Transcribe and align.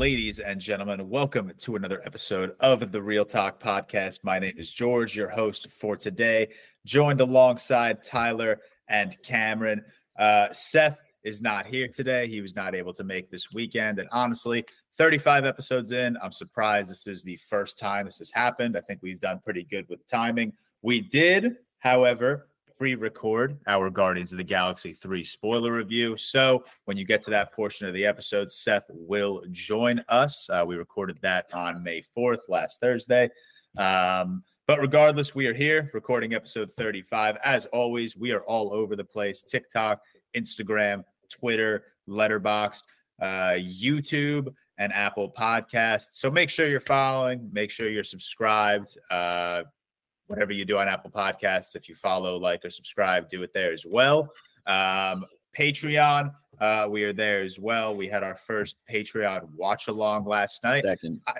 Ladies 0.00 0.40
and 0.40 0.58
gentlemen, 0.58 1.10
welcome 1.10 1.52
to 1.58 1.76
another 1.76 2.00
episode 2.06 2.56
of 2.60 2.90
the 2.90 2.98
ReelTok 2.98 3.60
Podcast. 3.60 4.24
My 4.24 4.38
name 4.38 4.54
is 4.56 4.72
George, 4.72 5.14
your 5.14 5.28
host 5.28 5.70
for 5.70 5.94
today, 5.94 6.48
joined 6.86 7.20
alongside 7.20 8.02
Tyler 8.02 8.62
and 8.88 9.20
Cameron. 9.22 9.84
Uh, 10.18 10.48
Seth 10.52 10.98
is 11.22 11.42
not 11.42 11.66
here 11.66 11.86
today. 11.86 12.26
He 12.28 12.40
was 12.40 12.56
not 12.56 12.74
able 12.74 12.94
to 12.94 13.04
make 13.04 13.30
this 13.30 13.52
weekend. 13.52 13.98
And 13.98 14.08
honestly, 14.10 14.64
35 14.96 15.44
episodes 15.44 15.92
in, 15.92 16.16
I'm 16.22 16.32
surprised 16.32 16.90
this 16.90 17.06
is 17.06 17.22
the 17.22 17.36
first 17.36 17.78
time 17.78 18.06
this 18.06 18.20
has 18.20 18.30
happened. 18.30 18.78
I 18.78 18.80
think 18.80 19.00
we've 19.02 19.20
done 19.20 19.40
pretty 19.44 19.64
good 19.64 19.86
with 19.90 20.08
timing. 20.08 20.54
We 20.80 21.02
did, 21.02 21.56
however, 21.80 22.48
pre 22.80 22.94
record 22.94 23.58
our 23.66 23.90
Guardians 23.90 24.32
of 24.32 24.38
the 24.38 24.44
Galaxy 24.44 24.94
3 24.94 25.22
spoiler 25.22 25.70
review. 25.70 26.16
So 26.16 26.64
when 26.86 26.96
you 26.96 27.04
get 27.04 27.22
to 27.24 27.30
that 27.30 27.52
portion 27.52 27.86
of 27.86 27.92
the 27.92 28.06
episode, 28.06 28.50
Seth 28.50 28.86
will 28.88 29.42
join 29.50 30.02
us. 30.08 30.48
Uh, 30.48 30.64
we 30.66 30.76
recorded 30.76 31.18
that 31.20 31.52
on 31.52 31.82
May 31.82 32.02
4th, 32.16 32.48
last 32.48 32.80
Thursday. 32.80 33.28
Um, 33.76 34.42
but 34.66 34.80
regardless, 34.80 35.34
we 35.34 35.46
are 35.46 35.52
here 35.52 35.90
recording 35.92 36.32
episode 36.32 36.72
35. 36.72 37.36
As 37.44 37.66
always, 37.66 38.16
we 38.16 38.32
are 38.32 38.40
all 38.44 38.72
over 38.72 38.96
the 38.96 39.04
place 39.04 39.44
TikTok, 39.44 40.00
Instagram, 40.34 41.04
Twitter, 41.28 41.84
Letterboxd, 42.08 42.84
uh, 43.20 43.58
YouTube, 43.58 44.54
and 44.78 44.90
Apple 44.94 45.30
Podcasts. 45.38 46.14
So 46.14 46.30
make 46.30 46.48
sure 46.48 46.66
you're 46.66 46.80
following, 46.80 47.46
make 47.52 47.70
sure 47.70 47.90
you're 47.90 48.04
subscribed. 48.04 48.96
Uh, 49.10 49.64
whatever 50.30 50.52
you 50.52 50.64
do 50.64 50.78
on 50.78 50.88
Apple 50.88 51.10
Podcasts. 51.10 51.74
If 51.74 51.88
you 51.88 51.96
follow, 51.96 52.38
like, 52.38 52.64
or 52.64 52.70
subscribe, 52.70 53.28
do 53.28 53.42
it 53.42 53.52
there 53.52 53.72
as 53.72 53.84
well. 53.84 54.28
Um, 54.66 55.24
Patreon, 55.58 56.32
uh, 56.60 56.86
we 56.88 57.02
are 57.02 57.12
there 57.12 57.42
as 57.42 57.58
well. 57.58 57.96
We 57.96 58.06
had 58.06 58.22
our 58.22 58.36
first 58.36 58.76
Patreon 58.88 59.48
watch 59.56 59.88
along 59.88 60.26
last 60.26 60.62
night. 60.62 60.84
Second. 60.84 61.20
I, 61.26 61.34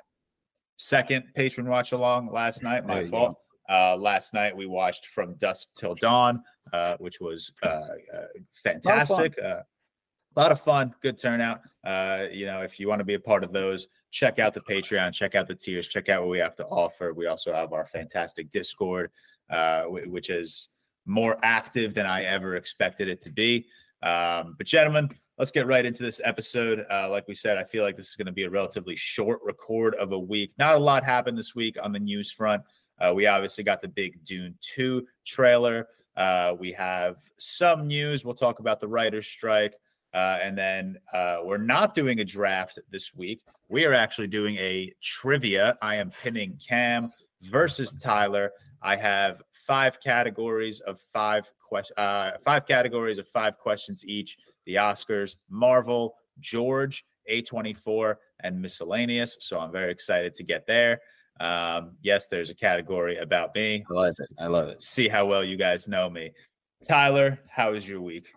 second 0.76 1.24
patron 1.36 1.68
watch 1.68 1.92
along 1.92 2.32
last 2.32 2.64
night. 2.64 2.84
My 2.84 3.04
fault. 3.04 3.36
Uh, 3.68 3.96
last 3.96 4.34
night 4.34 4.56
we 4.56 4.66
watched 4.66 5.06
From 5.06 5.34
Dusk 5.34 5.68
Till 5.76 5.94
Dawn, 5.94 6.42
uh, 6.72 6.96
which 6.98 7.20
was 7.20 7.52
uh, 7.62 7.68
uh 7.68 8.26
fantastic. 8.64 9.38
A 10.36 10.40
lot 10.40 10.52
of 10.52 10.60
fun, 10.60 10.94
good 11.00 11.18
turnout. 11.18 11.62
Uh, 11.82 12.26
you 12.30 12.46
know, 12.46 12.62
if 12.62 12.78
you 12.78 12.88
want 12.88 13.00
to 13.00 13.04
be 13.04 13.14
a 13.14 13.20
part 13.20 13.42
of 13.42 13.52
those, 13.52 13.88
check 14.12 14.38
out 14.38 14.54
the 14.54 14.60
Patreon, 14.60 15.12
check 15.12 15.34
out 15.34 15.48
the 15.48 15.54
tiers, 15.56 15.88
check 15.88 16.08
out 16.08 16.22
what 16.22 16.30
we 16.30 16.38
have 16.38 16.54
to 16.56 16.66
offer. 16.66 17.12
We 17.12 17.26
also 17.26 17.52
have 17.52 17.72
our 17.72 17.84
fantastic 17.84 18.48
Discord, 18.50 19.10
uh, 19.50 19.84
which 19.84 20.30
is 20.30 20.68
more 21.04 21.36
active 21.42 21.94
than 21.94 22.06
I 22.06 22.22
ever 22.22 22.54
expected 22.54 23.08
it 23.08 23.20
to 23.22 23.30
be. 23.30 23.66
Um, 24.02 24.54
but, 24.56 24.68
gentlemen, 24.68 25.10
let's 25.36 25.50
get 25.50 25.66
right 25.66 25.84
into 25.84 26.04
this 26.04 26.20
episode. 26.22 26.86
Uh, 26.88 27.08
like 27.10 27.26
we 27.26 27.34
said, 27.34 27.58
I 27.58 27.64
feel 27.64 27.82
like 27.82 27.96
this 27.96 28.10
is 28.10 28.16
going 28.16 28.26
to 28.26 28.32
be 28.32 28.44
a 28.44 28.50
relatively 28.50 28.94
short 28.94 29.40
record 29.44 29.96
of 29.96 30.12
a 30.12 30.18
week. 30.18 30.52
Not 30.58 30.76
a 30.76 30.78
lot 30.78 31.04
happened 31.04 31.38
this 31.38 31.56
week 31.56 31.76
on 31.82 31.90
the 31.90 31.98
news 31.98 32.30
front. 32.30 32.62
Uh, 33.00 33.12
we 33.14 33.26
obviously 33.26 33.64
got 33.64 33.82
the 33.82 33.88
big 33.88 34.24
Dune 34.24 34.54
2 34.60 35.04
trailer. 35.24 35.88
Uh, 36.16 36.54
we 36.58 36.70
have 36.72 37.16
some 37.38 37.88
news. 37.88 38.24
We'll 38.24 38.34
talk 38.34 38.60
about 38.60 38.78
the 38.78 38.86
writer's 38.88 39.26
strike. 39.26 39.74
Uh, 40.12 40.38
and 40.42 40.56
then 40.58 40.98
uh, 41.12 41.38
we're 41.44 41.58
not 41.58 41.94
doing 41.94 42.20
a 42.20 42.24
draft 42.24 42.78
this 42.90 43.14
week. 43.14 43.40
We 43.68 43.84
are 43.84 43.92
actually 43.92 44.26
doing 44.26 44.56
a 44.56 44.92
trivia. 45.02 45.78
I 45.80 45.96
am 45.96 46.10
pinning 46.10 46.58
Cam 46.66 47.12
versus 47.42 47.92
Tyler. 47.92 48.50
I 48.82 48.96
have 48.96 49.42
five 49.66 50.00
categories 50.00 50.80
of 50.80 51.00
five 51.12 51.50
questions, 51.60 51.96
uh, 51.96 52.32
five 52.44 52.66
categories 52.66 53.18
of 53.18 53.28
five 53.28 53.58
questions 53.58 54.04
each. 54.04 54.36
The 54.66 54.76
Oscars, 54.76 55.36
Marvel, 55.48 56.14
George, 56.40 57.04
A24, 57.30 58.16
and 58.42 58.60
miscellaneous. 58.60 59.36
So 59.40 59.60
I'm 59.60 59.72
very 59.72 59.92
excited 59.92 60.34
to 60.34 60.42
get 60.42 60.66
there. 60.66 61.00
Um, 61.38 61.92
yes, 62.02 62.26
there's 62.26 62.50
a 62.50 62.54
category 62.54 63.16
about 63.16 63.54
me. 63.54 63.84
I 63.90 63.94
love 63.94 64.08
it. 64.18 64.26
I 64.38 64.46
love 64.46 64.68
it. 64.68 64.82
See 64.82 65.08
how 65.08 65.26
well 65.26 65.42
you 65.44 65.56
guys 65.56 65.88
know 65.88 66.10
me. 66.10 66.32
Tyler, 66.84 67.38
how 67.48 67.74
is 67.74 67.88
your 67.88 68.00
week? 68.00 68.32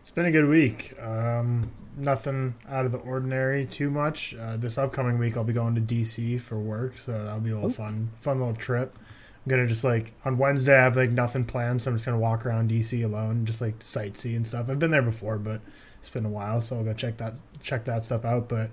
It's 0.00 0.10
been 0.10 0.26
a 0.26 0.30
good 0.30 0.48
week. 0.48 0.94
Um, 1.00 1.70
nothing 1.96 2.54
out 2.68 2.86
of 2.86 2.92
the 2.92 2.98
ordinary 2.98 3.66
too 3.66 3.90
much. 3.90 4.34
Uh, 4.34 4.56
this 4.56 4.78
upcoming 4.78 5.18
week, 5.18 5.36
I'll 5.36 5.44
be 5.44 5.52
going 5.52 5.74
to 5.74 5.80
DC 5.80 6.40
for 6.40 6.58
work, 6.58 6.96
so 6.96 7.12
that'll 7.12 7.40
be 7.40 7.50
a 7.50 7.54
little 7.54 7.70
Ooh. 7.70 7.72
fun, 7.72 8.10
fun 8.18 8.38
little 8.38 8.54
trip. 8.54 8.96
I'm 9.44 9.50
gonna 9.50 9.66
just 9.66 9.84
like 9.84 10.12
on 10.24 10.36
Wednesday, 10.36 10.78
I 10.78 10.82
have 10.82 10.96
like 10.96 11.10
nothing 11.10 11.44
planned, 11.44 11.80
so 11.80 11.90
I'm 11.90 11.96
just 11.96 12.04
gonna 12.04 12.18
walk 12.18 12.44
around 12.44 12.70
DC 12.70 13.02
alone, 13.02 13.46
just 13.46 13.60
like 13.60 13.78
sightsee 13.78 14.36
and 14.36 14.46
stuff. 14.46 14.68
I've 14.68 14.78
been 14.78 14.90
there 14.90 15.00
before, 15.00 15.38
but 15.38 15.62
it's 15.98 16.10
been 16.10 16.26
a 16.26 16.30
while, 16.30 16.60
so 16.60 16.76
I'll 16.76 16.84
go 16.84 16.92
check 16.92 17.16
that 17.18 17.40
check 17.62 17.86
that 17.86 18.04
stuff 18.04 18.26
out. 18.26 18.50
But 18.50 18.70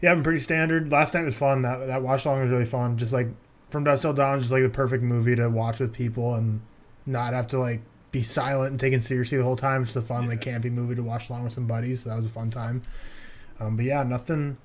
yeah, 0.00 0.12
I'm 0.12 0.22
pretty 0.22 0.38
standard. 0.38 0.92
Last 0.92 1.14
night 1.14 1.24
was 1.24 1.38
fun. 1.38 1.62
That 1.62 1.86
that 1.88 2.02
watch 2.02 2.24
along 2.24 2.42
was 2.42 2.52
really 2.52 2.64
fun. 2.64 2.96
Just 2.96 3.12
like 3.12 3.28
from 3.70 3.82
dusk 3.82 4.02
till 4.02 4.12
dawn, 4.12 4.38
just 4.38 4.52
like 4.52 4.62
the 4.62 4.70
perfect 4.70 5.02
movie 5.02 5.34
to 5.34 5.48
watch 5.48 5.80
with 5.80 5.92
people 5.92 6.34
and 6.34 6.60
not 7.04 7.34
have 7.34 7.48
to 7.48 7.58
like 7.58 7.82
be 8.16 8.22
silent 8.22 8.70
and 8.70 8.80
taken 8.80 9.00
seriously 9.00 9.38
the 9.38 9.44
whole 9.44 9.56
time. 9.56 9.82
It's 9.82 9.92
just 9.92 10.04
a 10.04 10.06
fun, 10.06 10.24
yeah. 10.24 10.30
like 10.30 10.40
campy 10.40 10.70
movie 10.70 10.94
to 10.94 11.02
watch 11.02 11.28
along 11.28 11.44
with 11.44 11.52
some 11.52 11.66
buddies. 11.66 12.02
So 12.02 12.10
that 12.10 12.16
was 12.16 12.26
a 12.26 12.30
fun 12.30 12.50
time. 12.50 12.82
Um, 13.60 13.76
but 13.76 13.84
yeah, 13.84 14.02
nothing, 14.02 14.56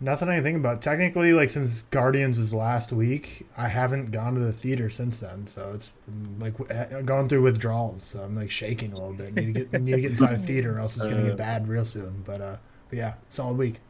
nothing 0.00 0.28
I 0.28 0.40
think 0.40 0.56
about. 0.56 0.80
Technically, 0.82 1.32
like 1.32 1.50
since 1.50 1.82
Guardians 1.82 2.38
was 2.38 2.54
last 2.54 2.92
week, 2.92 3.46
I 3.56 3.68
haven't 3.68 4.12
gone 4.12 4.34
to 4.34 4.40
the 4.40 4.52
theater 4.52 4.88
since 4.88 5.20
then. 5.20 5.46
So 5.46 5.72
it's 5.74 5.92
like 6.38 6.54
eh, 6.70 7.02
going 7.02 7.28
through 7.28 7.42
withdrawals. 7.42 8.02
So 8.02 8.20
I'm 8.20 8.34
like 8.34 8.50
shaking 8.50 8.92
a 8.92 8.96
little 8.96 9.14
bit. 9.14 9.34
Need 9.34 9.54
to 9.54 9.64
get 9.64 9.82
need 9.82 9.92
to 9.92 10.00
get 10.00 10.10
inside 10.12 10.40
the 10.40 10.46
theater, 10.46 10.76
or 10.76 10.80
else 10.80 10.96
it's 10.96 11.06
gonna 11.06 11.22
get 11.22 11.32
uh. 11.32 11.36
bad 11.36 11.68
real 11.68 11.84
soon. 11.84 12.22
But 12.24 12.40
uh, 12.40 12.56
but 12.88 12.98
yeah, 12.98 13.14
solid 13.28 13.58
week. 13.58 13.80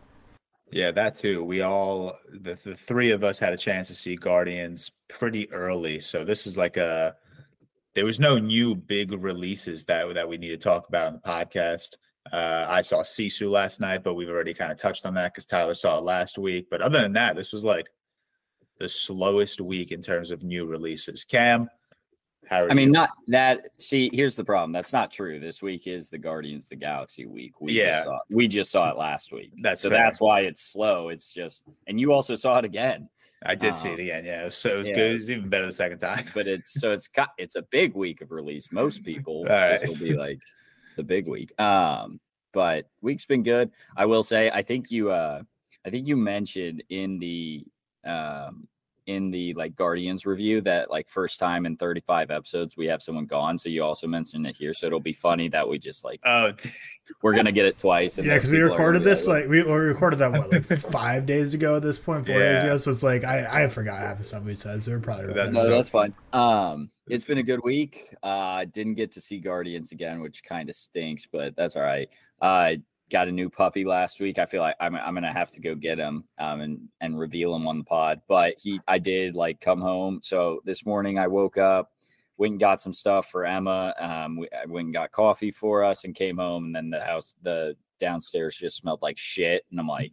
Yeah, 0.72 0.90
that 0.90 1.14
too. 1.14 1.44
We 1.44 1.62
all 1.62 2.18
the, 2.28 2.58
the 2.64 2.74
three 2.74 3.12
of 3.12 3.22
us 3.22 3.38
had 3.38 3.52
a 3.52 3.56
chance 3.56 3.86
to 3.86 3.94
see 3.94 4.16
Guardians 4.16 4.90
pretty 5.08 5.50
early. 5.52 6.00
So 6.00 6.24
this 6.24 6.44
is 6.44 6.58
like 6.58 6.76
a 6.76 7.16
there 7.96 8.04
was 8.04 8.20
no 8.20 8.38
new 8.38 8.74
big 8.74 9.10
releases 9.10 9.86
that 9.86 10.14
that 10.14 10.28
we 10.28 10.36
need 10.36 10.50
to 10.50 10.58
talk 10.58 10.86
about 10.86 11.08
in 11.08 11.14
the 11.14 11.28
podcast. 11.28 11.96
Uh, 12.30 12.66
I 12.68 12.82
saw 12.82 13.00
Sisu 13.00 13.50
last 13.50 13.80
night, 13.80 14.04
but 14.04 14.14
we've 14.14 14.28
already 14.28 14.52
kind 14.52 14.70
of 14.70 14.76
touched 14.76 15.06
on 15.06 15.14
that 15.14 15.32
because 15.32 15.46
Tyler 15.46 15.74
saw 15.74 15.96
it 15.96 16.04
last 16.04 16.36
week. 16.38 16.66
But 16.70 16.82
other 16.82 17.00
than 17.00 17.14
that, 17.14 17.36
this 17.36 17.52
was 17.52 17.64
like 17.64 17.86
the 18.78 18.88
slowest 18.88 19.62
week 19.62 19.92
in 19.92 20.02
terms 20.02 20.30
of 20.30 20.44
new 20.44 20.66
releases. 20.66 21.24
Cam, 21.24 21.70
I 22.50 22.74
mean, 22.74 22.92
not 22.92 23.10
that. 23.28 23.70
See, 23.78 24.10
here's 24.12 24.36
the 24.36 24.44
problem. 24.44 24.72
That's 24.72 24.92
not 24.92 25.10
true. 25.10 25.40
This 25.40 25.62
week 25.62 25.86
is 25.86 26.10
the 26.10 26.18
Guardians 26.18 26.68
the 26.68 26.76
Galaxy 26.76 27.24
week. 27.24 27.60
We 27.62 27.72
yeah, 27.72 27.92
just 27.92 28.04
saw, 28.04 28.18
we 28.30 28.48
just 28.48 28.70
saw 28.70 28.90
it 28.90 28.98
last 28.98 29.32
week. 29.32 29.52
That's 29.62 29.80
so 29.80 29.88
fair. 29.88 29.98
that's 29.98 30.20
why 30.20 30.40
it's 30.40 30.60
slow. 30.60 31.08
It's 31.08 31.32
just, 31.32 31.64
and 31.86 31.98
you 31.98 32.12
also 32.12 32.34
saw 32.34 32.58
it 32.58 32.64
again. 32.66 33.08
I 33.44 33.54
did 33.54 33.69
um, 33.69 33.74
see 33.74 33.91
it 33.91 34.00
again. 34.00 34.24
Yeah, 34.24 34.48
so 34.48 34.74
it 34.74 34.78
was 34.78 34.88
yeah. 34.88 34.94
good. 34.94 35.10
It 35.10 35.14
was 35.14 35.30
even 35.30 35.48
better 35.48 35.66
the 35.66 35.72
second 35.72 35.98
time. 35.98 36.26
but 36.34 36.47
it's 36.47 36.80
so 36.80 36.92
it's 36.92 37.08
got 37.08 37.30
it's 37.38 37.56
a 37.56 37.62
big 37.62 37.94
week 37.94 38.20
of 38.20 38.30
release. 38.30 38.72
Most 38.72 39.04
people 39.04 39.44
this 39.44 39.84
will 39.84 39.97
be 39.97 40.14
like 40.14 40.41
the 40.97 41.02
big 41.02 41.28
week. 41.28 41.58
Um, 41.60 42.20
but 42.52 42.88
week's 43.02 43.26
been 43.26 43.42
good. 43.42 43.70
I 43.97 44.06
will 44.06 44.22
say. 44.22 44.50
I 44.50 44.62
think 44.62 44.91
you. 44.91 45.10
Uh, 45.10 45.42
I 45.84 45.91
think 45.91 46.06
you 46.08 46.16
mentioned 46.16 46.82
in 46.88 47.19
the 47.19 47.64
um 48.04 48.66
in 49.06 49.30
the 49.30 49.54
like 49.54 49.76
Guardians 49.76 50.26
review 50.26 50.60
that 50.62 50.90
like 50.90 51.08
first 51.08 51.38
time 51.38 51.64
in 51.64 51.76
35 51.76 52.30
episodes 52.30 52.76
we 52.76 52.86
have 52.86 53.02
someone 53.02 53.26
gone. 53.26 53.56
So 53.58 53.68
you 53.68 53.82
also 53.84 54.06
mentioned 54.06 54.46
it 54.46 54.56
here. 54.56 54.74
So 54.74 54.86
it'll 54.86 55.00
be 55.00 55.12
funny 55.12 55.48
that 55.48 55.68
we 55.68 55.78
just 55.78 56.04
like 56.04 56.20
oh 56.24 56.52
we're 57.22 57.34
gonna 57.34 57.52
get 57.52 57.66
it 57.66 57.78
twice. 57.78 58.18
yeah, 58.18 58.34
because 58.34 58.50
we 58.50 58.60
recorded 58.60 59.04
this 59.04 59.26
like, 59.26 59.42
like 59.42 59.50
we, 59.50 59.62
we 59.62 59.72
recorded 59.72 60.18
that 60.18 60.32
what 60.32 60.50
like 60.50 60.64
five 60.90 61.26
days 61.26 61.54
ago 61.54 61.76
at 61.76 61.82
this 61.82 61.98
point, 61.98 62.26
four 62.26 62.38
yeah. 62.38 62.52
days 62.54 62.62
ago. 62.64 62.76
So 62.76 62.90
it's 62.90 63.02
like 63.02 63.24
I 63.24 63.64
I 63.64 63.68
forgot 63.68 63.98
half 63.98 64.18
the 64.18 64.24
stuff 64.24 64.44
we 64.44 64.56
said. 64.56 64.82
So 64.82 64.92
we're 64.92 65.00
probably 65.00 65.32
that's, 65.32 65.54
no, 65.54 65.68
that's 65.70 65.88
fine. 65.90 66.14
Um, 66.32 66.90
it's 67.08 67.24
been 67.24 67.38
a 67.38 67.42
good 67.42 67.60
week. 67.62 68.14
Uh, 68.22 68.64
didn't 68.64 68.94
get 68.94 69.12
to 69.12 69.20
see 69.20 69.38
Guardians 69.38 69.92
again, 69.92 70.20
which 70.20 70.42
kind 70.42 70.68
of 70.68 70.74
stinks, 70.74 71.26
but 71.30 71.54
that's 71.54 71.76
all 71.76 71.82
right. 71.82 72.09
Uh, 72.41 72.74
got 73.10 73.28
a 73.28 73.32
new 73.32 73.48
puppy 73.48 73.84
last 73.84 74.20
week. 74.20 74.38
I 74.38 74.47
feel 74.47 74.62
like 74.62 74.76
I'm, 74.80 74.94
I'm 74.97 75.14
gonna 75.14 75.32
have 75.32 75.50
to 75.53 75.60
go 75.60 75.74
get 75.74 75.98
him 75.98 76.24
um, 76.38 76.60
and 76.60 76.88
and 77.00 77.18
reveal 77.18 77.54
him 77.54 77.66
on 77.66 77.78
the 77.78 77.84
pod. 77.84 78.20
But 78.28 78.54
he, 78.58 78.80
I 78.88 78.98
did 78.98 79.34
like 79.34 79.60
come 79.60 79.80
home. 79.80 80.20
So 80.22 80.60
this 80.64 80.84
morning 80.84 81.18
I 81.18 81.26
woke 81.26 81.58
up, 81.58 81.92
went 82.36 82.53
and 82.53 82.60
got 82.60 82.82
some 82.82 82.92
stuff 82.92 83.30
for 83.30 83.44
Emma. 83.44 83.94
Um, 83.98 84.38
we, 84.38 84.48
I 84.50 84.66
went 84.66 84.86
and 84.86 84.94
got 84.94 85.12
coffee 85.12 85.50
for 85.50 85.84
us 85.84 86.04
and 86.04 86.14
came 86.14 86.38
home. 86.38 86.66
And 86.66 86.74
then 86.74 86.91
the 86.91 87.04
house, 87.04 87.36
the 87.42 87.76
downstairs 88.00 88.56
just 88.56 88.76
smelled 88.76 89.03
like 89.03 89.18
shit. 89.18 89.64
And 89.70 89.80
I'm 89.80 89.88
like, 89.88 90.12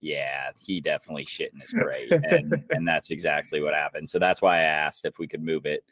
yeah, 0.00 0.50
he 0.60 0.80
definitely 0.80 1.24
shit 1.24 1.52
in 1.54 1.60
his 1.60 1.72
crate, 1.72 2.10
and 2.12 2.64
and 2.70 2.86
that's 2.86 3.10
exactly 3.10 3.62
what 3.62 3.72
happened. 3.72 4.08
So 4.08 4.18
that's 4.18 4.42
why 4.42 4.58
I 4.58 4.62
asked 4.62 5.04
if 5.04 5.18
we 5.18 5.28
could 5.28 5.42
move 5.42 5.64
it 5.64 5.84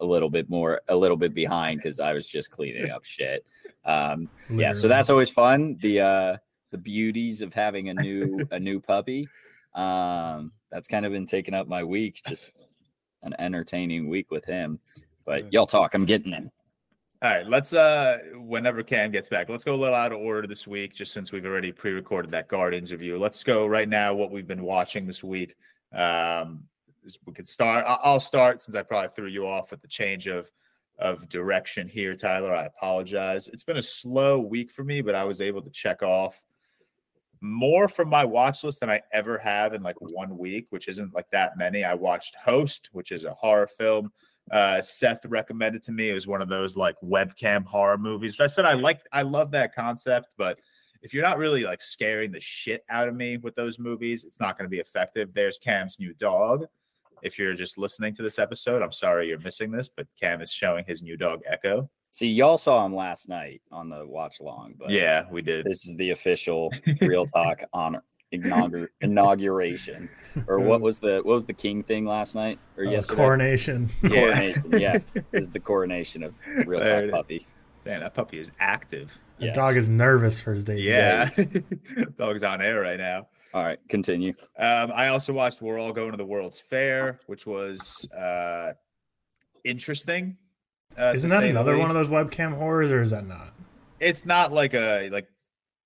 a 0.00 0.04
little 0.04 0.28
bit 0.28 0.50
more, 0.50 0.82
a 0.88 0.94
little 0.94 1.16
bit 1.16 1.34
behind 1.34 1.80
because 1.80 1.98
I 1.98 2.12
was 2.12 2.28
just 2.28 2.50
cleaning 2.50 2.90
up 2.90 3.04
shit. 3.04 3.46
Um, 3.86 4.28
yeah, 4.50 4.72
so 4.72 4.88
that's 4.88 5.10
always 5.10 5.30
fun. 5.30 5.76
The 5.80 6.00
uh, 6.00 6.36
the 6.72 6.78
beauties 6.78 7.40
of 7.40 7.54
having 7.54 7.88
a 7.88 7.94
new 7.94 8.46
a 8.50 8.58
new 8.58 8.80
puppy. 8.80 9.28
Um, 9.74 10.52
that's 10.70 10.88
kind 10.88 11.06
of 11.06 11.12
been 11.12 11.26
taking 11.26 11.54
up 11.54 11.68
my 11.68 11.84
week. 11.84 12.20
Just 12.26 12.52
an 13.22 13.34
entertaining 13.38 14.08
week 14.08 14.30
with 14.30 14.44
him. 14.44 14.78
But 15.24 15.52
y'all 15.52 15.66
talk. 15.66 15.94
I'm 15.94 16.04
getting 16.04 16.32
him. 16.32 16.50
All 17.22 17.30
right, 17.30 17.46
let's 17.46 17.72
uh 17.72 18.18
whenever 18.34 18.82
Cam 18.82 19.10
gets 19.10 19.28
back, 19.28 19.48
let's 19.48 19.64
go 19.64 19.74
a 19.74 19.76
little 19.76 19.94
out 19.94 20.12
of 20.12 20.18
order 20.18 20.46
this 20.46 20.66
week, 20.66 20.94
just 20.94 21.12
since 21.12 21.32
we've 21.32 21.46
already 21.46 21.72
pre-recorded 21.72 22.30
that 22.32 22.46
guard 22.46 22.74
interview. 22.74 23.18
Let's 23.18 23.42
go 23.42 23.66
right 23.66 23.88
now 23.88 24.12
what 24.14 24.30
we've 24.30 24.46
been 24.46 24.62
watching 24.62 25.06
this 25.06 25.24
week. 25.24 25.56
Um 25.94 26.64
we 27.24 27.32
could 27.32 27.46
start. 27.46 27.84
I'll 27.86 28.20
start 28.20 28.60
since 28.60 28.74
I 28.74 28.82
probably 28.82 29.10
threw 29.14 29.28
you 29.28 29.46
off 29.46 29.70
with 29.70 29.80
the 29.80 29.88
change 29.88 30.26
of 30.26 30.50
of 30.98 31.28
direction 31.28 31.88
here, 31.88 32.14
Tyler. 32.14 32.54
I 32.54 32.64
apologize. 32.64 33.48
It's 33.48 33.64
been 33.64 33.76
a 33.76 33.82
slow 33.82 34.38
week 34.40 34.70
for 34.70 34.84
me, 34.84 35.02
but 35.02 35.14
I 35.14 35.24
was 35.24 35.40
able 35.40 35.62
to 35.62 35.70
check 35.70 36.02
off 36.02 36.42
more 37.40 37.86
from 37.88 38.08
my 38.08 38.24
watch 38.24 38.64
list 38.64 38.80
than 38.80 38.90
I 38.90 39.00
ever 39.12 39.38
have 39.38 39.74
in 39.74 39.82
like 39.82 39.96
one 40.00 40.38
week, 40.38 40.66
which 40.70 40.88
isn't 40.88 41.14
like 41.14 41.30
that 41.30 41.58
many. 41.58 41.84
I 41.84 41.94
watched 41.94 42.36
Host, 42.36 42.88
which 42.92 43.12
is 43.12 43.24
a 43.24 43.34
horror 43.34 43.66
film. 43.66 44.10
Uh, 44.50 44.80
Seth 44.80 45.24
recommended 45.26 45.82
to 45.84 45.92
me. 45.92 46.10
It 46.10 46.14
was 46.14 46.26
one 46.26 46.40
of 46.40 46.48
those 46.48 46.76
like 46.76 46.96
webcam 47.02 47.64
horror 47.64 47.98
movies. 47.98 48.40
I 48.40 48.46
said 48.46 48.64
I 48.64 48.74
like, 48.74 49.02
I 49.12 49.22
love 49.22 49.50
that 49.50 49.74
concept, 49.74 50.28
but 50.36 50.58
if 51.02 51.12
you're 51.12 51.24
not 51.24 51.38
really 51.38 51.64
like 51.64 51.82
scaring 51.82 52.32
the 52.32 52.40
shit 52.40 52.84
out 52.88 53.08
of 53.08 53.14
me 53.14 53.36
with 53.36 53.54
those 53.54 53.78
movies, 53.78 54.24
it's 54.24 54.40
not 54.40 54.56
going 54.56 54.64
to 54.64 54.70
be 54.70 54.80
effective. 54.80 55.34
There's 55.34 55.58
Cam's 55.58 55.98
new 56.00 56.14
dog. 56.14 56.64
If 57.22 57.38
you're 57.38 57.54
just 57.54 57.78
listening 57.78 58.14
to 58.14 58.22
this 58.22 58.38
episode, 58.38 58.82
I'm 58.82 58.92
sorry 58.92 59.28
you're 59.28 59.40
missing 59.40 59.70
this, 59.70 59.88
but 59.88 60.06
Cam 60.20 60.40
is 60.42 60.52
showing 60.52 60.84
his 60.86 61.02
new 61.02 61.16
dog 61.16 61.42
Echo. 61.46 61.88
See, 62.10 62.28
y'all 62.28 62.56
saw 62.56 62.84
him 62.84 62.94
last 62.94 63.28
night 63.28 63.60
on 63.70 63.88
the 63.90 64.06
watch 64.06 64.40
long, 64.40 64.74
but 64.78 64.90
yeah, 64.90 65.24
we 65.30 65.42
did. 65.42 65.66
This 65.66 65.86
is 65.86 65.96
the 65.96 66.10
official 66.12 66.70
ReelTok 66.86 67.64
on 67.72 68.00
inaugur- 68.32 68.88
inauguration, 69.00 70.08
or 70.46 70.58
what 70.58 70.80
was 70.80 70.98
the 70.98 71.16
what 71.16 71.34
was 71.34 71.46
the 71.46 71.52
king 71.52 71.82
thing 71.82 72.06
last 72.06 72.34
night 72.34 72.58
or 72.76 72.86
uh, 72.86 72.90
yesterday? 72.90 73.16
Coronation. 73.16 73.90
Coronation. 74.02 74.80
Yeah, 74.80 74.98
this 75.30 75.44
is 75.44 75.50
the 75.50 75.60
coronation 75.60 76.22
of 76.22 76.34
ReelTok 76.60 77.10
puppy. 77.10 77.46
Man, 77.84 78.00
that 78.00 78.14
puppy 78.14 78.38
is 78.38 78.50
active. 78.58 79.16
The 79.38 79.50
dog 79.50 79.76
is 79.76 79.88
nervous 79.88 80.40
for 80.40 80.54
his 80.54 80.64
debut. 80.64 80.90
Yeah, 80.90 81.28
dog's 82.16 82.42
on 82.42 82.62
air 82.62 82.80
right 82.80 82.98
now. 82.98 83.28
All 83.56 83.64
right, 83.64 83.78
continue. 83.88 84.34
Um, 84.58 84.92
I 84.94 85.08
also 85.08 85.32
watched 85.32 85.62
We're 85.62 85.78
All 85.78 85.90
Going 85.90 86.10
to 86.10 86.18
the 86.18 86.26
World's 86.26 86.58
Fair, 86.60 87.20
which 87.26 87.46
was 87.46 88.06
uh, 88.12 88.74
interesting. 89.64 90.36
Uh, 90.94 91.14
Isn't 91.14 91.30
that 91.30 91.42
another 91.42 91.78
one 91.78 91.88
of 91.88 91.94
those 91.94 92.08
webcam 92.08 92.54
horrors, 92.54 92.92
or 92.92 93.00
is 93.00 93.12
that 93.12 93.24
not? 93.24 93.54
It's 93.98 94.26
not 94.26 94.52
like 94.52 94.74
a 94.74 95.08
like 95.08 95.28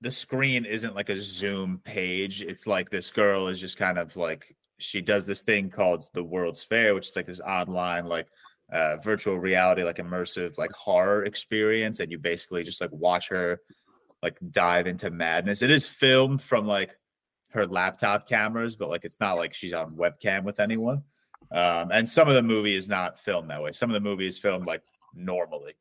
the 0.01 0.11
screen 0.11 0.65
isn't 0.65 0.97
like 0.97 1.11
a 1.11 1.17
Zoom 1.17 1.81
page. 1.85 2.43
It's 2.43 2.67
like 2.67 2.91
this 2.91 3.13
girl 3.13 3.47
is 3.47 3.61
just 3.61 3.77
kind 3.77 3.99
of 3.99 4.17
like 4.17 4.57
she 4.79 5.01
does 5.01 5.25
this 5.25 5.43
thing 5.43 5.71
called 5.71 6.07
the 6.13 6.25
World's 6.25 6.65
Fair, 6.65 6.93
which 6.97 7.07
is 7.07 7.15
like 7.15 7.27
this 7.27 7.39
online 7.39 8.07
like 8.07 8.27
uh, 8.73 8.97
virtual 8.97 9.39
reality, 9.39 9.85
like 9.85 9.99
immersive 9.99 10.59
like 10.59 10.73
horror 10.73 11.25
experience, 11.25 12.01
and 12.01 12.11
you 12.11 12.19
basically 12.19 12.65
just 12.65 12.81
like 12.81 12.91
watch 12.91 13.29
her 13.29 13.61
like 14.25 14.37
dive 14.51 14.89
into 14.89 15.09
madness. 15.09 15.63
It 15.63 15.71
is 15.71 15.87
filmed 15.87 16.43
from 16.43 16.67
like 16.67 16.97
her 17.53 17.67
laptop 17.67 18.29
cameras, 18.29 18.77
but 18.77 18.89
like 18.89 19.05
it's 19.05 19.21
not 19.21 19.37
like 19.37 19.55
she's 19.55 19.73
on 19.73 19.97
webcam 19.97 20.45
with 20.45 20.61
anyone. 20.61 21.03
Um, 21.53 21.91
and 21.91 22.09
some 22.09 22.29
of 22.29 22.35
the 22.35 22.43
movie 22.43 22.77
is 22.77 22.89
not 22.89 23.19
filmed 23.19 23.51
that 23.51 23.63
way. 23.63 23.73
Some 23.73 23.91
of 23.91 23.95
the 23.95 24.01
movie 24.01 24.27
is 24.27 24.39
filmed 24.39 24.67
like 24.67 24.83
normally. 25.15 25.75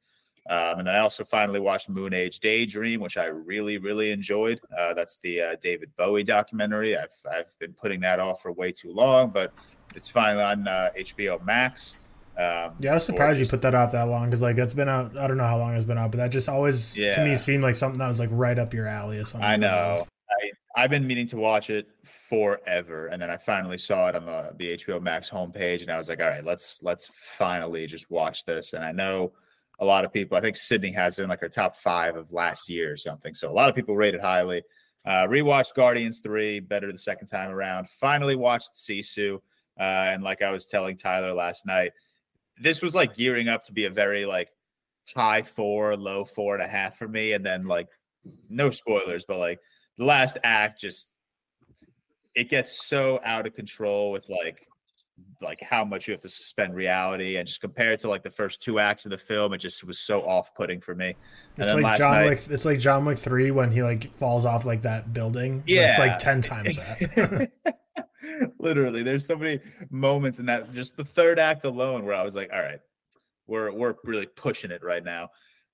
Um, 0.50 0.80
and 0.80 0.90
I 0.90 1.00
also 1.00 1.24
finally 1.24 1.60
watched 1.60 1.90
Moon 1.90 2.12
Age 2.12 2.40
Daydream, 2.40 3.02
which 3.02 3.18
I 3.18 3.26
really, 3.26 3.78
really 3.78 4.10
enjoyed. 4.12 4.60
Uh, 4.76 4.96
that's 4.96 5.18
the 5.22 5.42
uh, 5.42 5.56
David 5.62 5.92
Bowie 5.96 6.24
documentary. 6.24 6.98
I've 6.98 7.16
I've 7.32 7.60
been 7.60 7.74
putting 7.74 8.00
that 8.02 8.20
off 8.20 8.42
for 8.42 8.52
way 8.52 8.72
too 8.72 8.92
long, 8.92 9.30
but 9.30 9.54
it's 9.96 10.10
finally 10.10 10.44
on 10.44 10.68
uh, 10.68 10.90
HBO 10.98 11.44
Max. 11.46 12.00
Um, 12.36 12.74
yeah, 12.80 12.92
I 12.92 12.94
was 12.96 13.04
surprised 13.04 13.38
just, 13.38 13.52
you 13.52 13.58
put 13.58 13.62
that 13.64 13.76
off 13.76 13.92
that 13.92 14.08
long 14.08 14.26
because 14.26 14.42
like 14.42 14.56
that's 14.56 14.74
been 14.74 14.90
out. 14.90 15.16
I 15.18 15.28
don't 15.28 15.38
know 15.38 15.44
how 15.44 15.60
long 15.60 15.76
it's 15.76 15.86
been 15.86 15.98
out, 15.98 16.10
but 16.10 16.18
that 16.18 16.32
just 16.32 16.50
always 16.50 16.98
yeah. 16.98 17.14
to 17.14 17.24
me 17.24 17.36
seemed 17.36 17.62
like 17.62 17.76
something 17.76 18.00
that 18.00 18.08
was 18.08 18.20
like 18.20 18.30
right 18.32 18.58
up 18.58 18.74
your 18.74 18.88
alley 18.88 19.20
or 19.20 19.26
something. 19.26 19.48
I 19.48 19.56
know. 19.56 20.08
I've 20.76 20.90
been 20.90 21.08
meaning 21.08 21.28
to 21.28 21.38
watch 21.38 21.70
it 21.70 21.88
forever, 22.30 23.08
and 23.08 23.22
then 23.22 23.30
I 23.30 23.38
finally 23.38 23.78
saw 23.78 24.08
it 24.08 24.16
on 24.16 24.26
the, 24.26 24.52
the 24.56 24.78
HBO 24.78 25.02
Max 25.02 25.30
homepage, 25.30 25.82
and 25.82 25.90
I 25.90 25.98
was 25.98 26.10
like, 26.10 26.22
all 26.22 26.28
right, 26.28 26.46
let's 26.46 26.80
let's 26.84 27.10
finally 27.38 27.88
just 27.88 28.12
watch 28.12 28.46
this. 28.46 28.74
And 28.74 28.84
I 28.84 28.92
know 28.92 29.34
a 29.80 29.86
lot 29.86 30.06
of 30.06 30.14
people. 30.14 30.38
I 30.38 30.42
think 30.42 30.56
Sydney 30.56 30.92
has 30.92 31.18
it 31.18 31.24
in 31.24 31.30
like 31.30 31.42
her 31.42 31.50
top 31.50 31.76
five 31.76 32.16
of 32.16 32.32
last 32.32 32.70
year 32.70 32.92
or 32.92 32.98
something. 32.98 33.34
So 33.34 33.50
a 33.50 33.54
lot 33.54 33.70
of 33.70 33.76
people 33.76 33.96
rated 33.96 34.22
highly. 34.22 34.64
Uh, 35.06 35.26
rewatched 35.26 35.74
Guardians 35.74 36.20
three, 36.20 36.60
better 36.60 36.92
the 36.92 36.98
second 36.98 37.28
time 37.28 37.50
around. 37.50 37.90
Finally 37.90 38.36
watched 38.36 38.76
Sisu, 38.76 39.36
uh, 39.80 39.82
and 39.82 40.24
like 40.24 40.42
I 40.42 40.52
was 40.52 40.66
telling 40.66 40.98
Tyler 40.98 41.34
last 41.34 41.66
night, 41.66 41.94
this 42.62 42.82
was 42.82 42.94
like 42.94 43.16
gearing 43.16 43.48
up 43.48 43.64
to 43.66 43.74
be 43.74 43.86
a 43.86 43.90
very 43.90 44.26
like 44.26 44.50
high 45.16 45.42
four, 45.42 45.96
low 45.96 46.26
four 46.26 46.54
and 46.54 46.64
a 46.64 46.68
half 46.68 46.98
for 46.98 47.08
me, 47.08 47.32
and 47.32 47.44
then 47.44 47.66
like 47.66 47.88
no 48.50 48.70
spoilers, 48.70 49.26
but 49.26 49.40
like 49.40 49.60
the 50.00 50.06
last 50.06 50.38
act 50.44 50.80
just 50.80 51.14
it 52.34 52.50
gets 52.50 52.88
so 52.88 53.20
out 53.24 53.46
of 53.46 53.54
control 53.54 54.12
with 54.12 54.28
like 54.30 54.66
like 55.42 55.62
how 55.62 55.84
much 55.84 56.08
you 56.08 56.14
have 56.14 56.22
to 56.22 56.30
suspend 56.30 56.74
reality 56.74 57.36
and 57.36 57.46
just 57.46 57.60
compare 57.60 57.92
it 57.92 58.00
to 58.00 58.10
like 58.10 58.24
the 58.24 58.30
first 58.30 58.62
two 58.62 58.80
acts 58.80 59.06
of 59.06 59.12
the 59.12 59.18
film 59.18 59.54
it 59.54 59.58
just 59.58 59.84
was 59.84 60.00
so 60.00 60.22
off-putting 60.22 60.80
for 60.80 60.96
me. 60.96 61.16
And 61.58 61.68
it's 61.68 61.74
like 61.74 61.98
john 61.98 62.12
night, 62.12 62.30
wick 62.30 62.42
it's 62.50 62.66
like 62.66 62.80
john 62.80 63.04
wick 63.04 63.18
3 63.18 63.52
when 63.52 63.72
he 63.72 63.84
like 63.84 64.14
falls 64.16 64.46
off 64.46 64.66
like 64.66 64.82
that 64.84 65.14
building. 65.14 65.64
Yeah 65.68 65.90
it's 65.90 66.00
like 66.00 66.18
10 66.18 66.42
times 66.42 66.78
that. 66.78 67.52
Literally 68.60 69.04
there's 69.04 69.26
so 69.26 69.36
many 69.36 69.60
moments 69.90 70.40
in 70.40 70.46
that 70.46 70.72
just 70.72 70.96
the 70.96 71.04
third 71.04 71.40
act 71.40 71.66
alone 71.66 72.06
where 72.06 72.16
i 72.16 72.24
was 72.24 72.36
like 72.36 72.50
all 72.54 72.62
right 72.62 72.80
we're 73.48 73.72
we're 73.72 73.96
really 74.06 74.28
pushing 74.28 74.72
it 74.72 74.84
right 74.84 75.04
now 75.04 75.30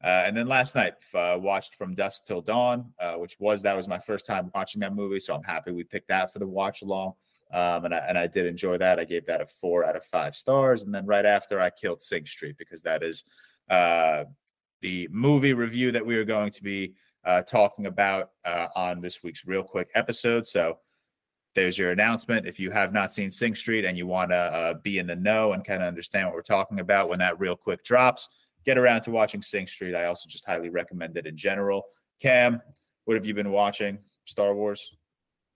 uh, 0.05 0.21
and 0.27 0.37
then 0.37 0.47
last 0.47 0.75
night, 0.75 0.93
uh, 1.15 1.35
watched 1.39 1.73
From 1.73 1.95
Dusk 1.95 2.27
Till 2.27 2.39
Dawn, 2.39 2.93
uh, 2.99 3.13
which 3.13 3.37
was 3.39 3.63
that 3.63 3.75
was 3.75 3.87
my 3.87 3.97
first 3.97 4.27
time 4.27 4.51
watching 4.53 4.79
that 4.81 4.93
movie, 4.93 5.19
so 5.19 5.33
I'm 5.33 5.41
happy 5.41 5.71
we 5.71 5.83
picked 5.83 6.09
that 6.09 6.31
for 6.31 6.37
the 6.37 6.47
watch 6.47 6.83
along. 6.83 7.13
Um, 7.51 7.85
and 7.85 7.93
I 7.93 7.97
and 7.97 8.15
I 8.15 8.27
did 8.27 8.45
enjoy 8.45 8.77
that. 8.77 8.99
I 8.99 9.03
gave 9.03 9.25
that 9.25 9.41
a 9.41 9.47
four 9.47 9.83
out 9.83 9.95
of 9.95 10.03
five 10.03 10.35
stars. 10.35 10.83
And 10.83 10.93
then 10.93 11.07
right 11.07 11.25
after, 11.25 11.59
I 11.59 11.71
killed 11.71 12.03
Sing 12.03 12.23
Street 12.27 12.55
because 12.59 12.83
that 12.83 13.01
is 13.01 13.23
uh, 13.67 14.25
the 14.81 15.07
movie 15.11 15.53
review 15.53 15.91
that 15.93 16.05
we 16.05 16.17
are 16.17 16.25
going 16.25 16.51
to 16.51 16.61
be 16.61 16.93
uh, 17.23 17.41
talking 17.41 17.87
about 17.87 18.29
uh, 18.45 18.67
on 18.75 19.01
this 19.01 19.23
week's 19.23 19.47
real 19.47 19.63
quick 19.63 19.89
episode. 19.95 20.45
So 20.45 20.77
there's 21.55 21.79
your 21.79 21.89
announcement. 21.89 22.45
If 22.45 22.59
you 22.59 22.69
have 22.69 22.93
not 22.93 23.11
seen 23.11 23.31
Sing 23.31 23.55
Street 23.55 23.85
and 23.85 23.97
you 23.97 24.05
want 24.05 24.29
to 24.29 24.79
be 24.83 24.99
in 24.99 25.07
the 25.07 25.15
know 25.15 25.53
and 25.53 25.65
kind 25.65 25.81
of 25.81 25.87
understand 25.87 26.27
what 26.27 26.35
we're 26.35 26.43
talking 26.43 26.79
about 26.79 27.09
when 27.09 27.17
that 27.19 27.39
real 27.39 27.55
quick 27.55 27.83
drops 27.83 28.29
get 28.65 28.77
around 28.77 29.01
to 29.03 29.11
watching 29.11 29.41
Sing 29.41 29.67
Street. 29.67 29.95
I 29.95 30.05
also 30.05 30.27
just 30.27 30.45
highly 30.45 30.69
recommend 30.69 31.17
it 31.17 31.25
in 31.25 31.37
general. 31.37 31.83
Cam, 32.19 32.61
what 33.05 33.15
have 33.15 33.25
you 33.25 33.33
been 33.33 33.51
watching? 33.51 33.99
Star 34.25 34.55
Wars? 34.55 34.95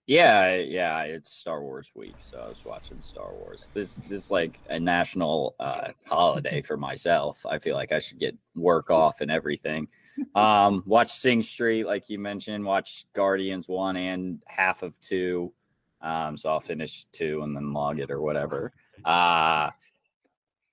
Yeah, 0.06 0.56
yeah, 0.56 1.02
it's 1.02 1.32
Star 1.32 1.62
Wars 1.62 1.92
week, 1.94 2.16
so 2.18 2.38
I 2.38 2.46
was 2.46 2.64
watching 2.64 3.00
Star 3.00 3.32
Wars. 3.32 3.70
This 3.74 3.94
this 3.94 4.24
is 4.24 4.30
like 4.30 4.58
a 4.68 4.80
national 4.80 5.54
uh, 5.60 5.88
holiday 6.04 6.62
for 6.62 6.76
myself. 6.76 7.44
I 7.48 7.58
feel 7.58 7.76
like 7.76 7.92
I 7.92 8.00
should 8.00 8.18
get 8.18 8.36
work 8.56 8.90
off 8.90 9.20
and 9.20 9.30
everything. 9.30 9.88
Um, 10.34 10.82
watch 10.86 11.10
Sing 11.10 11.42
Street, 11.42 11.84
like 11.84 12.10
you 12.10 12.18
mentioned. 12.18 12.64
Watch 12.64 13.06
Guardians 13.12 13.68
one 13.68 13.96
and 13.96 14.42
half 14.46 14.82
of 14.82 14.98
two. 15.00 15.52
Um, 16.02 16.36
so 16.36 16.48
I'll 16.48 16.60
finish 16.60 17.04
two 17.12 17.42
and 17.42 17.54
then 17.54 17.72
log 17.72 18.00
it 18.00 18.10
or 18.10 18.20
whatever. 18.20 18.72
Uh 19.04 19.70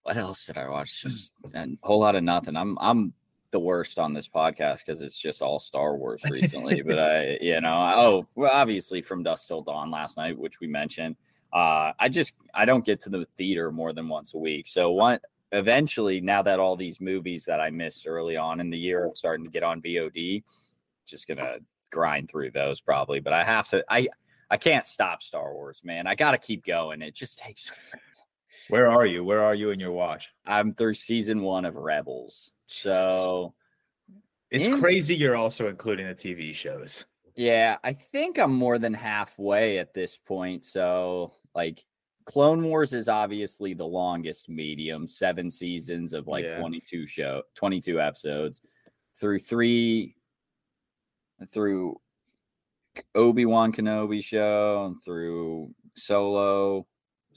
what 0.08 0.16
else 0.16 0.46
did 0.46 0.58
I 0.58 0.70
watch? 0.70 1.02
Hmm. 1.02 1.10
Just 1.10 1.34
a 1.54 1.68
whole 1.84 2.00
lot 2.00 2.16
of 2.16 2.24
nothing. 2.24 2.56
I'm 2.56 2.78
I'm 2.80 3.14
the 3.52 3.60
worst 3.60 4.00
on 4.00 4.14
this 4.14 4.30
podcast 4.30 4.86
because 4.86 5.02
it's 5.02 5.20
just 5.20 5.42
all 5.42 5.60
Star 5.60 5.98
Wars 5.98 6.24
recently. 6.30 6.82
but 6.86 6.98
I, 6.98 7.38
you 7.42 7.60
know, 7.60 7.94
oh, 7.98 8.28
well, 8.36 8.52
obviously 8.54 9.02
from 9.02 9.24
Dusk 9.24 9.50
Till 9.50 9.64
Dawn 9.64 9.92
last 9.92 10.16
night, 10.16 10.38
which 10.38 10.62
we 10.62 10.68
mentioned. 10.68 11.18
Uh, 11.52 11.92
I 12.00 12.08
just 12.08 12.36
I 12.54 12.64
don't 12.64 12.86
get 12.86 13.02
to 13.02 13.10
the 13.10 13.28
theater 13.36 13.70
more 13.70 13.92
than 13.92 14.08
once 14.08 14.34
a 14.34 14.38
week. 14.38 14.68
So 14.68 14.92
one 14.92 15.20
eventually, 15.52 16.22
now 16.22 16.42
that 16.42 16.60
all 16.60 16.78
these 16.78 17.02
movies 17.02 17.44
that 17.44 17.60
I 17.60 17.70
missed 17.70 18.08
early 18.08 18.38
on 18.38 18.62
in 18.62 18.70
the 18.70 18.78
year 18.78 19.06
are 19.06 19.12
starting 19.14 19.46
to 19.46 19.52
get 19.52 19.64
on 19.64 19.82
VOD, 19.82 20.42
just 21.06 21.28
gonna 21.28 21.58
grind 21.90 22.30
through 22.30 22.52
those 22.52 22.80
probably. 22.80 23.20
But 23.20 23.34
I 23.34 23.44
have 23.44 23.68
to. 23.70 23.84
I 23.90 24.08
I 24.50 24.56
can't 24.56 24.88
stop 24.88 25.22
Star 25.22 25.54
Wars, 25.54 25.82
man. 25.84 26.08
I 26.08 26.16
got 26.16 26.32
to 26.32 26.38
keep 26.38 26.66
going. 26.66 27.02
It 27.02 27.14
just 27.14 27.40
takes 27.40 27.70
where 28.70 28.88
are 28.88 29.06
you? 29.06 29.24
Where 29.24 29.42
are 29.42 29.56
you 29.56 29.72
in 29.72 29.80
your 29.80 29.92
watch? 29.92 30.30
I'm 30.46 30.74
through 30.74 30.96
season 30.96 31.42
one 31.42 31.66
of 31.66 31.76
Rebels. 31.76 32.52
So 32.68 33.54
it's 34.52 34.68
in, 34.68 34.80
crazy 34.80 35.16
you're 35.16 35.36
also 35.36 35.68
including 35.68 36.08
the 36.08 36.16
TV 36.16 36.54
shows. 36.54 37.06
Yeah, 37.36 37.78
I 37.84 37.94
think 37.94 38.40
I'm 38.40 38.54
more 38.54 38.80
than 38.80 38.94
halfway 38.94 39.78
at 39.78 39.94
this 39.94 40.18
point. 40.18 40.66
So, 40.66 41.34
like, 41.54 41.86
Clone 42.26 42.64
Wars 42.64 42.94
is 42.94 43.08
obviously 43.08 43.74
the 43.74 43.86
longest 43.86 44.50
medium, 44.50 45.08
seven 45.08 45.50
seasons 45.50 46.14
of 46.14 46.28
like 46.28 46.46
yeah. 46.46 46.60
22 46.60 47.06
show, 47.06 47.44
22 47.56 48.02
episodes 48.02 48.62
through 49.20 49.40
three, 49.40 50.16
through 51.54 52.02
Obi 53.16 53.46
Wan 53.46 53.72
Kenobi 53.72 54.24
show, 54.24 54.86
and 54.88 55.02
through 55.04 55.70
Solo, 55.96 56.86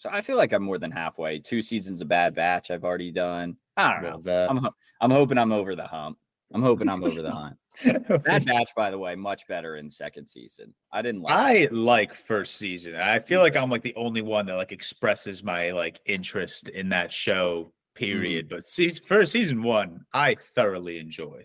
so 0.01 0.09
I 0.11 0.23
feel 0.23 0.39
like 0.39 0.55
I'm 0.55 0.63
more 0.63 0.79
than 0.79 0.91
halfway. 0.91 1.41
Two 1.41 1.61
seasons 1.61 2.01
of 2.01 2.09
Bad 2.09 2.35
Batch 2.35 2.71
I've 2.71 2.85
already 2.85 3.13
done. 3.13 3.59
I 3.77 3.93
don't 3.93 4.03
know. 4.03 4.21
That. 4.23 4.51
I'm 4.51 4.67
I'm 4.99 5.11
hoping 5.11 5.37
I'm 5.37 5.53
over 5.53 5.77
the 5.77 5.87
hump. 5.87 6.17
I'm 6.55 6.63
hoping 6.63 6.89
I'm 6.89 7.05
over 7.05 7.21
the 7.21 7.31
hump. 7.85 8.25
Bad 8.25 8.47
Batch, 8.47 8.71
by 8.75 8.91
the 8.91 8.99
way, 8.99 9.15
much 9.15 9.47
better 9.47 9.77
in 9.77 9.91
second 9.91 10.27
season. 10.27 10.73
I 10.91 11.03
didn't 11.03 11.21
like. 11.21 11.35
I 11.35 11.69
like 11.71 12.15
first 12.15 12.57
season. 12.57 12.97
I 12.97 13.19
feel 13.19 13.41
like 13.41 13.57
I'm 13.57 13.69
like 13.69 13.83
the 13.83 13.95
only 13.95 14.23
one 14.23 14.47
that 14.47 14.57
like 14.57 14.73
expresses 14.73 15.45
my 15.45 15.73
like 15.73 16.01
interest 16.07 16.71
in 16.71 16.89
that 16.89 17.13
show. 17.13 17.71
Period. 17.95 18.49
But 18.49 18.65
season, 18.65 19.05
first 19.05 19.33
season 19.33 19.63
one, 19.63 20.07
I 20.15 20.37
thoroughly 20.55 20.99
enjoy. 20.99 21.45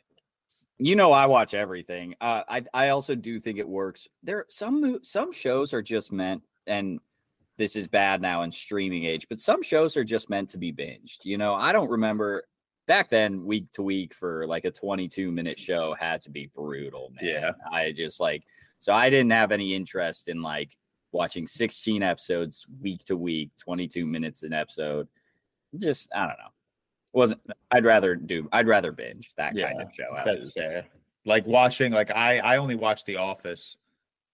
you 0.78 0.96
know 0.96 1.12
I 1.12 1.26
watch 1.26 1.54
everything. 1.54 2.16
Uh, 2.22 2.44
I 2.48 2.64
I 2.74 2.90
also 2.90 3.16
do 3.16 3.38
think 3.42 3.60
it 3.60 3.68
works. 3.68 4.08
There 4.24 4.46
some 4.48 5.00
some 5.04 5.34
shows 5.34 5.74
are 5.74 5.82
just 5.82 6.14
meant, 6.14 6.44
and 6.68 7.02
this 7.58 7.76
is 7.76 7.88
bad 7.88 8.22
now 8.22 8.44
in 8.44 8.52
streaming 8.52 9.06
age, 9.06 9.28
but 9.30 9.40
some 9.40 9.64
shows 9.64 9.96
are 9.96 10.04
just 10.04 10.30
meant 10.30 10.50
to 10.50 10.58
be 10.58 10.74
binged. 10.74 11.24
You 11.24 11.38
know, 11.38 11.54
I 11.54 11.72
don't 11.72 11.90
remember 11.90 12.44
back 12.88 13.10
then 13.10 13.46
week 13.46 13.72
to 13.74 13.82
week 13.82 14.14
for 14.14 14.46
like 14.48 14.66
a 14.66 14.72
22 14.72 15.32
minute 15.32 15.60
show 15.60 15.96
had 16.00 16.22
to 16.22 16.30
be 16.30 16.50
brutal. 16.54 17.12
Man. 17.22 17.30
Yeah. 17.30 17.52
I 17.72 17.92
just 17.92 18.20
like 18.20 18.44
so 18.80 18.94
I 18.94 19.10
didn't 19.10 19.32
have 19.32 19.52
any 19.52 19.74
interest 19.74 20.28
in 20.28 20.42
like 20.42 20.78
watching 21.12 21.48
16 21.48 22.04
episodes 22.04 22.68
week 22.82 23.06
to 23.06 23.16
week, 23.16 23.52
22 23.64 24.06
minutes 24.06 24.44
an 24.44 24.54
episode. 24.54 25.08
Just 25.78 26.10
I 26.14 26.20
don't 26.20 26.38
know. 26.38 26.52
Wasn't 27.14 27.42
I'd 27.72 27.86
rather 27.86 28.16
do 28.16 28.50
I'd 28.52 28.68
rather 28.68 28.92
binge 28.92 29.34
that 29.36 29.56
kind 29.58 29.82
of 29.82 29.94
show. 29.94 30.16
at 30.18 30.26
That's 30.26 30.54
fair. 30.54 30.86
Like 31.26 31.48
watching, 31.48 31.92
like 31.92 32.12
I 32.12 32.40
I 32.40 32.58
only 32.58 32.76
watched 32.76 33.06
The 33.06 33.16
Office. 33.16 33.78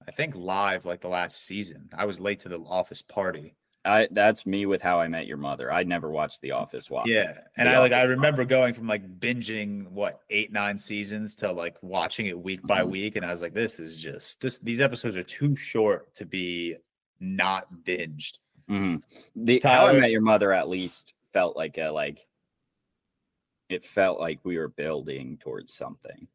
I 0.07 0.11
think 0.11 0.35
live 0.35 0.85
like 0.85 1.01
the 1.01 1.07
last 1.07 1.43
season. 1.45 1.89
I 1.95 2.05
was 2.05 2.19
late 2.19 2.39
to 2.41 2.49
the 2.49 2.57
Office 2.59 3.01
party. 3.01 3.55
I 3.83 4.07
that's 4.11 4.45
me 4.45 4.67
with 4.67 4.81
How 4.81 4.99
I 4.99 5.07
Met 5.07 5.25
Your 5.25 5.37
Mother. 5.37 5.71
I'd 5.71 5.87
never 5.87 6.11
watched 6.11 6.41
The 6.41 6.51
Office. 6.51 6.89
Watch. 6.91 7.07
Yeah, 7.07 7.33
and 7.57 7.67
The 7.67 7.73
I 7.73 7.79
like 7.79 7.91
I 7.93 8.03
remember 8.03 8.45
going 8.45 8.73
from 8.75 8.87
like 8.87 9.19
binging 9.19 9.87
what 9.89 10.21
eight 10.29 10.51
nine 10.51 10.77
seasons 10.77 11.35
to 11.37 11.51
like 11.51 11.77
watching 11.81 12.27
it 12.27 12.37
week 12.39 12.61
by 12.63 12.81
Mhm. 12.81 12.89
week, 12.91 13.15
and 13.15 13.25
I 13.25 13.31
was 13.31 13.41
like, 13.41 13.53
this 13.55 13.79
is 13.79 13.97
just 13.97 14.39
this. 14.41 14.59
These 14.59 14.79
episodes 14.79 15.15
are 15.17 15.23
too 15.23 15.55
short 15.55 16.13
to 16.15 16.25
be 16.25 16.75
not 17.19 17.67
binged. 17.83 18.37
Mhm. 18.69 19.01
The 19.35 19.59
How 19.63 19.87
I 19.87 19.93
Met 19.99 20.11
Your 20.11 20.21
Mother 20.21 20.51
at 20.51 20.69
least 20.69 21.13
felt 21.33 21.55
like 21.57 21.77
a 21.79 21.89
like. 21.89 22.27
It 23.69 23.83
felt 23.85 24.19
like 24.19 24.39
we 24.43 24.57
were 24.57 24.67
building 24.67 25.37
towards 25.37 25.73
something, 25.73 26.27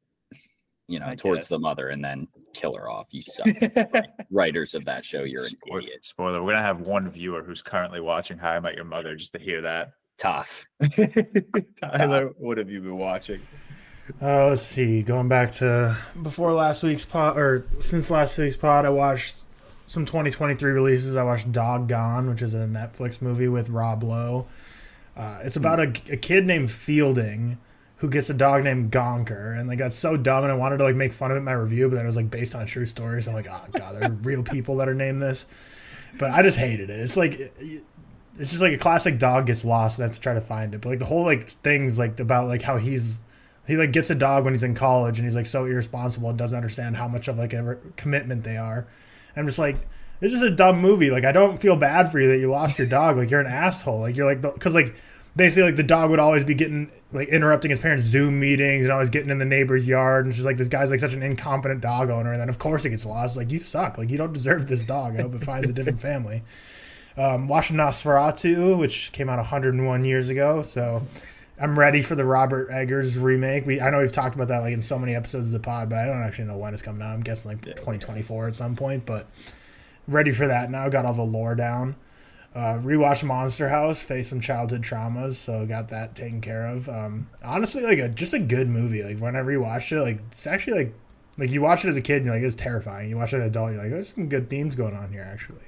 you 0.89 0.99
know, 1.01 1.07
I 1.09 1.15
towards 1.17 1.41
guess. 1.41 1.49
the 1.49 1.59
mother, 1.59 1.89
and 1.89 2.05
then 2.05 2.29
kill 2.55 2.75
her 2.75 2.89
off. 2.91 3.09
You 3.11 3.23
suck, 3.23 3.47
writers 4.31 4.75
of 4.75 4.85
that 4.87 5.05
show. 5.05 5.23
You're 5.25 5.45
an 5.45 5.51
Spoiler, 5.51 5.81
idiot. 5.81 6.05
spoiler, 6.05 6.43
we're 6.43 6.53
gonna 6.53 6.65
have 6.65 6.81
one 6.81 7.11
viewer 7.11 7.43
who's 7.43 7.63
currently 7.63 8.01
watching 8.01 8.39
How 8.39 8.51
I 8.51 8.61
Met 8.61 8.75
Your 8.77 8.85
Mother 8.85 9.15
just 9.17 9.33
to 9.33 9.39
hear 9.39 9.63
that. 9.63 9.93
Tough. 10.19 10.65
Tyler, 11.83 12.31
what 12.39 12.59
have 12.59 12.71
you 12.71 12.81
been 12.81 12.95
watching? 12.97 13.41
Uh, 14.23 14.49
let's 14.51 14.63
see. 14.63 15.03
Going 15.03 15.29
back 15.29 15.51
to 15.53 15.97
before 16.23 16.53
last 16.53 16.83
week's 16.83 17.05
pod, 17.05 17.37
or 17.37 17.67
since 17.81 18.11
last 18.11 18.39
week's 18.39 18.57
pod, 18.57 18.85
I 18.87 18.91
watched 18.91 19.43
some 19.87 20.07
2023 20.07 20.71
releases. 20.71 21.17
I 21.17 21.23
watched 21.25 21.51
Dog 21.53 21.89
Gone, 21.89 22.31
which 22.31 22.41
is 22.43 22.55
a 22.55 22.59
Netflix 22.67 23.21
movie 23.21 23.49
with 23.49 23.69
Rob 23.69 24.03
Lowe. 24.05 24.47
Uh, 25.17 25.41
it's 25.45 25.57
about 25.57 25.81
a, 25.81 25.89
a 26.13 26.17
kid 26.17 26.47
named 26.47 26.71
Fielding 26.71 27.59
who 27.97 28.11
gets 28.11 28.29
a 28.29 28.35
dog 28.35 28.63
named 28.63 28.91
Gonker, 28.93 29.59
and 29.59 29.69
like 29.69 29.79
that's 29.79 29.97
so 29.97 30.17
dumb. 30.17 30.45
And 30.45 30.53
I 30.53 30.57
wanted 30.57 30.79
to 30.79 30.85
like 30.85 30.97
make 30.97 31.13
fun 31.13 31.31
of 31.31 31.37
it 31.37 31.39
in 31.39 31.45
my 31.45 31.53
review, 31.53 31.89
but 31.89 31.97
then 31.97 32.05
it 32.05 32.09
was 32.09 32.17
like 32.17 32.31
based 32.31 32.55
on 32.55 32.63
a 32.63 32.67
true 32.67 32.87
story. 32.87 33.23
So 33.23 33.31
I'm 33.31 33.37
like, 33.37 33.49
oh 33.49 33.65
god, 33.73 33.95
there 33.95 34.05
are 34.05 34.13
real 34.13 34.43
people 34.43 34.77
that 34.77 34.89
are 34.89 34.95
named 34.95 35.23
this. 35.23 35.47
But 36.19 36.31
I 36.31 36.43
just 36.43 36.59
hated 36.59 36.91
it. 36.91 37.01
It's 37.01 37.17
like 37.17 37.35
it's 38.39 38.51
just 38.51 38.61
like 38.61 38.73
a 38.73 38.79
classic 38.79 39.19
dog 39.19 39.47
gets 39.47 39.65
lost 39.65 39.99
and 39.99 40.07
has 40.07 40.17
to 40.17 40.23
try 40.23 40.35
to 40.35 40.41
find 40.41 40.75
it. 40.75 40.81
But 40.81 40.91
like 40.91 40.99
the 40.99 41.07
whole 41.07 41.25
like 41.25 41.49
things 41.49 41.99
like 41.99 42.21
about 42.21 42.49
like 42.49 42.63
how 42.63 42.77
he's 42.77 43.21
he 43.67 43.77
like 43.77 43.93
gets 43.93 44.11
a 44.11 44.15
dog 44.15 44.45
when 44.45 44.55
he's 44.55 44.63
in 44.63 44.75
college 44.75 45.19
and 45.19 45.27
he's 45.27 45.37
like 45.37 45.47
so 45.47 45.65
irresponsible 45.65 46.29
and 46.29 46.39
doesn't 46.39 46.57
understand 46.57 46.97
how 46.97 47.09
much 47.09 47.29
of 47.29 47.39
like 47.39 47.53
a 47.53 47.79
commitment 47.97 48.45
they 48.45 48.57
are. 48.57 48.87
I'm 49.37 49.47
just 49.47 49.59
like 49.59 49.77
it's 50.21 50.33
just 50.33 50.45
a 50.45 50.51
dumb 50.51 50.81
movie. 50.81 51.11
Like 51.11 51.25
I 51.25 51.33
don't 51.33 51.61
feel 51.61 51.77
bad 51.77 52.13
for 52.13 52.21
you 52.21 52.29
that 52.29 52.39
you 52.39 52.51
lost 52.51 52.79
your 52.79 52.89
dog. 52.89 53.17
Like 53.17 53.31
you're 53.31 53.41
an 53.41 53.47
asshole. 53.47 54.01
Like 54.01 54.17
you're 54.17 54.27
like 54.27 54.41
because 54.41 54.75
like 54.75 54.95
basically 55.37 55.65
like 55.65 55.77
the 55.77 55.83
dog 55.83 56.11
would 56.11 56.19
always 56.19 56.45
be 56.45 56.55
getting 56.55 56.91
like 57.13 57.29
interrupting 57.29 57.71
his 57.71 57.79
parents' 57.79 58.05
Zoom 58.05 58.41
meetings 58.41 58.87
and 58.87 58.93
always 58.93 59.11
getting 59.11 59.31
in 59.31 59.39
the 59.39 59.45
neighbor's 59.45 59.87
yard. 59.87 60.25
And 60.25 60.35
she's 60.35 60.47
like 60.47 60.57
this 60.57 60.69
guy's 60.69 60.91
like 60.91 61.01
such 61.01 61.13
an 61.13 61.23
incompetent 61.23 61.83
dog 61.83 62.11
owner. 62.11 62.33
And 62.33 62.41
then 62.41 62.49
of 62.49 62.59
course 62.59 62.85
it 62.85 62.91
gets 62.91 63.05
lost. 63.05 63.37
Like 63.37 63.53
you 63.53 63.59
suck. 63.59 63.99
Like 63.99 64.11
you 64.11 64.17
don't 64.17 64.33
deserve 64.33 64.67
this 64.67 64.85
dog. 64.85 65.17
I 65.19 65.23
hope 65.23 65.35
it 65.35 65.45
finds 65.45 65.69
a 65.69 65.73
different 65.73 66.01
family. 66.03 66.43
Um, 67.17 67.49
watching 67.49 67.77
Nosferatu, 67.77 68.77
which 68.79 69.13
came 69.13 69.29
out 69.29 69.39
101 69.39 70.05
years 70.05 70.29
ago. 70.29 70.63
So 70.63 71.03
I'm 71.59 71.79
ready 71.79 72.03
for 72.03 72.15
the 72.15 72.25
Robert 72.25 72.71
Eggers 72.71 73.19
remake. 73.19 73.67
We 73.67 73.81
I 73.81 73.91
know 73.91 74.01
we've 74.01 74.13
talked 74.13 74.35
about 74.35 74.49
that 74.49 74.61
like 74.61 74.75
in 74.75 74.83
so 74.83 74.99
many 74.99 75.15
episodes 75.15 75.47
of 75.47 75.53
the 75.53 75.61
pod, 75.61 75.91
but 75.91 75.99
I 75.99 76.07
don't 76.07 76.23
actually 76.23 76.47
know 76.47 76.59
when 76.59 76.75
it's 76.75 76.83
coming 76.83 77.03
out. 77.03 77.15
I'm 77.15 77.21
guessing 77.21 77.53
like 77.53 77.63
2024 77.63 78.49
at 78.49 78.57
some 78.57 78.77
point, 78.77 79.07
but 79.07 79.27
ready 80.09 80.33
for 80.33 80.47
that 80.47 80.71
now. 80.71 80.85
I've 80.85 80.93
got 80.93 81.05
all 81.05 81.15
the 81.15 81.23
lore 81.23 81.55
down. 81.55 81.97
Uh, 82.57 82.81
rewatched 82.81 83.23
Monster 83.23 83.69
House, 83.69 84.03
face 84.03 84.31
some 84.31 84.41
childhood 84.41 84.81
traumas, 84.81 85.35
so 85.35 85.67
got 85.67 85.91
that 85.91 86.17
taken 86.17 86.41
care 86.41 86.65
of. 86.65 86.89
Um, 86.89 87.29
honestly, 87.45 87.83
like 87.83 87.99
a 87.99 88.09
just 88.09 88.33
a 88.33 88.39
good 88.39 88.67
movie. 88.67 89.03
Like 89.03 89.19
when 89.19 89.37
I 89.37 89.41
rewatched 89.41 89.93
it, 89.93 90.01
like 90.01 90.21
it's 90.33 90.47
actually 90.47 90.79
like 90.79 90.95
like 91.37 91.51
you 91.51 91.61
watch 91.61 91.85
it 91.85 91.89
as 91.89 91.99
a 91.99 92.01
kid, 92.01 92.17
and 92.17 92.25
you're 92.25 92.35
like 92.35 92.43
it's 92.43 92.55
terrifying. 92.55 93.11
You 93.11 93.19
watch 93.19 93.35
it 93.35 93.37
as 93.37 93.43
an 93.43 93.49
adult, 93.49 93.73
you're 93.73 93.83
like 93.83 93.91
there's 93.91 94.15
some 94.15 94.31
good 94.31 94.49
themes 94.49 94.75
going 94.75 94.97
on 94.97 95.13
here 95.13 95.29
actually. 95.31 95.67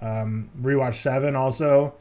Um, 0.00 0.50
rewatched 0.60 0.94
Seven 0.94 1.34
also. 1.34 1.96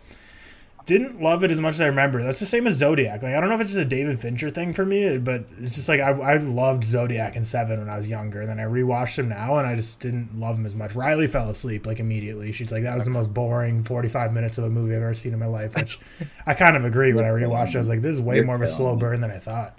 Didn't 0.89 1.22
love 1.22 1.43
it 1.43 1.51
as 1.51 1.60
much 1.60 1.75
as 1.75 1.81
I 1.81 1.86
remember. 1.86 2.24
That's 2.24 2.39
the 2.39 2.48
same 2.48 2.65
as 2.65 2.74
Zodiac. 2.74 3.22
Like 3.22 3.36
I 3.36 3.39
don't 3.39 3.50
know 3.50 3.53
if 3.53 3.62
it's 3.62 3.69
just 3.69 3.79
a 3.79 3.86
David 3.86 4.19
Fincher 4.19 4.50
thing 4.50 4.74
for 4.74 4.84
me, 4.84 5.19
but 5.19 5.46
it's 5.60 5.75
just 5.75 5.88
like 5.88 6.00
I, 6.00 6.10
I 6.10 6.38
loved 6.38 6.84
Zodiac 6.84 7.36
and 7.36 7.46
Seven 7.46 7.77
when 7.77 7.88
I 7.88 7.96
was 7.96 8.10
younger. 8.10 8.41
And 8.41 8.50
then 8.50 8.60
I 8.60 8.63
rewatched 8.63 9.19
him 9.19 9.29
now, 9.29 9.58
and 9.58 9.67
I 9.67 9.75
just 9.75 10.00
didn't 10.00 10.39
love 10.39 10.58
him 10.58 10.65
as 10.65 10.74
much. 10.74 10.96
Riley 10.96 11.27
fell 11.27 11.48
asleep 11.48 11.86
like 11.86 12.00
immediately. 12.00 12.51
She's 12.53 12.72
like, 12.72 12.81
"That 12.81 12.96
was 12.96 13.05
the 13.05 13.12
most 13.12 13.36
boring 13.36 13.84
forty-five 13.84 14.34
minutes 14.34 14.58
of 14.58 14.63
a 14.63 14.69
movie 14.72 14.96
I've 14.96 15.03
ever 15.03 15.13
seen 15.13 15.31
in 15.31 15.38
my 15.38 15.46
life." 15.46 15.75
Which 15.75 16.00
I 16.48 16.55
kind 16.55 16.75
of 16.75 16.86
agree. 16.86 17.13
When 17.13 17.24
I 17.24 17.27
rewatched, 17.39 17.69
it, 17.69 17.75
I 17.75 17.79
was 17.79 17.88
like, 17.89 18.01
"This 18.01 18.15
is 18.15 18.22
way 18.22 18.41
more 18.41 18.55
of 18.55 18.63
a 18.63 18.67
slow 18.67 18.96
burn 18.96 19.22
than 19.22 19.29
I 19.29 19.38
thought." 19.38 19.77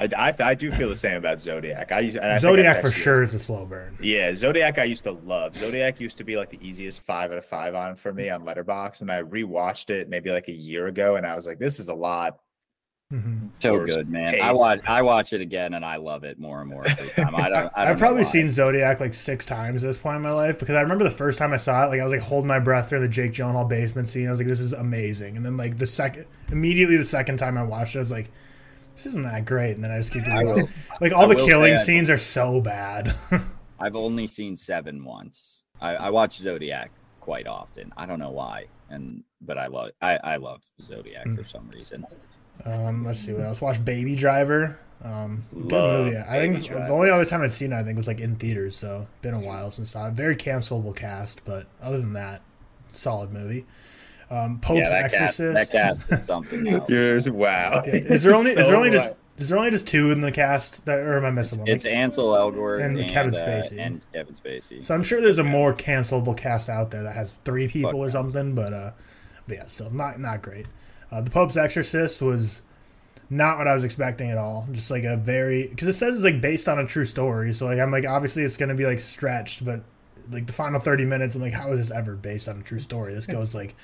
I, 0.00 0.08
I, 0.16 0.34
I 0.40 0.54
do 0.54 0.72
feel 0.72 0.88
the 0.88 0.96
same 0.96 1.16
about 1.16 1.40
Zodiac. 1.40 1.92
I, 1.92 2.00
and 2.00 2.20
I 2.20 2.38
Zodiac 2.38 2.80
for 2.80 2.90
sure 2.90 3.22
is 3.22 3.34
a 3.34 3.38
slow 3.38 3.66
burn. 3.66 3.98
Yeah, 4.00 4.34
Zodiac 4.34 4.78
I 4.78 4.84
used 4.84 5.04
to 5.04 5.12
love. 5.12 5.54
Zodiac 5.54 6.00
used 6.00 6.16
to 6.18 6.24
be 6.24 6.36
like 6.36 6.50
the 6.50 6.66
easiest 6.66 7.02
five 7.02 7.30
out 7.32 7.38
of 7.38 7.44
five 7.44 7.74
on 7.74 7.96
for 7.96 8.12
me 8.12 8.30
on 8.30 8.42
Letterboxd, 8.42 9.02
and 9.02 9.12
I 9.12 9.22
rewatched 9.22 9.90
it 9.90 10.08
maybe 10.08 10.30
like 10.30 10.48
a 10.48 10.52
year 10.52 10.86
ago, 10.86 11.16
and 11.16 11.26
I 11.26 11.36
was 11.36 11.46
like, 11.46 11.58
"This 11.58 11.78
is 11.78 11.88
a 11.88 11.94
lot." 11.94 12.38
hmm 13.10 13.48
So 13.60 13.84
good, 13.84 14.08
man. 14.08 14.40
I 14.40 14.52
watch 14.52 14.80
I 14.86 15.02
watch 15.02 15.32
it 15.32 15.40
again 15.40 15.74
and 15.74 15.84
I 15.84 15.96
love 15.96 16.22
it 16.24 16.38
more 16.38 16.60
and 16.60 16.70
more 16.70 16.86
every 16.86 17.10
time. 17.10 17.34
I 17.34 17.48
don't. 17.50 17.70
I 17.74 17.84
don't 17.84 17.92
I've 17.92 17.98
probably 17.98 18.24
seen 18.24 18.48
Zodiac 18.48 19.00
like 19.00 19.14
six 19.14 19.44
times 19.44 19.82
at 19.84 19.88
this 19.88 19.98
point 19.98 20.16
in 20.16 20.22
my 20.22 20.32
life 20.32 20.60
because 20.60 20.76
I 20.76 20.80
remember 20.80 21.04
the 21.04 21.10
first 21.10 21.38
time 21.38 21.52
I 21.52 21.56
saw 21.58 21.84
it, 21.84 21.88
like 21.88 22.00
I 22.00 22.04
was 22.04 22.12
like 22.12 22.22
holding 22.22 22.48
my 22.48 22.60
breath 22.60 22.88
during 22.88 23.02
the 23.04 23.10
Jake 23.10 23.32
Gyllenhaal 23.32 23.68
basement 23.68 24.08
scene. 24.08 24.28
I 24.28 24.30
was 24.30 24.40
like, 24.40 24.46
"This 24.48 24.60
is 24.60 24.72
amazing," 24.72 25.36
and 25.36 25.44
then 25.44 25.56
like 25.56 25.76
the 25.78 25.88
second, 25.88 26.26
immediately 26.52 26.96
the 26.96 27.04
second 27.04 27.36
time 27.38 27.58
I 27.58 27.64
watched 27.64 27.96
it, 27.96 27.98
I 27.98 28.00
was 28.00 28.12
like, 28.12 28.30
"This 29.02 29.06
isn't 29.06 29.22
that 29.22 29.44
great," 29.44 29.72
and 29.76 29.82
then 29.84 29.90
I 29.90 29.98
just 29.98 30.12
keep 30.12 30.24
doing 30.24 30.46
will. 30.46 30.68
Like 31.00 31.12
all 31.12 31.24
I 31.30 31.34
the 31.34 31.44
killing 31.46 31.76
scenes 31.78 32.10
are 32.10 32.16
so 32.18 32.60
bad. 32.60 33.14
I've 33.80 33.96
only 33.96 34.26
seen 34.26 34.56
seven 34.56 35.04
once. 35.04 35.62
I, 35.80 35.94
I 35.96 36.10
watch 36.10 36.36
Zodiac 36.38 36.90
quite 37.20 37.46
often. 37.46 37.92
I 37.96 38.04
don't 38.06 38.18
know 38.18 38.30
why, 38.30 38.66
and 38.90 39.24
but 39.40 39.56
I 39.56 39.68
love 39.68 39.90
I, 40.02 40.16
I 40.22 40.36
love 40.36 40.60
Zodiac 40.82 41.24
Hmm. 41.24 41.34
for 41.36 41.44
some 41.44 41.70
reason. 41.74 42.04
um, 42.66 43.04
let's 43.06 43.20
see 43.20 43.32
what 43.32 43.42
else. 43.44 43.60
Watch 43.60 43.82
Baby 43.84 44.16
Driver. 44.16 44.78
Um, 45.02 45.46
good 45.52 45.72
movie. 46.04 46.16
I 46.18 46.38
think 46.40 46.62
Driver. 46.62 46.84
the 46.86 46.92
only 46.92 47.08
other 47.08 47.24
time 47.24 47.40
I'd 47.40 47.52
seen 47.52 47.72
it, 47.72 47.76
I 47.76 47.82
think, 47.82 47.96
was 47.96 48.06
like 48.06 48.20
in 48.20 48.36
theaters. 48.36 48.76
So 48.76 49.08
been 49.22 49.32
a 49.32 49.40
while 49.40 49.70
since 49.70 49.96
I. 49.96 50.10
Very 50.10 50.36
cancelable 50.36 50.94
cast, 50.94 51.42
but 51.46 51.66
other 51.82 51.98
than 51.98 52.12
that, 52.12 52.42
solid 52.92 53.32
movie. 53.32 53.64
Um, 54.30 54.60
Pope's 54.60 54.78
yeah, 54.90 55.02
that 55.02 55.10
cast, 55.12 55.40
Exorcist. 55.40 55.72
that 55.72 55.76
cast 55.76 56.12
is 56.12 56.24
something 56.24 56.68
else. 56.72 56.88
Yours, 56.88 57.28
wow. 57.28 57.82
Yeah, 57.84 57.94
Is 57.94 58.22
there 58.22 58.34
only 58.34 58.52
is 58.52 58.56
there 58.68 58.76
only 58.76 58.90
just 58.90 59.12
is 59.38 59.48
there 59.48 59.58
only 59.58 59.70
just 59.70 59.88
two 59.88 60.10
in 60.12 60.20
the 60.20 60.30
cast 60.30 60.84
that 60.86 60.98
or 60.98 61.16
am 61.16 61.24
I 61.24 61.30
missing 61.30 61.60
one? 61.60 61.68
It's 61.68 61.84
Like, 61.84 61.94
Ansel 61.94 62.28
Elgort 62.34 62.84
and 62.84 62.98
and, 62.98 63.10
Kevin 63.10 63.34
uh, 63.34 63.38
Spacey. 63.38 63.78
and 63.78 64.04
Kevin 64.12 64.34
Spacey. 64.34 64.84
so 64.84 64.94
I'm 64.94 65.02
sure 65.02 65.20
there's 65.20 65.38
a 65.38 65.44
more 65.44 65.74
cancelable 65.74 66.36
cast 66.36 66.68
out 66.68 66.90
there 66.90 67.02
that 67.02 67.14
has 67.14 67.32
three 67.44 67.66
people 67.66 67.90
Fuck 67.90 67.98
or 67.98 68.04
no. 68.06 68.08
something, 68.08 68.54
but 68.54 68.72
uh, 68.72 68.90
but 69.48 69.56
yeah, 69.56 69.66
still 69.66 69.90
not 69.90 70.20
not 70.20 70.42
great. 70.42 70.66
Uh, 71.10 71.20
the 71.22 71.30
Pope's 71.30 71.56
Exorcist 71.56 72.22
was 72.22 72.62
not 73.30 73.58
what 73.58 73.66
I 73.66 73.74
was 73.74 73.82
expecting 73.82 74.30
at 74.30 74.38
all. 74.38 74.68
Just 74.70 74.90
like 74.92 75.02
a 75.04 75.16
very 75.16 75.66
because 75.68 75.88
it 75.88 75.94
says 75.94 76.14
it's 76.16 76.24
like 76.24 76.40
based 76.40 76.68
on 76.68 76.78
a 76.78 76.86
true 76.86 77.04
story, 77.04 77.52
so 77.52 77.66
like 77.66 77.80
I'm 77.80 77.90
like 77.90 78.06
obviously 78.06 78.44
it's 78.44 78.56
gonna 78.56 78.74
be 78.76 78.86
like 78.86 79.00
stretched, 79.00 79.64
but 79.64 79.82
like 80.30 80.46
the 80.46 80.52
final 80.52 80.78
30 80.78 81.04
minutes, 81.06 81.34
I'm 81.34 81.42
like, 81.42 81.52
how 81.52 81.72
is 81.72 81.78
this 81.78 81.96
ever 81.96 82.14
based 82.14 82.48
on 82.48 82.60
a 82.60 82.62
true 82.62 82.78
story? 82.78 83.12
This 83.12 83.26
goes 83.26 83.52
like, 83.52 83.74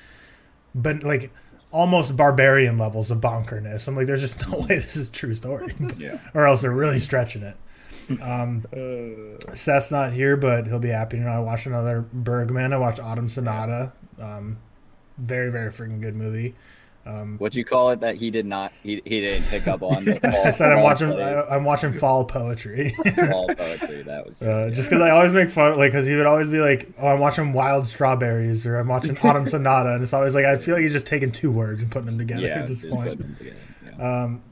but 0.76 1.02
like 1.02 1.30
almost 1.72 2.16
barbarian 2.16 2.78
levels 2.78 3.10
of 3.10 3.18
bonkerness. 3.18 3.88
I'm 3.88 3.96
like, 3.96 4.06
there's 4.06 4.20
just 4.20 4.48
no 4.48 4.60
way 4.68 4.78
this 4.78 4.96
is 4.96 5.08
a 5.08 5.12
true 5.12 5.34
story. 5.34 5.74
yeah, 5.98 6.18
or 6.34 6.46
else 6.46 6.62
they're 6.62 6.70
really 6.70 7.00
stretching 7.00 7.42
it. 7.42 7.56
Um, 8.22 8.64
Seth's 9.54 9.90
not 9.90 10.12
here, 10.12 10.36
but 10.36 10.66
he'll 10.66 10.78
be 10.78 10.88
happy 10.88 11.16
to 11.16 11.24
know 11.24 11.30
I 11.30 11.40
watched 11.40 11.66
another 11.66 12.04
Bergman. 12.12 12.72
I 12.72 12.76
watched 12.78 13.00
Autumn 13.00 13.28
Sonata. 13.28 13.92
Um, 14.20 14.58
very, 15.18 15.50
very 15.50 15.70
freaking 15.70 16.00
good 16.00 16.14
movie. 16.14 16.54
Um, 17.06 17.38
What 17.38 17.54
you 17.54 17.64
call 17.64 17.90
it 17.90 18.00
that 18.00 18.16
he 18.16 18.30
did 18.30 18.46
not 18.46 18.72
he, 18.82 19.00
he 19.04 19.20
didn't 19.20 19.46
pick 19.48 19.68
up 19.68 19.82
on? 19.82 20.08
I 20.24 20.50
said 20.50 20.72
I'm 20.72 20.82
watching. 20.82 21.12
I, 21.12 21.42
I'm 21.44 21.64
watching 21.64 21.92
fall 21.92 22.24
poetry. 22.24 22.90
fall 23.30 23.46
poetry. 23.46 24.02
That 24.02 24.26
was 24.26 24.42
Uh, 24.46 24.70
just 24.70 24.90
because 24.90 25.02
I 25.02 25.10
always 25.10 25.32
make 25.32 25.48
fun, 25.48 25.78
like, 25.78 25.92
because 25.92 26.06
he 26.06 26.14
would 26.14 26.26
always 26.26 26.48
be 26.48 26.60
like, 26.60 26.88
"Oh, 26.98 27.08
I'm 27.08 27.20
watching 27.20 27.52
Wild 27.52 27.86
Strawberries" 27.86 28.66
or 28.66 28.78
"I'm 28.78 28.88
watching 28.88 29.16
Autumn 29.18 29.46
Sonata," 29.46 29.94
and 29.94 30.02
it's 30.02 30.12
always 30.12 30.34
like 30.34 30.44
I 30.44 30.56
feel 30.56 30.74
like 30.74 30.82
he's 30.82 30.92
just 30.92 31.06
taking 31.06 31.32
two 31.32 31.50
words 31.50 31.82
and 31.82 31.90
putting 31.90 32.06
them 32.06 32.18
together 32.18 32.46
yeah. 32.46 32.60
at 32.60 32.66
this 32.66 32.84
point. 32.84 33.10
together, 33.38 33.56
yeah. 33.84 34.22
Um, 34.24 34.42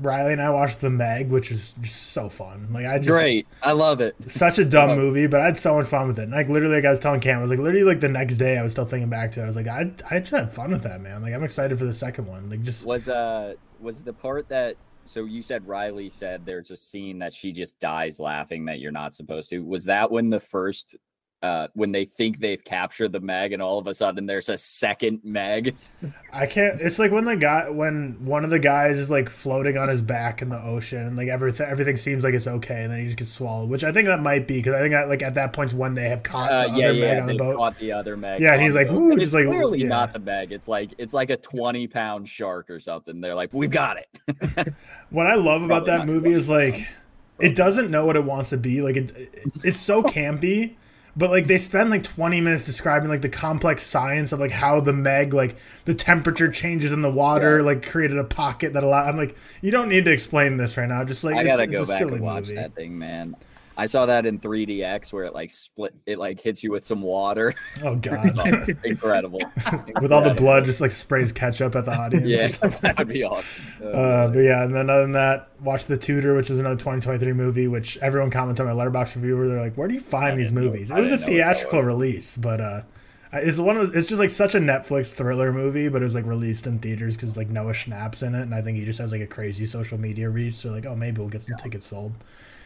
Riley 0.00 0.32
and 0.32 0.40
I 0.42 0.50
watched 0.50 0.80
The 0.80 0.90
Meg, 0.90 1.30
which 1.30 1.50
is 1.50 1.74
just 1.80 2.12
so 2.12 2.28
fun. 2.28 2.68
Like 2.72 2.86
I 2.86 2.98
just 2.98 3.10
Great, 3.10 3.46
I 3.62 3.72
love 3.72 4.00
it. 4.00 4.14
such 4.28 4.58
a 4.58 4.64
dumb 4.64 4.96
movie, 4.96 5.26
but 5.26 5.40
I 5.40 5.46
had 5.46 5.58
so 5.58 5.74
much 5.76 5.86
fun 5.86 6.06
with 6.08 6.18
it. 6.18 6.24
And, 6.24 6.32
like 6.32 6.48
literally, 6.48 6.76
like 6.76 6.84
I 6.84 6.90
was 6.90 7.00
telling 7.00 7.20
Cam, 7.20 7.38
I 7.38 7.42
was 7.42 7.50
like 7.50 7.58
literally 7.60 7.84
like 7.84 8.00
the 8.00 8.08
next 8.08 8.36
day, 8.38 8.56
I 8.58 8.62
was 8.62 8.72
still 8.72 8.84
thinking 8.86 9.10
back 9.10 9.32
to. 9.32 9.40
it. 9.40 9.44
I 9.44 9.46
was 9.46 9.56
like, 9.56 9.68
I 9.68 9.92
I 10.10 10.20
just 10.20 10.30
had 10.30 10.52
fun 10.52 10.70
with 10.70 10.82
that, 10.84 11.00
man. 11.00 11.22
Like 11.22 11.34
I'm 11.34 11.44
excited 11.44 11.78
for 11.78 11.84
the 11.84 11.94
second 11.94 12.26
one. 12.26 12.48
Like 12.48 12.62
just 12.62 12.86
Was 12.86 13.08
uh 13.08 13.54
was 13.80 14.02
the 14.02 14.12
part 14.12 14.48
that 14.48 14.76
so 15.04 15.24
you 15.24 15.42
said 15.42 15.66
Riley 15.66 16.08
said 16.10 16.46
there's 16.46 16.70
a 16.70 16.76
scene 16.76 17.18
that 17.18 17.34
she 17.34 17.52
just 17.52 17.78
dies 17.80 18.20
laughing 18.20 18.66
that 18.66 18.78
you're 18.80 18.92
not 18.92 19.14
supposed 19.14 19.50
to. 19.50 19.58
Was 19.60 19.84
that 19.84 20.10
when 20.10 20.30
the 20.30 20.40
first 20.40 20.96
uh 21.42 21.68
when 21.74 21.90
they 21.92 22.04
think 22.04 22.38
they've 22.38 22.62
captured 22.62 23.12
the 23.12 23.20
Meg 23.20 23.52
and 23.52 23.62
all 23.62 23.78
of 23.78 23.86
a 23.86 23.94
sudden 23.94 24.26
there's 24.26 24.48
a 24.50 24.58
second 24.58 25.20
Meg? 25.24 25.74
I 26.32 26.46
can't. 26.46 26.80
It's 26.80 26.98
like 26.98 27.10
when 27.12 27.24
the 27.24 27.36
guy, 27.36 27.70
when 27.70 28.24
one 28.24 28.44
of 28.44 28.50
the 28.50 28.58
guys 28.58 28.98
is 28.98 29.10
like 29.10 29.28
floating 29.28 29.76
on 29.78 29.88
his 29.88 30.02
back 30.02 30.42
in 30.42 30.48
the 30.48 30.62
ocean, 30.62 30.98
and 31.06 31.16
like 31.16 31.28
everything, 31.28 31.66
everything 31.68 31.96
seems 31.96 32.22
like 32.24 32.34
it's 32.34 32.46
okay, 32.46 32.82
and 32.84 32.92
then 32.92 33.00
he 33.00 33.06
just 33.06 33.18
gets 33.18 33.32
swallowed. 33.32 33.70
Which 33.70 33.84
I 33.84 33.92
think 33.92 34.06
that 34.06 34.20
might 34.20 34.46
be 34.46 34.58
because 34.58 34.74
I 34.74 34.80
think 34.80 34.92
that 34.92 35.08
like 35.08 35.22
at 35.22 35.34
that 35.34 35.52
point's 35.52 35.74
when 35.74 35.94
they 35.94 36.08
have 36.08 36.22
caught 36.22 36.52
Uh, 36.52 36.68
the 36.68 36.68
yeah, 36.68 36.90
other 36.90 36.92
yeah, 36.92 37.14
Meg 37.14 37.18
on 37.18 37.26
the 37.26 37.34
boat. 37.34 37.56
caught 37.56 37.78
the 37.78 37.92
other 37.92 38.16
Meg. 38.16 38.42
Yeah, 38.42 38.52
and 38.54 38.62
he's 38.62 38.74
like. 38.74 38.90
"Ooh," 38.90 39.18
just 39.18 39.34
it's 39.34 39.34
like, 39.34 39.46
clearly 39.46 39.82
yeah. 39.82 39.88
not 39.88 40.12
the 40.12 40.18
Meg. 40.20 40.52
It's 40.52 40.68
like 40.68 40.94
it's 40.98 41.14
like 41.14 41.30
a 41.30 41.36
20 41.36 41.86
pound 41.88 42.28
shark 42.28 42.70
or 42.70 42.80
something. 42.80 43.20
They're 43.20 43.34
like, 43.34 43.52
we've 43.52 43.70
got 43.70 43.96
it. 43.98 44.74
What 45.10 45.26
I 45.26 45.34
love 45.34 45.62
about 45.62 45.86
that 45.86 46.04
movie 46.06 46.32
is 46.32 46.48
like 46.48 46.74
pounds. 46.74 46.86
it 47.40 47.56
doesn't 47.56 47.90
know 47.90 48.06
what 48.06 48.16
it 48.16 48.24
wants 48.24 48.50
to 48.50 48.56
be. 48.58 48.82
Like 48.82 48.96
it, 48.96 49.12
it's 49.64 49.80
so 49.80 50.02
campy, 50.04 50.76
but 51.16 51.30
like 51.30 51.46
they 51.46 51.58
spend 51.58 51.90
like 51.90 52.02
20 52.02 52.40
minutes 52.40 52.66
describing 52.66 53.08
like 53.08 53.22
the 53.22 53.28
complex 53.28 53.82
science 53.82 54.32
of 54.32 54.40
like 54.40 54.50
how 54.50 54.80
the 54.80 54.92
Meg 54.92 55.32
like 55.34 55.56
the 55.84 55.94
temperature 55.94 56.48
changes 56.50 56.92
in 56.92 57.02
the 57.02 57.10
water 57.10 57.58
Yeah. 57.58 57.64
like 57.64 57.86
created 57.86 58.18
a 58.18 58.24
pocket 58.24 58.72
that 58.74 58.84
allowed. 58.84 59.08
I'm 59.08 59.16
like, 59.16 59.36
you 59.62 59.70
don't 59.70 59.88
need 59.88 60.04
to 60.06 60.12
explain 60.12 60.56
this 60.56 60.76
right 60.76 60.88
now. 60.88 61.04
Just 61.04 61.24
like 61.24 61.36
I 61.36 61.40
it's, 61.40 61.48
gotta 61.48 61.66
go 61.66 61.82
a 61.82 61.86
back 61.86 61.98
silly 61.98 62.14
and 62.14 62.22
watch 62.22 62.44
movie. 62.44 62.54
that 62.56 62.74
thing, 62.74 62.98
man. 62.98 63.36
I 63.76 63.86
saw 63.86 64.04
that 64.06 64.26
in 64.26 64.38
3DX 64.38 65.12
where 65.12 65.24
it 65.24 65.32
like 65.32 65.50
split, 65.50 65.94
it 66.04 66.18
like 66.18 66.38
hits 66.40 66.62
you 66.62 66.70
with 66.72 66.84
some 66.84 67.00
water. 67.00 67.54
Oh 67.82 67.94
god. 67.96 68.38
Awesome. 68.38 68.76
Incredible. 68.84 69.40
With 70.02 70.12
all 70.12 70.22
the 70.22 70.34
blood, 70.34 70.64
just 70.66 70.80
like 70.82 70.90
sprays 70.90 71.32
ketchup 71.32 71.74
at 71.76 71.86
the 71.86 71.92
audience. 71.94 72.58
Yeah, 72.62 72.68
that 72.82 72.98
would 72.98 73.08
be 73.08 73.24
awesome. 73.24 73.64
Oh, 73.82 73.88
Uh, 73.90 74.28
but 74.28 74.40
yeah, 74.40 74.64
and 74.64 74.74
then 74.74 74.90
other 74.90 75.02
than 75.02 75.12
that, 75.12 75.48
watch 75.62 75.86
The 75.86 75.96
Tutor, 75.96 76.34
which 76.36 76.50
is 76.50 76.58
another 76.58 76.76
2023 76.76 77.32
movie, 77.32 77.68
which 77.68 77.96
everyone 77.98 78.30
commented 78.30 78.66
on 78.66 78.76
my 78.76 78.84
Letterboxd 78.84 79.16
review 79.16 79.38
where 79.38 79.48
they're 79.48 79.60
like, 79.60 79.76
"Where 79.76 79.88
do 79.88 79.94
you 79.94 80.00
find 80.00 80.32
I 80.32 80.36
these 80.36 80.52
know- 80.52 80.60
movies?" 80.62 80.90
It 80.90 80.94
was 80.96 81.06
a 81.06 81.10
didn't 81.16 81.20
know 81.20 81.26
what 81.26 81.26
that 81.26 81.32
theatrical 81.56 81.82
release, 81.82 82.36
but 82.36 82.60
uh, 82.60 82.80
it's 83.32 83.58
one 83.58 83.76
of 83.76 83.86
those, 83.86 83.96
it's 83.96 84.08
just 84.08 84.18
like 84.18 84.30
such 84.30 84.54
a 84.54 84.58
Netflix 84.60 85.12
thriller 85.12 85.52
movie, 85.54 85.88
but 85.88 86.02
it 86.02 86.04
was 86.04 86.14
like 86.14 86.26
released 86.26 86.66
in 86.66 86.78
theaters 86.80 87.16
because 87.16 87.36
like 87.36 87.48
Noah 87.48 87.72
Schnapp's 87.72 88.22
in 88.22 88.34
it, 88.34 88.42
and 88.42 88.54
I 88.54 88.60
think 88.60 88.76
he 88.76 88.84
just 88.84 88.98
has 88.98 89.10
like 89.12 89.22
a 89.22 89.26
crazy 89.26 89.64
social 89.64 89.96
media 89.98 90.28
reach. 90.28 90.54
So 90.56 90.70
like, 90.70 90.84
oh, 90.84 90.96
maybe 90.96 91.18
we'll 91.20 91.28
get 91.30 91.44
some 91.44 91.56
tickets 91.56 91.86
sold. 91.86 92.12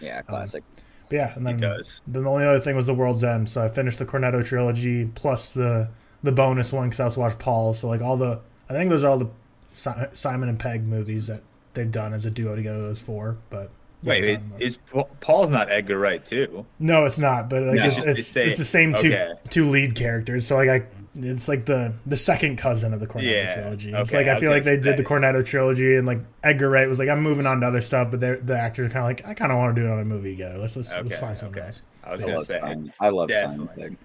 yeah, 0.00 0.22
classic. 0.22 0.64
But 1.08 1.16
yeah, 1.16 1.32
and 1.36 1.46
then 1.46 1.60
then 1.60 1.82
the 2.06 2.30
only 2.30 2.44
other 2.44 2.60
thing 2.60 2.76
was 2.76 2.86
The 2.86 2.94
World's 2.94 3.24
End. 3.24 3.48
So 3.48 3.62
I 3.62 3.68
finished 3.68 3.98
the 3.98 4.06
Cornetto 4.06 4.44
trilogy 4.44 5.06
plus 5.14 5.50
the 5.50 5.90
the 6.22 6.32
bonus 6.32 6.72
one 6.72 6.88
because 6.88 7.00
I 7.00 7.04
also 7.04 7.20
watched 7.20 7.38
Paul. 7.38 7.74
So 7.74 7.88
like 7.88 8.00
all 8.00 8.16
the 8.16 8.40
I 8.68 8.72
think 8.72 8.90
those 8.90 9.04
are 9.04 9.10
all 9.10 9.18
the 9.18 9.28
Si- 9.74 9.90
Simon 10.12 10.48
and 10.48 10.58
Peg 10.58 10.86
movies 10.86 11.26
that 11.26 11.42
they've 11.74 11.90
done 11.90 12.12
as 12.14 12.24
a 12.26 12.30
duo 12.30 12.56
together. 12.56 12.80
Those 12.80 13.02
four, 13.02 13.36
but 13.50 13.70
Wait, 14.02 14.38
is 14.58 14.78
Paul's 15.20 15.50
not 15.50 15.70
Edgar 15.70 15.98
Wright 15.98 16.24
too? 16.24 16.66
no, 16.78 17.04
it's 17.06 17.18
not. 17.18 17.48
But 17.48 17.62
like 17.62 17.76
No. 17.80 17.86
it's, 17.86 17.98
It's 17.98 18.36
it's 18.36 18.58
the 18.58 18.64
same 18.64 18.92
two 18.94 19.08
okay. 19.14 19.32
two 19.50 19.68
lead 19.70 19.94
characters. 19.94 20.46
So 20.46 20.56
like 20.56 20.68
I. 20.68 20.82
It's 21.16 21.48
like 21.48 21.66
the 21.66 21.94
the 22.06 22.16
second 22.16 22.56
cousin 22.56 22.92
of 22.92 23.00
the 23.00 23.06
Cornetto 23.06 23.46
Yeah, 23.46 23.54
trilogy. 23.54 23.94
It's 23.94 24.14
okay, 24.14 24.16
like 24.16 24.28
I 24.28 24.34
I 24.34 24.36
feel 24.36 24.50
like 24.50 24.64
gonna 24.64 24.76
they 24.76 24.76
did 24.76 24.96
the. 24.96 25.04
Cornetto 25.04 25.44
trilogy, 25.44 25.96
and 25.96 26.06
like 26.06 26.20
Edgar 26.42 26.68
Wright 26.70 26.88
was 26.88 26.98
like, 26.98 27.08
"I'm 27.08 27.22
moving 27.22 27.46
on 27.46 27.60
to 27.60 27.66
other 27.68 27.80
stuff," 27.80 28.10
but 28.10 28.20
the 28.20 28.58
actors 28.58 28.86
are 28.86 28.90
kind 28.90 29.04
of 29.04 29.08
like, 29.24 29.26
"I 29.28 29.34
kind 29.34 29.52
of 29.52 29.58
want 29.58 29.76
to 29.76 29.80
do 29.82 29.86
another 29.86 30.04
movie 30.04 30.32
together. 30.32 30.58
Let's 30.58 30.76
let's, 30.76 30.98
Okay, 30.98 31.02
let's 31.02 31.18
find 31.18 31.38
something 31.38 31.58
okay. 31.58 31.66
else." 31.66 31.82
I 32.02 32.12
was 32.12 32.24
I 32.24 32.26
gonna 32.26 32.38
love 32.38 32.46
say, 32.46 32.58
Simon. 32.60 32.92
I 33.00 33.08
love 33.10 33.32
Simon 33.32 33.68
definitely. 33.68 33.76
Pegg. 33.76 33.98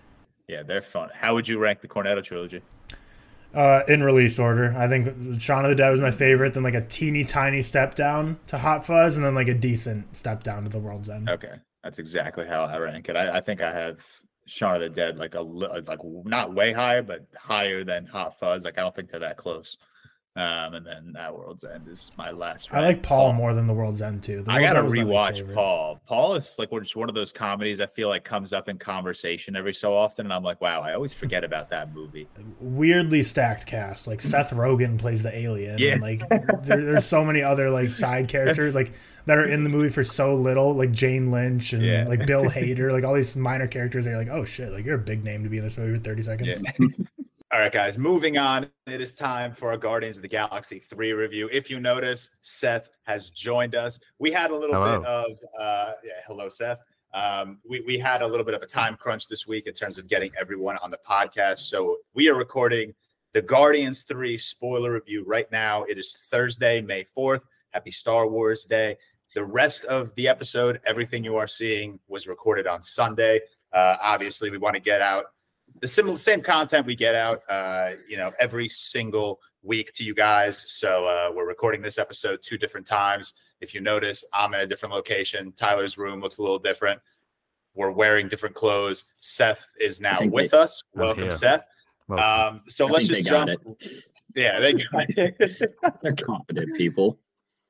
yeah, 0.48 0.64
they're 0.64 0.82
fun. 0.82 1.10
How 1.14 1.36
would 1.36 1.48
you 1.48 1.60
rank 1.60 1.82
the 1.82 1.88
Cornetto 1.88 2.24
trilogy? 2.24 2.64
Uh, 3.54 3.82
in 3.88 4.04
release 4.04 4.38
order, 4.38 4.74
I 4.78 4.88
think 4.88 5.42
Shaun 5.42 5.66
of 5.66 5.70
the 5.70 5.76
Dead 5.76 5.90
was 5.92 6.00
my 6.00 6.12
favorite. 6.12 6.54
Then 6.54 6.62
like 6.64 6.76
a 6.76 6.86
teeny 6.86 7.24
tiny 7.26 7.64
step 7.64 7.96
down 7.96 8.40
to 8.48 8.60
Hot 8.60 8.86
Fuzz, 8.86 9.18
and 9.18 9.26
then 9.26 9.34
like 9.34 9.48
a 9.48 9.56
decent 9.56 10.16
step 10.16 10.44
down 10.44 10.64
to 10.64 10.70
The 10.70 10.80
World's 10.80 11.10
End. 11.10 11.30
Okay, 11.30 11.56
that's 11.84 11.98
exactly 12.00 12.46
how 12.46 12.64
I 12.66 12.78
rank 12.78 13.10
it. 13.10 13.16
I, 13.16 13.38
I 13.38 13.42
think 13.42 13.62
I 13.62 13.74
have 13.74 14.00
Shaun 14.50 14.76
of 14.76 14.82
the 14.82 14.90
Dead 14.90 15.18
like 15.18 15.36
a 15.36 15.42
li- 15.42 15.82
like 15.88 16.00
not 16.04 16.54
way 16.54 16.74
higher, 16.74 17.04
but 17.04 17.26
higher 17.38 17.84
than 17.84 18.06
Hot 18.08 18.38
Fuzz. 18.40 18.66
Like 18.66 18.78
I 18.78 18.82
don't 18.82 18.96
think 18.96 19.12
they're 19.12 19.20
that 19.20 19.38
close. 19.38 19.78
Um, 20.36 20.76
and 20.76 20.86
then 20.86 21.16
At 21.20 21.36
World's 21.36 21.66
End 21.66 21.88
is 21.90 22.12
my 22.18 22.32
last. 22.32 22.74
I 22.74 22.80
like 22.82 23.02
Paul 23.04 23.34
more 23.34 23.54
than 23.54 23.68
The 23.68 23.74
World's 23.74 24.02
End 24.02 24.24
too. 24.24 24.42
The 24.44 24.52
I 24.52 24.62
gotta 24.62 24.80
End 24.80 24.90
was 24.90 25.06
my 25.06 25.30
least 25.30 25.44
rewatch. 25.46 25.54
Paul. 25.56 26.00
Paul 26.08 26.36
is 26.36 26.56
like 26.58 26.70
just 26.72 26.96
one 26.96 27.10
of 27.10 27.16
those 27.16 27.32
comedies 27.34 27.82
I 27.82 27.88
feel 27.88 28.08
like 28.08 28.24
comes 28.24 28.54
up 28.54 28.70
in 28.70 28.78
conversation 28.78 29.56
every 29.58 29.74
so 29.74 29.94
often, 29.94 30.28
and 30.28 30.34
I'm 30.34 30.44
like, 30.44 30.62
wow, 30.62 30.82
I 30.82 30.94
always 30.94 31.14
forget 31.14 31.44
about 31.44 31.70
that 31.72 31.94
movie. 31.94 32.28
Weirdly 32.62 33.24
stacked 33.24 33.66
cast. 33.66 34.08
Like 34.08 34.22
Seth 34.22 34.52
Rogen 34.52 34.98
plays 34.98 35.24
the 35.24 35.38
alien. 35.38 35.78
Yeah. 35.80 35.94
And, 35.94 36.02
like 36.02 36.22
there, 36.30 36.86
there's 36.86 37.06
so 37.06 37.26
many 37.26 37.42
other 37.42 37.70
like 37.70 37.92
side 37.92 38.28
characters 38.30 38.74
like 38.76 38.94
that 39.26 39.38
are 39.38 39.46
in 39.46 39.64
the 39.64 39.70
movie 39.70 39.90
for 39.90 40.04
so 40.04 40.36
little, 40.36 40.74
like 40.74 40.92
Jane 40.92 41.32
Lynch 41.32 41.74
and 41.74 41.84
Yeah. 41.84 42.06
like 42.08 42.26
Bill 42.28 42.44
Hader, 42.50 42.92
like 42.92 43.04
all 43.04 43.16
these 43.16 43.36
minor 43.36 43.68
characters. 43.68 44.08
Are 44.08 44.16
like, 44.16 44.30
oh 44.32 44.46
shit, 44.46 44.70
like 44.72 44.86
you're 44.86 44.96
a 44.96 45.00
big 45.00 45.24
name 45.24 45.44
to 45.44 45.50
be 45.50 45.58
in 45.58 45.64
this 45.64 45.78
movie 45.78 45.96
for 45.98 46.04
30 46.04 46.24
seconds. 46.24 46.62
Yeah. 46.80 46.88
All 47.52 47.60
right, 47.60 47.72
guys, 47.72 47.98
moving 47.98 48.38
on. 48.38 48.70
It 48.86 49.02
is 49.02 49.16
time 49.16 49.56
for 49.56 49.72
our 49.72 49.78
Guardians 49.78 50.18
of 50.18 50.22
the 50.22 50.28
Galaxy 50.28 50.78
3 50.78 51.14
review. 51.14 51.50
If 51.52 51.68
you 51.68 51.80
notice, 51.80 52.30
Seth 52.42 52.90
has 53.08 53.32
joined 53.32 53.74
us. 53.74 54.00
We 54.20 54.32
had 54.32 54.52
a 54.52 54.56
little 54.56 54.76
Hello. 54.76 55.00
bit 55.00 55.08
of, 55.08 55.32
uh, 55.60 55.92
yeah, 56.04 56.12
hello, 56.28 56.48
Seth. 56.50 56.78
Um, 57.12 57.58
we, 57.68 57.82
we 57.88 57.98
had 57.98 58.22
a 58.22 58.28
little 58.28 58.46
bit 58.46 58.54
of 58.54 58.62
a 58.62 58.68
time 58.68 58.96
crunch 58.96 59.28
this 59.28 59.48
week 59.48 59.66
in 59.66 59.74
terms 59.74 59.98
of 59.98 60.08
getting 60.08 60.32
everyone 60.40 60.78
on 60.84 60.92
the 60.92 61.00
podcast. 61.10 61.62
So 61.62 61.98
we 62.14 62.30
are 62.30 62.36
recording 62.36 62.94
the 63.34 63.42
Guardians 63.42 64.04
3 64.04 64.38
spoiler 64.38 64.92
review 64.92 65.24
right 65.26 65.52
now. 65.52 65.86
It 65.86 65.98
is 65.98 66.16
Thursday, 66.30 66.82
May 66.82 67.04
4th. 67.18 67.42
Happy 67.72 67.90
Star 67.90 68.28
Wars 68.28 68.66
Day. 68.66 68.96
The 69.34 69.44
rest 69.44 69.86
of 69.86 70.14
the 70.14 70.28
episode, 70.28 70.82
everything 70.86 71.24
you 71.24 71.36
are 71.38 71.48
seeing, 71.48 72.00
was 72.08 72.28
recorded 72.28 72.68
on 72.68 72.84
Sunday. 72.84 73.42
Uh, 73.74 73.98
obviously, 74.00 74.52
we 74.52 74.60
want 74.60 74.76
to 74.76 74.80
get 74.80 75.02
out 75.02 75.26
the 75.82 75.88
similar 75.88 76.18
same 76.18 76.42
content 76.42 76.86
we 76.86 76.96
get 76.96 77.16
out 77.16 77.42
uh 77.50 77.92
you 78.08 78.18
know 78.18 78.32
every 78.40 78.70
single 78.70 79.40
week 79.64 79.92
to 79.94 80.04
you 80.04 80.14
guys. 80.14 80.66
So 80.70 81.06
uh 81.06 81.32
we're 81.36 81.48
recording 81.48 81.82
this 81.82 81.98
episode 81.98 82.40
two 82.42 82.58
different 82.58 82.88
times. 82.88 83.34
If 83.62 83.74
you 83.74 83.82
notice 83.82 84.24
i'm 84.34 84.54
in 84.54 84.62
a 84.62 84.68
different 84.68 84.94
location. 84.94 85.52
Tyler's 85.54 85.98
room 85.98 86.22
looks 86.22 86.38
a 86.38 86.42
little 86.42 86.60
different. 86.60 87.00
We're 87.76 87.92
wearing 87.92 88.28
different 88.30 88.56
clothes. 88.56 89.06
Seth 89.20 89.66
is 89.80 90.00
now 90.02 90.20
with 90.22 90.52
they- 90.52 90.58
us. 90.58 90.84
Welcome 90.94 91.24
here. 91.24 91.32
seth. 91.32 91.66
Well, 92.08 92.20
um 92.50 92.62
so 92.70 92.88
I 92.88 92.92
let's 92.92 93.08
just 93.08 93.26
jump 93.26 93.50
yeah 94.36 94.60
they 94.60 94.74
got 94.74 94.86
it. 95.10 95.36
They're 96.02 96.14
confident 96.16 96.78
people. 96.78 97.20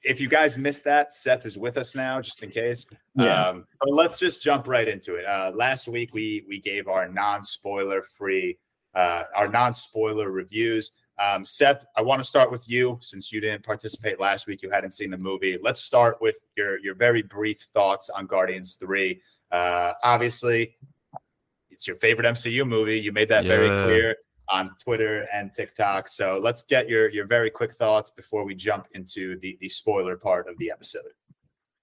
If 0.04 0.22
you 0.22 0.28
guys 0.28 0.58
missed 0.58 0.84
that, 0.86 1.14
Seth 1.14 1.46
is 1.46 1.58
with 1.58 1.78
us 1.78 1.96
now, 1.96 2.22
just 2.22 2.42
in 2.44 2.50
case. 2.50 2.86
Yeah. 3.16 3.50
Um, 3.50 3.66
but 3.80 3.94
let's 3.94 4.18
just 4.18 4.42
jump 4.42 4.68
right 4.68 4.88
into 4.88 5.16
it. 5.16 5.26
Uh, 5.26 5.52
last 5.54 5.88
week 5.88 6.14
we 6.14 6.46
we 6.48 6.60
gave 6.60 6.88
our 6.88 7.08
non-spoiler 7.08 8.04
free, 8.04 8.58
uh, 8.96 9.24
our 9.36 9.48
non-spoiler 9.48 10.30
reviews. 10.30 10.92
Um, 11.20 11.44
Seth, 11.44 11.86
I 11.98 12.02
want 12.02 12.22
to 12.22 12.26
start 12.26 12.50
with 12.50 12.68
you 12.70 12.98
since 13.02 13.32
you 13.32 13.42
didn't 13.42 13.66
participate 13.66 14.22
last 14.22 14.48
week. 14.48 14.62
You 14.62 14.70
hadn't 14.70 14.92
seen 14.92 15.12
the 15.12 15.18
movie. 15.18 15.58
Let's 15.62 15.82
start 15.82 16.22
with 16.22 16.38
your 16.56 16.80
your 16.80 16.96
very 16.96 17.22
brief 17.22 17.68
thoughts 17.74 18.10
on 18.10 18.26
Guardians 18.26 18.78
Three. 18.80 19.22
Uh, 19.52 19.94
obviously, 20.04 20.78
it's 21.70 21.88
your 21.88 21.98
favorite 21.98 22.26
MCU 22.26 22.66
movie. 22.66 23.00
You 23.00 23.12
made 23.12 23.30
that 23.30 23.44
very 23.44 23.68
clear 23.68 24.16
on 24.50 24.72
Twitter 24.82 25.28
and 25.34 25.54
TikTok. 25.54 26.08
So 26.08 26.40
let's 26.42 26.64
get 26.64 26.90
your 26.90 27.10
your 27.10 27.26
very 27.26 27.50
quick 27.50 27.74
thoughts 27.74 28.10
before 28.10 28.44
we 28.46 28.56
jump 28.56 28.88
into 28.94 29.40
the 29.40 29.58
the 29.62 29.70
spoiler 29.70 30.18
part 30.18 30.48
of 30.48 30.58
the 30.58 30.72
episode. 30.72 31.14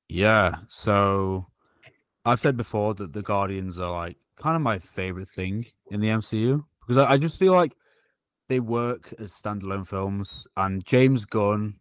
yeah. 0.08 0.56
So 0.68 1.46
I've 2.24 2.40
said 2.40 2.56
before 2.56 2.94
that 2.94 3.12
the 3.12 3.22
Guardians 3.22 3.78
are 3.78 3.92
like 3.92 4.16
kind 4.36 4.56
of 4.56 4.62
my 4.62 4.78
favorite 4.78 5.28
thing 5.28 5.66
in 5.90 6.00
the 6.00 6.08
MCU 6.08 6.64
because 6.80 6.96
I, 6.96 7.12
I 7.12 7.16
just 7.18 7.38
feel 7.38 7.52
like 7.52 7.74
they 8.48 8.60
work 8.60 9.14
as 9.18 9.32
standalone 9.32 9.86
films, 9.86 10.46
and 10.56 10.84
James 10.84 11.24
Gunn, 11.24 11.76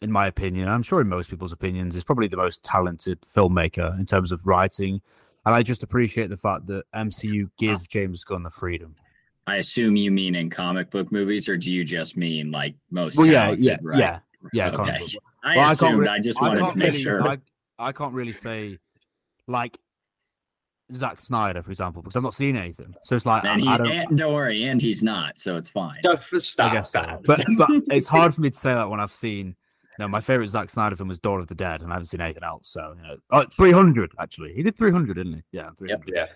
in 0.00 0.12
my 0.12 0.26
opinion, 0.26 0.68
I'm 0.68 0.82
sure 0.82 1.00
in 1.00 1.08
most 1.08 1.30
people's 1.30 1.52
opinions, 1.52 1.96
is 1.96 2.04
probably 2.04 2.28
the 2.28 2.36
most 2.36 2.62
talented 2.62 3.22
filmmaker 3.22 3.98
in 3.98 4.06
terms 4.06 4.30
of 4.30 4.46
writing. 4.46 5.00
And 5.44 5.54
I 5.54 5.62
just 5.62 5.82
appreciate 5.82 6.28
the 6.28 6.36
fact 6.36 6.66
that 6.66 6.84
MCU 6.94 7.50
give 7.58 7.88
James 7.88 8.24
Gunn 8.24 8.42
the 8.42 8.50
freedom 8.50 8.96
I 9.46 9.56
assume 9.56 9.96
you 9.96 10.10
mean 10.10 10.34
in 10.34 10.50
comic 10.50 10.90
book 10.90 11.12
movies, 11.12 11.48
or 11.48 11.56
do 11.56 11.70
you 11.72 11.84
just 11.84 12.16
mean 12.16 12.50
like 12.50 12.74
most? 12.90 13.16
Well, 13.16 13.26
yeah, 13.26 13.54
yeah, 13.58 13.76
right? 13.82 13.98
yeah, 13.98 14.18
yeah. 14.52 14.70
Okay. 14.70 15.06
I 15.44 15.56
Well, 15.56 15.70
assumed. 15.72 15.98
re- 15.98 16.08
I 16.08 16.18
just 16.18 16.40
wanted 16.40 16.60
can't 16.60 16.72
to 16.72 16.78
make 16.78 16.90
really- 16.92 17.02
sure. 17.02 17.28
I, 17.28 17.38
I 17.78 17.92
can't 17.92 18.12
really 18.12 18.32
say 18.32 18.78
like 19.46 19.78
Zack 20.94 21.20
Snyder, 21.20 21.62
for 21.62 21.70
example, 21.70 22.02
because 22.02 22.16
I've 22.16 22.22
not 22.24 22.34
seen 22.34 22.56
anything. 22.56 22.94
So 23.04 23.14
it's 23.14 23.26
like 23.26 23.44
and 23.44 23.60
he, 23.60 23.68
I 23.68 23.76
don't. 23.76 23.90
and 23.90 24.18
don't 24.18 24.34
worry, 24.34 24.64
and 24.64 24.80
he's 24.80 25.02
not, 25.02 25.38
so 25.38 25.56
it's 25.56 25.70
fine. 25.70 25.94
Stop, 25.94 26.22
I 26.32 26.38
stop, 26.38 26.86
so. 26.86 27.00
stop. 27.00 27.22
But 27.24 27.44
but 27.56 27.70
it's 27.94 28.08
hard 28.08 28.34
for 28.34 28.40
me 28.40 28.50
to 28.50 28.56
say 28.56 28.74
that 28.74 28.88
when 28.90 29.00
I've 29.00 29.12
seen. 29.14 29.54
You 29.98 30.04
know, 30.04 30.08
my 30.08 30.20
favorite 30.20 30.48
Zack 30.48 30.68
Snyder 30.68 30.94
film 30.94 31.08
was 31.08 31.18
Dawn 31.18 31.40
of 31.40 31.46
the 31.46 31.54
Dead, 31.54 31.80
and 31.80 31.90
I 31.90 31.94
haven't 31.94 32.08
seen 32.08 32.20
anything 32.20 32.42
else. 32.44 32.68
So, 32.68 32.94
you 32.98 33.02
know, 33.02 33.16
oh, 33.30 33.46
300 33.56 34.10
actually. 34.20 34.52
He 34.52 34.62
did 34.62 34.76
300, 34.76 35.14
didn't 35.14 35.32
he? 35.32 35.42
Yeah, 35.52 35.70
300. 35.78 36.12
yeah. 36.14 36.26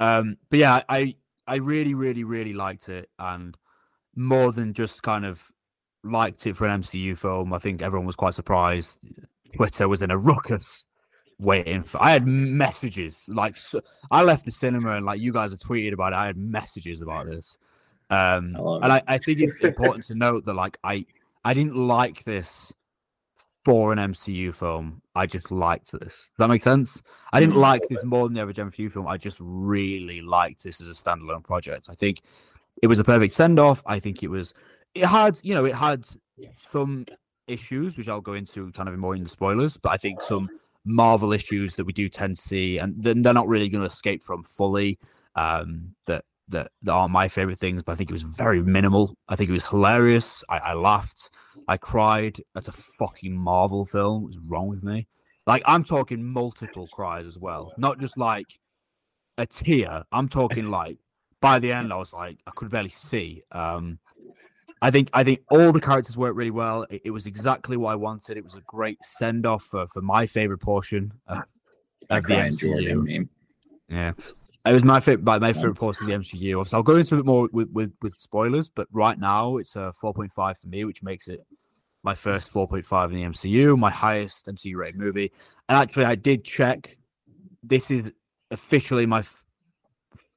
Um, 0.00 0.36
but 0.50 0.58
yeah, 0.58 0.82
I 0.86 1.14
I 1.50 1.56
really, 1.56 1.94
really, 1.94 2.22
really 2.22 2.52
liked 2.52 2.88
it, 2.88 3.10
and 3.18 3.56
more 4.14 4.52
than 4.52 4.72
just 4.72 5.02
kind 5.02 5.24
of 5.24 5.42
liked 6.04 6.46
it 6.46 6.56
for 6.56 6.64
an 6.68 6.82
MCU 6.82 7.18
film. 7.18 7.52
I 7.52 7.58
think 7.58 7.82
everyone 7.82 8.06
was 8.06 8.14
quite 8.14 8.34
surprised. 8.34 8.98
Twitter 9.56 9.88
was 9.88 10.00
in 10.00 10.12
a 10.12 10.16
ruckus 10.30 10.84
waiting 11.40 11.82
for. 11.82 12.00
I 12.00 12.12
had 12.12 12.24
messages 12.24 13.28
like 13.28 13.56
so, 13.56 13.80
I 14.12 14.22
left 14.22 14.44
the 14.44 14.52
cinema 14.52 14.92
and 14.92 15.04
like 15.04 15.20
you 15.20 15.32
guys 15.32 15.50
have 15.50 15.58
tweeted 15.58 15.92
about 15.92 16.12
it. 16.12 16.16
I 16.16 16.26
had 16.26 16.36
messages 16.36 17.02
about 17.02 17.26
this, 17.26 17.58
um, 18.10 18.56
I 18.56 18.76
and. 18.76 18.92
I, 18.92 19.02
I 19.08 19.18
think 19.18 19.40
it's 19.40 19.58
important 19.64 20.04
to 20.04 20.14
note 20.14 20.44
that 20.44 20.54
like 20.54 20.78
I 20.84 21.04
I 21.44 21.52
didn't 21.52 21.74
like 21.74 22.22
this 22.22 22.72
for 23.64 23.92
an 23.92 23.98
MCU 23.98 24.54
film. 24.54 25.02
I 25.14 25.26
just 25.26 25.50
liked 25.50 25.92
this. 25.92 26.00
Does 26.14 26.30
that 26.38 26.48
make 26.48 26.62
sense? 26.62 27.00
I 27.32 27.40
didn't 27.40 27.56
Mhm. 27.56 27.60
like 27.60 27.82
this 27.88 28.04
more 28.04 28.26
than 28.26 28.34
the 28.34 28.40
average 28.40 28.58
MCU 28.58 28.88
film. 28.90 29.06
I 29.06 29.16
just 29.18 29.38
really 29.40 30.22
liked 30.22 30.62
this 30.62 30.80
as 30.80 30.88
a 30.88 30.92
standalone 30.92 31.44
project. 31.44 31.88
I 31.90 31.94
think 31.94 32.22
it 32.82 32.86
was 32.86 32.98
a 32.98 33.04
perfect 33.04 33.34
send 33.34 33.58
off. 33.58 33.82
I 33.86 34.00
think 34.00 34.22
it 34.22 34.28
was. 34.28 34.54
It 34.94 35.04
had, 35.06 35.38
you 35.42 35.54
know, 35.54 35.64
it 35.66 35.74
had 35.74 36.04
some 36.58 37.06
issues, 37.46 37.96
which 37.96 38.08
I'll 38.08 38.20
go 38.20 38.32
into 38.34 38.72
kind 38.72 38.88
of 38.88 38.98
more 38.98 39.14
in 39.14 39.22
the 39.24 39.28
spoilers, 39.28 39.76
but 39.76 39.90
I 39.90 39.96
think 39.98 40.22
some 40.22 40.48
Marvel 40.84 41.32
issues 41.32 41.74
that 41.74 41.84
we 41.84 41.92
do 41.92 42.08
tend 42.08 42.36
to 42.36 42.42
see, 42.42 42.78
and 42.78 42.94
then 43.02 43.20
they're 43.22 43.34
not 43.34 43.46
really 43.48 43.68
going 43.68 43.82
to 43.82 43.86
escape 43.88 44.22
from 44.22 44.42
fully. 44.42 44.98
Um, 45.36 45.94
that 46.06 46.24
that 46.48 46.72
that 46.82 46.92
aren't 46.92 47.12
my 47.12 47.28
favorite 47.28 47.58
things, 47.58 47.82
but 47.82 47.92
I 47.92 47.94
think 47.96 48.10
it 48.10 48.14
was 48.14 48.22
very 48.22 48.62
minimal. 48.62 49.14
I 49.28 49.36
think 49.36 49.50
it 49.50 49.52
was 49.52 49.66
hilarious. 49.66 50.42
I, 50.48 50.58
I 50.58 50.72
laughed. 50.72 51.30
I 51.68 51.76
cried. 51.76 52.42
That's 52.54 52.68
a 52.68 52.72
fucking 52.72 53.36
Marvel 53.36 53.84
film. 53.84 54.24
What's 54.24 54.38
wrong 54.38 54.68
with 54.68 54.82
me? 54.82 55.06
Like 55.46 55.62
I'm 55.66 55.84
talking 55.84 56.22
multiple 56.22 56.88
cries 56.92 57.26
as 57.26 57.38
well, 57.38 57.72
not 57.76 57.98
just 57.98 58.16
like 58.16 58.46
a 59.38 59.46
tear. 59.46 60.04
I'm 60.12 60.28
talking 60.28 60.70
like 60.70 60.98
by 61.40 61.58
the 61.58 61.72
end, 61.72 61.92
I 61.92 61.96
was 61.96 62.12
like 62.12 62.38
I 62.46 62.50
could 62.54 62.70
barely 62.70 62.90
see. 62.90 63.42
Um, 63.52 63.98
I 64.82 64.90
think 64.90 65.10
I 65.12 65.24
think 65.24 65.40
all 65.50 65.72
the 65.72 65.80
characters 65.80 66.16
worked 66.16 66.36
really 66.36 66.50
well. 66.50 66.86
It, 66.90 67.02
it 67.06 67.10
was 67.10 67.26
exactly 67.26 67.76
what 67.76 67.92
I 67.92 67.96
wanted. 67.96 68.36
It 68.36 68.44
was 68.44 68.54
a 68.54 68.62
great 68.66 68.98
send 69.02 69.46
off 69.46 69.64
for, 69.64 69.86
for 69.88 70.00
my 70.00 70.26
favorite 70.26 70.58
portion 70.60 71.12
of, 71.26 71.38
I 72.08 72.18
of 72.18 72.24
the 72.24 72.34
MCU. 72.34 73.28
Yeah, 73.88 74.12
it 74.66 74.72
was 74.72 74.84
my 74.84 75.00
favorite. 75.00 75.40
My 75.40 75.52
favorite 75.52 75.76
portion 75.76 76.04
of 76.04 76.08
the 76.08 76.14
MCU. 76.14 76.58
Obviously, 76.58 76.76
I'll 76.76 76.82
go 76.82 76.96
into 76.96 77.14
a 77.14 77.18
bit 77.18 77.26
more 77.26 77.48
with, 77.52 77.70
with 77.70 77.92
with 78.02 78.18
spoilers, 78.18 78.68
but 78.68 78.88
right 78.92 79.18
now 79.18 79.56
it's 79.56 79.76
a 79.76 79.92
four 79.98 80.12
point 80.12 80.32
five 80.32 80.58
for 80.58 80.68
me, 80.68 80.84
which 80.84 81.02
makes 81.02 81.28
it 81.28 81.44
my 82.02 82.14
first 82.14 82.50
four 82.50 82.68
point 82.68 82.84
five 82.84 83.10
in 83.10 83.16
the 83.16 83.24
MCU, 83.24 83.78
my 83.78 83.90
highest 83.90 84.46
MCU 84.46 84.76
rated 84.76 85.00
movie. 85.00 85.32
And 85.68 85.78
actually, 85.78 86.04
I 86.04 86.14
did 86.14 86.44
check. 86.44 86.96
This 87.62 87.90
is 87.90 88.10
officially 88.50 89.06
my 89.06 89.24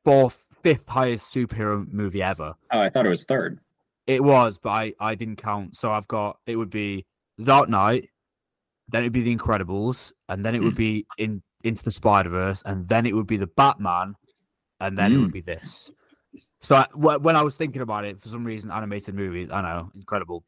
fourth, 0.03 0.37
fifth 0.61 0.87
highest 0.87 1.33
superhero 1.33 1.91
movie 1.91 2.23
ever. 2.23 2.53
Oh, 2.71 2.79
I 2.79 2.89
thought 2.89 3.05
it 3.05 3.09
was 3.09 3.25
third. 3.25 3.59
It 4.07 4.23
was, 4.23 4.57
but 4.57 4.69
I 4.69 4.93
I 4.99 5.15
didn't 5.15 5.37
count. 5.37 5.75
So 5.75 5.91
I've 5.91 6.07
got 6.07 6.37
it 6.45 6.55
would 6.55 6.69
be 6.69 7.05
Dark 7.41 7.67
Knight, 7.67 8.09
then 8.89 9.01
it 9.01 9.07
would 9.07 9.13
be 9.13 9.21
The 9.21 9.35
Incredibles, 9.35 10.11
and 10.29 10.45
then 10.45 10.55
it 10.55 10.61
would 10.61 10.75
mm. 10.75 10.77
be 10.77 11.07
in 11.17 11.41
Into 11.63 11.83
the 11.83 11.91
Spider 11.91 12.29
Verse, 12.29 12.61
and 12.65 12.87
then 12.87 13.05
it 13.05 13.15
would 13.15 13.27
be 13.27 13.37
the 13.37 13.47
Batman, 13.47 14.15
and 14.79 14.97
then 14.97 15.13
it 15.13 15.17
would 15.17 15.31
be 15.33 15.41
this. 15.41 15.91
So 16.61 16.75
I, 16.75 16.85
wh- 16.91 17.23
when 17.23 17.35
I 17.35 17.41
was 17.43 17.55
thinking 17.55 17.81
about 17.81 18.05
it, 18.05 18.21
for 18.21 18.27
some 18.27 18.43
reason, 18.43 18.71
animated 18.71 19.15
movies, 19.15 19.49
I 19.51 19.61
know, 19.61 19.91
incredible 19.95 20.43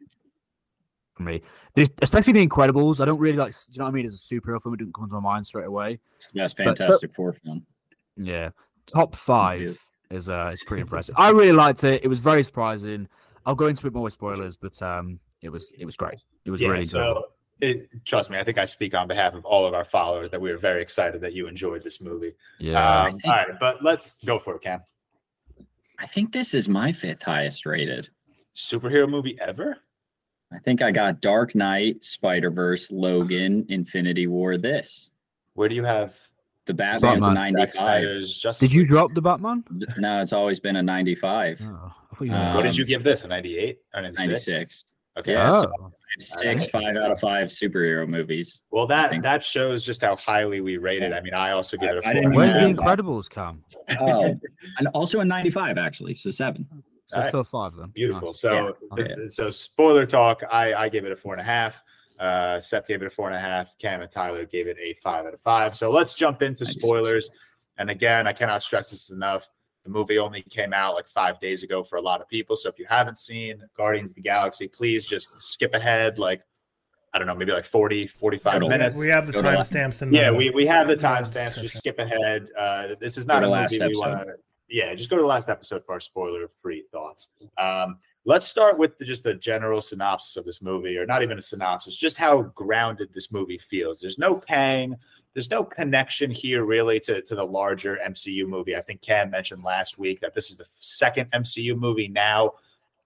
for 1.13 1.23
me. 1.23 1.41
This, 1.75 1.89
especially 2.01 2.33
The 2.33 2.47
Incredibles, 2.47 2.99
I 3.01 3.05
don't 3.05 3.19
really 3.19 3.37
like. 3.37 3.53
Do 3.53 3.57
you 3.71 3.77
know 3.79 3.85
what 3.85 3.89
I 3.91 3.93
mean? 3.93 4.05
As 4.05 4.15
a 4.15 4.17
superhero 4.17 4.61
film, 4.61 4.73
it 4.73 4.77
didn't 4.77 4.93
come 4.93 5.07
to 5.07 5.13
my 5.13 5.19
mind 5.19 5.47
straight 5.47 5.67
away. 5.67 5.99
But 6.65 6.77
so- 6.77 6.83
Fantastic 6.85 7.13
Four 7.15 7.33
film. 7.33 7.65
Yeah, 8.17 8.49
top 8.87 9.15
five 9.15 9.61
is. 9.61 9.79
is 10.09 10.29
uh 10.29 10.51
is 10.53 10.63
pretty 10.63 10.81
impressive. 10.81 11.15
I 11.17 11.29
really 11.29 11.51
liked 11.51 11.83
it. 11.83 12.03
It 12.03 12.07
was 12.07 12.19
very 12.19 12.43
surprising. 12.43 13.07
I'll 13.45 13.55
go 13.55 13.67
into 13.67 13.81
a 13.81 13.91
bit 13.91 13.93
more 13.93 14.03
with 14.03 14.13
spoilers, 14.13 14.57
but 14.57 14.81
um, 14.81 15.19
it 15.41 15.49
was 15.49 15.71
it 15.77 15.85
was 15.85 15.95
great. 15.95 16.23
It 16.45 16.51
was 16.51 16.61
yeah, 16.61 16.69
really 16.69 16.83
good. 16.83 16.89
so 16.91 17.25
it, 17.61 17.89
trust 18.05 18.29
me, 18.29 18.37
I 18.37 18.43
think 18.43 18.57
I 18.57 18.65
speak 18.65 18.93
on 18.93 19.07
behalf 19.07 19.33
of 19.33 19.45
all 19.45 19.65
of 19.65 19.73
our 19.73 19.85
followers 19.85 20.29
that 20.31 20.41
we 20.41 20.51
are 20.51 20.57
very 20.57 20.81
excited 20.81 21.21
that 21.21 21.33
you 21.33 21.47
enjoyed 21.47 21.83
this 21.83 22.01
movie. 22.01 22.33
Yeah, 22.59 23.03
Um, 23.05 23.17
all 23.25 23.31
right, 23.31 23.47
but 23.59 23.83
let's 23.83 24.17
go 24.25 24.39
for 24.39 24.55
it, 24.55 24.61
Cam. 24.61 24.81
I 25.99 26.05
think 26.05 26.33
this 26.33 26.53
is 26.53 26.67
my 26.67 26.91
fifth 26.91 27.21
highest 27.21 27.65
rated. 27.65 28.09
Superhero 28.55 29.09
movie 29.09 29.37
ever? 29.39 29.77
I 30.53 30.59
think 30.59 30.81
I 30.81 30.91
got 30.91 31.21
Dark 31.21 31.55
Knight, 31.55 32.03
Spider 32.03 32.51
Verse, 32.51 32.91
Logan, 32.91 33.65
Infinity 33.69 34.27
War. 34.27 34.57
This 34.57 35.11
Where 35.53 35.69
do 35.69 35.75
you 35.75 35.83
have 35.83 36.15
the 36.65 36.73
Batman's 36.73 37.25
Batman. 37.25 37.35
Zack 37.35 37.53
95. 37.53 37.73
Snyder's 37.73 38.59
did 38.59 38.73
you 38.73 38.87
drop 38.87 39.13
the 39.13 39.21
Batman? 39.21 39.63
No, 39.97 40.21
it's 40.21 40.33
always 40.33 40.59
been 40.59 40.77
a 40.77 40.83
95. 40.83 41.61
Oh, 41.61 41.65
I 41.65 41.69
thought 41.69 42.29
Uh, 42.29 42.53
What 42.55 42.63
did 42.63 42.71
um, 42.71 42.75
you 42.75 42.85
give 42.85 43.03
this? 43.03 43.23
A 43.23 43.27
98 43.27 43.79
or 43.93 43.99
an 43.99 44.13
96? 44.13 44.47
96. 44.47 44.85
Okay. 45.17 45.31
Yeah, 45.33 45.51
so 45.61 45.71
Oh, 45.81 45.91
Six, 46.17 46.69
five 46.69 46.95
out 46.95 47.11
of 47.11 47.19
five 47.19 47.47
superhero 47.49 48.07
movies. 48.07 48.63
Well, 48.71 48.87
that 48.87 49.21
that 49.21 49.43
shows 49.43 49.85
just 49.85 50.01
how 50.01 50.15
highly 50.15 50.61
we 50.61 50.77
rate 50.77 51.03
it. 51.03 51.11
I 51.11 51.19
mean, 51.19 51.33
I 51.33 51.51
also 51.51 51.75
give 51.75 51.89
it 51.89 52.03
a 52.05 52.07
I 52.07 52.13
four. 52.21 52.31
where's 52.31 52.53
the 52.53 52.61
Yeah. 52.61 52.73
Incredibles, 52.73 53.29
come? 53.29 53.63
Oh, 53.99 54.23
and 54.77 54.87
also 54.93 55.19
a 55.19 55.25
95, 55.25 55.77
actually. 55.77 56.13
So 56.13 56.29
seven. 56.29 56.65
So 57.07 57.17
Alright. 57.17 57.31
still 57.31 57.43
five 57.43 57.75
then. 57.75 57.89
Beautiful. 57.89 58.29
Nice. 58.29 58.39
So, 58.39 58.77
Yeah. 58.97 59.05
th- 59.15 59.31
so 59.31 59.51
spoiler 59.51 60.05
talk. 60.05 60.41
I 60.49 60.73
I 60.73 60.89
gave 60.89 61.03
it 61.05 61.11
a 61.11 61.15
four 61.17 61.33
and 61.33 61.41
a 61.41 61.45
half. 61.45 61.83
Uh, 62.17 62.61
Seth 62.61 62.87
gave 62.87 63.01
it 63.01 63.05
a 63.07 63.09
four 63.09 63.27
and 63.27 63.35
a 63.35 63.39
half. 63.39 63.77
Cam 63.77 64.01
and 64.01 64.09
Tyler 64.09 64.45
gave 64.45 64.67
it 64.67 64.77
a 64.81 64.93
five 65.03 65.25
out 65.25 65.33
of 65.33 65.41
five. 65.41 65.75
So 65.75 65.91
let's 65.91 66.15
jump 66.15 66.41
into 66.41 66.65
spoilers. 66.65 67.29
And 67.77 67.89
again, 67.89 68.25
I 68.25 68.31
cannot 68.31 68.63
stress 68.63 68.89
this 68.91 69.09
enough. 69.09 69.49
The 69.85 69.91
movie 69.91 70.17
only 70.17 70.41
came 70.49 70.73
out 70.73 70.95
like 70.95 71.07
five 71.07 71.39
days 71.39 71.61
ago 71.63 71.83
for 71.83 71.97
a 71.97 72.01
lot 72.01 72.19
of 72.19 72.27
people. 72.27 72.57
So 72.57 72.67
if 72.69 72.79
you 72.79 72.85
haven't 72.89 73.17
seen 73.19 73.61
Guardians 73.77 74.09
of 74.09 74.15
the 74.15 74.21
Galaxy, 74.23 74.67
please 74.67 75.05
just 75.05 75.39
skip 75.39 75.73
ahead. 75.75 76.17
Like 76.19 76.41
I 77.13 77.17
don't 77.17 77.27
know, 77.27 77.35
maybe 77.35 77.53
like 77.53 77.63
40, 77.65 78.07
45 78.07 78.61
Go 78.61 78.67
minutes. 78.67 78.99
We 78.99 79.07
have 79.09 79.25
the 79.27 79.31
Go 79.31 79.41
to 79.43 79.47
last- 79.47 79.71
timestamps 79.71 80.01
in 80.01 80.11
Yeah, 80.11 80.31
the- 80.31 80.35
we, 80.37 80.49
we 80.49 80.65
have 80.65 80.87
the 80.89 80.97
timestamps. 80.97 81.61
Just 81.61 81.77
skip 81.77 81.97
ahead. 81.99 82.49
Uh, 82.57 82.95
this 82.99 83.17
is 83.17 83.25
not 83.25 83.43
a 83.43 83.47
last 83.47 83.71
movie 83.79 83.93
we 83.93 83.99
want 83.99 84.21
to. 84.27 84.33
Yeah, 84.67 84.93
just 84.95 85.09
go 85.11 85.15
to 85.15 85.21
the 85.21 85.27
last 85.27 85.47
episode 85.47 85.85
for 85.85 85.93
our 85.93 85.99
spoiler-free 86.01 86.85
thoughts. 86.91 87.29
Um, 87.57 87.99
let's 88.25 88.47
start 88.47 88.77
with 88.79 88.97
the, 88.97 89.05
just 89.05 89.23
the 89.23 89.35
general 89.35 89.81
synopsis 89.81 90.35
of 90.35 90.43
this 90.43 90.61
movie, 90.61 90.97
or 90.97 91.05
not 91.05 91.21
even 91.21 91.37
a 91.37 91.41
synopsis, 91.41 91.95
just 91.95 92.17
how 92.17 92.41
grounded 92.55 93.13
this 93.13 93.31
movie 93.31 93.59
feels. 93.59 94.01
There's 94.01 94.17
no 94.17 94.35
Kang. 94.35 94.95
There's 95.35 95.51
no 95.51 95.63
connection 95.63 96.31
here 96.31 96.65
really 96.65 96.99
to, 97.01 97.21
to 97.21 97.35
the 97.35 97.43
larger 97.43 97.99
MCU 98.03 98.47
movie. 98.47 98.75
I 98.75 98.81
think 98.81 99.01
Cam 99.01 99.29
mentioned 99.29 99.63
last 99.63 99.99
week 99.99 100.21
that 100.21 100.33
this 100.33 100.49
is 100.49 100.57
the 100.57 100.65
second 100.79 101.29
MCU 101.31 101.77
movie 101.77 102.07
now 102.07 102.53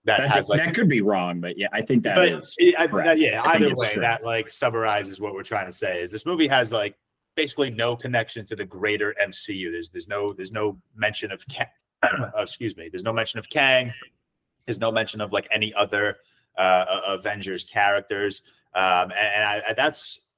that 0.06 0.20
That's 0.20 0.36
has 0.36 0.50
like 0.50 0.60
that 0.60 0.74
could 0.74 0.88
be 0.88 1.02
wrong, 1.02 1.42
but 1.42 1.58
yeah, 1.58 1.68
I 1.74 1.82
think 1.82 2.04
that 2.04 2.15
but 2.15 2.30
is. 2.30 2.56
I, 2.78 2.88
that, 2.88 3.20
yeah, 3.20 3.42
I 3.42 3.56
either 3.56 3.74
way, 3.76 3.89
true. 3.89 4.02
that 4.02 4.24
like 4.24 4.50
summarizes 4.50 5.20
what 5.20 5.34
we're 5.34 5.44
trying 5.44 5.65
to 5.65 5.74
say. 5.74 6.02
Is 6.02 6.12
this 6.12 6.26
movie 6.26 6.48
has 6.48 6.72
like 6.72 6.96
basically 7.36 7.70
no 7.70 7.96
connection 7.96 8.46
to 8.46 8.56
the 8.56 8.65
greater 8.65 9.13
MCU. 9.22 9.72
There's 9.72 9.89
there's 9.89 10.08
no 10.08 10.34
there's 10.34 10.52
no 10.52 10.80
mention 10.96 11.32
of 11.32 11.46
Kang. 11.48 11.68
uh, 12.04 12.30
excuse 12.38 12.78
me. 12.78 12.89
There's 12.89 13.04
no 13.04 13.12
mention 13.12 13.39
of 13.39 13.50
Kang. 13.50 13.94
There's 14.65 14.80
no 14.80 14.92
mention 14.92 15.20
of 15.20 15.34
like 15.34 15.48
any 15.52 15.74
other 15.74 16.18
uh, 16.58 16.86
Avengers 17.08 17.65
characters, 17.65 18.42
um, 18.74 19.12
and, 19.12 19.13
and 19.13 19.44
I, 19.44 19.74
that's 19.76 20.29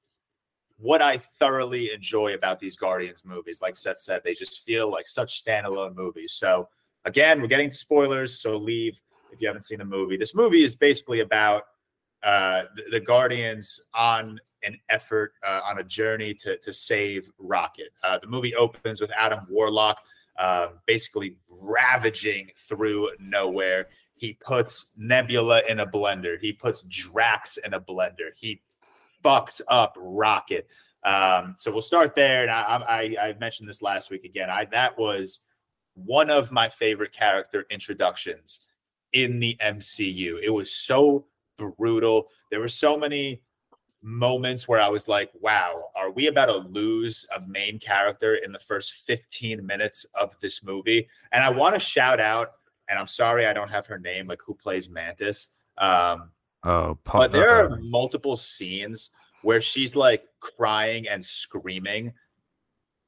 what 0.82 1.00
I 1.00 1.16
thoroughly 1.16 1.92
enjoy 1.92 2.34
about 2.34 2.58
these 2.58 2.76
Guardians 2.76 3.24
movies. 3.24 3.62
Like 3.62 3.76
Seth 3.76 4.00
said, 4.00 4.22
they 4.24 4.34
just 4.34 4.64
feel 4.64 4.90
like 4.90 5.06
such 5.06 5.44
standalone 5.44 5.94
movies. 5.94 6.32
So 6.32 6.68
again, 7.04 7.40
we're 7.40 7.46
getting 7.46 7.72
spoilers, 7.72 8.40
so 8.40 8.56
leave 8.56 8.98
if 9.32 9.40
you 9.40 9.46
haven't 9.46 9.62
seen 9.62 9.78
the 9.78 9.84
movie. 9.84 10.16
This 10.16 10.34
movie 10.34 10.64
is 10.64 10.76
basically 10.76 11.20
about 11.20 11.64
uh, 12.22 12.62
the, 12.76 12.90
the 12.90 13.00
Guardians 13.00 13.88
on 13.94 14.40
an 14.64 14.78
effort 14.90 15.32
uh, 15.46 15.60
on 15.64 15.78
a 15.78 15.84
journey 15.84 16.34
to 16.34 16.56
to 16.58 16.72
save 16.72 17.30
Rocket. 17.38 17.92
Uh, 18.02 18.18
the 18.18 18.26
movie 18.26 18.54
opens 18.54 19.00
with 19.00 19.10
Adam 19.16 19.46
Warlock 19.48 20.00
uh, 20.38 20.68
basically 20.86 21.36
ravaging 21.48 22.50
through 22.68 23.10
nowhere. 23.18 23.88
He 24.14 24.34
puts 24.34 24.94
Nebula 24.96 25.62
in 25.68 25.80
a 25.80 25.86
blender. 25.86 26.38
He 26.40 26.52
puts 26.52 26.82
Drax 26.82 27.56
in 27.58 27.74
a 27.74 27.80
blender. 27.80 28.30
He 28.36 28.62
fucks 29.24 29.60
up 29.68 29.96
Rocket. 29.98 30.68
Um, 31.04 31.54
so 31.58 31.72
we'll 31.72 31.82
start 31.82 32.14
there. 32.14 32.42
And 32.42 32.50
I, 32.50 33.16
I, 33.20 33.28
I 33.28 33.36
mentioned 33.40 33.68
this 33.68 33.82
last 33.82 34.10
week 34.10 34.24
again. 34.24 34.50
I 34.50 34.66
that 34.66 34.96
was 34.98 35.48
one 35.94 36.30
of 36.30 36.52
my 36.52 36.68
favorite 36.68 37.12
character 37.12 37.66
introductions 37.70 38.60
in 39.12 39.38
the 39.40 39.56
MCU. 39.60 40.38
It 40.42 40.50
was 40.50 40.72
so 40.72 41.26
brutal. 41.56 42.28
There 42.50 42.60
were 42.60 42.68
so 42.68 42.96
many 42.96 43.42
moments 44.02 44.66
where 44.66 44.80
I 44.80 44.88
was 44.88 45.06
like, 45.06 45.30
wow, 45.40 45.90
are 45.94 46.10
we 46.10 46.26
about 46.26 46.46
to 46.46 46.56
lose 46.56 47.26
a 47.34 47.40
main 47.46 47.78
character 47.78 48.36
in 48.36 48.52
the 48.52 48.58
first 48.58 48.92
15 49.06 49.64
minutes 49.64 50.04
of 50.14 50.34
this 50.40 50.62
movie? 50.62 51.08
And 51.32 51.42
I 51.42 51.50
want 51.50 51.74
to 51.74 51.80
shout 51.80 52.20
out, 52.20 52.52
and 52.88 52.98
I'm 52.98 53.08
sorry 53.08 53.46
I 53.46 53.52
don't 53.52 53.70
have 53.70 53.86
her 53.86 53.98
name, 53.98 54.26
like 54.26 54.40
who 54.44 54.54
plays 54.54 54.88
Mantis. 54.88 55.48
Um, 55.78 56.30
oh, 56.64 56.98
but 57.04 57.32
there 57.32 57.50
are 57.50 57.76
multiple 57.80 58.36
scenes 58.36 59.10
where 59.42 59.60
she's 59.60 59.96
like 59.96 60.24
crying 60.40 61.08
and 61.08 61.24
screaming. 61.24 62.12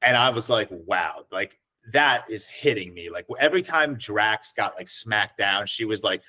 And 0.01 0.15
I 0.15 0.29
was 0.29 0.49
like, 0.49 0.67
wow, 0.71 1.25
like 1.31 1.57
that 1.91 2.25
is 2.29 2.45
hitting 2.45 2.93
me. 2.93 3.09
Like 3.09 3.25
every 3.39 3.61
time 3.61 3.95
Drax 3.95 4.53
got 4.53 4.75
like 4.75 4.87
smacked 4.87 5.37
down, 5.37 5.65
she 5.67 5.85
was 5.85 6.03
like 6.03 6.21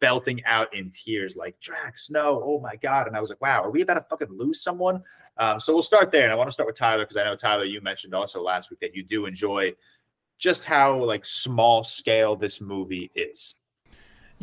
belting 0.00 0.44
out 0.44 0.74
in 0.74 0.90
tears, 0.90 1.36
like 1.36 1.58
Drax, 1.60 2.10
no, 2.10 2.42
oh 2.44 2.60
my 2.60 2.76
god. 2.76 3.06
And 3.06 3.16
I 3.16 3.20
was 3.20 3.30
like, 3.30 3.40
wow, 3.40 3.62
are 3.62 3.70
we 3.70 3.82
about 3.82 3.94
to 3.94 4.06
fucking 4.08 4.30
lose 4.30 4.62
someone? 4.62 5.02
Um, 5.38 5.60
so 5.60 5.72
we'll 5.72 5.82
start 5.82 6.12
there, 6.12 6.24
and 6.24 6.32
I 6.32 6.34
want 6.34 6.48
to 6.48 6.52
start 6.52 6.66
with 6.66 6.76
Tyler 6.76 7.04
because 7.04 7.16
I 7.16 7.24
know 7.24 7.36
Tyler, 7.36 7.64
you 7.64 7.80
mentioned 7.80 8.14
also 8.14 8.42
last 8.42 8.70
week 8.70 8.80
that 8.80 8.94
you 8.94 9.02
do 9.02 9.26
enjoy 9.26 9.72
just 10.38 10.64
how 10.64 11.02
like 11.02 11.24
small 11.24 11.84
scale 11.84 12.36
this 12.36 12.60
movie 12.60 13.10
is. 13.14 13.56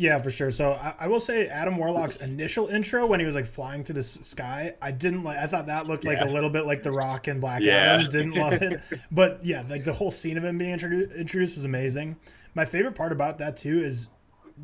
Yeah, 0.00 0.16
for 0.16 0.30
sure. 0.30 0.50
So 0.50 0.72
I, 0.72 0.94
I, 1.00 1.08
will 1.08 1.20
say 1.20 1.46
Adam 1.48 1.76
Warlock's 1.76 2.16
initial 2.16 2.68
intro 2.68 3.04
when 3.04 3.20
he 3.20 3.26
was 3.26 3.34
like 3.34 3.44
flying 3.44 3.84
to 3.84 3.92
the 3.92 4.02
sky, 4.02 4.72
I 4.80 4.92
didn't 4.92 5.24
like. 5.24 5.36
I 5.36 5.46
thought 5.46 5.66
that 5.66 5.86
looked 5.86 6.04
yeah. 6.04 6.12
like 6.12 6.22
a 6.22 6.24
little 6.24 6.48
bit 6.48 6.64
like 6.64 6.82
The 6.82 6.90
Rock 6.90 7.26
and 7.26 7.38
Black 7.38 7.62
yeah. 7.62 7.74
Adam. 7.74 8.08
Didn't 8.08 8.32
love 8.32 8.54
it, 8.54 8.80
but 9.10 9.44
yeah, 9.44 9.62
like 9.68 9.84
the 9.84 9.92
whole 9.92 10.10
scene 10.10 10.38
of 10.38 10.44
him 10.44 10.56
being 10.56 10.70
introduced 10.70 11.12
introduced 11.12 11.56
was 11.58 11.64
amazing. 11.64 12.16
My 12.54 12.64
favorite 12.64 12.94
part 12.94 13.12
about 13.12 13.36
that 13.38 13.58
too 13.58 13.78
is 13.78 14.08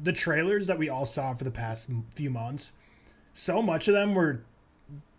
the 0.03 0.11
trailers 0.11 0.69
that 0.69 0.79
we 0.79 0.89
all 0.89 1.05
saw 1.05 1.35
for 1.35 1.45
the 1.45 1.51
past 1.51 1.91
few 2.15 2.31
months. 2.31 2.73
So 3.35 3.61
much 3.61 3.89
of 3.89 3.95
them 3.95 4.15
were 4.15 4.41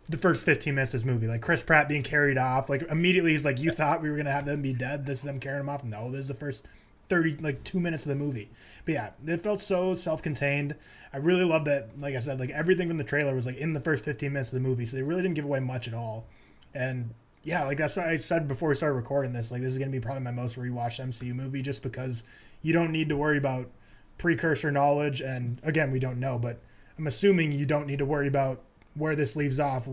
the 0.07 0.17
first 0.17 0.43
15 0.45 0.73
minutes 0.73 0.95
of 0.95 1.01
this 1.01 1.05
movie. 1.05 1.27
Like 1.27 1.41
Chris 1.43 1.61
Pratt 1.61 1.87
being 1.87 2.01
carried 2.01 2.39
off. 2.39 2.71
Like 2.71 2.81
immediately 2.89 3.33
he's 3.33 3.45
like, 3.45 3.59
You 3.59 3.69
thought 3.69 4.01
we 4.01 4.09
were 4.09 4.17
gonna 4.17 4.31
have 4.31 4.47
them 4.47 4.63
be 4.63 4.73
dead. 4.73 5.05
This 5.05 5.19
is 5.19 5.25
them 5.25 5.39
carrying 5.39 5.59
him 5.59 5.69
off. 5.69 5.83
No, 5.83 6.09
this 6.09 6.21
is 6.21 6.27
the 6.29 6.33
first 6.33 6.65
30 7.09 7.37
like 7.37 7.63
two 7.63 7.79
minutes 7.79 8.05
of 8.05 8.09
the 8.09 8.15
movie. 8.15 8.49
But 8.85 8.93
yeah 8.93 9.09
it 9.25 9.41
felt 9.41 9.61
so 9.61 9.95
self-contained. 9.95 10.75
I 11.13 11.17
really 11.17 11.45
love 11.45 11.65
that 11.65 11.99
like 11.99 12.15
i 12.15 12.19
said 12.19 12.39
like 12.39 12.49
everything 12.51 12.87
from 12.87 12.97
the 12.97 13.03
trailer 13.03 13.33
was 13.33 13.45
like 13.45 13.57
in 13.57 13.73
the 13.73 13.79
first 13.79 14.05
15 14.05 14.31
minutes 14.31 14.51
of 14.53 14.61
the 14.61 14.67
movie 14.67 14.85
so 14.85 14.97
they 14.97 15.03
really 15.03 15.21
didn't 15.21 15.35
give 15.35 15.45
away 15.45 15.59
much 15.59 15.87
at 15.87 15.93
all. 15.93 16.25
And 16.73 17.13
yeah 17.43 17.63
like 17.63 17.77
that's 17.77 17.95
what 17.95 18.07
i 18.07 18.17
said 18.17 18.47
before 18.47 18.69
we 18.69 18.75
started 18.75 18.95
recording 18.95 19.31
this 19.31 19.51
like 19.51 19.61
this 19.61 19.71
is 19.71 19.77
going 19.77 19.89
to 19.89 19.97
be 19.97 20.01
probably 20.01 20.23
my 20.23 20.31
most 20.31 20.57
rewatched 20.57 20.99
mcu 21.05 21.33
movie 21.33 21.61
just 21.61 21.81
because 21.81 22.23
you 22.61 22.73
don't 22.73 22.91
need 22.91 23.07
to 23.07 23.15
worry 23.15 23.37
about 23.37 23.69
precursor 24.17 24.71
knowledge 24.71 25.21
and 25.21 25.61
again 25.63 25.91
we 25.91 25.99
don't 25.99 26.19
know 26.19 26.37
but 26.37 26.59
i'm 26.97 27.07
assuming 27.07 27.51
you 27.51 27.65
don't 27.65 27.87
need 27.87 27.99
to 27.99 28.05
worry 28.05 28.27
about 28.27 28.63
where 28.97 29.15
this 29.15 29.35
leaves 29.35 29.59
off 29.59 29.87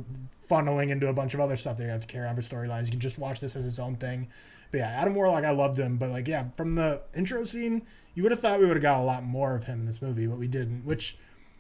funneling 0.49 0.91
into 0.91 1.09
a 1.09 1.13
bunch 1.13 1.35
of 1.35 1.41
other 1.41 1.57
stuff 1.57 1.77
that 1.77 1.85
you 1.85 1.91
have 1.91 2.01
to 2.01 2.07
carry 2.07 2.27
on 2.27 2.35
for 2.35 2.43
storylines. 2.43 2.87
You 2.87 2.93
can 2.93 3.01
just 3.01 3.19
watch 3.19 3.41
this 3.41 3.57
as 3.57 3.67
its 3.67 3.79
own 3.79 3.97
thing 3.97 4.29
but 4.75 4.81
yeah, 4.81 4.89
Adam 4.89 5.15
Warlock, 5.15 5.45
I 5.45 5.53
loved 5.53 5.79
him. 5.79 5.99
But 5.99 6.11
like, 6.11 6.27
yeah, 6.27 6.47
from 6.57 6.75
the 6.75 7.01
intro 7.15 7.45
scene, 7.45 7.83
you 8.17 8.25
would 8.25 8.33
have 8.33 8.41
thought 8.41 8.59
we 8.59 8.67
would 8.67 8.75
have 8.75 8.83
got 8.83 8.99
a 8.99 9.05
lot 9.05 9.23
more 9.23 9.55
of 9.55 9.63
him 9.63 9.79
in 9.79 9.87
this 9.87 10.03
movie, 10.03 10.27
but 10.27 10.37
we 10.37 10.49
didn't. 10.49 10.85
Which 10.85 11.17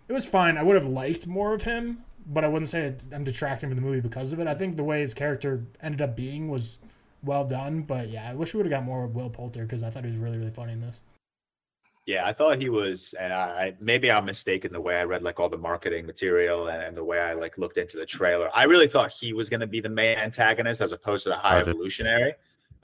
it 0.09 0.13
was 0.13 0.27
fine. 0.27 0.59
I 0.59 0.65
would 0.65 0.75
have 0.75 0.89
liked 0.89 1.29
more 1.29 1.55
of 1.55 1.63
him, 1.63 2.03
but 2.27 2.43
I 2.43 2.49
wouldn't 2.49 2.69
say 2.69 2.93
I'm 3.13 3.23
detracting 3.23 3.69
from 3.69 3.77
the 3.77 3.83
movie 3.83 4.01
because 4.01 4.33
of 4.33 4.41
it. 4.41 4.49
I 4.49 4.55
think 4.55 4.77
the 4.77 4.83
way 4.83 5.01
his 5.01 5.15
character 5.15 5.65
ended 5.81 6.03
up 6.03 6.17
being 6.17 6.49
was 6.49 6.81
well 7.23 7.45
done. 7.45 7.83
But 7.83 8.09
yeah, 8.09 8.29
I 8.29 8.35
wish 8.35 8.53
we 8.53 8.59
would 8.59 8.67
have 8.67 8.81
got 8.81 8.85
more 8.85 9.05
of 9.05 9.15
Will 9.15 9.31
Poulter 9.31 9.63
because 9.63 9.85
I 9.85 9.91
thought 9.91 10.03
he 10.03 10.11
was 10.11 10.19
really 10.19 10.39
really 10.39 10.51
funny 10.51 10.73
in 10.73 10.81
this. 10.81 11.03
Yeah, 12.07 12.27
I 12.27 12.33
thought 12.33 12.61
he 12.61 12.69
was, 12.69 13.15
and 13.15 13.33
I 13.33 13.77
maybe 13.79 14.11
I'm 14.11 14.25
mistaken 14.25 14.73
the 14.73 14.81
way 14.81 14.97
I 14.97 15.05
read 15.05 15.23
like 15.23 15.39
all 15.39 15.49
the 15.49 15.57
marketing 15.57 16.05
material 16.05 16.67
and, 16.67 16.83
and 16.83 16.97
the 16.97 17.05
way 17.05 17.21
I 17.21 17.35
like 17.35 17.59
looked 17.59 17.77
into 17.77 17.97
the 17.97 18.07
trailer. 18.07 18.51
I 18.53 18.65
really 18.65 18.89
thought 18.89 19.13
he 19.13 19.33
was 19.33 19.49
going 19.49 19.61
to 19.61 19.69
be 19.69 19.79
the 19.79 19.89
main 19.89 20.19
antagonist 20.19 20.81
as 20.81 20.93
opposed 20.93 21.23
to 21.23 21.29
the 21.29 21.37
High 21.37 21.61
Evolutionary. 21.61 22.35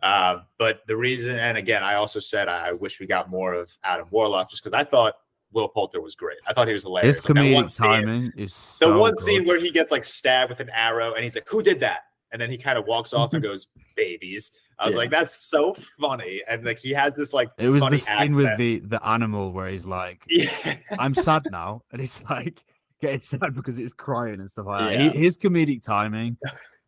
Uh, 0.02 0.40
but 0.58 0.80
the 0.86 0.96
reason, 0.96 1.38
and 1.38 1.58
again, 1.58 1.82
I 1.82 1.94
also 1.94 2.20
said 2.20 2.48
I 2.48 2.72
wish 2.72 3.00
we 3.00 3.06
got 3.06 3.28
more 3.28 3.54
of 3.54 3.70
Adam 3.84 4.06
Warlock 4.10 4.50
just 4.50 4.64
because 4.64 4.76
I 4.76 4.84
thought 4.84 5.14
Will 5.52 5.68
Poulter 5.68 6.00
was 6.00 6.14
great. 6.14 6.38
I 6.46 6.52
thought 6.52 6.68
he 6.68 6.72
was 6.72 6.84
hilarious. 6.84 7.16
His 7.16 7.24
comedic 7.24 7.70
scene, 7.70 7.86
timing 7.86 8.32
is 8.36 8.54
so 8.54 8.92
the 8.92 8.98
one 8.98 9.14
good. 9.14 9.20
scene 9.20 9.46
where 9.46 9.60
he 9.60 9.70
gets 9.70 9.90
like 9.90 10.04
stabbed 10.04 10.50
with 10.50 10.60
an 10.60 10.70
arrow 10.70 11.14
and 11.14 11.24
he's 11.24 11.34
like, 11.34 11.48
"Who 11.48 11.62
did 11.62 11.80
that?" 11.80 12.00
And 12.32 12.40
then 12.40 12.50
he 12.50 12.56
kind 12.56 12.78
of 12.78 12.86
walks 12.86 13.12
off 13.12 13.34
and 13.34 13.42
goes, 13.50 13.68
"Babies." 13.96 14.52
I 14.78 14.86
was 14.86 14.94
yeah. 14.94 14.98
like, 14.98 15.10
"That's 15.10 15.34
so 15.34 15.74
funny," 16.00 16.42
and 16.48 16.64
like 16.64 16.78
he 16.78 16.90
has 16.92 17.16
this 17.16 17.32
like 17.32 17.50
it 17.58 17.68
was 17.68 17.84
the 17.84 17.98
scene 17.98 18.16
accent. 18.16 18.36
with 18.36 18.56
the 18.58 18.78
the 18.80 19.06
animal 19.06 19.52
where 19.52 19.68
he's 19.68 19.86
like, 19.86 20.24
yeah. 20.28 20.76
"I'm 20.98 21.14
sad 21.14 21.42
now," 21.50 21.82
and 21.92 22.00
it's 22.00 22.24
like 22.30 22.64
getting 23.00 23.20
sad 23.20 23.54
because 23.54 23.78
it's 23.78 23.92
crying 23.92 24.40
and 24.40 24.50
stuff 24.50 24.66
like 24.66 24.98
that. 24.98 25.16
his 25.16 25.36
comedic 25.36 25.82
timing. 25.82 26.36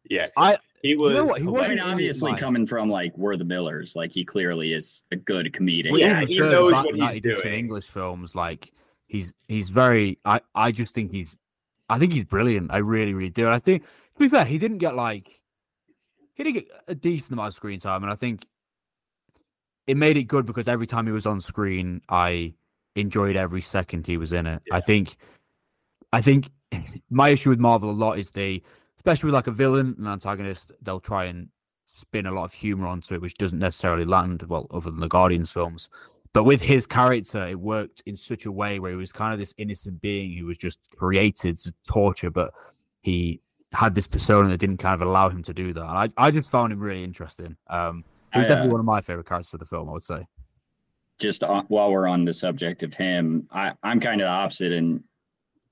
Yeah, 0.09 0.29
I 0.37 0.59
he 0.83 0.97
was. 0.97 1.11
You 1.11 1.17
know 1.17 1.25
what? 1.25 1.41
He 1.41 1.47
wasn't 1.47 1.81
obviously 1.81 2.35
coming 2.37 2.67
from 2.67 2.91
like 2.91 3.17
we're 3.17 3.37
the 3.37 3.45
Millers. 3.45 3.95
Like 3.95 4.11
he 4.11 4.25
clearly 4.25 4.73
is 4.73 5.05
a 5.13 5.17
good 5.17 5.53
comedian. 5.53 5.93
Well, 5.93 6.01
yeah, 6.01 6.25
he 6.25 6.39
knows 6.39 6.73
what 6.73 6.95
he's 6.95 7.23
doing. 7.23 7.37
In 7.45 7.55
English 7.55 7.87
films, 7.87 8.35
like 8.35 8.73
he's 9.07 9.33
he's 9.47 9.69
very. 9.69 10.19
I 10.25 10.41
I 10.55 10.73
just 10.73 10.95
think 10.95 11.13
he's. 11.13 11.39
I 11.89 11.99
think 11.99 12.13
he's 12.13 12.25
brilliant. 12.25 12.73
I 12.73 12.79
really 12.79 13.15
really 13.15 13.31
do. 13.31 13.47
And 13.47 13.55
I 13.55 13.61
think 13.61 13.85
to 13.85 14.19
be 14.19 14.29
fair, 14.29 14.45
he 14.45 14.59
didn't 14.59 14.79
get 14.79 14.97
like 14.97 15.41
he 16.35 16.43
didn't 16.43 16.65
get 16.65 16.69
a 16.89 16.95
decent 16.97 17.33
amount 17.33 17.49
of 17.49 17.55
screen 17.55 17.79
time, 17.79 18.03
and 18.03 18.11
I 18.13 18.17
think 18.17 18.47
it 19.87 19.97
made 19.97 20.17
it 20.17 20.25
good 20.25 20.47
because 20.47 20.67
every 20.67 20.89
time 20.89 21.07
he 21.07 21.13
was 21.13 21.27
on 21.27 21.41
screen, 21.41 22.03
I 22.09 22.55
enjoyed 22.97 23.37
every 23.37 23.63
second 23.63 24.09
he 24.09 24.17
was 24.17 24.33
in 24.33 24.47
it. 24.47 24.63
Yeah. 24.67 24.77
I 24.77 24.81
think. 24.81 25.17
I 26.13 26.21
think 26.21 26.51
my 27.11 27.31
issue 27.31 27.51
with 27.51 27.61
Marvel 27.61 27.91
a 27.91 27.93
lot 27.93 28.19
is 28.19 28.33
they 28.33 28.63
especially 29.03 29.27
with 29.27 29.35
like 29.35 29.49
a 29.49 29.51
villain 29.53 29.97
and 29.99 30.07
antagonist, 30.07 30.71
they'll 30.81 31.01
try 31.01 31.25
and 31.25 31.49
spin 31.87 32.25
a 32.25 32.31
lot 32.31 32.45
of 32.45 32.53
humor 32.53 32.87
onto 32.87 33.15
it, 33.15 33.21
which 33.21 33.37
doesn't 33.37 33.59
necessarily 33.59 34.05
land 34.05 34.45
well, 34.45 34.69
other 34.71 34.93
than 34.93 35.01
the 35.01 35.09
Guardians 35.09 35.51
films. 35.51 35.89
But 36.33 36.45
with 36.45 36.63
his 36.63 36.87
character, 36.87 37.45
it 37.45 37.59
worked 37.59 38.05
in 38.07 38.17
such 38.17 38.47
a 38.47 38.53
way 38.53 38.79
where 38.79 38.93
he 38.93 38.97
was 38.97 39.11
kind 39.11 39.33
of 39.33 39.41
this 39.41 39.55
innocent 39.59 40.01
being 40.01 40.39
who 40.39 40.47
was 40.47 40.57
just 40.57 40.79
created 40.97 41.59
to 41.63 41.75
torture, 41.85 42.31
but 42.31 42.55
he 43.01 43.41
had 43.73 43.97
this 43.97 44.07
persona 44.07 44.49
that 44.51 44.59
didn't 44.59 44.77
kind 44.77 44.95
of 44.95 45.07
allow 45.07 45.29
him 45.29 45.43
to 45.43 45.53
do 45.53 45.73
that. 45.73 45.83
And 45.83 46.13
I, 46.17 46.27
I 46.29 46.31
just 46.31 46.49
found 46.49 46.73
him 46.73 46.79
really 46.79 47.03
interesting. 47.03 47.57
Um, 47.69 48.05
he 48.33 48.39
was 48.39 48.47
definitely 48.47 48.69
uh, 48.69 48.73
one 48.75 48.81
of 48.81 48.87
my 48.87 49.01
favorite 49.01 49.27
characters 49.27 49.53
of 49.53 49.59
the 49.59 49.67
film, 49.67 49.89
I 49.89 49.93
would 49.93 50.05
say. 50.05 50.29
Just 51.19 51.43
on, 51.43 51.65
while 51.67 51.91
we're 51.91 52.07
on 52.07 52.25
the 52.25 52.33
subject 52.33 52.85
of 52.85 52.95
him, 52.95 53.49
I, 53.51 53.73
I'm 53.83 53.99
kind 53.99 54.21
of 54.21 54.27
the 54.27 54.31
opposite 54.31 54.71
in 54.71 55.03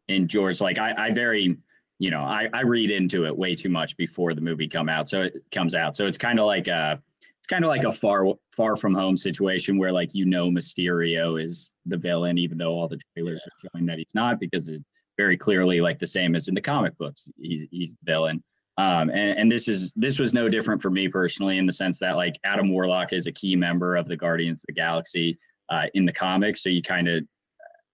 in 0.08 0.26
George. 0.26 0.60
Like 0.60 0.78
I, 0.78 1.06
I 1.06 1.10
very 1.12 1.56
you 2.00 2.10
know, 2.10 2.22
I, 2.22 2.48
I 2.54 2.62
read 2.62 2.90
into 2.90 3.26
it 3.26 3.36
way 3.36 3.54
too 3.54 3.68
much 3.68 3.94
before 3.98 4.32
the 4.32 4.40
movie 4.40 4.66
come 4.66 4.88
out. 4.88 5.06
So 5.10 5.20
it 5.20 5.44
comes 5.52 5.74
out. 5.74 5.94
So 5.94 6.06
it's 6.06 6.16
kind 6.16 6.40
of 6.40 6.46
like 6.46 6.66
a 6.66 7.00
it's 7.38 7.46
kind 7.46 7.62
of 7.62 7.68
like 7.68 7.84
a 7.84 7.90
far 7.90 8.24
far 8.56 8.74
from 8.74 8.94
home 8.94 9.18
situation 9.18 9.76
where 9.76 9.92
like 9.92 10.14
you 10.14 10.24
know 10.24 10.50
Mysterio 10.50 11.40
is 11.40 11.74
the 11.84 11.98
villain, 11.98 12.38
even 12.38 12.56
though 12.56 12.72
all 12.72 12.88
the 12.88 12.98
trailers 13.12 13.42
are 13.46 13.68
showing 13.70 13.84
that 13.86 13.98
he's 13.98 14.14
not, 14.14 14.40
because 14.40 14.68
it 14.68 14.82
very 15.18 15.36
clearly 15.36 15.82
like 15.82 15.98
the 15.98 16.06
same 16.06 16.34
as 16.34 16.48
in 16.48 16.54
the 16.54 16.60
comic 16.60 16.96
books. 16.96 17.28
He's 17.38 17.68
he's 17.70 17.92
the 17.92 18.12
villain. 18.12 18.42
Um, 18.78 19.10
and, 19.10 19.38
and 19.38 19.52
this 19.52 19.68
is 19.68 19.92
this 19.94 20.18
was 20.18 20.32
no 20.32 20.48
different 20.48 20.80
for 20.80 20.90
me 20.90 21.06
personally 21.06 21.58
in 21.58 21.66
the 21.66 21.72
sense 21.72 21.98
that 21.98 22.16
like 22.16 22.36
Adam 22.44 22.72
Warlock 22.72 23.12
is 23.12 23.26
a 23.26 23.32
key 23.32 23.56
member 23.56 23.96
of 23.96 24.08
the 24.08 24.16
Guardians 24.16 24.62
of 24.62 24.68
the 24.68 24.72
Galaxy 24.72 25.38
uh, 25.68 25.84
in 25.92 26.06
the 26.06 26.14
comics, 26.14 26.62
so 26.62 26.70
you 26.70 26.80
kind 26.80 27.08
of 27.08 27.24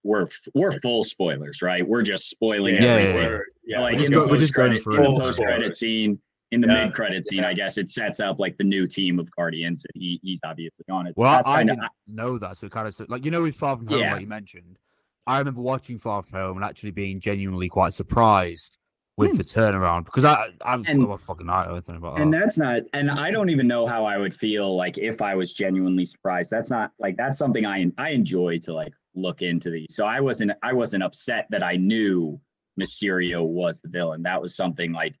we're 0.07 0.27
we're 0.53 0.79
full 0.79 1.03
spoilers, 1.03 1.61
right? 1.61 1.87
We're 1.87 2.01
just 2.01 2.29
spoiling 2.29 2.75
yeah, 2.75 2.81
everything. 2.81 3.31
Yeah, 3.65 3.77
yeah. 3.77 3.81
like 3.81 3.99
in 3.99 4.11
the 4.11 4.27
post 4.27 4.53
credit, 4.53 4.83
post 4.83 5.39
credit 5.39 5.75
scene, 5.75 6.19
in 6.51 6.61
the 6.61 6.67
yeah. 6.67 6.85
mid 6.85 6.93
credit 6.93 7.25
scene, 7.25 7.43
I 7.43 7.53
guess 7.53 7.77
it 7.77 7.89
sets 7.89 8.19
up 8.19 8.39
like 8.39 8.57
the 8.57 8.63
new 8.63 8.87
team 8.87 9.19
of 9.19 9.29
Guardians, 9.31 9.85
and 9.85 10.01
he 10.01 10.19
he's 10.23 10.39
obviously 10.45 10.85
on 10.89 11.07
it. 11.07 11.13
Well, 11.17 11.41
I, 11.45 11.57
I 11.57 11.63
didn't 11.63 11.83
know 12.07 12.37
that, 12.37 12.57
so 12.57 12.69
kind 12.69 12.87
of 12.87 13.09
like 13.09 13.25
you 13.25 13.31
know 13.31 13.41
with 13.41 13.55
Far 13.55 13.77
From 13.77 13.87
Home, 13.87 13.99
yeah. 13.99 14.13
like 14.13 14.21
you 14.21 14.27
mentioned, 14.27 14.79
I 15.27 15.39
remember 15.39 15.61
watching 15.61 15.99
Far 15.99 16.23
From 16.23 16.39
Home 16.39 16.57
and 16.57 16.65
actually 16.65 16.91
being 16.91 17.19
genuinely 17.19 17.67
quite 17.67 17.93
surprised 17.93 18.77
with 19.17 19.31
hmm. 19.31 19.37
the 19.37 19.43
turnaround 19.43 20.05
because 20.05 20.23
I 20.23 20.49
I'm 20.61 20.83
and, 20.87 21.03
oh, 21.03 21.17
fucking 21.17 21.47
not 21.47 21.69
anything 21.69 21.95
about 21.95 22.21
and 22.21 22.31
that. 22.33 22.39
that's 22.39 22.57
not 22.57 22.83
and 22.93 23.09
I 23.09 23.31
don't 23.31 23.49
even 23.49 23.67
know 23.67 23.87
how 23.87 24.05
I 24.05 24.17
would 24.17 24.33
feel 24.33 24.75
like 24.77 24.99
if 24.99 25.21
I 25.21 25.35
was 25.35 25.53
genuinely 25.53 26.05
surprised. 26.05 26.51
That's 26.51 26.69
not 26.69 26.91
like 26.99 27.17
that's 27.17 27.37
something 27.37 27.65
I 27.65 27.91
I 27.97 28.09
enjoy 28.09 28.59
to 28.59 28.73
like 28.73 28.93
look 29.17 29.41
into 29.41 29.69
these. 29.69 29.95
So 29.95 30.05
I 30.05 30.19
wasn't 30.19 30.51
I 30.63 30.73
wasn't 30.73 31.03
upset 31.03 31.47
that 31.49 31.63
I 31.63 31.75
knew 31.75 32.39
Mysterio 32.79 33.45
was 33.45 33.81
the 33.81 33.89
villain. 33.89 34.23
That 34.23 34.41
was 34.41 34.55
something 34.55 34.91
like 34.91 35.15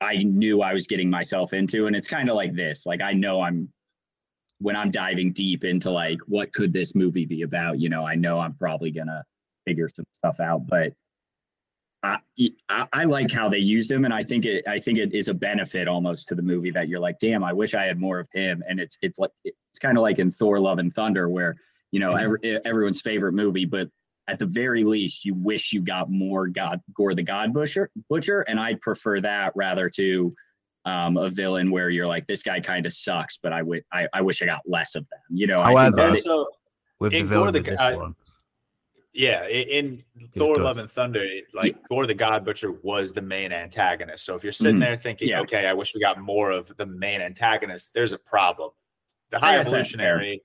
I 0.00 0.16
knew 0.22 0.62
I 0.62 0.74
was 0.74 0.86
getting 0.86 1.10
myself 1.10 1.52
into. 1.52 1.86
And 1.86 1.94
it's 1.94 2.08
kind 2.08 2.28
of 2.28 2.36
like 2.36 2.54
this. 2.54 2.86
Like 2.86 3.00
I 3.00 3.12
know 3.12 3.40
I'm 3.40 3.68
when 4.58 4.76
I'm 4.76 4.90
diving 4.90 5.32
deep 5.32 5.64
into 5.64 5.90
like 5.90 6.18
what 6.26 6.52
could 6.52 6.72
this 6.72 6.94
movie 6.94 7.26
be 7.26 7.42
about, 7.42 7.80
you 7.80 7.88
know, 7.88 8.06
I 8.06 8.14
know 8.14 8.38
I'm 8.38 8.54
probably 8.54 8.90
gonna 8.90 9.24
figure 9.66 9.88
some 9.88 10.06
stuff 10.12 10.40
out. 10.40 10.66
But 10.66 10.92
I, 12.02 12.18
I, 12.68 12.86
I 12.92 13.04
like 13.04 13.30
how 13.30 13.48
they 13.48 13.58
used 13.58 13.90
him, 13.90 14.04
and 14.04 14.12
I 14.12 14.22
think 14.22 14.44
it 14.44 14.66
I 14.68 14.78
think 14.78 14.98
it 14.98 15.14
is 15.14 15.28
a 15.28 15.34
benefit 15.34 15.88
almost 15.88 16.28
to 16.28 16.34
the 16.34 16.42
movie 16.42 16.70
that 16.70 16.88
you're 16.88 17.00
like, 17.00 17.18
damn, 17.18 17.42
I 17.42 17.52
wish 17.52 17.74
I 17.74 17.84
had 17.84 17.98
more 17.98 18.20
of 18.20 18.28
him. 18.32 18.62
And 18.68 18.78
it's 18.78 18.98
it's 19.00 19.18
like 19.18 19.30
it's 19.44 19.78
kind 19.80 19.96
of 19.96 20.02
like 20.02 20.18
in 20.18 20.30
Thor: 20.30 20.60
Love 20.60 20.78
and 20.78 20.92
Thunder, 20.92 21.28
where 21.28 21.56
you 21.94 22.00
know 22.00 22.16
every, 22.16 22.60
everyone's 22.64 23.00
favorite 23.00 23.34
movie, 23.34 23.64
but 23.64 23.88
at 24.26 24.40
the 24.40 24.46
very 24.46 24.82
least, 24.82 25.24
you 25.24 25.32
wish 25.34 25.72
you 25.72 25.80
got 25.80 26.10
more 26.10 26.48
God 26.48 26.80
Gorr 26.92 27.14
the 27.14 27.22
God 27.22 27.52
Butcher, 27.54 27.88
Butcher, 28.10 28.40
and 28.48 28.58
I'd 28.58 28.80
prefer 28.80 29.20
that 29.20 29.52
rather 29.54 29.88
to 29.90 30.32
um, 30.86 31.16
a 31.16 31.28
villain 31.30 31.70
where 31.70 31.90
you're 31.90 32.06
like, 32.08 32.26
this 32.26 32.42
guy 32.42 32.58
kind 32.58 32.84
of 32.84 32.92
sucks, 32.92 33.36
but 33.40 33.52
I 33.52 33.62
would 33.62 33.84
I, 33.92 34.08
I 34.12 34.22
wish 34.22 34.42
I 34.42 34.46
got 34.46 34.62
less 34.66 34.96
of 34.96 35.06
them. 35.08 35.20
You 35.30 35.46
know, 35.46 35.62
However, 35.62 36.00
I 36.00 36.10
Also, 36.10 36.40
it, 36.42 36.48
with 36.98 37.12
the 37.12 37.22
villain 37.22 37.42
Gorr 37.44 37.52
the 37.52 37.58
of 37.60 37.64
this 37.66 37.76
God- 37.76 37.96
one. 37.96 38.14
Yeah, 39.16 39.46
in 39.46 40.02
He's 40.18 40.28
Thor: 40.36 40.56
good. 40.56 40.64
Love 40.64 40.78
and 40.78 40.90
Thunder, 40.90 41.22
it- 41.22 41.44
like 41.54 41.76
Thor 41.88 42.04
the 42.08 42.14
God 42.14 42.44
Butcher 42.44 42.72
was 42.82 43.12
the 43.12 43.22
main 43.22 43.52
antagonist. 43.52 44.24
So 44.24 44.34
if 44.34 44.42
you're 44.42 44.52
sitting 44.52 44.78
Mhm. 44.78 44.80
there 44.80 44.96
thinking, 44.96 45.28
Yeah. 45.28 45.40
okay, 45.42 45.66
I 45.68 45.72
wish 45.74 45.94
we 45.94 46.00
got 46.00 46.18
more 46.18 46.50
of 46.50 46.76
the 46.76 46.86
main 46.86 47.20
antagonist, 47.20 47.94
there's 47.94 48.10
a 48.10 48.18
problem. 48.18 48.70
The 49.30 49.38
High 49.38 49.56
guess 49.58 49.66
that's. 49.66 49.92
Evolutionary, 49.94 50.42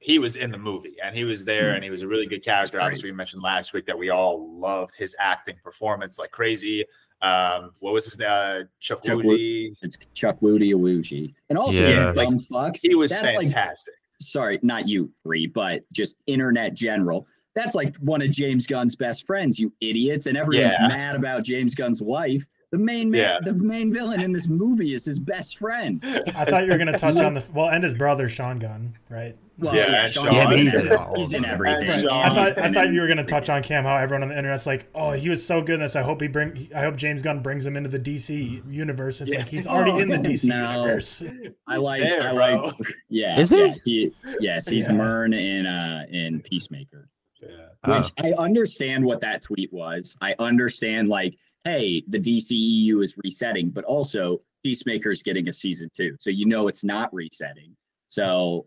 he 0.00 0.18
was 0.18 0.36
in 0.36 0.50
the 0.50 0.58
movie 0.58 0.96
and 1.02 1.14
he 1.16 1.24
was 1.24 1.44
there 1.44 1.74
and 1.74 1.82
he 1.82 1.90
was 1.90 2.02
a 2.02 2.08
really 2.08 2.26
good 2.26 2.44
character. 2.44 2.80
Obviously, 2.80 3.10
we 3.10 3.16
mentioned 3.16 3.42
last 3.42 3.72
week 3.72 3.84
that 3.86 3.98
we 3.98 4.10
all 4.10 4.48
loved 4.56 4.94
his 4.96 5.16
acting 5.18 5.56
performance 5.64 6.18
like 6.18 6.30
crazy. 6.30 6.84
Um, 7.20 7.72
what 7.80 7.92
was 7.92 8.04
his 8.04 8.16
name? 8.18 8.28
Uh, 8.30 8.58
Chuck 8.78 9.02
Chukwudi. 9.02 9.76
it's 9.82 9.96
Chukwudi 10.14 10.72
Iwuji, 10.72 11.34
and 11.48 11.58
also 11.58 11.82
Yeah. 11.84 12.08
you 12.10 12.14
dumb 12.14 12.38
fucks. 12.38 12.78
He 12.80 12.94
was 12.94 13.10
that's 13.10 13.34
like 13.34 13.48
fantastic. 13.48 13.94
sorry, 14.20 14.60
not 14.62 14.86
you 14.86 15.10
three, 15.24 15.46
but 15.48 15.82
just 15.92 16.16
internet 16.28 16.74
general. 16.74 17.26
That's 17.54 17.74
like 17.74 17.96
one 17.96 18.22
of 18.22 18.30
James 18.30 18.68
Gunn's 18.68 18.94
best 18.94 19.26
friends, 19.26 19.58
you 19.58 19.72
idiots, 19.80 20.26
and 20.26 20.36
everyone's 20.36 20.74
Yeah. 20.78 20.86
mad 20.86 21.16
about 21.16 21.42
James 21.42 21.74
Gunn's 21.74 22.00
wife. 22.00 22.46
The 22.70 22.78
main 22.78 23.10
man, 23.10 23.20
Yeah. 23.20 23.38
the 23.42 23.54
main 23.54 23.92
villain 23.92 24.20
in 24.20 24.30
this 24.32 24.46
movie 24.46 24.92
is 24.94 25.04
his 25.04 25.18
best 25.18 25.56
friend. 25.56 26.00
I 26.36 26.44
thought 26.44 26.64
you 26.66 26.70
were 26.72 26.76
gonna 26.78 26.98
touch 26.98 27.16
on 27.22 27.32
the 27.32 27.42
well, 27.54 27.70
and 27.70 27.82
his 27.82 27.94
brother 27.94 28.28
Sean 28.28 28.58
Gunn, 28.58 28.94
right? 29.08 29.34
Well, 29.58 29.74
Yeah, 29.74 30.04
and 30.04 30.12
Sean 30.12 30.24
Sean. 30.26 30.34
Yeah, 30.34 30.42
Gunn, 30.44 30.50
but 30.50 30.58
he's, 30.58 30.74
in- 30.74 30.86
it 30.86 30.92
all. 30.92 31.14
he's 31.16 31.32
in 31.32 31.44
everything. 31.46 32.02
Sean. 32.02 32.10
I 32.10 32.28
thought 32.28 32.58
I 32.58 32.70
thought 32.70 32.90
you 32.92 33.00
were 33.00 33.08
gonna 33.08 33.24
touch 33.24 33.48
on 33.48 33.62
Cam 33.62 33.84
how 33.84 33.96
everyone 33.96 34.22
on 34.24 34.28
the 34.28 34.36
internet's 34.36 34.66
like, 34.66 34.86
oh, 34.94 35.12
he 35.12 35.30
was 35.30 35.44
so 35.44 35.62
good 35.62 35.76
in 35.76 35.80
this. 35.80 35.96
I 35.96 36.02
hope 36.02 36.20
he 36.20 36.28
bring. 36.28 36.68
I 36.76 36.82
hope 36.82 36.96
James 36.96 37.22
Gunn 37.22 37.40
brings 37.40 37.64
him 37.64 37.74
into 37.74 37.88
the 37.88 37.98
DC 37.98 38.62
universe. 38.70 39.22
It's 39.22 39.32
Yeah. 39.32 39.38
like 39.38 39.48
he's 39.48 39.66
already 39.66 39.98
in 40.02 40.08
the 40.10 40.18
DC 40.28 40.44
No. 40.50 40.82
universe. 40.82 41.24
I 41.66 41.76
like, 41.76 42.02
there, 42.02 42.28
I 42.28 42.34
bro. 42.34 42.64
like, 42.66 42.74
yeah. 43.08 43.40
Is 43.40 43.48
he? 43.48 43.56
yeah, 43.64 43.74
he? 43.84 44.12
Yes, 44.40 44.68
he's 44.68 44.86
Yeah. 44.86 44.92
Murn 44.92 45.32
in 45.32 45.64
uh 45.64 46.04
in 46.10 46.40
Peacemaker. 46.42 47.08
Yeah. 47.40 47.48
Oh. 47.84 47.96
Which 47.96 48.12
I 48.18 48.32
understand 48.32 49.04
what 49.06 49.22
that 49.22 49.40
tweet 49.40 49.72
was. 49.72 50.16
I 50.20 50.34
understand, 50.38 51.08
like, 51.08 51.34
hey, 51.68 52.02
the 52.08 52.18
DCEU 52.18 53.02
is 53.02 53.14
resetting, 53.22 53.70
but 53.70 53.84
also 53.84 54.40
Peacemaker's 54.64 55.22
getting 55.22 55.48
a 55.48 55.52
season 55.52 55.90
two, 55.94 56.16
so 56.18 56.30
you 56.30 56.46
know 56.46 56.68
it's 56.68 56.82
not 56.84 57.12
resetting. 57.12 57.76
So 58.08 58.66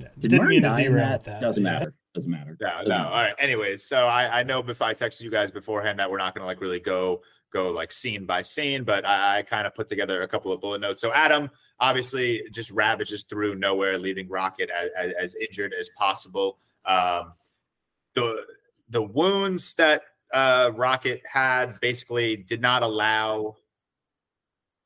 Yeah, 0.00 0.08
did 0.20 0.30
Didn't 0.30 0.48
mean 0.48 0.62
to 0.62 0.68
die 0.68 0.82
derail 0.84 1.08
that? 1.08 1.24
that. 1.24 1.40
Doesn't 1.40 1.64
Yeah. 1.64 1.72
matter. 1.72 1.94
Doesn't 2.14 2.30
matter. 2.30 2.56
No, 2.60 2.68
Doesn't 2.68 2.88
no. 2.88 2.96
matter. 2.98 3.08
All 3.10 3.22
right. 3.22 3.34
Anyways, 3.38 3.88
so 3.88 4.06
I, 4.06 4.40
I 4.40 4.42
know 4.44 4.60
if 4.60 4.80
I 4.80 4.94
texted 4.94 5.22
you 5.22 5.30
guys 5.30 5.50
beforehand 5.50 5.98
that 5.98 6.08
we're 6.10 6.18
not 6.18 6.34
going 6.34 6.42
to 6.42 6.46
like 6.46 6.60
really 6.60 6.78
go 6.80 7.22
go 7.52 7.70
like 7.70 7.90
scene 7.90 8.24
by 8.26 8.42
scene, 8.42 8.84
but 8.84 9.04
I, 9.06 9.38
I 9.38 9.42
kind 9.42 9.66
of 9.66 9.74
put 9.74 9.88
together 9.88 10.22
a 10.22 10.28
couple 10.28 10.52
of 10.52 10.60
bullet 10.60 10.80
notes. 10.80 11.00
So 11.00 11.12
Adam 11.12 11.50
obviously 11.80 12.44
just 12.52 12.70
ravages 12.70 13.24
through 13.24 13.58
Knowhere, 13.58 14.00
leaving 14.00 14.28
Rocket 14.28 14.70
as, 14.70 14.90
as, 14.96 15.12
as 15.20 15.34
injured 15.34 15.72
as 15.78 15.88
possible. 15.98 16.58
Um, 16.84 17.32
the 18.14 18.44
the 18.90 19.02
wounds 19.02 19.74
that 19.74 20.02
uh, 20.32 20.70
Rocket 20.74 21.22
had 21.30 21.80
basically 21.80 22.36
did 22.36 22.60
not 22.60 22.82
allow. 22.82 23.56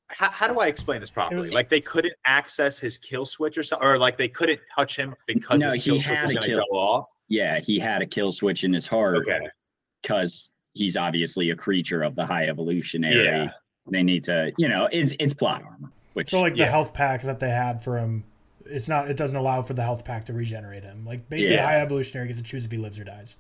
How, 0.09 0.31
how 0.31 0.47
do 0.47 0.61
I 0.61 0.67
explain 0.67 1.01
this 1.01 1.11
properly? 1.11 1.41
was- 1.41 1.53
like 1.55 1.69
they 1.71 1.81
couldn't 1.81 2.13
access 2.27 2.79
his 2.79 2.99
kill 2.99 3.25
switch 3.27 3.57
or 3.57 3.63
something, 3.63 3.87
or 3.87 3.99
like 3.99 4.17
they 4.19 4.29
couldn't 4.29 4.61
touch 4.77 4.97
him 4.97 5.15
because 5.27 5.61
No, 5.63 5.71
his 5.71 5.77
he 5.85 5.91
kill 5.91 5.95
switch 6.01 6.07
had 6.19 6.23
was 6.23 6.31
a 6.33 6.35
going 6.35 6.43
to 6.43 6.49
kill- 6.49 6.65
go 6.71 6.77
off. 6.79 7.09
Yeah, 7.29 7.61
he 7.61 7.79
had 7.79 8.03
a 8.03 8.07
kill 8.07 8.31
switch 8.31 8.63
in 8.63 8.73
his 8.75 8.87
heart 8.87 9.17
Okay. 9.17 9.41
because 10.03 10.53
he's 10.75 10.97
obviously 10.99 11.51
a 11.51 11.57
creature 11.57 12.03
of 12.03 12.15
the 12.15 12.27
high 12.27 12.45
evolutionary. 12.47 13.25
Yeah. 13.25 13.51
They 13.91 14.03
need 14.03 14.23
to, 14.25 14.53
you 14.59 14.69
know, 14.69 14.89
it's 14.93 15.15
it's 15.19 15.33
plot 15.35 15.63
armor. 15.65 15.91
Which 16.13 16.29
So 16.31 16.43
like 16.43 16.57
the 16.57 16.67
health 16.67 16.93
pack 16.93 17.23
that 17.23 17.41
they 17.41 17.49
have 17.49 17.83
for 17.83 17.97
him, 17.97 18.23
it's 18.67 18.87
not. 18.89 19.11
It 19.11 19.17
doesn't 19.17 19.37
allow 19.37 19.63
for 19.63 19.73
the 19.73 19.83
health 19.83 20.05
pack 20.05 20.27
to 20.27 20.35
regenerate 20.35 20.83
him. 20.85 21.07
Like 21.07 21.27
basically, 21.31 21.55
Yeah. 21.57 21.65
high 21.65 21.81
evolutionary 21.81 22.29
gets 22.29 22.39
to 22.39 22.45
choose 22.45 22.67
if 22.67 22.71
he 22.71 22.77
lives 22.77 22.99
or 22.99 23.05
dies. 23.05 23.39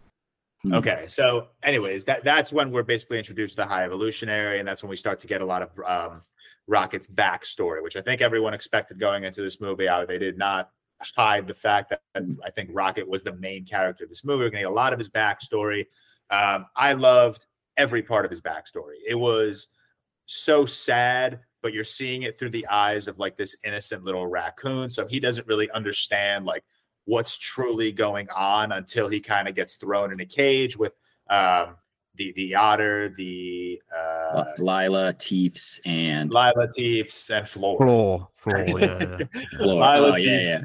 Hmm. 0.65 0.75
Okay, 0.75 1.07
so 1.09 1.49
anyways, 1.63 2.05
that 2.05 2.23
that's 2.23 2.53
when 2.53 2.71
we're 2.71 2.83
basically 2.85 3.19
introduced 3.19 3.57
to 3.57 3.63
the 3.63 3.67
high 3.67 3.85
evolutionary, 3.85 4.61
and 4.61 4.69
that's 4.69 4.83
when 4.83 4.91
we 4.91 4.97
start 4.97 5.19
to 5.21 5.27
get 5.27 5.41
a 5.41 5.45
lot 5.45 5.63
of 5.63 5.71
um, 5.85 6.23
Rocket's 6.69 7.09
backstory, 7.09 7.83
which 7.83 7.97
I 7.97 8.03
think 8.03 8.21
everyone 8.21 8.55
expected 8.55 9.01
going 9.01 9.25
into 9.25 9.43
this 9.43 9.61
movie. 9.61 9.89
They 10.07 10.19
did 10.19 10.39
not 10.39 10.71
hide 11.17 11.49
the 11.49 11.55
fact 11.55 11.91
that 11.91 12.03
I 12.45 12.51
think 12.51 12.71
Rocket 12.73 13.09
was 13.09 13.25
the 13.25 13.35
main 13.35 13.65
character 13.65 14.05
of 14.05 14.11
this 14.11 14.25
movie. 14.25 14.45
We're 14.45 14.51
gonna 14.51 14.63
get 14.63 14.71
a 14.71 14.75
lot 14.75 14.93
of 14.93 14.99
his 14.99 15.09
backstory. 15.09 15.87
Um, 16.31 16.67
I 16.77 16.93
loved 16.93 17.47
every 17.77 18.03
part 18.03 18.25
of 18.25 18.31
his 18.31 18.41
backstory. 18.41 18.97
It 19.07 19.17
was 19.17 19.69
so 20.27 20.65
sad, 20.65 21.41
but 21.63 21.73
you're 21.73 21.85
seeing 21.85 22.23
it 22.23 22.39
through 22.39 22.51
the 22.51 22.67
eyes 22.69 23.09
of 23.09 23.19
like 23.19 23.37
this 23.37 23.57
innocent 23.65 24.05
little 24.05 24.27
raccoon. 24.29 24.89
So 24.91 25.07
he 25.07 25.19
doesn't 25.19 25.47
really 25.47 25.71
understand 25.73 26.45
like 26.45 26.63
what's 27.05 27.37
truly 27.37 27.93
going 27.93 28.29
on 28.31 28.73
until 28.73 29.09
he 29.09 29.21
kind 29.21 29.49
of 29.49 29.55
gets 29.55 29.77
thrown 29.77 30.13
in 30.13 30.21
a 30.21 30.27
cage 30.27 30.77
with 30.77 30.93
um, 31.31 31.77
the 32.17 32.33
the 32.37 32.55
otter, 32.55 33.15
the 33.17 33.81
uh, 33.97 34.45
Lylla, 34.59 35.13
Teefs, 35.15 35.81
and 35.85 36.33
Lylla 36.33 36.69
Teefs, 36.75 37.31
and 37.31 37.47
Floor. 37.49 37.79
Floor, 37.79 38.29
floor, 38.37 38.59
yeah. 38.81 38.99
yeah. 39.01 39.17
Floor. 39.59 39.75
Lylla 39.75 40.13
Oh, 40.13 40.17
yeah, 40.17 40.39
Teefs. 40.39 40.51
yeah. 40.51 40.61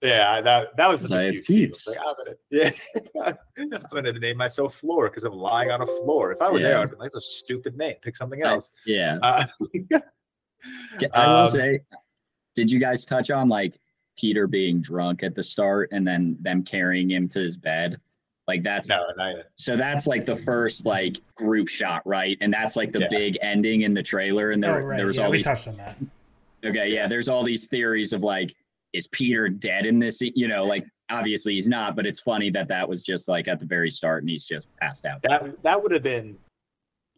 Yeah, 0.00 0.40
that 0.42 0.76
that 0.76 0.88
was 0.88 1.10
Lylla 1.10 1.28
a 1.28 1.32
cute 1.32 1.44
scene. 1.44 1.64
I 1.64 1.68
was 1.68 1.84
Teefs. 1.84 1.88
Like, 1.88 1.98
I'm 2.06 2.14
gonna, 2.16 2.36
yeah, 3.66 3.72
I'm 3.74 3.82
gonna 3.92 4.12
name 4.18 4.36
myself 4.36 4.76
Floor 4.76 5.08
because 5.10 5.24
I'm 5.24 5.32
lying 5.32 5.70
on 5.72 5.82
a 5.82 5.86
floor. 5.86 6.30
If 6.32 6.40
I 6.40 6.50
were 6.50 6.60
there, 6.60 6.70
Yeah. 6.72 6.82
I'd 6.82 6.90
be 6.90 6.96
like, 6.96 7.10
"That's 7.12 7.16
a 7.16 7.20
stupid 7.20 7.76
name. 7.76 7.96
Pick 8.00 8.16
something 8.16 8.44
I- 8.44 8.48
else." 8.52 8.70
Yeah. 8.86 9.18
Uh, 9.22 9.46
I 11.14 11.26
will 11.26 11.36
Um, 11.40 11.46
say, 11.48 11.80
did 12.54 12.70
you 12.70 12.78
guys 12.80 13.04
touch 13.04 13.30
on 13.30 13.48
like 13.48 13.78
Peter 14.18 14.46
being 14.46 14.80
drunk 14.80 15.22
at 15.22 15.34
the 15.34 15.42
start 15.42 15.88
and 15.92 16.06
then 16.06 16.36
them 16.40 16.62
carrying 16.62 17.10
him 17.10 17.28
to 17.28 17.38
his 17.40 17.56
bed? 17.56 18.00
Like 18.48 18.62
that's 18.62 18.88
no, 18.88 19.04
so 19.56 19.76
that's 19.76 20.06
like 20.06 20.24
the 20.24 20.38
first 20.38 20.86
like 20.86 21.18
group 21.36 21.68
shot, 21.68 22.00
right? 22.06 22.36
And 22.40 22.52
that's 22.52 22.76
like 22.76 22.92
the 22.92 23.00
Yeah. 23.00 23.08
big 23.10 23.38
ending 23.42 23.82
in 23.82 23.92
the 23.92 24.02
trailer. 24.02 24.52
And 24.52 24.62
there, 24.64 24.80
oh 24.82 24.86
right, 24.86 24.96
there 24.96 25.06
was 25.06 25.18
yeah, 25.18 25.24
all 25.24 25.30
we 25.30 25.36
these 25.38 25.44
touched 25.44 25.68
on 25.68 25.76
that. 25.76 25.98
okay, 26.64 26.88
yeah, 26.88 27.06
there's 27.06 27.28
all 27.28 27.44
these 27.44 27.66
theories 27.66 28.12
of 28.14 28.22
like, 28.22 28.54
is 28.94 29.06
Peter 29.08 29.50
dead 29.50 29.84
in 29.84 29.98
this? 29.98 30.20
You 30.22 30.48
know, 30.48 30.64
like 30.64 30.86
obviously 31.10 31.54
he's 31.54 31.68
not, 31.68 31.94
but 31.94 32.06
it's 32.06 32.20
funny 32.20 32.48
that 32.50 32.68
that 32.68 32.88
was 32.88 33.02
just 33.02 33.28
like 33.28 33.48
at 33.48 33.60
the 33.60 33.66
very 33.66 33.90
start 33.90 34.22
and 34.22 34.30
he's 34.30 34.46
just 34.46 34.66
passed 34.80 35.04
out. 35.04 35.20
That 35.22 35.62
that 35.62 35.82
would 35.82 35.92
have 35.92 36.02
been 36.02 36.38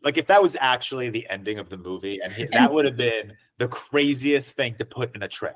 like 0.02 0.18
if 0.18 0.26
that 0.26 0.42
was 0.42 0.56
actually 0.60 1.10
the 1.10 1.28
ending 1.30 1.60
of 1.60 1.68
the 1.68 1.76
movie, 1.76 2.18
and 2.24 2.32
he, 2.32 2.46
that 2.46 2.72
would 2.72 2.84
have 2.86 2.96
been 2.96 3.34
the 3.58 3.68
craziest 3.68 4.56
thing 4.56 4.74
to 4.78 4.84
put 4.84 5.14
in 5.14 5.22
a 5.22 5.28
trailer. 5.28 5.54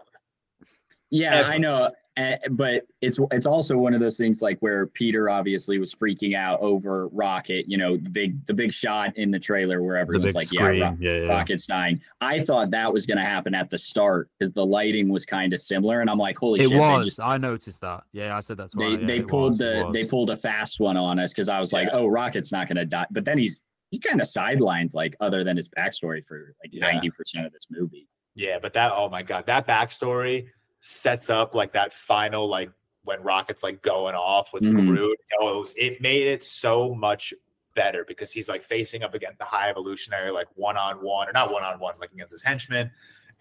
Yeah, 1.11 1.35
ever. 1.35 1.51
I 1.51 1.59
know, 1.59 1.91
uh, 2.17 2.37
but 2.53 2.85
it's 3.01 3.19
it's 3.33 3.47
also 3.47 3.77
one 3.77 3.93
of 3.93 4.01
those 4.01 4.17
things 4.17 4.41
like 4.41 4.59
where 4.61 4.87
Peter 4.87 5.29
obviously 5.29 5.79
was 5.79 5.93
freaking 5.95 6.37
out 6.37 6.61
over 6.61 7.09
Rocket. 7.09 7.67
You 7.69 7.77
know, 7.77 7.97
the 7.97 8.11
big 8.11 8.47
the 8.47 8.55
big 8.55 8.73
shot 8.73 9.17
in 9.17 9.31
the 9.31 9.39
trailer 9.39 9.83
where 9.83 9.97
everyone's 9.97 10.35
like, 10.35 10.47
screen. 10.47 10.81
"Yeah, 10.81 10.89
Ro- 10.91 10.97
yeah, 11.01 11.17
yeah. 11.23 11.29
Rocket's 11.29 11.67
dying." 11.67 12.01
I 12.21 12.41
thought 12.41 12.71
that 12.71 12.93
was 12.93 13.05
going 13.07 13.19
to 13.19 13.25
happen 13.25 13.55
at 13.55 13.69
the 13.69 13.79
start 13.79 14.31
because 14.39 14.53
the 14.53 14.65
lighting 14.65 15.09
was 15.09 15.27
kind 15.27 15.53
of 15.53 15.61
similar, 15.61 16.01
and 16.01 16.09
I'm 16.11 16.19
like, 16.19 16.39
"Holy 16.39 16.61
It 16.61 16.69
shit!" 16.69 16.79
was. 16.79 17.05
Just 17.05 17.21
I 17.21 17.37
noticed 17.37 17.81
that. 17.81 18.05
Yeah, 18.13 18.37
I 18.37 18.41
said 18.41 18.57
that's 18.59 18.75
they 18.75 18.85
right. 18.85 19.01
yeah, 19.01 19.07
they 19.07 19.21
pulled 19.23 19.53
was, 19.53 19.61
it 19.61 19.87
the 19.87 19.91
they 19.93 20.05
pulled 20.05 20.31
a 20.31 20.37
fast 20.37 20.79
one 20.79 20.97
on 20.97 21.19
us 21.19 21.33
because 21.33 21.49
I 21.49 21.59
was 21.59 21.73
like, 21.73 21.89
Yeah. 21.89 21.99
"Oh, 21.99 22.07
Rocket's 22.07 22.53
not 22.53 22.69
going 22.69 22.77
to 22.77 22.87
die," 22.87 23.07
but 23.11 23.25
then 23.25 23.39
he's 23.39 23.61
he's 23.91 24.01
kind 24.01 24.21
of 24.21 24.29
sidelined, 24.29 24.95
like 24.95 25.17
other 25.21 25.43
than 25.43 25.57
his 25.57 25.69
backstory 25.69 26.25
for 26.25 26.55
like 26.63 26.73
ninety 26.75 27.11
percent 27.11 27.45
of 27.45 27.53
this 27.53 27.67
movie. 27.71 28.09
Yeah, 28.37 28.59
but 28.61 28.73
that 28.73 28.93
oh 28.95 29.09
my 29.09 29.23
god, 29.23 29.47
that 29.47 29.67
backstory 29.67 30.47
sets 30.87 31.31
up 31.31 31.55
like 31.55 31.73
that 31.73 31.95
final 31.95 32.47
like 32.47 32.71
when 33.05 33.23
Rocket's 33.23 33.63
like 33.63 33.81
going 33.81 34.15
off 34.15 34.53
with 34.53 34.63
Mhm. 34.65 34.87
Groot. 34.87 35.19
Oh, 35.41 35.67
it 35.77 36.03
made 36.03 36.27
it 36.27 36.45
so 36.45 36.95
much 36.95 37.33
better 37.75 38.05
because 38.07 38.31
he's 38.31 38.51
like 38.51 38.63
facing 38.63 39.03
up 39.03 39.15
against 39.15 39.39
the 39.39 39.45
high 39.47 39.71
evolutionary 39.71 40.31
like 40.31 40.47
one 40.57 40.77
on 40.77 40.97
one 41.03 41.27
or 41.29 41.33
not 41.33 41.51
one 41.51 41.65
on 41.65 41.81
one 41.81 41.95
like 41.99 42.13
against 42.13 42.33
his 42.33 42.43
henchmen. 42.43 42.91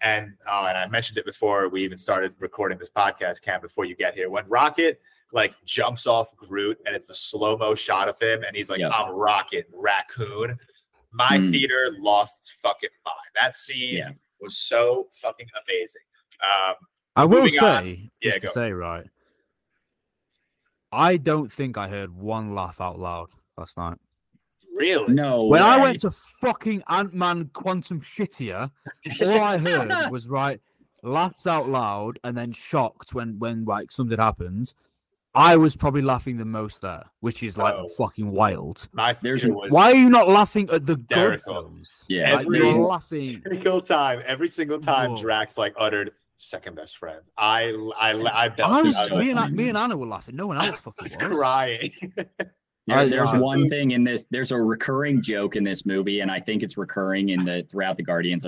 And 0.00 0.32
oh, 0.50 0.64
and 0.66 0.76
I 0.78 0.86
mentioned 0.88 1.18
it 1.18 1.26
before 1.26 1.68
we 1.68 1.84
even 1.84 1.98
started 1.98 2.34
recording 2.38 2.78
this 2.78 2.88
podcast, 2.90 3.42
Cam, 3.42 3.60
before 3.60 3.84
you 3.84 3.94
get 3.94 4.14
here. 4.14 4.30
When 4.30 4.48
Rocket 4.48 5.02
like 5.32 5.52
jumps 5.66 6.06
off 6.06 6.34
Groot 6.36 6.78
and 6.86 6.96
it's 6.96 7.10
a 7.10 7.14
slow 7.14 7.58
mo 7.58 7.74
shot 7.74 8.08
of 8.08 8.18
him, 8.18 8.42
and 8.44 8.56
he's 8.56 8.70
like. 8.70 8.80
"I'm 8.80 9.10
Rocket, 9.12 9.68
raccoon." 9.72 10.58
My 11.10 11.36
Mm. 11.38 11.50
theater 11.52 11.94
lost 11.98 12.38
its 12.40 12.50
fucking 12.50 12.88
mind. 13.04 13.16
That 13.40 13.54
scene 13.54 13.96
Yeah. 13.98 14.12
was 14.40 14.56
so 14.56 15.08
fucking 15.12 15.48
amazing. 15.62 16.02
Um, 16.42 16.74
I 17.16 17.24
will 17.24 17.42
moving 17.42 17.58
on. 17.60 17.82
say, 17.84 18.10
Yeah, 18.20 18.32
just 18.32 18.42
to 18.46 18.50
say, 18.50 18.72
right. 18.72 19.06
I 20.92 21.16
don't 21.16 21.50
think 21.50 21.76
I 21.76 21.88
heard 21.88 22.14
one 22.14 22.54
laugh 22.54 22.80
out 22.80 22.98
loud 22.98 23.30
last 23.56 23.76
night. 23.76 23.98
Really? 24.76 25.12
No. 25.12 25.44
When 25.44 25.62
I 25.62 25.78
went 25.78 26.00
to 26.02 26.10
fucking 26.10 26.82
Ant 26.88 27.14
Man 27.14 27.50
Quantum 27.52 28.00
Shittier, 28.00 28.70
all 29.22 29.40
I 29.40 29.58
heard 29.58 30.10
was 30.10 30.28
right 30.28 30.60
laughs 31.02 31.46
out 31.46 31.68
loud 31.68 32.18
and 32.24 32.34
then 32.36 32.50
shocked 32.52 33.12
when 33.12 33.38
when 33.38 33.64
like 33.64 33.92
something 33.92 34.18
happened. 34.18 34.72
I 35.36 35.56
was 35.56 35.74
probably 35.74 36.00
laughing 36.02 36.36
the 36.38 36.44
most 36.44 36.80
there, 36.80 37.04
which 37.20 37.42
is 37.42 37.56
like 37.58 37.74
Oh. 37.74 37.88
fucking 37.98 38.30
wild. 38.30 38.88
My 38.92 39.12
There's 39.20 39.42
there's 39.42 39.52
was 39.54 39.70
Why 39.72 39.90
are 39.90 39.96
you 39.96 40.08
not 40.08 40.28
laughing 40.28 40.70
at 40.70 40.86
the 40.86 40.96
good 40.96 41.42
films? 41.42 42.04
Yeah, 42.08 42.34
like, 42.36 42.46
every- 42.46 42.58
you're 42.58 42.78
laughing. 42.78 43.42
single 43.48 43.80
time, 43.80 44.22
every 44.24 44.48
single 44.48 44.78
time 44.78 45.10
Whoa. 45.10 45.16
Drax 45.20 45.58
like 45.58 45.74
uttered 45.76 46.12
second 46.44 46.76
best 46.76 46.96
friend. 46.98 47.20
I 47.36 47.70
I 47.98 48.10
I, 48.12 48.44
I 48.44 48.48
belted 48.48 48.86
was, 48.86 49.10
me, 49.10 49.30
and, 49.30 49.38
funny, 49.38 49.54
me 49.56 49.68
and. 49.68 49.78
Anna 49.78 49.96
were 49.96 50.06
laughing. 50.06 50.36
No 50.36 50.46
one 50.46 50.58
else 50.58 50.68
I 50.72 50.76
fucking 50.76 50.94
was 51.02 51.16
was. 51.16 51.16
crying. 51.16 51.92
There- 52.86 53.08
there's 53.08 53.32
one 53.32 53.68
thing 53.68 53.92
in 53.92 54.04
this. 54.04 54.26
There's 54.30 54.50
a 54.52 54.60
recurring 54.60 55.22
joke 55.22 55.56
in 55.56 55.64
this 55.64 55.86
movie, 55.86 56.20
and 56.20 56.30
I 56.30 56.38
think 56.38 56.62
it's 56.62 56.76
recurring 56.76 57.30
in 57.30 57.44
the 57.44 57.66
throughout 57.70 57.96
the 57.96 58.02
Guardians. 58.02 58.44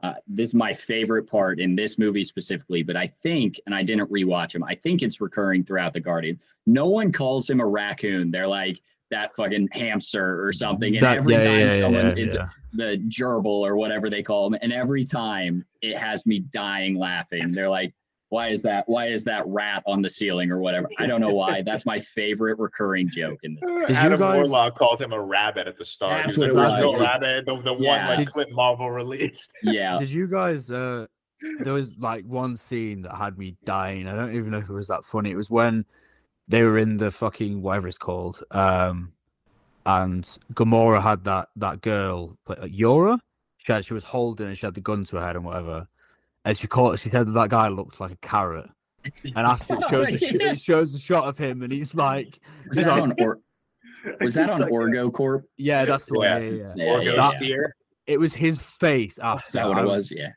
Uh, 0.00 0.14
this 0.28 0.48
is 0.48 0.54
my 0.54 0.72
favorite 0.72 1.28
part 1.28 1.58
in 1.60 1.74
this 1.74 1.98
movie 1.98 2.22
specifically, 2.22 2.82
but 2.82 2.96
I 2.96 3.06
think, 3.22 3.60
and 3.66 3.74
I 3.74 3.82
didn't 3.82 4.10
rewatch 4.12 4.54
him. 4.54 4.62
I 4.64 4.74
think 4.74 5.02
it's 5.02 5.20
recurring 5.20 5.64
throughout 5.64 5.92
the 5.92 6.00
Guardian. 6.00 6.38
No 6.66 6.88
one 6.88 7.10
calls 7.12 7.48
him 7.50 7.60
a 7.60 7.66
raccoon. 7.66 8.30
They're 8.30 8.46
like 8.48 8.80
that 9.10 9.34
fucking 9.36 9.68
hamster 9.72 10.44
or 10.44 10.52
something. 10.52 10.96
And 10.96 11.04
That- 11.04 11.18
every 11.18 11.32
yeah, 11.34 11.44
time 11.44 11.58
yeah, 11.60 11.72
yeah, 11.74 11.80
someone, 11.80 12.16
yeah, 12.16 12.24
it's 12.24 12.34
yeah. 12.34 12.48
the 12.74 12.98
gerbil 13.08 13.46
or 13.46 13.76
whatever 13.76 14.10
they 14.10 14.22
call 14.22 14.48
them, 14.50 14.58
and 14.62 14.72
every 14.72 15.04
time 15.04 15.64
it 15.82 15.96
has 15.96 16.26
me 16.26 16.40
dying 16.40 16.96
laughing. 16.96 17.48
They're 17.52 17.68
like, 17.70 17.94
"Why 18.28 18.48
is 18.48 18.60
that? 18.62 18.86
Why 18.88 19.06
is 19.06 19.24
that 19.24 19.46
rat 19.46 19.82
on 19.86 20.02
the 20.02 20.10
ceiling 20.10 20.50
or 20.50 20.58
whatever?" 20.58 20.88
I 20.98 21.06
don't 21.06 21.20
know 21.22 21.32
why. 21.32 21.62
That's 21.66 21.86
my 21.86 22.00
favorite 22.00 22.58
recurring 22.58 23.08
joke 23.08 23.38
in 23.44 23.54
this. 23.54 23.68
you 23.68 23.86
Adam 23.94 24.18
guys- 24.20 24.36
Warlock 24.36 24.76
called 24.76 25.00
him 25.00 25.12
a 25.12 25.20
rabbit 25.20 25.66
at 25.66 25.78
the 25.78 25.84
start. 25.84 26.24
That's 26.24 26.34
he 26.34 26.42
was 26.42 26.52
what 26.52 26.62
like, 26.64 26.72
it 26.72 26.76
"There's 26.76 26.88
was. 26.90 26.98
no 26.98 27.04
rabbit." 27.04 27.46
The, 27.46 27.60
the 27.62 27.76
Yeah. 27.76 28.08
one 28.08 28.18
like 28.18 28.28
clip 28.28 28.50
Marvel 28.52 28.90
released. 28.90 29.52
Yeah, 29.62 29.98
Did 29.98 30.10
you 30.10 30.26
guys? 30.28 30.70
uh 30.70 31.06
There 31.60 31.72
was 31.72 31.96
like 31.96 32.24
one 32.26 32.56
scene 32.56 33.02
that 33.02 33.14
had 33.14 33.38
me 33.38 33.56
dying. 33.64 34.06
I 34.08 34.14
don't 34.14 34.34
even 34.34 34.50
know 34.50 34.58
if 34.58 34.68
it 34.68 34.72
was 34.74 34.88
that 34.88 35.04
funny. 35.04 35.30
It 35.30 35.36
was 35.36 35.48
when 35.48 35.86
they 36.48 36.62
were 36.62 36.78
in 36.78 36.96
the 36.96 37.10
fucking 37.10 37.60
whatever 37.62 37.88
it's 37.88 37.98
called, 37.98 38.42
um, 38.50 39.12
and 39.86 40.24
Gamora 40.54 41.02
had 41.02 41.24
that 41.24 41.48
that 41.56 41.80
girl, 41.82 42.36
like 42.48 42.58
Yora. 42.72 43.18
She 43.58 43.72
had, 43.72 43.84
she 43.84 43.92
was 43.94 44.04
holding 44.04 44.46
and 44.46 44.56
she 44.56 44.64
had 44.66 44.74
the 44.74 44.80
gun 44.80 45.04
to 45.04 45.16
her 45.16 45.26
head 45.26 45.36
and 45.36 45.44
whatever. 45.44 45.88
And 46.44 46.56
she 46.56 46.66
called. 46.66 46.98
She 47.00 47.10
said 47.10 47.26
that 47.26 47.32
that 47.32 47.50
guy 47.50 47.68
looked 47.68 48.00
like 48.00 48.12
a 48.12 48.16
carrot. 48.16 48.70
And 49.24 49.36
after 49.46 49.74
it 49.74 49.82
shows, 49.90 50.08
a, 50.08 50.18
sh- 50.18 50.22
Yeah. 50.40 50.52
it 50.52 50.60
shows 50.60 50.94
a 50.94 50.98
shot 50.98 51.24
of 51.24 51.36
him, 51.38 51.62
and 51.62 51.72
he's 51.72 51.94
like, 51.94 52.38
was 52.68 52.78
he's 52.78 52.86
that 52.86 52.92
like, 52.92 53.02
on 53.02 53.14
or 53.20 53.38
was 54.20 54.34
that 54.34 54.50
on 54.52 54.60
like 54.60 54.70
Orgo 54.72 55.12
Corp? 55.12 55.44
yeah, 55.56 55.84
that's 55.84 56.06
the 56.06 56.18
Yeah. 56.20 56.34
one. 56.34 56.42
Yeah, 56.44 56.50
yeah. 56.50 56.72
Yeah, 56.76 56.92
Or 56.92 57.02
yeah, 57.02 57.30
yeah. 57.40 57.56
It 58.06 58.18
was 58.18 58.34
his 58.34 58.58
face 58.58 59.18
after. 59.18 59.46
Is 59.48 59.52
that 59.52 59.68
what 59.68 59.78
I 59.78 59.82
it 59.82 59.86
was? 59.86 60.10
Yeah, 60.10 60.30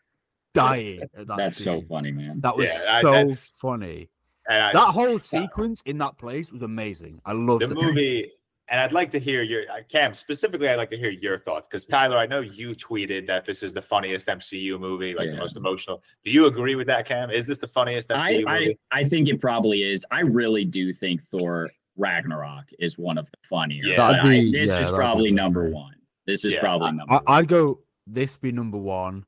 Dying. 0.53 1.01
At 1.01 1.27
that 1.27 1.37
that's 1.37 1.57
so 1.63 1.81
funny, 1.87 2.11
man. 2.11 2.41
That 2.41 2.57
was 2.57 2.67
Yeah, 2.67 2.79
I- 2.97 3.01
so 3.01 3.11
that's- 3.11 3.53
funny. 3.61 4.09
And 4.51 4.63
I- 4.65 4.73
That 4.73 4.91
whole 4.93 5.19
sequence 5.19 5.81
in 5.85 5.97
that 5.99 6.17
place 6.17 6.51
was 6.51 6.61
amazing. 6.61 7.21
I 7.25 7.33
loved 7.33 7.61
the 7.63 7.71
it. 7.71 7.75
movie 7.75 8.31
and 8.69 8.79
i'd 8.79 8.93
like 8.93 9.11
to 9.11 9.19
hear 9.19 9.41
your 9.41 9.63
uh, 9.69 9.81
cam 9.89 10.13
specifically 10.13 10.69
i'd 10.69 10.75
like 10.75 10.89
to 10.89 10.95
hear 10.97 11.09
your 11.09 11.37
thoughts 11.39 11.67
because 11.67 11.85
tyler 11.85 12.15
i 12.15 12.25
know 12.25 12.39
you 12.39 12.69
tweeted 12.75 13.27
that 13.27 13.43
this 13.43 13.63
is 13.63 13.73
the 13.73 13.81
funniest 13.81 14.27
mcu 14.27 14.79
movie 14.79 15.13
like 15.13 15.29
the 15.29 15.35
most 15.35 15.57
emotional 15.57 16.01
do 16.23 16.31
you 16.31 16.45
agree 16.45 16.75
with 16.75 16.87
that 16.87 17.05
cam 17.05 17.29
is 17.31 17.45
this 17.45 17.57
the 17.57 17.67
funniest 17.67 18.07
mcu 18.09 18.17
I, 18.47 18.59
movie 18.59 18.79
I 18.91 18.99
I 18.99 19.03
think 19.03 19.27
it 19.27 19.41
probably 19.41 19.83
is. 19.83 20.05
I 20.11 20.21
really 20.21 20.63
do 20.63 20.93
think 20.93 21.21
Thor 21.21 21.69
Ragnarok 21.97 22.65
is 22.79 22.97
one 22.97 23.17
of 23.17 23.25
the 23.31 23.37
funnier. 23.43 23.83
Yeah. 23.83 23.97
but 23.97 24.11
That'd 24.23 24.31
I- 24.31 24.51
this 24.51 24.69
yeah, 24.69 24.79
is 24.79 24.91
probably 24.91 25.31
number 25.31 25.63
great. 25.63 25.73
one. 25.73 25.95
This 26.25 26.45
is 26.45 26.53
Yeah, 26.53 26.59
probably 26.61 26.91
number. 26.93 27.11
I, 27.11 27.15
one. 27.15 27.23
I'd 27.27 27.47
go 27.49 27.79
this 28.07 28.37
be 28.37 28.51
number 28.53 28.77
one, 28.77 29.25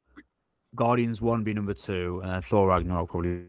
Guardians 0.75 1.21
one 1.21 1.43
be 1.43 1.53
number 1.53 1.73
two, 1.73 2.19
and 2.23 2.31
then 2.31 2.41
Thor 2.41 2.69
Ragnarok 2.69 3.09
probably, 3.09 3.45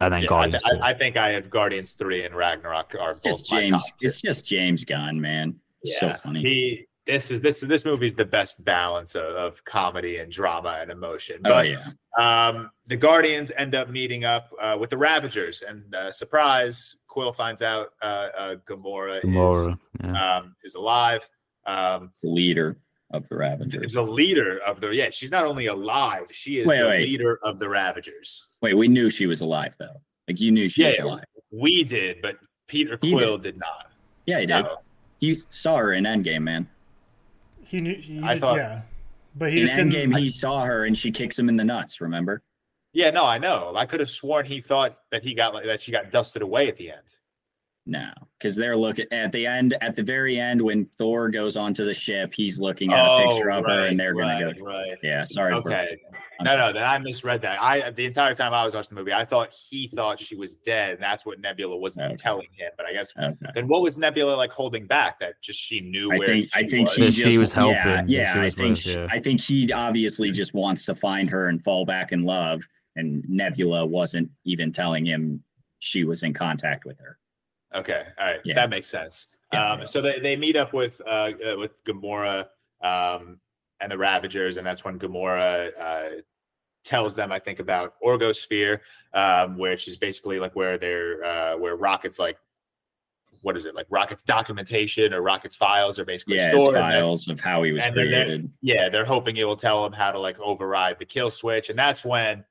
and 0.00 0.12
then 0.14 0.20
Yeah, 0.22 0.26
I, 0.26 0.28
Guardians. 0.28 0.62
th- 0.62 0.80
I, 0.82 0.90
I 0.90 0.94
think 0.94 1.16
i 1.16 1.30
have 1.30 1.50
guardians 1.50 1.92
3 1.92 2.24
and 2.24 2.34
ragnarok 2.36 2.94
are 2.98 3.14
both 3.14 3.20
It's 3.26 3.40
just 3.42 3.52
my 3.52 3.60
James. 3.60 3.70
top. 3.72 3.96
It's 4.00 4.20
just 4.22 4.44
James 4.46 4.84
Gunn, 4.84 5.20
man. 5.20 5.54
It's 5.82 5.98
so 5.98 6.14
funny. 6.22 6.40
he 6.42 6.84
this 7.06 7.30
is 7.30 7.40
this 7.40 7.60
this 7.60 7.84
movie 7.86 8.06
is 8.06 8.14
the 8.14 8.24
best 8.24 8.62
balance 8.64 9.14
of, 9.14 9.24
of 9.24 9.64
comedy 9.64 10.18
and 10.18 10.30
drama 10.30 10.78
and 10.80 10.90
emotion 10.90 11.40
oh 11.46 11.50
but 11.50 11.66
yeah, 11.68 11.82
Um, 12.18 12.70
the 12.86 12.96
Guardians 12.96 13.50
end 13.56 13.74
up 13.74 13.88
meeting 13.88 14.24
up 14.24 14.50
uh, 14.60 14.76
with 14.78 14.90
the 14.90 14.98
Ravagers, 14.98 15.62
and 15.62 15.94
uh, 15.94 16.10
surprise, 16.12 16.96
Quill 17.06 17.32
finds 17.32 17.62
out 17.62 17.88
uh, 18.02 18.28
uh, 18.36 18.56
Gamora, 18.68 19.22
Gamora. 19.22 19.70
is 19.72 19.76
Yeah. 20.04 20.36
um, 20.38 20.54
is 20.64 20.74
alive. 20.74 21.26
Um, 21.64 22.12
the 22.22 22.28
leader 22.30 22.76
of 23.10 23.22
the 23.24 23.28
the, 23.30 23.36
Ravagers. 23.36 23.92
the 23.92 24.02
leader 24.02 24.58
of 24.66 24.80
the 24.80 24.88
yeah, 24.94 25.10
she's 25.10 25.30
not 25.30 25.44
only 25.44 25.66
alive, 25.66 26.26
she 26.30 26.60
is 26.60 26.66
Wait, 26.66 26.80
the 26.80 26.86
wait. 26.86 27.06
leader 27.08 27.38
of 27.42 27.58
the 27.58 27.68
Ravagers. 27.68 28.46
Wait, 28.60 28.74
we 28.74 28.88
knew 28.88 29.08
she 29.10 29.26
was 29.26 29.40
alive 29.40 29.74
though. 29.78 30.00
Like 30.28 30.40
you 30.40 30.50
knew 30.52 30.68
she 30.68 30.82
Yeah, 30.82 30.88
was 30.90 30.98
alive. 30.98 31.24
We 31.50 31.84
did, 31.84 32.20
but 32.22 32.36
Peter 32.66 32.98
He 33.00 33.12
Quill 33.12 33.38
did, 33.38 33.58
not. 33.58 33.90
Yeah, 34.26 34.40
he 34.40 34.46
did. 34.46 34.62
No. 34.62 34.78
You 35.20 35.36
saw 35.48 35.76
her 35.78 35.94
in 35.94 36.04
Endgame, 36.04 36.42
man. 36.42 36.68
He 37.64 37.80
knew. 37.80 37.94
He 37.96 38.20
I 38.22 38.28
just, 38.34 38.40
thought- 38.40 38.56
yeah, 38.56 38.82
but 39.34 39.52
he 39.52 39.60
In 39.62 39.66
just 39.66 39.76
didn't. 39.76 39.92
Endgame, 40.12 40.18
he 40.18 40.28
saw 40.28 40.60
her 40.64 40.84
and 40.84 40.96
she 40.96 41.10
kicks 41.10 41.38
him 41.38 41.48
in 41.48 41.56
the 41.56 41.64
nuts. 41.64 42.00
Remember? 42.00 42.42
Yeah, 42.92 43.10
no, 43.10 43.24
I 43.24 43.38
know. 43.38 43.72
I 43.76 43.86
could 43.86 44.00
have 44.00 44.08
sworn 44.10 44.44
he 44.46 44.60
thought 44.60 44.98
that 45.10 45.22
he 45.22 45.34
got 45.34 45.54
like 45.54 45.64
that 45.64 45.80
she 45.80 45.92
got 45.92 46.10
dusted 46.10 46.42
away 46.42 46.68
at 46.68 46.76
the 46.76 46.90
end. 46.90 47.02
No, 47.90 48.10
because 48.38 48.54
they're 48.54 48.76
looking 48.76 49.06
at 49.12 49.32
the 49.32 49.46
end. 49.46 49.74
At 49.80 49.96
the 49.96 50.02
very 50.02 50.38
end, 50.38 50.60
when 50.60 50.84
Thor 50.98 51.30
goes 51.30 51.56
onto 51.56 51.86
the 51.86 51.94
ship, 51.94 52.34
he's 52.34 52.60
looking 52.60 52.92
at 52.92 52.98
a 52.98 53.10
oh, 53.10 53.30
picture 53.30 53.50
of 53.50 53.64
her, 53.64 53.70
Oh, 53.80 53.84
and 53.84 53.98
they're 53.98 54.12
gonna 54.12 54.52
go. 54.54 54.62
right. 54.62 54.98
Yeah, 55.02 55.24
sorry. 55.24 55.54
to 55.54 55.58
Okay. 55.60 55.88
it. 55.92 56.00
No, 56.42 56.50
sorry. 56.50 56.58
no, 56.66 56.72
then 56.74 56.84
I 56.84 56.98
misread 56.98 57.40
that. 57.40 57.62
I 57.62 57.90
the 57.90 58.04
entire 58.04 58.34
time 58.34 58.52
I 58.52 58.62
was 58.62 58.74
watching 58.74 58.94
the 58.94 59.00
movie, 59.00 59.14
I 59.14 59.24
thought 59.24 59.54
he 59.70 59.88
thought 59.88 60.20
she 60.20 60.36
was 60.36 60.56
dead, 60.56 60.92
and 60.92 61.02
that's 61.02 61.24
what 61.24 61.40
Nebula 61.40 61.78
was 61.78 61.96
Okay. 61.96 62.14
telling 62.16 62.48
him. 62.58 62.70
But 62.76 62.84
I 62.84 62.92
guess 62.92 63.14
Okay. 63.18 63.34
then 63.54 63.68
what 63.68 63.80
was 63.80 63.96
Nebula 63.96 64.34
like 64.34 64.52
holding 64.52 64.86
back? 64.86 65.18
That 65.20 65.40
just 65.40 65.58
she 65.58 65.80
knew 65.80 66.12
I 66.12 66.18
where 66.18 66.26
think 66.26 66.44
she 66.44 66.50
I 66.62 66.68
think 66.68 66.88
was. 66.88 66.94
she 66.94 67.02
just 67.04 67.18
she 67.20 67.38
was 67.38 67.52
helping, 67.54 67.74
Yeah, 67.76 67.84
that 68.02 68.08
yeah. 68.10 68.32
she 68.34 68.38
I 68.40 68.44
was 68.44 68.54
think 68.54 68.68
with, 68.70 68.78
she- 68.80 68.92
yeah. 68.92 69.06
I 69.10 69.18
think 69.18 69.40
he 69.40 69.72
obviously 69.72 70.30
just 70.30 70.52
wants 70.52 70.84
to 70.84 70.94
find 70.94 71.30
her 71.30 71.48
and 71.48 71.64
fall 71.64 71.86
back 71.86 72.12
in 72.12 72.24
love, 72.24 72.60
and 72.96 73.24
Nebula 73.30 73.86
wasn't 73.86 74.30
even 74.44 74.72
telling 74.72 75.06
him 75.06 75.42
she 75.80 76.04
was 76.04 76.22
in 76.24 76.34
contact 76.34 76.84
with 76.84 76.98
her. 76.98 77.16
Okay, 77.74 78.02
all 78.18 78.26
right, 78.26 78.40
Yeah. 78.44 78.54
that 78.54 78.70
makes 78.70 78.88
sense. 78.88 79.36
Yeah, 79.52 79.72
um, 79.72 79.80
yeah. 79.80 79.86
So 79.86 80.00
they, 80.00 80.18
they 80.20 80.36
meet 80.36 80.56
up 80.56 80.72
with 80.72 81.00
uh, 81.06 81.32
uh 81.46 81.56
with 81.58 81.72
Gamora 81.84 82.46
um, 82.82 83.40
and 83.80 83.92
the 83.92 83.98
Ravagers, 83.98 84.56
and 84.56 84.66
that's 84.66 84.84
when 84.84 84.98
Gamora 84.98 85.70
uh, 85.78 86.08
tells 86.84 87.14
them, 87.14 87.30
I 87.32 87.38
think, 87.38 87.58
about 87.58 87.94
Orgosphere, 88.02 88.80
um, 89.14 89.58
which 89.58 89.86
is 89.88 89.96
basically 89.96 90.38
like 90.38 90.54
where 90.56 90.78
they're 90.78 91.24
uh, 91.24 91.56
where 91.56 91.76
Rocket's 91.76 92.18
like. 92.18 92.38
What 93.42 93.56
is 93.56 93.66
it 93.66 93.74
like? 93.76 93.86
Rocket's 93.88 94.24
documentation 94.24 95.14
or 95.14 95.22
Rocket's 95.22 95.54
files 95.54 96.00
are 96.00 96.04
basically 96.04 96.38
Yeah, 96.38 96.50
stored. 96.50 96.74
files 96.74 97.28
of 97.28 97.38
how 97.38 97.62
he 97.62 97.70
was 97.70 97.84
then 97.84 97.94
they're- 97.94 98.06
created. 98.08 98.50
yeah, 98.62 98.88
they're 98.88 99.04
hoping 99.04 99.36
it 99.36 99.44
will 99.44 99.54
tell 99.56 99.84
them 99.84 99.92
how 99.92 100.10
to 100.10 100.18
like 100.18 100.40
override 100.40 100.98
the 100.98 101.04
kill 101.04 101.30
switch, 101.30 101.70
and 101.70 101.78
that's 101.78 102.04
when 102.04 102.44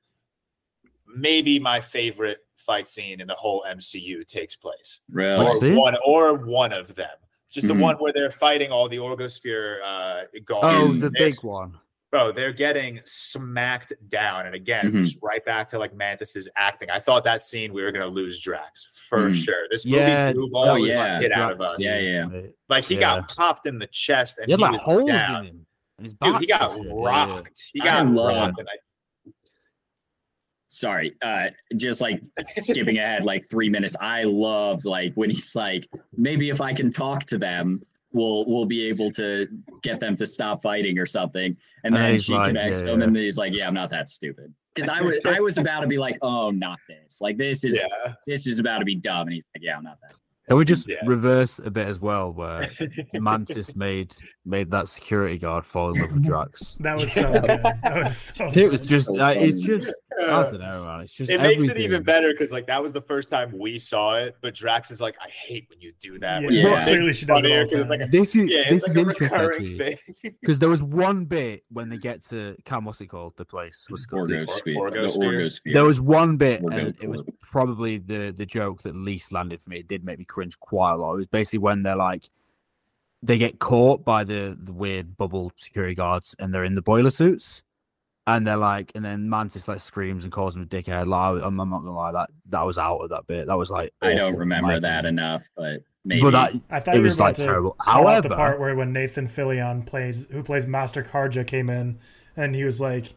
maybe 1.14 1.58
my 1.58 1.80
favorite 1.80 2.38
fight 2.56 2.88
scene 2.88 3.20
in 3.20 3.26
the 3.26 3.34
whole 3.34 3.64
MCU 3.68 4.26
takes 4.26 4.54
place, 4.56 5.00
Really? 5.10 5.46
Or 5.46 5.74
one 5.74 5.96
or 6.04 6.34
one 6.34 6.72
of 6.72 6.94
them. 6.94 7.16
Just 7.50 7.66
Mhm. 7.66 7.76
the 7.76 7.82
one 7.82 7.96
where 7.96 8.12
they're 8.12 8.30
fighting 8.30 8.70
all 8.70 8.88
the 8.88 8.98
Orgosphere 8.98 9.80
uh, 9.82 10.24
Oh, 10.62 10.92
the 10.92 11.08
This- 11.10 11.36
big 11.40 11.44
one. 11.44 11.78
bro, 12.12 12.30
they're 12.30 12.52
getting 12.52 13.00
smacked 13.06 13.92
down, 14.10 14.44
and 14.46 14.54
again, 14.54 14.92
Mhm. 14.92 15.04
just 15.04 15.18
right 15.22 15.42
back 15.46 15.68
to 15.70 15.78
like 15.78 15.94
Mantis's 15.94 16.46
acting. 16.56 16.90
I 16.90 16.98
thought 17.00 17.24
that 17.24 17.44
scene 17.44 17.72
we 17.72 17.82
were 17.82 17.92
gonna 17.92 18.06
lose 18.06 18.40
Drax 18.40 18.86
for 19.08 19.30
Mhm. 19.30 19.34
sure. 19.44 19.66
This 19.70 19.86
movie 19.86 19.98
Yeah, 19.98 20.32
blew 20.34 20.50
balls 20.50 20.80
was 20.80 20.82
the 20.82 20.88
yeah, 20.88 21.20
shit 21.20 21.32
out 21.32 21.52
of 21.52 21.60
us. 21.62 21.76
Yeah, 21.78 21.98
yeah. 21.98 22.24
mate. 22.26 22.50
Like 22.68 22.84
he 22.84 22.94
Yeah. 22.96 23.00
got 23.00 23.28
popped 23.34 23.66
in 23.66 23.78
the 23.78 23.86
chest, 23.86 24.38
and 24.38 24.50
He 24.50 24.56
he 24.56 24.62
was 24.62 24.82
holes 24.82 25.08
down. 25.08 25.46
in 25.46 25.54
him. 25.54 25.66
Dude, 26.22 26.40
he 26.40 26.46
got 26.46 26.72
and 26.72 26.84
yeah, 26.84 26.92
yeah. 26.94 27.02
rocked. 27.06 27.64
He 27.72 27.80
I 27.80 27.84
got 27.84 28.06
love- 28.06 28.36
rocked. 28.36 28.60
And 28.60 28.68
I, 28.68 28.76
Sorry, 30.68 31.16
uh, 31.22 31.46
just 31.76 32.00
like 32.00 32.22
skipping 32.58 32.98
ahead 32.98 33.24
like 33.24 33.48
three 33.48 33.68
minutes. 33.70 33.96
I 34.00 34.24
loved 34.24 34.84
like 34.84 35.14
when 35.14 35.30
he's 35.30 35.56
like, 35.56 35.88
maybe 36.16 36.50
if 36.50 36.60
I 36.60 36.74
can 36.74 36.92
talk 36.92 37.24
to 37.26 37.38
them, 37.38 37.82
we'll 38.12 38.44
we'll 38.46 38.66
be 38.66 38.86
able 38.88 39.10
to 39.12 39.48
get 39.82 39.98
them 39.98 40.14
to 40.16 40.26
stop 40.26 40.62
fighting 40.62 40.98
or 40.98 41.06
something. 41.06 41.56
And 41.84 41.94
And 41.94 41.96
then 41.96 42.12
he's 42.12 42.24
she 42.24 42.34
like, 42.34 42.48
connects 42.48 42.82
yeah, 42.82 42.92
him, 42.92 43.00
yeah. 43.00 43.06
and 43.06 43.16
he's 43.16 43.38
like, 43.38 43.54
"Yeah, 43.54 43.66
I'm 43.66 43.74
not 43.74 43.90
that 43.90 44.08
stupid." 44.08 44.52
Because 44.74 44.88
I 44.90 45.00
was 45.00 45.18
I 45.24 45.40
was 45.40 45.56
about 45.56 45.80
to 45.80 45.86
be 45.86 45.98
like, 45.98 46.18
"Oh, 46.22 46.50
not 46.50 46.78
this! 46.86 47.20
Like 47.20 47.36
this 47.38 47.64
is 47.64 47.76
yeah. 47.76 48.14
this 48.26 48.46
is 48.46 48.58
about 48.58 48.78
to 48.78 48.84
be 48.84 48.94
dumb," 48.94 49.22
and 49.22 49.32
he's 49.32 49.46
like, 49.54 49.62
"Yeah, 49.64 49.76
I'm 49.76 49.84
not 49.84 49.98
that." 50.02 50.16
Can 50.48 50.56
we 50.56 50.64
just 50.64 50.88
Yeah. 50.88 50.96
reverse 51.04 51.58
a 51.58 51.70
bit 51.70 51.86
as 51.86 52.00
well, 52.00 52.32
where 52.32 52.66
Mantis 53.14 53.76
made 53.76 54.12
made 54.46 54.70
that 54.70 54.88
security 54.88 55.38
guard 55.38 55.66
fall 55.66 55.92
in 55.94 56.00
love 56.00 56.12
with 56.12 56.24
Drax? 56.24 56.78
That 56.80 56.98
was 56.98 57.12
so 57.12 57.30
good. 57.32 57.44
That 57.44 57.80
was 57.94 58.16
so. 58.16 58.50
It 58.54 58.70
was 58.70 58.88
just, 58.88 59.06
so 59.06 59.20
uh, 59.20 59.28
it's 59.30 59.62
just, 59.62 59.94
I 60.20 60.24
don't 60.44 60.58
know, 60.60 60.84
man. 60.86 61.00
It's 61.02 61.12
just 61.12 61.30
It 61.30 61.40
makes 61.40 61.64
it 61.64 61.76
even 61.78 62.02
better 62.02 62.32
because 62.32 62.50
like 62.50 62.66
that 62.66 62.82
was 62.82 62.92
the 62.92 63.00
first 63.02 63.28
time 63.28 63.52
we 63.58 63.78
saw 63.78 64.14
it, 64.16 64.36
but 64.40 64.54
Drax 64.54 64.90
is 64.90 65.00
like, 65.00 65.16
I 65.24 65.28
hate 65.28 65.66
when 65.68 65.80
you 65.80 65.92
do 66.00 66.18
that. 66.20 66.42
Yeah, 66.42 66.48
Yeah. 66.50 66.84
clearly 66.84 67.12
she 67.12 67.26
does 67.26 67.38
it 67.38 67.42
funnier 67.42 67.58
all 67.60 67.64
'cause 67.64 67.72
the 67.72 67.80
it's 67.82 67.90
like 67.90 68.00
a- 68.00 68.02
time. 68.04 68.10
This 68.10 68.34
is 68.36 68.50
yeah, 68.50 68.70
this 68.70 68.82
it's 68.84 68.88
is 68.88 68.96
interesting 68.96 69.28
recurring 69.28 69.50
actually 69.50 69.78
thing. 70.22 70.34
because 70.40 70.58
there 70.58 70.68
was 70.68 70.82
one 70.82 71.26
bit 71.26 71.64
when 71.70 71.88
they 71.90 71.98
get 71.98 72.24
to 72.26 72.56
Cam, 72.64 72.84
what's 72.86 73.00
it 73.00 73.06
called? 73.08 73.34
The 73.36 73.44
place. 73.44 73.84
What's 73.88 74.04
it 74.04 74.08
called? 74.08 74.28
The- 74.30 74.46
Orgosphere. 74.46 74.76
Or- 74.76 74.90
The 74.90 74.98
Orgosphere. 74.98 75.42
Orgosphere. 75.42 75.72
There 75.74 75.84
was 75.84 76.00
one 76.00 76.36
bit, 76.36 76.62
Orgo 76.62 76.78
and 76.78 76.96
it 77.02 77.08
was 77.08 77.22
probably 77.42 77.98
the 77.98 78.32
the 78.36 78.46
joke 78.46 78.82
that 78.82 78.94
least 78.96 79.30
landed 79.32 79.62
for 79.62 79.70
me. 79.70 79.78
It 79.80 79.88
did 79.88 80.04
make 80.04 80.18
me 80.18 80.24
cringe 80.38 80.58
quite 80.60 80.92
a 80.92 80.96
lot. 80.96 81.14
It 81.14 81.18
was 81.18 81.26
basically 81.26 81.58
when 81.58 81.82
they're 81.82 81.96
like, 81.96 82.30
they 83.22 83.38
get 83.38 83.58
caught 83.58 84.04
by 84.04 84.22
the 84.22 84.56
the 84.60 84.72
weird 84.72 85.16
bubble 85.16 85.52
security 85.56 85.94
guards, 85.94 86.36
and 86.38 86.54
they're 86.54 86.64
in 86.64 86.76
the 86.76 86.82
boiler 86.82 87.10
suits, 87.10 87.62
and 88.28 88.46
they're 88.46 88.56
like, 88.56 88.92
and 88.94 89.04
then 89.04 89.28
Mantis 89.28 89.66
like 89.66 89.80
screams 89.80 90.22
and 90.22 90.32
calls 90.32 90.54
him 90.54 90.62
a 90.62 90.66
dickhead. 90.66 91.06
Like, 91.08 91.42
I'm, 91.42 91.58
I'm 91.58 91.70
not 91.70 91.80
gonna 91.80 91.96
lie, 91.96 92.12
that 92.12 92.30
that 92.50 92.64
was 92.64 92.78
out 92.78 92.98
of 92.98 93.10
that 93.10 93.26
bit. 93.26 93.48
That 93.48 93.58
was 93.58 93.70
like, 93.70 93.92
I 94.00 94.14
don't 94.14 94.36
remember 94.36 94.68
my 94.68 94.78
that 94.78 95.04
enough, 95.04 95.48
but 95.56 95.80
maybe. 96.04 96.22
But 96.22 96.30
that 96.30 96.52
I 96.70 96.78
thought 96.78 96.96
it 96.96 97.00
was 97.00 97.18
like 97.18 97.34
terrible. 97.34 97.72
call 97.72 98.06
out 98.06 98.22
the 98.22 98.30
part 98.30 98.60
where 98.60 98.76
when 98.76 98.92
Nathan 98.92 99.26
Fillion 99.26 99.84
plays, 99.84 100.26
who 100.30 100.44
plays 100.44 100.66
Master 100.66 101.02
Karja, 101.02 101.44
came 101.44 101.68
in 101.68 101.98
and 102.36 102.54
he 102.54 102.62
was 102.62 102.80
like, 102.80 103.14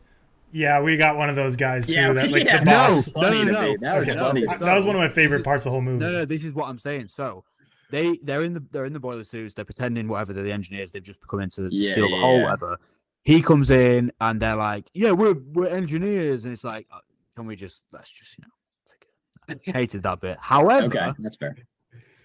"Yeah, 0.52 0.82
we 0.82 0.98
got 0.98 1.18
one 1.18 1.30
of 1.30 1.36
those 1.36 1.56
guys 1.56 1.88
too." 1.88 1.94
yeah, 1.94 2.14
that 2.14 2.32
like 2.32 2.46
yeah, 2.46 2.60
the 2.60 2.66
boss. 2.66 2.90
was 2.92 3.10
funny 3.10 3.46
No, 3.46 3.52
no, 3.52 3.62
no. 3.72 3.78
That 3.82 3.98
was 4.00 4.10
Okay. 4.10 4.20
funny. 4.20 4.48
I- 4.48 4.58
that 4.58 4.76
was 4.76 4.86
one 4.86 4.96
of 4.96 5.02
my 5.02 5.10
favorite 5.10 5.40
is- 5.40 5.44
parts 5.44 5.62
of 5.64 5.66
the 5.66 5.72
whole 5.72 5.82
movie. 5.82 6.00
No, 6.00 6.12
no, 6.12 6.26
this 6.26 6.44
is 6.44 6.54
what 6.54 6.68
I'm 6.70 6.80
saying. 6.80 7.08
So 7.10 7.44
they 7.90 8.18
they're 8.24 8.44
in 8.44 8.54
the 8.54 8.64
they're 8.72 8.86
in 8.86 8.94
the 8.94 9.00
boiler 9.00 9.24
suits. 9.24 9.54
They're 9.54 9.66
pretending 9.66 10.08
whatever 10.08 10.34
they're 10.34 10.44
the 10.44 10.52
engineers. 10.52 10.92
They've 10.92 11.04
just 11.04 11.26
come 11.28 11.40
into 11.42 11.70
to 11.70 11.76
Yeah, 11.76 11.94
seal 11.94 12.08
the 12.10 12.16
yeah, 12.16 12.22
hole, 12.22 12.38
yeah. 12.38 12.44
whatever. 12.44 12.78
He 13.24 13.42
comes 13.42 13.70
in 13.70 14.12
and 14.20 14.42
they're 14.42 14.56
like, 14.56 14.90
"Yeah, 14.94 15.12
we're 15.12 15.34
we're 15.54 15.68
engineers," 15.68 16.46
and 16.46 16.54
it's 16.54 16.64
like, 16.64 16.88
uh, 16.92 17.00
"Can 17.36 17.46
we 17.46 17.56
just 17.56 17.84
let's 17.92 18.10
just 18.10 18.38
you 18.38 18.44
know." 18.44 18.52
Take 18.90 19.60
it. 19.66 19.72
I 19.76 19.78
hated 19.80 20.04
that 20.04 20.22
bit. 20.22 20.38
However, 20.40 20.86
Okay, 20.88 21.12
that's 21.20 21.36
fair. 21.36 21.56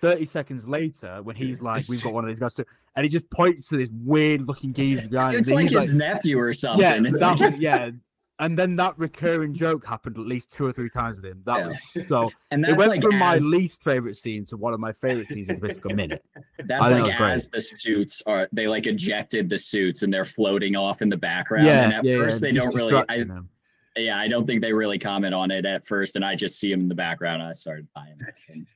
30 0.03 0.27
seconds 0.27 0.69
later, 0.69 1.21
when 1.23 1.35
he's 1.37 1.63
like, 1.63 1.83
We've 1.89 2.03
got 2.03 2.13
one 2.13 2.25
of 2.25 2.29
these 2.29 2.39
guys 2.39 2.53
too, 2.55 2.65
and 2.95 3.03
he 3.05 3.09
just 3.09 3.29
points 3.31 3.69
to 3.71 3.79
this 3.79 3.89
weird 4.05 4.47
looking 4.47 4.73
geezer 4.75 5.09
behind 5.09 5.35
him. 5.35 5.41
It's 5.41 5.49
and 5.49 5.57
like 5.57 5.71
he's 5.71 5.81
his 5.81 5.95
nephew 5.95 6.39
or 6.39 6.53
something. 6.53 6.81
yeah, 6.83 7.01
It's 7.11 7.21
that 7.21 7.41
like- 7.41 7.61
yeah. 7.61 7.91
And 8.39 8.59
then 8.59 8.77
that 8.77 8.99
recurring 8.99 9.55
joke 9.55 9.87
happened 9.87 10.19
at 10.19 10.27
least 10.27 10.53
two 10.53 10.67
or 10.67 10.73
three 10.73 10.91
times 10.91 11.17
with 11.17 11.25
him. 11.25 11.43
That 11.47 11.59
Yeah. 11.61 11.67
was 11.69 12.07
so. 12.07 12.31
and 12.51 12.67
it 12.67 12.77
went 12.77 12.91
like 12.91 13.03
from 13.03 13.19
my 13.19 13.37
least 13.37 13.83
favorite 13.83 14.17
scene 14.17 14.45
to 14.47 14.59
one 14.59 14.75
of 14.75 14.81
my 14.81 14.93
favorite 14.93 15.29
scenes 15.29 15.49
in 15.49 15.59
just 15.61 15.85
a 15.87 15.95
minute. 15.95 16.23
that's 16.65 16.91
like 16.91 17.05
that 17.11 17.21
was 17.21 17.45
as 17.45 17.49
the 17.49 17.61
suits 17.63 18.23
are 18.27 18.47
they 18.53 18.69
like 18.69 18.87
ejected 18.87 19.49
the 19.49 19.59
suits 19.59 20.03
and 20.03 20.13
they're 20.13 20.27
floating 20.27 20.77
off 20.77 21.01
in 21.01 21.09
the 21.09 21.17
background. 21.17 21.67
Yeah, 21.67 21.85
and 21.85 21.93
at 21.95 22.05
yeah, 22.05 22.19
first 22.19 22.43
yeah, 22.43 22.49
they 22.49 22.53
just 22.53 22.67
don't 22.67 22.75
really. 22.75 22.95
I, 23.09 23.17
distracting 23.19 23.49
yeah, 23.97 24.19
I 24.19 24.29
don't 24.29 24.47
think 24.47 24.61
they 24.61 24.73
really 24.73 24.99
comment 24.99 25.35
on 25.35 25.51
it 25.51 25.65
at 25.65 25.87
first, 25.87 26.17
and 26.17 26.25
I 26.25 26.35
just 26.35 26.59
see 26.59 26.71
him 26.71 26.81
in 26.81 26.89
the 26.89 26.95
background. 26.95 27.41
And 27.41 27.51
I 27.51 27.55
started 27.55 27.89
buying 27.95 28.19
it. 28.21 28.35
And 28.49 28.67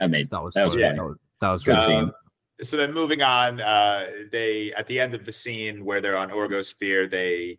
I 0.00 0.06
made 0.06 0.30
That 0.30 0.42
was 0.42 0.54
That 0.54 0.64
was 0.64 0.74
funny. 0.74 0.84
funny. 0.84 0.96
That 0.98 1.04
was, 1.04 1.16
that 1.40 1.50
was 1.50 1.62
Good 1.64 1.72
really 1.72 1.84
scene. 1.86 1.96
Um, 2.04 2.12
so 2.62 2.76
then 2.76 2.92
moving 2.92 3.22
on, 3.22 3.60
uh, 3.60 4.06
they 4.30 4.72
at 4.74 4.86
the 4.86 5.00
end 5.00 5.14
of 5.14 5.24
the 5.24 5.32
scene 5.32 5.84
where 5.84 6.00
they're 6.00 6.16
on 6.16 6.30
Orgosphere, 6.30 7.10
they 7.10 7.58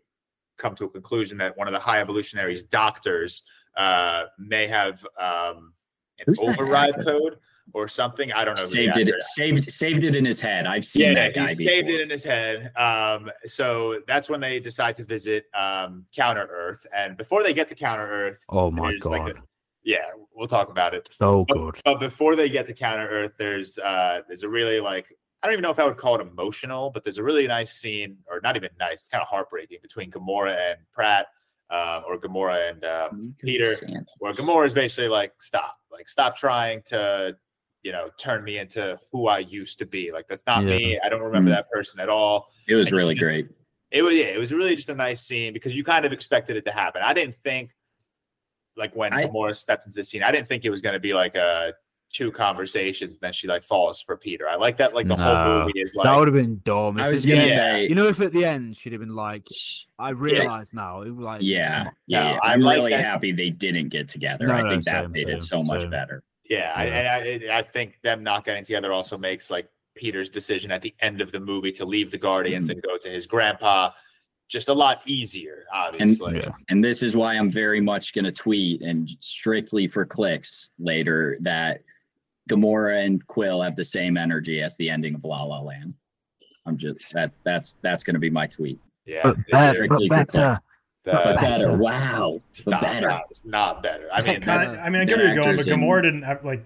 come 0.63 0.73
to 0.75 0.85
a 0.85 0.89
conclusion 0.89 1.37
that 1.37 1.55
one 1.57 1.67
of 1.67 1.73
the 1.73 1.79
high 1.79 1.99
evolutionaries' 1.99 2.63
doctors 2.63 3.45
uh, 3.77 4.23
may 4.39 4.65
have 4.67 5.05
um, 5.19 5.73
an 6.19 6.25
Who's 6.27 6.39
override 6.39 6.95
code 7.05 7.37
or 7.73 7.87
something. 7.89 8.31
I 8.31 8.45
don't 8.45 8.55
know. 8.55 8.61
who 8.61 8.67
the 8.67 8.71
saved 8.71 8.97
it. 8.97 9.07
actor. 9.09 9.19
Saved 9.19 9.71
saved 9.71 10.03
it 10.05 10.15
in 10.15 10.23
his 10.25 10.39
head. 10.39 10.65
I've 10.65 10.85
seen 10.85 11.01
Yeah, 11.03 11.13
that 11.15 11.35
guy 11.35 11.49
he 11.49 11.55
saved 11.55 11.87
before. 11.87 11.99
it 11.99 12.03
in 12.03 12.09
his 12.09 12.23
head. 12.23 12.71
Um, 12.77 13.29
so 13.45 13.99
that's 14.07 14.29
when 14.29 14.39
they 14.39 14.59
decide 14.61 14.95
to 14.97 15.03
visit 15.03 15.45
um, 15.53 16.05
Counter 16.15 16.47
Earth, 16.49 16.85
and 16.95 17.17
before 17.17 17.43
they 17.43 17.53
get 17.53 17.67
to 17.69 17.75
Counter 17.75 18.07
Earth, 18.09 18.39
Oh 18.49 18.71
my 18.71 18.89
there's 18.91 19.05
like 19.05 19.21
god, 19.25 19.37
a- 19.37 19.41
yeah, 19.83 20.05
we'll 20.33 20.47
talk 20.47 20.69
about 20.69 20.93
it. 20.93 21.09
so 21.19 21.43
But- 21.49 21.57
good. 21.57 21.81
But 21.83 21.99
before 21.99 22.37
they 22.37 22.47
get 22.49 22.67
to 22.67 22.73
Counter 22.73 23.07
Earth, 23.09 23.33
there's 23.37 23.77
uh 23.77 24.21
there's 24.27 24.43
a 24.43 24.49
really 24.49 24.79
like 24.79 25.07
I 25.43 25.47
don't 25.47 25.53
even 25.53 25.63
know 25.63 25.71
if 25.71 25.79
I 25.79 25.83
would 25.83 25.97
call 25.97 26.15
it 26.15 26.21
emotional, 26.21 26.89
but 26.89 27.03
there's 27.03 27.17
a 27.17 27.23
really 27.23 27.45
nice 27.47 27.73
scene, 27.73 28.17
or 28.31 28.39
not 28.41 28.55
even 28.55 28.69
nice, 28.79 29.01
it's 29.01 29.09
kind 29.09 29.21
of 29.21 29.27
heartbreaking 29.27 29.79
between 29.81 30.09
Gamora 30.09 30.71
and 30.71 30.79
Pratt, 30.93 31.27
um, 31.69 32.03
or 32.07 32.17
Gamora 32.17 32.69
and 32.71 32.85
um, 32.85 33.35
Peter. 33.39 33.75
Where 34.19 34.31
Gamora 34.33 34.65
is 34.65 34.73
basically 34.73 35.09
like, 35.09 35.33
stop, 35.41 35.77
like 35.91 36.07
stop 36.07 36.37
trying 36.37 36.81
to, 36.85 37.35
you 37.83 37.91
know, 37.91 38.09
turn 38.17 38.45
me 38.45 38.59
into 38.59 38.97
who 39.11 39.27
I 39.27 39.39
used 39.39 39.79
to 39.79 39.85
be. 39.85 40.13
Like 40.13 40.29
that's 40.29 40.45
not 40.47 40.63
Yeah. 40.63 40.77
me. 40.77 40.99
I 41.03 41.09
don't 41.09 41.21
remember 41.21 41.51
Mm. 41.51 41.55
that 41.55 41.69
person 41.69 41.99
at 41.99 42.07
all. 42.07 42.49
It 42.69 42.75
was 42.75 42.87
And 42.87 42.95
really 42.95 43.13
just- 43.13 43.23
great. 43.23 43.49
It 43.91 44.01
was 44.01 44.15
yeah, 44.15 44.23
it 44.25 44.39
was 44.39 44.53
really 44.53 44.75
just 44.77 44.89
a 44.89 44.95
nice 44.95 45.21
scene 45.21 45.51
because 45.53 45.75
you 45.75 45.83
kind 45.83 46.05
of 46.05 46.13
expected 46.13 46.55
it 46.55 46.63
to 46.65 46.71
happen. 46.71 47.01
I 47.03 47.13
didn't 47.13 47.35
think 47.43 47.75
like 48.77 48.95
when 48.95 49.11
I- 49.13 49.25
Gamora 49.25 49.55
stepped 49.55 49.85
into 49.85 49.95
the 49.97 50.03
scene, 50.05 50.23
I 50.23 50.31
didn't 50.31 50.47
think 50.47 50.63
it 50.65 50.69
was 50.71 50.81
going 50.81 50.93
to 50.93 50.99
be 50.99 51.13
like 51.13 51.35
a 51.35 51.73
two 52.13 52.31
conversations 52.31 53.15
and 53.15 53.21
then 53.21 53.33
she 53.33 53.47
like 53.47 53.63
falls 53.63 53.99
for 53.99 54.15
Peter. 54.15 54.47
I 54.47 54.55
like 54.55 54.77
that 54.77 54.93
like 54.93 55.07
the 55.07 55.15
whole 55.15 55.65
movie 55.65 55.81
is 55.81 55.95
like 55.95 56.05
that 56.05 56.15
would 56.17 56.27
have 56.27 56.35
been 56.35 56.61
dumb. 56.63 56.97
I 56.99 57.07
If 57.07 57.11
was 57.13 57.25
at 57.25 57.29
gonna 57.29 57.41
end- 57.41 57.49
say, 57.49 57.87
you 57.87 57.95
know, 57.95 58.07
if 58.07 58.21
at 58.21 58.31
the 58.31 58.45
end 58.45 58.77
she'd 58.77 58.93
have 58.93 59.01
been 59.01 59.15
like, 59.15 59.45
I 59.99 60.11
realize 60.11 60.73
now, 60.73 61.01
it 61.01 61.09
was 61.09 61.25
like, 61.25 61.41
yeah, 61.41 61.89
yeah, 62.07 62.23
No, 62.23 62.29
yeah. 62.31 62.39
I 62.43 62.53
I'm 62.53 62.61
like 62.61 62.77
really 62.77 62.91
that- 62.91 63.03
happy 63.03 63.31
they 63.31 63.49
didn't 63.49 63.89
get 63.89 64.07
together. 64.07 64.47
No, 64.47 64.53
I 64.53 64.61
no, 64.61 64.69
think 64.69 64.83
that 64.85 65.03
same, 65.05 65.11
made 65.11 65.27
it 65.27 65.41
same, 65.41 65.47
so 65.47 65.63
much 65.63 65.89
better. 65.89 66.23
yeah, 66.49 66.71
I, 66.75 66.85
Yeah. 66.85 67.17
and 67.17 67.51
I, 67.51 67.57
I 67.57 67.61
think 67.63 67.99
them 68.03 68.23
not 68.23 68.45
getting 68.45 68.63
together 68.63 68.93
also 68.93 69.17
makes 69.17 69.49
like 69.49 69.67
Peter's 69.95 70.29
decision 70.29 70.71
at 70.71 70.81
the 70.83 70.93
end 71.01 71.19
of 71.19 71.31
the 71.31 71.39
movie 71.39 71.71
to 71.73 71.83
leave 71.85 72.11
the 72.11 72.17
Guardians 72.19 72.67
Mhm. 72.69 72.73
and 72.73 72.81
go 72.83 72.97
to 72.97 73.09
his 73.09 73.25
grandpa 73.25 73.89
just 74.49 74.67
a 74.67 74.73
lot 74.73 75.01
easier, 75.07 75.63
obviously. 75.73 76.37
Yeah. 76.37 76.49
And 76.69 76.83
this 76.83 77.01
is 77.01 77.15
why 77.15 77.33
I'm 77.35 77.49
very 77.49 77.81
much 77.81 78.13
going 78.13 78.25
to 78.25 78.31
tweet 78.31 78.81
and 78.83 79.09
strictly 79.19 79.87
for 79.87 80.05
clicks 80.05 80.69
later 80.77 81.37
that 81.41 81.81
Gamora 82.49 83.05
and 83.05 83.25
Quill 83.27 83.61
have 83.61 83.75
the 83.75 83.83
same 83.83 84.17
energy 84.17 84.61
as 84.61 84.75
the 84.77 84.89
ending 84.89 85.15
of 85.15 85.23
La 85.23 85.43
La 85.43 85.59
Land. 85.61 85.95
I'm 86.65 86.77
just 86.77 87.11
that's 87.13 87.37
that's 87.43 87.77
that's 87.81 88.03
going 88.03 88.13
to 88.15 88.19
be 88.19 88.29
my 88.29 88.47
tweet. 88.47 88.79
Yeah, 89.05 89.21
But 89.23 89.37
it- 89.39 89.47
better, 89.51 89.87
but 89.87 89.99
better. 90.09 90.25
the- 90.31 90.59
But 91.05 91.35
better. 91.35 91.41
better, 91.41 91.77
wow, 91.77 92.39
it's 92.49 92.65
not, 92.65 92.81
better. 92.81 93.07
not- 93.09 93.21
it's 93.29 93.43
not 93.43 93.83
better. 93.83 94.07
I 94.13 94.21
mean, 94.21 94.39
Kinda- 94.39 94.81
I 94.81 94.89
mean, 94.89 95.01
I 95.01 95.05
get 95.05 95.17
their 95.17 95.25
where 95.25 95.25
you're 95.25 95.35
going, 95.35 95.55
but 95.57 95.59
actors 95.61 95.67
in- 95.67 95.79
Gamora 95.81 96.01
didn't 96.01 96.21
have 96.23 96.45
like 96.45 96.63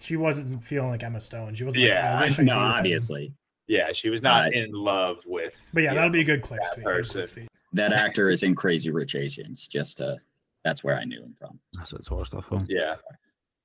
she 0.00 0.16
wasn't 0.16 0.62
feeling 0.62 0.90
like 0.90 1.02
Emma 1.02 1.20
Stone. 1.20 1.54
She 1.54 1.64
wasn't. 1.64 1.84
Yeah, 1.84 2.12
like, 2.14 2.22
I 2.22 2.24
wish 2.26 2.38
I 2.38 2.42
no, 2.42 2.52
could 2.52 2.58
him. 2.58 2.72
obviously 2.72 3.32
yeah, 3.66 3.92
she 3.92 4.08
was 4.10 4.22
not 4.22 4.46
Uh, 4.46 4.50
in 4.52 4.72
love 4.72 5.18
with. 5.26 5.52
But 5.74 5.82
yeah, 5.82 5.90
Yeah, 5.90 5.94
that'll 5.94 6.10
be 6.10 6.20
a 6.20 6.24
good 6.24 6.40
click 6.42 6.60
that 6.60 6.72
tweet. 6.74 6.86
good 6.86 6.94
person. 6.94 7.20
click 7.22 7.32
tweet. 7.32 7.48
that 7.74 7.92
actor 7.92 8.30
is 8.30 8.42
in 8.42 8.54
Crazy 8.54 8.90
Rich 8.90 9.14
Asians. 9.14 9.66
Just 9.66 10.00
uh, 10.00 10.16
that's 10.64 10.82
where 10.84 10.96
I 10.96 11.04
knew 11.04 11.22
him 11.22 11.34
from. 11.38 11.58
That's 11.74 11.92
what 11.92 12.00
it's 12.00 12.28
stuff 12.28 12.46
from. 12.46 12.64
Yeah. 12.68 12.96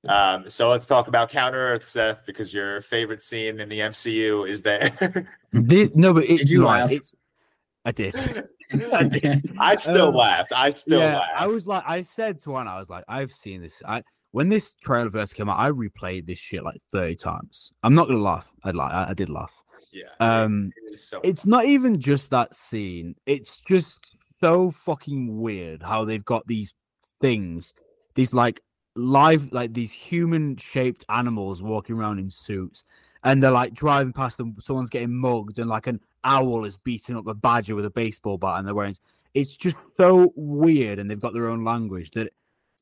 Um, 0.08 0.48
so 0.50 0.68
let's 0.70 0.86
talk 0.86 1.08
about 1.08 1.30
Counter 1.30 1.58
Earth, 1.74 1.84
Seth, 1.84 2.24
because 2.26 2.52
your 2.52 2.80
favorite 2.82 3.22
scene 3.22 3.60
in 3.60 3.68
the 3.68 3.80
MCU 3.80 4.48
is 4.48 4.62
there. 4.62 5.28
The- 5.52 5.90
no, 5.94 6.12
but 6.12 6.24
it, 6.24 6.38
Did 6.38 6.50
you 6.50 6.60
no, 6.60 6.66
laugh? 6.66 6.90
It's, 6.90 7.14
I 7.86 7.92
did. 7.92 9.52
I 9.60 9.74
still 9.76 10.08
Um, 10.08 10.14
laughed. 10.14 10.52
I 10.52 10.70
still 10.70 10.98
yeah, 11.00 11.18
laughed. 11.18 11.32
I 11.36 11.46
was 11.46 11.66
like, 11.66 11.84
I 11.86 12.02
said 12.02 12.40
to 12.40 12.50
one, 12.50 12.66
I 12.66 12.78
was 12.78 12.88
like, 12.88 13.04
I've 13.08 13.30
seen 13.32 13.62
this. 13.62 13.80
I 13.86 14.02
when 14.32 14.48
this 14.48 14.72
trailer 14.82 15.10
first 15.10 15.34
came 15.34 15.48
out, 15.48 15.58
I 15.60 15.70
replayed 15.70 16.26
this 16.26 16.38
shit 16.40 16.64
like 16.64 16.80
thirty 16.90 17.14
times. 17.14 17.72
I'm 17.84 17.94
not 17.94 18.08
gonna 18.08 18.20
laugh. 18.20 18.50
I 18.64 18.70
like, 18.72 18.92
I, 18.92 19.10
I 19.10 19.14
did 19.14 19.28
laugh. 19.28 19.52
yeah. 19.92 20.08
Um, 20.18 20.72
it 20.90 20.98
so 20.98 21.20
it's 21.22 21.46
not 21.46 21.66
even 21.66 22.00
just 22.00 22.30
that 22.30 22.56
scene. 22.56 23.14
It's 23.26 23.60
just 23.68 24.00
so 24.40 24.72
fucking 24.84 25.40
weird 25.40 25.82
how 25.84 26.04
they've 26.04 26.24
got 26.24 26.46
these 26.48 26.74
things, 27.20 27.74
these 28.16 28.34
like 28.34 28.60
live, 28.96 29.52
like 29.52 29.74
these 29.74 29.92
human 29.92 30.56
shaped 30.56 31.04
animals 31.08 31.62
walking 31.62 31.96
around 31.96 32.18
in 32.18 32.30
suits, 32.30 32.84
and 33.22 33.42
they're 33.42 33.50
like 33.50 33.74
driving 33.74 34.12
past 34.12 34.38
them. 34.38 34.56
Someone's 34.60 34.90
getting 34.90 35.14
mugged, 35.14 35.58
and 35.58 35.68
like 35.68 35.86
an 35.86 36.00
owl 36.24 36.64
is 36.64 36.76
beating 36.76 37.16
up 37.16 37.26
a 37.26 37.34
badger 37.34 37.74
with 37.74 37.84
a 37.84 37.90
baseball 37.90 38.38
bat, 38.38 38.58
and 38.58 38.66
they're 38.66 38.74
wearing. 38.74 38.96
It's 39.34 39.56
just 39.56 39.96
so 39.96 40.32
weird, 40.36 40.98
and 40.98 41.10
they've 41.10 41.20
got 41.20 41.32
their 41.32 41.48
own 41.48 41.64
language 41.64 42.10
that 42.12 42.32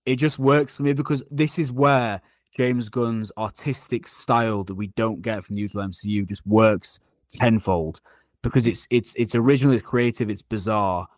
it 0.05 0.17
just 0.17 0.39
works 0.39 0.77
for 0.77 0.83
me 0.83 0.93
because 0.93 1.23
this 1.31 1.59
is 1.59 1.73
where 1.73 2.21
James 2.57 2.89
Gunn's 2.89 3.33
artistic 3.39 4.07
style 4.07 4.65
that 4.65 4.75
we 4.75 4.89
don't 4.89 5.23
get 5.23 5.45
from 5.45 5.55
the 5.55 5.63
usual 5.63 5.83
MCU 5.83 6.29
just 6.29 6.47
works 6.47 6.99
tenfold 7.31 8.01
because 8.43 8.67
it's 8.67 8.87
it's 8.91 9.15
it's 9.17 9.35
originally 9.35 9.81
creative, 9.81 10.29
it's 10.29 10.43
bizarre, 10.43 11.09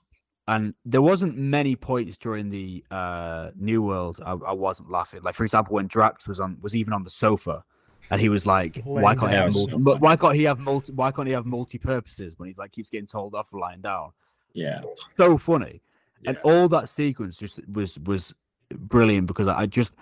and 0.47 0.75
there 0.85 1.03
wasn't 1.03 1.37
many 1.37 1.75
points 1.77 2.17
during 2.19 2.51
the 2.51 2.85
uh 2.91 3.51
New 3.57 3.83
World 3.83 4.21
I, 4.25 4.33
I 4.33 4.53
wasn't 4.53 4.91
laughing. 4.91 5.23
Like 5.23 5.35
for 5.35 5.45
example, 5.45 5.75
when 5.75 5.87
Drax 5.87 6.27
was 6.29 6.41
on 6.41 6.59
was 6.61 6.75
even 6.75 6.93
on 6.93 7.05
the 7.05 7.11
sofa, 7.11 7.65
and 8.11 8.21
he 8.21 8.29
was 8.29 8.47
like, 8.47 8.83
"Why 8.85 9.15
can't 9.15 9.31
he 9.31 9.37
have 9.37 9.55
multi- 9.55 9.77
but 9.79 10.01
why 10.01 10.17
can't 10.17 10.35
he 10.37 10.43
have 10.45 10.59
multi? 10.59 10.93
Why 10.93 11.11
can't 11.11 11.27
he 11.27 11.35
have 11.35 11.47
multi 11.47 11.79
purposes 11.79 12.35
when 12.39 12.49
he's 12.49 12.59
like 12.59 12.73
keeps 12.73 12.91
getting 12.91 13.07
told 13.07 13.35
off 13.35 13.49
for 13.51 13.59
lying 13.59 13.81
down?" 13.81 14.11
Yeah, 14.53 14.83
So 15.17 15.37
funny 15.37 15.81
and 16.27 16.39
all 16.39 16.69
that 16.69 16.89
sequence 16.89 17.37
just 17.37 17.61
was 17.69 17.99
was 18.01 18.35
brilliant 18.73 19.27
because 19.27 19.47
I 19.49 19.61
I 19.61 19.67
just 19.67 19.95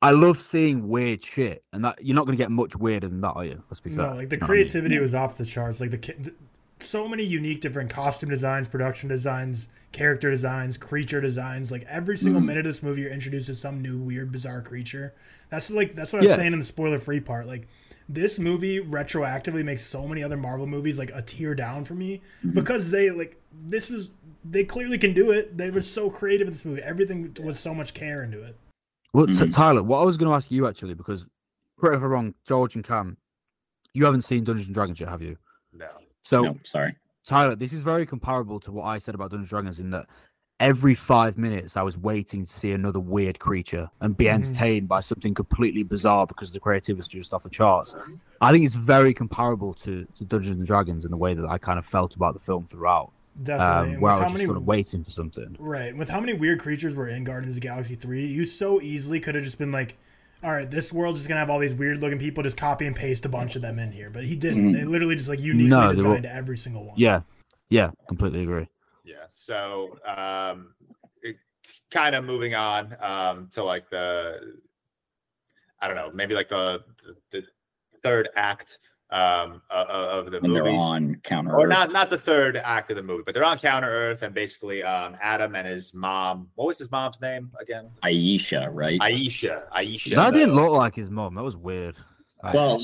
I 0.00 0.12
love 0.12 0.40
seeing 0.40 0.88
weird 0.88 1.24
shit, 1.24 1.64
and 1.72 1.84
that 1.84 2.04
you're 2.04 2.14
not 2.14 2.24
going 2.26 2.36
to 2.38 2.42
get 2.42 2.50
much 2.50 2.76
weirder 2.76 3.08
than 3.08 3.20
that, 3.22 3.32
are 3.32 3.44
you? 3.44 3.62
Let's 3.68 3.80
be 3.80 3.90
fair. 3.90 4.10
No, 4.10 4.14
like 4.14 4.28
the 4.28 4.36
You 4.36 4.40
know 4.40 4.46
what 4.46 4.50
I 4.50 4.54
mean? 4.54 4.68
creativity 4.68 4.98
was 5.00 5.14
off 5.14 5.36
the 5.36 5.44
charts. 5.44 5.80
Like 5.80 5.90
the, 5.90 5.98
the 5.98 6.34
so 6.80 7.08
many 7.08 7.24
unique 7.24 7.60
different 7.60 7.90
costume 7.90 8.30
designs, 8.30 8.68
production 8.68 9.08
designs, 9.08 9.68
character 9.92 10.30
designs, 10.30 10.76
creature 10.76 11.20
designs. 11.20 11.72
Like 11.72 11.84
every 11.88 12.16
single 12.16 12.40
Mhm. 12.40 12.46
minute 12.46 12.66
of 12.66 12.70
this 12.72 12.82
movie, 12.82 13.02
you're 13.02 13.10
introduced 13.10 13.46
to 13.46 13.54
some 13.54 13.80
new 13.80 13.98
weird, 13.98 14.30
bizarre 14.32 14.60
creature. 14.62 15.14
That's 15.50 15.70
like 15.70 15.94
that's 15.94 16.12
what 16.12 16.20
I 16.22 16.26
was 16.26 16.34
saying 16.34 16.52
in 16.52 16.58
the 16.58 16.64
spoiler 16.64 16.98
free 16.98 17.20
part. 17.20 17.46
Like 17.46 17.66
this 18.08 18.38
movie 18.38 18.80
retroactively 18.80 19.64
makes 19.64 19.82
so 19.84 20.06
many 20.08 20.22
other 20.22 20.36
Marvel 20.36 20.66
movies 20.66 20.98
like 20.98 21.10
a 21.14 21.22
tear 21.22 21.54
down 21.54 21.84
for 21.84 21.94
me 21.94 22.22
Mhm. 22.44 22.54
because 22.54 22.90
they 22.90 23.10
like 23.10 23.36
this 23.52 23.90
is 23.90 24.10
they 24.44 24.64
clearly 24.64 24.98
can 24.98 25.12
do 25.12 25.30
it. 25.32 25.56
They 25.58 25.70
were 25.70 25.80
so 25.80 26.08
creative 26.10 26.46
in 26.46 26.52
this 26.52 26.64
movie. 26.64 26.80
Everything 26.82 27.34
was 27.42 27.58
so 27.58 27.74
much 27.74 27.92
care 27.92 28.22
into 28.22 28.42
it. 28.42 28.56
Well, 29.12 29.26
T- 29.26 29.32
Mhm. 29.32 29.52
Tyler, 29.52 29.82
what 29.82 29.98
I 30.00 30.04
was 30.04 30.16
going 30.16 30.30
to 30.30 30.34
ask 30.36 30.50
you 30.50 30.66
actually, 30.66 30.94
because 30.94 31.26
correct 31.78 31.96
if 31.96 32.02
I'm 32.02 32.08
wrong, 32.10 32.34
George 32.46 32.74
and 32.76 32.84
Cam, 32.84 33.16
you 33.94 34.04
haven't 34.04 34.22
seen 34.22 34.44
Dungeons 34.44 34.68
and 34.68 34.74
Dragons 34.74 35.00
yet, 35.00 35.08
have 35.08 35.22
you? 35.22 35.36
No. 35.72 35.88
So, 36.24 36.42
no, 36.42 36.56
sorry. 36.64 36.96
Tyler, 37.24 37.54
this 37.56 37.72
is 37.72 37.82
very 37.82 38.06
comparable 38.06 38.58
to 38.60 38.72
what 38.72 38.84
I 38.84 38.98
said 38.98 39.14
about 39.14 39.30
Dungeons 39.30 39.46
and 39.46 39.50
Dragons 39.50 39.80
in 39.80 39.90
that 39.90 40.06
every 40.60 40.94
five 40.94 41.38
minutes 41.38 41.76
I 41.76 41.82
was 41.82 41.96
waiting 41.96 42.44
to 42.46 42.52
see 42.52 42.72
another 42.72 42.98
weird 42.98 43.38
creature 43.38 43.90
and 44.00 44.16
be 44.16 44.24
Mhm. 44.24 44.32
entertained 44.34 44.88
by 44.88 45.00
something 45.00 45.32
completely 45.34 45.84
bizarre 45.84 46.26
because 46.26 46.50
the 46.50 46.58
creativity 46.58 46.94
was 46.98 47.06
just 47.06 47.32
off 47.32 47.44
the 47.44 47.50
charts. 47.50 47.94
I 48.40 48.50
think 48.50 48.64
it's 48.64 48.74
very 48.74 49.14
comparable 49.14 49.72
to, 49.74 50.06
to 50.16 50.24
Dungeons 50.24 50.56
and 50.58 50.66
Dragons 50.66 51.04
in 51.04 51.10
the 51.12 51.16
way 51.16 51.34
that 51.34 51.46
I 51.46 51.58
kind 51.58 51.78
of 51.78 51.86
felt 51.86 52.16
about 52.16 52.34
the 52.34 52.40
film 52.40 52.64
throughout, 52.66 53.12
Definitely. 53.40 53.66
um, 53.88 53.92
And 53.94 54.02
where 54.02 54.12
I 54.12 54.16
was 54.16 54.24
just 54.24 54.34
many 54.34 54.46
sort 54.46 54.56
of 54.56 54.66
waiting 54.66 55.04
for 55.04 55.10
something. 55.12 55.54
Right. 55.60 55.96
With 55.96 56.08
how 56.08 56.18
many 56.18 56.32
weird 56.32 56.58
creatures 56.60 56.94
were 56.96 57.06
in 57.08 57.22
Guardians 57.22 57.56
of 57.56 57.62
the 57.62 57.68
Galaxy 57.68 57.94
3, 57.94 58.26
you 58.26 58.44
so 58.44 58.80
easily 58.80 59.20
could 59.20 59.36
have 59.36 59.44
just 59.44 59.58
been 59.58 59.70
like, 59.70 59.96
all 60.42 60.52
right, 60.52 60.70
this 60.70 60.92
world's 60.92 61.18
just 61.18 61.28
going 61.28 61.36
to 61.36 61.40
have 61.40 61.50
all 61.50 61.58
these 61.58 61.74
weird 61.74 61.98
looking 61.98 62.18
people, 62.18 62.42
just 62.42 62.56
copy 62.56 62.86
and 62.86 62.94
paste 62.94 63.24
a 63.24 63.28
bunch 63.28 63.56
of 63.56 63.62
them 63.62 63.78
in 63.78 63.90
here. 63.90 64.10
But 64.10 64.24
he 64.24 64.36
didn't. 64.36 64.70
Mhm. 64.70 64.72
They 64.72 64.84
literally 64.84 65.16
just 65.16 65.28
like 65.28 65.40
uniquely 65.40 65.68
No, 65.68 65.80
they 65.80 65.86
were- 65.88 65.94
designed 65.94 66.26
every 66.26 66.56
single 66.56 66.84
one. 66.84 66.94
Yeah, 66.96 67.22
yeah, 67.70 67.90
completely 68.06 68.42
agree. 68.42 68.68
Yeah. 69.04 69.24
So, 69.30 69.98
um, 70.06 70.74
it, 71.22 71.36
kind 71.90 72.14
of 72.14 72.24
moving 72.24 72.54
on 72.54 72.96
um, 73.00 73.48
to 73.52 73.64
like 73.64 73.90
the, 73.90 74.58
I 75.80 75.86
don't 75.88 75.96
know, 75.96 76.10
maybe 76.14 76.34
like 76.34 76.48
the 76.48 76.84
the, 77.32 77.40
the 77.40 77.46
third 78.02 78.28
act 78.36 78.78
um, 79.10 79.62
of, 79.70 80.26
of 80.26 80.30
the 80.32 80.38
When 80.40 80.52
they're 80.52 80.68
on 80.68 81.16
counter. 81.24 81.56
or 81.56 81.66
not 81.66 81.90
not 81.92 82.10
the 82.10 82.18
third 82.18 82.56
act 82.58 82.90
of 82.90 82.96
the 82.96 83.02
movie, 83.02 83.22
but 83.24 83.34
they're 83.34 83.44
on 83.44 83.58
Counter 83.58 83.88
Earth, 83.88 84.22
and 84.22 84.34
basically 84.34 84.82
um, 84.82 85.16
Adam 85.22 85.54
and 85.54 85.66
his 85.66 85.94
mom. 85.94 86.48
What 86.56 86.66
was 86.66 86.78
his 86.78 86.90
mom's 86.90 87.20
name 87.20 87.50
again? 87.60 87.88
Ayesha, 88.02 88.68
right? 88.70 88.98
Ayesha. 89.00 89.66
Ayesha. 89.72 90.14
that 90.16 90.32
the- 90.32 90.38
didn't 90.40 90.54
look 90.54 90.70
like 90.72 90.94
his 90.94 91.10
mom. 91.10 91.34
That 91.34 91.42
was 91.44 91.56
weird. 91.56 91.96
Well, 92.52 92.80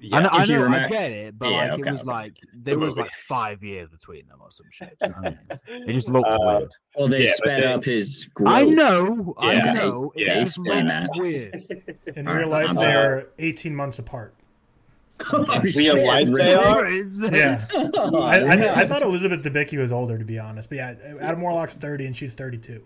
Yeah. 0.00 0.18
I 0.18 0.20
know, 0.20 0.28
I, 0.30 0.44
know, 0.44 0.66
I 0.76 0.86
get 0.88 1.10
it, 1.12 1.38
but 1.38 1.50
Yeah, 1.50 1.56
like 1.56 1.70
okay, 1.80 1.88
it 1.88 1.92
was 1.92 2.00
okay. 2.02 2.10
like 2.10 2.36
there 2.54 2.78
was 2.78 2.96
like 2.98 3.10
five 3.12 3.62
years 3.64 3.88
between 3.88 4.26
them 4.28 4.38
or 4.42 4.50
some 4.50 4.66
shit. 4.70 4.94
you 5.00 5.08
know 5.08 5.14
what 5.22 5.38
I? 5.50 5.58
It 5.86 5.92
just 5.94 6.08
looked 6.10 6.28
Uh, 6.28 6.36
weird. 6.40 6.70
well, 6.96 7.08
they 7.08 7.24
yeah, 7.24 7.32
sped 7.34 7.62
they- 7.62 7.66
up 7.72 7.84
his 7.84 8.28
growth. 8.34 8.54
I 8.54 8.64
know, 8.64 9.34
Yeah, 9.40 9.48
I 9.48 9.72
know. 9.72 10.12
yeah, 10.14 10.32
it 10.34 10.40
just 10.40 10.58
explain 10.58 10.86
looked 10.88 11.00
that. 11.00 11.10
weird. 11.14 11.96
In 12.18 12.28
All 12.28 12.34
real 12.34 12.48
life, 12.48 12.74
they 12.76 12.92
are 12.94 13.28
18 13.38 13.74
months 13.74 13.98
apart. 13.98 14.34
Oh, 15.32 15.60
Real 15.60 15.96
shit, 15.96 16.06
life 16.06 16.28
they 16.32 16.54
are? 16.54 16.88
Yeah. 16.88 17.64
Oh, 17.94 18.22
I, 18.22 18.38
I, 18.38 18.74
I 18.80 18.84
thought 18.86 19.02
Elizabeth 19.02 19.42
Debicki 19.42 19.76
was 19.78 19.90
older, 19.92 20.16
to 20.18 20.24
be 20.24 20.38
honest. 20.38 20.68
But 20.68 20.76
yeah, 20.76 20.94
Adam 21.20 21.40
Warlock's 21.40 21.74
30 21.74 22.06
and 22.06 22.16
she's 22.16 22.34
32. 22.34 22.82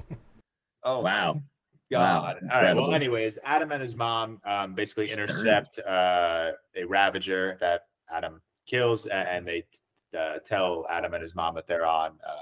Oh 0.84 1.00
Wow. 1.00 1.42
God. 1.90 2.38
Wow, 2.42 2.48
All 2.56 2.62
right. 2.62 2.74
Well, 2.74 2.94
anyways, 2.94 3.38
Adam 3.44 3.70
and 3.70 3.82
his 3.82 3.94
mom 3.94 4.40
um, 4.46 4.74
basically 4.74 5.06
Stirring. 5.06 5.28
intercept 5.28 5.78
uh, 5.80 6.52
a 6.74 6.84
Ravager 6.84 7.58
that 7.60 7.82
Adam 8.10 8.40
kills, 8.66 9.06
and 9.06 9.46
they 9.46 9.64
uh, 10.18 10.38
tell 10.46 10.86
Adam 10.90 11.12
and 11.12 11.20
his 11.20 11.34
mom 11.34 11.54
that 11.56 11.66
they're 11.66 11.84
on 11.86 12.12
uh, 12.26 12.32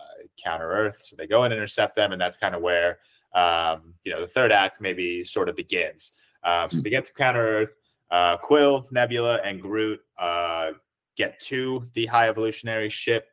Counter 0.42 0.70
Earth. 0.70 1.02
So 1.04 1.16
they 1.16 1.26
go 1.26 1.42
and 1.42 1.52
intercept 1.52 1.96
them, 1.96 2.12
and 2.12 2.20
that's 2.20 2.36
kind 2.36 2.54
of 2.54 2.62
where 2.62 2.98
um, 3.34 3.94
you 4.04 4.12
know 4.12 4.20
the 4.20 4.28
third 4.28 4.52
act 4.52 4.80
maybe 4.80 5.24
sort 5.24 5.48
of 5.48 5.56
begins. 5.56 6.12
Um, 6.44 6.70
so 6.70 6.80
they 6.80 6.90
get 6.90 7.06
to 7.06 7.12
Counter 7.12 7.44
Earth. 7.44 7.74
Uh, 8.10 8.36
Quill, 8.36 8.86
Nebula, 8.90 9.40
and 9.44 9.60
Groot 9.60 10.00
uh, 10.18 10.70
get 11.16 11.40
to 11.42 11.86
the 11.94 12.06
High 12.06 12.28
Evolutionary 12.28 12.90
ship. 12.90 13.26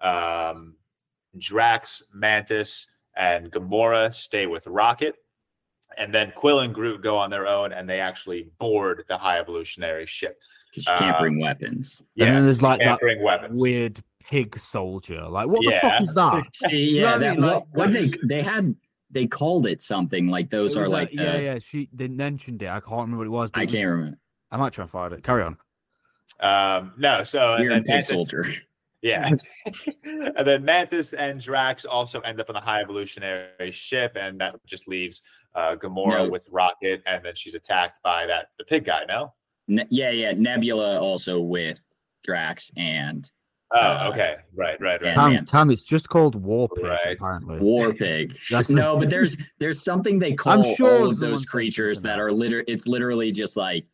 Um, 0.00 0.76
Drax, 1.38 2.02
Mantis, 2.14 2.86
and 3.16 3.50
Gamora 3.50 4.12
stay 4.14 4.46
with 4.46 4.66
Rocket. 4.66 5.14
And 5.98 6.12
then 6.14 6.32
Quill 6.34 6.60
and 6.60 6.74
Groot 6.74 7.02
go 7.02 7.18
on 7.18 7.30
their 7.30 7.46
own 7.46 7.72
and 7.72 7.88
they 7.88 8.00
actually 8.00 8.48
board 8.58 9.04
the 9.08 9.18
High 9.18 9.38
Evolutionary 9.38 10.06
ship. 10.06 10.40
'Cause 10.74 10.86
you 10.88 10.94
can't 10.96 11.16
Uh, 11.16 11.20
bring 11.20 11.38
weapons. 11.38 12.00
and 12.18 12.34
then 12.34 12.44
there's 12.44 12.62
like 12.62 12.80
can't 12.80 12.92
that 12.98 13.00
bring 13.00 13.22
weapons. 13.22 13.60
weird 13.60 14.02
pig 14.20 14.58
soldier. 14.58 15.28
Like, 15.28 15.48
what 15.48 15.60
the 15.62 15.78
fuck 15.82 16.00
is 16.00 16.14
that? 16.14 16.44
Yeah, 16.72 17.18
that, 17.18 17.34
mean? 17.38 17.46
Like, 17.46 17.64
what 17.72 17.92
they 17.92 18.08
they 18.24 18.40
had 18.42 18.74
they 19.10 19.26
called 19.26 19.66
it 19.66 19.82
something 19.82 20.28
like 20.28 20.48
those 20.48 20.74
are 20.74 20.80
was 20.80 20.88
like, 20.88 21.12
yeah, 21.12 21.32
the- 21.32 21.42
yeah. 21.42 21.58
She 21.58 21.90
they 21.92 22.08
mentioned 22.08 22.62
it. 22.62 22.68
I 22.70 22.80
can't 22.80 22.92
remember 23.02 23.18
what 23.18 23.26
it 23.26 23.30
was. 23.30 23.50
But 23.50 23.60
I 23.60 23.62
it 23.64 23.66
was- 23.66 23.74
can't 23.74 23.88
remember. 23.90 24.18
I 24.52 24.56
might 24.58 24.72
try 24.72 24.82
and 24.82 24.90
find 24.90 25.12
it. 25.12 25.24
Carry 25.24 25.42
on. 25.42 25.56
Um, 26.40 26.92
no, 26.98 27.24
so 27.24 27.56
You're 27.56 27.70
then 27.70 27.78
a 27.78 27.82
pig 27.82 27.88
Mantis, 27.90 28.08
soldier. 28.08 28.46
yeah, 29.02 29.30
and 30.04 30.46
then 30.46 30.64
Mantis 30.64 31.12
and 31.14 31.40
Drax 31.40 31.84
also 31.84 32.20
end 32.20 32.40
up 32.40 32.48
on 32.48 32.54
the 32.54 32.60
High 32.60 32.80
Evolutionary 32.82 33.72
ship, 33.72 34.12
and 34.16 34.40
that 34.40 34.54
just 34.66 34.86
leaves 34.88 35.22
uh, 35.54 35.74
Gamora 35.76 36.24
No. 36.24 36.30
with 36.30 36.46
Rocket, 36.50 37.02
and 37.06 37.24
then 37.24 37.34
she's 37.34 37.54
attacked 37.54 38.00
by 38.02 38.26
that 38.26 38.48
the 38.58 38.64
pig 38.64 38.84
guy. 38.84 39.04
No, 39.08 39.32
Ne- 39.68 39.86
yeah, 39.90 40.10
yeah. 40.10 40.32
Nebula 40.32 40.98
also 41.00 41.40
with 41.40 41.82
Drax 42.24 42.70
and 42.76 43.30
oh, 43.74 43.78
Uh, 43.80 44.08
okay, 44.12 44.36
right, 44.54 44.80
right, 44.80 45.00
right. 45.02 45.08
and 45.10 45.46
Tam, 45.46 45.66
Mantis. 45.66 45.80
It's 45.80 45.88
just 45.88 46.08
called 46.08 46.34
War 46.34 46.68
Pig, 46.70 46.84
Right. 46.84 47.16
apparently. 47.20 47.58
War 47.60 47.92
Pig. 47.94 48.36
No, 48.68 48.96
but 48.98 49.10
there's 49.10 49.36
there's 49.58 49.82
something 49.82 50.18
they 50.18 50.34
call 50.34 50.74
sure 50.74 51.02
all 51.02 51.08
of 51.08 51.18
those 51.18 51.44
creatures 51.44 52.02
that 52.02 52.18
are 52.18 52.28
else. 52.30 52.38
liter 52.38 52.64
it's 52.66 52.86
literally 52.86 53.30
just 53.32 53.56
like 53.56 53.84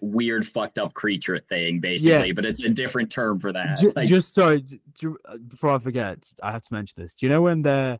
weird 0.00 0.46
fucked 0.46 0.78
up 0.78 0.94
creature 0.94 1.38
thing 1.38 1.80
basically, 1.80 2.32
but 2.32 2.44
it's 2.44 2.60
a 2.62 2.68
different 2.68 3.10
term 3.10 3.38
for 3.38 3.52
that. 3.52 3.78
Ju- 3.78 3.92
Like, 3.96 4.08
just 4.08 4.34
sorry, 4.34 4.62
j- 4.62 5.08
uh, 5.24 5.36
before 5.48 5.70
I 5.70 5.78
forget, 5.78 6.18
I 6.42 6.52
have 6.52 6.62
to 6.62 6.72
mention 6.74 7.02
this. 7.02 7.14
Do 7.14 7.26
you 7.26 7.30
know 7.30 7.42
when 7.42 7.62
they're 7.62 7.98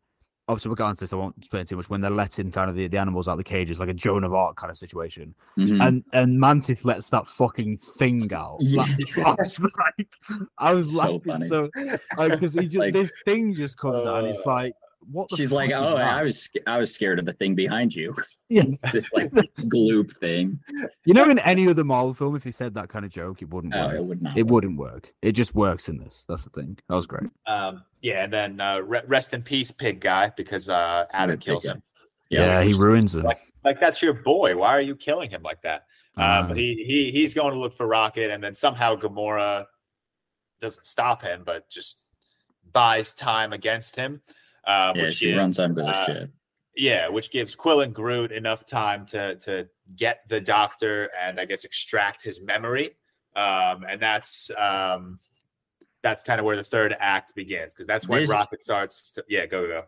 obviously 0.50 0.70
we'll 0.70 0.76
get 0.76 0.84
onto 0.84 1.00
this? 1.00 1.12
I 1.12 1.16
won't 1.16 1.36
explain 1.38 1.66
too 1.66 1.76
much. 1.76 1.90
When 1.90 2.00
they're 2.00 2.10
letting 2.10 2.50
kind 2.52 2.70
of 2.70 2.76
the, 2.76 2.86
the 2.88 2.96
animals 2.98 3.28
out 3.28 3.36
the 3.36 3.44
cages, 3.44 3.78
like 3.78 3.90
a 3.90 3.94
Joan 3.94 4.24
of 4.24 4.32
Arc 4.32 4.56
kind 4.56 4.70
of 4.70 4.78
situation, 4.78 5.34
mhm. 5.58 5.86
and 5.86 6.04
and 6.12 6.38
Mantis 6.40 6.84
lets 6.84 7.10
that 7.10 7.26
fucking 7.26 7.78
thing 7.78 8.32
out. 8.32 8.62
Like, 8.62 8.90
I 9.18 9.34
was 9.38 9.60
like, 9.60 10.08
I 10.58 10.72
was 10.72 10.92
So 10.92 10.98
laughing 10.98 11.20
funny. 11.26 11.46
so 11.48 11.68
because 12.16 12.54
he 12.54 12.60
just 12.64 12.76
Like- 12.76 12.92
this 12.94 13.12
thing 13.24 13.54
just 13.54 13.76
comes 13.76 14.06
out 14.06 14.20
and 14.24 14.28
it's 14.28 14.46
Uh, 14.46 14.50
like, 14.50 14.72
what? 15.10 15.28
She's 15.34 15.52
like, 15.52 15.70
"Oh, 15.74 15.96
that?" 15.96 16.12
I 16.20 16.24
was 16.24 16.48
I 16.66 16.78
was 16.78 16.92
scared 16.92 17.18
of 17.18 17.24
the 17.24 17.32
thing 17.32 17.54
behind 17.54 17.94
you. 17.94 18.14
Yeah. 18.50 18.62
this 18.92 19.12
like 19.12 19.30
gloop 19.30 20.16
thing. 20.16 20.58
You 21.04 21.12
know, 21.14 21.28
in 21.30 21.38
any 21.40 21.68
other 21.68 21.84
Marvel 21.84 22.14
film, 22.14 22.34
if 22.34 22.42
he 22.44 22.50
said 22.50 22.74
that 22.74 22.88
kind 22.88 23.04
of 23.04 23.10
joke, 23.10 23.42
it 23.42 23.50
wouldn't 23.50 23.74
Oh, 23.74 23.86
work. 23.88 23.94
it 23.96 24.04
would 24.04 24.22
not. 24.22 24.38
It 24.38 24.42
work. 24.44 24.50
wouldn't 24.52 24.78
work. 24.78 25.12
It 25.22 25.32
just 25.32 25.54
works 25.54 25.88
in 25.88 25.98
this. 25.98 26.24
That's 26.28 26.44
the 26.44 26.50
thing. 26.50 26.78
That 26.88 26.94
was 26.96 27.06
great. 27.06 27.28
Um, 27.46 27.84
yeah, 28.00 28.24
and 28.24 28.32
then 28.32 28.60
uh, 28.60 28.78
re- 28.80 29.02
rest 29.06 29.34
in 29.34 29.42
peace, 29.42 29.70
pig 29.70 30.00
guy, 30.00 30.32
because 30.36 30.68
uh, 30.70 31.04
Adam 31.12 31.36
Pig 31.36 31.44
kills 31.44 31.64
him. 31.66 31.82
Yeah, 32.30 32.62
he 32.62 32.72
ruins 32.72 33.14
it. 33.14 33.24
like 33.24 33.40
like 33.64 33.80
that's 33.80 34.00
your 34.02 34.14
boy. 34.14 34.56
Why 34.56 34.68
are 34.68 34.80
you 34.80 34.96
killing 34.96 35.30
him 35.30 35.42
like 35.42 35.60
that? 35.62 35.84
Um, 36.16 36.24
Uh, 36.24 36.48
but 36.48 36.56
he 36.56 36.82
he 36.86 37.10
he's 37.12 37.34
going 37.34 37.52
to 37.52 37.58
look 37.58 37.74
for 37.76 37.86
Rocket, 37.86 38.30
and 38.30 38.42
then 38.42 38.54
somehow 38.54 38.96
Gamora 38.96 39.66
doesn't 40.60 40.84
stop 40.86 41.22
him, 41.22 41.42
but 41.44 41.68
just 41.70 42.06
buys 42.72 43.14
time 43.14 43.52
against 43.52 43.94
him. 43.96 44.20
Uh, 44.66 44.92
Yeah, 44.96 45.02
which 45.04 45.16
she 45.16 45.26
gives, 45.26 45.38
runs 45.38 45.58
under 45.58 45.82
the 45.82 45.88
uh, 45.88 46.06
ship. 46.06 46.30
Yeah, 46.76 47.08
which 47.08 47.30
gives 47.30 47.54
Quill 47.56 47.80
and 47.80 47.94
Groot 47.94 48.30
enough 48.32 48.64
time 48.66 49.04
to 49.06 49.34
to 49.36 49.68
get 49.96 50.20
the 50.28 50.40
Doctor 50.40 51.10
and 51.20 51.40
I 51.40 51.44
guess 51.44 51.64
extract 51.64 52.22
his 52.22 52.40
memory. 52.40 52.90
Um, 53.36 53.84
and 53.88 54.00
that's 54.00 54.50
um, 54.58 55.18
that's 56.02 56.22
kind 56.22 56.38
of 56.38 56.44
where 56.46 56.56
the 56.56 56.62
third 56.64 56.94
act 57.00 57.34
begins 57.34 57.74
because 57.74 57.86
that's 57.86 58.06
when 58.08 58.20
This- 58.20 58.30
Rocket 58.30 58.62
starts. 58.62 59.10
To, 59.12 59.24
yeah, 59.28 59.46
go 59.46 59.66
go. 59.66 59.82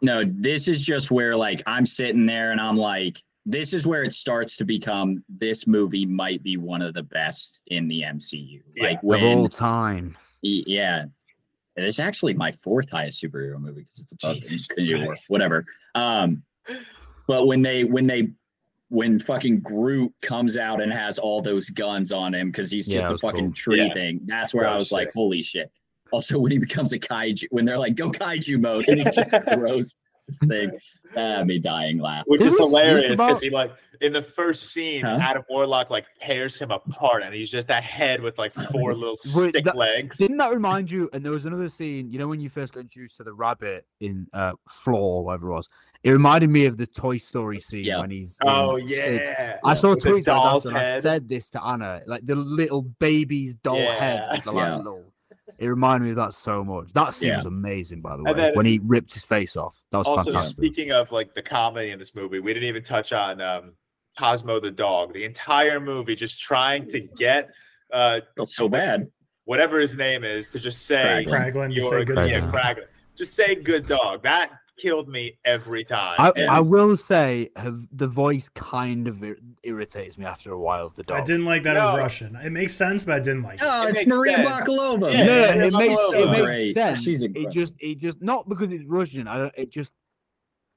No, 0.00 0.22
this 0.24 0.68
is 0.68 0.84
just 0.84 1.10
where 1.10 1.36
like 1.36 1.62
I'm 1.66 1.84
sitting 1.86 2.24
there 2.26 2.52
and 2.52 2.60
I'm 2.60 2.76
like, 2.76 3.20
this 3.44 3.72
is 3.72 3.86
where 3.86 4.04
it 4.04 4.12
starts 4.14 4.56
to 4.58 4.64
become 4.64 5.22
this 5.28 5.66
movie 5.66 6.06
might 6.06 6.42
be 6.42 6.56
one 6.56 6.80
of 6.82 6.94
the 6.94 7.02
best 7.02 7.62
in 7.66 7.88
the 7.88 8.02
MCU. 8.02 8.62
Yeah, 8.76 8.84
Like 8.84 9.02
of 9.02 9.22
all 9.22 9.48
time. 9.48 10.16
y- 10.42 10.62
yeah. 11.76 11.84
It's 11.84 11.98
actually 11.98 12.34
my 12.34 12.52
fourth 12.52 12.90
highest 12.90 13.22
superhero 13.22 13.58
movie 13.60 13.80
because 13.82 13.98
it's 14.00 14.12
above 14.12 14.36
Jesus 14.40 14.68
Infinity 14.70 15.04
War, 15.04 15.14
whatever. 15.28 15.64
Um, 15.94 16.42
but 17.26 17.46
when 17.46 17.62
they 17.62 17.84
when 17.84 18.06
they 18.06 18.28
when 18.88 19.18
fucking 19.18 19.60
Groot 19.60 20.12
comes 20.22 20.56
out 20.58 20.82
and 20.82 20.92
has 20.92 21.18
all 21.18 21.40
those 21.40 21.70
guns 21.70 22.12
on 22.12 22.34
him 22.34 22.50
because 22.50 22.70
he's 22.70 22.86
just 22.86 23.06
that 23.06 23.14
a 23.14 23.18
fucking 23.18 23.46
cool. 23.46 23.52
tree 23.54 23.84
Yeah. 23.86 23.92
thing, 23.94 24.20
that's 24.26 24.52
where 24.52 24.64
That 24.64 24.72
I 24.72 24.74
was 24.76 24.86
was 24.86 24.92
like, 24.92 25.12
holy 25.14 25.42
shit. 25.42 25.70
Also, 26.12 26.38
when 26.38 26.52
he 26.52 26.58
becomes 26.58 26.92
a 26.92 26.98
kaiju, 26.98 27.44
when 27.50 27.64
they're 27.64 27.78
like, 27.78 27.94
go 27.94 28.10
kaiju 28.10 28.60
mode, 28.60 28.86
and 28.88 28.98
he 28.98 29.04
just 29.10 29.32
grows 29.54 29.96
thing. 30.30 30.70
That 31.14 31.36
had 31.38 31.46
me 31.46 31.58
dying 31.58 31.98
laughing. 31.98 32.24
which 32.26 32.40
is 32.40 32.56
hilarious 32.56 33.10
because 33.10 33.20
about- 33.36 33.42
he 33.42 33.50
like 33.50 33.72
in 34.00 34.14
the 34.14 34.22
first 34.22 34.72
scene, 34.72 35.04
Huh? 35.04 35.18
Adam 35.20 35.42
Warlock 35.50 35.90
like 35.90 36.06
tears 36.22 36.58
him 36.58 36.70
apart, 36.70 37.22
and 37.22 37.34
he's 37.34 37.50
just 37.50 37.68
a 37.68 37.82
head 37.82 38.22
with 38.22 38.38
like 38.38 38.54
four 38.72 38.94
little 38.94 39.18
Wait, 39.34 39.50
stick 39.50 39.64
that- 39.66 39.76
legs. 39.76 40.16
Didn't 40.16 40.38
that 40.38 40.50
remind 40.52 40.90
you? 40.90 41.10
And 41.12 41.22
there 41.22 41.32
was 41.32 41.44
another 41.44 41.68
scene, 41.68 42.10
you 42.10 42.18
know, 42.18 42.28
when 42.28 42.40
you 42.40 42.48
first 42.48 42.72
got 42.72 42.80
introduced 42.80 43.18
to 43.18 43.24
the 43.24 43.34
rabbit 43.34 43.84
in 44.00 44.26
uh, 44.32 44.52
Floor, 44.68 45.22
whatever 45.24 45.48
it 45.50 45.54
was. 45.54 45.68
It 46.02 46.10
reminded 46.12 46.48
me 46.48 46.64
of 46.64 46.78
the 46.78 46.86
Toy 46.86 47.18
Story 47.18 47.60
scene 47.60 47.84
Yeah. 47.84 48.00
when 48.00 48.10
he's. 48.10 48.38
Oh 48.42 48.78
Sid's- 48.78 49.28
yeah, 49.28 49.58
I 49.62 49.74
saw 49.74 49.90
With 49.90 50.02
the 50.02 50.08
tweets 50.10 50.24
that 50.24 50.34
was 50.34 50.44
doll's 50.64 50.66
after, 50.66 50.78
and 50.78 50.86
I 50.96 51.00
said 51.00 51.28
this 51.28 51.50
to 51.50 51.62
Anna, 51.62 52.00
like 52.06 52.24
the 52.24 52.36
little 52.36 52.80
baby's 52.82 53.54
doll 53.56 53.76
head. 53.76 54.24
Yeah. 54.28 54.32
with 54.32 54.44
the, 54.44 54.52
like, 54.52 54.66
Yeah. 54.66 54.76
little- 54.76 55.11
It 55.58 55.66
reminded 55.66 56.04
me 56.04 56.10
of 56.10 56.16
that 56.16 56.34
so 56.34 56.64
much. 56.64 56.92
That 56.92 57.14
scene 57.14 57.30
Yeah. 57.30 57.36
was 57.36 57.46
amazing, 57.46 58.00
by 58.00 58.16
the 58.16 58.22
way. 58.22 58.30
And 58.30 58.38
then- 58.38 58.54
when 58.54 58.66
he 58.66 58.80
ripped 58.82 59.12
his 59.12 59.24
face 59.24 59.56
off, 59.56 59.76
that 59.90 59.98
was 59.98 60.06
Also, 60.06 60.30
fantastic. 60.30 60.56
speaking 60.56 60.92
of 60.92 61.10
like 61.12 61.34
the 61.34 61.42
comedy 61.42 61.90
in 61.90 61.98
this 61.98 62.14
movie, 62.14 62.38
we 62.38 62.54
didn't 62.54 62.68
even 62.68 62.82
touch 62.82 63.12
on 63.12 63.40
um, 63.40 63.72
Cosmo 64.18 64.60
the 64.60 64.70
dog. 64.70 65.12
The 65.14 65.24
entire 65.24 65.80
movie 65.80 66.14
just 66.14 66.40
trying 66.40 66.88
to 66.88 67.00
get 67.00 67.50
uh, 67.92 68.20
Felt 68.36 68.48
so 68.48 68.68
bad. 68.68 69.08
whatever 69.44 69.78
his 69.78 69.96
name 69.96 70.24
is 70.24 70.48
to 70.50 70.58
just 70.58 70.86
say 70.86 71.24
Kraglin. 71.28 71.52
Kraglin 71.52 71.68
to 71.68 71.74
you're 71.74 71.90
say 72.00 72.04
good 72.04 72.28
yeah, 72.30 72.40
dog. 72.40 72.52
Kraglin. 72.54 72.86
Just 73.16 73.34
say 73.34 73.54
good 73.54 73.86
dog. 73.86 74.22
That 74.22 74.50
killed 74.78 75.08
me 75.08 75.38
every 75.44 75.84
time. 75.84 76.16
I, 76.18 76.32
I 76.48 76.60
will 76.60 76.96
say, 76.96 77.50
have, 77.56 77.86
the 77.92 78.08
voice 78.08 78.48
kind 78.48 79.06
of 79.06 79.22
ir- 79.22 79.38
irritates 79.62 80.16
me 80.18 80.24
after 80.24 80.52
a 80.52 80.58
while 80.58 80.86
of 80.86 80.94
the 80.94 81.02
dog. 81.02 81.18
I 81.20 81.22
didn't 81.24 81.44
like 81.44 81.62
that 81.64 81.74
No. 81.74 81.90
as 81.90 81.98
Russian. 81.98 82.36
It 82.36 82.50
makes 82.50 82.74
sense, 82.74 83.04
but 83.04 83.14
I 83.14 83.20
didn't 83.20 83.42
like 83.42 83.60
it. 83.60 83.64
Oh, 83.64 83.86
It 83.86 83.90
it's 83.90 83.98
makes 84.00 84.08
Maria 84.08 84.36
sense. 84.36 84.48
Bakalova. 84.48 85.12
Yeah, 85.12 85.18
Yeah, 85.24 85.54
yeah, 85.54 85.64
it 85.64 85.72
makes 85.74 86.00
so 86.00 86.14
it 86.18 86.30
makes 86.30 86.42
great. 86.44 86.74
sense. 86.74 87.02
She's 87.02 87.22
it 87.22 87.50
just 87.50 87.74
it 87.78 87.98
just 87.98 88.22
not 88.22 88.48
because 88.48 88.72
it's 88.72 88.84
Russian. 88.84 89.28
I 89.28 89.38
don't. 89.38 89.54
It 89.56 89.70
just 89.70 89.92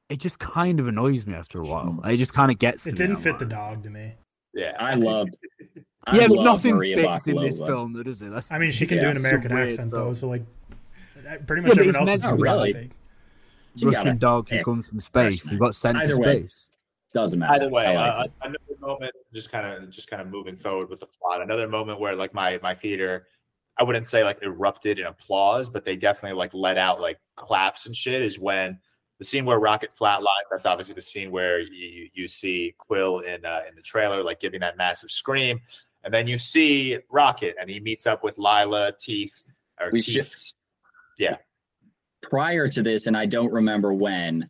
it 0.10 0.20
just 0.20 0.38
kind 0.40 0.80
of 0.80 0.88
annoys 0.88 1.26
me 1.26 1.34
after 1.34 1.60
a 1.60 1.64
while. 1.64 2.00
It 2.06 2.18
just 2.18 2.34
kind 2.34 2.52
of 2.52 2.60
gets. 2.60 2.84
To 2.84 2.90
It 2.90 2.94
me, 2.94 2.98
didn't 2.98 3.16
I'm 3.18 3.22
fit 3.22 3.40
the 3.40 3.46
dog 3.46 3.84
to 3.84 3.90
me. 3.90 4.14
yeah, 4.54 4.76
I 4.80 4.94
loved. 4.96 5.36
I 6.08 6.18
Yeah, 6.20 6.28
but 6.28 6.38
love 6.38 6.46
nothing 6.46 6.76
Maria 6.76 6.98
fits 6.98 7.28
in 7.28 7.38
this 7.38 7.58
film, 7.58 7.94
though, 7.94 8.04
does 8.04 8.22
it? 8.22 8.30
That's 8.32 8.52
I 8.52 8.60
mean, 8.60 8.70
she 8.72 8.86
can 8.86 8.98
Yeah, 8.98 9.06
do 9.06 9.10
an 9.12 9.18
American 9.18 9.54
weird 9.56 9.70
accent 9.70 9.92
film. 9.92 10.04
though, 10.04 10.14
so 10.14 10.28
like 10.28 10.44
pretty 11.48 11.64
much 11.64 11.70
but 11.70 11.78
everyone 11.80 11.96
else 11.96 12.06
meant 12.06 12.18
is 12.18 12.22
to 12.24 12.30
too 12.30 12.36
be. 12.36 12.42
Really? 12.44 12.74
fake. 12.74 12.92
She 13.78 13.86
got 13.86 13.94
Russian 14.06 14.18
dog 14.18 14.50
who 14.50 14.64
comes 14.64 14.88
from 14.88 15.02
space. 15.02 15.48
He 15.50 15.58
got 15.58 15.76
sent 15.76 15.98
to 16.00 16.04
Either 16.06 16.18
way. 16.20 16.40
space. 16.40 16.72
doesn't 17.14 17.40
matter. 17.40 17.54
Either 17.54 17.70
way, 17.70 17.86
I 17.88 17.94
like 18.20 18.32
uh, 18.42 18.48
another 18.48 18.80
moment, 18.80 19.12
just 19.34 19.52
kind 19.52 19.66
of, 19.84 19.90
just 19.90 20.10
kind 20.10 20.22
of 20.22 20.28
moving 20.30 20.58
forward 20.58 20.90
with 20.90 21.00
the 21.00 21.08
plot. 21.08 21.42
Another 21.42 21.68
moment 21.68 22.00
where 22.00 22.16
like 22.16 22.34
my 22.34 22.60
my 22.64 22.74
theater, 22.76 23.28
I 23.78 23.84
wouldn't 23.84 24.08
say 24.08 24.24
like 24.24 24.40
erupted 24.42 25.00
in 25.00 25.06
applause, 25.06 25.70
but 25.70 25.84
they 25.86 25.96
definitely 25.96 26.38
like 26.38 26.54
let 26.54 26.78
out 26.78 27.02
like 27.02 27.18
claps 27.36 27.86
and 27.86 27.96
shit. 27.96 28.22
Is 28.22 28.40
when 28.40 28.80
the 29.20 29.26
scene 29.26 29.46
where 29.46 29.60
Rocket 29.60 29.92
flatlines. 30.00 30.48
That's 30.52 30.66
obviously 30.66 30.96
the 30.96 31.02
scene 31.02 31.32
where 31.32 31.60
you 31.60 32.10
you 32.14 32.28
see 32.28 32.76
Quill 32.78 33.20
in 33.20 33.46
uh, 33.46 33.62
in 33.70 33.76
the 33.76 33.82
trailer 33.82 34.24
like 34.24 34.40
giving 34.40 34.60
that 34.62 34.76
massive 34.78 35.10
scream, 35.12 35.60
and 36.04 36.14
then 36.14 36.28
you 36.28 36.38
see 36.38 37.00
Rocket 37.10 37.56
and 37.60 37.70
he 37.70 37.80
meets 37.80 38.06
up 38.08 38.24
with 38.24 38.38
Lylla 38.38 38.92
Teeth 39.00 39.42
or 39.80 39.90
We 39.92 40.02
should- 40.02 40.26
Teeth. 40.26 40.54
Prior 42.30 42.68
to 42.70 42.82
this, 42.82 43.08
and 43.08 43.16
I 43.16 43.26
don't 43.26 43.52
remember 43.52 43.94
when, 43.94 44.50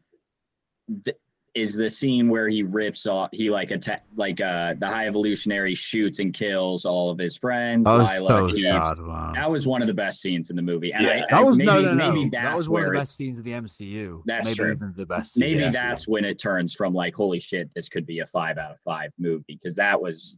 th- 1.04 1.18
is 1.56 1.74
the 1.74 1.88
scene 1.88 2.28
where 2.30 2.50
he 2.50 2.64
rips 2.64 3.06
off, 3.06 3.30
he 3.32 3.50
like 3.50 3.72
attack, 3.72 4.04
like 4.18 4.42
uh 4.42 4.74
the 4.78 4.86
high 4.86 5.08
evolutionary 5.08 5.74
shoots 5.74 6.20
and 6.20 6.34
kills 6.34 6.84
all 6.84 7.10
of 7.10 7.18
his 7.18 7.38
friends. 7.38 7.86
That 7.86 7.94
was 7.94 8.10
Lylla, 8.28 8.50
so 8.50 8.58
sad, 8.58 8.98
man. 9.00 9.34
That 9.36 9.50
was 9.50 9.66
one 9.66 9.82
of 9.82 9.88
the 9.88 9.94
best 9.94 10.20
scenes 10.22 10.50
in 10.50 10.58
the 10.58 10.62
movie. 10.62 10.92
And 10.92 11.06
Yeah. 11.06 11.12
I, 11.12 11.16
I- 11.20 11.26
That 11.32 11.46
was 11.46 11.58
maybe, 11.58 11.68
no, 11.70 11.82
no, 11.82 11.94
no. 11.94 12.12
maybe 12.14 12.30
that's 12.30 12.44
that 12.44 12.56
was 12.58 12.68
one 12.68 12.84
of 12.84 12.90
the 12.90 12.96
it- 12.98 13.00
best 13.00 13.16
scenes 13.16 13.38
of 13.38 13.46
the 13.46 13.52
MCU. 13.52 14.22
That's 14.26 14.44
maybe 14.46 14.56
true. 14.56 14.72
even 14.74 14.94
the 14.98 15.06
best. 15.06 15.34
scene 15.34 15.42
maybe 15.42 15.60
the 15.62 15.68
MCU. 15.68 15.72
that's 15.74 16.08
when 16.10 16.26
it 16.26 16.38
turns 16.40 16.74
from 16.74 16.94
like, 16.94 17.16
holy 17.16 17.40
shit, 17.40 17.70
this 17.74 17.88
could 17.88 18.06
be 18.06 18.20
a 18.20 18.26
five 18.26 18.58
out 18.58 18.72
of 18.72 18.80
five 18.82 19.12
movie 19.18 19.44
because 19.48 19.76
that 19.78 20.02
was 20.02 20.38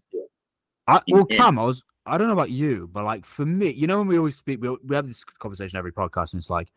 I, 0.87 1.01
well, 1.07 1.25
it- 1.29 1.35
Cam, 1.35 1.57
I 1.59 1.63
was. 1.63 1.83
I 2.05 2.17
don't 2.17 2.27
know 2.27 2.33
about 2.33 2.51
you, 2.51 2.89
but 2.93 3.03
like 3.03 3.25
for 3.25 3.45
me, 3.45 3.71
you 3.71 3.85
know, 3.87 3.97
when 3.97 4.07
we 4.07 4.17
always 4.19 4.37
speak, 4.37 4.61
we, 4.61 4.69
we 4.85 4.95
have 4.95 5.07
this 5.07 5.23
conversation 5.25 5.77
every 5.77 5.91
podcast, 5.91 6.31
and 6.33 6.39
it's 6.39 6.49
like 6.49 6.69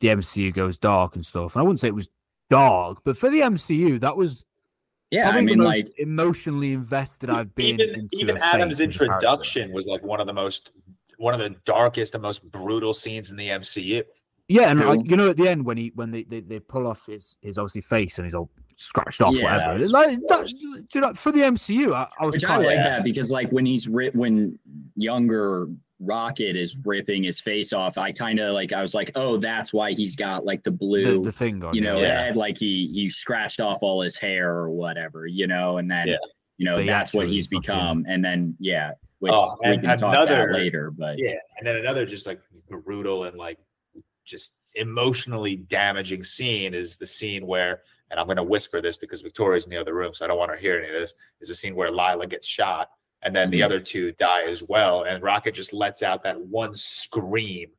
the 0.00 0.08
MCU 0.08 0.52
goes 0.52 0.78
dark 0.78 1.16
and 1.16 1.24
stuff. 1.24 1.54
And 1.54 1.60
I 1.60 1.62
wouldn't 1.62 1.80
say 1.80 1.88
it 1.88 1.94
was 1.94 2.08
dark, 2.50 2.98
but 3.04 3.16
for 3.16 3.30
the 3.30 3.40
MCU, 3.40 4.00
that 4.00 4.16
was 4.16 4.44
yeah. 5.10 5.24
probably 5.24 5.40
I 5.40 5.44
mean, 5.44 5.58
the 5.58 5.64
most 5.64 5.76
like 5.76 5.98
emotionally 5.98 6.72
invested 6.72 7.30
I've 7.30 7.54
been. 7.54 7.80
even 7.80 7.94
into 8.00 8.16
even 8.18 8.36
Adam's 8.38 8.78
phase 8.78 8.80
of 8.80 9.02
introduction 9.02 9.72
was 9.72 9.86
like 9.86 10.02
one 10.02 10.20
of 10.20 10.26
the 10.26 10.32
most 10.32 10.72
one 11.18 11.32
of 11.34 11.40
the 11.40 11.56
darkest 11.64 12.14
and 12.14 12.22
most 12.22 12.50
brutal 12.50 12.92
scenes 12.92 13.30
in 13.30 13.36
the 13.36 13.48
MCU. 13.48 14.02
Yeah, 14.48 14.70
and 14.70 14.80
like 14.80 15.10
you 15.10 15.16
know, 15.16 15.30
at 15.30 15.36
the 15.36 15.48
end 15.48 15.64
when 15.64 15.76
he 15.76 15.90
when 15.96 16.12
they, 16.12 16.22
they, 16.22 16.40
they 16.40 16.60
pull 16.60 16.86
off 16.86 17.06
his 17.06 17.36
his 17.40 17.58
obviously 17.58 17.80
face 17.80 18.18
and 18.18 18.26
he's 18.26 18.34
all 18.34 18.48
scratched 18.76 19.20
off, 19.20 19.34
Yeah, 19.34 19.42
whatever. 19.44 19.78
was- 19.78 19.86
It's 19.86 19.92
like 19.92 20.18
that, 20.28 20.52
you 20.94 21.00
know, 21.00 21.14
for 21.14 21.32
the 21.32 21.40
MCU, 21.40 21.92
I, 21.92 22.06
I 22.20 22.26
was 22.26 22.34
Which 22.34 22.44
I 22.44 22.48
kind 22.48 22.64
like 22.64 22.76
of 22.78 22.84
that 22.84 23.04
because 23.04 23.30
like 23.30 23.50
when 23.50 23.66
he's 23.66 23.88
ri- 23.88 24.10
when 24.10 24.58
younger 24.94 25.68
Rocket 25.98 26.56
is 26.56 26.76
ripping 26.84 27.22
his 27.24 27.40
face 27.40 27.72
off, 27.72 27.96
I 27.96 28.12
kind 28.12 28.38
of 28.38 28.52
like 28.54 28.72
I 28.72 28.82
was 28.82 28.92
like, 28.94 29.12
oh, 29.14 29.38
that's 29.38 29.72
why 29.72 29.92
he's 29.92 30.14
got 30.14 30.44
like 30.44 30.62
the 30.62 30.70
the, 30.70 30.76
blue, 30.76 31.22
the 31.22 31.32
thing 31.32 31.62
on 31.64 31.74
you 31.74 31.80
know, 31.80 32.00
Yeah. 32.00 32.24
head, 32.24 32.36
like 32.36 32.58
he 32.58 32.88
he 32.92 33.08
scratched 33.08 33.60
off 33.60 33.78
all 33.82 34.02
his 34.02 34.18
hair 34.18 34.50
or 34.56 34.70
whatever, 34.70 35.26
you 35.26 35.46
know, 35.46 35.78
and 35.78 35.90
then 35.90 36.08
Yeah. 36.08 36.16
you 36.58 36.66
know 36.66 36.74
But 36.76 36.80
he 36.82 36.86
that's 36.86 37.14
what 37.14 37.28
he's 37.28 37.46
fucking- 37.46 37.60
become, 37.60 38.04
and 38.08 38.22
then 38.24 38.54
yeah, 38.60 38.92
which 39.20 39.32
Oh, 39.34 39.56
we 39.62 39.70
and 39.70 39.80
can 39.80 39.96
talk 39.96 40.12
another- 40.12 40.50
about 40.50 40.60
later, 40.60 40.90
but 40.90 41.18
Yeah, 41.18 41.36
and 41.58 41.66
then 41.66 41.76
another 41.76 42.04
just 42.04 42.26
like 42.26 42.40
brutal 42.68 43.24
and 43.24 43.38
like 43.38 43.58
just 44.26 44.54
emotionally 44.74 45.56
damaging 45.56 46.24
scene 46.24 46.74
is 46.74 46.98
the 46.98 47.06
scene 47.06 47.46
where, 47.46 47.82
and 48.10 48.20
I'm 48.20 48.26
going 48.26 48.36
to 48.36 48.42
whisper 48.42 48.82
this 48.82 48.98
because 48.98 49.22
Victoria's 49.22 49.64
in 49.64 49.70
the 49.70 49.78
other 49.78 49.94
room, 49.94 50.12
so 50.12 50.26
I 50.26 50.28
don't 50.28 50.36
want 50.36 50.50
her 50.50 50.56
to 50.56 50.60
hear 50.62 50.76
any 50.78 50.88
of 50.94 51.00
this. 51.00 51.14
Is 51.40 51.48
the 51.48 51.54
scene 51.54 51.74
where 51.74 51.90
Lylla 51.90 52.26
gets 52.26 52.46
shot, 52.46 52.90
and 53.26 53.34
then 53.34 53.50
the 53.50 53.60
Mhm. 53.60 53.64
other 53.64 53.80
two 53.80 54.12
die 54.12 54.44
as 54.44 54.62
well, 54.62 55.02
and 55.02 55.20
Rocket 55.22 55.52
just 55.54 55.72
lets 55.72 56.02
out 56.02 56.22
that 56.22 56.40
one 56.40 56.76
scream. 56.76 57.70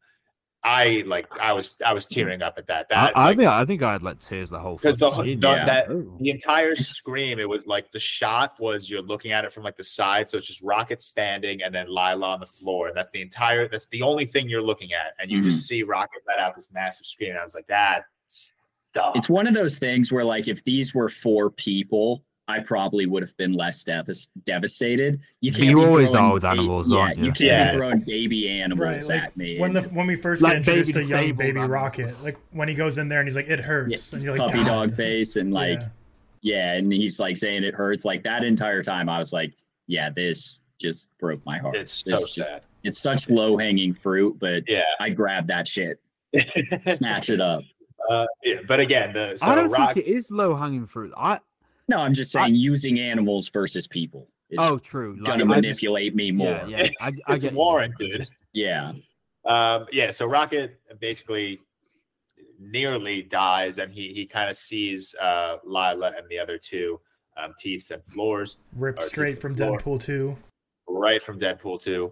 I 0.64 1.04
like, 1.08 1.28
I 1.40 1.54
was, 1.54 1.80
I 1.86 1.94
was 1.94 2.08
tearing 2.08 2.42
up 2.42 2.56
at 2.58 2.68
that. 2.68 2.88
I, 2.92 2.96
That 2.96 3.18
I 3.18 3.26
like, 3.28 3.38
think 3.38 3.50
I 3.50 3.64
think 3.66 3.84
I'd 3.84 4.02
let 4.02 4.20
tears 4.20 4.50
the 4.50 4.60
whole 4.60 4.78
'Cause 4.78 4.98
the- 4.98 5.10
scene. 5.12 5.40
the- 5.40 5.48
Yeah. 5.50 5.66
that 5.66 5.90
Oh. 5.90 6.18
the 6.20 6.30
entire 6.30 6.76
scream 6.76 7.40
it 7.40 7.48
was 7.48 7.68
like 7.68 7.90
the 7.94 8.00
shot 8.00 8.60
was 8.60 8.90
you're 8.90 9.02
looking 9.02 9.32
at 9.32 9.46
it 9.46 9.54
from 9.54 9.64
like 9.64 9.78
the 9.78 9.84
side 9.86 10.30
so 10.30 10.38
it's 10.38 10.48
just 10.48 10.62
rocket 10.62 11.02
standing 11.02 11.64
and 11.64 11.74
then 11.74 11.88
lylla 11.88 12.28
on 12.28 12.40
the 12.42 12.46
floor 12.46 12.88
and 12.90 12.98
that's 12.98 13.12
the 13.12 13.22
entire 13.22 13.70
that's 13.70 13.88
the 13.90 14.02
only 14.02 14.26
thing 14.26 14.50
you're 14.50 14.62
looking 14.62 14.92
at 14.92 15.14
and 15.20 15.32
you 15.32 15.42
just 15.42 15.68
see 15.68 15.84
rocket 15.84 16.22
let 16.28 16.40
out 16.40 16.54
this 16.56 16.74
massive 16.74 17.06
scream 17.06 17.30
and 17.30 17.40
i 17.40 17.44
was 17.44 17.56
like 17.56 17.68
that 17.68 18.04
stuff 18.28 19.16
it's 19.16 19.30
one 19.30 19.48
of 19.48 19.54
those 19.54 19.80
things 19.80 20.12
where 20.12 20.26
like 20.26 20.48
if 20.50 20.62
these 20.66 20.94
were 20.94 21.08
four 21.08 21.50
people. 21.50 22.26
I 22.50 22.60
probably 22.60 23.06
would 23.06 23.24
have 23.24 23.36
been 23.36 23.52
less 23.54 23.84
devas- 23.84 24.30
devastated. 24.46 25.20
You 25.42 25.52
can't. 25.52 25.66
you 25.66 25.84
always 25.84 26.16
are 26.16 26.34
with 26.34 26.44
ba- 26.44 26.50
animals, 26.50 26.88
yeah, 26.90 26.98
aren't 26.98 27.18
you? 27.18 27.26
you 27.26 27.32
can't 27.32 27.40
Yeah. 27.42 27.72
be 27.72 27.78
throwing 27.78 28.00
baby 28.00 28.50
animals 28.50 28.88
Right, 28.88 29.04
like 29.04 29.24
at 29.24 29.38
me. 29.38 29.60
when 29.60 29.74
the 29.74 29.82
when 29.84 30.08
we 30.08 30.16
first 30.16 30.42
Like 30.42 30.52
get 30.54 30.58
introduced 30.78 30.94
baby 30.94 31.06
to 31.06 31.10
young 31.12 31.36
baby 31.36 31.50
animals. 31.60 31.70
Rocket, 31.70 32.16
like 32.24 32.38
when 32.52 32.70
he 32.70 32.74
goes 32.76 32.98
in 32.98 33.10
there 33.10 33.20
and 33.20 33.28
he's 33.28 33.36
like, 33.36 33.50
"It 33.50 33.60
hurts," 33.60 34.14
and 34.14 34.24
you're 34.24 34.38
like, 34.38 34.50
puppy 34.50 34.64
"God." 34.64 34.88
dog 34.88 34.94
face 34.96 35.36
and 35.36 35.54
like 35.54 35.80
Yeah. 35.80 35.88
yeah. 36.42 36.74
and 36.76 36.92
he's 36.94 37.20
like 37.20 37.36
saying 37.38 37.64
it 37.66 37.74
hurts 37.74 38.06
like 38.06 38.24
that 38.24 38.44
entire 38.44 38.82
time 38.82 39.10
i 39.10 39.18
was 39.20 39.34
like 39.34 39.54
yeah 39.88 40.10
this 40.10 40.62
just 40.80 41.10
broke 41.20 41.44
my 41.46 41.58
heart 41.58 41.76
it's 41.76 42.04
so 42.06 42.12
just- 42.12 42.36
sad 42.36 42.62
it's 42.84 43.00
such 43.00 43.30
low 43.30 43.58
hanging 43.58 43.94
fruit 43.94 44.38
but 44.40 44.64
yeah 44.70 44.84
i 45.00 45.10
grabbed 45.10 45.48
that 45.50 45.68
shit 45.68 46.00
snatch 46.88 47.30
it 47.30 47.42
up 47.42 47.62
uh, 48.10 48.26
yeah 48.44 48.60
but 48.68 48.80
again 48.80 49.12
the 49.14 49.36
so 49.38 49.46
I 49.48 49.56
don't 49.56 49.70
rock 49.72 49.96
think 49.96 50.08
it 50.08 50.12
is 50.12 50.30
low 50.32 50.56
hanging 50.56 50.86
fruit. 50.86 51.12
I 51.18 51.40
no 51.88 51.98
i'm 51.98 52.14
just 52.14 52.32
saying 52.32 52.56
using 52.56 53.00
animals 53.00 53.50
versus 53.50 53.88
people 53.88 54.28
is 54.50 54.58
oh 54.62 54.78
true. 54.80 55.16
Like, 55.16 55.26
gonna 55.26 55.34
I 55.36 55.38
just- 55.48 55.48
manipulate 55.64 56.16
me 56.16 56.32
more 56.32 56.48
Yeah, 56.48 56.68
yeah, 56.68 56.84
yeah. 56.84 56.90
I, 57.02 57.08
I 57.28 57.34
it's 57.36 57.44
get 57.44 57.52
you. 57.52 57.58
warranted 57.58 58.30
um 59.46 59.86
yeah 59.92 60.12
so 60.12 60.26
rocket 60.26 60.80
basically 61.00 61.60
nearly 62.60 63.22
dies 63.22 63.78
and 63.78 63.94
he 63.94 64.14
he 64.14 64.26
kind 64.26 64.50
of 64.50 64.58
sees 64.58 65.14
uh 65.22 65.58
lylla 65.66 66.14
and 66.18 66.28
the 66.30 66.40
other 66.40 66.58
two 66.58 67.00
um 67.38 67.54
teefs 67.60 67.92
and 67.92 68.04
floors 68.06 68.58
ripped 68.76 69.04
straight 69.04 69.40
from 69.40 69.56
floor. 69.56 69.78
Deadpool 69.78 70.02
2. 70.02 70.36
right 70.88 71.22
from 71.22 71.40
deadpool 71.40 71.82
2 71.82 72.12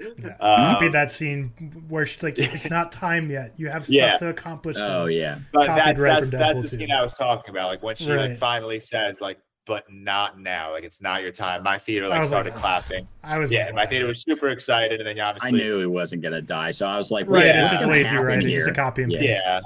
Yeah. 0.00 0.28
um, 0.40 0.56
Copied 0.74 0.92
that 0.92 1.10
scene 1.10 1.48
where 1.88 2.06
she's 2.06 2.22
like, 2.22 2.38
"It's 2.38 2.70
not 2.70 2.92
time 2.92 3.30
yet. 3.30 3.58
You 3.58 3.68
have 3.68 3.84
stuff 3.84 3.94
Yeah. 3.94 4.16
to 4.18 4.28
accomplish." 4.28 4.76
oh 4.78 4.80
still." 5.06 5.10
yeah 5.10 5.38
but 5.52 5.66
copied 5.66 5.96
that's 5.96 6.30
that's, 6.30 6.30
that's 6.30 6.62
the 6.62 6.68
scene 6.68 6.90
i 6.92 7.02
was 7.02 7.12
talking 7.14 7.50
about 7.50 7.66
like 7.68 7.82
when 7.82 7.96
she 7.96 8.06
like 8.12 8.38
finally 8.38 8.78
says 8.80 9.20
like 9.20 9.38
but 9.66 9.84
not 9.90 10.40
now 10.40 10.72
like 10.72 10.84
it's 10.84 11.02
not 11.02 11.20
your 11.22 11.30
time 11.32 11.62
my 11.62 11.78
feet 11.78 12.02
I 12.02 12.06
like 12.06 12.20
was 12.22 12.30
like, 12.32 12.44
started 12.44 12.54
clapping 12.60 13.08
I 13.22 13.38
was 13.38 13.52
yeah 13.52 13.66
like, 13.66 13.74
my 13.74 13.86
theater 13.86 14.04
"Whatever." 14.04 14.08
was 14.08 14.22
super 14.22 14.48
excited 14.50 15.00
and 15.00 15.06
then 15.08 15.18
obviously 15.20 15.48
i 15.48 15.50
obviously 15.50 15.68
knew 15.68 15.80
he 15.80 15.86
wasn't 15.86 16.22
gonna 16.22 16.40
die 16.40 16.70
so 16.70 16.86
i 16.86 16.96
was 16.96 17.10
like 17.10 17.26
Right, 17.28 17.54
what's 17.54 17.58
it's 17.58 17.70
just 17.80 17.86
lazy 17.86 18.08
happen 18.08 18.24
writing, 18.26 18.54
just 18.54 18.68
a 18.68 18.72
copy 18.72 19.02
and 19.02 19.12
paste. 19.12 19.42
yeah 19.46 19.60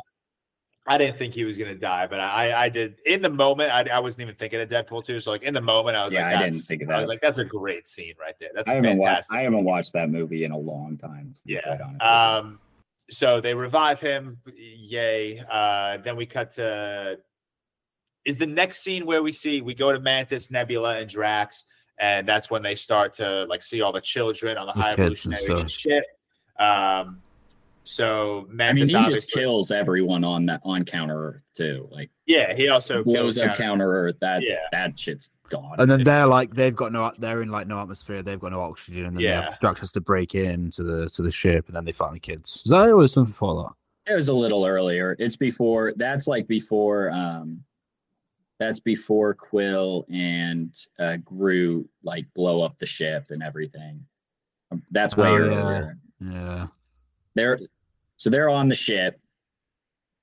I 0.87 0.99
didn't 0.99 1.17
think 1.17 1.33
he 1.35 1.45
was 1.45 1.57
gonna 1.59 1.77
die, 1.77 2.07
but 2.09 2.19
I 2.19 2.65
I 2.65 2.69
did 2.69 2.97
in 3.07 3.23
the 3.23 3.31
moment. 3.31 3.71
I, 3.71 3.83
I 3.95 4.01
wasn't 4.01 4.23
even 4.23 4.35
thinking 4.35 4.61
of 4.61 4.69
Deadpool 4.69 5.05
2. 5.05 5.21
So 5.21 5.31
like 5.31 5.43
in 5.43 5.55
the 5.55 5.61
moment, 5.61 5.97
I 5.97 6.05
was 6.05 6.13
Yeah, 6.13 6.27
like, 6.27 6.37
I 6.37 6.43
didn't 6.43 6.55
that's, 6.55 6.67
think 6.67 6.83
of 6.83 6.89
that. 6.89 6.97
I 6.97 7.01
was 7.01 7.09
like, 7.09 7.21
that's 7.21 7.39
a 7.39 7.45
great 7.45 7.87
scene 7.87 8.15
right 8.19 8.35
there. 8.41 8.51
That's 8.55 8.69
I 8.69 8.75
haven't 8.75 8.99
watched. 8.99 9.07
fantastic. 9.07 9.37
I 9.37 9.41
haven't 9.43 9.65
watched 9.65 9.93
that 9.93 10.11
movie 10.11 10.45
in 10.45 10.51
a 10.51 10.59
long 10.59 10.97
time. 10.97 11.35
Yeah. 11.45 11.61
quite 11.61 11.81
honest 11.81 11.93
with 11.93 12.03
you. 12.03 12.09
Um, 12.09 12.59
so 13.11 13.41
they 13.41 13.55
revive 13.55 14.01
him. 14.01 14.39
Yay. 14.57 15.45
Uh, 15.49 15.99
then 15.99 16.17
we 16.17 16.27
cut 16.27 16.53
to 16.53 17.19
is 18.25 18.37
the 18.37 18.47
next 18.47 18.83
scene 18.83 19.05
where 19.07 19.23
we 19.23 19.33
see 19.33 19.61
we 19.61 19.75
go 19.75 19.93
to 19.93 20.01
Mantis, 20.01 20.51
Nebula, 20.51 20.99
and 20.99 21.09
Drax, 21.09 21.65
and 21.99 22.27
that's 22.27 22.51
when 22.51 22.63
they 22.63 22.75
start 22.75 23.13
to 23.15 23.45
like 23.45 23.63
see 23.63 23.83
all 23.83 23.93
the 23.93 24.01
children 24.01 24.57
on 24.57 24.67
the, 24.67 24.73
The 24.73 24.81
high 24.81 24.95
kids 24.97 25.27
and 25.27 25.35
evolutionary 25.35 25.69
ship. 25.69 26.05
Um, 26.59 27.21
so 27.85 28.49
I 28.61 28.73
mean, 28.73 28.87
he 28.87 28.93
just 28.93 29.33
kills 29.33 29.71
everyone 29.71 30.25
on 30.25 30.47
that 30.47 30.61
on 30.65 30.85
Counter 30.85 31.29
Earth 31.29 31.43
too. 31.57 31.89
Like 31.91 32.11
Yeah, 32.27 32.55
he 32.55 32.69
also 32.69 33.03
blows 33.03 33.15
kills 33.17 33.39
up 33.39 33.45
Counter- 33.57 33.63
Counter 33.63 33.93
Earth. 34.07 34.17
That 34.21 34.43
Yeah. 34.43 34.57
that 34.73 34.99
shit's 34.99 35.31
gone. 35.49 35.77
And 35.79 35.91
then 35.91 36.05
they're 36.05 36.27
like 36.27 36.55
they've 36.55 36.75
got 36.77 36.93
no 36.93 37.13
they're 37.19 37.43
in 37.43 37.49
like 37.51 37.67
no 37.67 37.81
atmosphere, 37.81 38.23
they've 38.23 38.39
got 38.41 38.53
no 38.53 38.61
oxygen, 38.61 39.07
and 39.07 39.17
then 39.17 39.23
Yeah. 39.25 39.41
yeah. 39.51 39.57
Drax 39.61 39.81
has 39.81 39.93
to 39.93 40.01
break 40.01 40.35
in 40.35 40.71
to 40.73 40.83
the 40.83 41.11
to 41.11 41.23
the 41.23 41.33
ship 41.33 41.67
and 41.67 41.77
then 41.77 41.85
they 41.85 41.93
find 41.93 42.15
the 42.15 42.21
kids. 42.21 42.63
Is 42.65 42.71
that 42.71 42.91
always 42.91 43.13
something 43.13 43.35
for 43.35 43.65
that? 43.65 44.13
It 44.13 44.17
was 44.17 44.29
a 44.29 44.33
little 44.33 44.65
earlier. 44.67 45.15
It's 45.19 45.37
before. 45.37 45.93
That's 45.97 46.27
like 46.27 46.47
before. 46.49 47.11
Um, 47.11 47.63
that's 48.59 48.79
before 48.81 49.35
Quill 49.35 50.05
and 50.09 50.73
uh, 51.01 51.17
Groot 51.25 51.89
like 52.05 52.27
blow 52.35 52.63
up 52.63 52.79
the 52.79 52.87
ship 52.87 53.27
and 53.31 53.43
everything. 53.43 54.05
Um, 54.71 54.83
That's 54.93 55.17
way 55.17 55.29
Oh, 55.29 55.37
yeah. 55.37 55.43
earlier. 55.43 55.99
Yeah. 56.21 56.67
They're 57.35 57.59
so 58.23 58.31
they're 58.31 58.49
on 58.49 58.69
the 58.69 58.77
ship, 58.77 59.21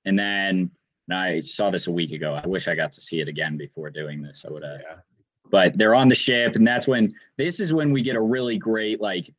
and 0.06 0.18
then 0.18 0.72
and 1.10 1.18
I 1.18 1.41
saw 1.41 1.70
this 1.70 1.88
a 1.88 1.91
week 1.91 2.14
ago. 2.14 2.34
I 2.41 2.47
wish 2.47 2.70
I 2.70 2.74
got 2.74 2.93
to 2.93 3.02
see 3.02 3.20
it 3.20 3.28
again 3.28 3.58
before 3.58 3.89
doing 3.89 4.22
this. 4.22 4.45
I 4.47 4.54
would 4.54 4.64
have. 4.64 4.80
Yeah. 4.80 4.95
But 5.52 5.78
they're 5.78 5.95
on 5.95 6.08
the 6.08 6.16
ship, 6.16 6.56
and 6.56 6.66
that's 6.66 6.88
when 6.88 7.12
this 7.38 7.60
is 7.60 7.74
when 7.74 7.91
we 7.91 8.02
get 8.02 8.16
a 8.16 8.22
really 8.22 8.58
great 8.58 9.02
like 9.02 9.30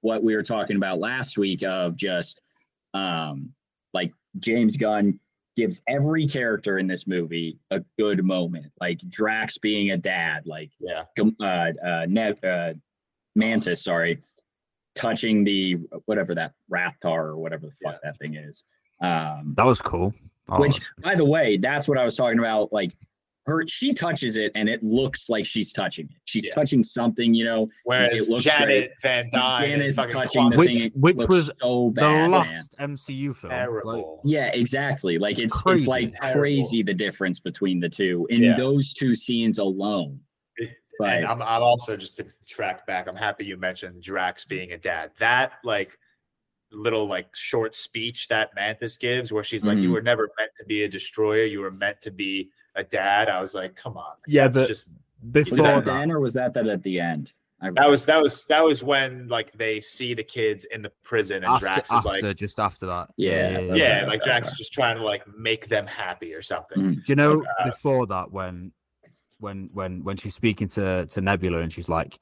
what 0.00 0.24
we 0.24 0.34
were 0.34 0.42
talking 0.42 0.74
about 0.74 0.98
last 0.98 1.38
week 1.38 1.62
of 1.62 1.96
just 1.96 2.42
um 2.92 3.50
like 3.94 4.12
James 4.40 4.76
Gunn 4.76 5.20
gives 5.54 5.80
every 5.86 6.26
character 6.26 6.78
in 6.78 6.88
this 6.88 7.06
movie 7.06 7.56
a 7.70 7.84
good 8.00 8.24
moment, 8.24 8.72
like 8.80 8.98
Drax 9.10 9.58
being 9.58 9.92
a 9.92 9.96
dad, 9.96 10.44
like 10.44 10.72
Yeah. 10.80 11.04
Uh, 11.40 11.70
uh, 11.86 12.06
ne- 12.08 12.34
uh, 12.42 12.74
Mantis, 13.36 13.84
sorry, 13.84 14.18
touching 14.94 15.44
the 15.44 15.74
whatever 16.06 16.34
that 16.34 16.52
Rathtar 16.72 17.24
or 17.24 17.36
whatever 17.38 17.66
the 17.66 17.72
fuck 17.84 18.00
that 18.02 18.16
thing 18.18 18.34
is. 18.36 18.64
Um, 19.00 19.54
That 19.56 19.66
was 19.66 19.80
cool. 19.80 20.12
Oh, 20.48 20.60
which, 20.60 20.80
by 21.02 21.14
the 21.14 21.24
way, 21.24 21.56
that's 21.56 21.88
what 21.88 21.98
I 21.98 22.04
was 22.04 22.16
talking 22.16 22.38
about. 22.38 22.72
Like 22.72 22.94
her, 23.46 23.64
she 23.66 23.92
touches 23.92 24.36
it 24.36 24.52
and 24.54 24.68
it 24.68 24.82
looks 24.84 25.28
like 25.28 25.44
she's 25.46 25.72
touching 25.72 26.06
it. 26.06 26.16
She's 26.26 26.46
Yeah. 26.46 26.54
touching 26.54 26.84
something, 26.84 27.34
you 27.34 27.44
know. 27.44 27.68
Whereas 27.84 28.22
It 28.24 28.28
looks 28.30 28.44
Janet 28.44 28.66
great. 28.68 28.90
Van 29.02 29.30
Dyne 29.32 29.68
Janet 29.70 29.86
and 29.88 29.96
fucking 29.96 30.12
touching 30.12 30.50
the 30.50 30.56
Which- 30.58 30.74
thing, 30.74 30.92
which 30.94 31.16
was 31.28 31.50
so 31.60 31.90
the 31.94 32.00
bad, 32.02 32.12
man. 32.12 32.30
last 32.32 32.74
MCU 32.78 33.34
film. 33.34 33.50
Like, 33.52 33.60
terrible. 33.62 34.20
Yeah, 34.24 34.46
exactly. 34.52 35.18
Like 35.18 35.38
It's 35.40 35.54
it's 35.56 35.62
it's 35.66 35.86
like 35.88 36.12
Terrible. 36.20 36.40
crazy 36.40 36.82
the 36.84 36.94
difference 36.94 37.40
between 37.40 37.80
the 37.80 37.88
two 37.88 38.26
in 38.30 38.42
Yeah. 38.42 38.56
those 38.56 38.92
two 38.92 39.14
scenes 39.16 39.58
alone. 39.58 40.20
But 41.02 41.14
and 41.18 41.26
I'm, 41.26 41.42
I'm 41.42 41.62
also 41.62 41.96
just 41.96 42.16
to 42.18 42.26
track 42.46 42.86
back. 42.86 43.06
I'm 43.08 43.16
happy 43.16 43.44
you 43.44 43.56
mentioned 43.56 44.02
Drax 44.02 44.44
being 44.44 44.72
a 44.72 44.78
dad. 44.78 45.10
That 45.18 45.52
like 45.64 45.98
little 46.70 47.06
like 47.06 47.34
short 47.34 47.74
speech 47.74 48.28
that 48.28 48.54
Mantis 48.54 48.96
gives, 48.96 49.30
where 49.32 49.44
she's 49.44 49.66
like, 49.66 49.78
"You 49.78 49.90
Mhm. 49.90 49.92
were 49.92 50.02
never 50.02 50.30
meant 50.38 50.52
to 50.58 50.64
be 50.64 50.84
a 50.84 50.88
destroyer. 50.88 51.44
You 51.44 51.60
were 51.60 51.70
meant 51.70 52.00
to 52.02 52.10
be 52.10 52.50
a 52.74 52.82
dad." 52.82 53.28
I 53.28 53.40
was 53.40 53.54
like, 53.54 53.76
"Come 53.76 53.96
on." 53.96 54.16
Yeah, 54.26 54.44
That's 54.48 54.56
but 54.56 54.68
just 54.68 54.88
was 54.88 55.30
before 55.32 55.56
that 55.58 55.84
that, 55.84 55.84
then 55.84 56.10
or 56.10 56.20
was 56.20 56.34
that 56.34 56.54
that 56.54 56.66
at 56.68 56.82
the 56.82 56.98
end? 57.00 57.32
That 57.76 57.88
was 57.88 58.04
that 58.06 58.20
was 58.20 58.44
that 58.46 58.64
was 58.64 58.82
when 58.82 59.28
like 59.28 59.52
they 59.52 59.80
see 59.80 60.14
the 60.14 60.24
kids 60.24 60.64
in 60.64 60.82
the 60.82 60.90
prison 61.04 61.36
and 61.44 61.46
after, 61.46 61.66
Drax 61.66 61.90
is 61.90 61.96
after 62.06 62.08
like. 62.28 62.36
just 62.36 62.58
after 62.58 62.86
that. 62.86 63.10
Yeah, 63.16 63.58
Yeah, 63.60 63.72
okay, 63.74 64.06
like 64.06 64.22
Drax 64.24 64.50
is 64.50 64.58
just 64.58 64.72
trying 64.72 64.96
to 64.96 65.04
like 65.04 65.22
make 65.38 65.68
them 65.68 65.86
happy 65.86 66.34
or 66.34 66.42
something. 66.42 66.78
Mm. 66.82 66.94
Do 66.96 67.02
you 67.06 67.14
know 67.14 67.44
Uh, 67.60 67.66
before 67.66 68.04
that 68.08 68.32
when 68.32 68.72
when 69.42 69.68
when 69.72 70.02
when 70.04 70.16
she's 70.16 70.34
speaking 70.34 70.68
to 70.68 71.06
to 71.06 71.20
Nebula 71.20 71.58
and 71.58 71.72
she's 71.72 71.88
like 71.88 72.18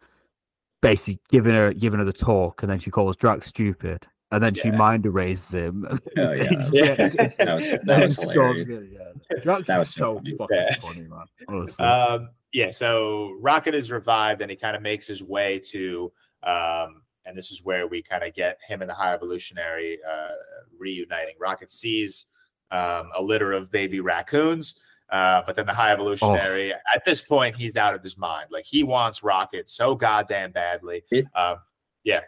basically 0.83 1.21
giving 1.31 1.55
her 1.55 1.73
giving 1.75 1.99
her 1.99 2.05
the 2.05 2.13
talk 2.13 2.63
and 2.63 2.71
then 2.71 2.79
she 2.79 2.91
calls 2.91 3.17
Drax 3.17 3.49
stupid 3.49 4.07
and 4.33 4.43
then 4.43 4.55
she 4.55 4.71
mind 4.71 5.05
erases 5.07 5.51
him. 5.51 5.85
Oh, 6.17 6.33
yeah, 6.33 6.45
He 6.49 6.57
that 6.57 6.99
was- 6.99 7.13
that 7.15 7.55
was- 7.55 7.69
that 7.69 7.81
then 7.85 8.01
was 8.01 8.13
storms 8.15 8.67
hilarious. 8.67 8.69
in, 8.69 8.91
yeah. 8.93 9.43
Drax 9.43 9.67
That 9.69 9.79
was 9.81 9.89
so 9.91 10.01
so 10.01 10.15
funny. 10.17 10.37
fucking 10.37 10.57
Yeah. 10.57 10.75
funny, 10.81 11.01
man. 11.03 11.25
Honestly. 11.49 11.85
Um, 11.85 12.31
yeah, 12.53 12.71
so 12.71 13.37
Rocket 13.41 13.75
is 13.75 13.91
revived 13.93 14.41
and 14.41 14.51
he 14.51 14.57
kind 14.57 14.75
of 14.75 14.83
makes 14.83 15.07
his 15.07 15.23
way 15.23 15.61
to, 15.71 16.11
um, 16.43 17.03
and 17.27 17.37
this 17.39 17.53
is 17.53 17.63
where 17.65 17.87
we 17.87 18.03
kind 18.03 18.25
of 18.25 18.35
get 18.35 18.59
him 18.67 18.81
and 18.83 18.91
the 18.91 18.95
High 18.95 19.13
Evolutionary 19.15 19.99
uh, 20.11 20.31
reuniting. 20.79 21.35
Rocket 21.39 21.71
sees 21.71 22.27
um, 22.73 23.11
a 23.17 23.23
litter 23.23 23.53
of 23.53 23.71
baby 23.71 24.01
raccoons, 24.01 24.81
uh, 25.13 25.43
but 25.47 25.57
then 25.57 25.67
the 25.67 25.75
High 25.75 25.93
Evolutionary, 25.93 26.73
at 26.73 27.05
this 27.05 27.23
point, 27.23 27.57
he's 27.57 27.77
out 27.77 27.95
of 27.95 28.03
his 28.03 28.17
mind. 28.19 28.47
Like 28.51 28.65
he 28.65 28.83
wants 28.85 29.23
Rocket 29.23 29.69
so 29.71 29.95
goddamn 29.95 30.53
badly. 30.53 31.03
It- 31.11 31.27
um, 31.35 31.57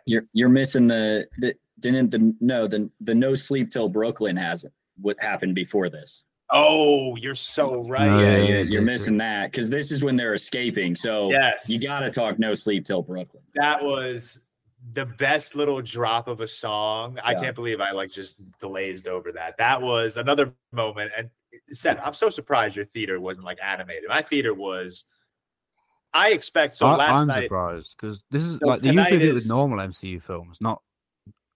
You're 0.07 0.25
you're 0.33 0.49
missing 0.49 0.87
the 0.89 1.27
the 1.39 1.55
didn't 1.81 2.11
the 2.11 2.35
no 2.41 2.67
the 2.67 2.89
the 3.01 3.15
no 3.15 3.35
sleep 3.35 3.71
till 3.71 3.89
Brooklyn 3.89 4.37
hasn't 4.37 4.73
what 5.01 5.17
happened 5.21 5.55
before 5.55 5.89
this. 5.89 6.25
oh, 6.55 7.17
you're 7.17 7.35
so 7.35 7.83
right. 7.89 8.09
Oh, 8.09 8.21
Yeah, 8.21 8.29
yeah, 8.29 8.37
you're, 8.45 8.59
yeah, 8.59 8.63
you're 8.71 8.83
missing 8.83 9.17
that 9.19 9.51
because 9.51 9.71
this 9.71 9.91
is 9.91 10.05
when 10.05 10.17
they're 10.17 10.35
escaping. 10.35 10.95
So 10.95 11.31
Yes. 11.31 11.69
you 11.71 11.81
got 11.81 12.01
to 12.01 12.11
talk 12.11 12.39
no 12.39 12.53
sleep 12.53 12.85
till 12.85 13.01
Brooklyn. 13.03 13.43
that 13.55 13.83
was 13.83 14.45
the 14.93 15.07
best 15.07 15.55
little 15.57 15.81
drop 15.81 16.29
of 16.29 16.41
a 16.43 16.47
song. 16.49 17.19
I 17.25 17.35
can't 17.35 17.55
believe 17.55 17.81
I 17.81 17.93
like 17.93 18.11
just 18.13 18.43
glazed 18.61 19.09
over 19.09 19.33
that. 19.33 19.57
That 19.57 19.81
was 19.81 20.17
another 20.19 20.53
moment. 20.73 21.11
And 21.17 21.31
Seth, 21.71 21.99
I'm 22.03 22.15
so 22.15 22.31
surprised 22.31 22.77
your 22.77 22.85
theater 22.85 23.21
wasn't 23.21 23.47
like 23.47 23.59
animated. 23.63 24.05
My 24.09 24.23
theater 24.23 24.55
was. 24.55 25.05
I 26.15 26.33
expect 26.33 26.77
so. 26.77 26.87
I, 26.87 26.97
last 26.97 27.21
I'm 27.23 27.29
night, 27.29 27.45
surprised 27.45 27.97
because 27.99 28.23
this 28.31 28.43
is 28.43 28.59
So 28.59 28.67
like 28.69 28.83
they 28.83 28.91
usually 28.91 29.19
do 29.21 29.31
it 29.31 29.35
with 29.35 29.49
normal 29.49 29.79
MCU 29.79 30.23
films, 30.23 30.59
not 30.61 30.83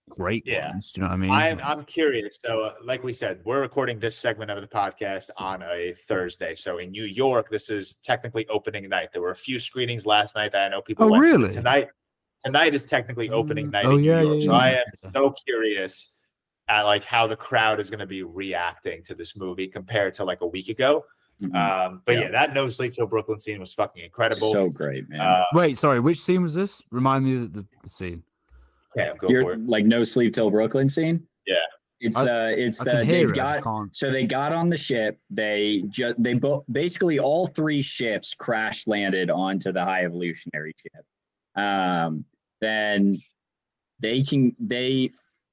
great 0.09 0.43
Yeah. 0.45 0.71
ones. 0.71 0.91
Do 0.93 1.01
you 1.01 1.03
know 1.03 1.09
what 1.09 1.13
I 1.13 1.17
mean? 1.17 1.31
I'm 1.31 1.59
I'm 1.63 1.85
curious. 1.85 2.39
So, 2.43 2.61
uh, 2.61 2.73
like 2.83 3.03
we 3.03 3.13
said, 3.13 3.41
we're 3.43 3.61
recording 3.61 3.99
this 3.99 4.17
segment 4.17 4.49
of 4.49 4.61
the 4.61 4.67
podcast 4.67 5.29
on 5.37 5.61
a 5.63 5.93
Thursday. 6.07 6.55
So 6.55 6.79
in 6.79 6.91
New 6.91 7.03
York, 7.03 7.49
this 7.49 7.69
is 7.69 7.95
technically 8.03 8.47
opening 8.47 8.87
night. 8.89 9.09
There 9.13 9.21
were 9.21 9.31
a 9.31 9.35
few 9.35 9.59
screenings 9.59 10.05
last 10.05 10.35
night 10.35 10.53
that 10.53 10.65
I 10.65 10.69
know 10.69 10.81
people 10.81 11.05
Oh, 11.05 11.11
went 11.11 11.23
to, 11.23 11.31
really? 11.31 11.49
Tonight, 11.51 11.89
tonight 12.43 12.73
is 12.73 12.83
technically 12.83 13.29
opening 13.29 13.67
Mm, 13.67 13.71
night 13.71 13.85
oh, 13.85 13.97
in 13.97 14.03
yeah, 14.03 14.21
New 14.21 14.27
York. 14.27 14.39
yeah, 14.39 14.45
so 14.45 14.51
yeah. 14.53 14.57
I 14.57 14.69
am 14.69 15.11
so 15.13 15.35
curious 15.45 16.13
at 16.69 16.83
like 16.83 17.03
how 17.03 17.27
the 17.27 17.35
crowd 17.35 17.79
is 17.79 17.89
going 17.89 17.99
to 17.99 18.05
be 18.05 18.23
reacting 18.23 19.03
to 19.03 19.15
this 19.15 19.35
movie 19.37 19.67
compared 19.67 20.13
to 20.15 20.23
like 20.23 20.41
a 20.41 20.47
week 20.47 20.69
ago. 20.69 21.05
Mhm. 21.41 21.55
Um, 21.55 22.01
but 22.05 22.13
yeah. 22.15 22.21
Yeah. 22.21 22.31
that 22.31 22.53
No 22.53 22.67
Sleep 22.69 22.93
Till 22.93 23.05
Brooklyn 23.07 23.39
scene 23.39 23.59
was 23.59 23.73
fucking 23.73 24.03
incredible. 24.03 24.51
so 24.51 24.69
great, 24.69 25.07
man. 25.09 25.21
uh, 25.21 25.43
Wait, 25.53 25.77
sorry, 25.77 25.99
which 25.99 26.19
scene 26.19 26.41
was 26.41 26.53
this? 26.53 26.81
Remind 26.91 27.25
me 27.25 27.35
of 27.43 27.53
the, 27.53 27.65
the 27.83 27.89
scene. 27.89 28.23
yeah, 28.95 29.13
go 29.19 29.27
for 29.27 29.31
You're 29.31 29.53
it. 29.53 29.67
like 29.67 29.85
no 29.85 30.03
sleep 30.03 30.33
till 30.33 30.49
Brooklyn 30.49 30.89
scene. 30.89 31.25
Yeah. 31.45 31.55
it's 32.01 32.17
I- 32.17 32.25
the 32.25 32.55
it's 32.61 32.81
I 32.81 32.83
the 32.85 33.05
they've 33.05 33.29
it. 33.29 33.35
Got. 33.35 33.95
So 33.95 34.09
they 34.11 34.25
got 34.25 34.51
on 34.51 34.67
the 34.67 34.77
ship. 34.77 35.19
They 35.29 35.83
just 35.89 36.21
they 36.21 36.33
both 36.33 36.63
basically 36.71 37.17
all 37.19 37.47
three 37.47 37.81
ships 37.83 38.33
crash 38.33 38.85
landed 38.87 39.29
onto 39.29 39.71
the 39.71 39.83
high 39.83 40.05
evolutionary 40.05 40.73
ship. 40.77 41.05
Um, 41.55 42.25
then 42.61 43.17
they 43.99 44.21
can 44.23 44.55
they 44.59 45.09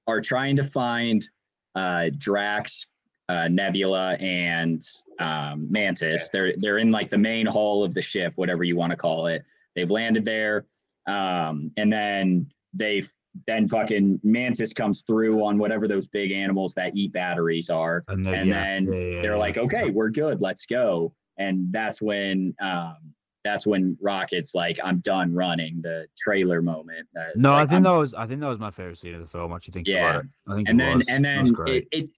are 0.06 0.20
trying 0.20 0.56
to 0.56 0.64
find 0.64 1.26
uh, 1.74 2.10
Drax, 2.18 2.86
uh, 3.28 3.48
Nebula, 3.48 4.14
and 4.14 4.82
um, 5.18 5.66
Mantis. 5.70 6.28
They're 6.28 6.54
they're 6.56 6.78
in 6.78 6.90
like 6.90 7.10
the 7.10 7.18
main 7.18 7.46
hull 7.46 7.84
of 7.84 7.94
the 7.94 8.02
ship, 8.02 8.34
whatever 8.36 8.64
you 8.64 8.76
want 8.76 8.90
to 8.90 8.96
call 8.96 9.26
it. 9.26 9.46
They've 9.74 9.90
landed 9.90 10.24
there, 10.24 10.66
um, 11.06 11.72
and 11.76 11.92
then 11.92 12.50
they've 12.72 13.10
then 13.46 13.66
fucking 13.66 14.20
Mantis 14.22 14.72
comes 14.72 15.02
through 15.02 15.44
on 15.44 15.58
whatever 15.58 15.88
those 15.88 16.06
big 16.06 16.30
animals 16.30 16.74
that 16.74 16.92
eat 16.94 17.12
batteries 17.12 17.68
are 17.68 18.04
And, 18.08 18.24
then, 18.24 18.34
and 18.34 18.48
yeah, 18.48 18.54
then 18.54 18.92
yeah, 18.92 19.00
yeah, 19.00 19.22
they're 19.22 19.36
like, 19.36 19.58
okay, 19.58 19.90
we're 19.90 20.10
good, 20.10 20.40
let's 20.40 20.66
go. 20.66 21.12
And 21.36 21.72
that's 21.72 22.00
when 22.00 22.54
um 22.60 22.96
that's 23.44 23.66
when 23.66 23.96
Rocket's 24.00 24.54
like, 24.54 24.78
I'm 24.82 24.98
done 25.00 25.32
running 25.34 25.80
the 25.82 26.06
trailer 26.18 26.62
moment. 26.62 27.06
Uh, 27.18 27.24
No, 27.36 27.52
I 27.52 27.60
think 27.60 27.72
I'm- 27.72 27.82
that 27.84 27.90
was 27.92 28.14
I 28.14 28.26
think 28.26 28.40
that 28.40 28.48
was 28.48 28.58
my 28.58 28.70
favorite 28.70 28.98
scene 28.98 29.14
of 29.14 29.20
the 29.20 29.26
film. 29.28 29.52
Actually, 29.52 29.72
think 29.72 29.86
Yeah. 29.88 30.10
about 30.10 30.24
it. 30.24 30.30
I 30.48 30.54
think 30.56 30.68
and 30.68 30.80
it 30.80 30.84
then 30.84 30.98
was. 30.98 31.08
and 31.08 31.24
then 31.24 31.46
it, 31.68 31.88
it 31.92 32.10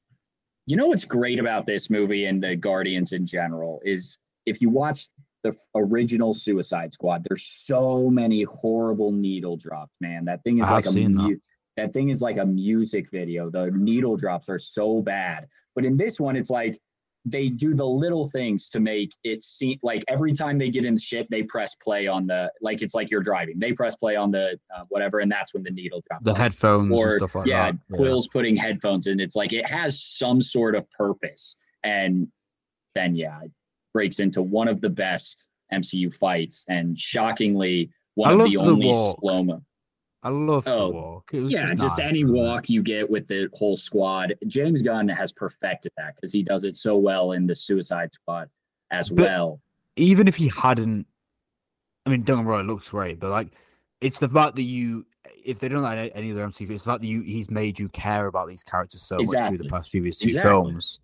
you 0.67 0.77
know 0.77 0.87
what's 0.89 1.05
great 1.05 1.39
about 1.39 1.67
this 1.67 1.91
movie 1.91 2.25
and 2.27 2.43
the 2.43 2.57
Guardians 2.57 3.13
in 3.13 3.27
general 3.27 3.81
is 3.85 4.19
if 4.47 4.61
you 4.63 4.71
watch 4.71 5.09
the 5.43 5.55
original 5.75 6.33
Suicide 6.33 6.93
Squad, 6.93 7.25
there's 7.29 7.45
so 7.45 8.09
many 8.11 8.43
horrible 8.45 9.13
needle 9.13 9.57
drops, 9.57 9.95
man. 10.01 10.25
That 10.25 10.43
thing 10.45 10.59
is 10.59 10.69
like 10.71 10.87
a 10.87 10.93
mu- 10.93 11.37
that 11.77 11.93
thing 11.93 12.09
is 12.09 12.23
like 12.23 12.39
a 12.39 12.47
music 12.47 13.11
video. 13.11 13.51
The 13.51 13.71
needle 13.71 14.17
drops 14.17 14.49
are 14.49 14.59
so 14.59 15.03
bad. 15.03 15.47
But 15.75 15.85
in 15.85 15.97
this 15.97 16.19
one, 16.19 16.35
it's 16.35 16.51
like 16.51 16.81
they 17.27 17.49
do 17.49 17.75
the 17.75 17.85
little 17.85 18.29
things 18.29 18.69
to 18.69 18.79
make 18.79 19.13
it 19.25 19.43
seem 19.43 19.77
like 19.83 20.05
every 20.07 20.33
time 20.33 20.59
they 20.59 20.71
get 20.71 20.85
in 20.85 20.95
the 20.95 21.01
ship, 21.01 21.27
they 21.29 21.43
press 21.43 21.75
play 21.75 22.07
on 22.07 22.27
the 22.27 22.51
like 22.61 22.83
it's 22.83 22.95
like 22.95 23.11
you're 23.11 23.23
driving. 23.23 23.59
They 23.59 23.73
press 23.73 23.97
play 23.97 24.15
on 24.15 24.31
the 24.31 24.59
uh, 24.75 24.85
whatever, 24.89 25.19
and 25.19 25.31
that's 25.31 25.53
when 25.53 25.65
the 25.65 25.73
needle 25.73 26.01
drops. 26.09 26.25
The 26.25 26.31
off. 26.31 26.39
headphones 26.39 26.93
or 26.93 27.09
and 27.09 27.17
stuff 27.19 27.35
like 27.35 27.47
yeah, 27.49 27.73
that. 27.73 27.97
Quill's 27.97 28.29
putting 28.29 28.57
headphones 28.57 29.09
in. 29.09 29.19
It's 29.19 29.35
like 29.35 29.53
it 29.53 29.67
has 29.67 30.01
some 30.01 30.41
sort 30.41 30.77
of 30.77 30.89
purpose, 30.93 31.57
and 31.83 32.29
then 32.95 33.17
yeah, 33.17 33.43
it 33.43 33.51
breaks 33.93 34.21
into 34.21 34.41
one 34.41 34.69
of 34.69 34.81
the 34.81 34.91
best 34.91 35.49
MCU 35.75 36.15
fights, 36.15 36.65
and 36.69 36.97
shockingly 36.97 37.91
one 38.15 38.41
I 38.41 38.45
of 38.45 38.51
the 38.51 38.57
only 38.59 38.93
slow 38.93 39.43
mo. 39.43 39.63
I 40.23 40.29
love 40.31 40.67
Oh, 40.67 40.79
the 40.91 40.97
walk. 40.97 41.31
Yeah, 41.33 41.41
just, 41.71 41.83
just 41.83 41.99
nice, 41.99 42.09
any 42.09 42.25
walk 42.25 42.69
you 42.69 42.83
get 42.83 43.09
with 43.09 43.27
the 43.29 43.49
whole 43.55 43.77
squad. 43.77 44.35
James 44.49 44.83
Gunn 44.83 45.09
has 45.09 45.33
perfected 45.33 45.93
that 45.97 46.17
because 46.17 46.33
he 46.33 46.43
does 46.43 46.65
it 46.65 46.77
so 46.77 46.97
well 46.97 47.33
in 47.33 47.47
the 47.47 47.55
Suicide 47.55 48.13
Squad 48.13 48.49
as 48.91 49.11
But- 49.11 49.23
well. 49.25 49.61
even 49.97 50.27
if 50.27 50.37
he 50.37 50.49
hadn't, 50.49 51.07
I 52.05 52.11
mean, 52.11 52.23
don't 52.23 52.39
get 52.39 52.43
me 52.45 52.51
wrong, 52.51 52.61
it 52.61 52.67
looks 52.73 52.89
great, 52.91 53.21
but 53.21 53.31
like, 53.31 53.49
it's 54.01 54.19
the 54.19 54.29
fact 54.29 54.57
that 54.57 54.63
you, 54.63 55.07
if 55.45 55.59
they 55.59 55.69
don't 55.69 55.83
like 55.83 56.13
any 56.15 56.33
other 56.33 56.47
MCU, 56.47 56.71
it's 56.71 56.85
the 56.85 56.91
fact 56.91 57.01
that 57.03 57.07
you 57.09 57.23
he's 57.23 57.51
made 57.51 57.79
you 57.79 57.89
care 57.89 58.27
about 58.27 58.49
these 58.49 58.63
characters 58.63 59.03
so 59.03 59.17
much 59.19 59.29
through 59.49 59.57
the 59.57 59.69
past 59.69 59.91
few 59.91 60.03
years, 60.03 60.19
two 60.19 60.27
Exactly. 60.27 60.51
films. 60.51 61.01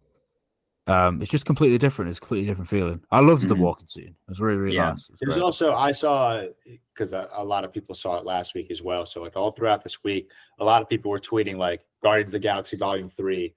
Um, 0.89 1.22
it's 1.22 1.30
just 1.30 1.47
completely 1.47 1.78
different. 1.78 2.11
It's 2.11 2.18
a 2.18 2.20
completely 2.20 2.49
different 2.49 2.68
feeling. 2.68 3.01
I 3.12 3.20
loved 3.20 3.49
the 3.49 3.55
Mhm. 3.55 3.59
walking 3.61 3.87
scene. 3.87 4.09
It 4.09 4.28
was 4.28 4.41
really, 4.41 4.59
really 4.59 4.76
Yeah. 4.76 4.91
nice. 4.91 5.05
It 5.09 5.12
was 5.12 5.20
There's 5.20 5.35
great. 5.35 5.43
also 5.43 5.74
I 5.74 5.93
saw 5.93 6.45
because 6.93 7.12
a, 7.12 7.28
a 7.33 7.45
lot 7.45 7.64
of 7.64 7.72
people 7.72 7.95
saw 7.95 8.16
it 8.18 8.24
last 8.24 8.55
week 8.55 8.70
as 8.70 8.83
well. 8.83 9.07
So 9.07 9.22
like 9.22 9.37
all 9.37 9.53
throughout 9.53 9.85
this 9.85 10.03
week, 10.03 10.28
a 10.59 10.64
lot 10.64 10.83
of 10.83 10.89
people 10.89 11.11
were 11.12 11.20
tweeting 11.20 11.57
like 11.57 11.83
Guardians 12.03 12.30
of 12.30 12.33
the 12.33 12.39
Galaxy 12.41 12.76
Volume 12.76 13.11
Three 13.11 13.55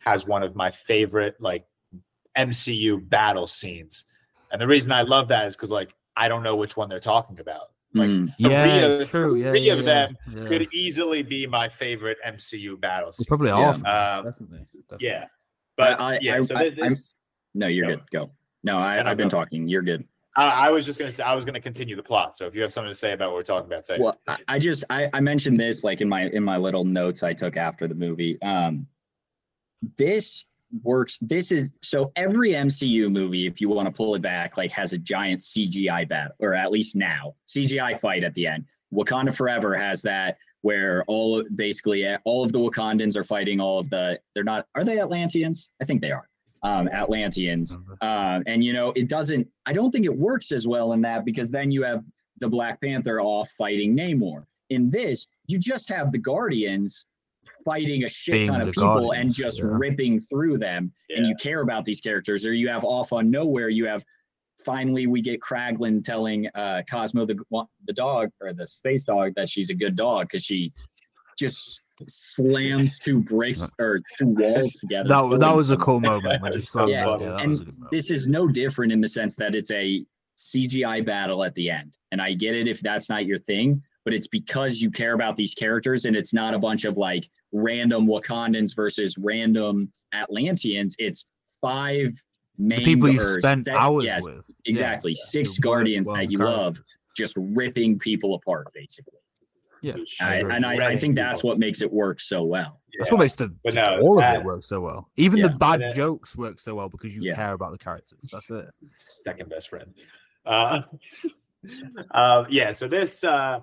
has 0.00 0.26
one 0.26 0.42
of 0.42 0.56
my 0.56 0.70
favorite 0.70 1.36
like 1.40 1.66
MCU 2.38 2.96
battle 3.08 3.46
scenes, 3.46 4.06
and 4.50 4.60
the 4.60 4.66
reason 4.66 4.90
I 4.92 5.02
love 5.02 5.28
that 5.28 5.46
is 5.46 5.54
because 5.56 5.70
like 5.70 5.94
I 6.16 6.28
don't 6.28 6.42
know 6.42 6.56
which 6.56 6.76
one 6.76 6.88
they're 6.88 7.00
talking 7.00 7.38
about. 7.40 7.68
Like 7.94 8.08
Mm. 8.08 8.34
yeah, 8.38 8.62
three 8.62 8.72
it's 8.94 9.02
of- 9.02 9.10
true. 9.10 9.34
Yeah, 9.34 9.50
three 9.50 9.60
yeah, 9.60 9.72
of 9.74 9.80
yeah, 9.80 9.84
them 9.84 10.16
yeah. 10.30 10.48
could 10.48 10.68
easily 10.72 11.22
be 11.22 11.46
my 11.46 11.68
favorite 11.68 12.16
MCU 12.24 12.78
battle 12.80 13.10
They 13.10 13.16
scene. 13.16 13.26
probably 13.26 13.48
Yeah. 13.48 13.56
are. 13.84 14.18
Um, 14.18 14.24
definitely, 14.24 14.66
definitely. 14.88 15.06
Yeah, 15.06 15.26
but 15.76 16.00
I- 16.00 16.18
yeah, 16.20 16.36
I- 16.36 16.42
so 16.42 16.56
I- 16.56 16.70
thi- 16.70 16.88
this. 16.88 17.14
No, 17.54 17.66
you're 17.66 17.86
Go. 17.86 17.96
good. 17.96 18.10
Go. 18.12 18.30
No, 18.64 18.78
I, 18.78 19.08
I've 19.10 19.16
been 19.16 19.28
go. 19.28 19.38
talking. 19.38 19.68
You're 19.68 19.82
good. 19.82 20.06
I, 20.36 20.68
I 20.68 20.70
was 20.70 20.86
just 20.86 20.98
gonna 20.98 21.12
say 21.12 21.22
I 21.22 21.34
was 21.34 21.44
gonna 21.44 21.60
continue 21.60 21.94
the 21.96 22.02
plot. 22.02 22.34
So 22.36 22.46
if 22.46 22.54
you 22.54 22.62
have 22.62 22.72
something 22.72 22.90
to 22.90 22.98
say 22.98 23.12
about 23.12 23.30
what 23.30 23.36
we're 23.36 23.42
talking 23.42 23.66
about, 23.66 23.84
say. 23.84 23.98
Well, 24.00 24.18
I, 24.26 24.38
I 24.48 24.58
just 24.58 24.84
I, 24.88 25.10
I 25.12 25.20
mentioned 25.20 25.60
this 25.60 25.84
like 25.84 26.00
in 26.00 26.08
my 26.08 26.28
in 26.28 26.42
my 26.42 26.56
little 26.56 26.84
notes 26.84 27.22
I 27.22 27.34
took 27.34 27.56
after 27.58 27.86
the 27.86 27.94
movie. 27.94 28.40
Um, 28.40 28.86
this 29.98 30.44
works. 30.82 31.18
This 31.20 31.52
is 31.52 31.72
so 31.82 32.12
every 32.16 32.50
MCU 32.52 33.10
movie, 33.12 33.46
if 33.46 33.60
you 33.60 33.68
want 33.68 33.86
to 33.86 33.92
pull 33.92 34.14
it 34.14 34.22
back, 34.22 34.56
like 34.56 34.70
has 34.70 34.92
a 34.94 34.98
giant 34.98 35.42
CGI 35.42 36.08
battle, 36.08 36.34
or 36.38 36.54
at 36.54 36.70
least 36.72 36.96
now 36.96 37.34
CGI 37.46 38.00
fight 38.00 38.24
at 38.24 38.32
the 38.34 38.46
end. 38.46 38.64
Wakanda 38.94 39.34
Forever 39.34 39.74
has 39.74 40.00
that 40.02 40.36
where 40.62 41.04
all 41.06 41.44
basically 41.54 42.06
uh, 42.06 42.18
all 42.24 42.44
of 42.44 42.52
the 42.52 42.58
Wakandans 42.58 43.16
are 43.16 43.24
fighting 43.24 43.60
all 43.60 43.78
of 43.78 43.90
the. 43.90 44.18
They're 44.34 44.44
not. 44.44 44.66
Are 44.74 44.84
they 44.84 45.00
Atlanteans? 45.00 45.70
I 45.80 45.84
think 45.84 46.00
they 46.00 46.10
are. 46.10 46.28
Um, 46.64 46.88
Atlanteans. 46.88 47.76
Um, 48.00 48.44
and 48.46 48.64
you 48.64 48.72
know, 48.72 48.92
it 48.96 49.08
doesn't. 49.08 49.46
I 49.66 49.72
don't 49.72 49.90
think 49.90 50.06
it 50.06 50.16
works 50.16 50.52
as 50.52 50.66
well 50.66 50.92
in 50.92 51.00
that 51.02 51.24
because 51.24 51.50
then 51.50 51.70
you 51.70 51.82
have 51.82 52.04
the 52.38 52.48
Black 52.48 52.80
Panther 52.80 53.20
off 53.20 53.50
fighting 53.50 53.96
Namor. 53.96 54.44
In 54.70 54.88
this, 54.88 55.26
you 55.46 55.58
just 55.58 55.88
have 55.90 56.12
the 56.12 56.18
Guardians 56.18 57.06
fighting 57.64 58.04
a 58.04 58.08
shit 58.08 58.34
Being 58.34 58.46
ton 58.46 58.60
of 58.60 58.66
the 58.66 58.72
people 58.72 59.12
and 59.12 59.32
just 59.32 59.58
yeah. 59.58 59.66
ripping 59.68 60.20
through 60.20 60.58
them. 60.58 60.92
And 61.10 61.26
you 61.26 61.34
care 61.36 61.60
about 61.60 61.84
these 61.84 62.00
characters. 62.00 62.46
Or 62.46 62.54
you 62.54 62.68
have 62.68 62.84
off 62.84 63.12
on 63.12 63.30
Knowhere. 63.30 63.74
You 63.74 63.86
have 63.86 64.04
finally 64.64 65.06
we 65.06 65.20
get 65.20 65.40
Kraglin 65.40 66.04
telling 66.04 66.48
uh, 66.54 66.82
Cosmo 66.90 67.26
the 67.26 67.36
the 67.86 67.92
dog 67.92 68.30
or 68.40 68.52
the 68.52 68.66
space 68.66 69.04
dog 69.04 69.32
that 69.36 69.48
she's 69.48 69.70
a 69.70 69.74
good 69.74 69.96
dog 69.96 70.28
because 70.28 70.44
she 70.44 70.72
just 71.38 71.80
slams 72.08 72.98
two 72.98 73.20
bricks 73.20 73.70
or 73.78 74.00
two 74.18 74.28
walls 74.28 74.72
together. 74.74 75.08
That, 75.08 75.40
that 75.40 75.54
was 75.54 75.70
a 75.70 75.76
cool 75.76 76.00
moment. 76.10 76.42
When 76.42 76.52
you 76.52 76.60
Yeah. 76.88 77.16
Yeah, 77.18 77.36
and 77.38 77.50
was 77.50 77.60
a 77.60 77.64
good 77.64 77.78
moment. 77.78 77.90
this 77.90 78.10
is 78.10 78.26
no 78.26 78.48
different 78.48 78.92
in 78.92 79.00
the 79.00 79.08
sense 79.08 79.36
that 79.36 79.54
it's 79.54 79.70
a 79.70 80.04
CGI 80.38 81.04
battle 81.04 81.44
at 81.44 81.54
the 81.54 81.70
end. 81.70 81.96
And 82.10 82.20
I 82.20 82.34
get 82.34 82.54
it 82.54 82.66
if 82.66 82.80
that's 82.80 83.08
not 83.08 83.26
your 83.26 83.38
thing, 83.40 83.82
but 84.04 84.14
it's 84.14 84.26
because 84.26 84.80
you 84.80 84.90
care 84.90 85.12
about 85.12 85.36
these 85.36 85.54
characters 85.54 86.04
and 86.04 86.16
it's 86.16 86.32
not 86.32 86.54
a 86.54 86.58
bunch 86.58 86.84
of 86.84 86.96
like 86.96 87.28
random 87.52 88.06
Wakandans 88.06 88.74
versus 88.74 89.16
random 89.18 89.92
Atlanteans. 90.12 90.96
It's 90.98 91.26
five 91.60 92.12
main 92.58 92.78
the 92.80 92.84
people 92.84 93.10
you 93.10 93.20
or 93.20 93.40
spent 93.40 93.64
se- 93.64 93.72
hours 93.72 94.04
yes, 94.04 94.22
with. 94.24 94.50
Exactly. 94.66 95.12
yeah. 95.12 95.24
Six 95.24 95.50
It 95.50 95.52
worked 95.52 95.60
guardians 95.62 96.06
well 96.08 96.16
that 96.16 96.30
you 96.30 96.38
characters. 96.38 96.58
love 96.58 96.80
just 97.16 97.34
ripping 97.36 97.98
people 97.98 98.34
apart, 98.34 98.68
basically. 98.72 99.18
Yeah, 99.80 99.96
I, 100.20 100.36
and 100.36 100.64
I, 100.64 100.90
I 100.92 100.96
think 100.96 101.16
that's 101.16 101.42
what 101.42 101.58
makes 101.58 101.82
it 101.82 101.92
work 101.92 102.20
so 102.20 102.44
well. 102.44 102.80
That's 102.98 103.10
Yeah. 103.10 103.14
what 103.14 103.20
makes 103.22 103.34
the 103.34 103.52
But 103.64 103.74
no, 103.74 103.98
all 104.00 104.22
of 104.22 104.34
it 104.34 104.44
work 104.44 104.62
so 104.62 104.80
well. 104.80 105.10
Even 105.16 105.42
the 105.42 105.48
bad 105.48 105.82
And 105.82 105.90
it- 105.90 105.96
jokes 105.96 106.36
work 106.36 106.60
so 106.60 106.76
well 106.76 106.88
because 106.88 107.16
you 107.16 107.22
Yeah. 107.22 107.34
care 107.34 107.52
about 107.54 107.72
the 107.72 107.78
characters. 107.78 108.20
That's 108.32 108.48
it. 108.50 108.66
second 108.92 109.48
best 109.50 109.70
friend. 109.70 109.92
Uh, 110.46 110.82
uh, 112.12 112.44
yeah, 112.48 112.72
so 112.72 112.86
this 112.86 113.24
uh, 113.24 113.60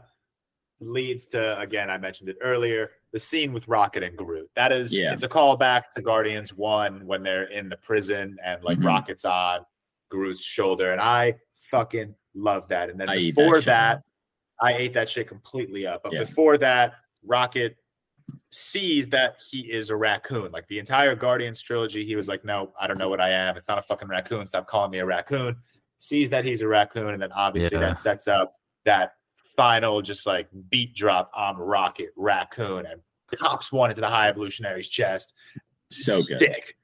leads 0.82 1.28
to 1.28 1.58
again, 1.60 1.90
I 1.90 1.98
mentioned 1.98 2.30
it 2.30 2.38
earlier, 2.42 2.92
the 3.12 3.20
scene 3.20 3.53
with 3.53 3.68
Rocket 3.68 4.03
and 4.03 4.16
Groot. 4.16 4.49
That 4.55 4.72
is, 4.72 4.95
Yeah. 4.95 5.14
it's 5.14 5.24
a 5.24 5.28
callback 5.28 5.89
to 5.95 6.01
Guardians 6.01 6.53
One 6.53 7.05
when 7.05 7.24
they're 7.24 7.45
in 7.45 7.70
the 7.70 7.78
prison 7.78 8.38
and 8.43 8.64
like 8.64 8.78
Mhm. 8.78 8.86
Rocket's 8.86 9.26
on 9.26 9.66
Groot's 10.10 10.43
shoulder, 10.43 10.91
and 10.91 11.01
I 11.01 11.39
fucking 11.72 12.16
love 12.36 12.68
that. 12.70 12.89
And 12.89 12.99
then 12.99 13.10
I 13.10 13.18
eat 13.18 13.36
that 13.36 13.43
before 13.43 13.62
that. 13.62 14.03
I 14.62 14.74
ate 14.74 14.93
that 14.93 15.10
shit 15.10 15.28
completely 15.28 15.88
up. 15.88 16.03
But 16.03 16.14
Yeah. 16.14 16.20
before 16.20 16.57
that, 16.60 16.93
Rocket 17.24 17.78
sees 18.51 19.10
that 19.10 19.41
he 19.49 19.72
is 19.72 19.89
a 19.89 19.95
raccoon. 19.95 20.51
Like 20.51 20.68
the 20.68 20.80
entire 20.80 21.16
Guardians 21.16 21.62
trilogy, 21.62 22.05
he 22.05 22.16
was 22.16 22.28
like, 22.28 22.43
"No, 22.43 22.74
I 22.80 22.86
don't 22.88 22.97
know 22.97 23.10
what 23.10 23.22
I 23.22 23.30
am. 23.30 23.57
It's 23.57 23.68
not 23.68 23.78
a 23.80 23.82
fucking 23.82 24.07
raccoon. 24.07 24.45
Stop 24.47 24.68
calling 24.68 24.91
me 24.91 24.99
a 24.99 25.05
raccoon." 25.05 25.57
Sees 25.97 26.30
that 26.30 26.45
he's 26.45 26.62
a 26.62 26.68
raccoon, 26.68 27.14
and 27.14 27.22
then 27.22 27.32
obviously 27.32 27.78
Yeah. 27.78 27.88
that 27.89 27.99
sets 27.99 28.28
up 28.28 28.53
that 28.86 29.14
final 29.60 30.01
just 30.01 30.26
like 30.26 30.47
beat 30.70 30.95
drop 30.95 31.30
on 31.36 31.57
Rocket 31.57 32.10
Raccoon 32.16 32.86
and 32.86 33.01
pops 33.38 33.72
one 33.74 33.89
into 33.89 34.01
the 34.01 34.07
High 34.07 34.30
Evolutionary's 34.30 34.88
chest. 34.88 35.34
So 35.91 36.22
good. 36.24 36.39
Sick. 36.39 36.76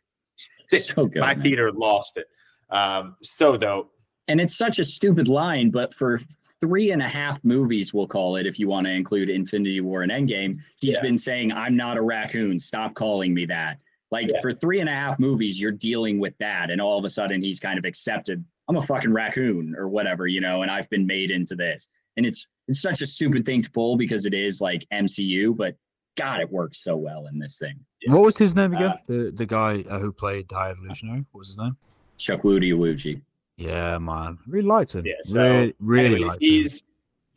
Sick. 0.69 0.84
So 0.95 1.05
good. 1.07 1.21
My 1.21 1.34
man. 1.34 1.41
theater 1.41 1.71
lost 1.71 2.17
it. 2.17 2.28
Um, 2.69 3.15
so 3.21 3.55
dope. 3.55 3.91
and 4.28 4.41
it's 4.41 4.57
such 4.57 4.80
a 4.80 4.84
stupid 4.84 5.28
line, 5.28 5.69
but 5.69 5.93
for 5.93 6.19
three 6.59 6.91
and 6.91 7.01
a 7.01 7.07
half 7.07 7.41
movies, 7.43 7.93
we'll 7.93 8.07
call 8.07 8.36
it, 8.38 8.45
if 8.47 8.57
you 8.59 8.67
want 8.67 8.88
to 8.88 8.91
include 8.91 9.30
Infinity 9.30 9.80
War 9.82 10.01
and 10.01 10.11
Endgame, 10.11 10.57
he's 10.80 10.95
Yeah. 10.95 11.01
been 11.01 11.17
saying, 11.17 11.51
I'm 11.51 11.76
not 11.78 11.95
a 11.97 12.01
raccoon. 12.01 12.59
Stop 12.59 12.93
calling 12.95 13.34
me 13.34 13.45
that. 13.45 13.82
Like 14.11 14.28
Yeah. 14.30 14.41
for 14.41 14.53
three 14.53 14.80
and 14.80 14.89
a 14.89 14.93
half 14.93 15.19
movies, 15.19 15.59
you're 15.59 15.71
dealing 15.71 16.19
with 16.19 16.36
that. 16.39 16.71
And 16.71 16.82
all 16.82 16.97
of 16.97 17.05
a 17.05 17.09
sudden, 17.09 17.41
he's 17.41 17.59
kind 17.59 17.78
of 17.80 17.86
accepted, 17.86 18.43
I'm 18.67 18.78
a 18.78 18.82
fucking 18.82 19.13
raccoon 19.13 19.76
or 19.78 19.88
whatever, 19.88 20.26
you 20.28 20.41
know, 20.41 20.63
and 20.63 20.71
I've 20.71 20.89
been 20.89 21.05
made 21.05 21.30
into 21.32 21.55
this. 21.55 21.88
And 22.17 22.26
it's, 22.26 22.47
it's 22.68 22.82
such 22.82 23.01
a 23.01 23.05
stupid 23.05 23.45
thing 23.45 23.61
to 23.61 23.72
pull 23.72 23.97
because 23.97 24.26
it 24.26 24.34
is 24.34 24.61
like 24.61 24.86
MCU, 24.91 25.55
but 25.55 25.76
God, 26.18 26.39
it 26.39 26.49
works 26.51 26.84
so 26.84 26.95
well 26.95 27.28
in 27.28 27.38
this 27.39 27.57
thing. 27.57 27.76
Yeah. 28.01 28.13
What 28.13 28.24
was 28.24 28.38
his 28.38 28.55
name 28.55 28.74
again? 28.74 28.91
Uh, 28.91 28.97
the 29.07 29.34
the 29.36 29.45
guy 29.45 29.84
uh, 29.89 29.99
who 29.99 30.11
played 30.11 30.47
the 30.49 30.55
High 30.55 30.72
Evolutionary. 30.72 31.26
What 31.32 31.39
was 31.39 31.47
his 31.49 31.57
name? 31.57 31.76
Chukwudi 32.18 32.74
Iwuji. 32.74 33.22
Yeah, 33.57 33.97
man, 33.97 34.38
really 34.47 34.68
liked 34.68 34.93
him. 34.95 35.05
Yeah, 35.05 35.13
so, 35.24 35.41
really, 35.41 35.76
really 35.80 36.05
Anyway, 36.16 36.28
liked 36.28 36.43
him. 36.43 36.49
he's 36.49 36.84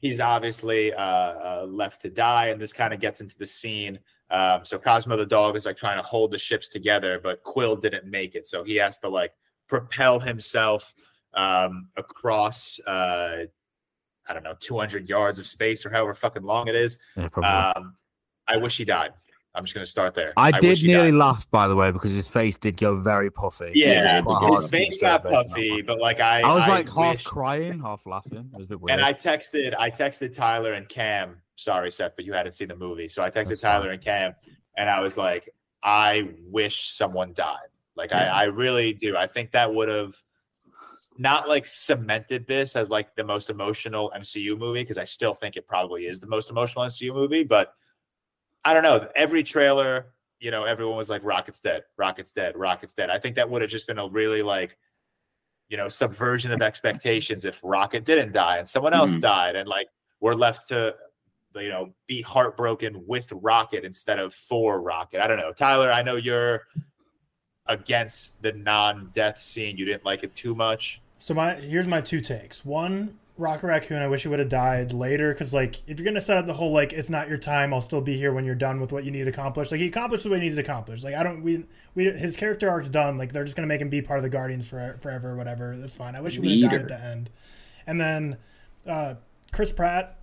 he's 0.01 0.21
obviously 0.21 0.93
uh, 0.93 1.03
uh, 1.03 1.67
left 1.69 2.03
to 2.03 2.11
die, 2.11 2.49
and 2.49 2.61
this 2.61 2.73
kind 2.73 2.95
of 2.95 3.01
gets 3.01 3.21
into 3.21 3.37
the 3.39 3.47
scene. 3.47 3.99
Um, 4.31 4.65
so 4.65 4.79
Cosmo 4.79 5.17
the 5.17 5.27
dog 5.27 5.57
is 5.57 5.67
like 5.67 5.77
trying 5.77 5.97
to 5.97 6.07
hold 6.07 6.31
the 6.33 6.39
ships 6.39 6.69
together, 6.69 7.21
but 7.23 7.43
Quill 7.45 7.77
didn't 7.77 8.07
make 8.07 8.35
it, 8.35 8.47
so 8.47 8.63
he 8.63 8.77
has 8.77 8.99
to 8.99 9.09
like 9.09 9.33
propel 9.69 10.21
himself 10.21 10.95
um, 11.35 11.89
across. 11.97 12.79
Uh, 12.81 13.47
I 14.29 14.35
don't 14.35 14.43
know, 14.43 14.55
200 14.61 15.09
yards 15.09 15.39
of 15.39 15.47
space 15.47 15.85
or 15.87 15.91
however 15.91 16.15
fucking 16.15 16.43
long 16.43 16.69
it 16.69 16.75
is. 16.75 17.03
Yeah, 17.17 17.29
probably. 17.29 17.83
Um, 17.83 17.95
I 18.47 18.57
wish 18.57 18.77
he 18.77 18.85
died. 18.85 19.11
I'm 19.55 19.65
just 19.65 19.75
gonna 19.75 19.87
start 19.87 20.15
there. 20.15 20.33
I, 20.37 20.51
wish 20.63 20.81
did 20.81 20.87
nearly 20.87 21.11
died. 21.11 21.17
laugh, 21.19 21.51
by 21.51 21.67
the 21.67 21.75
way, 21.75 21.91
because 21.91 22.13
his 22.13 22.29
face 22.29 22.57
did 22.57 22.77
go 22.77 22.97
very 23.01 23.31
puffy. 23.31 23.73
Yeah, 23.75 24.19
It 24.19 24.25
was 24.25 24.37
quite 24.39 24.49
hard 24.49 24.63
his 24.63 24.71
face 24.71 25.01
got 25.01 25.25
puffy, 25.25 25.83
but 25.83 25.99
like 25.99 26.21
I, 26.21 26.43
I 26.43 26.55
was 26.55 26.67
like 26.69 26.89
half 26.93 27.15
wish- 27.17 27.25
crying, 27.25 27.81
half 27.81 28.07
laughing. 28.07 28.51
It 28.53 28.57
was 28.57 28.67
a 28.67 28.69
bit 28.69 28.81
weird. 28.81 28.99
And 28.99 29.05
I 29.05 29.13
texted, 29.15 29.75
I 29.79 29.91
texted 29.91 30.33
Tyler 30.33 30.75
and 30.75 30.89
Cam. 30.89 31.39
Sorry, 31.57 31.91
Seth, 31.91 32.13
but 32.15 32.25
you 32.25 32.35
hadn't 32.35 32.53
seen 32.53 32.69
the 32.69 32.77
movie. 32.77 33.09
So 33.09 33.23
I 33.23 33.31
texted 33.31 33.49
That's 33.49 33.61
Tyler 33.63 33.85
fine. 33.85 33.95
and 33.95 34.03
Cam, 34.03 34.35
and 34.77 34.89
I 34.89 35.01
was 35.01 35.17
like, 35.17 35.53
I 35.83 36.29
wish 36.45 36.91
someone 36.93 37.33
died. 37.33 37.57
Like 37.97 38.11
Yeah. 38.11 38.33
I, 38.33 38.43
I 38.43 38.45
really 38.45 38.93
do. 38.93 39.17
I 39.17 39.27
think 39.27 39.51
that 39.53 39.75
would 39.75 39.89
have 39.89 40.15
not 41.19 41.49
like 41.49 41.67
cemented 41.67 42.47
this 42.47 42.77
as 42.77 42.89
like 42.89 43.15
the 43.17 43.25
most 43.25 43.51
emotional 43.51 44.13
MCU 44.17 44.57
movie 44.57 44.83
because 44.83 44.99
I 44.99 45.05
still 45.05 45.35
think 45.35 45.57
it 45.57 45.67
probably 45.67 46.07
is 46.07 46.21
the 46.21 46.29
most 46.29 46.49
emotional 46.49 46.85
MCU 46.85 47.13
movie. 47.13 47.45
But 47.45 47.75
I 48.65 48.73
don't 48.73 48.83
know. 48.83 49.09
Every 49.15 49.43
trailer 49.43 50.15
you 50.41 50.51
know, 50.51 50.65
everyone 50.65 50.97
was 50.97 51.11
like, 51.11 51.25
Rocket's 51.25 51.61
dead, 51.61 51.83
Rocket's 51.97 52.31
dead, 52.33 52.57
Rocket's 52.57 52.95
dead. 52.95 53.11
I 53.11 53.19
think 53.19 53.37
that 53.37 53.51
would 53.51 53.63
have 53.63 53.71
just 53.71 53.87
been 53.87 53.99
a 53.99 54.09
really 54.09 54.43
like, 54.43 54.77
you 55.69 55.77
know, 55.77 55.89
subversion 55.89 56.53
of 56.53 56.63
expectations 56.63 57.45
if 57.45 57.61
Rocket 57.63 58.05
didn't 58.05 58.33
die 58.33 58.59
and 58.59 58.69
someone 58.69 58.95
else 58.95 59.17
Mhm. 59.17 59.21
died, 59.21 59.57
and 59.57 59.69
like 59.69 59.89
we're 60.21 60.35
left 60.35 60.69
to, 60.69 60.97
you 61.57 61.69
know, 61.71 61.93
be 62.07 62.23
heartbroken 62.23 63.05
with 63.07 63.33
Rocket 63.33 63.85
instead 63.85 64.19
of 64.21 64.33
for 64.33 64.81
Rocket. 64.81 65.21
I 65.21 65.27
don't 65.27 65.39
know, 65.39 65.53
Tyler. 65.53 65.91
I 65.91 66.03
know 66.03 66.15
you're 66.15 66.69
against 67.67 68.41
the 68.41 68.53
non-death 68.53 69.43
scene. 69.43 69.77
You 69.77 69.85
didn't 69.85 70.05
like 70.05 70.23
it 70.23 70.35
too 70.35 70.55
much. 70.55 71.03
So 71.19 71.35
my 71.35 71.55
here's 71.55 71.87
my 71.87 72.01
two 72.01 72.21
takes. 72.21 72.65
One, 72.65 73.19
Rocket 73.37 73.67
Raccoon. 73.67 74.03
I 74.03 74.09
wish 74.09 74.23
he 74.23 74.29
would 74.29 74.39
have 74.39 74.49
died 74.49 74.93
later 74.93 75.33
because 75.33 75.55
like 75.55 75.83
if 75.87 75.99
you're 75.99 76.05
gonna 76.05 76.21
set 76.21 76.39
up 76.39 76.47
the 76.47 76.55
whole 76.55 76.73
like 76.73 76.93
it's 76.93 77.11
not 77.11 77.29
your 77.29 77.39
time, 77.39 77.73
I'll 77.73 77.83
still 77.83 78.01
be 78.01 78.17
here 78.17 78.33
when 78.33 78.45
you're 78.45 78.55
done 78.55 78.81
with 78.81 78.93
what 78.93 79.05
you 79.05 79.11
need 79.11 79.25
to 79.25 79.31
accomplish. 79.31 79.71
Like 79.71 79.81
he 79.81 79.89
accomplished 79.89 80.27
what 80.27 80.35
he 80.35 80.41
needs 80.41 80.57
to 80.57 80.61
accomplish. 80.61 81.05
Like 81.05 81.15
I 81.15 81.23
don't 81.23 81.43
we 81.43 81.65
we 81.95 82.07
his 82.07 82.37
character 82.37 82.69
arc's 82.69 82.89
done. 82.89 83.19
Like 83.19 83.33
they're 83.33 83.45
just 83.45 83.57
gonna 83.57 83.69
make 83.69 83.81
him 83.81 83.89
be 83.89 84.03
part 84.03 84.19
of 84.19 84.23
the 84.23 84.29
Guardians 84.29 84.69
for, 84.69 84.99
forever, 85.01 85.31
or 85.31 85.37
whatever. 85.37 85.75
That's 85.77 85.97
fine. 85.97 86.15
I 86.15 86.21
wish 86.21 86.35
he 86.35 86.41
would 86.41 86.51
have 86.51 86.71
died 86.71 86.81
at 86.83 86.89
the 86.89 87.05
end. 87.05 87.31
And 87.87 88.01
then 88.01 88.37
uh, 88.87 89.15
Chris 89.53 89.73
Pratt. 89.73 90.17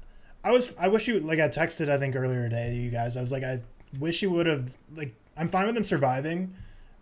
I 0.43 0.51
was 0.51 0.75
I 0.77 0.89
wish 0.89 1.07
you 1.07 1.19
like 1.21 1.39
I 1.39 1.49
texted 1.49 1.89
I 1.89 1.97
think 1.97 2.15
earlier 2.15 2.43
today 2.43 2.69
to 2.69 2.75
you 2.75 2.91
guys. 2.91 3.17
I 3.17 3.21
was 3.21 3.31
like 3.31 3.43
I 3.43 3.61
wish 3.99 4.19
he 4.19 4.27
would 4.27 4.45
have 4.45 4.77
like 4.93 5.15
I'm 5.35 5.47
fine 5.47 5.65
with 5.65 5.75
him 5.75 5.83
surviving, 5.83 6.55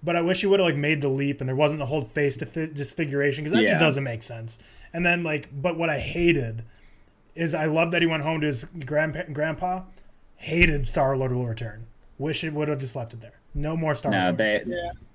but 0.04 0.16
I 0.16 0.22
wish 0.22 0.42
he 0.42 0.48
would 0.48 0.60
have 0.60 0.68
like 0.68 0.76
made 0.76 1.02
the 1.02 1.08
leap 1.10 1.40
and 1.40 1.48
there 1.48 1.56
wasn't 1.56 1.80
the 1.80 1.86
whole 1.86 2.02
face 2.02 2.38
to 2.38 2.46
fi- 2.46 2.66
disfiguration 2.68 3.44
because 3.44 3.58
that 3.58 3.64
Yeah. 3.64 3.70
just 3.72 3.80
doesn't 3.80 4.04
make 4.04 4.22
sense. 4.22 4.60
And 4.94 5.06
then 5.06 5.24
like, 5.24 5.50
but 5.54 5.78
what 5.78 5.90
I 5.90 6.00
hated 6.00 6.64
is 7.36 7.54
I 7.54 7.66
love 7.66 7.92
that 7.92 8.02
he 8.02 8.08
went 8.08 8.24
home 8.24 8.42
to 8.42 8.48
his 8.48 8.66
grandpa. 8.86 9.24
Grandpa 9.32 9.84
hated 10.36 10.88
Star 10.88 11.16
Lord 11.18 11.32
will 11.32 11.48
return. 11.48 11.86
Wish 12.20 12.44
it 12.44 12.54
would 12.54 12.68
have 12.68 12.80
just 12.80 12.96
left 12.96 13.14
it 13.14 13.22
there. 13.22 13.40
No 13.56 13.76
more 13.78 13.96
Star 13.96 14.12
No, 14.12 14.26
Lord. 14.26 14.38
they 14.38 14.64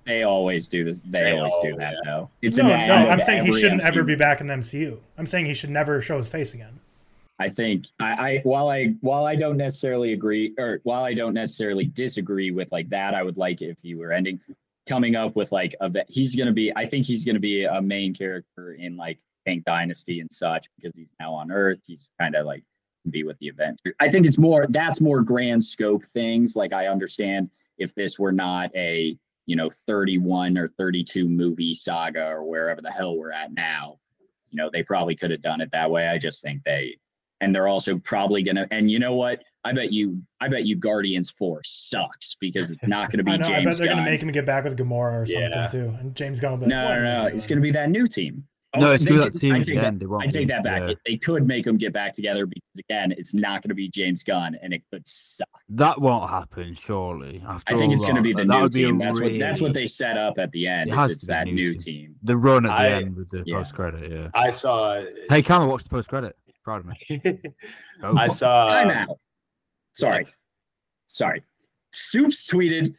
they 0.04 0.22
always 0.22 0.68
do 0.68 0.84
this. 0.84 1.00
They, 1.00 1.22
They 1.22 1.32
always 1.36 1.52
do 1.62 1.74
that 1.76 1.92
yeah. 1.92 1.98
though. 2.10 2.30
It's 2.40 2.56
no, 2.56 2.64
no, 2.66 2.94
I'm 2.94 3.20
saying 3.20 3.44
he 3.44 3.52
shouldn't 3.52 3.84
ever 3.84 4.02
be 4.04 4.14
back 4.16 4.40
in 4.40 4.46
the 4.46 4.54
MCU. 4.54 4.98
I'm 5.18 5.26
saying 5.26 5.46
he 5.46 5.54
should 5.54 5.70
never 5.70 6.00
show 6.00 6.16
his 6.16 6.28
face 6.28 6.54
again. 6.54 6.80
I 7.38 7.48
think 7.50 7.86
I, 8.00 8.06
I 8.12 8.40
while 8.42 8.68
I 8.68 8.94
while 9.00 9.24
I 9.26 9.36
don't 9.36 9.56
necessarily 9.58 10.12
agree 10.12 10.54
or 10.58 10.80
while 10.82 11.04
I 11.04 11.14
don't 11.14 11.34
necessarily 11.34 11.84
disagree 11.84 12.50
with 12.50 12.72
like 12.72 12.88
that, 12.88 13.14
I 13.14 13.22
would 13.22 13.36
like 13.36 13.60
it 13.62 13.66
if 13.68 13.78
he 13.80 13.94
were 13.94 14.12
ending 14.12 14.40
coming 14.88 15.16
up 15.16 15.36
with 15.36 15.52
like 15.52 15.76
a 15.80 15.90
he's 16.08 16.34
gonna 16.34 16.52
be 16.52 16.72
I 16.74 16.86
think 16.86 17.06
he's 17.06 17.24
gonna 17.24 17.38
be 17.38 17.64
a 17.64 17.80
main 17.80 18.14
character 18.14 18.72
in 18.72 18.96
like 18.96 19.18
Kang 19.46 19.62
Dynasty 19.66 20.20
and 20.20 20.32
such 20.32 20.68
because 20.76 20.96
he's 20.96 21.12
now 21.20 21.32
on 21.32 21.52
Earth. 21.52 21.80
He's 21.86 22.10
kind 22.20 22.34
of 22.34 22.46
like 22.46 22.64
be 23.10 23.24
with 23.24 23.38
the 23.38 23.46
event. 23.46 23.80
I 24.00 24.08
think 24.08 24.26
it's 24.26 24.38
more 24.38 24.66
that's 24.68 25.00
more 25.00 25.22
grand 25.22 25.64
scope 25.64 26.04
things. 26.06 26.56
Like 26.56 26.72
I 26.72 26.86
understand 26.86 27.50
if 27.78 27.94
this 27.94 28.18
were 28.18 28.32
not 28.32 28.70
a 28.74 29.16
you 29.46 29.56
know 29.56 29.70
31 29.70 30.58
or 30.58 30.68
32 30.68 31.28
movie 31.28 31.74
saga 31.74 32.28
or 32.28 32.44
wherever 32.44 32.82
the 32.82 32.90
hell 32.90 33.16
we're 33.16 33.32
at 33.32 33.52
now, 33.52 33.98
you 34.50 34.56
know 34.56 34.70
they 34.72 34.82
probably 34.82 35.16
could 35.16 35.30
have 35.30 35.42
done 35.42 35.60
it 35.60 35.70
that 35.72 35.90
way. 35.90 36.08
I 36.08 36.18
just 36.18 36.42
think 36.42 36.64
they 36.64 36.98
and 37.40 37.54
they're 37.54 37.68
also 37.68 37.98
probably 37.98 38.42
gonna 38.42 38.66
and 38.70 38.90
you 38.90 38.98
know 38.98 39.14
what 39.14 39.42
i 39.64 39.72
bet 39.72 39.92
you 39.92 40.20
i 40.40 40.48
bet 40.48 40.64
you 40.64 40.74
guardians 40.76 41.30
4 41.30 41.60
sucks 41.64 42.36
because 42.40 42.70
it's 42.70 42.86
not 42.86 43.10
gonna 43.12 43.22
be 43.24 43.30
I 43.32 43.36
know. 43.36 43.46
james 43.48 43.66
I 43.66 43.70
bet 43.70 43.76
they're 43.78 43.86
Gunn. 43.88 43.96
gonna 43.98 44.10
make 44.10 44.22
him 44.22 44.30
get 44.32 44.46
back 44.46 44.64
with 44.64 44.76
Gamora 44.78 45.22
or 45.22 45.26
something 45.26 45.50
Yeah. 45.52 45.66
too. 45.66 45.94
And 46.00 46.14
James 46.14 46.40
Gunn 46.40 46.52
will 46.52 46.58
be 46.58 46.64
like, 46.66 46.70
no 46.70 47.02
no 47.02 47.20
no 47.22 47.26
it's 47.28 47.46
gonna 47.46 47.60
be 47.60 47.70
that 47.72 47.90
new 47.90 48.06
team 48.06 48.44
No, 48.76 48.88
Oh, 48.88 48.92
it's 48.92 49.04
they 49.04 49.10
gonna 49.10 49.20
be 49.20 49.24
could- 49.24 49.34
that 49.34 49.38
team 49.38 49.54
I 49.54 49.58
take 49.58 49.66
the 49.66 49.74
that- 49.76 49.84
end. 49.84 50.02
Won't 50.08 50.22
I 50.24 50.26
take 50.26 50.48
be, 50.48 50.52
that 50.52 50.62
back. 50.62 50.82
yeah. 50.88 50.94
They 51.06 51.16
could 51.16 51.46
make 51.46 51.64
them 51.64 51.76
get 51.78 51.92
back 51.94 52.12
together 52.12 52.44
because 52.46 52.62
again, 52.78 53.12
it's 53.16 53.32
not 53.34 53.62
going 53.62 53.70
to 53.70 53.74
be 53.74 53.88
James 53.88 54.22
Gunn, 54.22 54.56
and 54.62 54.74
it 54.74 54.82
could 54.92 55.06
suck. 55.06 55.48
That 55.70 55.98
won't 56.00 56.28
happen, 56.28 56.74
surely. 56.74 57.42
After 57.48 57.74
I 57.74 57.78
think 57.78 57.88
all 57.88 57.94
it's 57.94 58.04
going 58.04 58.16
to 58.16 58.22
be 58.22 58.34
the 58.34 58.44
That 58.44 58.54
new 58.56 58.60
would 58.64 58.72
be 58.72 58.84
a 58.84 58.86
team. 58.88 58.98
That's 58.98 59.20
what 59.20 59.38
that's 59.38 59.60
what 59.62 59.72
they 59.72 59.86
set 59.86 60.18
up 60.18 60.36
at 60.38 60.50
the 60.52 60.66
end. 60.68 60.90
It 60.90 60.92
is 60.92 60.98
has 60.98 61.10
it's 61.12 61.20
to 61.22 61.26
be 61.28 61.32
that 61.32 61.46
new 61.46 61.52
new 61.54 61.72
team. 61.74 61.80
team. 62.08 62.14
The 62.24 62.36
run 62.36 62.66
at 62.66 62.68
the 62.68 62.74
I- 62.74 62.88
end 63.00 63.16
with 63.16 63.30
the 63.30 63.42
yeah. 63.46 63.56
post 63.56 63.74
credit, 63.74 64.12
yeah. 64.12 64.28
I 64.34 64.50
saw. 64.50 65.02
Hey, 65.30 65.40
Cameron, 65.40 65.70
watch 65.70 65.84
the 65.84 65.88
post 65.88 66.08
credit. 66.10 66.36
Proud 66.68 66.80
of 66.80 66.86
me. 66.86 67.20
Go. 68.02 68.14
I 68.14 68.28
saw. 68.28 68.68
I'm 68.68 68.88
um, 68.90 68.94
out. 68.94 69.18
Sorry, 69.94 70.24
what? 70.24 70.34
sorry. 71.06 71.42
Soups 71.94 72.46
tweeted. 72.46 72.94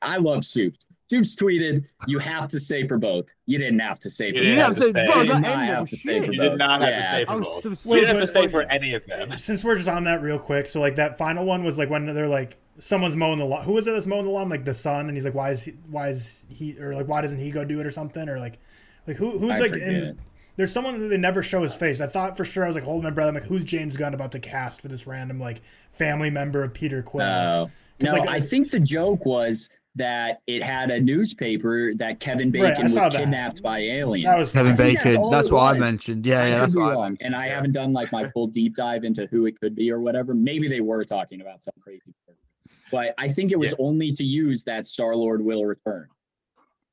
I 0.00 0.16
love 0.16 0.42
Soups. 0.42 0.86
Soups 1.10 1.36
tweeted. 1.36 1.84
You 2.06 2.18
have 2.18 2.48
to 2.48 2.58
say 2.58 2.86
for 2.86 2.96
both. 2.96 3.26
You 3.44 3.58
didn't 3.58 3.78
have 3.80 4.00
to 4.00 4.08
say 4.08 4.28
You 4.28 4.32
for 4.36 4.40
didn't 4.40 4.56
both. 4.56 4.66
have 4.68 4.76
to 4.76 4.92
say- 4.94 5.04
You 5.04 5.26
did 5.26 5.40
not 5.42 5.58
have 5.66 5.88
to 5.88 5.96
say 5.98 6.18
for 6.20 6.24
shit. 6.24 6.34
You 6.34 6.40
did 6.40 6.56
not 6.56 6.80
have 6.80 6.88
to 6.94 6.96
Yeah. 6.96 7.00
stay 7.10 7.22
I 7.22 7.24
for 7.26 7.40
both. 7.40 7.78
so 7.78 7.94
You 7.94 8.00
didn't 8.00 8.16
have 8.16 8.24
to 8.24 8.26
stay 8.26 8.48
for 8.48 8.62
any 8.62 8.94
of 8.94 9.04
them. 9.04 9.36
Since 9.36 9.64
we're 9.64 9.76
just 9.76 9.88
on 9.88 10.04
that 10.04 10.22
real 10.22 10.38
quick, 10.38 10.66
so 10.66 10.80
like 10.80 10.96
that 10.96 11.18
final 11.18 11.44
one 11.44 11.62
was 11.62 11.76
like 11.76 11.90
when 11.90 12.06
they're 12.06 12.26
like 12.26 12.56
someone's 12.78 13.16
mowing 13.16 13.38
the 13.38 13.44
lawn. 13.44 13.64
Who 13.64 13.76
is 13.76 13.86
it 13.86 13.90
that's 13.92 14.06
mowing 14.06 14.24
the 14.24 14.30
lawn? 14.30 14.48
Like 14.48 14.64
the 14.64 14.72
son, 14.72 15.08
and 15.08 15.14
he's 15.14 15.26
like, 15.26 15.34
"Why 15.34 15.50
is 15.50 15.62
he? 15.64 15.72
Why 15.90 16.08
is 16.08 16.46
he? 16.48 16.80
Or 16.80 16.94
like, 16.94 17.06
why 17.06 17.20
doesn't 17.20 17.38
he 17.38 17.50
go 17.50 17.66
do 17.66 17.80
it 17.80 17.86
or 17.86 17.90
something? 17.90 18.30
Or 18.30 18.38
like, 18.38 18.58
like 19.06 19.18
who 19.18 19.38
who's 19.38 19.56
I 19.56 19.58
like 19.58 19.72
forget. 19.74 19.88
in? 19.92 20.18
There's 20.60 20.72
someone 20.74 21.00
that 21.00 21.08
they 21.08 21.16
never 21.16 21.42
show 21.42 21.62
his 21.62 21.74
face. 21.74 22.02
I 22.02 22.06
thought 22.06 22.36
for 22.36 22.44
sure 22.44 22.64
I 22.64 22.66
was 22.66 22.74
like 22.76 22.84
holding 22.84 23.04
my 23.04 23.10
breath. 23.10 23.28
I'm 23.28 23.34
like, 23.34 23.44
who's 23.44 23.64
James 23.64 23.96
Gunn 23.96 24.12
about 24.12 24.30
to 24.32 24.38
cast 24.38 24.82
for 24.82 24.88
this 24.88 25.06
random 25.06 25.40
like 25.40 25.62
family 25.90 26.28
member 26.28 26.62
of 26.62 26.74
Peter 26.74 27.00
Quill? 27.02 27.24
No, 27.24 27.70
'Cause, 27.98 28.12
no. 28.12 28.18
like, 28.20 28.28
I 28.28 28.40
think 28.40 28.70
the 28.70 28.78
joke 28.78 29.24
was 29.24 29.70
that 29.96 30.42
it 30.46 30.62
had 30.62 30.90
a 30.90 31.00
newspaper 31.00 31.94
that 31.94 32.20
Kevin 32.20 32.50
Bacon 32.50 32.90
saw 32.90 33.04
was 33.06 33.14
that. 33.14 33.20
kidnapped 33.20 33.62
by 33.62 33.78
aliens. 33.78 34.26
that 34.26 34.38
was 34.38 34.52
Kevin 34.52 34.72
I 34.72 34.76
think 34.76 34.98
that's 34.98 35.14
Bacon. 35.16 35.30
That's, 35.30 35.46
it 35.48 35.52
what 35.54 35.74
I 35.74 35.78
mentioned. 35.78 36.26
Yeah, 36.26 36.42
I 36.42 36.48
yeah, 36.48 36.58
that's 36.58 36.76
what 36.76 36.82
I 36.82 36.92
wrong, 36.94 37.02
mentioned. 37.12 37.26
and 37.26 37.36
I 37.36 37.46
yeah. 37.46 37.54
haven't 37.54 37.72
done 37.72 37.92
like 37.94 38.12
my 38.12 38.28
full 38.28 38.46
deep 38.46 38.74
dive 38.76 39.04
into 39.04 39.26
who 39.30 39.46
it 39.46 39.58
could 39.58 39.74
be 39.74 39.90
or 39.90 40.00
whatever. 40.00 40.34
Maybe 40.34 40.68
they 40.68 40.80
were 40.82 41.04
talking 41.04 41.40
about 41.40 41.64
some 41.64 41.72
crazy, 41.80 42.02
person. 42.26 42.38
but 42.92 43.14
I 43.16 43.28
think 43.28 43.50
it 43.50 43.58
was 43.58 43.70
Yeah. 43.70 43.86
only 43.86 44.10
to 44.12 44.24
use 44.24 44.62
that 44.64 44.86
Star 44.86 45.16
Lord 45.16 45.42
will 45.42 45.64
return. 45.64 46.06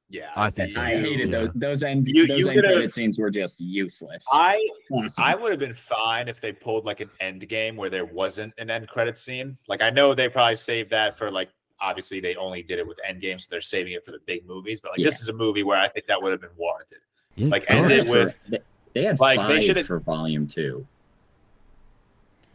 Yeah, 0.10 0.30
I 0.38 0.50
think 0.50 0.78
I 0.78 0.94
Yeah. 0.94 1.00
hated 1.02 1.30
Yeah. 1.32 1.40
those 1.40 1.50
those 1.56 1.84
end 1.84 2.08
You- 2.08 2.28
those 2.28 2.40
you 2.40 2.50
end 2.50 2.60
credit 2.62 2.94
scenes 2.94 3.20
were 3.20 3.30
just 3.30 3.60
useless. 3.60 4.26
I 4.32 4.66
Awesome. 4.90 5.24
I 5.24 5.36
would 5.36 5.52
have 5.52 5.60
been 5.60 5.74
fine 5.74 6.30
if 6.30 6.40
they 6.40 6.54
pulled 6.54 6.86
like 6.86 7.02
an 7.02 7.10
end 7.20 7.48
game 7.50 7.76
where 7.76 7.90
there 7.90 8.06
wasn't 8.06 8.54
an 8.58 8.70
end 8.70 8.88
credit 8.88 9.18
scene. 9.20 9.58
Like 9.68 9.82
I 9.82 9.90
know 9.90 10.14
they 10.14 10.30
probably 10.30 10.56
saved 10.56 10.92
that 10.92 11.18
for 11.18 11.30
like 11.30 11.50
obviously 11.82 12.20
they 12.22 12.36
only 12.36 12.64
did 12.64 12.80
it 12.80 12.88
with 12.88 12.98
end 13.06 13.20
games, 13.22 13.44
so 13.44 13.48
they're 13.52 13.60
saving 13.62 13.94
it 13.94 14.06
for 14.06 14.12
the 14.12 14.20
big 14.26 14.46
movies. 14.48 14.80
But 14.80 14.92
like 14.92 15.04
this 15.04 15.22
is 15.22 15.28
a 15.28 15.34
movie 15.34 15.64
where 15.64 15.78
I 15.78 15.90
think 15.90 16.06
that 16.08 16.22
would 16.22 16.32
have 16.32 16.42
been 16.42 16.56
warranted. 16.56 17.00
Yeah, 17.36 17.50
like, 17.50 17.68
go 17.68 17.76
end 17.76 17.92
it 17.92 18.08
with- 18.10 18.36
they, 18.48 18.60
they 18.94 19.04
had 19.04 19.20
like, 19.20 19.40
they 19.48 19.56
five 19.56 19.64
should've- 19.64 19.86
for 19.88 20.00
volume 20.00 20.48
two. 20.48 20.88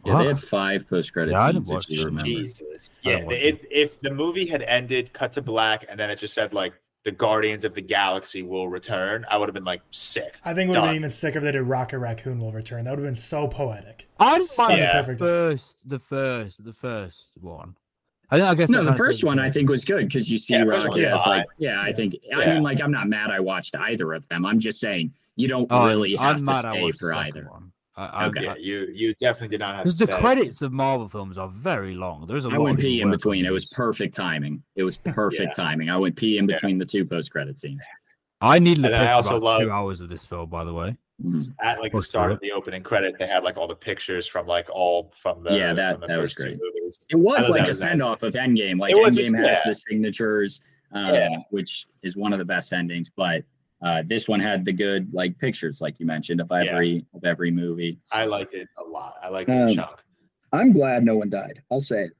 Yeah, 0.05 0.13
Wow. 0.15 0.19
they 0.23 0.27
had 0.27 0.39
five 0.39 0.89
post 0.89 1.13
credit 1.13 1.31
Yeah, 1.31 1.51
scenes. 1.51 1.69
If 1.69 1.89
you 1.89 2.03
remember. 2.05 2.25
Jesus. 2.25 2.89
Yeah, 3.03 3.19
if 3.29 3.63
if 3.71 4.01
the 4.01 4.09
movie 4.09 4.45
had 4.47 4.61
ended, 4.63 5.13
cut 5.13 5.31
to 5.33 5.41
black, 5.41 5.85
and 5.87 5.97
then 5.99 6.09
it 6.09 6.17
just 6.17 6.33
said 6.33 6.51
like 6.51 6.73
the 7.03 7.11
Guardians 7.11 7.65
of 7.65 7.73
the 7.73 7.81
Galaxy 7.81 8.43
will 8.43 8.69
return, 8.69 9.25
I 9.29 9.37
would 9.37 9.49
have 9.49 9.53
been 9.53 9.65
like 9.65 9.81
sick. 9.91 10.35
I 10.45 10.53
think 10.53 10.67
it 10.67 10.71
would 10.71 10.75
have 10.79 10.89
been 10.89 10.95
even 10.95 11.11
sicker 11.11 11.39
if 11.39 11.43
they 11.43 11.51
did 11.51 11.61
Rocket 11.63 11.99
Raccoon 11.99 12.39
will 12.39 12.53
return. 12.53 12.85
That 12.85 12.91
would 12.91 12.99
have 12.99 13.07
been 13.07 13.15
so 13.15 13.47
poetic. 13.47 14.07
I 14.19 14.37
didn't 14.39 14.57
mind 14.57 14.81
Yeah. 14.81 15.01
the 15.01 15.17
first, 15.17 15.77
the 15.85 15.99
first, 15.99 16.63
the 16.63 16.73
first 16.73 17.31
one. 17.41 17.75
I, 18.29 18.37
think- 18.37 18.47
I 18.47 18.55
guess 18.55 18.69
No, 18.69 18.83
the 18.85 18.93
first 18.93 19.19
says 19.19 19.25
one 19.25 19.37
the 19.37 19.43
I 19.43 19.49
think 19.49 19.69
was 19.69 19.83
good 19.83 20.07
because 20.07 20.31
you 20.31 20.37
see 20.37 20.53
Yeah, 20.53 20.63
Rocket 20.63 20.89
one's 20.91 21.03
as 21.03 21.23
fine. 21.23 21.39
like, 21.39 21.47
yeah, 21.57 21.81
I 21.81 21.87
Yeah. 21.87 21.93
think. 21.93 22.15
I 22.35 22.45
mean, 22.45 22.63
like, 22.63 22.81
I'm 22.81 22.91
not 22.91 23.07
mad 23.07 23.29
I 23.31 23.39
watched 23.41 23.75
either 23.75 24.13
of 24.13 24.27
them. 24.29 24.45
I'm 24.45 24.57
just 24.59 24.79
saying 24.79 25.11
you 25.35 25.47
don't 25.49 25.67
Oh, 25.69 25.85
really 25.87 26.15
have 26.15 26.37
I'm 26.37 26.45
to 26.45 26.51
mad 26.51 26.61
stay 26.61 26.81
watched 26.83 26.99
for 26.99 27.13
either. 27.13 27.47
one. 27.51 27.72
I, 27.95 28.05
I, 28.05 28.25
Okay. 28.27 28.43
Yeah, 28.43 28.55
you 28.59 28.87
you 28.91 29.13
definitely 29.15 29.49
did 29.49 29.59
not 29.59 29.75
have 29.75 29.83
Because 29.83 29.99
to 29.99 30.05
the 30.07 30.13
say. 30.15 30.19
credits 30.19 30.61
of 30.63 30.71
Marvel 30.71 31.07
films 31.07 31.37
are 31.37 31.47
very 31.49 31.93
long. 31.93 32.25
There's 32.27 32.45
a 32.45 32.49
I 32.49 32.57
lot. 32.57 32.63
went 32.63 32.79
pee 32.79 33.01
in 33.01 33.11
between. 33.11 33.45
It 33.45 33.51
was 33.51 33.65
perfect 33.65 34.15
timing. 34.15 34.63
It 34.75 34.83
was 34.83 34.97
perfect 35.05 35.55
Yeah. 35.57 35.63
timing. 35.65 35.89
I 35.89 35.97
went 35.97 36.15
pee 36.15 36.37
in 36.39 36.47
Yeah. 36.49 36.55
between 36.55 36.77
the 36.79 36.85
two 36.85 37.05
post 37.05 37.31
credit 37.31 37.59
scenes. 37.59 37.85
I 38.41 38.59
needed 38.59 38.81
to 38.81 38.87
And 38.87 38.95
I 38.95 39.05
piss 39.05 39.13
also 39.15 39.29
about 39.37 39.43
love- 39.43 39.61
two 39.61 39.71
hours 39.71 40.01
of 40.01 40.09
this 40.09 40.25
film, 40.25 40.49
by 40.49 40.63
the 40.63 40.73
way. 40.73 40.97
Mm. 41.23 41.53
at 41.61 41.79
like 41.79 41.91
the 41.91 42.01
start 42.01 42.31
of 42.31 42.39
the 42.39 42.51
opening 42.51 42.81
credit, 42.81 43.15
they 43.19 43.27
had 43.27 43.43
like 43.43 43.55
all 43.55 43.67
the 43.67 43.75
pictures 43.75 44.25
from 44.25 44.47
like 44.47 44.67
all 44.71 45.13
from 45.15 45.43
the 45.43 45.55
Yeah, 45.55 45.71
that- 45.71 45.99
the 46.01 46.07
that 46.07 46.19
was 46.19 46.31
first 46.31 46.37
two 46.37 46.43
great. 46.57 46.59
movies. 46.59 46.99
It 47.09 47.15
was 47.15 47.49
like 47.49 47.59
that 47.61 47.65
a 47.65 47.69
was 47.69 47.81
nice. 47.81 47.91
send 47.91 48.01
off 48.01 48.23
of 48.23 48.33
Endgame. 48.33 48.79
Like 48.79 48.91
It 48.91 48.95
was- 48.95 49.17
Endgame 49.19 49.37
has 49.37 49.57
yeah. 49.57 49.61
the 49.63 49.73
signatures, 49.75 50.59
um, 50.91 51.13
Yeah. 51.13 51.29
which 51.51 51.85
is 52.01 52.17
one 52.17 52.33
of 52.33 52.39
the 52.39 52.45
best 52.45 52.73
endings. 52.73 53.11
But 53.15 53.43
uh, 53.83 54.03
this 54.05 54.27
one 54.27 54.39
had 54.39 54.63
the 54.65 54.71
good 54.73 55.13
like 55.13 55.37
pictures, 55.39 55.81
like 55.81 55.99
you 55.99 56.05
mentioned, 56.05 56.39
of 56.41 56.47
Yeah. 56.51 56.63
every 56.71 57.05
of 57.13 57.23
every 57.25 57.51
movie. 57.51 57.99
I 58.11 58.25
liked 58.25 58.53
it 58.53 58.67
a 58.77 58.83
lot. 58.83 59.15
I 59.21 59.29
liked 59.29 59.49
Um, 59.49 59.67
the 59.67 59.75
chunk. 59.75 59.99
I'm 60.51 60.71
glad 60.71 61.03
no 61.03 61.17
one 61.17 61.29
died. 61.29 61.61
I'll 61.71 61.79
say 61.79 62.03
it. 62.05 62.11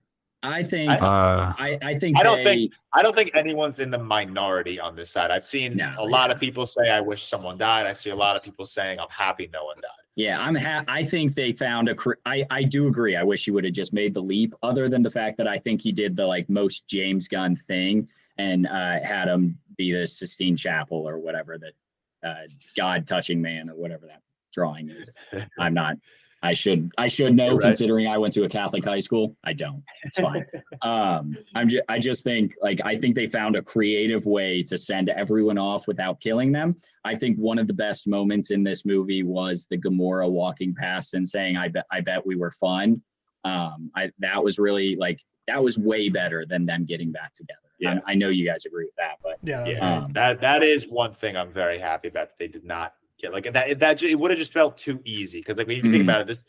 I 0.45 0.61
think 0.61 0.91
I- 0.91 0.97
Uh, 0.97 1.53
I, 1.57 1.77
I 1.81 1.93
think 1.99 2.19
I 2.19 2.23
don't 2.23 2.37
they- 2.39 2.43
think 2.43 2.73
I 2.93 3.01
don't 3.01 3.15
think 3.15 3.31
anyone's 3.33 3.79
in 3.79 3.91
the 3.91 3.97
minority 3.97 4.77
on 4.79 4.95
this 4.95 5.09
side. 5.09 5.31
I've 5.31 5.45
seen 5.45 5.77
No, 5.77 5.93
a 5.97 6.05
lot 6.05 6.29
yeah. 6.29 6.35
of 6.35 6.39
people 6.41 6.65
say 6.65 6.89
I 6.89 6.99
wish 6.99 7.23
someone 7.23 7.57
died. 7.57 7.85
I 7.87 7.93
see 7.93 8.09
a 8.09 8.15
lot 8.15 8.35
of 8.35 8.43
people 8.43 8.65
saying 8.65 8.99
I'm 8.99 9.07
happy 9.09 9.49
no 9.53 9.63
one 9.65 9.77
died. 9.77 9.91
Yeah, 10.15 10.39
I'm. 10.39 10.53
Ha- 10.53 10.83
I 10.87 11.03
think 11.05 11.33
they 11.33 11.53
found 11.53 11.89
a. 11.89 11.95
Cr- 11.95 12.19
I 12.25 12.45
I 12.51 12.63
do 12.63 12.87
agree. 12.87 13.15
I 13.15 13.23
wish 13.23 13.45
he 13.45 13.51
would 13.51 13.63
have 13.63 13.73
just 13.73 13.93
made 13.93 14.13
the 14.13 14.21
leap. 14.21 14.53
Other 14.61 14.87
than 14.89 15.01
the 15.01 15.09
fact 15.09 15.37
that 15.37 15.47
I 15.47 15.57
think 15.57 15.81
he 15.81 15.91
did 15.91 16.15
the 16.15 16.27
like 16.27 16.47
most 16.49 16.87
James 16.87 17.27
Gunn 17.27 17.55
thing 17.55 18.07
and 18.37 18.67
uh, 18.67 18.99
had 19.03 19.27
him 19.27 19.57
be 19.77 19.91
the 19.91 20.07
Sistine 20.07 20.55
Chapel 20.55 21.07
or 21.07 21.19
whatever 21.19 21.57
that 21.57 22.27
uh, 22.27 22.47
God 22.77 23.07
touching 23.07 23.41
man 23.41 23.69
or 23.69 23.75
whatever 23.75 24.07
that 24.07 24.21
drawing 24.51 24.89
is. 24.89 25.11
I'm 25.59 25.73
not. 25.73 25.97
I 26.43 26.51
should 26.51 26.91
I 26.97 27.07
should 27.07 27.35
know 27.35 27.53
right. 27.53 27.61
considering 27.61 28.07
I 28.07 28.17
went 28.17 28.33
to 28.33 28.43
a 28.43 28.49
Catholic 28.49 28.83
high 28.83 28.99
school. 28.99 29.37
I 29.45 29.53
don't. 29.53 29.81
It's 30.03 30.19
fine. 30.19 30.45
um, 30.81 31.37
I'm 31.55 31.69
just 31.69 31.83
I 31.87 31.99
just 31.99 32.25
think 32.25 32.53
like 32.61 32.81
I 32.83 32.97
think 32.97 33.15
they 33.15 33.27
found 33.27 33.55
a 33.55 33.61
creative 33.61 34.25
way 34.25 34.61
to 34.63 34.77
send 34.77 35.07
everyone 35.07 35.57
off 35.57 35.87
without 35.87 36.19
killing 36.19 36.51
them. 36.51 36.75
I 37.05 37.15
think 37.15 37.37
one 37.37 37.59
of 37.59 37.67
the 37.67 37.73
best 37.73 38.07
moments 38.07 38.51
in 38.51 38.61
this 38.61 38.85
movie 38.85 39.23
was 39.23 39.67
the 39.69 39.77
Gamora 39.77 40.29
walking 40.29 40.75
past 40.75 41.13
and 41.13 41.27
saying, 41.27 41.55
"I 41.55 41.69
bet 41.69 41.85
I 41.91 42.01
bet 42.01 42.25
we 42.25 42.35
were 42.35 42.51
fun." 42.51 43.01
Um, 43.45 43.89
I 43.95 44.11
that 44.19 44.43
was 44.43 44.59
really 44.59 44.97
like 44.97 45.21
that 45.47 45.63
was 45.63 45.77
way 45.77 46.09
better 46.09 46.45
than 46.45 46.65
them 46.65 46.83
getting 46.83 47.13
back 47.13 47.31
together. 47.31 47.62
Yeah. 47.79 47.99
I, 48.07 48.11
I 48.11 48.15
know 48.15 48.29
you 48.29 48.45
guys 48.47 48.65
agree 48.65 48.85
with 48.85 48.95
that, 48.97 49.17
but 49.23 49.37
Yeah, 49.43 49.63
that 49.63 49.67
Yeah. 49.69 49.97
um, 50.03 50.11
That 50.13 50.41
that 50.41 50.63
is 50.63 50.87
one 50.87 51.13
thing 51.13 51.35
I'm 51.35 51.51
very 51.51 51.79
happy 51.79 52.07
about 52.07 52.29
that 52.29 52.37
they 52.39 52.47
did 52.47 52.63
not 52.63 52.93
get 53.19 53.33
like 53.33 53.51
that. 53.51 53.79
That 53.79 54.01
it 54.03 54.15
would 54.15 54.31
have 54.31 54.37
just 54.37 54.53
felt 54.53 54.77
too 54.77 54.99
easy 55.05 55.39
because 55.39 55.57
like 55.57 55.67
when 55.67 55.77
you 55.77 55.83
think 55.83 55.95
Mhm. 55.95 56.01
about 56.03 56.21
it, 56.21 56.27
this 56.27 56.43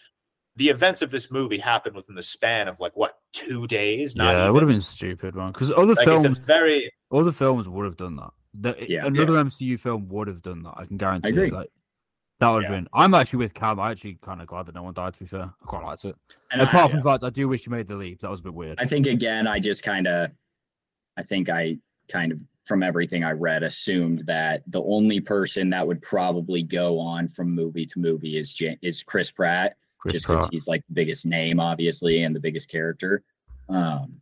the 0.56 0.68
events 0.68 1.02
of 1.02 1.10
this 1.10 1.32
movie 1.32 1.58
happened 1.58 1.96
within 1.96 2.14
the 2.14 2.22
span 2.22 2.68
of 2.68 2.78
like 2.78 2.92
what 2.96 3.18
two 3.32 3.66
days? 3.66 4.14
Not 4.14 4.32
yeah, 4.32 4.46
it 4.48 4.52
would 4.52 4.62
have 4.62 4.68
been 4.68 4.80
stupid, 4.80 5.34
man. 5.34 5.50
Because 5.52 5.72
other 5.72 5.94
like 5.94 6.04
films, 6.04 6.24
it's 6.26 6.38
a 6.38 6.42
very 6.42 6.92
other 7.10 7.32
films 7.32 7.68
would 7.68 7.84
have 7.84 7.96
done 7.96 8.14
that. 8.14 8.30
The, 8.56 8.76
Yeah. 8.88 9.04
another 9.06 9.32
MCU 9.32 9.76
film 9.80 10.08
would 10.10 10.28
have 10.28 10.42
done 10.42 10.62
that. 10.62 10.74
I 10.76 10.84
can 10.86 10.96
guarantee. 10.96 11.30
agree. 11.30 11.50
Like 11.50 11.70
that 12.40 12.50
would 12.50 12.62
have 12.64 12.70
Yeah. 12.72 12.78
been. 12.78 12.88
I'm 12.92 13.14
actually 13.14 13.38
with 13.40 13.54
Cam. 13.54 13.80
I 13.80 13.90
actually 13.90 14.18
kind 14.22 14.40
of 14.40 14.46
glad 14.46 14.66
that 14.66 14.74
no 14.76 14.82
one 14.84 14.94
died. 14.94 15.14
To 15.14 15.20
be 15.20 15.26
fair, 15.26 15.42
I 15.60 15.64
quite 15.66 15.84
liked 15.84 16.04
it. 16.04 16.14
and 16.52 16.62
Apart 16.62 16.84
I, 16.84 16.88
from 16.88 16.98
the 17.00 17.04
fact, 17.04 17.24
I 17.24 17.30
do 17.30 17.48
wish 17.48 17.66
you 17.66 17.72
made 17.72 17.88
the 17.88 17.96
leap. 17.96 18.20
That 18.20 18.30
was 18.30 18.38
a 18.40 18.44
bit 18.44 18.54
weird. 18.54 18.78
I 18.80 18.86
think 18.86 19.06
again, 19.08 19.48
I 19.48 19.58
just 19.58 19.82
kind 19.82 20.06
of, 20.06 20.30
I 21.16 21.22
think 21.22 21.48
I 21.48 21.78
kind 22.10 22.32
of 22.32 22.38
from 22.64 22.82
everything 22.82 23.24
I 23.24 23.32
read 23.32 23.62
assumed 23.62 24.20
that 24.26 24.62
the 24.68 24.82
only 24.82 25.20
person 25.20 25.70
that 25.70 25.86
would 25.86 26.00
probably 26.00 26.62
go 26.62 26.98
on 26.98 27.28
from 27.28 27.54
movie 27.54 27.86
to 27.86 27.98
movie 27.98 28.38
is 28.38 28.58
is 28.82 29.02
Chris 29.02 29.30
Pratt, 29.30 29.76
Chris 29.98 30.14
just 30.14 30.26
because 30.26 30.48
he's 30.50 30.66
like 30.66 30.82
the 30.88 30.94
biggest 30.94 31.26
name, 31.26 31.60
obviously, 31.60 32.22
and 32.22 32.34
the 32.34 32.40
biggest 32.40 32.68
character. 32.68 33.22
Um, 33.68 34.20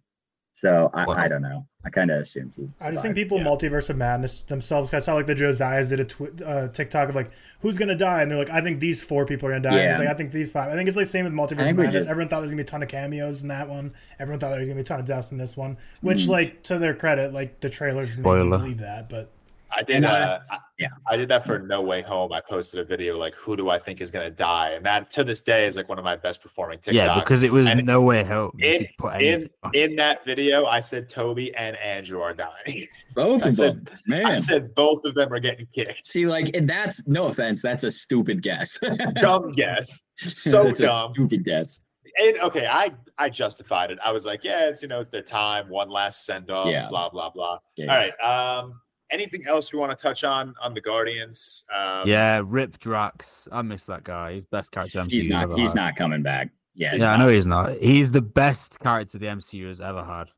so 0.62 0.92
I, 0.94 1.24
I 1.24 1.26
don't 1.28 1.42
know. 1.42 1.66
I 1.84 1.90
kind 1.90 2.08
of 2.12 2.20
assumed 2.20 2.54
he. 2.54 2.68
I 2.84 2.92
just 2.92 3.02
think 3.02 3.16
people 3.16 3.36
yeah. 3.38 3.42
multiverse 3.44 3.90
of 3.90 3.96
madness 3.96 4.42
themselves. 4.42 4.94
I 4.94 5.00
saw 5.00 5.14
like 5.14 5.26
the 5.26 5.34
Josiahs 5.34 5.88
did 5.88 5.98
a 5.98 6.04
tw- 6.04 6.40
uh, 6.40 6.68
TikTok 6.68 7.08
of 7.08 7.16
like 7.16 7.32
who's 7.62 7.78
gonna 7.78 7.96
die, 7.96 8.22
and 8.22 8.30
they're 8.30 8.38
like, 8.38 8.50
I 8.50 8.60
think 8.60 8.78
these 8.78 9.02
four 9.02 9.26
people 9.26 9.48
are 9.48 9.52
gonna 9.58 9.62
die. 9.62 9.70
And 9.80 9.90
It's 9.90 9.98
Yeah. 9.98 10.04
like 10.06 10.14
I 10.14 10.16
think 10.16 10.30
these 10.30 10.52
five. 10.52 10.70
I 10.70 10.76
think 10.76 10.86
it's 10.86 10.96
like 10.96 11.08
same 11.08 11.24
with 11.24 11.32
multiverse 11.32 11.68
of 11.68 11.76
madness. 11.76 12.04
did- 12.04 12.10
Everyone 12.10 12.28
thought 12.28 12.36
there 12.36 12.42
was 12.42 12.52
gonna 12.52 12.58
be 12.62 12.62
a 12.62 12.66
ton 12.66 12.82
of 12.84 12.88
cameos 12.88 13.42
in 13.42 13.48
that 13.48 13.68
one. 13.68 13.92
Everyone 14.20 14.38
thought 14.38 14.50
there 14.50 14.60
was 14.60 14.68
gonna 14.68 14.76
be 14.76 14.82
a 14.82 14.84
ton 14.84 15.00
of 15.00 15.06
deaths 15.06 15.32
in 15.32 15.38
this 15.38 15.56
one. 15.56 15.76
Which, 16.00 16.26
Mhm. 16.26 16.28
like 16.28 16.62
to 16.64 16.78
their 16.78 16.94
credit, 16.94 17.32
like 17.32 17.58
the 17.58 17.68
trailers 17.68 18.10
made 18.10 18.18
me 18.18 18.22
Spoiler. 18.22 18.58
believe 18.58 18.78
that. 18.78 19.08
But 19.08 19.32
I 19.76 19.82
did. 19.82 19.96
And 19.96 20.04
uh, 20.04 20.38
I, 20.48 20.58
yeah. 20.82 20.88
I 21.08 21.16
did 21.16 21.28
that 21.30 21.46
for 21.46 21.58
No 21.58 21.80
Way 21.80 22.02
Home. 22.02 22.32
I 22.32 22.40
posted 22.40 22.80
a 22.80 22.84
video 22.84 23.16
like, 23.18 23.34
"Who 23.34 23.56
do 23.56 23.70
I 23.70 23.78
think 23.78 24.00
is 24.00 24.10
going 24.10 24.24
to 24.28 24.34
die?" 24.34 24.70
And 24.70 24.84
that 24.86 25.10
to 25.12 25.24
this 25.24 25.40
day 25.42 25.66
is 25.66 25.76
like 25.76 25.88
one 25.88 25.98
of 25.98 26.04
my 26.04 26.16
best 26.16 26.42
performing 26.42 26.78
TikToks. 26.80 26.92
yeah, 26.92 27.18
because 27.20 27.42
it 27.42 27.52
was 27.52 27.68
And 27.68 27.84
no 27.86 28.00
way 28.02 28.22
home. 28.24 28.52
In 28.58 28.86
in 29.20 29.48
in 29.74 29.96
that 29.96 30.24
video, 30.24 30.66
I 30.66 30.80
said 30.80 31.08
Toby 31.08 31.54
and 31.54 31.76
Andrew 31.76 32.20
are 32.20 32.34
dying. 32.34 32.86
both 33.14 33.44
I 33.44 33.48
of 33.48 33.54
said- 33.54 33.86
them, 33.86 33.94
I 34.08 34.10
man. 34.10 34.38
said 34.38 34.74
both 34.74 35.04
of 35.04 35.14
them 35.14 35.32
are 35.32 35.40
getting 35.40 35.66
kicked. 35.72 36.06
See, 36.06 36.26
like 36.26 36.54
and 36.56 36.68
that's 36.68 37.06
no 37.06 37.26
offense. 37.26 37.62
That's 37.62 37.84
a 37.84 37.90
stupid 37.90 38.42
guess. 38.42 38.78
Dumb 39.20 39.52
guess, 39.52 40.00
so 40.16 40.64
That's 40.64 40.80
a 40.80 40.86
dumb. 40.86 41.12
stupid 41.12 41.44
guess. 41.44 41.80
And 42.20 42.36
okay, 42.40 42.66
I 42.66 42.92
I 43.16 43.30
justified 43.30 43.90
it. 43.90 43.98
I 44.04 44.12
was 44.12 44.26
like, 44.26 44.44
yeah, 44.44 44.68
it's 44.68 44.82
you 44.82 44.88
know, 44.88 45.00
it's 45.00 45.08
their 45.08 45.22
time, 45.22 45.68
one 45.70 45.88
last 45.88 46.26
send 46.26 46.50
off, 46.50 46.66
Yeah. 46.68 46.88
blah 46.90 47.08
blah 47.08 47.30
blah. 47.30 47.58
Yeah, 47.76 47.86
All 47.90 47.96
right. 47.96 48.12
Um, 48.20 48.80
anything 49.12 49.44
else 49.46 49.72
we 49.72 49.78
want 49.78 49.96
to 49.96 50.02
touch 50.02 50.24
on 50.24 50.54
on 50.60 50.74
the 50.74 50.80
Guardians? 50.80 51.64
Um, 51.74 52.08
yeah, 52.08 52.40
Rip 52.44 52.78
Drax. 52.80 53.46
I 53.52 53.62
miss 53.62 53.84
that 53.86 54.02
guy. 54.04 54.34
He's 54.34 54.44
best 54.44 54.72
character 54.72 55.00
MCU 55.00 55.10
he's 55.10 55.28
not. 55.28 55.42
ever 55.44 55.54
He's 55.56 55.68
had. 55.70 55.76
not 55.76 55.96
coming 55.96 56.22
back. 56.22 56.48
Yeah. 56.74 56.94
Yeah, 56.94 57.12
I 57.12 57.16
know 57.18 57.28
he's 57.28 57.46
not. 57.46 57.76
He's 57.76 58.10
the 58.10 58.22
best 58.22 58.80
character 58.80 59.18
the 59.18 59.26
MCU 59.26 59.68
has 59.68 59.80
ever 59.80 60.02
had. 60.04 60.28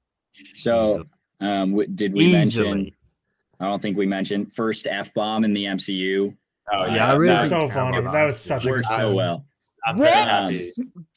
So, 0.56 1.04
um, 1.40 1.70
w- 1.70 1.88
did 1.88 2.12
we 2.12 2.32
mention? 2.32 2.90
I 3.60 3.66
don't 3.66 3.80
think 3.80 3.96
we 3.96 4.04
mentioned 4.06 4.52
first 4.52 4.86
f 4.88 5.14
bomb 5.14 5.44
in 5.44 5.52
the 5.54 5.64
MCU. 5.64 6.36
Oh 6.72 6.86
Yeah, 6.86 6.94
yeah, 6.94 7.12
I 7.12 7.14
really 7.14 7.34
that- 7.34 7.48
so 7.48 7.68
funny. 7.68 8.00
That 8.00 8.12
that. 8.12 8.24
was 8.24 8.40
such 8.40 8.66
a 8.66 8.70
Worked 8.70 8.88
good 8.88 8.96
so 8.96 9.06
scene. 9.08 9.14
well. 9.14 9.46
I'm 9.86 9.98
very 9.98 10.08
What? 10.10 10.28
happy. 10.28 10.70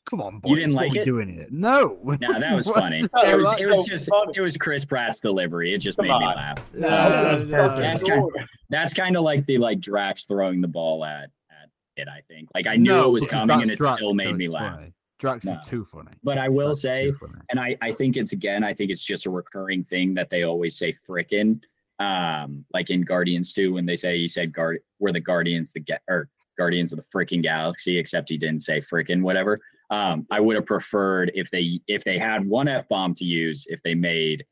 Come 0.05 0.21
on, 0.21 0.39
boys. 0.39 0.49
You 0.51 0.55
didn't 0.57 0.73
like 0.73 0.91
we 0.93 0.99
it? 0.99 1.05
doing 1.05 1.27
here? 1.29 1.47
No. 1.49 1.97
Nah, 2.03 2.39
that 2.39 2.55
was 2.55 2.69
funny. 2.71 2.97
It 3.23 3.35
was. 3.35 3.45
that's 3.45 3.61
It 3.61 3.67
was 3.69 3.77
so 3.79 3.83
just. 3.87 4.09
funny. 4.09 4.33
It 4.35 4.41
was 4.41 4.55
Chris 4.57 4.85
Pratt's 4.85 5.19
delivery. 5.19 5.73
It 5.73 5.79
just 5.79 5.97
Come 5.97 6.07
made 6.07 6.19
me 6.19 6.25
laugh. 6.25 6.57
No, 6.73 6.87
that 6.89 7.31
was 7.33 7.43
Uh, 7.43 7.47
perfect. 7.55 7.79
That's 7.81 8.03
kind. 8.03 8.31
That's 8.69 8.93
kind 8.93 9.17
of 9.17 9.23
like 9.23 9.45
the 9.45 9.57
like 9.57 9.79
Drax 9.79 10.25
throwing 10.25 10.61
the 10.61 10.67
ball 10.67 11.03
at 11.05 11.29
at 11.49 11.69
it. 11.97 12.07
I 12.07 12.21
think. 12.27 12.49
Like 12.55 12.67
I 12.67 12.75
knew 12.77 12.89
No, 12.91 13.07
it 13.09 13.11
was 13.11 13.27
coming, 13.27 13.61
and 13.61 13.71
it 13.71 13.77
Drax, 13.77 13.97
still 13.97 14.11
so 14.11 14.13
made 14.15 14.35
me 14.35 14.47
laugh. 14.47 14.75
funny. 14.75 14.93
Drax 15.19 15.45
No. 15.45 15.53
is 15.53 15.65
too 15.67 15.83
funny. 15.85 16.11
But 16.23 16.37
I 16.37 16.47
will 16.47 16.67
That's 16.69 16.81
say, 16.81 17.11
and 17.49 17.59
I, 17.59 17.75
I 17.81 17.91
think 17.91 18.17
it's 18.17 18.33
again, 18.33 18.63
I 18.63 18.73
think 18.73 18.91
it's 18.91 19.03
just 19.03 19.25
a 19.25 19.29
recurring 19.31 19.83
thing 19.83 20.13
that 20.13 20.29
they 20.29 20.43
always 20.43 20.77
say 20.77 20.93
frickin'. 20.93 21.59
Um, 21.99 22.63
like 22.71 22.91
in 22.91 23.01
Guardians 23.01 23.51
2, 23.53 23.73
when 23.73 23.87
they 23.87 23.95
say 23.95 24.15
he 24.19 24.27
said 24.27 24.53
guard 24.53 24.79
we're 24.99 25.11
the 25.11 25.19
guardians 25.19 25.73
the 25.73 25.79
get 25.79 26.03
or 26.07 26.29
guardians 26.57 26.91
of 26.93 26.97
the 26.99 27.05
freaking 27.05 27.41
galaxy, 27.41 27.97
except 27.97 28.29
he 28.29 28.37
didn't 28.37 28.61
say 28.61 28.79
freaking 28.79 29.21
whatever. 29.21 29.59
Um, 29.89 30.25
I 30.31 30.39
would 30.39 30.55
have 30.55 30.65
preferred 30.65 31.31
if 31.33 31.49
they 31.51 31.79
if 31.87 32.03
they 32.03 32.17
had 32.17 32.45
one 32.45 32.67
F 32.67 32.87
bomb 32.89 33.13
to 33.15 33.25
use, 33.25 33.65
if 33.69 33.81
they 33.83 33.95
made 33.95 34.45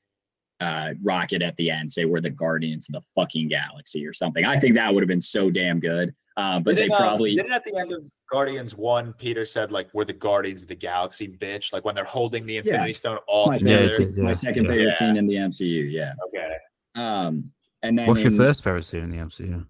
uh 0.61 0.93
rocket 1.03 1.41
at 1.41 1.55
the 1.57 1.69
end, 1.69 1.91
say 1.91 2.05
we're 2.05 2.21
the 2.21 2.29
guardians 2.29 2.87
of 2.87 2.93
the 2.93 3.01
fucking 3.13 3.49
galaxy 3.49 4.05
or 4.07 4.13
something. 4.13 4.45
I 4.45 4.57
think 4.57 4.75
that 4.75 4.93
would 4.93 5.03
have 5.03 5.09
been 5.09 5.19
so 5.19 5.49
damn 5.49 5.79
good. 5.81 6.13
Um, 6.37 6.63
but 6.63 6.75
they 6.75 6.83
Didn't, 6.83 6.95
uh, 6.95 6.97
probably 6.99 7.33
didn't 7.33 7.53
at 7.53 7.63
the 7.63 7.77
end 7.79 7.93
of 7.93 8.03
Guardians 8.29 8.75
One, 8.75 9.13
Peter 9.13 9.45
said 9.45 9.71
like 9.71 9.87
we're 9.93 10.03
the 10.05 10.13
Guardians 10.13 10.63
of 10.63 10.67
the 10.69 10.75
Galaxy, 10.75 11.27
bitch. 11.29 11.71
Like 11.73 11.83
when 11.85 11.95
they're 11.95 12.03
holding 12.03 12.45
the 12.45 12.57
Infinity 12.57 12.91
Stone 12.93 13.15
it's 13.15 13.23
all 13.27 13.47
my 13.47 13.57
together. 13.57 13.89
favorite, 13.89 14.15
Yeah, 14.17 14.23
my 14.23 14.31
second 14.33 14.67
favorite 14.67 14.85
Yeah. 14.87 14.97
scene 14.99 15.17
in 15.17 15.27
the 15.27 15.35
MCU. 15.35 15.91
Yeah. 15.91 16.13
Okay. 16.27 16.55
Um, 16.95 17.51
and 17.83 17.97
then 17.97 18.07
What's 18.07 18.21
your 18.23 18.31
first 18.31 18.63
favorite 18.63 18.83
scene 18.85 19.03
in 19.03 19.11
the 19.11 19.17
MCU? 19.17 19.65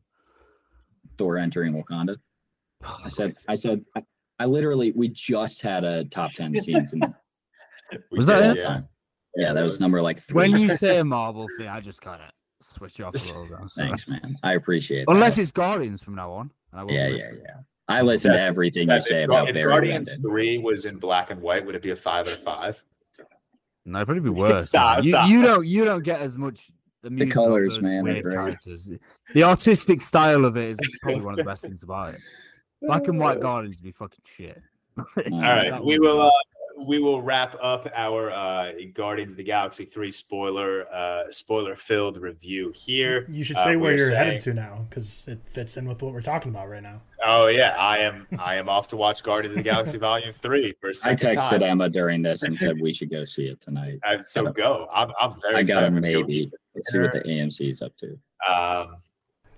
Thor 1.17 1.37
entering 1.37 1.73
Wakanda. 1.73 2.17
Oh, 2.83 2.97
I 3.03 3.07
said, 3.07 3.35
I 3.47 3.55
said, 3.55 3.83
I, 3.95 4.03
I 4.39 4.45
literally, 4.45 4.91
we 4.91 5.09
just 5.09 5.61
had 5.61 5.83
a 5.83 6.05
top 6.05 6.33
ten 6.33 6.55
scenes, 6.55 6.93
in 6.93 7.01
Was 8.11 8.25
that 8.25 8.39
did, 8.39 8.57
it? 8.57 8.63
Yeah. 8.63 8.81
yeah, 9.35 9.53
that 9.53 9.63
was 9.63 9.75
it 9.75 9.81
number 9.81 10.01
like 10.01 10.19
three. 10.19 10.35
When 10.49 10.57
you 10.57 10.75
say 10.77 10.97
a 10.97 11.05
Marvel 11.05 11.47
thing, 11.57 11.67
I 11.67 11.79
just 11.79 12.01
kind 12.01 12.21
of 12.21 12.29
switch 12.61 12.99
off 13.01 13.13
a 13.13 13.17
little 13.17 13.45
bit. 13.45 13.71
Thanks, 13.75 14.07
man. 14.07 14.37
I 14.43 14.53
appreciate. 14.53 15.01
It. 15.01 15.05
Unless 15.07 15.35
that. 15.35 15.43
it's 15.43 15.51
Guardians 15.51 16.01
from 16.01 16.15
now 16.15 16.31
on. 16.31 16.51
and 16.71 16.81
I 16.81 16.83
won't 16.83 16.93
yeah, 16.93 17.07
yeah, 17.07 17.13
listen. 17.15 17.41
yeah. 17.45 17.55
I 17.87 18.01
listen 18.01 18.31
to 18.31 18.41
everything 18.41 18.87
Yeah, 18.87 18.95
you 18.95 19.01
say 19.03 19.23
if, 19.23 19.29
about 19.29 19.49
if 19.49 19.53
Barry 19.53 19.71
Guardians 19.71 20.07
Lyndon. 20.09 20.31
Three 20.31 20.57
was 20.57 20.85
in 20.85 20.97
black 20.97 21.29
and 21.29 21.39
white, 21.39 21.63
would 21.65 21.75
it 21.75 21.83
be 21.83 21.91
a 21.91 21.95
five 21.95 22.27
out 22.27 22.33
of 22.37 22.43
five? 22.43 22.83
No, 23.85 23.99
it'd 23.99 24.07
probably 24.07 24.21
be 24.23 24.29
worse. 24.41 24.69
Stop, 24.69 24.97
man. 24.97 25.03
You, 25.05 25.11
stop. 25.13 25.29
you 25.29 25.41
don't 25.43 25.67
you 25.67 25.85
don't 25.85 26.03
get 26.03 26.21
as 26.21 26.37
much 26.37 26.71
amusement 27.05 27.31
off 27.31 27.45
colours, 27.45 27.81
man, 27.81 27.99
are 27.99 28.03
Weird 28.03 28.31
characters. 28.31 28.89
The 29.33 29.43
artistic 29.43 30.01
style 30.01 30.45
of 30.45 30.57
it 30.57 30.71
is 30.71 30.99
probably 31.01 31.21
one 31.21 31.33
of 31.33 31.37
the 31.37 31.43
best 31.43 31.63
things 31.63 31.83
about 31.83 32.13
it. 32.13 32.21
Black 32.81 33.07
and 33.07 33.19
white 33.19 33.39
Guardians 33.39 33.77
would 33.77 33.83
be 33.83 33.91
fucking 33.91 34.23
shit. 34.37 34.61
All 34.97 35.05
All 35.33 35.41
right, 35.41 35.83
we 35.83 35.99
will. 35.99 36.21
Uh, 36.21 36.31
we 36.77 36.99
will 36.99 37.21
wrap 37.21 37.55
up 37.61 37.89
our 37.95 38.31
uh, 38.31 38.71
Guardians 38.93 39.31
of 39.33 39.37
the 39.37 39.43
Galaxy 39.43 39.85
three 39.85 40.11
spoiler 40.11 40.85
uh, 40.93 41.23
spoiler 41.31 41.75
filled 41.75 42.17
review 42.17 42.71
here. 42.75 43.25
You 43.29 43.43
should 43.43 43.57
Uh, 43.57 43.63
say 43.63 43.75
where 43.77 43.95
you're 43.95 44.09
saying- 44.11 44.17
headed 44.25 44.39
to 44.41 44.53
now, 44.53 44.85
because 44.89 45.27
it 45.27 45.39
fits 45.45 45.77
in 45.77 45.87
with 45.87 46.03
what 46.03 46.13
we're 46.13 46.21
talking 46.21 46.49
about 46.51 46.69
right 46.69 46.83
now. 46.83 47.01
Oh 47.25 47.47
yeah, 47.47 47.75
I 47.77 47.99
am. 47.99 48.27
I 48.39 48.55
am 48.55 48.67
off 48.69 48.87
to 48.89 48.97
watch 48.97 49.23
Guardians 49.23 49.53
of 49.53 49.57
the 49.63 49.69
Galaxy 49.69 49.97
Volume 49.97 50.33
Three 50.41 50.73
for 50.81 50.87
a 50.87 50.89
I 50.91 50.93
second 51.15 51.29
texted 51.37 51.49
time. 51.59 51.63
Emma 51.63 51.89
during 51.89 52.21
this 52.21 52.43
and 52.43 52.57
said 52.57 52.75
we 52.81 52.93
should 52.93 53.09
go 53.09 53.25
see 53.25 53.45
it 53.47 53.61
tonight. 53.61 53.99
Uh, 54.07 54.21
so 54.21 54.51
go. 54.51 54.87
I'm. 54.93 55.11
I'm 55.19 55.35
very. 55.41 55.55
I 55.55 55.63
got 55.63 55.83
a 55.83 55.87
excited 55.87 55.95
to 55.95 56.01
maybe. 56.01 56.51
Let's 56.75 56.91
see 56.91 56.99
what 56.99 57.11
the 57.13 57.21
AMC 57.21 57.69
is 57.69 57.81
up 57.81 57.95
to. 57.97 58.07
Um, 58.51 58.97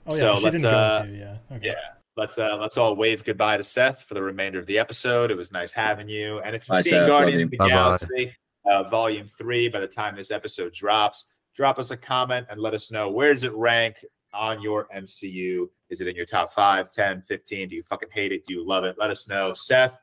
Oh 0.09 0.15
yeah, 0.15 0.21
So 0.21 0.35
she 0.37 0.43
let's, 0.45 0.55
didn't 0.55 0.65
uh, 0.73 0.99
go 0.99 1.05
with 1.09 1.17
you. 1.17 1.21
Yeah. 1.23 1.55
Okay. 1.57 1.67
yeah. 1.67 1.73
Let's 2.17 2.37
uh 2.39 2.57
let's 2.59 2.77
all 2.77 2.95
wave 2.95 3.23
goodbye 3.23 3.57
to 3.57 3.63
Seth 3.63 4.01
for 4.03 4.15
the 4.15 4.23
remainder 4.23 4.57
of 4.59 4.65
the 4.65 4.79
episode. 4.79 5.29
It 5.29 5.37
was 5.37 5.51
nice 5.51 5.71
having 5.71 6.09
you. 6.09 6.39
And 6.39 6.55
if 6.55 6.63
you've 6.63 6.69
Bye, 6.69 6.81
seen 6.81 6.93
Seth. 6.93 7.07
Guardians 7.07 7.39
you. 7.41 7.45
of 7.45 7.51
the 7.51 7.57
Bye-bye. 7.57 7.69
Galaxy 7.69 8.35
uh, 8.65 8.83
Volume 8.83 9.27
Three, 9.37 9.69
by 9.69 9.79
the 9.79 9.87
time 9.87 10.15
this 10.15 10.31
episode 10.31 10.73
drops, 10.73 11.25
drop 11.55 11.77
us 11.79 11.91
a 11.91 11.97
comment 11.97 12.47
and 12.49 12.59
let 12.59 12.73
us 12.73 12.91
know 12.91 13.09
where 13.09 13.33
does 13.33 13.43
it 13.43 13.53
rank 13.53 14.03
on 14.33 14.61
your 14.61 14.87
MCU? 14.95 15.67
Is 15.89 16.01
it 16.01 16.07
in 16.07 16.15
your 16.15 16.25
top 16.25 16.51
5, 16.51 16.91
10, 16.91 17.21
15? 17.21 17.69
Do 17.69 17.75
you 17.75 17.83
fucking 17.83 18.09
hate 18.11 18.31
it? 18.31 18.45
Do 18.45 18.53
you 18.53 18.67
love 18.67 18.83
it? 18.83 18.95
Let 18.99 19.09
us 19.09 19.29
know. 19.29 19.53
Seth, 19.53 19.97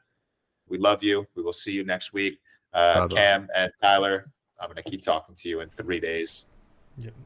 we 0.69 0.79
love 0.79 1.03
you. 1.03 1.27
We 1.35 1.43
will 1.43 1.53
see 1.53 1.73
you 1.73 1.85
next 1.85 2.13
week. 2.13 2.39
Uh, 2.73 3.01
Bye-bye. 3.01 3.15
Cam 3.15 3.49
and 3.55 3.71
Tyler, 3.83 4.25
I'm 4.61 4.69
going 4.69 4.83
to 4.83 4.91
keep 4.91 5.03
talking 5.03 5.35
to 5.35 5.49
you 5.49 5.61
in 5.61 5.69
three 5.69 6.01
days. 6.01 6.47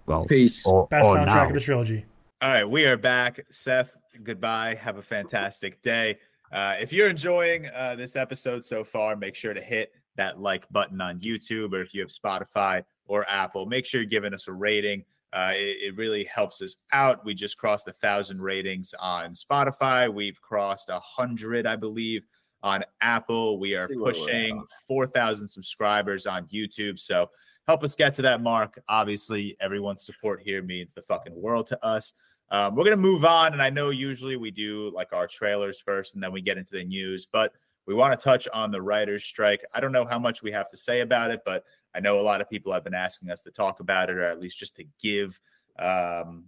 Well, 0.07 0.25
Peace. 0.25 0.67
or, 0.67 0.89
Best 0.89 1.05
or 1.07 1.17
soundtrack 1.17 1.27
now. 1.27 1.47
of 1.47 1.53
the 1.55 1.61
trilogy. 1.61 2.05
All 2.41 2.51
right, 2.51 2.69
we 2.69 2.85
are 2.85 2.97
back. 2.97 3.41
Seth, 3.51 3.97
goodbye. 4.23 4.75
Have 4.75 4.99
a 4.99 5.03
fantastic 5.03 5.83
day. 5.83 6.19
Uh, 6.53 6.75
if 6.81 6.93
you're 6.93 7.09
enjoying 7.09 7.69
uh, 7.75 7.95
this 7.97 8.17
episode 8.17 8.65
so 8.65 8.85
far, 8.85 9.17
make 9.17 9.35
sure 9.35 9.55
to 9.55 9.61
hit 9.61 9.93
that 10.17 10.41
like 10.41 10.69
button 10.71 11.01
on 11.01 11.21
YouTube, 11.21 11.73
or 11.73 11.81
if 11.81 11.95
you 11.95 12.01
have 12.01 12.11
Spotify 12.11 12.83
or 13.07 13.29
Apple, 13.29 13.67
make 13.67 13.87
sure 13.87 14.01
you're 14.01 14.09
giving 14.09 14.35
us 14.35 14.49
a 14.49 14.53
rating. 14.53 15.05
Uh, 15.33 15.53
it, 15.55 15.77
it 15.83 15.97
really 15.97 16.25
helps 16.25 16.63
us 16.63 16.77
out. 16.93 17.25
We 17.25 17.35
just 17.35 17.59
crossed 17.59 17.87
a 17.89 17.93
thousand 17.93 18.41
ratings 18.41 18.95
on 18.99 19.35
Spotify. 19.35 20.13
We've 20.13 20.41
crossed 20.41 20.89
a 20.89 20.99
hundred, 21.01 21.67
I 21.67 21.77
believe, 21.77 22.23
on 22.63 22.83
Apple. 23.01 23.59
We 23.59 23.75
are 23.75 23.89
pushing 23.89 24.65
4,000 24.87 25.49
subscribers 25.49 26.27
on 26.27 26.47
YouTube. 26.47 26.99
So 26.99 27.31
help 27.67 27.85
us 27.85 27.95
get 27.95 28.15
to 28.15 28.23
that 28.23 28.43
mark. 28.43 28.81
Obviously, 28.89 29.57
everyone's 29.61 30.05
support 30.05 30.41
here 30.43 30.63
means 30.63 30.95
the 30.95 31.03
fucking 31.03 31.41
world 31.41 31.67
to 31.69 31.85
us. 31.85 32.15
Um, 32.51 32.75
we're 32.75 32.85
going 32.85 32.97
to 32.97 33.03
move 33.03 33.25
on. 33.25 33.53
And 33.53 33.63
I 33.63 33.71
know 33.71 33.91
usually 33.91 34.37
we 34.37 34.51
do 34.51 34.91
like 34.95 35.13
our 35.13 35.27
trailers 35.27 35.81
first 35.81 36.15
and 36.15 36.23
then 36.23 36.33
we 36.33 36.41
get 36.41 36.59
into 36.59 36.73
the 36.73 36.85
news, 36.85 37.27
but 37.31 37.53
we 37.87 37.95
want 37.95 38.19
to 38.19 38.23
touch 38.23 38.49
on 38.53 38.71
the 38.71 38.83
writer's 38.83 39.25
strike. 39.25 39.65
I 39.75 39.81
don't 39.81 39.93
know 39.93 40.05
how 40.05 40.19
much 40.19 40.43
we 40.43 40.53
have 40.53 40.69
to 40.69 40.77
say 40.77 41.01
about 41.01 41.31
it, 41.31 41.41
but 41.45 41.65
I 41.95 42.01
know 42.01 42.21
a 42.21 42.23
lot 42.23 42.41
of 42.41 42.49
people 42.49 42.73
have 42.73 42.85
been 42.85 42.95
asking 42.95 43.31
us 43.31 43.43
to 43.43 43.51
talk 43.51 43.81
about 43.81 44.11
it 44.11 44.17
or 44.17 44.25
at 44.25 44.41
least 44.41 44.59
just 44.59 44.77
to 44.77 44.85
give 45.03 45.41
um, 45.79 46.45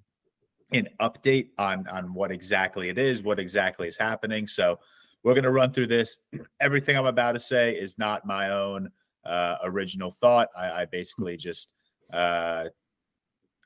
an 0.73 0.89
update 1.01 1.49
on 1.59 1.87
on 1.89 2.15
what 2.15 2.31
exactly 2.31 2.89
it 2.89 2.99
is, 2.99 3.23
what 3.23 3.39
exactly 3.39 3.89
is 3.89 3.97
happening. 3.97 4.47
So 4.47 4.79
we're 5.23 5.35
going 5.35 5.45
to 5.45 5.51
run 5.51 5.73
through 5.73 5.89
this. 5.89 6.19
Everything 6.61 6.97
I'm 6.97 7.07
about 7.07 7.33
to 7.33 7.41
say 7.41 7.73
is 7.73 7.99
not 7.99 8.27
my 8.27 8.51
own 8.51 8.91
uh, 9.25 9.57
original 9.65 10.11
thought. 10.11 10.49
I, 10.57 10.83
I 10.83 10.85
basically 10.87 11.37
just 11.37 11.69
uh, 12.13 12.65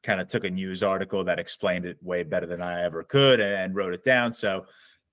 kind 0.05 0.20
of 0.20 0.28
took 0.28 0.44
a 0.44 0.51
news 0.51 0.82
article 0.82 1.24
that 1.24 1.39
explained 1.39 1.86
it 1.86 1.97
way 2.02 2.22
better 2.22 2.47
than 2.47 2.62
I 2.62 2.82
ever 2.82 3.02
could 3.02 3.40
and, 3.40 3.74
wrote 3.74 3.94
it 3.94 4.05
down. 4.05 4.32
So 4.32 4.66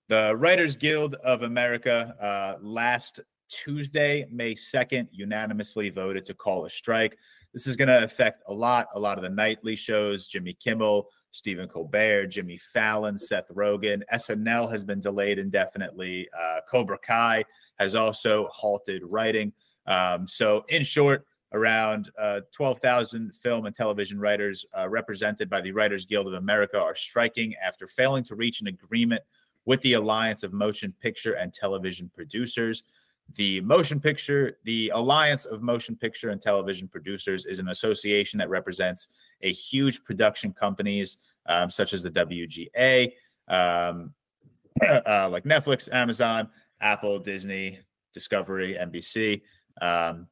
the 0.09 0.35
Writers 0.35 0.76
Guild 0.76 1.15
of 1.15 1.43
America 1.43 2.15
uh, 2.22 2.61
last 2.61 3.22
Tuesday, 3.49 4.27
May 4.30 4.53
2nd, 4.53 5.07
unanimously 5.11 5.89
voted 5.89 6.26
to 6.26 6.34
call 6.34 6.65
a 6.65 6.69
strike. 6.69 7.18
This 7.53 7.68
is 7.68 7.76
going 7.76 7.88
to 7.88 8.03
affect 8.03 8.43
a 8.47 8.53
lot, 8.53 8.88
a 8.93 8.99
lot 8.99 9.18
of 9.18 9.23
the 9.23 9.30
nightly 9.30 9.76
shows, 9.76 10.27
Jimmy 10.27 10.53
Kimmel, 10.53 11.07
Stephen 11.31 11.68
Colbert, 11.68 12.27
Jimmy 12.27 12.57
Fallon, 12.57 13.18
Seth 13.18 13.47
Rogen. 13.49 14.01
SNL 14.13 14.69
has 14.72 14.84
been 14.84 14.99
delayed 14.99 15.39
indefinitely. 15.39 16.27
Uh, 16.38 16.59
Cobra 16.69 16.97
Kai 16.97 17.43
has 17.80 17.95
also 17.95 18.47
halted 18.51 19.01
writing. 19.05 19.53
Um, 19.88 20.27
so, 20.27 20.63
in 20.69 20.84
short, 20.84 21.26
around 21.53 22.11
uh, 22.19 22.41
12,000 22.53 23.33
film 23.35 23.65
and 23.65 23.75
television 23.75 24.19
writers 24.19 24.65
uh, 24.77 24.87
represented 24.87 25.49
by 25.49 25.61
the 25.61 25.71
Writers 25.71 26.05
Guild 26.05 26.27
of 26.27 26.33
America 26.33 26.79
are 26.79 26.95
striking 26.95 27.53
after 27.63 27.87
failing 27.87 28.23
to 28.25 28.35
reach 28.35 28.61
an 28.61 28.67
agreement 28.67 29.21
with 29.65 29.81
the 29.81 29.93
Alliance 29.93 30.43
of 30.43 30.53
Motion 30.53 30.93
Picture 31.01 31.33
and 31.33 31.53
Television 31.53 32.09
Producers. 32.13 32.83
The 33.35 33.61
Motion 33.61 33.99
Picture, 33.99 34.57
the 34.63 34.91
Alliance 34.93 35.45
of 35.45 35.61
Motion 35.61 35.95
Picture 35.95 36.29
and 36.29 36.41
Television 36.41 36.87
Producers 36.87 37.45
is 37.45 37.59
an 37.59 37.69
association 37.69 38.39
that 38.39 38.49
represents 38.49 39.09
a 39.41 39.51
huge 39.51 40.03
production 40.03 40.53
companies 40.53 41.17
um, 41.47 41.69
such 41.69 41.93
as 41.93 42.03
the 42.03 42.11
WGA, 42.11 43.11
um, 43.47 44.13
uh, 44.87 45.29
like 45.29 45.43
Netflix, 45.43 45.91
Amazon, 45.91 46.49
Apple, 46.79 47.19
Disney, 47.19 47.79
Discovery, 48.13 48.77
NBC. 48.79 49.41
Um, 49.81 50.27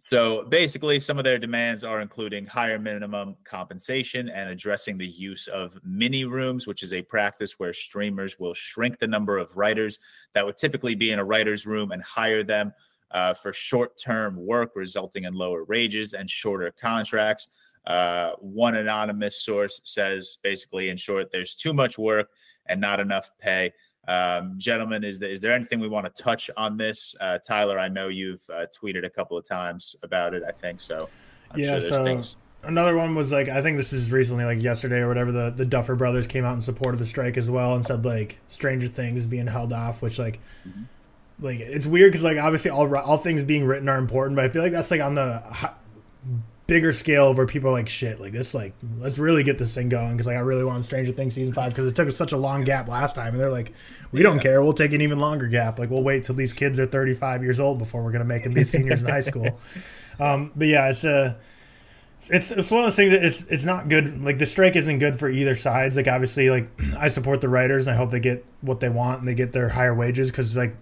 so 0.00 0.44
basically, 0.44 0.98
some 0.98 1.18
of 1.18 1.24
their 1.24 1.38
demands 1.38 1.84
are 1.84 2.00
including 2.00 2.46
higher 2.46 2.78
minimum 2.78 3.36
compensation 3.44 4.28
and 4.30 4.48
addressing 4.48 4.96
the 4.96 5.06
use 5.06 5.46
of 5.46 5.78
mini 5.84 6.24
rooms, 6.24 6.66
which 6.66 6.82
is 6.82 6.92
a 6.92 7.02
practice 7.02 7.58
where 7.58 7.74
streamers 7.74 8.38
will 8.38 8.54
shrink 8.54 8.98
the 8.98 9.06
number 9.06 9.36
of 9.36 9.56
writers 9.56 9.98
that 10.32 10.44
would 10.44 10.56
typically 10.56 10.94
be 10.94 11.10
in 11.10 11.18
a 11.18 11.24
writer's 11.24 11.66
room 11.66 11.92
and 11.92 12.02
hire 12.02 12.42
them 12.42 12.72
uh, 13.10 13.34
for 13.34 13.52
short 13.52 13.98
term 13.98 14.36
work, 14.36 14.72
resulting 14.74 15.24
in 15.24 15.34
lower 15.34 15.64
wages 15.64 16.14
and 16.14 16.30
shorter 16.30 16.72
contracts. 16.80 17.48
Uh, 17.86 18.32
one 18.38 18.76
anonymous 18.76 19.42
source 19.42 19.80
says 19.84 20.38
basically, 20.42 20.88
in 20.88 20.96
short, 20.96 21.30
there's 21.30 21.54
too 21.54 21.72
much 21.72 21.98
work 21.98 22.30
and 22.66 22.80
not 22.80 23.00
enough 23.00 23.30
pay. 23.38 23.72
Um, 24.10 24.54
gentlemen, 24.58 25.04
is 25.04 25.20
there, 25.20 25.30
is 25.30 25.40
there 25.40 25.52
anything 25.52 25.78
we 25.78 25.86
want 25.86 26.04
to 26.04 26.22
touch 26.22 26.50
on 26.56 26.76
this? 26.76 27.14
Uh, 27.20 27.38
Tyler, 27.38 27.78
I 27.78 27.86
know 27.86 28.08
you've 28.08 28.42
uh, 28.52 28.66
tweeted 28.76 29.06
a 29.06 29.10
couple 29.10 29.38
of 29.38 29.44
times 29.44 29.94
about 30.02 30.34
it. 30.34 30.42
I 30.46 30.50
think 30.50 30.80
so. 30.80 31.08
I'm 31.52 31.60
yeah. 31.60 31.78
Sure 31.78 31.88
so 31.88 32.04
things. 32.04 32.36
another 32.64 32.96
one 32.96 33.14
was 33.14 33.30
like 33.30 33.48
I 33.48 33.62
think 33.62 33.76
this 33.76 33.92
is 33.92 34.12
recently, 34.12 34.44
like 34.44 34.60
yesterday 34.60 34.98
or 34.98 35.06
whatever. 35.06 35.30
The 35.30 35.50
the 35.50 35.64
Duffer 35.64 35.94
Brothers 35.94 36.26
came 36.26 36.44
out 36.44 36.54
in 36.54 36.62
support 36.62 36.92
of 36.92 36.98
the 36.98 37.06
strike 37.06 37.36
as 37.36 37.48
well 37.48 37.76
and 37.76 37.86
said 37.86 38.04
like 38.04 38.40
Stranger 38.48 38.88
Things 38.88 39.26
being 39.26 39.46
held 39.46 39.72
off, 39.72 40.02
which 40.02 40.18
like. 40.18 40.40
Mm-hmm. 40.68 40.82
Like 41.42 41.60
it's 41.60 41.86
weird 41.86 42.12
because 42.12 42.22
like 42.22 42.36
obviously 42.36 42.70
all 42.70 42.94
all 42.98 43.16
things 43.16 43.42
being 43.42 43.64
written 43.64 43.88
are 43.88 43.96
important, 43.96 44.36
but 44.36 44.44
I 44.44 44.50
feel 44.50 44.62
like 44.62 44.72
that's 44.72 44.90
like 44.90 45.00
on 45.00 45.14
the 45.14 45.72
bigger 46.70 46.92
scale 46.92 47.34
where 47.34 47.46
people 47.46 47.68
are 47.68 47.72
like, 47.72 47.88
shit, 47.88 48.20
like 48.20 48.30
this, 48.30 48.54
like 48.54 48.72
let's 48.98 49.18
really 49.18 49.42
get 49.42 49.58
this 49.58 49.74
thing 49.74 49.88
going 49.88 50.12
because 50.12 50.28
like 50.28 50.36
I 50.36 50.40
really 50.40 50.62
want 50.62 50.84
Stranger 50.84 51.10
Things 51.10 51.34
season 51.34 51.52
five 51.52 51.70
because 51.70 51.88
it 51.88 51.96
took 51.96 52.06
us 52.06 52.16
such 52.16 52.30
a 52.30 52.36
long 52.36 52.62
gap 52.62 52.86
last 52.86 53.16
time, 53.16 53.32
and 53.32 53.40
they're 53.40 53.50
like, 53.50 53.72
we 54.12 54.22
don't 54.22 54.38
care, 54.38 54.62
we'll 54.62 54.72
take 54.72 54.92
an 54.92 55.00
even 55.00 55.18
longer 55.18 55.48
gap. 55.48 55.80
Like 55.80 55.90
we'll 55.90 56.04
wait 56.04 56.22
till 56.22 56.36
these 56.36 56.52
kids 56.52 56.78
are 56.78 56.86
thirty 56.86 57.14
five 57.14 57.42
years 57.42 57.58
old 57.58 57.78
before 57.78 58.04
we're 58.04 58.12
gonna 58.12 58.24
make 58.24 58.44
them 58.44 58.54
be 58.54 58.62
seniors 58.74 59.02
in 59.02 59.08
high 59.08 59.20
school. 59.20 59.58
Um, 60.20 60.52
but 60.54 60.68
yeah, 60.68 60.90
it's 60.90 61.02
a. 61.04 61.36
It's, 62.28 62.50
it's 62.50 62.70
one 62.70 62.80
of 62.80 62.86
those 62.86 62.96
things 62.96 63.12
that 63.12 63.24
it's 63.24 63.42
it's 63.50 63.64
not 63.64 63.88
good. 63.88 64.22
Like 64.22 64.38
the 64.38 64.46
strike 64.46 64.76
isn't 64.76 64.98
good 64.98 65.18
for 65.18 65.28
either 65.28 65.56
sides. 65.56 65.96
Like 65.96 66.06
obviously, 66.06 66.50
like 66.50 66.68
I 67.00 67.08
support 67.08 67.40
the 67.40 67.48
writers 67.48 67.88
and 67.88 67.94
I 67.94 67.96
hope 67.96 68.10
they 68.10 68.20
get 68.20 68.44
what 68.60 68.78
they 68.78 68.90
want 68.90 69.20
and 69.20 69.28
they 69.28 69.34
get 69.34 69.52
their 69.52 69.70
higher 69.70 69.94
wages 69.94 70.30
because 70.30 70.56
like 70.56 70.76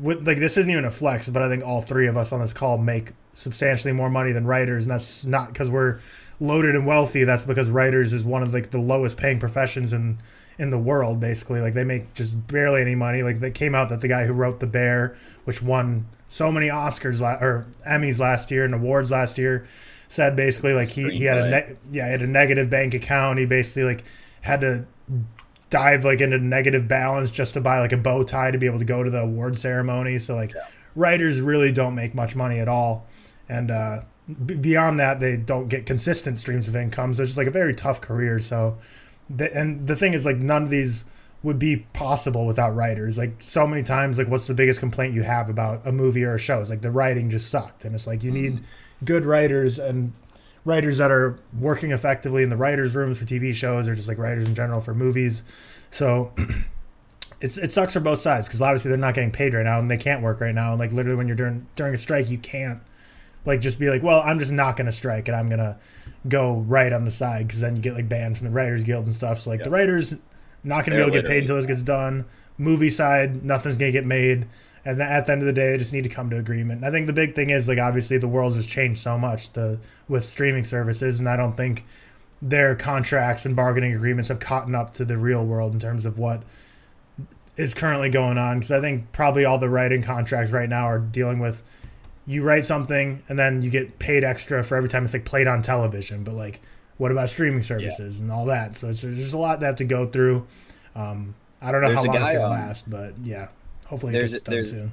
with, 0.00 0.26
like 0.26 0.38
this 0.38 0.56
isn't 0.56 0.70
even 0.70 0.84
a 0.84 0.90
flex, 0.90 1.28
but 1.28 1.42
I 1.42 1.48
think 1.48 1.64
all 1.64 1.82
three 1.82 2.06
of 2.06 2.16
us 2.16 2.32
on 2.32 2.40
this 2.40 2.52
call 2.52 2.78
make 2.78 3.12
substantially 3.32 3.92
more 3.92 4.10
money 4.10 4.32
than 4.32 4.46
writers, 4.46 4.84
and 4.84 4.92
that's 4.92 5.24
not 5.26 5.48
because 5.48 5.70
we're 5.70 6.00
loaded 6.40 6.74
and 6.74 6.86
wealthy. 6.86 7.24
That's 7.24 7.44
because 7.44 7.70
writers 7.70 8.12
is 8.12 8.24
one 8.24 8.42
of 8.42 8.52
like 8.52 8.70
the 8.70 8.78
lowest 8.78 9.16
paying 9.16 9.38
professions 9.38 9.92
in 9.92 10.18
in 10.58 10.70
the 10.70 10.78
world. 10.78 11.20
Basically, 11.20 11.60
like 11.60 11.74
they 11.74 11.84
make 11.84 12.14
just 12.14 12.46
barely 12.46 12.80
any 12.80 12.94
money. 12.94 13.22
Like 13.22 13.40
they 13.40 13.50
came 13.50 13.74
out 13.74 13.88
that 13.90 14.00
the 14.00 14.08
guy 14.08 14.24
who 14.24 14.32
wrote 14.32 14.60
The 14.60 14.66
Bear, 14.66 15.16
which 15.44 15.62
won 15.62 16.06
so 16.28 16.50
many 16.50 16.68
Oscars 16.68 17.20
or 17.20 17.66
Emmys 17.88 18.18
last 18.18 18.50
year 18.50 18.64
and 18.64 18.74
awards 18.74 19.10
last 19.10 19.38
year, 19.38 19.66
said 20.08 20.36
basically 20.36 20.72
like 20.72 20.88
he, 20.88 21.10
he 21.10 21.24
had 21.24 21.38
a 21.38 21.50
ne- 21.50 21.76
yeah 21.90 22.06
he 22.06 22.12
had 22.12 22.22
a 22.22 22.26
negative 22.26 22.70
bank 22.70 22.94
account. 22.94 23.38
He 23.38 23.46
basically 23.46 23.84
like 23.84 24.04
had 24.40 24.60
to 24.62 24.86
dive 25.74 26.04
like 26.04 26.20
into 26.20 26.38
negative 26.38 26.86
balance 26.86 27.30
just 27.30 27.54
to 27.54 27.60
buy 27.60 27.80
like 27.80 27.92
a 27.92 27.96
bow 27.96 28.22
tie 28.22 28.50
to 28.50 28.58
be 28.58 28.66
able 28.66 28.78
to 28.78 28.84
go 28.84 29.02
to 29.02 29.10
the 29.10 29.20
award 29.20 29.58
ceremony. 29.58 30.18
So 30.18 30.36
like 30.36 30.54
yeah. 30.54 30.66
writers 30.94 31.40
really 31.40 31.72
don't 31.72 31.94
make 31.94 32.14
much 32.14 32.36
money 32.36 32.60
at 32.60 32.68
all 32.68 33.06
and 33.48 33.70
uh, 33.70 34.02
b- 34.46 34.54
beyond 34.54 34.98
that, 35.00 35.18
they 35.18 35.36
don't 35.36 35.68
get 35.68 35.86
consistent 35.86 36.38
streams 36.38 36.68
of 36.68 36.76
income. 36.76 37.14
So 37.14 37.22
it's 37.22 37.30
just 37.30 37.38
like 37.38 37.46
a 37.46 37.52
very 37.52 37.74
tough 37.74 38.00
career. 38.00 38.38
So, 38.38 38.78
the, 39.28 39.54
and 39.56 39.86
the 39.86 39.96
thing 39.96 40.14
is, 40.14 40.24
like, 40.24 40.36
none 40.36 40.64
of 40.64 40.70
these 40.70 41.04
would 41.42 41.58
be 41.58 41.86
possible 41.92 42.46
without 42.46 42.74
writers. 42.74 43.18
Like, 43.18 43.40
so 43.40 43.66
many 43.66 43.82
times, 43.82 44.18
like, 44.18 44.28
what's 44.28 44.46
the 44.46 44.54
biggest 44.54 44.80
complaint 44.80 45.14
you 45.14 45.22
have 45.22 45.48
about 45.48 45.86
a 45.86 45.92
movie 45.92 46.24
or 46.24 46.34
a 46.34 46.38
show? 46.38 46.60
It's 46.60 46.70
like 46.70 46.82
the 46.82 46.90
writing 46.90 47.30
just 47.30 47.50
sucked, 47.50 47.84
and 47.84 47.94
it's 47.94 48.06
like 48.06 48.22
you 48.22 48.30
need 48.30 48.54
mm-hmm. 48.54 49.04
good 49.04 49.24
writers 49.24 49.78
and 49.78 50.12
writers 50.64 50.98
that 50.98 51.10
are 51.10 51.38
working 51.58 51.92
effectively 51.92 52.42
in 52.42 52.48
the 52.48 52.56
writers' 52.56 52.96
rooms 52.96 53.18
for 53.18 53.24
TV 53.24 53.54
shows, 53.54 53.88
or 53.88 53.94
just 53.94 54.08
like 54.08 54.18
writers 54.18 54.48
in 54.48 54.54
general 54.54 54.80
for 54.80 54.94
movies. 54.94 55.42
So. 55.90 56.32
it's 57.40 57.58
it 57.58 57.72
sucks 57.72 57.92
for 57.92 58.00
both 58.00 58.20
sides 58.20 58.46
because 58.46 58.62
obviously 58.62 58.88
they're 58.88 58.96
not 58.96 59.12
getting 59.12 59.32
paid 59.32 59.52
right 59.52 59.64
now 59.64 59.78
and 59.78 59.88
they 59.88 59.96
can't 59.96 60.22
work 60.22 60.40
right 60.40 60.54
now 60.54 60.70
and 60.70 60.78
like 60.78 60.92
literally 60.92 61.16
when 61.16 61.26
you're 61.26 61.36
during 61.36 61.66
during 61.74 61.92
a 61.92 61.98
strike 61.98 62.30
you 62.30 62.38
can't 62.38 62.80
like 63.46 63.60
just 63.60 63.78
be 63.78 63.90
like, 63.90 64.02
well, 64.02 64.20
I'm 64.20 64.38
just 64.38 64.52
not 64.52 64.76
going 64.76 64.86
to 64.86 64.92
strike 64.92 65.28
and 65.28 65.36
I'm 65.36 65.48
going 65.48 65.58
to 65.58 65.78
go 66.28 66.56
right 66.60 66.92
on 66.92 67.04
the 67.04 67.10
side 67.10 67.46
because 67.46 67.60
then 67.60 67.76
you 67.76 67.82
get 67.82 67.94
like 67.94 68.08
banned 68.08 68.38
from 68.38 68.46
the 68.46 68.52
Writers 68.52 68.82
Guild 68.84 69.04
and 69.04 69.14
stuff. 69.14 69.38
So 69.38 69.50
like 69.50 69.62
the 69.62 69.70
writers 69.70 70.14
not 70.62 70.86
going 70.86 70.96
to 70.96 70.96
be 70.96 71.02
able 71.02 71.12
to 71.12 71.18
get 71.20 71.26
paid 71.26 71.40
until 71.40 71.56
this 71.56 71.66
gets 71.66 71.82
done. 71.82 72.24
Movie 72.56 72.90
side, 72.90 73.44
nothing's 73.44 73.76
going 73.76 73.92
to 73.92 73.98
get 73.98 74.06
made. 74.06 74.46
And 74.84 75.00
at 75.00 75.26
the 75.26 75.32
end 75.32 75.40
of 75.40 75.46
the 75.46 75.52
day, 75.52 75.70
they 75.70 75.78
just 75.78 75.92
need 75.92 76.02
to 76.02 76.10
come 76.10 76.28
to 76.30 76.36
agreement. 76.36 76.78
And 76.78 76.86
I 76.86 76.90
think 76.90 77.06
the 77.06 77.12
big 77.12 77.34
thing 77.34 77.50
is 77.50 77.68
like 77.68 77.78
obviously 77.78 78.18
the 78.18 78.28
world 78.28 78.54
has 78.54 78.66
changed 78.66 79.00
so 79.00 79.18
much 79.18 79.52
the 79.52 79.80
with 80.08 80.24
streaming 80.24 80.64
services, 80.64 81.20
and 81.20 81.28
I 81.28 81.36
don't 81.36 81.56
think 81.56 81.84
their 82.42 82.74
contracts 82.74 83.46
and 83.46 83.56
bargaining 83.56 83.94
agreements 83.94 84.28
have 84.28 84.40
caught 84.40 84.72
up 84.74 84.92
to 84.94 85.04
the 85.04 85.16
real 85.16 85.44
world 85.44 85.72
in 85.72 85.78
terms 85.78 86.04
of 86.04 86.18
what 86.18 86.42
is 87.56 87.72
currently 87.72 88.10
going 88.10 88.36
on. 88.36 88.58
Because 88.58 88.72
I 88.72 88.80
think 88.80 89.12
probably 89.12 89.44
all 89.44 89.58
the 89.58 89.70
writing 89.70 90.02
contracts 90.02 90.52
right 90.52 90.68
now 90.68 90.84
are 90.84 90.98
dealing 90.98 91.38
with 91.38 91.62
you 92.26 92.42
write 92.42 92.64
something 92.64 93.22
and 93.28 93.38
then 93.38 93.62
you 93.62 93.70
get 93.70 93.98
paid 93.98 94.24
extra 94.24 94.64
for 94.64 94.76
every 94.76 94.88
time 94.88 95.04
it's 95.04 95.12
like 95.12 95.24
played 95.24 95.46
on 95.46 95.62
television. 95.62 96.24
But 96.24 96.34
like, 96.34 96.60
what 96.96 97.12
about 97.12 97.30
streaming 97.30 97.62
services 97.62 98.18
yeah. 98.18 98.22
and 98.22 98.32
all 98.32 98.46
that? 98.46 98.76
So 98.76 98.88
it's, 98.88 99.02
there's 99.02 99.18
just 99.18 99.34
a 99.34 99.38
lot 99.38 99.60
they 99.60 99.66
have 99.66 99.76
to 99.76 99.84
go 99.84 100.06
through. 100.06 100.46
Um, 100.94 101.34
I 101.60 101.72
don't 101.72 101.82
know 101.82 101.88
there's 101.88 102.04
how 102.04 102.12
long 102.12 102.36
um, 102.36 102.50
last, 102.50 102.88
but 102.88 103.14
yeah, 103.22 103.48
hopefully 103.84 104.16
it 104.16 104.20
gets 104.20 104.42
done 104.42 104.54
there's, 104.54 104.70
soon. 104.70 104.92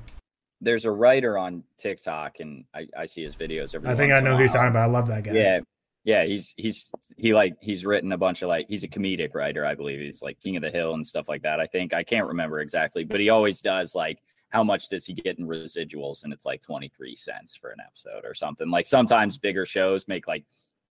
There's 0.60 0.86
a 0.86 0.92
writer 0.92 1.38
on 1.38 1.64
TikTok, 1.78 2.40
and 2.40 2.66
I, 2.74 2.88
I 2.98 3.06
see 3.06 3.24
his 3.24 3.36
videos 3.36 3.74
every. 3.74 3.90
I 3.90 3.96
think 3.96 4.14
I 4.14 4.20
know 4.20 4.36
who 4.36 4.44
you're 4.44 4.48
talking 4.48 4.70
about. 4.70 4.90
I 4.90 4.92
love 4.92 5.08
that 5.08 5.24
guy. 5.24 5.32
Yeah, 5.34 5.60
yeah, 6.04 6.26
he's 6.26 6.54
he's 6.58 6.90
he 7.18 7.34
like 7.34 7.56
he's 7.62 7.86
written 7.86 8.12
a 8.12 8.18
bunch 8.18 8.42
of 8.42 8.50
like 8.50 8.68
he's 8.70 8.84
a 8.84 8.88
comedic 8.88 9.34
writer, 9.34 9.66
I 9.66 9.76
believe. 9.76 10.00
He's 10.00 10.22
like 10.22 10.40
King 10.40 10.56
of 10.56 10.64
the 10.64 10.72
Hill 10.72 10.94
and 10.94 11.06
stuff 11.06 11.30
like 11.30 11.42
that. 11.44 11.60
I 11.60 11.68
think 11.68 11.94
I 11.94 12.04
can't 12.04 12.28
remember 12.28 12.60
exactly, 12.60 13.04
but 13.04 13.20
he 13.20 13.30
always 13.30 13.62
does 13.62 13.96
like 13.96 14.20
how 14.52 14.64
much 14.64 14.90
does 14.90 15.06
he 15.06 15.14
get 15.14 15.40
in 15.40 15.48
residuals? 15.48 16.24
And 16.24 16.34
it's 16.34 16.46
like 16.46 16.62
23 16.62 17.16
cents 17.16 17.56
for 17.56 17.70
an 17.70 17.80
episode 17.86 18.26
or 18.26 18.34
something. 18.34 18.70
Like 18.70 18.86
sometimes 18.86 19.38
bigger 19.38 19.66
shows 19.66 20.08
make 20.10 20.28
like 20.28 20.44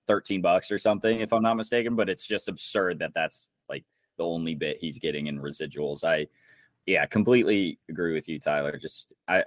13 0.07 0.41
bucks 0.41 0.71
or 0.71 0.79
something, 0.79 1.21
if 1.21 1.33
I'm 1.33 1.43
not 1.43 1.57
mistaken, 1.57 1.97
but 1.97 2.09
it's 2.09 2.27
just 2.27 2.49
absurd 2.49 3.01
that 3.01 3.13
that's 3.15 3.49
like 3.69 3.85
the 4.17 4.25
only 4.25 4.55
bit 4.55 4.79
he's 4.81 5.01
getting 5.01 5.27
in 5.27 5.41
residuals. 5.41 6.05
I, 6.05 6.29
yeah, 6.89 7.05
completely 7.05 7.79
agree 7.91 8.15
with 8.15 8.29
you, 8.31 8.41
Tyler. 8.41 8.79
Just 8.79 9.13
I 9.29 9.45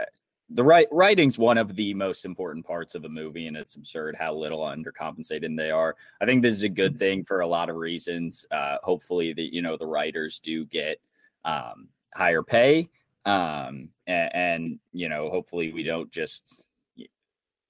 the 0.51 0.63
right 0.63 0.87
writing's 0.91 1.39
one 1.39 1.57
of 1.57 1.75
the 1.75 1.91
most 1.95 2.23
important 2.23 2.63
parts 2.65 2.93
of 2.93 3.03
a 3.03 3.09
movie, 3.09 3.47
and 3.47 3.57
it's 3.57 3.75
absurd 3.75 4.15
how 4.15 4.35
little 4.35 4.59
undercompensated 4.59 5.57
they 5.57 5.71
are. 5.71 5.95
I 6.21 6.25
think 6.25 6.43
this 6.43 6.53
is 6.53 6.61
a 6.61 6.69
good 6.69 6.99
thing 6.99 7.23
for 7.23 7.39
a 7.39 7.47
lot 7.47 7.71
of 7.71 7.77
reasons. 7.77 8.45
Uh, 8.51 8.77
hopefully, 8.83 9.33
that 9.33 9.55
you 9.55 9.63
know 9.63 9.75
the 9.75 9.87
writers 9.87 10.39
do 10.39 10.65
get 10.65 11.01
um, 11.43 11.87
higher 12.13 12.43
pay, 12.43 12.89
um, 13.25 13.89
and, 14.05 14.35
and 14.35 14.79
you 14.93 15.09
know, 15.09 15.31
hopefully, 15.31 15.73
we 15.73 15.81
don't 15.81 16.11
just 16.11 16.61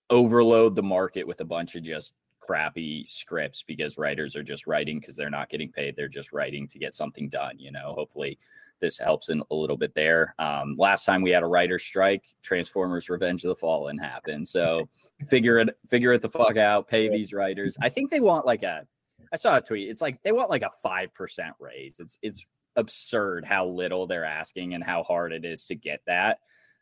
overload 0.09 0.75
the 0.75 0.83
market 0.83 1.25
with 1.25 1.39
a 1.39 1.45
bunch 1.45 1.75
of 1.75 1.83
just 1.83 2.13
crappy 2.41 3.05
scripts 3.07 3.63
because 3.63 3.97
writers 3.97 4.35
are 4.35 4.43
just 4.43 4.67
writing 4.67 4.99
because 4.99 5.15
they're 5.15 5.29
not 5.29 5.49
getting 5.49 5.71
paid. 5.71 5.95
They're 5.95 6.09
just 6.09 6.33
writing 6.33 6.67
to 6.67 6.77
get 6.77 6.93
something 6.93 7.29
done. 7.29 7.57
You 7.57 7.71
know, 7.71 7.93
hopefully 7.95 8.37
this 8.81 8.97
helps 8.97 9.29
in 9.29 9.41
a 9.51 9.55
little 9.55 9.77
bit 9.77 9.93
there. 9.95 10.35
Um, 10.39 10.75
last 10.77 11.05
time 11.05 11.21
we 11.21 11.31
had 11.31 11.43
a 11.43 11.47
writer 11.47 11.79
strike, 11.79 12.23
Transformers: 12.41 13.09
Revenge 13.09 13.43
of 13.45 13.49
the 13.49 13.55
Fallen 13.55 13.97
happened. 13.97 14.47
So 14.47 14.89
figure 15.29 15.59
it 15.59 15.69
figure 15.89 16.11
it 16.13 16.21
the 16.21 16.29
fuck 16.29 16.57
out. 16.57 16.87
Pay 16.87 17.09
these 17.09 17.33
writers. 17.33 17.77
I 17.81 17.89
think 17.89 18.11
they 18.11 18.19
want 18.19 18.45
like 18.45 18.63
a. 18.63 18.85
I 19.31 19.37
saw 19.37 19.57
a 19.57 19.61
tweet. 19.61 19.89
It's 19.89 20.01
like 20.01 20.21
they 20.23 20.33
want 20.33 20.49
like 20.49 20.63
a 20.63 20.71
five 20.83 21.13
percent 21.13 21.55
raise. 21.59 21.99
It's 21.99 22.17
it's 22.21 22.43
absurd 22.75 23.45
how 23.45 23.67
little 23.67 24.07
they're 24.07 24.25
asking 24.25 24.73
and 24.73 24.83
how 24.83 25.03
hard 25.03 25.31
it 25.31 25.45
is 25.45 25.65
to 25.67 25.75
get 25.75 26.01
that. 26.07 26.39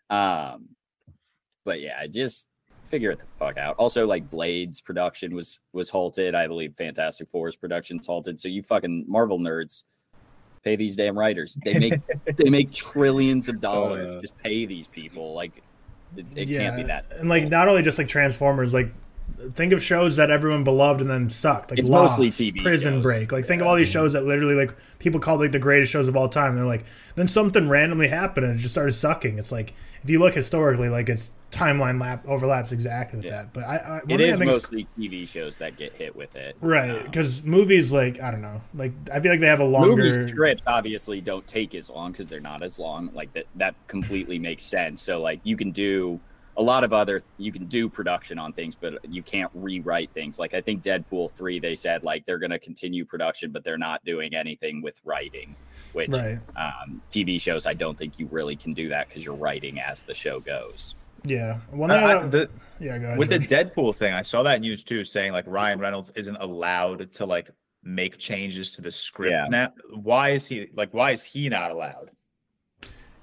Um, 0.10 0.70
but 1.66 1.82
yeah, 1.82 2.06
just 2.08 2.48
figure 2.90 3.12
it 3.12 3.20
the 3.20 3.26
fuck 3.38 3.58
out. 3.58 3.76
Also, 3.78 4.08
like 4.08 4.30
Blades 4.30 4.82
production 4.82 5.36
was 5.36 5.60
was 5.74 5.90
halted. 5.90 6.36
I 6.36 6.48
believe 6.48 6.76
Fantastic 6.76 7.30
Four's 7.30 7.56
production's 7.56 8.08
halted. 8.08 8.40
So 8.40 8.48
you 8.48 8.64
fucking 8.64 9.06
Marvel 9.08 9.40
nerds 9.40 9.84
pay 10.64 10.76
these 10.76 10.96
damn 10.96 11.18
writers. 11.18 11.58
They 11.64 11.74
make 11.78 12.02
they 12.36 12.50
make 12.50 12.72
trillions 12.74 13.50
of 13.50 13.60
dollars. 13.60 14.18
Uh, 14.18 14.22
just 14.22 14.38
pay 14.38 14.66
these 14.66 14.88
people. 14.88 15.34
Like 15.34 15.64
it, 16.16 16.26
it 16.36 16.50
yeah. 16.50 16.64
can't 16.64 16.78
be 16.78 16.84
that. 16.84 17.06
And 17.18 17.30
like 17.30 17.50
not 17.50 17.68
only 17.68 17.82
just 17.82 17.98
like 17.98 18.08
Transformers, 18.08 18.74
like 18.74 18.92
think 19.54 19.74
of 19.74 19.82
shows 19.82 20.16
that 20.18 20.30
everyone 20.30 20.64
beloved 20.64 21.02
and 21.02 21.10
then 21.10 21.30
sucked. 21.30 21.72
Like 21.72 21.80
it's 21.80 21.90
Lost, 21.90 22.20
mostly 22.20 22.52
TV 22.52 22.62
Prison 22.62 22.96
shows. 22.96 23.04
Break. 23.04 23.32
Like 23.32 23.46
think 23.46 23.60
yeah. 23.60 23.66
of 23.66 23.70
all 23.70 23.76
these 23.76 23.90
shows 23.90 24.14
that 24.14 24.24
literally 24.24 24.56
like 24.56 24.76
people 25.00 25.20
called 25.20 25.40
like 25.40 25.52
the 25.52 25.60
greatest 25.60 25.92
shows 25.92 26.08
of 26.08 26.16
all 26.16 26.30
time. 26.30 26.50
And 26.50 26.58
they're 26.58 26.66
like 26.66 26.86
then 27.16 27.28
something 27.28 27.70
randomly 27.70 28.08
happened 28.08 28.46
and 28.46 28.56
it 28.56 28.62
just 28.62 28.74
started 28.74 28.94
sucking. 28.94 29.40
It's 29.40 29.52
like 29.52 29.74
if 30.04 30.10
you 30.10 30.20
look 30.20 30.34
historically, 30.34 30.90
like 30.90 31.10
it's 31.10 31.32
timeline 31.52 32.00
lap 32.00 32.24
overlaps 32.28 32.72
exactly 32.72 33.18
with 33.18 33.26
yeah. 33.26 33.44
that. 33.44 33.54
But 33.54 33.64
I, 33.64 33.76
I 33.76 34.00
it 34.08 34.20
is 34.20 34.40
mostly 34.40 34.88
TV 34.98 35.28
shows 35.28 35.58
that 35.58 35.78
get 35.78 35.94
hit 35.94 36.16
with 36.16 36.36
it, 36.36 36.56
right? 36.62 37.04
Because 37.04 37.42
um, 37.42 37.50
movies, 37.50 37.92
like 37.92 38.22
I 38.22 38.32
don't 38.32 38.42
know, 38.42 38.62
like 38.74 38.94
I 39.14 39.20
feel 39.20 39.32
like 39.32 39.40
they 39.40 39.48
have 39.48 39.60
a 39.60 39.66
longer. 39.66 40.04
Movie 40.04 40.28
scripts 40.28 40.64
obviously 40.68 41.22
don't 41.22 41.46
take 41.48 41.76
as 41.76 41.90
long 41.90 42.12
because 42.12 42.30
they're 42.30 42.40
not 42.40 42.64
as 42.64 42.80
long. 42.80 43.12
Like 43.14 43.34
that, 43.34 43.46
that 43.56 43.76
completely 43.88 44.40
makes 44.40 44.64
sense. 44.64 45.02
So 45.02 45.22
like 45.22 45.40
you 45.44 45.58
can 45.58 45.72
do 45.72 46.20
a 46.60 46.62
lot 46.62 46.84
of 46.84 46.92
other 46.92 47.24
you 47.38 47.54
can 47.54 47.66
do 47.66 47.88
production 47.88 48.38
on 48.38 48.52
things 48.52 48.76
but 48.76 48.94
you 49.10 49.24
can't 49.24 49.50
rewrite 49.56 50.12
things 50.12 50.38
like 50.38 50.54
i 50.54 50.60
think 50.60 50.84
deadpool 50.84 51.32
3 51.32 51.58
they 51.60 51.76
said 51.76 52.04
like 52.04 52.26
they're 52.26 52.38
going 52.38 52.52
to 52.52 52.60
continue 52.60 53.06
production 53.06 53.52
but 53.52 53.64
they're 53.64 53.78
not 53.78 54.04
doing 54.04 54.36
anything 54.36 54.82
with 54.82 55.00
writing 55.06 55.56
which 55.94 56.12
right. 56.12 56.38
um, 56.58 57.02
tv 57.12 57.40
shows 57.40 57.66
i 57.66 57.74
don't 57.74 57.98
think 57.98 58.20
you 58.20 58.28
really 58.28 58.58
can 58.58 58.74
do 58.74 58.90
that 58.90 59.08
because 59.08 59.24
you're 59.24 59.36
writing 59.36 59.80
as 59.80 60.04
the 60.04 60.14
show 60.14 60.40
goes 60.42 60.96
yeah 61.24 61.60
one 61.72 61.90
uh, 61.90 62.28
the, 62.28 62.50
yeah 62.80 62.96
ahead, 62.96 63.18
with 63.18 63.30
George. 63.30 63.48
the 63.48 63.56
deadpool 63.56 63.96
thing 63.96 64.14
i 64.14 64.22
saw 64.22 64.44
that 64.44 64.60
news 64.60 64.84
too 64.84 65.06
saying 65.06 65.32
like 65.32 65.46
ryan 65.48 65.80
reynolds 65.80 66.12
isn't 66.16 66.38
allowed 66.38 67.12
to 67.14 67.26
like 67.26 67.50
make 67.84 68.18
changes 68.18 68.74
to 68.74 68.82
the 68.82 68.92
script 68.92 69.32
yeah. 69.32 69.48
now 69.50 69.72
why 69.94 70.32
is 70.32 70.46
he 70.46 70.68
like 70.76 70.94
why 70.94 71.12
is 71.12 71.24
he 71.24 71.48
not 71.48 71.72
allowed 71.72 72.12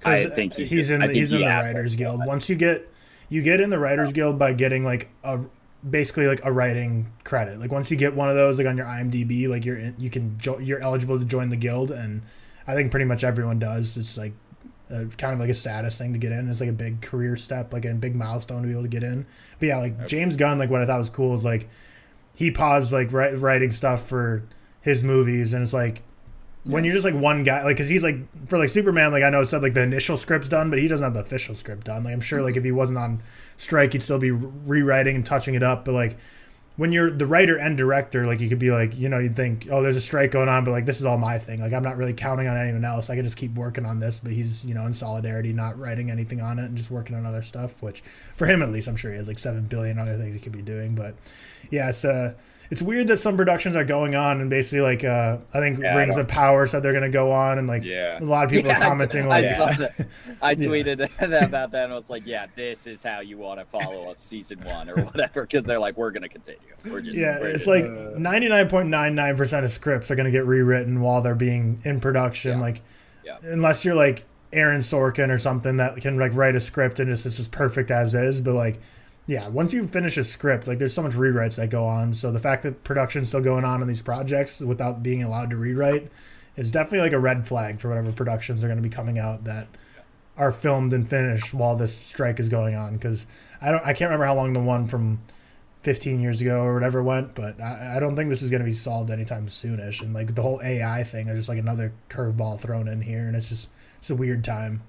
I 0.05 0.25
think 0.27 0.53
he, 0.53 0.63
he's 0.63 0.91
in 0.91 1.01
the, 1.01 1.07
he's 1.07 1.33
in 1.33 1.41
the 1.41 1.47
writers 1.47 1.95
guild. 1.95 2.21
Once 2.25 2.47
you 2.47 2.55
get 2.55 2.87
you 3.29 3.41
get 3.41 3.61
in 3.61 3.69
the 3.69 3.79
Writers 3.79 4.13
Guild 4.13 4.39
by 4.39 4.53
getting 4.53 4.83
like 4.83 5.09
a 5.23 5.45
basically 5.87 6.27
like 6.27 6.43
a 6.45 6.51
writing 6.51 7.11
credit. 7.23 7.59
Like 7.59 7.71
once 7.71 7.91
you 7.91 7.97
get 7.97 8.15
one 8.15 8.29
of 8.29 8.35
those 8.35 8.57
like 8.57 8.67
on 8.67 8.77
your 8.77 8.85
IMDb, 8.85 9.47
like 9.47 9.65
you're 9.65 9.77
in, 9.77 9.95
you 9.97 10.09
can 10.09 10.37
jo- 10.37 10.59
you're 10.59 10.81
eligible 10.81 11.19
to 11.19 11.25
join 11.25 11.49
the 11.49 11.55
guild, 11.55 11.91
and 11.91 12.21
I 12.65 12.73
think 12.73 12.91
pretty 12.91 13.05
much 13.05 13.23
everyone 13.23 13.59
does. 13.59 13.97
It's 13.97 14.17
like 14.17 14.33
a, 14.89 15.05
kind 15.05 15.33
of 15.33 15.39
like 15.39 15.49
a 15.49 15.53
status 15.53 15.97
thing 15.97 16.13
to 16.13 16.19
get 16.19 16.31
in. 16.31 16.49
It's 16.49 16.61
like 16.61 16.69
a 16.69 16.73
big 16.73 17.01
career 17.01 17.35
step, 17.35 17.73
like 17.73 17.85
a 17.85 17.93
big 17.93 18.15
milestone 18.15 18.61
to 18.61 18.67
be 18.67 18.73
able 18.73 18.83
to 18.83 18.89
get 18.89 19.03
in. 19.03 19.25
But 19.59 19.67
yeah, 19.67 19.77
like. 19.77 20.07
James 20.07 20.37
Gunn, 20.37 20.57
like 20.57 20.69
what 20.69 20.81
I 20.81 20.85
thought 20.85 20.99
was 20.99 21.09
cool 21.09 21.35
is 21.35 21.43
like 21.43 21.67
he 22.35 22.51
paused 22.51 22.93
like 22.93 23.11
writing 23.11 23.71
stuff 23.71 24.07
for 24.07 24.43
his 24.81 25.03
movies, 25.03 25.53
and 25.53 25.63
it's 25.63 25.73
like 25.73 26.01
when 26.63 26.83
you're 26.83 26.93
just 26.93 27.05
like 27.05 27.15
one 27.15 27.43
guy, 27.43 27.63
like, 27.63 27.77
cause 27.77 27.89
he's 27.89 28.03
like 28.03 28.17
for 28.47 28.57
like 28.57 28.69
Superman, 28.69 29.11
like 29.11 29.23
I 29.23 29.29
know 29.29 29.41
it 29.41 29.47
said 29.47 29.61
like 29.61 29.73
the 29.73 29.83
initial 29.83 30.17
script's 30.17 30.49
done, 30.49 30.69
but 30.69 30.79
he 30.79 30.87
doesn't 30.87 31.03
have 31.03 31.13
the 31.13 31.21
official 31.21 31.55
script 31.55 31.85
done. 31.85 32.03
Like 32.03 32.13
I'm 32.13 32.21
sure 32.21 32.41
like 32.41 32.57
if 32.57 32.63
he 32.63 32.71
wasn't 32.71 32.97
on 32.97 33.21
strike, 33.55 33.93
he'd 33.93 34.03
still 34.03 34.19
be 34.19 34.31
rewriting 34.31 35.15
and 35.15 35.25
touching 35.25 35.55
it 35.55 35.63
up. 35.63 35.85
But 35.85 35.93
like 35.93 36.17
when 36.75 36.91
you're 36.91 37.09
the 37.09 37.25
writer 37.25 37.57
and 37.57 37.75
director, 37.75 38.25
like 38.25 38.39
you 38.39 38.49
could 38.49 38.59
be 38.59 38.69
like, 38.69 38.95
you 38.95 39.09
know, 39.09 39.17
you'd 39.17 39.35
think, 39.35 39.67
oh, 39.71 39.81
there's 39.81 39.95
a 39.95 40.01
strike 40.01 40.31
going 40.31 40.47
on, 40.47 40.63
but 40.63 40.71
like 40.71 40.85
this 40.85 40.99
is 40.99 41.05
all 41.05 41.17
my 41.17 41.39
thing. 41.39 41.59
Like 41.61 41.73
I'm 41.73 41.83
not 41.83 41.97
really 41.97 42.13
counting 42.13 42.47
on 42.47 42.57
anyone 42.57 42.85
else. 42.85 43.09
I 43.09 43.15
can 43.15 43.23
just 43.23 43.37
keep 43.37 43.55
working 43.55 43.85
on 43.85 43.99
this. 43.99 44.19
But 44.19 44.33
he's 44.33 44.65
you 44.65 44.73
know 44.75 44.85
in 44.85 44.93
solidarity, 44.93 45.53
not 45.53 45.79
writing 45.79 46.11
anything 46.11 46.41
on 46.41 46.59
it 46.59 46.65
and 46.65 46.77
just 46.77 46.91
working 46.91 47.15
on 47.15 47.25
other 47.25 47.41
stuff. 47.41 47.81
Which 47.81 48.01
for 48.35 48.45
him 48.45 48.61
at 48.61 48.69
least, 48.69 48.87
I'm 48.87 48.95
sure 48.95 49.11
he 49.11 49.17
has 49.17 49.27
like 49.27 49.39
seven 49.39 49.63
billion 49.63 49.97
other 49.97 50.17
things 50.17 50.35
he 50.35 50.41
could 50.41 50.51
be 50.51 50.61
doing. 50.61 50.95
But 50.95 51.15
yeah, 51.71 51.89
it's 51.89 52.05
uh 52.05 52.33
it's 52.69 52.81
weird 52.81 53.07
that 53.07 53.19
some 53.19 53.37
productions 53.37 53.75
are 53.75 53.83
going 53.83 54.15
on 54.15 54.41
and 54.41 54.49
basically 54.49 54.81
like 54.81 55.03
uh 55.03 55.37
I 55.53 55.59
think 55.59 55.79
yeah, 55.79 55.95
Rings 55.95 56.17
I 56.17 56.21
of 56.21 56.27
Power 56.27 56.67
said 56.67 56.83
they're 56.83 56.93
gonna 56.93 57.09
go 57.09 57.31
on 57.31 57.57
and 57.57 57.67
like 57.67 57.83
yeah. 57.83 58.21
a 58.21 58.23
lot 58.23 58.45
of 58.45 58.51
people 58.51 58.67
yeah, 58.71 58.77
are 58.77 58.89
commenting 58.89 59.25
I, 59.31 59.41
like 59.41 59.45
I, 60.41 60.51
I 60.51 60.55
tweeted 60.55 61.09
about 61.45 61.71
that 61.71 61.83
and 61.85 61.93
I 61.93 61.95
was 61.95 62.09
like, 62.09 62.25
yeah, 62.25 62.47
this 62.55 62.87
is 62.87 63.03
how 63.03 63.21
you 63.21 63.37
want 63.37 63.59
to 63.59 63.65
follow 63.65 64.09
up 64.09 64.21
season 64.21 64.59
one 64.65 64.89
or 64.89 64.95
whatever 65.05 65.41
because 65.41 65.63
they're 65.63 65.79
like, 65.79 65.97
we're 65.97 66.11
gonna 66.11 66.29
continue. 66.29 66.59
We're 66.85 67.01
just 67.01 67.17
yeah, 67.17 67.37
it's 67.41 67.67
like 67.67 67.85
ninety 67.85 68.49
nine 68.49 68.67
point 68.69 68.89
nine 68.89 69.15
nine 69.15 69.37
percent 69.37 69.65
of 69.65 69.71
scripts 69.71 70.11
are 70.11 70.15
gonna 70.15 70.31
get 70.31 70.45
rewritten 70.45 71.01
while 71.01 71.21
they're 71.21 71.35
being 71.35 71.81
in 71.83 71.99
production. 71.99 72.59
Like 72.59 72.81
unless 73.43 73.85
you're 73.85 73.95
like 73.95 74.25
Aaron 74.53 74.79
Sorkin 74.79 75.29
or 75.29 75.37
something 75.37 75.77
that 75.77 75.97
can 75.97 76.17
like 76.17 76.33
write 76.33 76.55
a 76.55 76.61
script 76.61 76.99
and 76.99 77.09
it's 77.09 77.23
just 77.23 77.51
perfect 77.51 77.91
as 77.91 78.15
is, 78.15 78.41
but 78.41 78.53
like 78.53 78.79
yeah, 79.27 79.49
once 79.49 79.73
you 79.73 79.85
finish 79.87 80.17
a 80.17 80.23
script, 80.23 80.67
like 80.67 80.79
there's 80.79 80.93
so 80.93 81.03
much 81.03 81.11
rewrites 81.11 81.57
that 81.57 81.69
go 81.69 81.85
on. 81.85 82.13
So 82.13 82.31
the 82.31 82.39
fact 82.39 82.63
that 82.63 82.85
production's 82.85 83.27
still 83.27 83.41
going 83.41 83.65
on 83.65 83.81
in 83.81 83.87
these 83.87 84.01
projects 84.01 84.61
without 84.61 85.03
being 85.03 85.21
allowed 85.21 85.49
to 85.49 85.57
rewrite 85.57 86.09
is 86.55 86.71
definitely 86.71 86.99
like 86.99 87.13
a 87.13 87.19
red 87.19 87.45
flag 87.45 87.79
for 87.79 87.89
whatever 87.89 88.13
productions 88.13 88.63
are 88.63 88.67
going 88.67 88.81
to 88.81 88.83
be 88.83 88.89
coming 88.89 89.19
out 89.19 89.43
that 89.43 89.67
are 90.37 90.53
filmed 90.53 90.93
and 90.93 91.07
finished 91.09 91.53
while 91.53 91.75
this 91.75 91.97
strike 91.97 92.39
is 92.39 92.47
going 92.47 92.75
on. 92.75 92.93
Because 92.93 93.27
I 93.61 93.71
don't, 93.71 93.81
I 93.81 93.91
can't 93.91 94.09
remember 94.09 94.25
how 94.25 94.35
long 94.35 94.53
the 94.53 94.61
one 94.61 94.87
from 94.87 95.19
15 95.83 96.21
years 96.21 96.39
ago 96.39 96.63
or 96.63 96.73
whatever 96.73 97.03
went, 97.03 97.35
but 97.35 97.59
I, 97.61 97.97
I 97.97 97.99
don't 97.99 98.15
think 98.15 98.29
this 98.29 98.41
is 98.41 98.49
going 98.49 98.61
to 98.61 98.65
be 98.65 98.73
solved 98.73 99.11
anytime 99.11 99.47
soonish. 99.47 100.01
And 100.01 100.13
like 100.13 100.35
the 100.35 100.41
whole 100.41 100.61
AI 100.63 101.03
thing, 101.03 101.25
there's 101.27 101.39
just 101.39 101.49
like 101.49 101.59
another 101.59 101.91
curveball 102.09 102.61
thrown 102.61 102.87
in 102.87 103.01
here, 103.01 103.27
and 103.27 103.35
it's 103.35 103.49
just 103.49 103.69
it's 103.97 104.09
a 104.09 104.15
weird 104.15 104.45
time. 104.45 104.83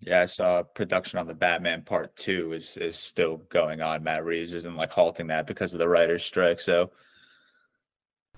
Yeah, 0.00 0.20
I 0.20 0.26
saw 0.26 0.62
production 0.62 1.18
on 1.18 1.26
the 1.26 1.34
Batman 1.34 1.82
Part 1.82 2.14
Two 2.14 2.52
is 2.52 2.76
is 2.76 2.96
still 2.96 3.38
going 3.48 3.80
on. 3.80 4.04
Matt 4.04 4.24
Reeves 4.24 4.54
isn't 4.54 4.76
like 4.76 4.92
halting 4.92 5.26
that 5.28 5.46
because 5.46 5.72
of 5.72 5.80
the 5.80 5.88
writers' 5.88 6.24
strike. 6.24 6.60
So 6.60 6.92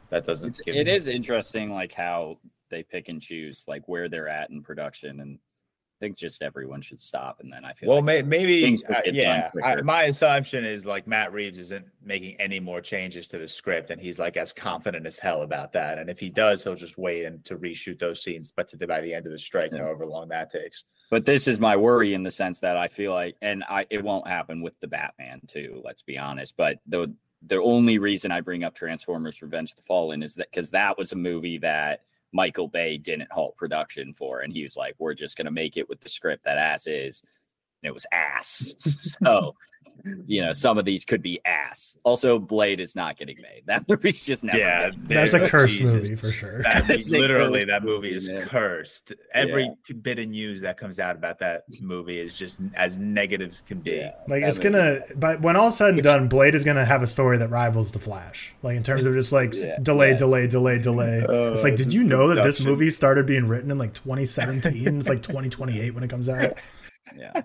that 0.08 0.26
doesn't. 0.26 0.48
It's, 0.48 0.60
it 0.66 0.86
me... 0.86 0.92
is 0.92 1.06
interesting, 1.08 1.72
like 1.72 1.92
how 1.92 2.38
they 2.70 2.82
pick 2.82 3.08
and 3.08 3.20
choose, 3.20 3.64
like 3.68 3.86
where 3.88 4.08
they're 4.08 4.28
at 4.28 4.50
in 4.50 4.62
production, 4.62 5.20
and 5.20 5.38
think 6.00 6.16
just 6.16 6.42
everyone 6.42 6.80
should 6.80 7.00
stop, 7.00 7.40
and 7.40 7.52
then 7.52 7.64
I 7.64 7.72
feel 7.74 7.90
well, 7.90 7.98
like 7.98 8.04
may, 8.04 8.22
maybe 8.22 8.76
uh, 8.88 9.00
yeah. 9.06 9.50
I, 9.62 9.80
my 9.82 10.04
assumption 10.04 10.64
is 10.64 10.86
like 10.86 11.06
Matt 11.06 11.32
Reeves 11.32 11.58
isn't 11.58 11.86
making 12.02 12.36
any 12.40 12.58
more 12.58 12.80
changes 12.80 13.28
to 13.28 13.38
the 13.38 13.46
script, 13.46 13.90
and 13.90 14.00
he's 14.00 14.18
like 14.18 14.36
as 14.36 14.52
confident 14.52 15.06
as 15.06 15.18
hell 15.18 15.42
about 15.42 15.72
that. 15.74 15.98
And 15.98 16.10
if 16.10 16.18
he 16.18 16.30
does, 16.30 16.64
he'll 16.64 16.74
just 16.74 16.98
wait 16.98 17.26
and 17.26 17.44
to 17.44 17.56
reshoot 17.56 18.00
those 18.00 18.22
scenes, 18.22 18.52
but 18.54 18.66
to 18.68 18.76
the, 18.76 18.86
by 18.86 19.00
the 19.00 19.14
end 19.14 19.26
of 19.26 19.32
the 19.32 19.38
strike, 19.38 19.70
yeah. 19.72 19.80
however 19.80 20.06
long 20.06 20.28
that 20.28 20.50
takes. 20.50 20.84
But 21.10 21.26
this 21.26 21.46
is 21.46 21.60
my 21.60 21.76
worry 21.76 22.14
in 22.14 22.22
the 22.22 22.30
sense 22.30 22.60
that 22.60 22.76
I 22.76 22.88
feel 22.88 23.12
like, 23.12 23.36
and 23.42 23.62
I 23.68 23.86
it 23.90 24.02
won't 24.02 24.26
happen 24.26 24.62
with 24.62 24.78
the 24.80 24.88
Batman 24.88 25.42
too. 25.46 25.82
Let's 25.84 26.02
be 26.02 26.18
honest. 26.18 26.56
But 26.56 26.78
the 26.86 27.14
the 27.46 27.56
only 27.56 27.98
reason 27.98 28.32
I 28.32 28.40
bring 28.40 28.64
up 28.64 28.74
Transformers: 28.74 29.42
Revenge 29.42 29.72
of 29.72 29.76
the 29.76 29.82
Fallen 29.82 30.22
is 30.22 30.34
that 30.36 30.50
because 30.50 30.70
that 30.70 30.96
was 30.96 31.12
a 31.12 31.16
movie 31.16 31.58
that 31.58 32.00
Michael 32.32 32.68
Bay 32.68 32.98
didn't 32.98 33.32
halt 33.32 33.56
production 33.56 34.14
for. 34.14 34.40
And 34.40 34.52
he 34.52 34.62
was 34.62 34.76
like, 34.76 34.94
we're 34.98 35.14
just 35.14 35.36
going 35.36 35.46
to 35.46 35.50
make 35.50 35.76
it 35.76 35.88
with 35.88 36.00
the 36.00 36.08
script 36.08 36.44
that 36.44 36.58
ass 36.58 36.86
is. 36.86 37.22
And 37.82 37.88
it 37.88 37.94
was 37.94 38.06
ass. 38.12 38.74
so 39.22 39.54
you 40.26 40.40
know, 40.42 40.52
some 40.52 40.78
of 40.78 40.84
these 40.84 41.04
could 41.04 41.22
be 41.22 41.40
ass. 41.44 41.96
Also, 42.04 42.38
Blade 42.38 42.80
is 42.80 42.94
not 42.96 43.18
getting 43.18 43.36
made. 43.42 43.62
That 43.66 43.88
movie's 43.88 44.24
just 44.24 44.44
never. 44.44 44.58
yeah, 44.58 44.90
getting 44.90 45.06
That's 45.08 45.32
a 45.34 45.46
cursed 45.46 45.78
Jesus. 45.78 45.94
movie 45.94 46.14
for 46.16 46.30
sure. 46.30 46.62
That, 46.62 46.88
It's 46.90 47.10
literally, 47.10 47.64
that 47.64 47.82
movie 47.84 47.90
movie, 48.08 48.16
is 48.16 48.28
man. 48.28 48.46
cursed. 48.46 49.12
Every 49.34 49.64
Yeah. 49.88 49.94
bit 50.02 50.18
of 50.18 50.28
news 50.28 50.60
that 50.62 50.76
comes 50.78 51.00
out 51.00 51.16
about 51.16 51.38
that 51.40 51.64
movie 51.80 52.18
is 52.20 52.38
just 52.38 52.60
as 52.74 52.98
negative 52.98 53.50
as 53.50 53.62
can 53.62 53.80
be. 53.80 53.92
Yeah. 53.92 54.12
Like 54.28 54.42
That 54.42 54.48
it's 54.50 54.58
movie- 54.58 54.70
gonna, 54.70 55.00
but 55.16 55.40
when 55.42 55.56
all's 55.56 55.76
said 55.76 55.94
and 55.94 56.02
done, 56.02 56.28
Blade 56.28 56.54
is 56.54 56.62
gonna 56.64 56.84
have 56.84 57.02
a 57.02 57.06
story 57.06 57.36
that 57.38 57.50
rivals 57.50 57.90
the 57.90 57.98
Flash. 57.98 58.54
Like 58.62 58.76
in 58.76 58.82
terms 58.82 59.04
of 59.06 59.14
just 59.14 59.32
like 59.32 59.54
Yeah. 59.54 59.78
delay, 59.82 60.10
Yes. 60.10 60.18
delay, 60.20 60.46
delay, 60.46 60.78
delay. 60.78 61.24
it's 61.28 61.62
like, 61.64 61.76
did 61.76 61.92
you 61.92 62.04
know 62.04 62.28
that 62.34 62.42
this 62.42 62.60
movie 62.60 62.90
started 62.90 63.26
being 63.26 63.46
written 63.48 63.70
in 63.70 63.78
like 63.78 63.92
2017? 63.94 65.00
it's 65.00 65.08
like 65.08 65.22
2028 65.22 65.94
when 65.94 66.04
it 66.04 66.10
comes 66.10 66.28
out. 66.28 66.54
Yeah. 67.16 67.42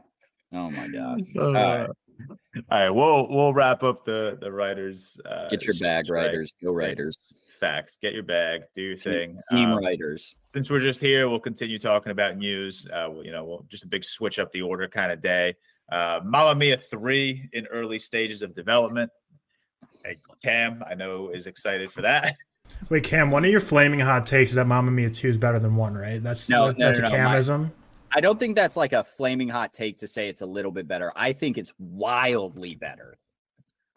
Oh 0.54 0.70
my 0.70 0.88
god. 0.90 1.22
Uh, 1.38 1.88
All 2.30 2.38
right. 2.56 2.64
all 2.72 2.80
right, 2.80 2.90
we'll 2.90 3.28
we'll 3.30 3.54
wrap 3.54 3.84
up 3.84 4.06
the 4.06 4.38
the 4.42 4.52
writers. 4.52 5.18
Uh, 5.30 5.48
Get 5.50 5.66
your 5.66 5.76
bag, 5.80 6.06
strike. 6.06 6.26
writers. 6.26 6.54
Go 6.64 6.72
writers. 6.72 7.18
Facts. 7.60 7.98
Get 8.02 8.14
your 8.14 8.24
bag. 8.24 8.62
Do 8.76 8.82
your 8.82 8.98
thing. 8.98 9.40
Team 9.52 9.72
Um, 9.72 9.80
writers. 9.80 10.36
since 10.48 10.70
we're 10.70 10.80
just 10.80 11.00
here, 11.00 11.30
we'll 11.30 11.40
continue 11.40 11.80
talking 11.80 12.12
about 12.12 12.38
news. 12.38 12.86
Uh, 12.92 13.10
you 13.24 13.32
know, 13.32 13.44
we'll 13.46 13.66
just 13.70 13.84
a 13.84 13.88
big 13.88 14.04
switch 14.04 14.40
up 14.40 14.52
the 14.52 14.62
order 14.62 14.88
kind 14.88 15.12
of 15.12 15.22
day. 15.22 15.56
Uh, 15.92 16.20
Mamma 16.24 16.56
Mia 16.56 16.78
three 16.78 17.50
in 17.54 17.66
early 17.68 18.00
stages 18.00 18.42
of 18.42 18.54
development. 18.56 19.10
Hey, 20.04 20.18
Cam, 20.44 20.84
I 20.90 20.96
know 20.96 21.30
is 21.30 21.48
excited 21.48 21.92
for 21.92 22.02
that. 22.02 22.36
Wait, 22.90 23.04
Cam, 23.04 23.32
one 23.32 23.46
of 23.46 23.52
your 23.52 23.60
flaming 23.60 24.00
hot 24.00 24.26
takes 24.26 24.50
is 24.52 24.56
that 24.56 24.66
Mamma 24.68 24.90
Mia 24.92 25.10
2 25.12 25.28
is 25.28 25.38
better 25.38 25.60
than 25.60 25.76
one, 25.76 25.94
right? 25.96 26.22
That's 26.22 26.50
No, 26.50 26.68
that- 26.68 26.78
no, 26.80 26.86
that's 26.88 27.00
no, 27.00 27.06
a 27.08 27.10
no, 27.12 27.18
my- 27.24 27.36
Camism. 27.36 27.72
I 28.16 28.22
don't 28.22 28.40
think 28.40 28.56
that's 28.56 28.78
like 28.78 28.94
a 28.94 29.04
flaming 29.04 29.50
hot 29.50 29.74
take 29.74 29.98
to 30.00 30.08
say 30.08 30.30
it's 30.30 30.42
a 30.42 30.46
little 30.46 30.72
bit 30.72 30.88
better. 30.88 31.12
I 31.16 31.34
think 31.34 31.58
it's 31.58 31.74
wildly 31.78 32.76
better. 32.76 33.18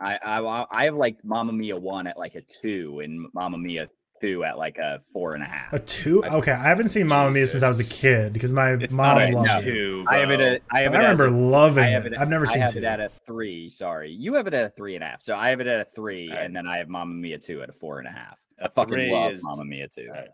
I 0.00 0.16
I, 0.16 0.66
I 0.70 0.84
have 0.86 0.96
like 0.96 1.24
Mamma 1.24 1.52
Mia 1.52 1.76
one 1.76 2.06
at 2.08 2.18
like 2.18 2.34
a 2.34 2.42
two 2.42 3.00
and 3.00 3.28
Mamma 3.32 3.58
Mia 3.58 3.86
two 4.20 4.42
at 4.42 4.58
like 4.58 4.78
a 4.78 5.00
four 5.12 5.34
and 5.34 5.42
a 5.44 5.46
half. 5.46 5.72
A 5.72 5.78
two? 5.78 6.20
That's- 6.22 6.36
Okay, 6.40 6.50
I 6.50 6.64
haven't 6.68 6.88
seen 6.88 7.06
Mamma 7.06 7.30
Mia 7.32 7.46
since 7.46 7.62
I 7.62 7.68
was 7.68 7.88
a 7.88 7.94
kid 7.94 8.32
because 8.32 8.52
my 8.52 8.70
It's 8.72 8.92
mom 8.92 9.18
not 9.18 9.28
a 9.30 9.32
loved 9.32 9.48
no. 9.48 9.58
it. 9.60 9.64
two. 9.64 10.04
I 10.08 10.16
have 10.18 10.30
it 10.32 10.38
bro. 10.38 10.46
at 10.46 10.62
I 10.72 10.80
have 10.80 10.94
it 10.94 10.96
as 10.96 11.18
remember 11.20 11.26
a- 11.26 11.30
loving 11.30 11.84
I 11.84 11.90
have 11.90 12.06
it. 12.06 12.12
it. 12.14 12.18
I've 12.18 12.28
never 12.28 12.44
I 12.48 12.52
seen 12.52 12.62
have 12.62 12.72
two. 12.72 12.78
it 12.78 12.84
at 12.84 12.98
a 12.98 13.10
three. 13.24 13.70
Sorry, 13.70 14.10
you 14.10 14.34
have 14.34 14.48
it 14.48 14.54
at 14.54 14.64
a 14.64 14.70
three 14.70 14.96
and 14.96 15.04
a 15.04 15.06
half. 15.06 15.22
So 15.22 15.36
I 15.36 15.50
have 15.50 15.60
it 15.60 15.68
at 15.68 15.80
a 15.80 15.84
three, 15.84 16.28
Alright. 16.28 16.44
and 16.46 16.56
then 16.56 16.66
I 16.66 16.78
have 16.78 16.88
Mamma 16.88 17.14
Mia 17.14 17.38
two 17.38 17.62
at 17.62 17.68
a 17.68 17.72
four 17.72 18.00
and 18.00 18.08
a 18.08 18.10
half. 18.10 18.40
A 18.60 18.64
I 18.64 18.68
fucking 18.68 19.12
love 19.12 19.32
is- 19.34 19.44
Mamma 19.44 19.64
Mia 19.64 19.86
two. 19.86 20.08
Alright. 20.08 20.30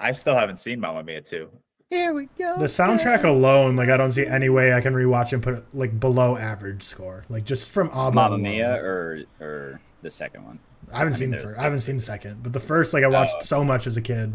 I 0.00 0.12
still 0.12 0.34
haven't 0.34 0.58
seen 0.58 0.80
Mamma 0.80 1.02
Mia 1.04 1.20
two. 1.20 1.50
Here 1.94 2.12
we 2.12 2.26
go. 2.38 2.58
The 2.58 2.66
soundtrack 2.66 3.24
alone, 3.24 3.76
like 3.76 3.88
I 3.88 3.96
don't 3.96 4.12
see 4.12 4.26
any 4.26 4.48
way 4.48 4.74
I 4.74 4.80
can 4.80 4.94
rewatch 4.94 5.32
and 5.32 5.42
put 5.42 5.54
it 5.54 5.64
like 5.72 5.98
below 6.00 6.36
average 6.36 6.82
score. 6.82 7.22
Like 7.28 7.44
just 7.44 7.70
from 7.72 7.88
ABBA. 7.88 8.14
Mamma 8.14 8.28
alone. 8.30 8.42
Mia 8.42 8.74
or 8.82 9.22
or 9.40 9.80
the 10.02 10.10
second 10.10 10.44
one. 10.44 10.58
I 10.92 10.98
haven't 10.98 11.14
I 11.14 11.16
seen 11.16 11.30
mean, 11.30 11.38
the 11.38 11.42
first. 11.44 11.58
I 11.58 11.62
haven't 11.62 11.80
seen 11.80 11.96
the 11.96 12.02
second, 12.02 12.42
but 12.42 12.52
the 12.52 12.60
first, 12.60 12.92
like 12.94 13.04
I 13.04 13.08
watched 13.08 13.36
Oh. 13.36 13.40
so 13.44 13.64
much 13.64 13.86
as 13.86 13.96
a 13.96 14.02
kid, 14.02 14.32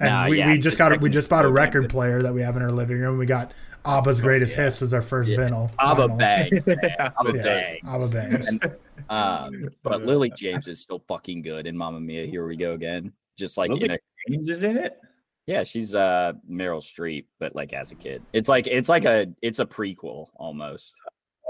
and 0.00 0.10
Nah, 0.10 0.28
we, 0.28 0.38
yeah, 0.38 0.46
we 0.50 0.58
just 0.58 0.78
got 0.78 0.92
a, 0.92 0.96
we 0.96 1.10
just 1.10 1.28
bought 1.28 1.44
a 1.44 1.48
record 1.50 1.90
player 1.90 2.22
that 2.22 2.32
we 2.32 2.40
have 2.42 2.56
in 2.56 2.62
our 2.62 2.70
living 2.70 2.98
room. 2.98 3.18
We 3.18 3.26
got 3.26 3.52
ABBA's 3.84 4.20
Greatest 4.20 4.56
yeah. 4.56 4.64
Hits 4.64 4.80
was 4.80 4.94
our 4.94 5.02
first 5.02 5.30
Yeah. 5.30 5.36
vinyl. 5.38 5.70
ABBA 5.78 6.08
vinyl. 6.08 6.18
bangs, 6.18 6.66
man. 6.66 6.78
ABBA 7.18 7.36
Yeah, 7.36 7.42
bangs. 7.42 7.78
ABBA 7.86 8.08
bangs. 8.08 8.46
And, 8.48 8.64
um, 9.10 9.62
But, 9.82 9.82
but 9.82 9.92
uh, 9.92 10.04
Lily 10.04 10.30
James 10.30 10.68
is 10.68 10.80
still 10.80 11.02
fucking 11.06 11.42
good 11.42 11.66
in 11.66 11.76
Mamma 11.76 12.00
Mia. 12.00 12.24
Here 12.24 12.46
we 12.46 12.56
go 12.56 12.72
again. 12.72 13.12
Just 13.36 13.58
like 13.58 13.68
Lily 13.70 13.84
in 13.84 13.90
a 13.90 13.98
James 14.30 14.48
is 14.48 14.62
in 14.62 14.78
it. 14.78 14.98
Yeah, 15.46 15.62
she's 15.64 15.94
uh 15.94 16.32
Meryl 16.50 16.80
Streep, 16.82 17.26
but 17.38 17.54
like 17.54 17.72
as 17.72 17.92
a 17.92 17.94
kid. 17.94 18.22
It's 18.32 18.48
like 18.48 18.66
it's 18.66 18.88
like 18.88 19.04
a 19.04 19.26
it's 19.42 19.58
a 19.58 19.66
prequel 19.66 20.28
almost. 20.36 20.94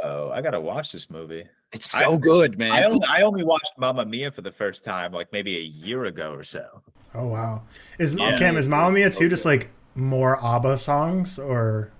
Oh, 0.02 0.30
I 0.30 0.40
gotta 0.42 0.60
watch 0.60 0.92
this 0.92 1.10
movie. 1.10 1.44
It's 1.72 1.94
I- 1.94 2.00
so 2.00 2.18
good, 2.18 2.58
man. 2.58 2.72
I 2.72 2.84
only, 2.84 3.06
I 3.08 3.22
only 3.22 3.42
watched 3.44 3.72
Mamma 3.78 4.04
Mia 4.04 4.30
for 4.30 4.42
the 4.42 4.52
first 4.52 4.84
time 4.84 5.12
like 5.12 5.32
maybe 5.32 5.56
a 5.56 5.62
year 5.62 6.04
ago 6.04 6.32
or 6.32 6.44
so. 6.44 6.82
Oh 7.14 7.26
wow! 7.28 7.62
Is 7.98 8.14
Yeah. 8.14 8.36
Cam 8.38 8.56
is 8.56 8.68
Mamma 8.68 8.92
Mia 8.92 9.10
too 9.10 9.28
just 9.28 9.44
like 9.44 9.70
more 9.94 10.38
ABBA 10.44 10.78
songs 10.78 11.38
or 11.38 11.92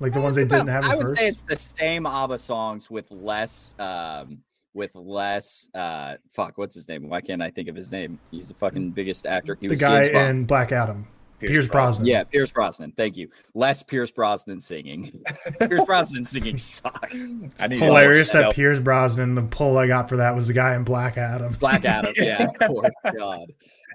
like 0.00 0.12
the 0.12 0.20
ones 0.20 0.36
they 0.36 0.42
it's 0.42 0.52
didn't 0.52 0.68
have 0.68 0.84
I 0.84 0.94
would 0.94 1.06
first? 1.08 1.18
say 1.18 1.28
it's 1.28 1.42
the 1.42 1.56
same 1.56 2.06
ABBA 2.06 2.38
songs 2.38 2.90
with 2.90 3.10
less 3.10 3.74
um 3.78 4.38
with 4.74 4.94
less 4.94 5.68
uh 5.74 6.14
fuck, 6.30 6.56
what's 6.58 6.74
his 6.74 6.88
name? 6.88 7.08
Why 7.08 7.20
can't 7.20 7.42
I 7.42 7.50
think 7.50 7.68
of 7.68 7.76
his 7.76 7.90
name? 7.92 8.18
He's 8.30 8.48
the 8.48 8.54
fucking 8.54 8.90
biggest 8.92 9.26
actor. 9.26 9.56
He 9.60 9.66
the 9.68 9.72
was 9.74 9.80
guy 9.80 10.04
in 10.04 10.44
Black 10.44 10.72
Adam, 10.72 11.06
Pierce, 11.48 11.68
Brosnan. 11.68 12.06
Yeah, 12.06 12.24
Pierce 12.24 12.50
Brosnan. 12.50 12.92
Thank 12.92 13.16
you. 13.16 13.28
Less 13.54 13.82
Pierce 13.82 14.10
Brosnan 14.10 14.60
singing. 14.60 15.22
Pierce 15.60 15.84
Brosnan 15.84 16.24
singing 16.24 16.58
sucks. 16.58 17.28
I 17.58 17.66
need 17.68 17.78
Hilarious 17.78 18.30
that 18.32 18.42
that. 18.42 18.52
Pierce 18.52 18.80
Brosnan. 18.80 19.34
The 19.34 19.42
pull 19.42 19.78
I 19.78 19.86
got 19.86 20.08
for 20.08 20.16
that 20.16 20.34
was 20.34 20.46
the 20.46 20.52
guy 20.52 20.74
in 20.74 20.84
Black 20.84 21.18
Adam. 21.18 21.54
Black 21.54 21.84
Adam. 21.84 22.14
Yeah, 22.22 22.44
of 22.46 22.58
course. 22.68 22.92
God. 23.16 23.46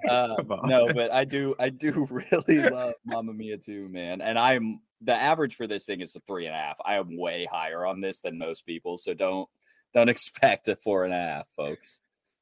Uh, 0.10 0.36
no, 0.66 0.92
but 0.94 1.12
I 1.12 1.24
do, 1.24 1.56
I 1.60 1.70
do 1.70 2.08
really 2.48 2.62
love 2.70 2.94
Mamma 3.06 3.34
Mia 3.34 3.58
too, 3.58 3.88
man. 3.90 4.22
And 4.22 4.38
I'm 4.38 4.82
the 5.02 5.14
average 5.16 5.56
for 5.56 5.68
this 5.68 5.86
thing 5.86 6.02
is 6.02 6.16
a 6.16 6.20
three 6.22 6.46
and 6.46 6.56
a 6.56 6.58
half. 6.58 6.78
I 6.86 6.96
am 6.96 7.18
way 7.18 7.48
higher 7.52 7.86
on 7.86 8.02
this 8.02 8.20
than 8.20 8.38
most 8.38 8.66
people, 8.66 8.98
so 8.98 9.14
don't 9.14 9.48
don't 9.94 10.10
expect 10.10 10.68
a 10.68 10.76
four 10.76 11.06
and 11.06 11.14
a 11.14 11.18
half, 11.18 11.48
folks. 11.56 12.02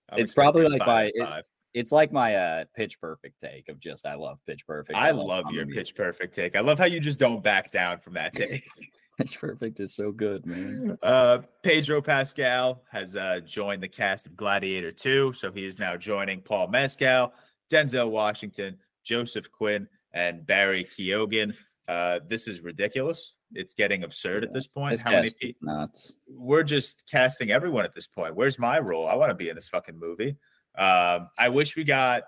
I'm 0.10 0.20
it's 0.20 0.34
probably 0.34 0.68
like 0.68 0.84
five, 0.84 1.12
my- 1.16 1.26
five. 1.26 1.44
It's 1.76 1.92
like 1.92 2.12
my 2.14 2.36
uh 2.36 2.66
pitch 2.74 3.00
perfect 3.02 3.42
take 3.42 3.68
of 3.68 3.80
just 3.80 4.06
I 4.06 4.16
love 4.16 4.40
pitch 4.48 4.66
perfect. 4.66 4.98
I 4.98 5.12
love 5.12 5.28
love 5.28 5.46
your 5.52 5.68
pitch 5.68 5.94
perfect 5.94 6.34
take. 6.34 6.56
I 6.56 6.62
love 6.62 6.80
how 6.80 6.86
you 6.86 7.02
just 7.02 7.20
don't 7.20 7.44
back 7.44 7.72
down 7.72 8.00
from 8.00 8.14
that 8.14 8.34
take. 8.34 8.66
Pitch 9.18 9.40
perfect 9.40 9.80
is 9.80 9.96
so 9.96 10.12
good, 10.12 10.46
man. 10.46 10.98
Uh, 11.04 11.40
Pedro 11.64 12.02
Pascal 12.02 12.84
has 12.92 13.16
uh, 13.16 13.40
joined 13.46 13.82
the 13.82 13.88
cast 13.88 14.28
of 14.28 14.36
Gladiator 14.36 14.92
2, 14.92 15.32
so 15.32 15.54
he 15.54 15.66
is 15.66 15.80
now 15.80 15.96
joining 15.96 16.42
Paul 16.42 16.68
Mescal, 16.68 17.32
Denzel 17.72 18.10
Washington, 18.10 18.78
Joseph 19.06 19.50
Quinn, 19.52 19.88
and 20.14 20.46
Barry 20.46 20.84
Keoghan. 20.84 21.56
Uh, 21.88 22.20
this 22.28 22.50
is 22.50 22.62
ridiculous. 22.62 23.36
It's 23.54 23.74
getting 23.74 24.04
absurd 24.04 24.44
at 24.44 24.54
this 24.54 24.68
point. 24.68 24.92
This 24.92 25.02
How 25.02 25.12
many 25.12 25.30
people? 25.40 25.68
nuts. 25.68 26.14
We're 26.28 26.64
just 26.64 27.10
casting 27.10 27.52
everyone 27.52 27.86
at 27.86 27.94
this 27.94 28.08
point. 28.08 28.36
Where's 28.36 28.60
my 28.60 28.80
role? 28.80 29.08
I 29.08 29.16
want 29.16 29.30
to 29.30 29.36
be 29.36 29.48
in 29.50 29.56
this 29.56 29.70
fucking 29.70 29.98
movie. 29.98 30.36
Um, 30.78 31.30
I 31.38 31.50
wish 31.50 31.76
we 31.76 31.84
got, 31.84 32.24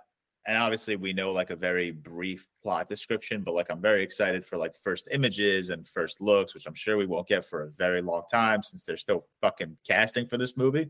and 0.45 0.57
obviously 0.57 0.95
we 0.95 1.13
know 1.13 1.31
like 1.31 1.49
a 1.49 1.55
very 1.55 1.91
brief 1.91 2.47
plot 2.61 2.87
description, 2.87 3.41
but 3.43 3.53
like 3.53 3.67
I'm 3.69 3.81
very 3.81 4.03
excited 4.03 4.45
for 4.45 4.57
like 4.57 4.75
first 4.75 5.09
images 5.11 5.69
and 5.69 5.87
first 5.87 6.21
looks, 6.21 6.53
which 6.53 6.65
I'm 6.65 6.73
sure 6.73 6.97
we 6.97 7.05
won't 7.05 7.27
get 7.27 7.45
for 7.45 7.63
a 7.63 7.71
very 7.71 8.01
long 8.01 8.23
time 8.31 8.63
since 8.63 8.83
they're 8.83 8.97
still 8.97 9.23
fucking 9.41 9.77
casting 9.85 10.25
for 10.25 10.37
this 10.37 10.55
movie. 10.55 10.89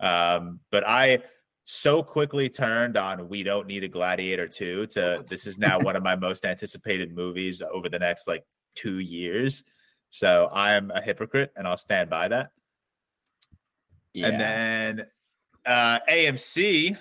Um, 0.00 0.60
but 0.70 0.86
I 0.86 1.22
so 1.64 2.02
quickly 2.02 2.48
turned 2.48 2.96
on 2.96 3.28
we 3.28 3.42
don't 3.42 3.66
need 3.66 3.82
a 3.82 3.88
gladiator 3.88 4.46
2 4.46 4.86
to 4.86 5.24
this 5.28 5.48
is 5.48 5.58
now 5.58 5.80
one 5.80 5.96
of 5.96 6.02
my 6.02 6.14
most 6.14 6.44
anticipated 6.44 7.12
movies 7.12 7.60
over 7.60 7.88
the 7.88 7.98
next 7.98 8.28
like 8.28 8.44
two 8.76 9.00
years. 9.00 9.64
So 10.10 10.48
I'm 10.52 10.90
a 10.92 11.00
hypocrite 11.00 11.52
and 11.56 11.66
I'll 11.66 11.76
stand 11.76 12.08
by 12.08 12.28
that. 12.28 12.50
Yeah. 14.12 14.28
And 14.28 14.40
then 14.40 15.06
uh, 15.66 15.98
AMC, 16.08 16.96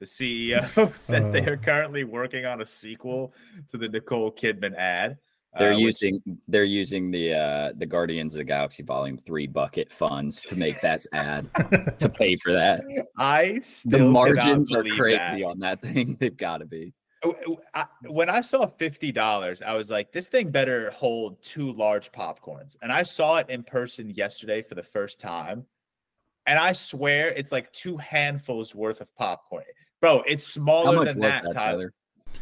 the 0.00 0.06
CEO, 0.06 0.96
says 0.96 1.30
they 1.30 1.40
Uh. 1.46 1.50
are 1.52 1.56
currently 1.56 2.04
working 2.04 2.44
on 2.46 2.60
a 2.60 2.66
sequel 2.66 3.32
to 3.70 3.78
the 3.78 3.88
Nicole 3.88 4.30
Kidman 4.32 4.74
ad. 4.76 5.18
They're 5.58 5.72
uh, 5.72 5.76
which- 5.76 6.02
using 6.02 6.20
they're 6.48 6.64
using 6.64 7.10
the 7.10 7.32
uh 7.32 7.72
the 7.78 7.86
Guardians 7.86 8.34
of 8.34 8.38
the 8.40 8.44
Galaxy 8.44 8.82
Volume 8.82 9.16
Three 9.16 9.46
bucket 9.46 9.90
funds 9.90 10.42
to 10.44 10.54
make 10.56 10.80
that 10.82 11.02
ad 11.14 11.46
to 11.98 12.08
pay 12.10 12.36
for 12.36 12.52
that. 12.52 12.82
I 13.16 13.54
The 13.54 13.60
still 13.62 13.98
cannot 13.98 14.12
margins 14.12 14.74
are 14.74 14.82
crazy 14.84 15.16
that. 15.18 15.42
on 15.44 15.58
that 15.60 15.80
thing. 15.80 16.16
They've 16.20 16.36
got 16.36 16.58
to 16.58 16.66
be. 16.66 16.92
W- 17.22 17.40
w- 17.40 17.60
I- 17.72 17.86
when 18.06 18.28
I 18.28 18.42
saw 18.42 18.66
fifty 18.66 19.12
dollars, 19.12 19.62
I 19.62 19.74
was 19.74 19.90
like, 19.90 20.12
"This 20.12 20.28
thing 20.28 20.50
better 20.50 20.90
hold 20.90 21.42
two 21.42 21.72
large 21.72 22.12
popcorns." 22.12 22.76
And 22.82 22.92
I 22.92 23.02
saw 23.02 23.38
it 23.38 23.48
in 23.48 23.62
person 23.62 24.10
yesterday 24.10 24.60
for 24.60 24.74
the 24.74 24.82
first 24.82 25.20
time, 25.20 25.64
and 26.46 26.58
I 26.58 26.72
swear 26.72 27.28
it's 27.30 27.52
like 27.52 27.72
two 27.72 27.96
handfuls 27.96 28.74
worth 28.74 29.00
of 29.00 29.14
popcorn, 29.16 29.64
bro. 30.00 30.22
It's 30.26 30.54
How 30.54 30.62
smaller 30.62 30.96
much 30.96 31.08
than 31.08 31.18
was 31.20 31.32
that, 31.32 31.42
that, 31.44 31.52
Tyler. 31.54 31.92
Tyler? 32.24 32.40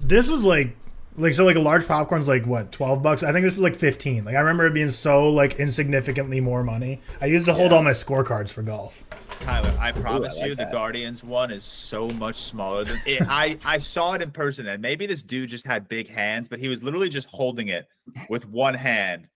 This 0.00 0.28
was 0.28 0.44
like 0.44 0.76
like 1.18 1.34
so 1.34 1.44
like 1.44 1.56
a 1.56 1.60
large 1.60 1.86
popcorn's 1.86 2.26
like 2.28 2.46
what 2.46 2.72
twelve 2.72 3.02
bucks. 3.02 3.22
I 3.22 3.32
think 3.32 3.44
this 3.44 3.54
is 3.54 3.60
like 3.60 3.76
fifteen. 3.76 4.24
Like 4.24 4.34
I 4.34 4.40
remember 4.40 4.66
it 4.66 4.74
being 4.74 4.90
so 4.90 5.28
like 5.30 5.60
insignificantly 5.60 6.40
more 6.40 6.64
money. 6.64 7.00
I 7.20 7.26
used 7.26 7.46
to 7.46 7.52
hold 7.52 7.70
Yeah. 7.70 7.78
all 7.78 7.82
my 7.82 7.90
scorecards 7.90 8.50
for 8.52 8.62
golf. 8.62 9.04
Tyler, 9.40 9.74
I 9.78 9.90
promise 9.92 10.38
like 10.38 10.46
you, 10.50 10.54
the. 10.54 10.66
Guardians 10.66 11.24
one 11.24 11.50
is 11.50 11.64
so 11.64 12.08
much 12.10 12.36
smaller 12.42 12.84
than 12.84 12.98
it. 13.06 13.22
I 13.28 13.58
I 13.64 13.78
saw 13.78 14.14
it 14.14 14.22
in 14.22 14.30
person, 14.30 14.66
and 14.68 14.80
maybe 14.80 15.04
this 15.06 15.22
dude 15.22 15.50
just 15.50 15.66
had 15.66 15.88
big 15.88 16.08
hands, 16.08 16.48
but 16.48 16.60
he 16.60 16.68
was 16.68 16.82
literally 16.82 17.08
just 17.08 17.28
holding 17.28 17.68
it 17.68 17.86
with 18.30 18.48
one 18.48 18.74
hand, 18.74 19.28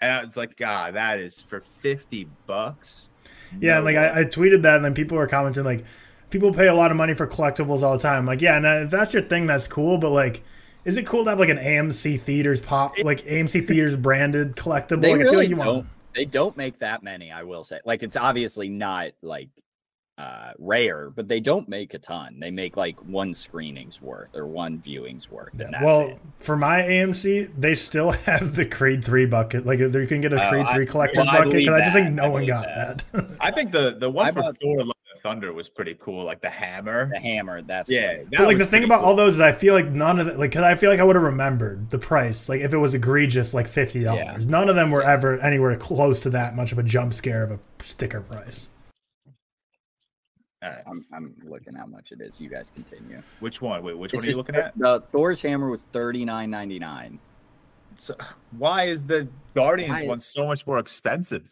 and 0.00 0.12
I 0.12 0.24
was 0.24 0.36
like, 0.36 0.56
God, 0.56 0.94
that 0.94 1.18
is 1.18 1.40
for 1.40 1.60
fifty 1.60 2.28
bucks. 2.46 3.10
Yeah, 3.60 3.76
and 3.76 3.84
like. 3.84 3.96
I, 3.96 4.20
I 4.20 4.24
tweeted 4.24 4.62
that, 4.62 4.76
and 4.76 4.84
then 4.84 4.94
people 4.94 5.16
were 5.16 5.26
commenting 5.26 5.64
like, 5.64 5.84
people 6.30 6.52
pay 6.52 6.68
a 6.68 6.74
lot 6.74 6.90
of 6.90 6.96
money 6.96 7.14
for 7.14 7.26
collectibles 7.26 7.82
all 7.82 7.92
the 7.92 8.02
time. 8.02 8.26
Like, 8.26 8.40
yeah, 8.40 8.56
and 8.56 8.66
uh, 8.66 8.84
if 8.84 8.90
that's 8.90 9.14
your 9.14 9.22
thing, 9.22 9.46
that's 9.46 9.68
cool. 9.68 9.98
But 9.98 10.10
like, 10.10 10.42
is 10.84 10.96
it 10.96 11.06
cool 11.06 11.24
to 11.24 11.30
have 11.30 11.38
like 11.38 11.48
an 11.48 11.58
AMC 11.58 12.20
theaters 12.20 12.60
pop, 12.60 12.92
like 13.02 13.22
AMC 13.22 13.66
theaters 13.68 13.96
branded 13.96 14.56
collectible? 14.56 15.02
They 15.02 15.12
like, 15.12 15.20
I 15.20 15.24
feel 15.24 15.32
really 15.32 15.36
like 15.36 15.48
you 15.50 15.56
don't. 15.56 15.66
want. 15.66 15.86
They 16.14 16.24
don't 16.24 16.56
make 16.56 16.78
that 16.80 17.02
many, 17.02 17.30
I 17.30 17.44
will 17.44 17.62
say. 17.62 17.80
Like 17.84 18.02
it's 18.02 18.16
obviously 18.16 18.68
not 18.68 19.10
like 19.22 19.48
uh 20.18 20.52
rare, 20.58 21.10
but 21.10 21.28
they 21.28 21.38
don't 21.40 21.68
make 21.68 21.94
a 21.94 21.98
ton. 21.98 22.38
They 22.40 22.50
make 22.50 22.76
like 22.76 22.98
one 23.06 23.32
screening's 23.32 24.02
worth 24.02 24.34
or 24.34 24.46
one 24.46 24.80
viewing's 24.80 25.30
worth. 25.30 25.52
And 25.60 25.72
that's 25.72 25.84
well, 25.84 26.08
it. 26.08 26.18
for 26.36 26.56
my 26.56 26.80
AMC, 26.80 27.52
they 27.56 27.74
still 27.76 28.10
have 28.26 28.54
the 28.56 28.66
Creed 28.66 29.04
three 29.04 29.26
bucket. 29.26 29.64
Like 29.64 29.78
you 29.78 29.88
can 30.06 30.20
get 30.20 30.32
a 30.32 30.44
Oh, 30.44 30.50
Creed 30.50 30.66
I- 30.66 30.74
three 30.74 30.86
collector 30.86 31.20
well, 31.20 31.26
bucket 31.26 31.44
believe 31.44 31.58
because 31.66 31.74
I 31.80 31.84
just 31.84 31.92
think 31.94 32.06
that. 32.08 32.12
no 32.14 32.24
I 32.24 32.28
one 32.28 32.46
got 32.46 32.66
that. 32.66 33.04
that. 33.12 33.26
I 33.40 33.50
think 33.52 33.70
the 33.72 33.96
the 33.98 34.10
one 34.10 34.26
I 34.26 34.32
for 34.32 34.42
bought- 34.42 34.58
Thor: 34.60 34.78
Love 34.78 34.92
and 35.12 35.22
Thunder 35.22 35.52
was 35.52 35.68
pretty 35.68 35.96
cool, 36.00 36.24
like 36.24 36.40
the 36.40 36.50
hammer. 36.50 37.08
the 37.08 37.20
hammer, 37.20 37.62
that's 37.62 37.88
Yeah, 37.88 38.18
what- 38.18 38.30
that 38.30 38.36
but 38.38 38.46
like 38.48 38.58
the 38.58 38.66
thing 38.66 38.82
about 38.84 39.00
cool. 39.00 39.10
all 39.10 39.14
those 39.14 39.34
is 39.34 39.40
I 39.40 39.52
feel 39.52 39.74
like 39.74 39.86
none 39.88 40.18
of 40.18 40.26
it 40.26 40.36
like 40.38 40.50
because 40.50 40.64
I 40.64 40.74
feel 40.74 40.90
like 40.90 40.98
I 40.98 41.04
would 41.04 41.14
have 41.16 41.22
remembered 41.24 41.90
the 41.90 41.98
price 41.98 42.48
like 42.48 42.60
if 42.60 42.72
it 42.72 42.78
was 42.78 42.92
egregious 42.94 43.54
like 43.54 43.68
fifty 43.68 44.02
dollars. 44.02 44.48
None 44.48 44.68
of 44.68 44.74
them 44.74 44.90
were 44.90 45.02
ever 45.02 45.38
anywhere 45.38 45.76
close 45.76 46.18
to 46.20 46.30
that 46.30 46.56
much 46.56 46.72
of 46.72 46.78
a 46.78 46.82
jump 46.82 47.14
scare 47.14 47.44
of 47.44 47.52
a 47.52 47.60
sticker 47.84 48.20
price. 48.20 48.68
All 50.62 50.70
right. 50.70 50.82
I'm, 50.86 51.06
I'm 51.12 51.34
looking 51.44 51.74
how 51.74 51.86
much 51.86 52.10
it 52.12 52.20
is. 52.20 52.40
You 52.40 52.48
guys 52.48 52.70
continue. 52.70 53.22
Which 53.40 53.62
one? 53.62 53.82
Wait, 53.82 53.96
which 53.96 54.10
This 54.12 54.18
one 54.18 54.24
are 54.24 54.26
you 54.26 54.30
is- 54.30 54.36
looking 54.36 54.54
at? 54.56 54.76
The 54.78 55.00
Thor's 55.10 55.40
hammer 55.42 55.68
was 55.68 55.84
thirty 55.92 56.24
nine 56.24 56.50
ninety 56.50 56.78
nine. 56.78 57.18
So, 57.98 58.14
why 58.56 58.84
is 58.84 59.04
the 59.04 59.28
Guardians 59.54 60.00
Why- 60.02 60.06
one 60.06 60.18
so 60.20 60.46
much 60.46 60.66
more 60.66 60.78
expensive? 60.78 61.44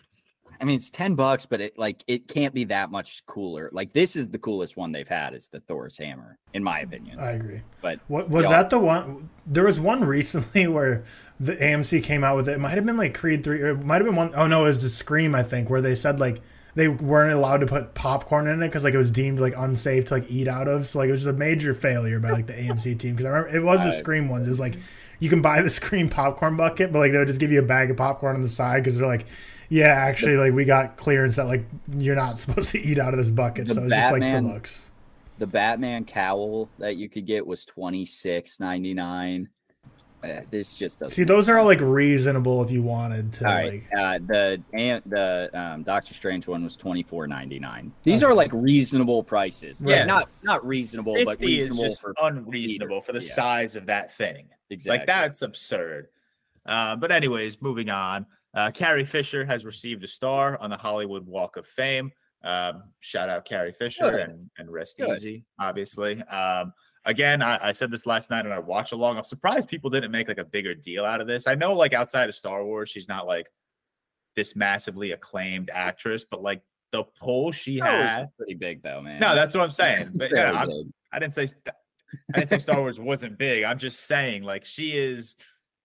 I 0.59 0.65
mean, 0.65 0.77
it's 0.77 0.89
ten 0.91 1.15
bucks, 1.15 1.45
but 1.45 1.61
it 1.61 1.78
like 1.78 2.03
it 2.07 2.28
can't 2.28 2.55
be 2.55 2.65
that 2.65 2.91
much 2.91 3.24
cooler. 3.27 3.69
Like 3.73 3.93
this 3.93 4.16
is 4.16 4.31
the 4.31 4.39
coolest 4.39 4.74
one 4.77 4.91
they've 4.91 5.07
had. 5.07 5.35
Is 5.35 5.49
the 5.49 5.61
Thor's 5.61 5.99
hammer, 5.99 6.39
in 6.55 6.65
my 6.65 6.81
opinion. 6.81 7.20
I 7.20 7.33
agree. 7.33 7.61
But 7.83 8.01
What 8.09 8.31
was 8.31 8.49
that 8.49 8.70
the 8.70 8.78
one? 8.78 9.28
There 9.47 9.65
was 9.65 9.78
one 9.78 10.03
recently 10.05 10.66
where 10.66 11.05
the 11.39 11.57
AMC 11.57 12.03
came 12.03 12.24
out 12.24 12.37
with 12.37 12.49
it. 12.49 12.53
It 12.53 12.61
might 12.61 12.70
have 12.77 12.87
been 12.87 12.97
like 12.97 13.12
Creed 13.15 13.45
three. 13.45 13.61
Or 13.61 13.70
it 13.70 13.85
might 13.85 13.97
have 13.97 14.07
been 14.07 14.16
one 14.16 14.33
oh 14.35 14.47
no, 14.47 14.65
it 14.65 14.69
was 14.69 14.83
the 14.83 14.89
Scream 14.89 15.35
I 15.35 15.43
think, 15.43 15.69
where 15.69 15.83
they 15.83 15.95
said 15.95 16.19
like 16.20 16.41
they 16.77 16.89
weren't 16.89 17.32
allowed 17.32 17.59
to 17.59 17.66
put 17.66 17.94
popcorn 17.94 18.47
in 18.47 18.62
it 18.62 18.69
because 18.69 18.85
like 18.85 18.94
it 18.94 18.98
was 18.98 19.11
deemed 19.11 19.40
like 19.40 19.55
unsafe 19.57 20.05
to 20.07 20.15
like 20.15 20.31
eat 20.31 20.47
out 20.48 20.69
of. 20.69 20.86
So 20.86 20.98
like 21.01 21.09
it 21.09 21.12
was 21.12 21.27
a 21.27 21.32
major 21.32 21.74
failure 21.74 22.20
by 22.20 22.31
like 22.31 22.47
the 22.47 22.53
AMC 22.55 22.98
team 22.98 23.16
because 23.16 23.27
I 23.27 23.31
remember 23.31 23.57
it 23.57 23.65
was 23.65 23.82
the 23.85 23.93
Scream 23.93 24.28
ones. 24.28 24.47
It 24.47 24.51
was 24.51 24.61
like 24.61 24.77
you 25.19 25.28
can 25.31 25.43
buy 25.43 25.62
the 25.62 25.70
Scream 25.70 26.09
popcorn 26.11 26.57
bucket, 26.57 26.93
but 26.93 27.01
like 27.01 27.12
they 27.12 27.19
would 27.19 27.28
just 27.28 27.40
give 27.40 27.51
you 27.53 27.59
a 27.61 27.65
bag 27.65 27.90
of 27.90 27.97
popcorn 27.97 28.36
on 28.36 28.43
the 28.43 28.48
side 28.48 28.85
because 28.85 28.98
they're 28.98 29.09
like. 29.09 29.27
Yeah, 29.69 29.86
actually, 29.89 30.36
like 30.36 30.53
we 30.53 30.65
got 30.65 30.97
clearance 30.97 31.35
that 31.36 31.47
like 31.47 31.66
you're 31.98 32.15
not 32.15 32.39
supposed 32.39 32.70
to 32.70 32.78
eat 32.81 33.01
out 33.01 33.15
of 33.15 33.19
this 33.19 33.32
bucket, 33.32 33.66
The 33.66 33.74
so 33.74 33.82
it's 33.85 33.97
just 33.97 34.12
like 34.12 34.24
for 34.28 34.40
looks. 34.40 34.93
the 35.39 35.47
Batman 35.47 36.05
cowl 36.05 36.73
that 36.78 36.97
you 36.97 37.09
could 37.09 37.27
get 37.27 37.47
was 37.47 37.65
twenty 37.65 38.07
six 38.07 38.61
ninety 38.61 38.94
nine. 38.94 39.51
This 40.51 40.77
just 40.77 40.98
doesn't. 40.98 41.15
See, 41.15 41.24
those 41.24 41.48
are 41.48 41.59
all 41.59 41.65
like 41.65 41.81
reasonable 41.81 42.62
if 42.62 42.70
you 42.70 42.82
wanted 42.82 43.32
to 43.35 43.47
All 43.47 43.53
right. 43.53 43.73
like. 43.73 43.85
Uh, 43.98 44.19
the 44.27 44.62
and 44.73 45.03
the 45.07 45.51
um, 45.55 45.82
Doctor 45.82 46.15
Strange 46.15 46.47
one 46.48 46.65
was 46.65 46.77
twenty 46.77 47.03
four 47.03 47.27
ninety 47.27 47.59
nine. 47.59 47.93
These 48.03 48.23
Okay. 48.23 48.31
are 48.32 48.35
like 48.35 48.51
reasonable 48.53 49.23
prices. 49.23 49.81
Like, 49.81 49.90
Yeah. 49.90 50.05
not 50.07 50.28
not 50.43 50.66
reasonable, 50.66 51.15
but 51.24 51.39
Fifty 51.39 51.59
is 51.59 51.69
reasonable 51.69 51.89
just 51.89 52.01
for 52.03 52.15
unreasonable 52.23 53.01
for 53.03 53.12
the 53.12 53.23
Yeah. 53.23 53.32
size 53.32 53.77
of 53.77 53.86
that 53.86 54.15
thing. 54.15 54.48
exactly. 54.70 54.98
Like 54.98 55.07
that's 55.07 55.43
absurd. 55.43 56.09
Uh, 56.66 56.97
but 56.97 57.12
anyways, 57.12 57.62
moving 57.62 57.90
on. 57.90 58.27
Uh, 58.55 58.70
Carrie 58.70 59.05
Fisher 59.05 59.44
has 59.44 59.65
received 59.65 60.03
a 60.03 60.09
star 60.09 60.59
on 60.61 60.70
the 60.70 60.77
Hollywood 60.77 61.27
Walk 61.27 61.57
of 61.57 61.66
Fame. 61.66 62.11
Um, 62.43 62.85
shout 63.01 63.28
out 63.28 63.44
Carrie 63.44 63.73
Fisher 63.73 64.11
Good. 64.11 64.20
and, 64.31 64.51
and 64.59 64.70
rest 64.73 64.97
Good. 64.98 65.11
easy, 65.16 65.44
obviously. 65.61 66.23
Um, 66.24 66.73
again, 67.07 67.41
I, 67.41 67.69
I 67.69 67.73
said 67.73 67.91
this 67.91 68.05
last 68.05 68.28
night 68.31 68.45
and 68.45 68.53
I 68.53 68.59
watched 68.59 68.93
along. 68.93 69.16
I'm 69.16 69.24
surprised 69.24 69.69
people 69.69 69.89
didn't 69.89 70.11
make 70.11 70.28
like 70.28 70.39
a 70.39 70.45
bigger 70.45 70.74
deal 70.74 71.05
out 71.05 71.20
of 71.20 71.27
this. 71.27 71.47
I 71.47 71.55
know, 71.55 71.73
like 71.73 71.95
outside 71.95 72.28
of 72.28 72.35
Star 72.35 72.65
Wars, 72.65 72.91
she's 72.91 73.09
not 73.09 73.27
like 73.27 73.47
this 74.35 74.55
massively 74.55 75.12
acclaimed 75.12 75.70
actress, 75.73 76.27
but 76.28 76.43
like 76.43 76.61
the 76.93 77.05
pull 77.19 77.53
she 77.53 77.78
Star 77.78 77.89
had. 77.89 78.28
pretty 78.37 78.55
big 78.55 78.83
though, 78.83 79.01
man. 79.01 79.20
No, 79.20 79.35
that's 79.35 79.55
what 79.55 79.62
I'm 79.62 79.70
saying. 79.70 80.11
But 80.15 80.33
yeah, 80.33 80.53
I'm. 80.53 80.93
I 81.12 81.19
didn't 81.19 81.35
say 81.35 81.49
I 82.35 82.39
didn't 82.39 82.49
say 82.49 82.59
Star 82.59 82.81
Wars 82.81 83.01
wasn't 83.01 83.39
big. 83.39 83.65
I'm 83.65 83.78
just 83.78 84.01
saying 84.07 84.43
like 84.43 84.65
she 84.65 84.97
is 84.99 85.37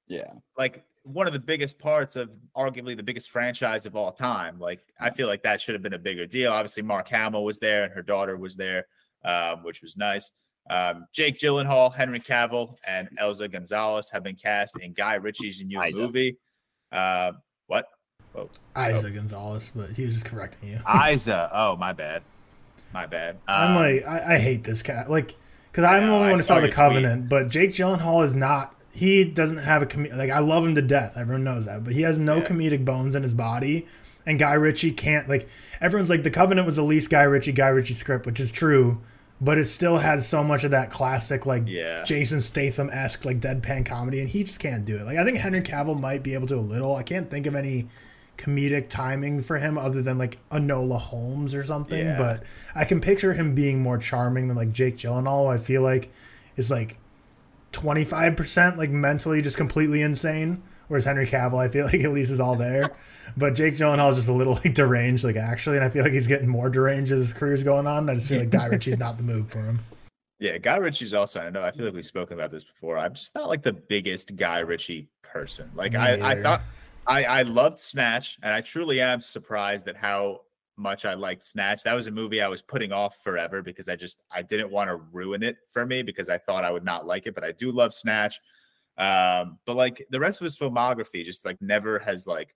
yeah. 0.08 0.32
like 0.58 0.84
one 1.04 1.26
of 1.26 1.34
the 1.34 1.40
biggest 1.40 1.80
parts 1.80 2.16
of 2.16 2.32
arguably 2.56 2.96
the 2.96 3.04
biggest 3.04 3.30
franchise 3.30 3.86
of 3.86 3.96
all 3.96 4.12
time. 4.12 4.60
Like 4.60 4.82
I 5.00 5.10
feel 5.10 5.28
like 5.28 5.44
that 5.44 5.62
should 5.62 5.74
have 5.74 5.82
been 5.82 5.94
a 5.94 6.00
bigger 6.00 6.26
deal. 6.26 6.52
Obviously, 6.52 6.84
Mark 6.84 7.08
Hamill 7.08 7.44
was 7.44 7.60
there 7.60 7.84
and 7.84 7.94
her 7.94 8.02
daughter 8.02 8.38
was 8.38 8.56
there, 8.56 8.88
um, 9.24 9.64
which 9.64 9.82
was 9.82 9.98
nice. 9.98 10.32
Um, 10.70 11.06
Jake 11.14 11.38
Gyllenhaal, 11.40 11.94
Henry 11.94 12.20
Cavill, 12.20 12.76
and 12.88 13.10
Elza 13.22 13.52
Gonzalez 13.52 14.10
have 14.12 14.24
been 14.24 14.36
cast 14.36 14.80
in 14.80 14.94
Guy 14.94 15.16
Ritchie's 15.16 15.62
new 15.64 15.82
Isa. 15.84 16.02
movie. 16.02 16.38
Uh, 16.92 17.34
what? 17.68 17.86
Isaac 18.76 19.16
Gonzalez, 19.16 19.72
but 19.76 19.90
he 19.90 20.06
was 20.06 20.16
just 20.16 20.26
correcting 20.26 20.70
you. 20.70 20.80
Isa. 21.10 21.50
Oh, 21.54 21.76
my 21.76 21.92
bad. 21.94 22.24
My 22.94 23.06
bad. 23.06 23.38
I'm 23.48 23.72
Um, 23.72 23.76
like, 23.76 24.06
I, 24.06 24.36
I 24.36 24.38
hate 24.38 24.64
this 24.64 24.82
cat. 24.84 25.10
Like, 25.10 25.36
because 25.72 25.84
I'm 25.84 26.08
the 26.08 26.14
only 26.14 26.28
I 26.28 26.30
one 26.32 26.40
who 26.40 26.44
saw 26.44 26.54
saw 26.54 26.56
the 26.56 26.62
your 26.62 26.68
tweet. 26.68 26.76
Covenant, 26.76 27.30
but 27.30 27.50
Jake 27.50 27.72
Gyllenhaal 27.72 28.24
is 28.26 28.36
not. 28.36 28.76
He 28.94 29.24
doesn't 29.24 29.58
have 29.60 29.82
a 29.82 29.86
com- 29.86 30.08
like. 30.16 30.30
I 30.30 30.40
love 30.40 30.66
him 30.66 30.76
to 30.76 30.82
death. 30.82 31.14
Everyone 31.18 31.44
knows 31.46 31.66
that, 31.66 31.84
but 31.86 31.94
he 31.94 32.02
has 32.02 32.18
no 32.20 32.38
Yeah. 32.38 32.44
comedic 32.44 32.84
bones 32.86 33.16
in 33.16 33.24
his 33.24 33.34
body. 33.34 33.88
And 34.26 34.38
Guy 34.38 34.54
Ritchie 34.54 34.92
can't 34.92 35.28
like. 35.30 35.48
Everyone's 35.80 36.10
like, 36.10 36.24
the 36.24 36.30
Covenant 36.30 36.66
was 36.68 36.76
the 36.76 36.84
least 36.84 37.10
Guy 37.10 37.24
Ritchie 37.24 37.54
Guy 37.54 37.70
Ritchie 37.70 37.94
script, 37.96 38.26
which 38.26 38.40
is 38.42 38.52
true, 38.52 39.02
but 39.42 39.58
it 39.58 39.66
still 39.66 39.98
had 39.98 40.22
so 40.22 40.44
much 40.44 40.64
of 40.64 40.72
that 40.72 40.92
classic 40.92 41.46
like 41.48 41.64
Yeah. 41.68 42.04
Jason 42.04 42.40
Statham 42.42 42.90
esque 42.92 43.26
like 43.26 43.40
deadpan 43.42 43.86
comedy, 43.86 44.20
and 44.20 44.30
he 44.30 44.44
just 44.44 44.60
can't 44.60 44.86
do 44.86 44.96
it. 44.98 45.04
Like 45.04 45.18
I 45.18 45.26
think 45.26 45.38
Henry 45.40 45.62
Cavill 45.62 46.00
might 46.00 46.22
be 46.24 46.36
able 46.36 46.48
to 46.48 46.56
a 46.56 46.58
little. 46.58 46.96
I 46.96 47.04
can't 47.04 47.30
think 47.30 47.48
of 47.48 47.56
any 47.56 47.88
comedic 48.38 48.90
timing 48.90 49.42
for 49.42 49.58
him 49.58 49.78
other 49.78 50.02
than 50.02 50.18
like 50.18 50.38
Enola 50.50 51.00
Holmes 51.00 51.54
or 51.54 51.64
something. 51.64 52.06
Yeah. 52.06 52.18
But 52.18 52.44
I 52.76 52.86
can 52.86 53.02
picture 53.02 53.34
him 53.34 53.54
being 53.56 53.82
more 53.82 53.98
charming 53.98 54.48
than 54.48 54.56
like 54.58 54.72
Jake 54.72 54.98
Gyllenhaal. 54.98 55.52
I 55.52 55.58
feel 55.58 55.82
like 55.82 56.12
is 56.56 56.70
like 56.70 56.98
twenty 57.72 58.04
five 58.06 58.36
percent 58.36 58.78
like 58.78 58.90
mentally 58.92 59.42
just 59.42 59.58
completely 59.58 60.02
insane. 60.02 60.62
Whereas 60.92 61.06
Henry 61.06 61.26
Cavill, 61.26 61.58
I 61.58 61.70
feel 61.70 61.86
like 61.92 62.02
at 62.02 62.12
least 62.12 62.32
is 62.32 62.42
all 62.42 62.58
there. 62.58 62.92
But 63.38 63.56
Jake 63.56 63.76
Gyllenhaal 63.76 64.10
is 64.10 64.18
just 64.18 64.28
a 64.28 64.34
little 64.34 64.56
like 64.56 64.74
deranged, 64.74 65.24
like 65.24 65.38
actually, 65.38 65.78
and 65.78 65.86
I 65.86 65.90
feel 65.90 66.04
like 66.04 66.12
he's 66.12 66.28
getting 66.28 66.50
more 66.50 66.70
deranged 66.70 67.14
as 67.14 67.20
his 67.20 67.34
career's 67.34 67.64
going 67.64 67.88
on. 67.88 68.10
I 68.10 68.16
just 68.16 68.28
feel 68.28 68.40
like 68.40 68.50
Guy 68.50 68.66
Ritchie's 68.68 69.00
not 69.00 69.16
the 69.16 69.24
move 69.24 69.50
for 69.50 69.62
him. 69.62 69.80
Yeah, 70.40 70.58
Guy 70.58 70.76
Ritchie's 70.76 71.14
also. 71.14 71.40
I 71.40 71.50
know. 71.50 71.64
I 71.64 71.72
feel 71.72 71.86
like 71.86 71.96
we've 71.96 72.06
spoken 72.06 72.38
about 72.38 72.52
this 72.52 72.66
before. 72.66 72.98
I'm 72.98 73.14
just 73.14 73.34
not 73.34 73.48
like 73.48 73.64
the 73.64 73.72
biggest 73.72 74.36
Guy 74.36 74.60
Ritchie 74.60 75.08
person. 75.22 75.72
Like 75.76 75.96
I, 75.96 76.32
I 76.32 76.42
thought, 76.42 76.62
I, 77.08 77.24
I 77.24 77.42
loved 77.44 77.80
Snatch, 77.80 78.38
and 78.44 78.54
I 78.54 78.60
truly 78.60 79.00
am 79.00 79.22
surprised 79.22 79.88
at 79.88 79.96
how 79.96 80.42
much 80.76 81.06
I 81.06 81.14
liked 81.14 81.46
Snatch. 81.46 81.84
That 81.84 81.94
was 81.94 82.08
a 82.08 82.12
movie 82.12 82.42
I 82.42 82.50
was 82.50 82.62
putting 82.62 82.92
off 82.92 83.24
forever 83.24 83.62
because 83.62 83.88
I 83.88 83.96
just 83.96 84.24
I 84.30 84.42
didn't 84.42 84.72
want 84.72 84.90
to 84.90 84.98
ruin 85.14 85.42
it 85.42 85.56
for 85.70 85.86
me 85.86 86.02
because 86.02 86.28
I 86.28 86.38
thought 86.38 86.66
I 86.66 86.72
would 86.72 86.84
not 86.84 87.08
like 87.08 87.28
it. 87.28 87.34
But 87.34 87.46
I 87.46 87.54
do 87.54 87.72
love 87.72 87.94
Snatch. 87.94 88.42
Um, 88.98 89.58
but 89.66 89.76
like 89.76 90.06
the 90.10 90.20
rest 90.20 90.42
of 90.42 90.46
his 90.46 90.58
filmography, 90.58 91.24
just 91.26 91.46
like 91.46 91.62
never 91.62 92.00
has 92.00 92.28
like 92.28 92.54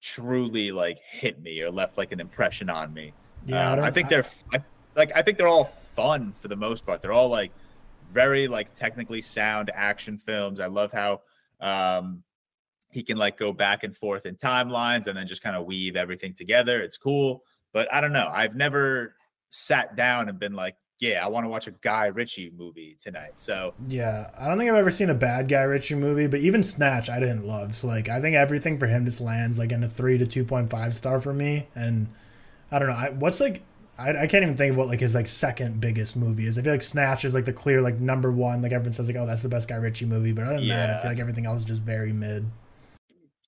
truly 0.00 0.72
like 0.72 0.98
hit 0.98 1.40
me 1.40 1.60
or 1.62 1.70
left 1.70 1.96
like 1.96 2.12
an 2.12 2.20
impression 2.20 2.68
on 2.68 2.92
me. 2.92 3.12
Yeah, 3.46 3.70
Um, 3.70 3.76
don't- 3.76 3.84
I 3.84 3.90
think 3.90 4.08
they're 4.08 4.26
I, 4.52 4.62
like 4.96 5.12
I 5.14 5.22
think 5.22 5.38
they're 5.38 5.48
all 5.48 5.64
fun 5.64 6.32
for 6.32 6.48
the 6.48 6.56
most 6.56 6.84
part. 6.84 7.02
They're 7.02 7.12
all 7.12 7.28
like 7.28 7.52
very 8.08 8.48
like 8.48 8.74
technically 8.74 9.22
sound 9.22 9.70
action 9.74 10.18
films. 10.18 10.60
I 10.60 10.66
love 10.66 10.92
how 10.92 11.20
um 11.60 12.22
he 12.90 13.02
can 13.02 13.16
like 13.16 13.38
go 13.38 13.52
back 13.52 13.84
and 13.84 13.96
forth 13.96 14.26
in 14.26 14.34
timelines 14.36 15.06
and 15.06 15.16
then 15.16 15.26
just 15.26 15.42
kind 15.42 15.56
of 15.56 15.64
weave 15.64 15.96
everything 15.96 16.34
together. 16.34 16.82
It's 16.82 16.98
cool, 16.98 17.42
but 17.72 17.90
I 17.92 18.02
don't 18.02 18.12
know. 18.12 18.28
I've 18.30 18.54
never 18.54 19.14
sat 19.48 19.96
down 19.96 20.28
and 20.28 20.38
been 20.38 20.52
like, 20.52 20.76
yeah, 21.02 21.24
I 21.24 21.28
want 21.28 21.44
to 21.44 21.48
watch 21.48 21.66
a 21.66 21.72
Guy 21.72 22.06
Ritchie 22.06 22.52
movie 22.56 22.96
tonight. 23.02 23.32
So 23.36 23.74
Yeah, 23.88 24.28
I 24.38 24.46
don't 24.46 24.56
think 24.56 24.70
I've 24.70 24.76
ever 24.76 24.90
seen 24.90 25.10
a 25.10 25.14
bad 25.14 25.48
Guy 25.48 25.62
Ritchie 25.62 25.96
movie, 25.96 26.28
but 26.28 26.38
even 26.38 26.62
Snatch 26.62 27.10
I 27.10 27.18
didn't 27.18 27.44
love. 27.44 27.74
So 27.74 27.88
like 27.88 28.08
I 28.08 28.20
think 28.20 28.36
everything 28.36 28.78
for 28.78 28.86
him 28.86 29.04
just 29.04 29.20
lands 29.20 29.58
like 29.58 29.72
in 29.72 29.82
a 29.82 29.88
three 29.88 30.16
to 30.16 30.26
two 30.26 30.44
point 30.44 30.70
five 30.70 30.94
star 30.94 31.20
for 31.20 31.34
me. 31.34 31.66
And 31.74 32.06
I 32.70 32.78
don't 32.78 32.86
know, 32.86 32.94
I, 32.94 33.10
what's 33.10 33.40
like 33.40 33.62
I, 33.98 34.10
I 34.10 34.26
can't 34.28 34.44
even 34.44 34.56
think 34.56 34.70
of 34.70 34.76
what 34.76 34.86
like 34.86 35.00
his 35.00 35.16
like 35.16 35.26
second 35.26 35.80
biggest 35.80 36.14
movie 36.16 36.46
is. 36.46 36.56
I 36.56 36.62
feel 36.62 36.72
like 36.72 36.82
Snatch 36.82 37.24
is 37.24 37.34
like 37.34 37.46
the 37.46 37.52
clear 37.52 37.82
like 37.82 37.98
number 37.98 38.30
one. 38.30 38.62
Like 38.62 38.70
everyone 38.70 38.92
says 38.92 39.08
like 39.08 39.16
oh 39.16 39.26
that's 39.26 39.42
the 39.42 39.48
best 39.48 39.68
Guy 39.68 39.76
Ritchie 39.76 40.06
movie, 40.06 40.32
but 40.32 40.44
other 40.44 40.54
than 40.60 40.68
that 40.68 40.88
I 40.88 41.02
feel 41.02 41.10
like 41.10 41.18
everything 41.18 41.46
else 41.46 41.58
is 41.58 41.64
just 41.64 41.82
very 41.82 42.12
mid. 42.12 42.46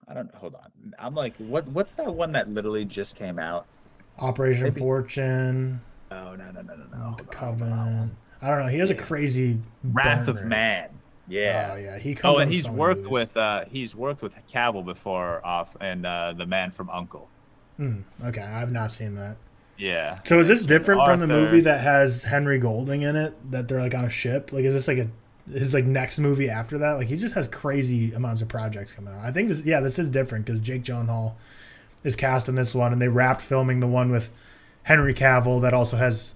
I 0.08 0.14
don't 0.14 0.34
hold 0.34 0.56
on. 0.56 0.72
I'm 0.98 1.14
like, 1.14 1.36
what 1.36 1.68
what's 1.68 1.92
that 1.92 2.12
one 2.12 2.32
that 2.32 2.50
literally 2.50 2.84
just 2.84 3.14
came 3.14 3.38
out? 3.38 3.66
Operation 4.18 4.64
Maybe- 4.64 4.80
Fortune, 4.80 5.80
no 6.14 6.36
no 6.36 6.50
no 6.50 6.62
no 6.62 6.74
no. 6.74 6.84
The 6.86 6.96
Hold 6.96 6.96
on, 6.96 6.96
hold 6.96 6.98
on, 6.98 7.08
hold 7.08 7.30
Covenant. 7.30 8.12
I 8.42 8.50
don't 8.50 8.60
know. 8.60 8.68
He 8.68 8.78
has 8.78 8.90
a 8.90 8.94
crazy 8.94 9.58
Wrath 9.82 10.28
of. 10.28 10.44
Man. 10.44 10.90
Yeah. 11.26 11.70
Oh 11.72 11.76
yeah, 11.76 11.98
he 11.98 12.14
comes. 12.14 12.36
Oh, 12.36 12.38
and 12.38 12.52
he's 12.52 12.68
worked 12.68 13.06
with 13.08 13.36
uh 13.36 13.64
he's 13.70 13.94
worked 13.94 14.22
with 14.22 14.34
Cavill 14.52 14.84
before 14.84 15.44
off 15.44 15.76
and 15.80 16.04
uh 16.04 16.34
the 16.34 16.46
man 16.46 16.70
from 16.70 16.90
Uncle. 16.90 17.28
Hmm, 17.76 18.00
okay, 18.24 18.42
I've 18.42 18.72
not 18.72 18.92
seen 18.92 19.14
that. 19.14 19.36
Yeah. 19.76 20.18
So 20.24 20.38
is 20.38 20.48
this 20.48 20.64
different 20.64 21.04
from 21.04 21.20
the 21.20 21.26
movie 21.26 21.60
that 21.62 21.80
has 21.80 22.24
Henry 22.24 22.58
Golding 22.58 23.02
in 23.02 23.16
it? 23.16 23.34
That 23.50 23.68
they're 23.68 23.80
like 23.80 23.94
on 23.94 24.04
a 24.04 24.10
ship. 24.10 24.52
Like, 24.52 24.64
is 24.64 24.74
this 24.74 24.86
like 24.86 24.98
a 24.98 25.08
his 25.50 25.74
like 25.74 25.84
next 25.84 26.18
movie 26.18 26.48
after 26.48 26.78
that? 26.78 26.92
Like, 26.92 27.08
he 27.08 27.16
just 27.16 27.34
has 27.34 27.48
crazy 27.48 28.12
amounts 28.12 28.42
of 28.42 28.48
projects 28.48 28.92
coming 28.94 29.12
out. 29.12 29.20
I 29.20 29.32
think 29.32 29.48
this, 29.48 29.64
yeah, 29.64 29.80
this 29.80 29.98
is 29.98 30.10
different 30.10 30.46
because 30.46 30.60
Jake 30.60 30.84
Gyllenhaal 30.84 31.34
is 32.04 32.16
cast 32.16 32.48
in 32.48 32.54
this 32.54 32.74
one, 32.74 32.92
and 32.92 33.02
they 33.02 33.08
wrapped 33.08 33.40
filming 33.40 33.80
the 33.80 33.88
one 33.88 34.10
with 34.10 34.30
Henry 34.84 35.12
Cavill 35.12 35.60
that 35.62 35.74
also 35.74 35.96
has 35.96 36.34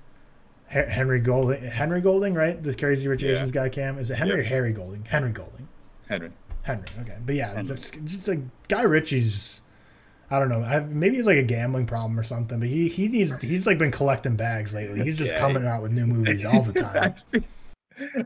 Henry 0.66 1.20
Golding. 1.20 1.62
Henry 1.62 2.00
Golding, 2.02 2.34
right? 2.34 2.62
The 2.62 2.74
Crazy 2.74 3.08
Rich 3.08 3.22
Yeah. 3.22 3.32
Asians 3.32 3.52
guy 3.52 3.68
cam. 3.70 3.98
Is 3.98 4.10
it 4.10 4.16
Henry 4.16 4.36
Yep. 4.36 4.44
or 4.44 4.48
Harry 4.48 4.72
Golding? 4.72 5.04
Henry 5.06 5.30
Golding. 5.30 5.68
Henry. 6.08 6.30
Henry. 6.62 6.84
Okay, 7.00 7.16
but 7.24 7.34
yeah, 7.34 7.62
that's 7.62 7.90
just 7.90 8.28
like 8.28 8.40
Guy 8.68 8.82
Ritchie's. 8.82 9.62
I 10.30 10.38
don't 10.38 10.50
know. 10.50 10.60
I, 10.60 10.80
maybe 10.80 11.16
it's 11.16 11.26
like 11.26 11.38
a 11.38 11.42
gambling 11.42 11.86
problem 11.86 12.18
or 12.18 12.22
something. 12.22 12.58
But 12.58 12.68
he 12.68 12.88
he 12.88 13.08
needs 13.08 13.40
he's 13.40 13.66
like 13.66 13.78
been 13.78 13.90
collecting 13.90 14.36
bags 14.36 14.74
lately. 14.74 15.02
He's 15.02 15.16
just 15.16 15.32
Yeah, 15.32 15.40
coming 15.40 15.64
out 15.66 15.80
with 15.82 15.92
new 15.92 16.04
movies 16.06 16.44
all 16.44 16.60
the 16.62 16.74
time. 16.74 16.92
That'd 16.92 17.14
be- 17.32 17.44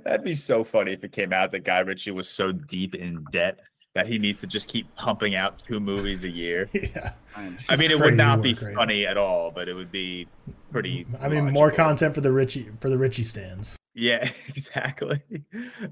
That'd 0.05 0.25
be 0.25 0.35
so 0.35 0.65
funny 0.65 0.93
if 0.93 1.03
it 1.05 1.13
came 1.13 1.33
out 1.33 1.51
that 1.53 1.65
Guy 1.65 1.79
Ritchie 1.79 2.11
was 2.11 2.29
so 2.29 2.53
deep 2.53 2.95
in 2.95 3.25
debt 3.31 3.61
that 3.95 4.07
he 4.07 4.19
needs 4.19 4.41
to 4.41 4.47
just 4.47 4.69
keep 4.69 4.93
pumping 4.97 5.35
out 5.35 5.59
two 5.59 5.79
movies 5.79 6.25
a 6.25 6.29
year. 6.29 6.69
yeah. 6.73 7.13
I'm- 7.37 7.59
mean, 7.79 7.91
it 7.91 8.01
would 8.01 8.17
not 8.17 8.43
be 8.43 8.55
right 8.55 8.75
funny 8.75 9.07
at 9.07 9.17
all, 9.17 9.51
but 9.51 9.69
it 9.69 9.75
would 9.75 9.93
be 9.93 10.27
pretty. 10.71 11.07
I 11.21 11.29
mean, 11.29 11.51
more 11.53 11.71
content 11.71 12.15
for 12.15 12.21
the 12.21 12.33
Ritchie 12.33 12.71
for 12.81 12.89
the 12.89 12.99
Ritchie 12.99 13.25
stands. 13.25 13.77
Yeah, 13.95 14.29
exactly. 14.49 15.21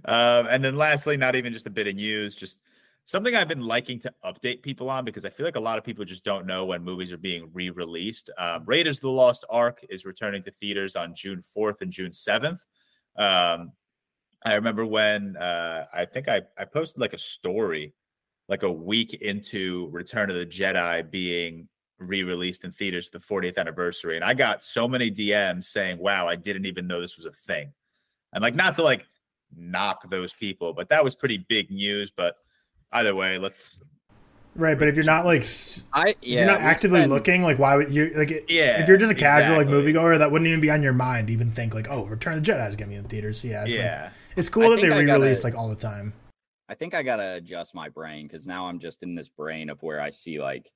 Um, 0.04 0.46
and 0.46 0.64
then 0.64 0.76
lastly, 0.76 1.16
not 1.16 1.34
even 1.36 1.52
just 1.52 1.66
a 1.66 1.70
bit 1.70 1.86
of 1.86 1.94
news, 1.94 2.34
just 2.34 2.60
something 3.04 3.34
I've 3.34 3.48
been 3.48 3.60
liking 3.60 3.98
to 4.00 4.14
update 4.24 4.62
people 4.62 4.88
on 4.88 5.04
because 5.04 5.24
I 5.24 5.30
feel 5.30 5.44
like 5.44 5.56
a 5.56 5.60
lot 5.60 5.78
of 5.78 5.84
people 5.84 6.04
just 6.04 6.24
don't 6.24 6.46
know 6.46 6.64
when 6.64 6.82
movies 6.82 7.12
are 7.12 7.18
being 7.18 7.50
re-released. 7.52 8.30
Um, 8.38 8.62
Raiders 8.64 8.98
of 8.98 9.02
the 9.02 9.10
Lost 9.10 9.44
Ark 9.50 9.84
is 9.90 10.04
returning 10.04 10.42
to 10.44 10.50
theaters 10.52 10.96
on 10.96 11.14
June 11.14 11.42
4th 11.56 11.82
and 11.82 11.90
June 11.90 12.12
7th. 12.12 12.60
Um, 13.16 13.72
I 14.44 14.54
remember 14.54 14.86
when 14.86 15.36
uh, 15.36 15.86
I 15.92 16.04
think 16.06 16.28
I, 16.28 16.42
I 16.58 16.64
posted 16.64 17.00
like 17.00 17.12
a 17.12 17.18
story 17.18 17.94
like 18.48 18.62
a 18.62 18.72
week 18.72 19.14
into 19.14 19.88
Return 19.92 20.28
of 20.30 20.36
the 20.36 20.46
Jedi 20.46 21.08
being 21.08 21.68
re-released 21.98 22.64
in 22.64 22.72
theaters 22.72 23.08
for 23.08 23.18
the 23.18 23.24
40th 23.46 23.58
anniversary 23.58 24.16
and 24.16 24.24
I 24.24 24.32
got 24.32 24.64
so 24.64 24.88
many 24.88 25.10
DMs 25.10 25.66
saying 25.66 25.98
wow 25.98 26.26
I 26.26 26.36
didn't 26.36 26.64
even 26.64 26.86
know 26.86 27.00
this 27.00 27.18
was 27.18 27.26
a 27.26 27.30
thing 27.32 27.72
and 28.32 28.40
like 28.40 28.54
not 28.54 28.74
to 28.76 28.82
like 28.82 29.06
knock 29.54 30.08
those 30.10 30.32
people 30.32 30.72
but 30.72 30.88
that 30.88 31.04
was 31.04 31.14
pretty 31.14 31.44
big 31.48 31.70
news 31.70 32.10
but 32.10 32.36
either 32.92 33.14
way 33.14 33.38
let's 33.38 33.80
Right, 34.56 34.76
but 34.76 34.88
if 34.88 34.96
you're 34.96 35.04
not 35.04 35.24
like 35.24 35.42
s- 35.42 35.84
I 35.92 36.08
if 36.08 36.16
yeah, 36.22 36.38
you're 36.40 36.46
not 36.46 36.60
actively 36.60 37.00
spend- 37.00 37.12
looking, 37.12 37.42
like 37.42 37.58
why 37.60 37.76
would 37.76 37.94
you 37.94 38.10
like? 38.16 38.50
yeah 38.50 38.80
if 38.80 38.88
you're 38.88 38.96
just 38.96 39.12
a 39.12 39.14
casual 39.14 39.56
like 39.56 39.68
exactly. 39.68 39.92
moviegoer, 39.92 40.18
that 40.18 40.32
wouldn't 40.32 40.48
even 40.48 40.60
be 40.60 40.70
on 40.70 40.82
your 40.82 40.92
mind. 40.92 41.28
to 41.28 41.32
Even 41.32 41.48
think 41.48 41.72
like, 41.72 41.86
oh, 41.88 42.04
Return 42.06 42.36
of 42.36 42.44
the 42.44 42.52
Jedi 42.52 42.68
is 42.68 42.74
gonna 42.74 42.90
be 42.90 42.96
in 42.96 43.04
theaters. 43.04 43.40
So 43.40 43.48
yeah, 43.48 43.62
it's, 43.62 43.70
like, 43.70 43.78
yeah 43.78 44.10
it's 44.36 44.48
cool 44.48 44.64
I 44.64 44.70
that 44.70 44.76
they 44.76 44.88
gotta- 44.88 45.04
re-release 45.04 45.44
like 45.44 45.56
all 45.56 45.68
the 45.68 45.76
time. 45.76 46.12
I 46.68 46.74
think 46.74 46.94
I 46.94 47.02
gotta 47.02 47.34
adjust 47.34 47.74
my 47.74 47.88
brain 47.88 48.28
because 48.28 48.46
now 48.46 48.68
I'm 48.68 48.78
just 48.78 49.02
in 49.02 49.16
this 49.16 49.28
brain 49.28 49.70
of 49.70 49.82
where 49.82 50.00
I 50.00 50.10
see 50.10 50.40
like 50.40 50.70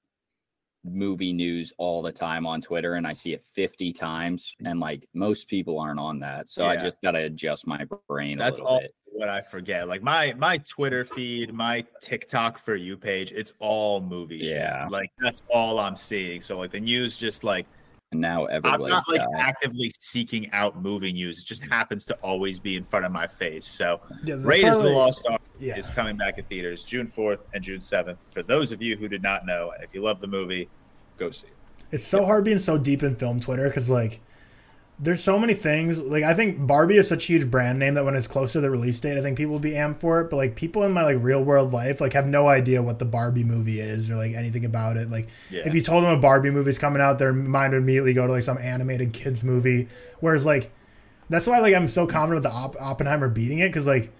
movie 0.85 1.33
news 1.33 1.73
all 1.79 2.03
the 2.03 2.13
time 2.13 2.47
on 2.47 2.61
Twitter 2.61 2.95
and 2.95 3.07
I 3.07 3.13
see 3.13 3.33
it 3.33 3.43
50 3.55 3.93
times 3.93 4.53
mm. 4.61 4.71
and 4.71 4.81
like 4.81 5.09
most 5.15 5.49
people 5.49 5.79
aren't 5.79 6.01
on 6.01 6.19
that. 6.21 6.49
So 6.49 6.67
I 6.67 6.77
just 6.77 7.01
gotta 7.01 7.21
adjust 7.21 7.67
my 7.67 7.87
brain 8.09 8.39
that's 8.39 8.59
a 8.59 8.63
little 8.63 8.75
all 8.75 8.81
bit. 8.81 8.95
what 9.07 9.29
I 9.29 9.41
forget 9.41 9.87
like 9.89 10.03
my 10.03 10.35
my 10.37 10.59
Twitter 10.59 11.05
feed 11.05 11.55
my 11.55 11.85
TikTok 12.03 12.59
for 12.59 12.75
you 12.75 12.97
page 12.97 13.33
it's 13.33 13.53
all 13.61 14.01
movie 14.01 14.43
shit. 14.43 14.57
Yeah. 14.57 14.89
like 14.91 15.11
that's 15.23 15.43
all 15.49 15.79
I'm 15.79 15.97
seeing 15.97 16.43
so 16.43 16.59
like 16.59 16.73
the 16.73 16.81
news 16.81 17.17
just 17.17 17.45
like 17.45 17.67
And 18.13 18.21
now 18.21 18.47
I'm 18.47 18.63
not 18.63 19.09
like 19.09 19.21
got- 19.21 19.29
actively 19.39 19.93
seeking 19.99 20.51
out 20.53 20.81
movie 20.81 21.13
news. 21.13 21.41
It 21.41 21.47
just 21.47 21.63
mm. 21.63 21.69
happens 21.69 22.05
to 22.07 22.15
always 22.23 22.61
be 22.61 22.77
in 22.77 22.85
front 22.85 23.05
of 23.05 23.13
my 23.13 23.27
face. 23.27 23.67
So 23.67 24.01
Yeah, 24.25 24.37
that's 24.37 24.47
Raiders 24.47 24.77
of 24.77 24.85
the 24.85 24.91
Lost 24.91 25.27
Ark 25.29 25.41
Yeah, 25.59 25.77
is 25.77 25.91
coming 25.91 26.17
back 26.17 26.39
in 26.39 26.45
theaters 26.45 26.85
June 26.85 27.09
4th 27.09 27.41
and 27.55 27.65
June 27.65 27.81
7th. 27.81 28.19
For 28.31 28.43
those 28.43 28.71
of 28.71 28.81
you 28.81 28.97
who 28.97 29.09
did 29.09 29.23
not 29.23 29.47
know, 29.47 29.73
and 29.75 29.83
if 29.83 29.95
you 29.95 30.03
love 30.03 30.21
the 30.21 30.29
movie, 30.29 30.69
go 31.17 31.31
see 31.31 31.49
it. 31.49 31.85
it's 31.91 32.07
so 32.07 32.25
hard 32.25 32.45
being 32.45 32.59
so 32.61 32.79
deep 32.79 33.03
in 33.03 33.17
film 33.17 33.41
Twitter 33.41 33.69
because 33.69 33.91
like 33.91 34.21
there's 34.99 35.23
so 35.23 35.39
many 35.39 35.55
things. 35.55 36.01
Like 36.01 36.23
I 36.23 36.35
think 36.35 36.67
Barbie 36.67 36.97
is 36.99 37.09
such 37.09 37.25
a 37.25 37.33
huge 37.33 37.51
brand 37.51 37.79
name 37.81 37.95
that 37.95 38.05
when 38.05 38.15
it's 38.15 38.29
close 38.29 38.53
to 38.53 38.61
the 38.61 38.71
release 38.71 39.01
date, 39.01 39.19
I 39.19 39.23
think 39.23 39.37
people 39.37 39.53
will 39.53 39.59
be 39.59 39.73
amped 39.73 39.97
for 40.01 40.21
it. 40.21 40.31
But 40.31 40.37
like 40.37 40.55
people 40.55 40.85
in 40.85 40.93
my 40.93 41.03
like 41.03 41.17
real 41.21 41.43
world 41.43 41.73
life 41.73 42.01
like 42.01 42.13
have 42.13 42.27
no 42.29 42.47
idea 42.49 42.81
what 42.83 42.99
the 43.01 43.05
Barbie 43.05 43.43
movie 43.45 43.81
is 43.81 44.11
or 44.11 44.17
like 44.17 44.35
anything 44.35 44.65
about 44.65 44.97
it. 44.97 45.11
Like 45.11 45.29
Yeah. 45.51 45.63
if 45.67 45.75
you 45.75 45.81
told 45.83 46.05
them 46.05 46.13
a 46.13 46.17
Barbie 46.21 46.51
movie 46.51 46.71
is 46.71 46.79
coming 46.79 47.03
out, 47.03 47.19
their 47.19 47.33
mind 47.33 47.73
would 47.73 47.83
immediately 47.83 48.13
go 48.13 48.27
to 48.27 48.33
like 48.33 48.45
some 48.45 48.59
animated 48.59 49.13
kids 49.13 49.43
movie. 49.43 49.89
Whereas 50.21 50.47
like 50.47 50.71
that's 51.29 51.47
why 51.47 51.59
like 51.59 51.75
I'm 51.75 51.89
so 51.89 52.07
confident 52.07 52.45
with 52.45 52.53
the 52.53 52.57
Opp- 52.57 52.77
Oppenheimer 52.81 53.29
beating 53.29 53.59
it 53.59 53.69
because 53.71 53.87
like 53.89 54.13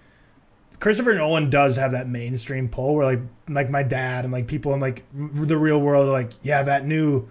Christopher 0.81 1.13
Nolan 1.13 1.49
does 1.49 1.77
have 1.77 1.93
that 1.93 2.09
mainstream 2.09 2.67
pull 2.67 2.95
where 2.95 3.05
like 3.05 3.21
like 3.47 3.69
my 3.69 3.81
dad 3.83 4.25
and 4.25 4.33
like 4.33 4.47
people 4.47 4.73
in 4.73 4.81
like 4.81 5.03
the 5.13 5.57
real 5.57 5.79
world 5.79 6.09
are 6.09 6.11
like 6.11 6.33
yeah 6.43 6.63
that 6.63 6.85
new 6.85 7.29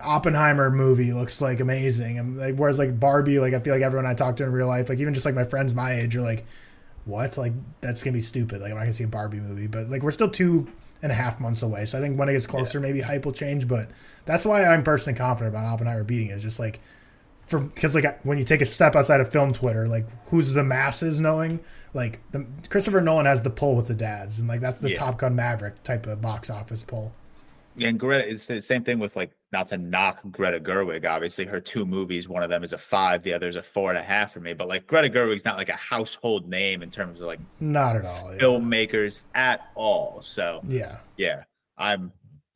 Oppenheimer 0.00 0.70
movie 0.70 1.12
looks 1.12 1.40
like 1.40 1.60
amazing 1.60 2.18
and 2.18 2.36
like 2.38 2.56
whereas 2.56 2.78
like 2.78 2.98
Barbie 2.98 3.38
like 3.38 3.52
I 3.54 3.60
feel 3.60 3.74
like 3.74 3.82
everyone 3.82 4.06
I 4.06 4.14
talk 4.14 4.36
to 4.38 4.44
in 4.44 4.52
real 4.52 4.66
life 4.66 4.88
like 4.88 4.98
even 4.98 5.12
just 5.14 5.26
like 5.26 5.34
my 5.34 5.44
friends 5.44 5.74
my 5.74 5.92
age 5.92 6.16
are 6.16 6.22
like 6.22 6.44
what 7.04 7.36
like 7.36 7.52
that's 7.80 8.02
gonna 8.02 8.14
be 8.14 8.22
stupid 8.22 8.60
like 8.62 8.70
I'm 8.70 8.76
not 8.76 8.84
gonna 8.84 8.94
see 8.94 9.04
a 9.04 9.08
Barbie 9.08 9.40
movie 9.40 9.66
but 9.66 9.90
like 9.90 10.02
we're 10.02 10.10
still 10.10 10.30
two 10.30 10.66
and 11.02 11.12
a 11.12 11.14
half 11.14 11.38
months 11.38 11.60
away 11.60 11.84
so 11.84 11.98
I 11.98 12.00
think 12.00 12.18
when 12.18 12.30
it 12.30 12.32
gets 12.32 12.46
closer 12.46 12.80
maybe 12.80 13.02
hype 13.02 13.26
will 13.26 13.32
change 13.32 13.68
but 13.68 13.88
that's 14.24 14.46
why 14.46 14.64
I'm 14.64 14.82
personally 14.82 15.18
confident 15.18 15.54
about 15.54 15.66
Oppenheimer 15.66 16.02
beating 16.04 16.28
it. 16.28 16.32
It's 16.32 16.42
just 16.42 16.58
like 16.58 16.80
for 17.46 17.60
because 17.60 17.94
like 17.94 18.22
when 18.22 18.38
you 18.38 18.44
take 18.44 18.62
a 18.62 18.66
step 18.66 18.96
outside 18.96 19.20
of 19.20 19.30
film 19.30 19.52
Twitter, 19.52 19.86
like 19.86 20.06
who's 20.28 20.52
the 20.52 20.64
masses 20.64 21.20
knowing? 21.20 21.60
Like 21.92 22.20
the 22.32 22.46
Christopher 22.70 23.02
Nolan 23.02 23.26
has 23.26 23.42
the 23.42 23.50
pull 23.50 23.76
with 23.76 23.86
the 23.88 23.94
dads, 23.94 24.38
and 24.38 24.48
like 24.48 24.60
that's 24.60 24.80
the 24.80 24.88
Yeah. 24.90 24.94
Top 24.96 25.18
Gun 25.18 25.36
Maverick 25.36 25.82
type 25.82 26.06
of 26.06 26.22
box 26.22 26.48
office 26.48 26.82
pull. 26.82 27.12
And 27.80 27.98
Greta, 27.98 28.28
it's 28.30 28.46
the 28.46 28.60
same 28.62 28.84
thing 28.84 28.98
with 28.98 29.16
like 29.16 29.32
not 29.52 29.68
to 29.68 29.76
knock 29.78 30.20
Greta 30.30 30.60
Gerwig. 30.60 31.04
Obviously, 31.08 31.44
her 31.44 31.60
two 31.60 31.84
movies, 31.84 32.28
one 32.28 32.42
of 32.42 32.50
them 32.50 32.62
is 32.62 32.72
a 32.72 32.78
five, 32.78 33.22
the 33.22 33.32
other 33.32 33.48
is 33.48 33.56
a 33.56 33.62
four 33.62 33.90
and 33.90 33.98
a 33.98 34.02
half 34.02 34.32
for 34.32 34.40
me. 34.40 34.52
But 34.52 34.68
like 34.68 34.86
Greta 34.86 35.08
Gerwig's 35.08 35.44
not 35.44 35.56
like 35.56 35.68
a 35.68 35.76
household 35.76 36.48
name 36.48 36.82
in 36.82 36.90
terms 36.90 37.20
of 37.20 37.26
like 37.26 37.40
Not 37.60 37.96
at 37.96 38.04
all. 38.04 38.32
Yeah. 38.32 38.38
filmmakers 38.40 39.22
at 39.34 39.70
all. 39.74 40.22
So 40.22 40.60
yeah. 40.68 40.98
yeah, 41.16 41.44
I'm 41.76 42.12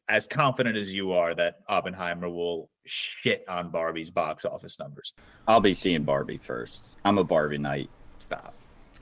as 0.09 0.27
confident 0.27 0.77
as 0.77 0.95
you 0.95 1.12
are 1.12 1.35
that 1.35 1.61
Oppenheimer 1.69 2.28
will 2.28 2.70
shit 2.86 3.45
on 3.49 3.70
Barbie's 3.70 4.11
box 4.11 4.45
office 4.45 4.78
numbers. 4.78 5.12
I'll 5.47 5.61
be 5.61 5.74
seeing 5.74 6.05
Barbie 6.05 6.39
first. 6.39 6.97
I'm 7.05 7.19
a 7.19 7.24
Barbie 7.24 7.59
night. 7.59 7.90
Stop. 8.19 8.55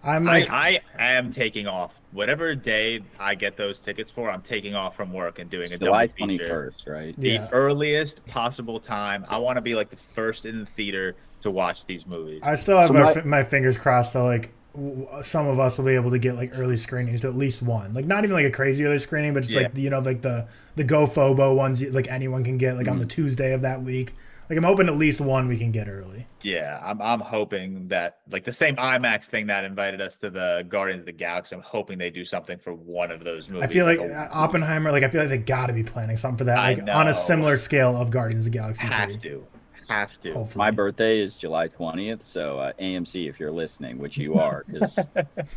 I'm 0.04 0.24
like 0.24 0.50
I, 0.50 0.80
I 0.98 1.12
am 1.12 1.30
taking 1.30 1.66
off 1.66 2.00
whatever 2.12 2.54
day 2.54 3.02
I 3.18 3.34
get 3.34 3.56
those 3.56 3.80
tickets 3.80 4.10
for. 4.10 4.30
I'm 4.30 4.42
taking 4.42 4.74
off 4.74 4.94
from 4.96 5.12
work 5.12 5.38
and 5.38 5.50
doing 5.50 5.72
a 5.72 5.78
July 5.78 6.06
double 6.06 6.28
feature. 6.28 6.72
21st, 6.76 6.88
right? 6.92 7.20
The 7.20 7.28
Yeah. 7.30 7.48
earliest 7.52 8.24
possible 8.26 8.78
time. 8.78 9.24
I 9.28 9.38
want 9.38 9.56
to 9.56 9.60
be 9.62 9.74
like 9.74 9.90
the 9.90 9.96
first 9.96 10.46
in 10.46 10.60
the 10.60 10.66
theater 10.66 11.16
to 11.42 11.50
watch 11.50 11.86
these 11.86 12.06
movies. 12.06 12.42
I 12.44 12.54
still 12.54 12.78
have 12.78 12.88
So 12.88 12.92
my, 12.94 13.14
my- 13.14 13.22
my 13.22 13.42
fingers 13.42 13.76
crossed. 13.76 14.12
So 14.12 14.24
like 14.24 14.52
w- 14.74 15.06
some 15.22 15.46
of 15.48 15.58
us 15.58 15.76
will 15.78 15.86
be 15.86 15.94
able 15.96 16.10
to 16.12 16.18
get 16.18 16.36
like 16.36 16.52
early 16.56 16.76
screenings 16.76 17.22
to 17.22 17.28
at 17.28 17.34
least 17.34 17.60
one. 17.62 17.92
Like 17.92 18.04
not 18.04 18.24
even 18.24 18.34
like 18.36 18.46
a 18.46 18.50
crazy 18.50 18.84
early 18.84 18.98
screening, 19.00 19.34
but 19.34 19.40
just 19.42 19.54
Yeah. 19.54 19.62
like 19.62 19.76
you 19.76 19.90
know 19.90 19.98
like 20.00 20.22
the 20.22 20.46
the 20.76 20.84
Go 20.84 21.06
Fobo 21.06 21.56
ones 21.56 21.82
like 21.92 22.08
anyone 22.10 22.44
can 22.44 22.58
get 22.58 22.76
like 22.76 22.86
on 22.86 22.94
Mm-hmm. 22.94 23.02
the 23.02 23.06
Tuesday 23.08 23.52
of 23.52 23.62
that 23.62 23.82
week. 23.82 24.14
Like 24.48 24.56
I'm 24.58 24.64
hoping 24.64 24.86
at 24.86 24.96
least 24.96 25.20
one 25.20 25.48
we 25.48 25.58
can 25.58 25.72
get 25.72 25.88
early. 25.88 26.26
yeah, 26.42 26.80
I'm 26.84 27.02
I'm 27.02 27.20
hoping 27.20 27.88
that 27.88 28.18
like 28.30 28.44
the 28.44 28.52
same 28.52 28.76
IMAX 28.76 29.26
thing 29.26 29.46
that 29.48 29.64
invited 29.64 30.00
us 30.00 30.18
to 30.18 30.30
the 30.30 30.64
Guardians 30.68 31.00
of 31.00 31.06
the 31.06 31.12
Galaxy. 31.12 31.56
I'm 31.56 31.62
hoping 31.62 31.98
they 31.98 32.10
do 32.10 32.24
something 32.24 32.58
for 32.58 32.72
one 32.74 33.10
of 33.10 33.24
those 33.24 33.48
movies. 33.48 33.64
I 33.64 33.66
feel 33.66 33.86
like 33.86 33.98
a- 33.98 34.14
uh, 34.14 34.28
Oppenheimer. 34.32 34.92
Like 34.92 35.02
I 35.02 35.08
feel 35.08 35.20
like 35.20 35.30
they 35.30 35.38
got 35.38 35.66
to 35.66 35.72
be 35.72 35.82
planning 35.82 36.16
something 36.16 36.38
for 36.38 36.44
that, 36.44 36.58
like 36.78 36.88
on 36.96 37.08
a 37.08 37.14
similar 37.14 37.56
scale 37.56 37.96
of 37.96 38.10
Guardians 38.10 38.46
of 38.46 38.52
the 38.52 38.58
Galaxy 38.58 38.86
have 38.86 39.10
3. 39.10 39.18
to, 39.18 39.46
have 39.88 40.20
to. 40.20 40.32
Hopefully, 40.32 40.58
My 40.64 40.70
birthday 40.70 41.18
is 41.18 41.36
July 41.36 41.66
20th, 41.68 42.22
so 42.22 42.58
uh, 42.60 42.72
AMC, 42.80 43.28
if 43.28 43.40
you're 43.40 43.50
listening, 43.52 43.98
which 43.98 44.16
you 44.16 44.34
are, 44.34 44.64
because 44.68 44.96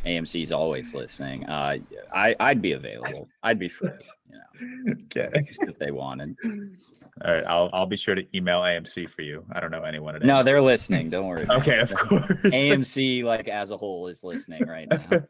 AMC 0.06 0.42
is 0.42 0.52
always 0.62 0.94
listening, 0.96 1.46
uh, 1.46 1.78
I 2.14 2.36
I'd 2.40 2.62
be 2.62 2.72
available. 2.72 3.28
I'd 3.44 3.60
be 3.60 3.70
free, 3.70 3.92
you 4.32 4.38
know, 4.88 4.94
Okay. 5.16 5.42
just 5.46 5.62
if 5.64 5.78
they 5.78 5.92
wanted. 5.92 6.36
All 7.26 7.34
right, 7.34 7.44
I'll 7.48 7.70
I'll 7.74 7.86
be 7.86 7.98
sure 7.98 8.16
to 8.16 8.24
email 8.36 8.62
AMC 8.62 9.10
for 9.10 9.24
you. 9.24 9.46
I 9.52 9.60
don't 9.60 9.72
know 9.72 9.84
anyone 9.84 10.16
at 10.16 10.24
No, 10.24 10.42
they're 10.42 10.62
listening. 10.62 11.10
Don't 11.10 11.28
worry. 11.28 11.46
okay, 11.50 11.80
of 11.80 11.94
course. 11.94 12.26
AMC, 12.44 13.24
like 13.24 13.48
as 13.50 13.72
a 13.72 13.78
whole, 13.78 14.08
is 14.08 14.24
listening 14.24 14.66
right 14.66 14.88
now. 14.90 15.24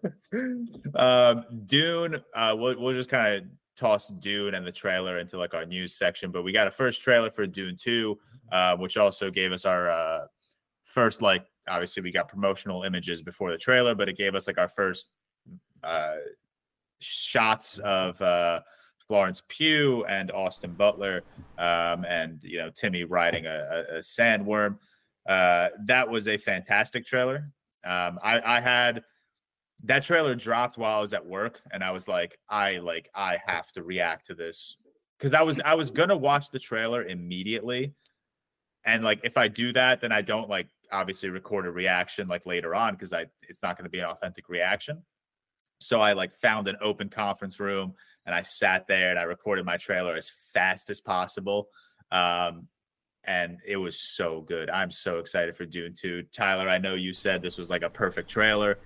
um, 0.96 1.46
Dune. 1.66 2.22
Uh, 2.36 2.56
we'll 2.58 2.80
we'll 2.80 2.94
just 2.94 3.10
kind 3.10 3.36
of 3.36 3.44
toss 3.76 4.10
Dune 4.20 4.54
and 4.54 4.68
the 4.68 4.72
trailer 4.72 5.18
into 5.18 5.38
like 5.38 5.54
our 5.56 5.66
news 5.66 5.96
section, 5.96 6.32
but 6.32 6.44
we 6.44 6.52
got 6.52 6.68
a 6.68 6.72
first 6.72 7.04
trailer 7.04 7.32
for 7.32 7.48
Dune 7.48 7.76
Two, 7.76 8.20
uh, 8.52 8.76
which 8.76 8.96
also 8.98 9.32
gave 9.32 9.52
us 9.52 9.66
our 9.66 9.90
uh, 9.90 10.28
first 10.84 11.24
like 11.24 11.46
obviously 11.68 12.04
we 12.04 12.12
got 12.12 12.28
promotional 12.28 12.84
images 12.84 13.24
before 13.24 13.52
the 13.52 13.58
trailer, 13.58 13.96
but 13.96 14.10
it 14.10 14.18
gave 14.18 14.36
us 14.36 14.46
like 14.46 14.58
our 14.58 14.70
first 14.70 15.10
uh, 15.84 16.16
shots 17.00 17.78
of 17.80 18.22
uh, 18.22 18.60
Florence 19.10 19.42
Pugh 19.48 20.06
and 20.06 20.30
Austin 20.32 20.74
Butler, 20.74 21.24
um, 21.58 22.06
and 22.06 22.42
you 22.44 22.60
know 22.60 22.70
Timmy 22.70 23.04
riding 23.04 23.48
a, 23.48 23.86
a, 23.96 23.98
sandworm. 23.98 24.78
Uh, 25.28 25.70
that 25.86 26.08
was 26.08 26.28
a 26.28 26.38
fantastic 26.38 27.06
trailer. 27.06 27.52
Um, 27.84 28.20
I, 28.22 28.40
I 28.46 28.60
had 28.60 29.04
that 29.84 30.04
trailer 30.04 30.36
dropped 30.36 30.78
while 30.78 31.00
I 31.00 31.02
was 31.02 31.14
at 31.14 31.26
work, 31.26 31.60
and 31.72 31.84
I 31.84 31.90
was 31.90 32.08
like, 32.08 32.38
I 32.50 32.78
like 32.78 33.10
I 33.16 33.40
have 33.48 33.72
to 33.74 33.84
react 33.84 34.28
to 34.28 34.36
this 34.36 34.78
because 35.18 35.34
I 35.34 35.42
was 35.42 35.60
I 35.62 35.74
was 35.74 35.90
gonna 35.90 36.16
watch 36.16 36.52
the 36.52 36.60
trailer 36.60 37.04
immediately, 37.04 37.96
and 38.86 39.04
like 39.04 39.22
if 39.24 39.38
I 39.38 39.48
do 39.48 39.74
that, 39.74 40.02
then 40.02 40.12
I 40.12 40.22
don't 40.22 40.50
like 40.50 40.68
obviously 40.92 41.30
record 41.30 41.66
a 41.66 41.72
reaction 41.72 42.28
like 42.28 42.46
later 42.46 42.76
on 42.76 42.94
because 42.94 43.12
I 43.12 43.26
it's 43.42 43.64
not 43.64 43.76
to 43.86 43.90
be 43.90 44.00
an 44.00 44.06
authentic 44.06 44.50
reaction. 44.50 45.02
So 45.80 46.00
I 46.02 46.14
like 46.14 46.34
found 46.36 46.68
an 46.68 46.78
open 46.82 47.10
conference 47.10 47.60
room 47.60 47.94
and 48.26 48.36
I 48.36 48.44
sat 48.44 48.88
there 48.88 49.10
and 49.10 49.20
I 49.20 49.24
recorded 49.24 49.66
my 49.66 49.78
trailer 49.78 50.16
as 50.16 50.32
fast 50.54 50.90
as 50.90 51.02
possible. 51.02 51.70
Um, 52.12 52.68
and 53.26 53.60
it 53.68 53.78
was 53.78 54.00
so 54.00 54.42
good. 54.42 54.70
I'm 54.70 54.92
so 54.92 55.20
excited 55.20 55.56
for 55.56 55.66
Dune 55.66 55.94
2. 55.94 56.24
Tyler, 56.34 56.70
I 56.70 56.78
know 56.80 56.96
you 56.96 57.14
said 57.14 57.42
this 57.42 57.58
was 57.58 57.70
like 57.70 57.84
a 57.84 57.90
perfect 57.90 58.30
trailer. 58.30 58.80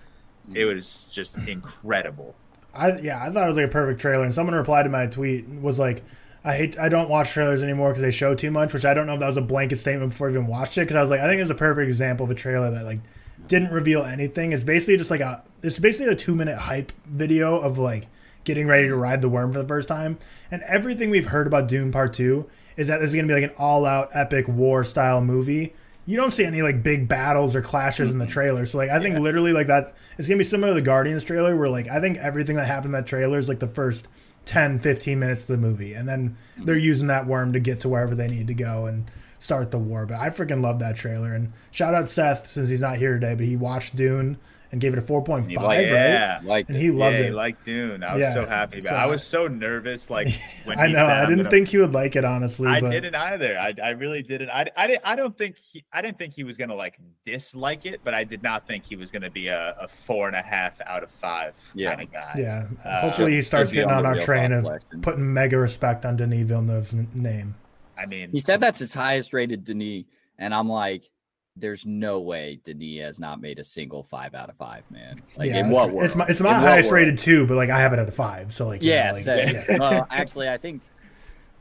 It 0.53 0.65
Mm-hmm. 0.65 0.65
was 0.65 1.11
just 1.13 1.39
incredible. 1.45 2.37
I 2.73 2.97
yeah, 2.99 3.19
I 3.21 3.29
thought 3.29 3.45
it 3.45 3.47
was 3.47 3.57
like 3.57 3.65
a 3.67 3.69
perfect 3.69 3.99
trailer, 4.01 4.23
and 4.23 4.33
someone 4.33 4.55
replied 4.55 4.83
to 4.83 4.89
my 4.89 5.05
tweet 5.07 5.45
and 5.45 5.61
was 5.61 5.77
like, 5.79 6.03
"I 6.43 6.55
hate, 6.55 6.77
I 6.79 6.89
don't 6.89 7.09
watch 7.09 7.31
trailers 7.31 7.61
anymore 7.63 7.89
because 7.89 8.01
they 8.01 8.11
show 8.11 8.33
too 8.35 8.51
much." 8.51 8.73
Which 8.73 8.85
I 8.85 8.93
don't 8.93 9.05
know 9.05 9.13
if 9.13 9.19
that 9.19 9.27
was 9.27 9.37
a 9.37 9.41
blanket 9.41 9.77
statement 9.77 10.11
before 10.11 10.27
I 10.27 10.31
even 10.31 10.47
watched 10.47 10.77
it, 10.77 10.81
because 10.81 10.95
I 10.95 11.01
was 11.01 11.11
like, 11.11 11.21
I 11.21 11.27
think 11.27 11.41
it's 11.41 11.51
a 11.51 11.55
perfect 11.55 11.87
example 11.87 12.23
of 12.25 12.31
a 12.31 12.35
trailer 12.35 12.71
that 12.71 12.83
like 12.85 12.99
didn't 13.47 13.71
reveal 13.71 14.03
anything. 14.03 14.51
It's 14.51 14.63
basically 14.63 14.97
just 14.97 15.11
like 15.11 15.21
a, 15.21 15.43
it's 15.61 15.79
basically 15.79 16.11
a 16.13 16.15
two 16.15 16.35
minute 16.35 16.57
hype 16.57 16.91
video 17.05 17.59
of 17.59 17.77
like 17.77 18.07
getting 18.43 18.67
ready 18.67 18.87
to 18.87 18.95
ride 18.95 19.21
the 19.21 19.29
worm 19.29 19.53
for 19.53 19.61
the 19.61 19.67
first 19.67 19.87
time, 19.87 20.17
and 20.51 20.61
everything 20.63 21.09
we've 21.09 21.27
heard 21.27 21.47
about 21.47 21.67
Dune 21.67 21.91
Part 21.91 22.13
Two 22.13 22.49
is 22.75 22.87
that 22.87 22.99
this 22.99 23.11
is 23.11 23.15
gonna 23.15 23.27
be 23.27 23.33
like 23.33 23.43
an 23.43 23.55
all 23.57 23.85
out 23.85 24.09
epic 24.13 24.47
war 24.47 24.83
style 24.83 25.21
movie. 25.21 25.73
You 26.05 26.17
don't 26.17 26.31
see 26.31 26.43
any 26.43 26.61
like 26.61 26.83
big 26.83 27.07
battles 27.07 27.55
or 27.55 27.61
clashes 27.61 28.11
in 28.11 28.17
the 28.17 28.25
mm-hmm. 28.25 28.33
trailer. 28.33 28.65
So 28.65 28.77
like 28.77 28.89
I 28.89 28.99
think 28.99 29.19
literally 29.19 29.53
like 29.53 29.67
that 29.67 29.95
it's 30.17 30.27
gonna 30.27 30.37
be 30.37 30.43
similar 30.43 30.69
to 30.69 30.75
the 30.75 30.81
Guardians 30.81 31.23
trailer 31.23 31.55
where 31.55 31.69
like 31.69 31.89
I 31.89 31.99
think 32.01 32.17
everything 32.17 32.57
that 32.57 32.67
happened 32.67 32.87
in 32.87 33.01
that 33.01 33.07
trailer 33.07 33.37
is 33.37 33.47
like 33.47 33.59
the 33.59 33.67
first 33.67 34.07
10, 34.45 34.79
15 34.79 35.19
minutes 35.19 35.41
of 35.43 35.47
the 35.47 35.57
movie. 35.57 35.93
And 35.93 36.07
then 36.07 36.35
they're 36.57 36.75
mm-hmm. 36.75 36.83
using 36.83 37.07
that 37.07 37.27
worm 37.27 37.53
to 37.53 37.59
get 37.59 37.79
to 37.81 37.89
wherever 37.89 38.15
they 38.15 38.27
need 38.27 38.47
to 38.47 38.53
go 38.53 38.85
and 38.85 39.09
start 39.43 39.71
the 39.71 39.77
war. 39.79 40.05
But 40.05 40.17
I 40.19 40.29
freaking 40.29 40.63
love 40.63 40.79
that 40.79 40.95
trailer. 40.95 41.33
And 41.35 41.51
shout 41.71 41.93
out 41.93 42.07
Seth 42.07 42.49
since 42.49 42.69
he's 42.69 42.81
not 42.81 42.97
here 42.97 43.13
today, 43.13 43.35
but 43.35 43.45
he 43.45 43.57
watched 43.57 43.95
Dune 43.95 44.37
and 44.71 44.81
gave 44.81 44.91
it 44.93 44.97
a 44.97 45.03
4.5, 45.03 45.47
He 45.49 45.55
right? 45.55 45.85
Yeah. 45.85 46.39
Like 46.43 46.67
And 46.67 46.75
he 46.75 46.89
loved 46.89 47.19
yeah, 47.19 47.25
it. 47.25 47.33
like 47.35 47.63
Dune. 47.63 48.03
I 48.03 48.13
was 48.13 48.21
Yeah. 48.21 48.33
so 48.33 48.47
happy. 48.47 48.77
But 48.77 48.85
So 48.89 48.95
I 48.95 49.03
I- 49.03 49.05
was 49.07 49.21
so 49.23 49.47
nervous. 49.47 50.09
Like 50.09 50.27
when 50.65 50.79
I 50.79 50.87
he 50.87 50.93
know. 50.93 50.99
said, 51.05 51.09
I 51.09 51.25
didn't 51.27 51.37
gonna 51.39 51.49
think 51.51 51.67
he 51.67 51.77
would 51.77 51.93
like 51.93 52.15
it 52.15 52.25
honestly, 52.25 52.67
I 52.69 52.79
but 52.81 52.89
didn't 52.89 53.13
either. 53.13 53.59
I, 53.59 53.75
I 53.83 53.89
really 53.91 54.23
didn't. 54.23 54.49
I, 54.49 54.65
I, 54.75 54.87
didn't, 54.87 55.01
I 55.05 55.15
don't 55.15 55.37
think 55.37 55.57
he, 55.57 55.83
I 55.93 56.01
didn't 56.01 56.17
think 56.17 56.33
he 56.33 56.43
was 56.43 56.57
gonna 56.57 56.73
like 56.73 56.97
dislike 57.23 57.85
it, 57.85 58.01
but 58.03 58.15
I 58.15 58.23
did 58.23 58.41
not 58.41 58.65
think 58.65 58.83
he 58.85 58.95
was 58.95 59.11
gonna 59.11 59.29
be 59.29 59.47
a, 59.49 59.75
a 59.79 59.87
four 59.87 60.25
and 60.27 60.35
a 60.35 60.41
half 60.41 60.81
out 60.87 61.03
of 61.03 61.11
five 61.11 61.53
Yeah. 61.75 61.89
kind 61.95 62.07
of 62.07 62.11
guy. 62.11 62.33
yeah. 62.39 62.63
Uh, 62.83 63.01
Hopefully 63.01 63.33
he 63.33 63.41
starts 63.43 63.71
getting 63.71 63.91
on 63.91 64.07
our 64.07 64.17
train 64.19 64.51
of 64.53 64.63
collection. 64.63 65.01
putting 65.01 65.33
mega 65.33 65.57
respect 65.59 66.03
on 66.03 66.15
Denis 66.15 66.47
Villeneuve's 66.47 66.93
n- 66.95 67.07
name. 67.13 67.53
I 67.97 68.05
mean, 68.05 68.31
He 68.31 68.39
said 68.39 68.59
that's 68.59 68.79
his 68.79 68.93
highest 68.93 69.33
rated 69.33 69.63
Denis, 69.63 70.05
and 70.37 70.53
I'm 70.53 70.69
like, 70.69 71.09
there's 71.55 71.85
no 71.85 72.19
way 72.19 72.59
Denis 72.63 73.01
has 73.01 73.19
not 73.19 73.39
made 73.39 73.59
a 73.59 73.63
single 73.63 74.01
five 74.03 74.33
out 74.33 74.49
of 74.49 74.55
five, 74.55 74.83
man. 74.89 75.21
Like 75.37 75.49
yeah, 75.49 75.59
in 75.59 75.65
it's, 75.67 75.75
what 75.75 75.91
world? 75.91 76.03
it's 76.05 76.15
my 76.15 76.25
it's 76.27 76.41
my 76.41 76.51
what 76.53 76.61
highest 76.61 76.91
rated 76.91 77.17
too, 77.17 77.45
but 77.45 77.55
like 77.55 77.69
I 77.69 77.79
have 77.79 77.93
it 77.93 77.99
at 77.99 78.07
a 78.07 78.11
five. 78.11 78.51
So 78.51 78.65
like 78.65 78.81
Yeah, 78.81 79.11
like, 79.11 79.23
same. 79.23 79.55
yeah. 79.55 79.77
well, 79.77 80.07
actually, 80.09 80.49
I 80.49 80.57
think 80.57 80.81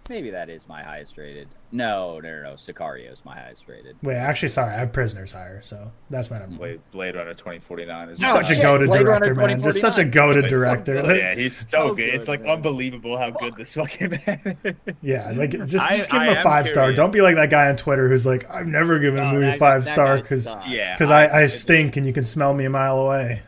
maybe 0.09 0.31
that 0.31 0.51
is 0.51 0.69
my 0.69 0.83
highest 0.83 1.17
rated. 1.17 1.49
No, 1.71 2.21
no, 2.21 2.37
no, 2.37 2.43
no. 2.43 2.53
Sicario 2.55 3.11
is 3.11 3.25
my 3.25 3.35
highest 3.35 3.67
rated. 3.69 3.97
Wait, 4.03 4.17
actually, 4.17 4.49
sorry, 4.49 4.75
I 4.75 4.79
have 4.79 4.93
prisoners 4.93 5.33
higher, 5.33 5.63
so 5.63 5.91
that's 6.11 6.31
my 6.31 6.39
number. 6.39 6.57
Blade, 6.57 6.81
Blade 6.91 7.17
Runner 7.17 7.35
2049 7.35 8.09
is 8.11 8.19
Such 8.19 8.51
a 8.51 8.55
shit, 8.55 8.63
goaded 8.63 8.89
Blade 8.89 9.07
Runner 9.07 9.25
director, 9.25 9.35
man. 9.35 9.63
Just 9.63 9.81
such 9.81 9.99
a 9.99 10.05
2049. 10.05 10.13
goaded 10.13 10.45
It's 10.45 10.53
so 10.53 10.59
director. 10.59 11.03
Like, 11.03 11.21
yeah, 11.21 11.35
he's 11.35 11.57
so, 11.57 11.67
So 11.89 11.95
good. 11.95 12.15
It's 12.15 12.29
like 12.29 12.43
man. 12.43 12.51
unbelievable 12.51 13.17
how 13.17 13.31
good 13.31 13.57
this 13.57 13.75
fucking 13.75 14.11
man 14.27 14.57
is. 14.65 14.75
yeah, 15.03 15.33
like 15.35 15.51
just, 15.51 15.77
I- 15.77 15.97
just 15.97 16.11
give 16.11 16.21
I 16.21 16.27
him 16.27 16.35
a 16.35 16.37
am 16.39 16.45
five 16.45 16.69
star. 16.69 16.93
Don't 16.93 17.13
be 17.13 17.21
like 17.21 17.37
that 17.37 17.51
guy 17.51 17.69
on 17.69 17.77
Twitter 17.77 18.09
who's 18.09 18.27
like, 18.27 18.51
I've 18.51 18.67
never 18.67 18.99
given 18.99 19.21
a 19.21 19.29
oh, 19.29 19.33
movie 19.33 19.47
that- 19.47 19.59
five 19.59 19.85
that 19.85 19.95
star 19.95 20.17
guy 20.17 20.23
because. 20.23 20.47
Yeah, 20.67 20.93
because 20.93 21.11
I, 21.11 21.43
I 21.43 21.47
stink 21.47 21.97
and 21.97 22.07
you 22.07 22.13
can 22.13 22.25
smell 22.25 22.55
me 22.55 22.65
a 22.65 22.71
mile 22.71 22.99
away. 22.99 23.43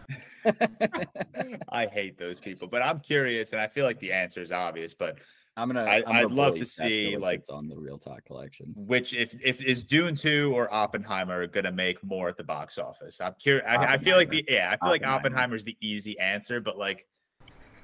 I 1.68 1.86
hate 1.86 2.18
those 2.18 2.40
people, 2.40 2.68
but 2.68 2.82
I'm 2.82 3.00
curious, 3.00 3.52
and 3.52 3.60
I 3.60 3.66
feel 3.66 3.84
like 3.84 3.98
the 3.98 4.12
answer 4.12 4.42
is 4.42 4.52
obvious. 4.52 4.94
But 4.94 5.18
I'm 5.56 5.68
gonna. 5.68 5.84
I- 5.84 5.96
I'm 5.96 6.02
gonna 6.02 6.18
I'd 6.20 6.30
love 6.32 6.56
to 6.56 6.64
see, 6.64 7.16
like- 7.16 7.40
gets 7.40 7.50
on 7.50 7.68
the 7.68 7.76
ReelTok 7.76 8.24
collection. 8.26 8.72
which, 8.76 9.14
if 9.14 9.34
if 9.42 9.62
is 9.62 9.82
Dune 9.82 10.16
two 10.16 10.52
or 10.54 10.72
Oppenheimer 10.72 11.46
going 11.46 11.64
to 11.64 11.72
make 11.72 12.02
more 12.02 12.28
at 12.28 12.36
the 12.36 12.44
box 12.44 12.76
office? 12.78 13.20
I'm 13.20 13.34
curious. 13.38 13.64
I, 13.66 13.76
I 13.76 13.98
feel 13.98 14.16
like 14.16 14.30
the 14.30 14.44
yeah, 14.48 14.70
I 14.72 14.84
feel 14.84 14.90
like 14.90 15.02
Oppenheimer. 15.02 15.18
Oppenheimer's 15.18 15.64
the 15.64 15.76
easy 15.80 16.18
answer, 16.18 16.60
but 16.60 16.76
like, 16.76 17.06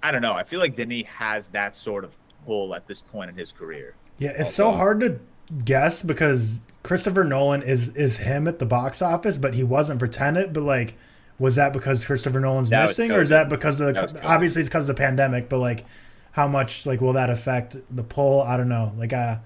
I 0.03 0.11
don't 0.11 0.23
know. 0.23 0.35
I 0.35 0.43
feel 0.43 0.61
like 0.61 0.75
Denis 0.75 1.07
has 1.07 1.49
that 1.49 1.77
sort 1.77 2.05
of 2.05 2.17
pull 2.45 2.75
at 2.75 2.87
this 2.87 3.03
point 3.03 3.31
in 3.31 3.37
his 3.37 3.53
career. 3.53 3.95
Yeah, 4.19 4.33
it's 4.37 4.55
so 4.55 4.73
hard 4.73 5.01
to 5.01 5.21
guess 5.65 6.03
because 6.03 6.61
Christopher 6.83 7.25
Nolan 7.25 7.63
is 7.63 7.91
is 7.91 8.19
him 8.19 8.49
at 8.49 8.59
the 8.59 8.67
box 8.67 9.01
office, 9.01 9.39
but 9.39 9.55
he 9.55 9.63
wasn't 9.63 10.01
for 10.01 10.09
Tenet. 10.09 10.53
But 10.53 10.63
like, 10.63 10.95
was 11.39 11.55
that 11.57 11.73
because 11.73 12.05
Christopher 12.05 12.41
Nolan's 12.41 12.71
That 12.71 12.89
missing, 12.89 13.13
or 13.13 13.21
is 13.21 13.29
that 13.29 13.49
because 13.49 13.81
of 13.81 13.87
the 13.87 13.93
That 13.93 14.25
obviously 14.25 14.61
it's 14.61 14.69
because 14.69 14.89
of 14.89 14.97
the 14.97 15.01
pandemic? 15.01 15.49
But 15.49 15.59
like, 15.59 15.85
how 16.33 16.47
much 16.49 16.87
like 16.87 17.01
will 17.01 17.15
that 17.15 17.31
affect 17.31 17.77
the 17.95 18.03
poll? 18.03 18.43
I 18.43 18.57
don't 18.57 18.69
know. 18.69 18.93
Like, 18.97 19.13
uh, 19.13 19.39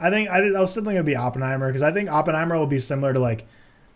I 0.00 0.10
think 0.10 0.28
I, 0.30 0.38
I 0.38 0.60
was 0.60 0.70
still 0.70 0.82
thinking 0.82 0.96
it'd 0.96 1.06
be 1.06 1.16
Oppenheimer 1.16 1.68
because 1.68 1.82
I 1.82 1.92
think 1.92 2.10
Oppenheimer 2.10 2.58
will 2.58 2.66
be 2.66 2.78
similar 2.80 3.12
to 3.12 3.18
like. 3.20 3.46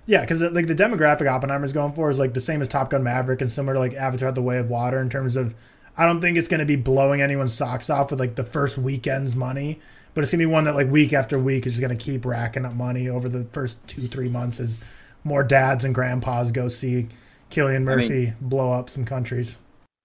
Yeah, 0.09 0.21
because 0.21 0.41
like 0.41 0.69
the 0.69 0.75
demographic 0.75 1.29
Oppenheimer's 1.29 1.73
going 1.73 1.93
for 1.93 2.09
is 2.11 2.19
like 2.21 2.33
the 2.33 2.41
same 2.41 2.63
as 2.63 2.69
Top 2.69 2.91
Gun 2.91 3.03
Maverick 3.03 3.41
and 3.41 3.51
similar 3.51 3.75
to 3.75 3.81
like 3.81 3.95
Avatar: 3.95 4.31
The 4.31 4.43
Way 4.43 4.59
of 4.59 4.71
Water 4.71 5.01
in 5.01 5.11
terms 5.11 5.35
of 5.35 5.55
I 5.97 6.07
don't 6.07 6.21
think 6.21 6.37
it's 6.39 6.49
going 6.49 6.61
to 6.61 6.67
be 6.67 6.77
blowing 6.77 7.21
anyone's 7.23 7.55
socks 7.55 7.91
off 7.91 8.11
with 8.11 8.21
like 8.21 8.37
the 8.37 8.45
first 8.45 8.79
weekend's 8.79 9.35
money, 9.35 9.81
but 10.15 10.23
it's 10.23 10.31
going 10.31 10.41
to 10.41 10.47
be 10.47 10.53
one 10.53 10.65
that 10.65 10.75
like 10.77 10.91
week 10.91 11.13
after 11.13 11.39
week 11.39 11.67
is 11.67 11.73
just 11.73 11.81
going 11.81 11.97
to 11.97 12.05
keep 12.05 12.25
racking 12.25 12.65
up 12.65 12.75
money 12.75 13.09
over 13.09 13.29
the 13.29 13.45
first 13.47 13.85
two 13.89 14.03
three 14.03 14.29
months 14.29 14.61
as 14.61 14.85
more 15.25 15.43
dads 15.43 15.85
and 15.85 15.93
grandpas 15.95 16.53
go 16.53 16.69
see 16.69 17.09
Killian 17.51 17.89
I 17.89 17.97
mean- 17.97 18.09
Murphy 18.09 18.33
blow 18.41 18.73
up 18.73 18.91
some 18.91 19.05
countries. 19.05 19.59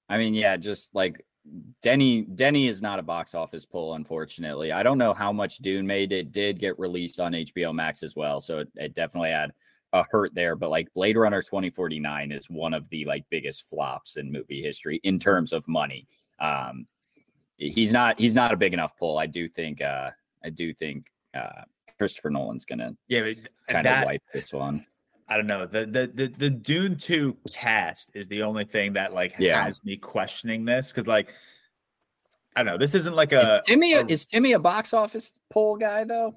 I 0.10 0.18
mean, 0.18 0.34
yeah, 0.34 0.58
just 0.58 0.94
like 0.96 1.24
Denny. 1.82 2.22
Denny 2.22 2.68
is 2.68 2.82
not 2.82 3.00
a 3.00 3.04
box 3.04 3.34
office 3.34 3.66
pull, 3.66 3.96
unfortunately. 3.96 4.72
I 4.72 4.84
don't 4.84 4.98
know 4.98 5.14
how 5.14 5.32
much 5.32 5.58
Dune 5.58 5.88
made. 5.88 6.12
It 6.12 6.32
did 6.32 6.60
get 6.60 6.78
released 6.80 7.20
on 7.20 7.34
HBO 7.34 7.74
Max 7.74 8.04
as 8.04 8.16
well, 8.16 8.40
so 8.42 8.60
it, 8.60 8.70
it 8.76 8.96
definitely 8.96 9.32
had 9.32 9.52
a 9.94 10.04
hurt 10.10 10.34
there. 10.36 10.56
But 10.56 10.70
like 10.70 10.94
Blade 10.94 11.18
Runner 11.18 11.42
2049 11.42 12.32
is 12.32 12.50
one 12.50 12.74
of 12.74 12.88
the 12.90 13.06
like 13.06 13.26
biggest 13.30 13.70
flops 13.70 14.18
in 14.18 14.32
movie 14.32 14.62
history 14.62 15.00
in 15.04 15.20
terms 15.20 15.52
of 15.52 15.68
money. 15.68 16.08
Um, 16.40 16.86
he's 17.58 17.92
not 17.92 18.20
he's 18.20 18.36
not 18.36 18.52
a 18.52 18.58
big 18.58 18.74
enough 18.74 18.98
pull. 18.98 19.18
I 19.18 19.26
do 19.26 19.48
think 19.48 19.82
uh, 19.82 20.12
I 20.44 20.50
do 20.50 20.74
think 20.74 21.12
uh, 21.34 21.64
Christopher 21.98 22.30
Nolan's 22.30 22.66
gonna 22.66 22.96
Yeah, 23.08 23.32
kind 23.68 23.88
of 23.88 24.06
wipe 24.06 24.24
this 24.34 24.54
one. 24.54 24.86
I 25.32 25.38
don't 25.38 25.48
know. 25.48 25.66
The, 25.66 25.86
the 25.86 26.12
the 26.14 26.28
the 26.28 26.50
Dune 26.50 26.98
2 26.98 27.38
cast 27.54 28.12
is 28.14 28.28
the 28.28 28.44
only 28.44 28.66
thing 28.66 28.94
that 28.94 29.14
like 29.14 29.36
Yeah. 29.40 29.64
has 29.64 29.82
me 29.86 29.96
questioning 29.96 30.66
this 30.66 30.92
because 30.92 31.08
like 31.08 31.30
I 32.54 32.64
don't 32.64 32.74
know. 32.74 32.78
This 32.78 32.94
isn't 32.96 33.16
like 33.16 33.32
Is 33.32 33.48
a 33.48 33.62
Timmy 33.66 33.94
a- 33.94 34.06
is 34.06 34.26
Timmy 34.26 34.52
a 34.52 34.60
box 34.60 34.94
office 34.94 35.32
pull 35.50 35.78
guy 35.78 36.04
though? 36.04 36.36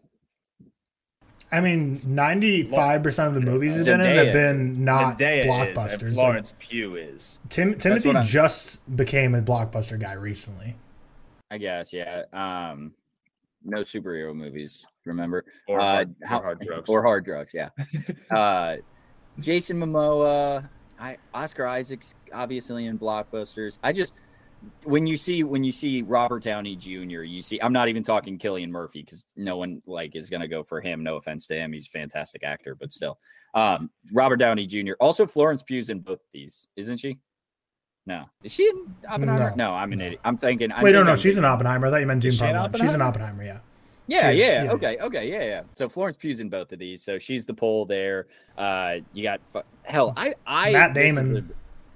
I 1.50 1.60
mean, 1.60 2.00
ninety 2.04 2.62
five 2.62 3.02
percent 3.02 3.28
of 3.28 3.34
the 3.34 3.40
movies 3.40 3.74
he's 3.74 3.84
been 3.84 4.00
in 4.00 4.16
have 4.16 4.32
been 4.32 4.84
not 4.84 5.18
Zendaya 5.18 5.40
is, 5.40 5.46
blockbusters. 5.46 6.02
and 6.02 6.16
Like, 6.16 6.58
Pugh 6.60 6.94
is. 6.94 7.38
Tim, 7.48 7.76
Timothy 7.76 8.12
just 8.22 8.96
became 8.96 9.34
a 9.34 9.42
blockbuster 9.42 9.98
guy 10.00 10.12
recently. 10.12 10.76
I 11.50 11.58
guess, 11.58 11.92
yeah. 11.92 12.22
Um, 12.32 12.92
no 13.64 13.78
superhero 13.82 14.34
movies. 14.34 14.86
Remember? 15.04 15.44
Or, 15.68 15.80
Uh, 15.80 15.84
hard, 15.84 16.14
or 16.22 16.42
hard 16.42 16.60
drugs. 16.60 16.90
Or 16.90 17.02
hard 17.02 17.24
drugs, 17.24 17.52
yeah. 17.54 17.70
uh, 18.30 18.76
Jason 19.38 19.78
Momoa, 19.78 20.68
I 20.98 21.18
Oscar 21.32 21.66
Isaacs, 21.66 22.14
obviously 22.32 22.86
in 22.86 22.98
blockbusters. 22.98 23.78
I 23.82 23.92
just 23.92 24.14
when 24.84 25.06
you 25.06 25.16
see 25.16 25.42
when 25.42 25.64
you 25.64 25.72
see 25.72 26.02
Robert 26.02 26.42
Downey 26.42 26.76
Jr., 26.76 27.22
you 27.22 27.42
see 27.42 27.60
I'm 27.60 27.72
not 27.72 27.88
even 27.88 28.02
talking 28.02 28.38
Cillian 28.38 28.70
Murphy 28.70 29.02
because 29.02 29.26
no 29.36 29.56
one 29.56 29.82
like 29.86 30.14
is 30.14 30.30
gonna 30.30 30.48
go 30.48 30.62
for 30.62 30.80
him. 30.80 31.02
No 31.02 31.16
offense 31.16 31.46
to 31.48 31.54
him, 31.54 31.72
he's 31.72 31.86
a 31.86 31.90
fantastic 31.90 32.44
actor, 32.44 32.74
but 32.74 32.92
still, 32.92 33.18
um, 33.54 33.90
Robert 34.12 34.36
Downey 34.36 34.66
Jr. 34.66 34.92
Also, 35.00 35.26
Florence 35.26 35.62
Pugh's 35.62 35.88
in 35.88 36.00
both 36.00 36.20
of 36.20 36.26
these, 36.32 36.68
isn't 36.76 36.98
she? 36.98 37.18
No, 38.06 38.24
is 38.42 38.52
she 38.52 38.68
in 38.68 38.94
Oppenheimer? 39.08 39.50
No, 39.56 39.68
No, 39.70 39.74
I'm 39.74 39.92
an 39.92 39.98
no. 39.98 40.04
idiot. 40.06 40.20
I'm 40.24 40.36
thinking. 40.36 40.70
I'm 40.72 40.82
Wait, 40.82 40.92
no, 40.92 40.98
thinking 40.98 41.06
no, 41.06 41.12
I'm 41.12 41.16
she's 41.16 41.22
thinking- 41.34 41.38
an 41.38 41.50
Oppenheimer. 41.50 41.86
I 41.86 41.90
thought 41.90 42.00
you 42.00 42.06
meant 42.06 42.20
Dune 42.22 42.28
Is 42.30 42.34
she 42.34 42.40
Part. 42.40 42.76
She's 42.76 42.92
an 42.92 43.00
Oppenheimer? 43.00 43.32
Oppenheimer, 43.32 43.44
yeah. 43.44 43.58
Yeah, 44.06 44.32
She 44.32 44.38
yeah, 44.40 44.64
yeah. 44.64 44.72
okay, 44.72 44.98
okay, 44.98 45.30
yeah, 45.30 45.42
yeah. 45.44 45.62
So 45.72 45.88
Florence 45.88 46.18
Pugh's 46.18 46.40
in 46.40 46.50
both 46.50 46.70
of 46.72 46.78
these, 46.78 47.02
so 47.02 47.18
she's 47.18 47.46
the 47.46 47.54
pole 47.54 47.86
there. 47.86 48.26
Uh, 48.58 48.96
you 49.14 49.22
got 49.22 49.40
hell, 49.84 50.12
I, 50.14 50.34
I 50.46 50.72
Matt 50.72 50.92
Damon. 50.92 51.50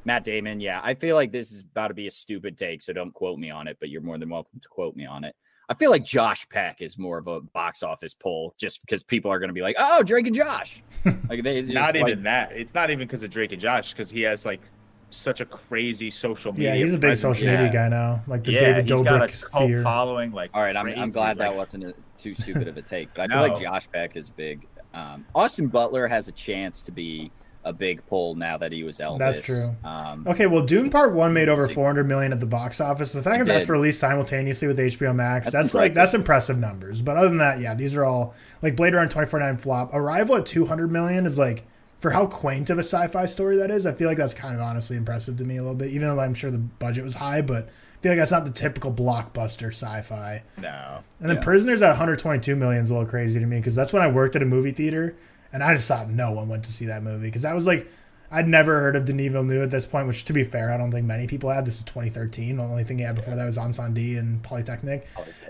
Matt 0.06 0.24
Damon, 0.24 0.58
yeah. 0.58 0.80
I 0.82 0.94
feel 0.94 1.16
like 1.16 1.30
this 1.32 1.52
is 1.52 1.60
about 1.60 1.88
to 1.88 1.94
be 1.94 2.06
a 2.06 2.10
stupid 2.10 2.56
take, 2.56 2.80
so 2.80 2.94
don't 2.94 3.12
quote 3.12 3.38
me 3.38 3.50
on 3.50 3.68
it. 3.68 3.76
But 3.78 3.90
you're 3.90 4.00
more 4.00 4.16
than 4.16 4.30
welcome 4.30 4.58
to 4.60 4.68
quote 4.68 4.96
me 4.96 5.04
on 5.04 5.22
it. 5.24 5.36
I 5.68 5.74
feel 5.74 5.90
like 5.90 6.02
Josh 6.02 6.48
Peck 6.48 6.80
is 6.80 6.96
more 6.96 7.18
of 7.18 7.26
a 7.26 7.42
box 7.42 7.82
office 7.82 8.14
pull, 8.14 8.54
just 8.56 8.80
because 8.80 9.02
people 9.02 9.30
are 9.30 9.38
going 9.38 9.50
to 9.50 9.54
be 9.54 9.60
like, 9.60 9.76
"Oh, 9.78 10.02
Drake 10.02 10.26
and 10.26 10.34
Josh." 10.34 10.82
Like 11.28 11.42
they 11.42 11.60
just, 11.60 11.74
not 11.74 11.94
like- 11.94 12.08
even 12.08 12.22
that. 12.22 12.52
It's 12.52 12.72
not 12.72 12.88
even 12.88 13.06
because 13.06 13.22
of 13.22 13.28
Drake 13.28 13.52
and 13.52 13.60
Josh, 13.60 13.92
because 13.92 14.08
he 14.08 14.22
has 14.22 14.46
like 14.46 14.62
such 15.10 15.40
a 15.40 15.44
crazy 15.46 16.10
social 16.10 16.52
media. 16.52 16.74
Yeah, 16.74 16.84
he's 16.84 16.94
a 16.94 16.96
big 16.96 17.00
presence. 17.02 17.36
social 17.38 17.48
yeah. 17.52 17.56
media 17.62 17.72
guy 17.72 17.88
now, 17.88 18.22
like 18.26 18.44
the 18.44 18.52
yeah, 18.52 18.58
David 18.60 18.90
he's 18.90 19.02
got 19.02 19.22
a 19.22 19.26
Dobrik 19.26 19.50
cult 19.50 19.68
fear. 19.68 19.82
following. 19.82 20.32
Like, 20.32 20.50
All 20.54 20.62
right, 20.62 20.76
I'm, 20.76 20.86
I'm 20.86 20.94
crazy, 20.94 21.10
glad 21.10 21.38
that 21.38 21.54
wasn't 21.54 21.84
a, 21.84 21.94
too 22.16 22.34
stupid 22.34 22.68
of 22.68 22.76
a 22.76 22.82
take, 22.82 23.08
but 23.14 23.30
I 23.30 23.34
feel 23.46 23.54
like 23.54 23.62
Josh 23.62 23.88
Peck 23.90 24.16
is 24.16 24.30
big. 24.30 24.66
Um, 24.94 25.26
Austin 25.34 25.68
Butler 25.68 26.06
has 26.08 26.28
a 26.28 26.32
chance 26.32 26.82
to 26.82 26.92
be 26.92 27.30
a 27.64 27.72
big 27.72 28.04
pull 28.06 28.34
now 28.34 28.56
that 28.56 28.72
he 28.72 28.82
was 28.82 28.98
Elvis. 28.98 29.18
That's 29.18 29.42
true. 29.42 29.74
Um, 29.84 30.24
Okay, 30.26 30.46
well, 30.46 30.64
Dune 30.64 30.88
Part 30.90 31.12
One 31.12 31.32
made 31.32 31.48
over 31.48 31.68
400 31.68 32.06
million 32.06 32.32
at 32.32 32.40
the 32.40 32.46
box 32.46 32.80
office. 32.80 33.10
The 33.12 33.22
fact 33.22 33.38
that 33.40 33.42
It 33.42 33.52
that's 33.52 33.66
did. 33.66 33.72
released 33.72 34.00
simultaneously 34.00 34.68
with 34.68 34.78
HBO 34.78 35.14
Max, 35.14 35.46
That's 35.46 35.54
that's, 35.54 35.74
like 35.74 35.92
that's 35.92 36.14
impressive 36.14 36.56
numbers. 36.58 37.02
But 37.02 37.16
other 37.16 37.28
than 37.28 37.38
that, 37.38 37.58
yeah, 37.60 37.74
these 37.74 37.96
are 37.96 38.04
all 38.04 38.34
like 38.62 38.76
Blade 38.76 38.94
Runner 38.94 39.06
2049 39.08 39.56
flop. 39.58 39.92
Arrival 39.92 40.36
at 40.36 40.46
200 40.46 40.90
million 40.90 41.26
is 41.26 41.36
like 41.36 41.64
for 41.98 42.10
how 42.10 42.26
quaint 42.26 42.70
of 42.70 42.78
a 42.78 42.82
sci-fi 42.82 43.26
story 43.26 43.56
that 43.56 43.70
is. 43.70 43.84
I 43.86 43.92
feel 43.92 44.08
like 44.08 44.18
that's 44.18 44.34
kind 44.34 44.54
of 44.54 44.60
honestly 44.60 44.96
impressive 44.96 45.36
to 45.38 45.44
me 45.44 45.56
a 45.56 45.62
little 45.62 45.76
bit, 45.76 45.90
even 45.90 46.08
though 46.08 46.20
I'm 46.20 46.34
sure 46.34 46.50
the 46.50 46.58
budget 46.58 47.04
was 47.04 47.16
high. 47.16 47.40
But 47.42 47.64
I 47.66 48.00
feel 48.02 48.12
like 48.12 48.18
that's 48.18 48.30
not 48.30 48.44
the 48.44 48.52
typical 48.52 48.92
blockbuster 48.92 49.68
sci-fi. 49.68 50.42
No. 50.56 51.00
And 51.20 51.28
then 51.28 51.36
Yeah. 51.36 51.42
Prisoners 51.42 51.82
at 51.82 51.88
122 51.90 52.54
million 52.56 52.82
is 52.82 52.90
a 52.90 52.94
little 52.94 53.08
crazy 53.08 53.40
to 53.40 53.46
me 53.46 53.56
because 53.58 53.74
that's 53.74 53.92
when 53.92 54.02
I 54.02 54.08
worked 54.08 54.36
at 54.36 54.42
a 54.42 54.46
movie 54.46 54.70
theater, 54.70 55.16
and 55.52 55.62
I 55.62 55.74
just 55.74 55.88
thought 55.88 56.08
no 56.08 56.30
one 56.32 56.48
went 56.48 56.64
to 56.66 56.72
see 56.72 56.86
that 56.86 57.02
movie 57.02 57.26
because 57.26 57.42
that 57.42 57.54
was 57.54 57.66
like 57.66 57.90
I'd 58.30 58.46
never 58.46 58.80
heard 58.80 58.94
of 58.94 59.06
Denis 59.06 59.32
Villeneuve 59.32 59.62
at 59.62 59.70
this 59.70 59.86
point. 59.86 60.06
Which, 60.06 60.24
to 60.26 60.34
be 60.34 60.44
fair, 60.44 60.70
I 60.70 60.76
don't 60.76 60.92
think 60.92 61.06
many 61.06 61.26
people 61.26 61.48
had. 61.50 61.64
This 61.64 61.78
is 61.78 61.84
2013. 61.84 62.58
The 62.58 62.62
only 62.62 62.84
thing 62.84 62.98
he 62.98 63.04
had 63.04 63.16
before 63.16 63.34
that 63.34 63.46
was 63.46 63.56
Incendies 63.56 64.18
and 64.18 64.42
Polytechnique, 64.42 65.04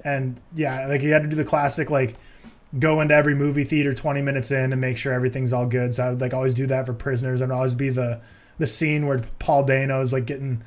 and 0.05 0.41
yeah, 0.55 0.87
like 0.87 1.03
you 1.03 1.13
had 1.13 1.23
to 1.25 1.29
do 1.29 1.35
the 1.37 1.45
classic 1.45 1.91
like 1.91 2.15
go 2.79 3.01
into 3.01 3.15
every 3.15 3.35
movie 3.35 3.65
theater 3.65 3.95
20 3.95 4.21
minutes 4.21 4.51
in 4.51 4.73
and 4.73 4.81
make 4.81 4.97
sure 4.97 5.13
everything's 5.13 5.53
all 5.53 5.67
good. 5.67 5.95
So 5.95 6.05
I 6.05 6.11
would 6.11 6.21
like 6.21 6.35
always 6.35 6.55
do 6.55 6.67
that 6.67 6.87
for 6.87 6.93
Prisoners, 6.93 7.41
and 7.41 7.53
always 7.53 7.75
be 7.75 7.89
the 7.89 8.21
the 8.59 8.67
scene 8.67 9.07
where 9.07 9.21
Paul 9.39 9.65
Dano 9.65 10.01
is 10.01 10.13
like 10.13 10.27
getting 10.27 10.63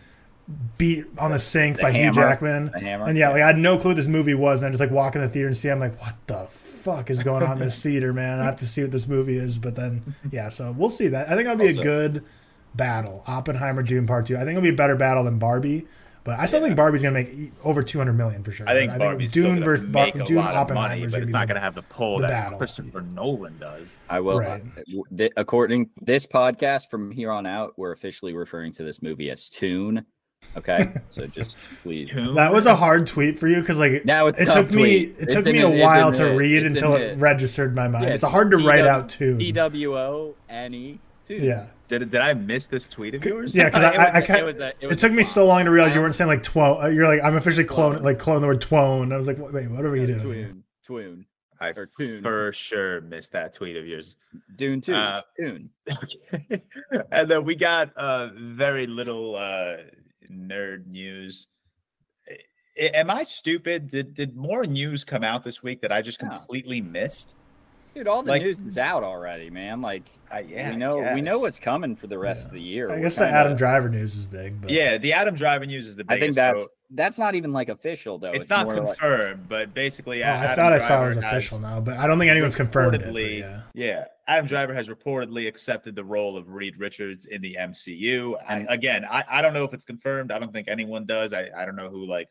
beat 0.78 1.06
on 1.18 1.32
the 1.32 1.40
sink 1.40 1.78
The 1.78 1.84
by 1.84 1.92
Hugh. 1.92 2.12
Jackman. 2.12 2.72
And 2.74 3.18
yeah, 3.18 3.30
like 3.30 3.42
I 3.42 3.48
had 3.48 3.58
no 3.58 3.78
clue 3.78 3.92
what 3.92 3.98
this 3.98 4.08
movie 4.08 4.34
was, 4.34 4.62
and 4.62 4.68
I 4.68 4.72
just 4.72 4.80
like 4.80 4.92
walk 4.92 5.16
in 5.16 5.22
the 5.22 5.30
theater 5.30 5.48
and 5.48 5.56
see. 5.58 5.70
I'm 5.70 5.80
like, 5.80 6.00
what 6.02 6.16
the 6.28 6.48
fuck 6.52 7.10
is 7.10 7.22
going 7.22 7.44
on 7.44 7.54
in 7.54 7.60
this 7.60 7.82
theater, 7.82 8.12
man? 8.14 8.40
I 8.40 8.46
have 8.46 8.58
to 8.58 8.68
see 8.68 8.82
what 8.82 8.92
this 8.92 9.08
movie 9.08 9.38
is. 9.38 9.58
But 9.58 9.76
then, 9.76 10.16
yeah, 10.32 10.50
so 10.50 10.72
we'll 10.72 10.90
see 10.90 11.08
that. 11.10 11.28
I 11.30 11.36
think 11.36 11.46
that'll 11.46 11.64
be 11.64 11.80
a 11.80 11.82
good 11.82 12.24
battle. 12.74 13.24
Oppenheimer, 13.28 13.84
Dune 13.84 14.08
Part 14.08 14.26
Two. 14.26 14.36
I 14.36 14.40
think 14.40 14.52
it'll 14.52 14.62
be 14.62 14.70
a 14.70 14.74
better 14.74 14.96
battle 14.96 15.24
than 15.24 15.38
Barbie. 15.38 15.86
But 16.24 16.40
I 16.40 16.46
still 16.46 16.62
think 16.62 16.76
Barbie's 16.76 17.02
gonna 17.02 17.14
make 17.14 17.30
e- 17.34 17.52
over 17.64 17.82
200 17.82 18.14
million 18.14 18.44
for 18.44 18.52
sure. 18.52 18.70
I 18.70 18.74
think 18.74 18.92
But 18.92 19.00
Barbie's 19.00 19.32
Dune 19.32 19.44
still 19.44 19.54
gonna 19.56 19.66
versus 19.66 19.90
Bar- 19.90 20.08
a 20.14 20.24
Dune 20.24 20.36
lot 20.38 20.52
of 20.52 20.58
Oppenheimer 20.58 20.90
money, 20.90 21.04
is 21.04 21.14
but 21.14 21.24
it's 21.24 21.32
not 21.32 21.48
going 21.48 21.56
to 21.56 21.62
have 21.62 21.74
the 21.74 21.82
pull 21.82 22.18
the 22.18 22.28
that 22.28 22.30
battle. 22.30 22.58
Christopher 22.60 23.02
Nolan 23.02 23.58
does. 23.60 24.00
I 24.10 24.20
will. 24.20 24.40
Right. 24.40 24.62
uh, 25.20 25.28
according 25.36 25.90
this 26.00 26.28
podcast 26.28 26.90
from 26.92 27.10
here 27.12 27.32
on 27.32 27.46
out, 27.48 27.74
we're 27.78 27.92
officially 27.92 28.34
referring 28.36 28.72
to 28.74 28.84
this 28.84 29.02
movie 29.02 29.32
as 29.32 29.50
Tune. 29.50 30.06
Okay, 30.58 30.94
so 31.10 31.26
just 31.28 31.58
please. 31.84 32.10
That 32.14 32.52
was 32.52 32.66
a 32.68 32.76
hard 32.76 33.08
tweet 33.08 33.38
for 33.40 33.48
you 33.48 33.60
because 33.62 33.78
like 33.78 34.06
Now 34.06 34.28
it's 34.28 34.40
it 34.40 34.46
tough 34.46 34.68
took 34.68 34.72
me 34.74 35.06
tweet. 35.08 35.16
it 35.20 35.30
took 35.30 35.46
me 35.46 35.60
a 35.62 35.70
it 35.70 35.82
while 35.84 36.12
to 36.12 36.28
hit. 36.30 36.38
read 36.38 36.64
It 36.64 36.66
until 36.68 36.96
it 36.96 37.00
hit. 37.00 37.18
registered 37.20 37.76
my 37.76 37.88
mind. 37.88 38.06
Yeah, 38.06 38.12
it's 38.14 38.24
hard 38.24 38.52
to 38.52 38.58
T- 38.58 38.66
write 38.66 38.86
out 38.86 39.10
too. 39.10 39.38
T 39.38 39.52
W 39.52 39.98
O 39.98 40.36
N 40.50 40.74
E. 40.74 41.00
Tune. 41.26 41.44
Yeah. 41.44 41.68
Did, 41.92 42.10
did 42.10 42.22
I 42.22 42.34
miss 42.34 42.68
this 42.68 42.88
tweet 42.88 43.14
of 43.16 43.24
yours? 43.26 43.54
Yeah, 43.56 43.66
because 43.66 43.84
I 43.84 43.90
was 43.92 43.98
I, 43.98 44.02
I, 44.02 44.06
a- 44.08 44.14
I 44.14 44.18
it 44.20 44.26
ca- 44.28 44.46
was 44.46 44.60
a- 44.60 44.68
it 44.80 44.92
it, 44.94 44.98
took 45.00 45.12
me 45.12 45.24
so 45.24 45.46
long 45.46 45.66
to 45.66 45.72
realize 45.72 45.94
you 45.94 46.00
weren't 46.02 46.16
saying 46.16 46.30
like 46.30 46.42
twone. 46.42 46.96
You're 46.96 47.06
like 47.08 47.22
I'm 47.24 47.36
officially 47.36 47.66
clone, 47.66 47.98
like 48.02 48.18
cloning 48.18 48.42
the 48.42 48.48
word 48.48 48.62
twone. 48.62 49.12
I 49.12 49.18
was 49.18 49.28
like, 49.28 49.38
wait, 49.40 49.70
what 49.70 49.84
are 49.86 49.92
we 49.92 50.06
doing? 50.06 50.22
Tune. 50.22 50.64
Tune. 50.88 51.26
I 51.60 51.68
or 51.76 51.88
Tune. 51.98 52.24
for 52.24 52.52
sure 52.54 53.02
missed 53.02 53.34
that 53.34 53.54
tweet 53.54 53.76
of 53.76 53.86
yours. 53.86 54.16
Dune 54.56 54.80
Two. 54.82 54.96
Uh, 54.96 55.22
Tune. 55.38 55.70
Okay. 56.34 56.62
and 57.12 57.30
then 57.30 57.44
we 57.44 57.56
got 57.56 57.96
uh, 57.98 58.30
very 58.36 58.88
little 58.88 59.36
uh, 59.36 59.76
nerd 60.32 60.88
news. 60.88 61.48
I- 62.80 62.84
am 62.96 63.10
I 63.12 63.24
stupid? 63.24 63.90
Did 63.92 64.14
did 64.16 64.36
more 64.36 64.64
news 64.66 65.04
come 65.04 65.24
out 65.26 65.44
this 65.44 65.62
week 65.62 65.82
that 65.82 65.92
I 65.92 66.02
just 66.02 66.22
No. 66.24 66.30
completely 66.30 66.80
missed? 66.82 67.36
Dude, 67.94 68.08
all 68.08 68.24
the 68.24 68.32
like- 68.32 68.42
news 68.42 68.60
is 68.60 68.78
out 68.78 69.04
already, 69.04 69.50
man. 69.50 69.82
Like 69.82 70.04
Uh, 70.34 70.38
yeah, 70.48 70.70
we 70.70 70.76
I 70.76 70.78
know 70.78 71.12
we 71.14 71.22
know 71.22 71.40
what's 71.40 71.60
coming 71.60 71.96
for 71.96 72.08
the 72.08 72.18
rest 72.18 72.44
Yeah. 72.44 72.48
of 72.48 72.54
the 72.54 72.62
year. 72.62 72.92
I 72.92 73.00
guess 73.02 73.16
the 73.16 73.26
kinda- 73.26 73.38
Adam 73.40 73.56
Driver 73.58 73.90
news 73.90 74.16
is 74.16 74.28
big, 74.28 74.62
but 74.62 74.70
Yeah, 74.70 74.98
the 74.98 75.12
Adam 75.14 75.36
Driver 75.36 75.66
news 75.66 75.88
is 75.88 75.96
the 75.98 76.06
I 76.08 76.18
think 76.20 76.36
that's 76.36 76.64
so 76.64 76.70
that's 76.94 77.18
not 77.20 77.36
even 77.36 77.52
like 77.52 77.68
official 77.70 78.18
though. 78.18 78.32
it's 78.32 78.50
not 78.50 78.66
more 78.66 78.76
like- 78.76 78.98
confirmed, 78.98 79.48
but 79.50 79.74
basically, 79.74 80.24
Oh, 80.24 80.28
I 80.28 80.30
Adam 80.30 80.56
thought 80.56 80.74
I 80.74 80.80
saw 80.80 81.06
it 81.06 81.08
was 81.10 81.18
official 81.18 81.60
now, 81.60 81.80
but 81.82 81.98
I 81.98 82.08
don't 82.08 82.18
think 82.20 82.32
anyone's 82.32 82.56
confirmed 82.56 82.96
it. 82.96 83.40
yeah. 83.40 83.62
Yeah, 83.74 84.06
Adam 84.28 84.46
Driver 84.46 84.74
has 84.74 84.88
reportedly 84.90 85.48
accepted 85.48 85.96
the 85.96 86.04
role 86.06 86.38
of 86.38 86.50
Reed 86.50 86.78
Richards 86.78 87.26
in 87.26 87.42
the 87.42 87.58
MCU. 87.60 88.36
And 88.48 88.62
And- 88.62 88.70
again, 88.70 89.06
I, 89.10 89.24
I 89.30 89.42
don't 89.42 89.54
know 89.54 89.64
if 89.66 89.74
it's 89.74 89.86
confirmed. 89.86 90.32
I 90.32 90.40
don't 90.40 90.54
think 90.54 90.68
anyone 90.70 91.06
does. 91.06 91.34
I, 91.34 91.50
I 91.58 91.66
don't 91.66 91.76
know 91.76 91.90
who 91.90 92.06
like. 92.08 92.30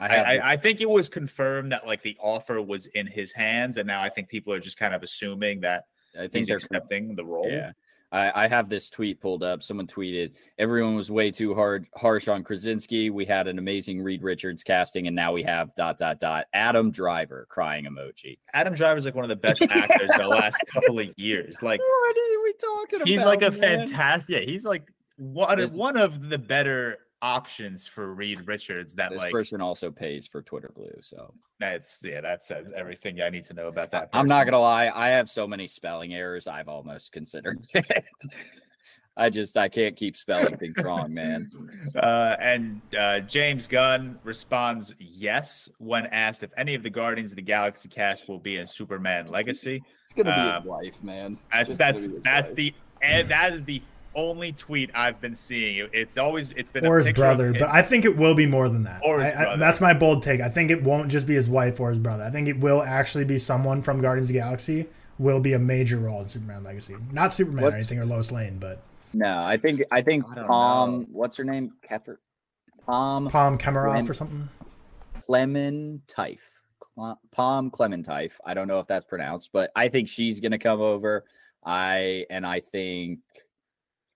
I 0.00 0.06
I, 0.16 0.52
I, 0.52 0.56
think 0.56 0.80
it 0.80 0.88
was 0.88 1.08
confirmed 1.08 1.72
that 1.72 1.86
like 1.86 2.02
the 2.02 2.16
offer 2.20 2.62
was 2.62 2.86
in 2.86 3.06
his 3.06 3.32
hands, 3.32 3.76
and 3.76 3.86
now 3.86 4.00
I 4.00 4.08
think 4.08 4.28
people 4.28 4.52
are 4.52 4.60
just 4.60 4.78
kind 4.78 4.94
of 4.94 5.02
assuming 5.02 5.60
that 5.60 5.84
I 6.14 6.22
think 6.22 6.34
he's 6.34 6.46
they're 6.48 6.56
accepting 6.58 7.14
the 7.16 7.24
role. 7.24 7.48
Yeah. 7.50 7.72
I, 8.10 8.44
I 8.44 8.48
have 8.48 8.68
this 8.68 8.88
tweet 8.88 9.20
pulled 9.20 9.42
up. 9.42 9.62
Someone 9.62 9.86
tweeted, 9.86 10.32
everyone 10.58 10.94
was 10.94 11.10
way 11.10 11.30
too 11.30 11.54
hard 11.54 11.86
harsh 11.94 12.26
on 12.28 12.42
Krasinski. 12.42 13.10
We 13.10 13.26
had 13.26 13.46
an 13.48 13.58
amazing 13.58 14.02
Reed 14.02 14.22
Richards 14.22 14.62
casting, 14.62 15.06
and 15.06 15.14
now 15.14 15.32
we 15.32 15.42
have 15.42 15.74
dot 15.74 15.98
dot 15.98 16.18
dot 16.18 16.46
Adam 16.54 16.90
Driver 16.90 17.46
crying 17.50 17.84
emoji. 17.84 18.38
Adam 18.54 18.74
Driver 18.74 18.96
is 18.96 19.04
like 19.04 19.14
one 19.14 19.24
of 19.24 19.28
the 19.28 19.36
best 19.36 19.62
actors 19.70 20.10
the 20.16 20.26
last 20.26 20.56
couple 20.72 20.98
of 20.98 21.08
years. 21.18 21.62
Like 21.62 21.80
What 21.80 22.16
are 22.16 22.42
we 22.42 22.54
talking 22.54 22.96
about? 22.96 23.08
he's 23.08 23.24
like 23.24 23.42
a 23.42 23.50
man? 23.50 23.86
fantastic. 23.86 24.36
Yeah, 24.36 24.46
he's 24.46 24.64
like 24.64 24.90
one 25.16 25.60
of 25.60 25.74
one 25.74 25.98
of 25.98 26.30
the 26.30 26.38
better 26.38 26.98
options 27.22 27.86
for 27.86 28.14
Reed 28.14 28.46
Richards. 28.46 28.94
That 28.94 29.10
This 29.10 29.18
like 29.18 29.32
person 29.32 29.60
also 29.60 29.90
pays 29.90 30.26
for 30.26 30.42
Twitter 30.42 30.70
Blue, 30.74 30.94
so 31.02 31.34
that's 31.58 32.02
yeah, 32.04 32.20
that 32.20 32.42
says 32.42 32.72
everything 32.76 33.20
I 33.20 33.30
need 33.30 33.44
to 33.44 33.54
know 33.54 33.68
about 33.68 33.90
that. 33.92 34.08
I'm 34.12 34.26
not 34.26 34.44
gonna 34.44 34.60
lie. 34.60 34.90
I 34.94 35.08
have 35.08 35.28
so 35.28 35.46
many 35.46 35.66
spelling 35.66 36.14
errors. 36.14 36.46
I've 36.46 36.68
almost 36.68 37.12
considered. 37.12 37.60
it. 37.74 38.04
I 39.18 39.28
just 39.30 39.56
I 39.56 39.68
can't 39.68 39.96
keep 39.96 40.16
spelling 40.16 40.56
things 40.56 40.76
wrong, 40.78 41.12
man. 41.12 41.50
Uh, 41.96 42.36
and 42.38 42.80
uh, 42.96 43.18
James 43.20 43.66
Gunn 43.66 44.18
responds 44.22 44.94
yes 44.98 45.68
when 45.78 46.06
asked 46.06 46.42
if 46.42 46.50
any 46.56 46.74
of 46.74 46.82
the 46.82 46.90
Guardians 46.90 47.32
of 47.32 47.36
the 47.36 47.42
Galaxy 47.42 47.88
cast 47.88 48.28
will 48.28 48.38
be 48.38 48.58
in 48.58 48.66
Superman 48.66 49.26
Legacy. 49.26 49.82
It's 50.04 50.12
gonna 50.12 50.34
be 50.34 50.40
Um, 50.40 50.62
his 50.62 50.64
wife, 50.68 51.02
man. 51.02 51.38
It's 51.54 51.76
That's 51.76 52.06
that's 52.06 52.22
that's 52.24 52.52
the 52.52 52.72
and 53.02 53.28
that 53.28 53.52
is 53.54 53.64
the 53.64 53.82
only 54.18 54.52
tweet 54.52 54.90
I've 54.94 55.20
been 55.20 55.34
seeing. 55.34 55.88
It's 55.92 56.18
always 56.18 56.50
it's 56.50 56.70
been 56.70 56.84
a 56.84 56.88
or 56.88 56.98
his 56.98 57.06
picture 57.06 57.24
of 57.24 57.36
brother, 57.38 57.52
but 57.52 57.68
I 57.68 57.82
think 57.82 58.04
it 58.04 58.16
will 58.16 58.34
be 58.34 58.46
more 58.46 58.68
than 58.68 58.82
that. 58.82 59.00
Or 59.04 59.20
his 59.20 59.32
I- 59.32 59.36
I- 59.36 59.44
brother. 59.44 59.60
that's 59.60 59.80
my 59.80 59.94
bold 59.94 60.22
take. 60.22 60.40
I 60.40 60.48
think 60.48 60.70
it 60.70 60.82
won't 60.82 61.10
just 61.10 61.26
be 61.26 61.34
his 61.34 61.48
wife 61.48 61.78
or 61.80 61.90
his 61.90 61.98
brother. 61.98 62.24
I 62.24 62.30
think 62.30 62.48
it 62.48 62.58
will 62.60 62.82
actually 62.82 63.24
be 63.24 63.38
someone 63.38 63.80
from 63.82 64.00
Guardians 64.00 64.28
of 64.28 64.34
the 64.34 64.40
Galaxy 64.40 64.86
will 65.18 65.40
be 65.40 65.52
a 65.52 65.58
major 65.58 65.98
role 65.98 66.20
in 66.20 66.28
Superman 66.28 66.64
Legacy. 66.64 66.96
Not 67.12 67.32
Superman 67.34 67.64
What's- 67.64 67.74
or 67.74 67.76
anything 67.78 67.98
or 68.00 68.04
Lois 68.06 68.30
Lane, 68.32 68.58
but 68.58 68.82
No, 69.14 69.42
I 69.42 69.56
think 69.56 69.82
I 69.90 70.02
think 70.02 70.24
I 70.36 70.42
Pom. 70.46 71.00
know. 71.00 71.06
What's 71.12 71.36
her 71.38 71.44
name? 71.44 71.72
Kefir. 71.88 72.16
Pom 72.86 73.28
Pom 73.28 73.56
Kamarov 73.58 73.92
Clem- 73.92 74.10
or 74.10 74.14
something. 74.14 74.48
Clementine. 75.20 76.38
Cle- 76.94 77.20
Pom 77.32 77.70
Clementine. 77.70 78.30
I 78.44 78.54
don't 78.54 78.66
know 78.68 78.80
if 78.80 78.86
that's 78.86 79.04
pronounced, 79.04 79.50
but 79.52 79.70
I 79.76 79.88
think 79.88 80.08
she's 80.08 80.40
gonna 80.40 80.58
come 80.58 80.80
over. 80.80 81.24
I 81.64 82.24
and 82.30 82.46
I 82.46 82.60
think 82.60 83.18
it'll 83.30 83.47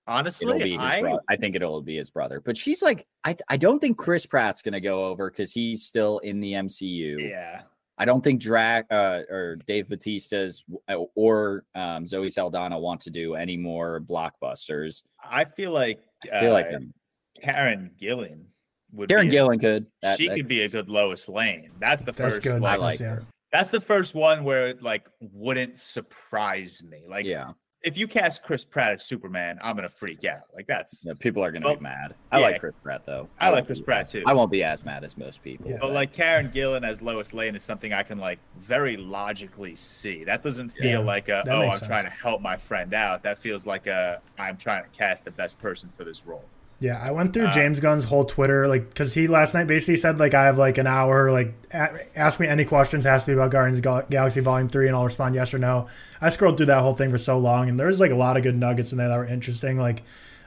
honestly, 0.06 0.62
be 0.62 0.76
I 0.78 1.00
bro- 1.00 1.20
I 1.28 1.36
think 1.36 1.54
it'll 1.56 1.82
be 1.82 1.96
his 1.96 2.10
brother. 2.10 2.40
But 2.40 2.56
she's 2.56 2.82
like, 2.82 3.06
I 3.24 3.32
th- 3.32 3.42
I 3.48 3.56
don't 3.56 3.78
think 3.78 3.98
Chris 3.98 4.26
Pratt's 4.26 4.62
gonna 4.62 4.80
go 4.80 5.06
over 5.06 5.30
because 5.30 5.52
he's 5.52 5.84
still 5.84 6.18
in 6.20 6.40
the 6.40 6.52
MCU. 6.52 7.28
yeah. 7.30 7.62
I 7.98 8.04
don't 8.06 8.22
think 8.24 8.40
Drac 8.40 8.86
uh, 8.90 9.20
or 9.28 9.56
Dave 9.66 9.88
Batista's 9.88 10.64
or 11.14 11.64
um, 11.74 12.06
Zoe 12.06 12.30
Saldana 12.30 12.78
want 12.78 13.02
to 13.02 13.10
do 13.10 13.34
any 13.34 13.56
more 13.56 14.00
blockbusters. 14.00 15.02
I 15.22 15.44
feel 15.44 15.72
like 15.72 16.00
I 16.32 16.40
feel 16.40 16.52
like 16.52 16.72
uh, 16.72 16.76
um, 16.76 16.94
Karen 17.40 17.90
Gillan 18.00 18.44
would 18.92 19.08
Karen 19.10 19.28
be 19.28 19.36
a- 19.36 19.42
Gillan 19.42 19.60
could. 19.60 19.86
That, 20.00 20.18
she 20.18 20.26
that- 20.28 20.36
could 20.36 20.48
be 20.48 20.62
a 20.62 20.68
good 20.68 20.88
Lois 20.88 21.28
Lane. 21.28 21.70
That's 21.78 22.02
the 22.02 22.12
That's 22.12 22.34
first. 22.36 22.42
good. 22.42 22.56
I 22.56 22.76
Like, 22.76 22.80
like 22.80 23.00
yeah. 23.00 23.14
her. 23.16 23.26
that's 23.52 23.68
the 23.70 23.80
first 23.80 24.14
one 24.14 24.42
where 24.42 24.68
it 24.68 24.82
like 24.82 25.06
wouldn't 25.20 25.78
surprise 25.78 26.82
me. 26.82 27.02
Like, 27.06 27.26
yeah, 27.26 27.52
if 27.84 27.98
you 27.98 28.06
cast 28.06 28.42
Chris 28.42 28.64
Pratt 28.64 28.92
as 28.92 29.04
Superman, 29.04 29.59
I'm 29.62 29.74
gonna 29.76 29.88
freak 29.88 30.24
out. 30.24 30.42
Like, 30.54 30.66
that's. 30.66 31.04
no, 31.04 31.14
people 31.14 31.42
are 31.44 31.50
gonna 31.50 31.66
Well, 31.66 31.76
be 31.76 31.82
mad. 31.82 32.14
I 32.30 32.38
yeah. 32.38 32.46
like 32.46 32.60
Chris 32.60 32.74
Pratt 32.82 33.02
though. 33.06 33.28
I 33.40 33.50
like 33.50 33.66
Chris 33.66 33.80
Pratt, 33.80 34.02
as- 34.02 34.12
too. 34.12 34.22
I 34.26 34.32
won't 34.32 34.50
be 34.50 34.62
as 34.62 34.84
mad 34.84 35.04
as 35.04 35.16
most 35.18 35.42
people. 35.42 35.70
Yeah. 35.70 35.78
But 35.80 35.92
like 35.92 36.12
Karen 36.12 36.50
Gillan 36.50 36.86
as 36.86 37.02
Lois 37.02 37.34
Lane 37.34 37.56
is 37.56 37.62
something 37.62 37.92
I 37.92 38.02
can 38.02 38.18
like 38.18 38.38
very 38.60 38.96
logically 38.96 39.74
see. 39.74 40.24
That 40.24 40.42
doesn't 40.42 40.70
feel 40.70 40.86
Yeah, 40.90 40.98
like 40.98 41.28
a 41.28 41.42
oh 41.48 41.52
I'm 41.62 41.68
makes 41.70 41.80
trying 41.86 42.04
to 42.04 42.10
help 42.10 42.40
my 42.40 42.56
friend 42.56 42.94
out. 42.94 43.22
That 43.24 43.38
feels 43.38 43.66
like 43.66 43.86
a 43.86 44.20
I'm 44.38 44.56
trying 44.56 44.84
to 44.84 44.88
cast 44.90 45.24
the 45.24 45.30
best 45.32 45.59
person 45.60 45.90
for 45.96 46.04
this 46.04 46.24
role. 46.26 46.44
Yeah, 46.82 46.98
I 47.00 47.12
went 47.12 47.32
through 47.32 47.46
Uh, 47.46 47.52
James 47.52 47.78
Gunn's 47.78 48.04
whole 48.06 48.24
Twitter, 48.24 48.66
like, 48.66 48.88
because 48.88 49.14
he 49.14 49.28
last 49.28 49.54
night 49.54 49.68
basically 49.68 49.96
said, 49.96 50.18
like, 50.18 50.34
I 50.34 50.42
have 50.46 50.59
like 50.59 50.78
an 50.78 50.88
hour, 50.88 51.30
like, 51.30 51.54
a- 51.72 52.18
ask 52.18 52.40
me 52.40 52.48
any 52.48 52.64
questions, 52.64 53.06
ask 53.06 53.28
me 53.28 53.34
about 53.34 53.52
Guardians 53.52 53.78
of 53.78 53.84
Gal- 53.84 54.06
Galaxy 54.10 54.40
Volume 54.40 54.68
3, 54.68 54.88
and 54.88 54.96
I'll 54.96 55.04
respond 55.04 55.36
yes 55.36 55.54
or 55.54 55.59
no. 55.59 55.86
I 56.20 56.28
scrolled 56.30 56.56
through 56.56 56.66
that 56.66 56.80
whole 56.82 56.94
thing 56.96 57.12
for 57.12 57.18
so 57.18 57.38
long, 57.38 57.68
and 57.68 57.78
there's 57.78 58.00
like 58.00 58.10
a 58.10 58.16
lot 58.16 58.36
of 58.36 58.42
good 58.42 58.56
nuggets 58.56 58.90
in 58.90 58.98
there 58.98 59.09
that 59.09 59.16
were 59.16 59.24
interesting. 59.24 59.78
Like, 59.78 60.02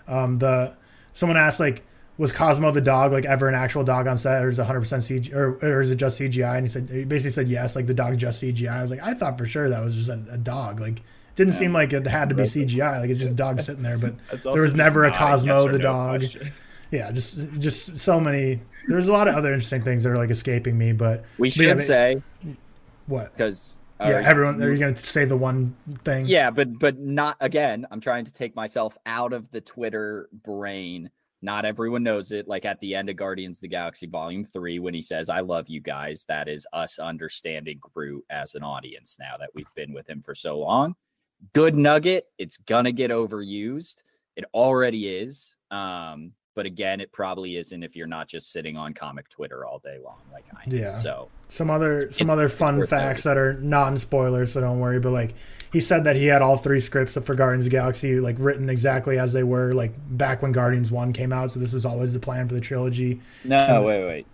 um, 0.10 0.38
the 0.40 0.76
someone 1.14 1.38
asked 1.38 1.62
like, 1.62 1.84
was 2.18 2.32
Cosmo 2.34 2.72
the 2.72 2.82
dog 2.82 3.12
like 3.14 3.26
ever 3.26 3.48
an 3.48 3.56
actual 3.56 3.84
dog 3.86 4.06
on 4.08 4.18
set, 4.18 4.44
or 4.44 4.50
is 4.50 4.60
it 4.60 4.64
100 4.64 4.80
percent 4.82 5.04
CG, 5.04 5.34
or, 5.34 5.56
or 5.62 5.80
is 5.80 5.90
it 5.90 5.96
just 5.96 6.20
CGI? 6.20 6.56
And 6.58 6.66
he 6.66 6.70
said 6.70 6.90
he 6.90 7.06
basically 7.06 7.32
said 7.32 7.48
yes, 7.48 7.76
like 7.78 7.88
the 7.88 7.94
dog's 7.94 8.18
just 8.18 8.44
CGI. 8.44 8.72
I 8.72 8.82
was 8.82 8.92
like, 8.92 9.02
I 9.02 9.14
thought 9.14 9.38
for 9.38 9.46
sure 9.46 9.70
that 9.70 9.82
was 9.84 9.96
just 9.96 10.10
a, 10.10 10.22
a 10.32 10.38
dog. 10.38 10.80
Like, 10.82 11.02
didn't 11.36 11.54
Yeah. 11.54 11.60
seem 11.60 11.74
like 11.74 11.94
it 11.94 12.06
had 12.08 12.30
to 12.30 12.36
be 12.36 12.44
CGI. 12.44 13.00
Like 13.00 13.10
it's 13.10 13.20
just 13.20 13.32
a 13.34 13.36
dog 13.36 13.60
sitting 13.60 13.84
there, 13.84 13.98
but 13.98 14.16
there 14.44 14.62
was 14.62 14.74
never 14.74 15.06
a 15.06 15.12
Cosmo 15.12 15.68
the 15.68 15.78
no 15.78 15.84
dog. 15.84 16.20
question. 16.22 16.52
yeah, 16.92 17.12
just 17.12 17.40
just 17.60 17.98
so 18.00 18.20
many. 18.20 18.62
There's 18.88 19.08
a 19.08 19.12
lot 19.12 19.28
of 19.28 19.36
other 19.36 19.50
interesting 19.54 19.82
things 19.82 20.04
that 20.04 20.12
are 20.12 20.16
like 20.18 20.30
escaping 20.30 20.78
me, 20.78 20.94
but 20.94 21.26
We 21.38 21.50
But 21.50 21.58
yeah, 21.58 21.68
should 21.70 21.78
but- 21.78 21.84
say 21.86 22.22
what? 23.08 23.34
because 23.36 23.78
uh, 24.00 24.08
Yeah, 24.10 24.22
everyone. 24.26 24.62
Are 24.62 24.72
you 24.72 24.78
gonna 24.80 24.96
say 24.98 25.26
the 25.26 25.38
one 25.38 25.76
thing? 26.04 26.26
Yeah, 26.26 26.52
but 26.52 26.80
but 26.80 26.98
not 27.00 27.38
again. 27.40 27.86
I'm 27.92 28.02
trying 28.02 28.26
to 28.26 28.34
take 28.34 28.56
myself 28.56 28.98
out 29.06 29.34
of 29.34 29.50
the 29.52 29.62
Twitter 29.62 30.28
brain. 30.44 31.10
Not 31.42 31.64
everyone 31.66 32.02
knows 32.02 32.32
it. 32.32 32.48
Like 32.48 32.66
at 32.66 32.80
the 32.80 32.96
end 32.96 33.10
of 33.10 33.18
Guardians 33.18 33.58
of 33.58 33.62
the 33.62 33.68
Galaxy 33.68 34.08
Volume 34.08 34.44
Three, 34.46 34.80
when 34.80 34.94
he 34.94 35.02
says, 35.02 35.30
"I 35.30 35.42
love 35.42 35.70
you 35.70 35.80
guys," 35.80 36.26
that 36.28 36.48
is 36.48 36.66
us 36.74 36.98
understanding 36.98 37.78
Groot 37.80 38.24
as 38.30 38.56
an 38.56 38.64
audience 38.64 39.18
now 39.20 39.38
that 39.40 39.50
we've 39.54 39.74
been 39.76 39.94
with 39.94 40.10
him 40.10 40.22
for 40.22 40.34
so 40.34 40.58
long. 40.60 40.96
Good 41.54 41.76
nugget. 41.76 42.26
It's 42.38 42.58
gonna 42.58 42.92
get 42.92 43.12
overused. 43.12 44.02
It 44.36 44.46
already 44.54 45.08
is. 45.08 45.56
Um, 45.72 46.32
but 46.56 46.66
again, 46.66 47.02
it 47.02 47.12
probably 47.12 47.58
isn't 47.58 47.84
if 47.84 47.98
you're 47.98 48.08
not 48.08 48.30
just 48.30 48.52
sitting 48.54 48.78
on 48.78 48.94
comic 48.94 49.28
Twitter 49.28 49.66
all 49.66 49.80
day 49.80 49.98
long, 50.04 50.22
like 50.32 50.46
I 50.56 50.70
do. 50.70 50.78
Yeah. 50.78 50.96
So 50.96 51.30
some 51.50 51.70
other 51.70 52.12
some 52.14 52.30
other 52.30 52.48
fun 52.48 52.86
facts 52.88 53.24
that 53.24 53.38
are 53.38 53.54
non 53.56 53.98
spoilers, 53.98 54.54
so 54.54 54.62
don't 54.62 54.80
worry. 54.80 55.00
But 55.00 55.12
like 55.12 55.34
he 55.74 55.82
said 55.82 56.06
that 56.06 56.16
he 56.16 56.28
had 56.28 56.42
all 56.42 56.56
three 56.56 56.80
scripts 56.80 57.18
for 57.18 57.36
Guardians 57.36 57.66
of 57.66 57.72
the 57.72 57.78
Galaxy 57.78 58.20
like 58.22 58.38
written 58.40 58.70
exactly 58.70 59.20
as 59.20 59.34
they 59.34 59.44
were 59.44 59.74
like 59.74 59.94
back 60.18 60.42
when 60.42 60.54
Guardians 60.54 60.92
One 60.92 61.12
came 61.12 61.34
out. 61.34 61.52
So 61.52 61.60
this 61.60 61.74
was 61.74 61.86
always 61.86 62.14
the 62.14 62.20
plan 62.22 62.48
for 62.48 62.54
the 62.54 62.62
trilogy. 62.62 63.20
no, 63.44 63.58
And- 63.58 63.86
wait, 63.86 64.06
wait. 64.06 64.28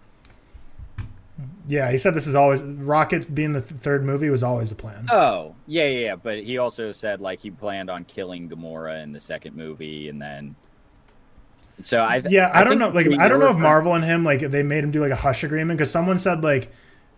Yeah, 1.67 1.91
he 1.91 1.97
said 1.97 2.13
this 2.13 2.27
is 2.27 2.35
always 2.35 2.61
Rocket 2.61 3.33
being 3.33 3.53
the 3.53 3.61
th- 3.61 3.79
third 3.79 4.03
movie 4.03 4.29
was 4.29 4.43
always 4.43 4.69
the 4.69 4.75
plan. 4.75 5.07
Oh, 5.09 5.55
yeah, 5.67 5.87
yeah, 5.87 5.99
yeah. 5.99 6.15
But 6.15 6.43
he 6.43 6.57
also 6.57 6.91
said 6.91 7.21
like 7.21 7.39
he 7.39 7.51
planned 7.51 7.89
on 7.89 8.03
killing 8.05 8.49
Gamora 8.49 9.03
in 9.03 9.11
the 9.11 9.19
second 9.21 9.55
movie, 9.55 10.09
and 10.09 10.21
then. 10.21 10.55
So 11.83 12.03
I 12.03 12.19
th- 12.19 12.31
yeah, 12.31 12.51
I, 12.53 12.63
don't 12.63 12.77
know. 12.77 12.89
Like 12.89 13.07
I 13.19 13.27
don't 13.27 13.39
know 13.39 13.49
if 13.49 13.57
Marvel 13.57 13.95
and 13.95 14.03
him 14.03 14.23
like 14.23 14.41
they 14.41 14.63
made 14.63 14.83
him 14.83 14.91
do 14.91 14.99
like 14.99 15.11
a 15.11 15.15
hush 15.15 15.43
agreement 15.43 15.77
because 15.77 15.89
someone 15.89 16.19
said 16.19 16.43
like 16.43 16.71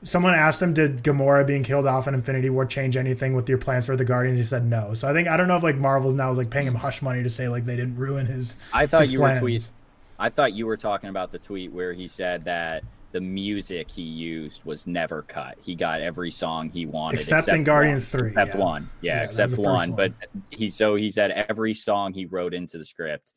someone 0.03 0.33
asked 0.33 0.61
him 0.61 0.73
did 0.73 1.03
Gamora 1.03 1.45
being 1.45 1.63
killed 1.63 1.85
off 1.85 2.07
in 2.07 2.13
Infinity 2.13 2.49
War 2.49 2.65
change 2.65 2.95
anything 2.95 3.33
with 3.33 3.47
your 3.49 3.57
plans 3.57 3.85
for 3.87 3.95
the 3.95 4.05
Guardians? 4.05 4.37
He 4.37 4.45
said 4.45 4.65
no. 4.65 4.93
So 4.93 5.07
I 5.07 5.13
think 5.13 5.27
I 5.27 5.37
don't 5.37 5.47
know 5.47 5.57
if 5.57 5.63
like 5.63 5.77
Marvel 5.77 6.11
now 6.11 6.31
like 6.31 6.49
paying 6.49 6.67
him 6.67 6.75
hush 6.75 7.01
money 7.01 7.23
to 7.23 7.29
say 7.29 7.47
like 7.47 7.65
they 7.65 7.75
didn't 7.75 7.97
ruin 7.97 8.25
his. 8.25 8.57
I 8.71 8.85
thought 8.85 9.01
his 9.01 9.11
you 9.11 9.19
were 9.19 9.27
plans. 9.27 9.39
tweet. 9.39 9.71
I 10.19 10.29
thought 10.29 10.53
you 10.53 10.67
were 10.67 10.77
talking 10.77 11.09
about 11.09 11.31
the 11.31 11.39
tweet 11.39 11.71
where 11.71 11.93
he 11.93 12.07
said 12.07 12.45
that 12.45 12.83
the 13.13 13.21
music 13.21 13.89
he 13.91 14.01
used 14.01 14.65
was 14.65 14.85
never 14.87 15.21
cut. 15.21 15.55
He 15.61 15.75
got 15.75 16.01
every 16.01 16.31
song 16.31 16.69
he 16.71 16.87
wanted, 16.87 17.19
Except 17.21 17.47
in 17.49 17.63
Guardians 17.63 18.11
one, 18.11 18.21
3, 18.23 18.27
except 18.29 18.55
yeah. 18.55 18.59
one, 18.61 18.89
yeah, 19.01 19.15
Yeah, 19.19 19.23
except 19.23 19.53
one. 19.57 19.91
one. 19.91 19.91
But 19.95 20.13
he 20.49 20.67
so 20.67 20.95
he 20.95 21.09
said 21.11 21.29
every 21.31 21.75
song 21.75 22.11
he 22.13 22.25
wrote 22.25 22.53
into 22.55 22.77
the 22.79 22.83
script, 22.85 23.33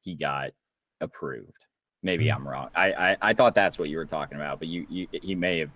he 0.00 0.16
got 0.16 0.50
approved. 1.00 1.66
Maybe 2.02 2.26
Mhm. 2.26 2.34
I'm 2.36 2.48
wrong. 2.48 2.70
I, 2.74 2.92
I 2.92 3.16
I 3.22 3.32
thought 3.34 3.54
that's 3.54 3.78
what 3.78 3.88
you 3.88 3.98
were 3.98 4.04
talking 4.04 4.36
about, 4.36 4.58
but 4.58 4.66
you, 4.68 4.84
you 4.90 5.06
he 5.22 5.34
may 5.36 5.60
have 5.60 5.70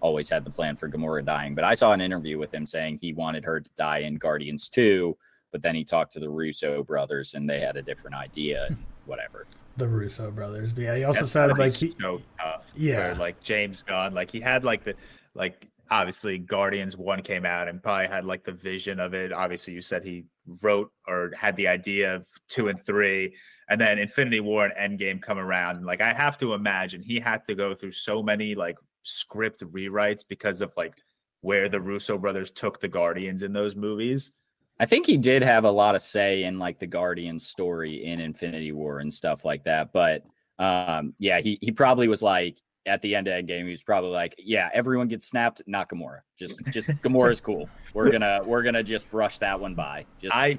always 0.00 0.28
had 0.28 0.44
the 0.44 0.50
plan 0.50 0.76
for 0.76 0.88
Gamora 0.88 1.24
dying. 1.24 1.54
But 1.54 1.64
I 1.64 1.72
saw 1.74 1.92
an 1.92 2.00
interview 2.02 2.36
with 2.38 2.52
him 2.54 2.66
saying 2.66 2.98
he 3.00 3.14
wanted 3.14 3.44
her 3.44 3.58
to 3.58 3.70
die 3.74 3.98
in 3.98 4.16
Guardians 4.16 4.68
2, 4.68 5.16
but 5.50 5.62
then 5.62 5.74
he 5.74 5.82
talked 5.82 6.12
to 6.12 6.20
the 6.20 6.28
Russo 6.28 6.84
brothers 6.84 7.32
and 7.34 7.48
they 7.48 7.60
had 7.60 7.76
a 7.78 7.82
different 7.82 8.16
idea. 8.16 8.66
and 8.66 8.76
Whatever. 9.06 9.46
The 9.78 9.88
Russo 9.88 10.32
brothers, 10.32 10.72
but 10.72 10.82
yeah, 10.82 10.96
he 10.96 11.04
also 11.04 11.20
That's 11.20 11.30
said 11.30 11.56
like 11.56 11.72
he, 11.72 11.92
so 12.00 12.20
tough. 12.36 12.64
Yeah. 12.74 13.14
for, 13.14 13.20
like 13.20 13.40
James 13.40 13.82
Gunn, 13.82 14.12
like 14.12 14.28
he 14.28 14.40
had 14.40 14.64
like 14.64 14.82
the 14.82 14.94
like 15.34 15.68
obviously 15.88 16.36
Guardians 16.36 16.96
one 16.96 17.22
came 17.22 17.46
out 17.46 17.68
and 17.68 17.80
probably 17.80 18.08
had 18.08 18.24
like 18.24 18.42
the 18.42 18.52
vision 18.52 18.98
of 18.98 19.14
it. 19.14 19.32
Obviously, 19.32 19.74
you 19.74 19.80
said 19.80 20.02
he 20.02 20.24
wrote 20.62 20.90
or 21.06 21.30
had 21.38 21.54
the 21.54 21.68
idea 21.68 22.12
of 22.12 22.26
two 22.48 22.68
and 22.68 22.84
three, 22.84 23.36
and 23.70 23.80
then 23.80 24.00
Infinity 24.00 24.40
War 24.40 24.66
and 24.66 24.98
Endgame 24.98 25.22
come 25.22 25.38
around. 25.38 25.76
And 25.76 25.86
like 25.86 26.00
I 26.00 26.12
have 26.12 26.38
to 26.38 26.54
imagine 26.54 27.00
he 27.00 27.20
had 27.20 27.46
to 27.46 27.54
go 27.54 27.72
through 27.72 27.92
so 27.92 28.20
many 28.20 28.56
like 28.56 28.76
script 29.04 29.60
rewrites 29.60 30.24
because 30.28 30.60
of 30.60 30.72
like 30.76 30.94
where 31.42 31.68
the 31.68 31.80
Russo 31.80 32.18
brothers 32.18 32.50
took 32.50 32.80
the 32.80 32.88
Guardians 32.88 33.44
in 33.44 33.52
those 33.52 33.76
movies. 33.76 34.32
I 34.80 34.86
think 34.86 35.06
he 35.06 35.16
did 35.16 35.42
have 35.42 35.64
a 35.64 35.70
lot 35.70 35.94
of 35.94 36.02
say 36.02 36.44
in 36.44 36.58
like 36.58 36.78
the 36.78 36.86
Guardian 36.86 37.38
story 37.38 38.04
in 38.04 38.20
Infinity 38.20 38.72
War 38.72 39.00
and 39.00 39.12
stuff 39.12 39.44
like 39.44 39.64
that. 39.64 39.92
But 39.92 40.24
um, 40.58 41.14
yeah, 41.18 41.40
he 41.40 41.58
he 41.60 41.72
probably 41.72 42.08
was 42.08 42.22
like 42.22 42.58
at 42.86 43.02
the 43.02 43.14
end 43.14 43.28
of 43.28 43.34
Endgame, 43.34 43.64
he 43.64 43.70
was 43.70 43.82
probably 43.82 44.10
like, 44.10 44.34
yeah, 44.38 44.70
everyone 44.72 45.08
gets 45.08 45.26
snapped, 45.26 45.62
not 45.66 45.88
Gamora. 45.88 46.20
Just 46.38 46.58
just 46.70 46.88
Gamora's 47.02 47.40
cool. 47.40 47.68
We're 47.94 48.10
gonna 48.10 48.40
we're 48.44 48.62
gonna 48.62 48.82
just 48.82 49.10
brush 49.10 49.38
that 49.38 49.58
one 49.58 49.74
by. 49.74 50.06
Just 50.20 50.34
I, 50.34 50.58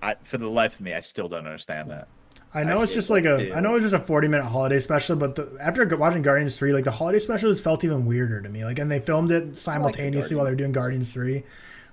I 0.00 0.14
for 0.22 0.38
the 0.38 0.48
life 0.48 0.74
of 0.74 0.80
me, 0.80 0.94
I 0.94 1.00
still 1.00 1.28
don't 1.28 1.46
understand 1.46 1.90
that. 1.90 2.08
I 2.54 2.64
know 2.64 2.80
I 2.80 2.82
it's 2.82 2.94
just 2.94 3.10
like 3.10 3.24
you 3.24 3.34
a 3.34 3.48
do. 3.48 3.54
I 3.54 3.60
know 3.60 3.74
it's 3.76 3.84
just 3.84 3.94
a 3.94 3.98
40 3.98 4.28
minute 4.28 4.44
holiday 4.44 4.78
special, 4.78 5.16
but 5.16 5.34
the, 5.34 5.56
after 5.62 5.84
watching 5.96 6.22
Guardians 6.22 6.58
3, 6.58 6.72
like 6.72 6.84
the 6.84 6.90
holiday 6.90 7.18
special 7.18 7.50
just 7.50 7.64
felt 7.64 7.82
even 7.82 8.04
weirder 8.04 8.42
to 8.42 8.48
me. 8.48 8.64
Like 8.64 8.78
and 8.78 8.90
they 8.90 9.00
filmed 9.00 9.30
it 9.30 9.56
simultaneously 9.56 10.36
while 10.36 10.44
they 10.44 10.50
were 10.50 10.56
doing 10.56 10.72
Guardians 10.72 11.12
3. 11.14 11.42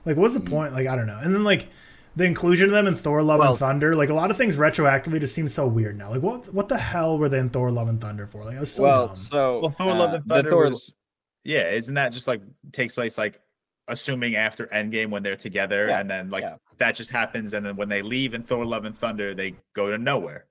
Like 0.06 0.18
what's 0.18 0.34
the 0.34 0.40
Mhm. 0.42 0.50
point? 0.50 0.74
Like 0.74 0.88
I 0.88 0.96
don't 0.96 1.08
know. 1.08 1.20
And 1.22 1.34
then 1.34 1.44
like 1.44 1.68
the 2.16 2.26
inclusion 2.26 2.68
of 2.68 2.74
them 2.74 2.88
in 2.88 2.96
Thor 2.96 3.22
Love 3.22 3.40
Well- 3.40 3.52
and 3.52 3.60
Thunder, 3.60 3.96
like 3.96 4.10
a 4.10 4.14
lot 4.14 4.32
of 4.32 4.38
things 4.38 4.58
retroactively 4.58 5.20
just 5.20 5.34
seem 5.36 5.48
so 5.48 5.68
weird 5.68 5.98
now. 5.98 6.10
Like 6.10 6.22
what 6.22 6.54
what 6.54 6.70
the 6.70 6.78
hell 6.78 7.18
were 7.20 7.30
they 7.30 7.40
in 7.40 7.50
Thor 7.50 7.72
Love 7.72 7.88
and 7.88 8.02
Thunder 8.02 8.26
for? 8.28 8.44
Like 8.44 8.58
I 8.58 8.62
was 8.62 8.72
so 8.74 8.84
well, 8.84 9.08
dumb. 9.08 9.16
so 9.16 9.60
Well, 9.62 9.70
Thor: 9.72 9.94
Love 9.94 10.12
uh, 10.12 10.16
and 10.16 10.26
Thunder 10.26 10.50
Thor- 10.50 10.66
was, 10.70 10.94
yeah, 11.44 11.70
isn't 11.70 11.94
that 11.96 12.10
just 12.14 12.28
like 12.28 12.42
takes 12.72 12.96
place 12.96 13.18
like 13.18 13.40
assuming 13.88 14.36
after 14.36 14.68
Endgame 14.68 15.10
when 15.10 15.24
they're 15.24 15.36
together, 15.36 15.88
Yeah, 15.88 16.00
and 16.00 16.10
then 16.10 16.30
like 16.30 16.44
yeah. 16.44 16.56
that 16.78 16.96
just 16.96 17.10
happens, 17.12 17.54
and 17.54 17.66
then 17.66 17.76
when 17.76 17.90
they 17.90 18.02
leave 18.02 18.34
in 18.34 18.44
Thor: 18.44 18.66
Love 18.66 18.86
and 18.86 18.98
Thunder, 18.98 19.34
they 19.34 19.56
go 19.74 19.90
to 19.92 19.98
Knowhere. 19.98 20.42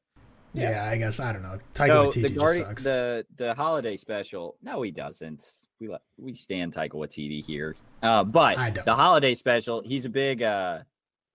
Yeah. 0.52 0.70
yeah. 0.70 0.90
I 0.90 0.96
guess 0.96 1.20
I 1.20 1.32
don't 1.32 1.42
know. 1.42 1.58
Taika 1.74 2.06
Waititi 2.06 2.22
the 2.22 2.28
just 2.28 2.44
Guardi- 2.44 2.64
sucks. 2.64 2.84
the 2.84 3.26
the 3.36 3.54
holiday 3.54 3.96
special. 3.96 4.56
No, 4.62 4.82
he 4.82 4.90
doesn't. 4.90 5.44
We 5.80 5.88
let 5.88 6.02
we 6.16 6.32
stand 6.32 6.72
Taika 6.72 6.92
Waititi 6.92 7.44
here. 7.44 7.76
Uh, 8.02 8.24
but 8.24 8.84
the 8.84 8.94
holiday 8.94 9.34
special, 9.34 9.82
he's 9.82 10.04
a 10.04 10.10
big 10.10 10.42
uh 10.42 10.80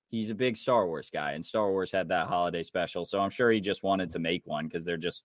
he's 0.10 0.30
a 0.30 0.36
big 0.36 0.56
Star 0.58 0.86
Wars 0.86 1.10
guy, 1.10 1.32
and 1.34 1.44
Star 1.44 1.72
Wars 1.72 1.92
had 1.92 2.10
that 2.10 2.28
holiday 2.28 2.64
special. 2.64 3.04
So 3.06 3.20
I'm 3.20 3.30
sure 3.30 3.52
he 3.52 3.60
just 3.60 3.84
wanted 3.84 4.12
to 4.12 4.20
make 4.20 4.44
one 4.46 4.68
because 4.68 4.86
they're 4.86 4.98
just 4.98 5.24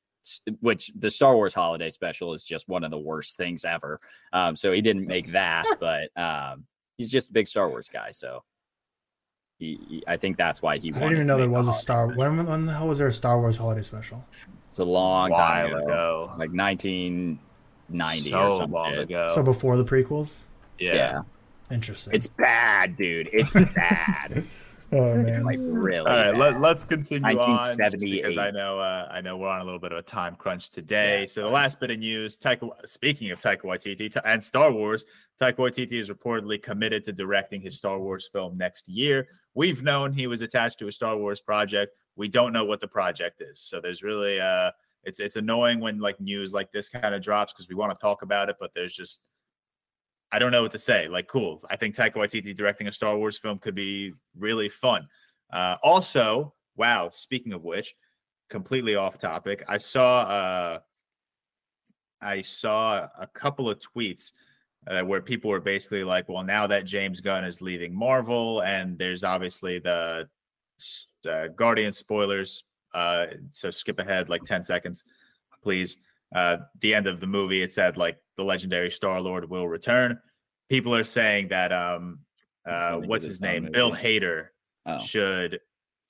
which 0.61 0.91
the 0.99 1.11
Star 1.11 1.35
Wars 1.37 1.55
holiday 1.55 1.91
special 1.91 2.35
is 2.35 2.45
just 2.45 2.69
one 2.69 2.85
of 2.85 2.91
the 2.91 2.99
worst 2.99 3.37
things 3.37 3.65
ever. 3.65 4.01
Um, 4.33 4.57
so 4.57 4.73
he 4.73 4.81
didn't 4.81 5.07
make 5.07 5.33
that, 5.33 5.65
but 5.81 6.11
um, 6.21 6.65
he's 6.97 7.11
just 7.11 7.31
a 7.31 7.33
big 7.33 7.47
Star 7.47 7.69
Wars 7.69 7.89
guy. 7.93 8.11
So 8.13 8.43
he, 9.59 9.81
he- 9.89 10.05
I 10.07 10.17
think 10.17 10.37
that's 10.37 10.63
why 10.63 10.79
he. 10.79 10.91
I 10.95 10.99
didn't 10.99 11.13
even 11.13 11.27
know 11.27 11.37
there 11.37 11.49
was 11.49 11.69
a 11.69 11.73
Star. 11.73 12.07
When, 12.07 12.47
when 12.47 12.67
the 12.67 12.73
hell 12.73 12.89
was 12.89 12.99
there 12.99 13.09
a 13.09 13.13
Star 13.13 13.39
Wars 13.41 13.57
holiday 13.57 13.83
special? 13.83 14.25
It's 14.71 14.79
a 14.79 14.85
long 14.85 15.31
time 15.31 15.67
ago, 15.75 15.85
ago. 15.85 16.27
like 16.39 16.51
1990 16.53 18.35
or 18.35 18.51
so 18.51 18.57
something. 18.59 18.73
long 18.73 18.95
ago. 18.95 19.33
So 19.35 19.43
before 19.43 19.77
the 19.77 19.85
prequels. 19.85 20.41
yeah. 20.79 20.95
yeah. 20.95 21.23
Interesting. 21.71 22.15
It's 22.15 22.27
bad, 22.27 22.97
dude. 22.97 23.29
It's 23.33 23.53
bad. 23.53 24.45
oh 24.93 25.21
it's 25.21 25.43
man. 25.43 25.45
like 25.45 25.59
really. 25.61 25.99
All 25.99 26.17
right, 26.17 26.33
bad. 26.33 26.39
let, 26.39 26.61
let's 26.61 26.85
continue 26.85 27.25
on 27.27 27.37
1978. 27.37 28.23
because 28.23 28.39
I 28.39 28.51
know 28.51 28.79
uh, 28.79 29.09
I 29.11 29.21
know 29.21 29.37
we're 29.37 29.49
on 29.49 29.61
a 29.61 29.65
little 29.65 29.79
bit 29.79 29.93
of 29.93 29.99
a 29.99 30.03
time 30.03 30.37
crunch 30.37 30.71
today. 30.71 31.21
Yeah, 31.21 31.27
so 31.27 31.43
the 31.43 31.49
last 31.49 31.81
bit 31.81 31.91
of 31.91 31.99
news, 31.99 32.39
Taika, 32.39 32.71
speaking 32.87 33.31
of 33.31 33.41
Taika 33.41 33.63
Waititi 33.63 34.11
Ta- 34.11 34.23
and 34.25 34.43
Star 34.43 34.73
Wars, 34.73 35.05
Taika 35.41 35.57
Waititi 35.57 35.93
is 35.93 36.09
reportedly 36.09 36.63
committed 36.63 37.05
to 37.05 37.13
directing 37.13 37.61
his 37.61 37.77
Star 37.77 37.99
Wars 37.99 38.29
film 38.33 38.57
next 38.57 38.89
year. 38.89 39.29
We've 39.55 39.83
known 39.83 40.13
he 40.13 40.27
was 40.27 40.43
attached 40.43 40.79
to 40.81 40.89
a 40.89 40.93
Star 40.93 41.17
Wars 41.17 41.41
project. 41.41 41.95
We 42.17 42.29
don't 42.29 42.53
know 42.53 42.65
what 42.65 42.81
the 42.81 42.89
project 42.89 43.41
is, 43.41 43.61
so 43.61 43.81
there's 43.81 44.03
really 44.03 44.41
uh, 44.41 44.71
it's 45.05 45.21
it's 45.21 45.37
annoying 45.37 45.81
when 45.81 45.99
like 45.99 46.21
news 46.21 46.53
like 46.53 46.73
this 46.73 46.89
kind 46.89 47.15
of 47.15 47.23
drops 47.23 47.53
because 47.53 47.69
we 47.69 47.75
want 47.75 47.93
to 47.93 47.99
talk 48.01 48.23
about 48.23 48.49
it, 48.49 48.57
but 48.59 48.71
there's 48.75 48.95
just 48.95 49.25
I 50.31 50.39
don't 50.39 50.53
know 50.53 50.63
what 50.63 50.73
to 50.73 50.79
say. 50.79 51.09
Like, 51.09 51.27
cool. 51.27 51.63
I 51.71 51.77
think 51.77 51.95
Taika 51.95 52.15
Waititi 52.15 52.55
directing 52.55 52.87
a 52.87 52.93
Star 52.93 53.17
Wars 53.17 53.39
film 53.39 53.59
could 53.59 53.75
be 53.75 54.13
really 54.37 54.69
fun. 54.69 55.09
Uh, 55.51 55.77
also, 55.83 56.55
wow. 56.77 57.11
Speaking 57.13 57.53
of 57.53 57.65
which, 57.65 57.95
completely 58.49 58.95
off 58.95 59.19
topic. 59.19 59.65
I 59.69 59.79
saw 59.79 60.21
uh, 60.23 60.79
I 62.21 62.43
saw 62.43 63.09
a 63.19 63.27
couple 63.27 63.71
of 63.71 63.81
tweets 63.81 64.33
uh, 64.87 65.03
where 65.03 65.21
people 65.21 65.51
were 65.51 65.61
basically 65.61 66.05
like, 66.05 66.29
"Well, 66.29 66.43
now 66.43 66.67
that 66.67 66.85
James 66.85 67.21
Gunn 67.21 67.45
is 67.45 67.63
leaving 67.63 67.95
Marvel, 67.95 68.63
and 68.63 68.99
there's 68.99 69.25
obviously 69.25 69.79
the 69.79 70.29
uh, 71.29 71.49
Guardian 71.57 71.93
spoilers. 71.93 72.65
Uh, 72.95 73.27
so 73.51 73.71
skip 73.71 73.99
ahead 73.99 74.29
like 74.29 74.45
ten 74.45 74.63
seconds, 74.63 75.05
please." 75.63 75.99
Uh, 76.35 76.59
the 76.81 76.95
end 76.95 77.07
of 77.07 77.21
the 77.21 77.27
movie, 77.27 77.63
it 77.63 77.73
said 77.73 77.97
like 77.97 78.19
the 78.37 78.45
legendary 78.45 78.91
Star 78.91 79.21
Lord 79.21 79.49
will 79.49 79.69
return. 79.69 80.19
People 80.69 80.95
are 80.95 81.05
saying 81.05 81.49
that 81.49 81.73
um, 81.73 82.21
uh, 82.67 82.97
what's 82.99 83.25
his 83.25 83.35
his 83.35 83.41
name? 83.41 83.63
movie. 83.65 83.73
Bill 83.73 83.93
Hader 83.93 84.49
Oh. 84.87 84.99
should 85.01 85.61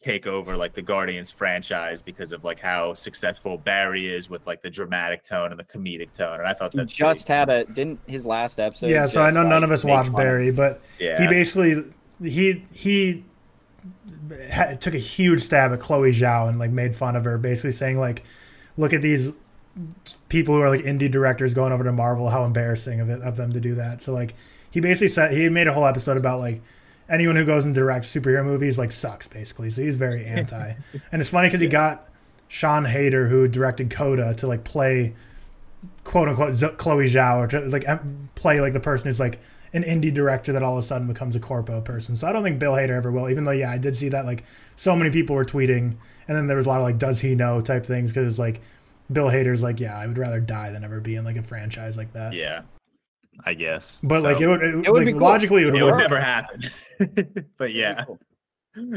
take 0.01 0.29
over 0.29 0.57
like 0.57 0.73
the 0.73 0.83
Guardians 0.83 1.31
franchise 1.33 2.01
because 2.01 2.31
of 2.33 2.45
like 2.45 2.61
how 2.61 2.95
successful 2.95 3.59
Barry 3.59 4.07
is 4.07 4.31
with 4.31 4.47
like 4.47 4.63
the 4.63 4.71
dramatic 4.71 5.25
tone 5.25 5.51
and 5.51 5.59
the 5.59 5.65
comedic 5.65 6.13
tone. 6.13 6.39
And 6.39 6.47
I 6.47 6.53
thought 6.53 6.73
He 6.73 6.79
that's 6.79 6.93
just 6.93 7.27
pretty- 7.27 7.39
had 7.39 7.49
a 7.49 7.65
didn't 7.65 7.99
his 8.07 8.25
last 8.25 8.61
episode. 8.61 8.91
yeah, 8.91 9.07
so 9.07 9.21
I 9.23 9.27
just, 9.29 9.35
know 9.35 9.43
none 9.49 9.65
of 9.65 9.73
us 9.73 9.85
watched 9.85 10.11
fun 10.11 10.15
of- 10.15 10.25
Barry, 10.25 10.51
but 10.53 10.81
yeah. 11.01 11.21
he 11.21 11.27
basically 11.27 11.83
he 12.23 12.65
he 12.73 13.25
ha- 14.53 14.75
took 14.79 14.95
a 14.95 14.99
huge 14.99 15.41
stab 15.41 15.73
at 15.73 15.81
Chloe 15.81 16.11
Zhao 16.11 16.49
and 16.49 16.59
like 16.59 16.71
made 16.71 16.95
fun 16.95 17.17
of 17.17 17.25
her, 17.25 17.39
basically 17.39 17.73
saying 17.73 17.99
like, 17.99 18.23
"Look 18.77 18.93
at 18.93 19.03
these 19.03 19.33
people 20.29 20.55
who 20.55 20.61
are 20.61 20.71
like 20.71 20.83
indie 20.83 21.11
directors 21.11 21.55
going 21.55 21.73
over 21.73 21.85
to 21.85 21.93
Marvel. 21.93 22.31
How 22.31 22.45
embarrassing 22.45 23.01
of 23.01 23.09
it 23.11 23.21
of 23.23 23.37
them 23.37 23.53
to 23.53 23.61
do 23.61 23.75
that." 23.77 24.03
So 24.03 24.13
like, 24.13 24.35
he 24.71 24.81
basically 24.81 25.09
said 25.09 25.33
he 25.33 25.49
made 25.49 25.67
a 25.67 25.73
whole 25.73 25.87
episode 25.87 26.17
about 26.17 26.41
like 26.41 26.63
anyone 27.09 27.37
who 27.37 27.45
goes 27.45 27.65
and 27.65 27.75
directs 27.75 28.15
superhero 28.15 28.45
movies 28.45 28.79
like 28.79 28.93
sucks 28.93 29.29
basically. 29.29 29.71
So 29.71 29.83
he's 29.83 29.97
very 29.97 30.25
anti, 30.27 30.75
and 31.13 31.21
it's 31.21 31.31
funny 31.31 31.49
because 31.49 31.61
he 31.61 31.69
got 31.69 32.07
Sian 32.49 32.85
Heder 32.85 33.29
who 33.29 33.49
directed 33.49 33.91
Coda 33.91 34.35
to 34.35 34.47
like 34.47 34.65
play 34.65 35.15
quote 36.05 36.29
unquote 36.29 36.55
Z- 36.55 36.75
Chloe 36.77 37.07
Zhao 37.07 37.39
or 37.39 37.47
to, 37.49 37.61
like 37.61 37.87
em- 37.87 38.31
play 38.35 38.61
like 38.61 38.73
the 38.73 38.81
person 38.81 39.09
who's 39.09 39.21
like 39.21 39.39
an 39.75 39.83
indie 39.83 40.13
director 40.13 40.53
that 40.53 40.63
all 40.63 40.73
of 40.75 40.79
a 40.79 40.83
sudden 40.83 41.07
becomes 41.07 41.37
a 41.37 41.41
corpo 41.41 41.81
person. 41.81 42.17
So 42.17 42.27
I 42.27 42.33
don't 42.33 42.43
think 42.43 42.59
Bill 42.59 42.73
Hader 42.73 42.97
ever 42.97 43.11
will. 43.11 43.29
Even 43.29 43.45
though 43.45 43.51
yeah, 43.51 43.71
I 43.71 43.79
did 43.79 43.97
see 43.97 44.09
that 44.09 44.25
like 44.25 44.45
so 44.77 44.97
many 44.97 45.11
people 45.11 45.37
were 45.37 45.45
tweeting, 45.45 45.97
and 46.27 46.37
then 46.37 46.47
there 46.47 46.57
was 46.57 46.67
a 46.67 46.69
lot 46.71 46.81
of 46.81 46.85
like 46.85 46.99
does 46.99 47.21
he 47.21 47.35
know 47.35 47.61
type 47.61 47.85
things 47.85 48.13
because 48.13 48.27
it's 48.27 48.39
like 48.39 48.61
Bill 49.13 49.27
Hader's 49.29 49.63
like 49.63 49.81
yeah, 49.81 49.97
I 49.97 50.07
would 50.07 50.19
rather 50.19 50.41
die 50.41 50.71
than 50.71 50.85
ever 50.85 51.01
be 51.01 51.17
in 51.17 51.25
like 51.25 51.37
a 51.37 51.43
franchise 51.43 51.97
like 51.97 52.13
that. 52.13 52.33
yeah, 52.35 52.63
I 53.45 53.55
guess. 53.55 54.01
But 54.05 54.23
like 54.23 54.41
it 54.41 54.47
would, 54.47 54.63
it, 54.63 54.75
It 54.75 54.77
would 54.77 54.97
like, 54.97 55.07
be 55.07 55.13
cool. 55.13 55.21
logically 55.23 55.63
it 55.63 55.67
would 55.67 55.75
it 55.77 55.83
work. 55.83 55.95
would 55.95 56.01
never 56.01 56.21
happen. 56.21 56.63
but 57.59 57.73
yeah. 57.75 58.05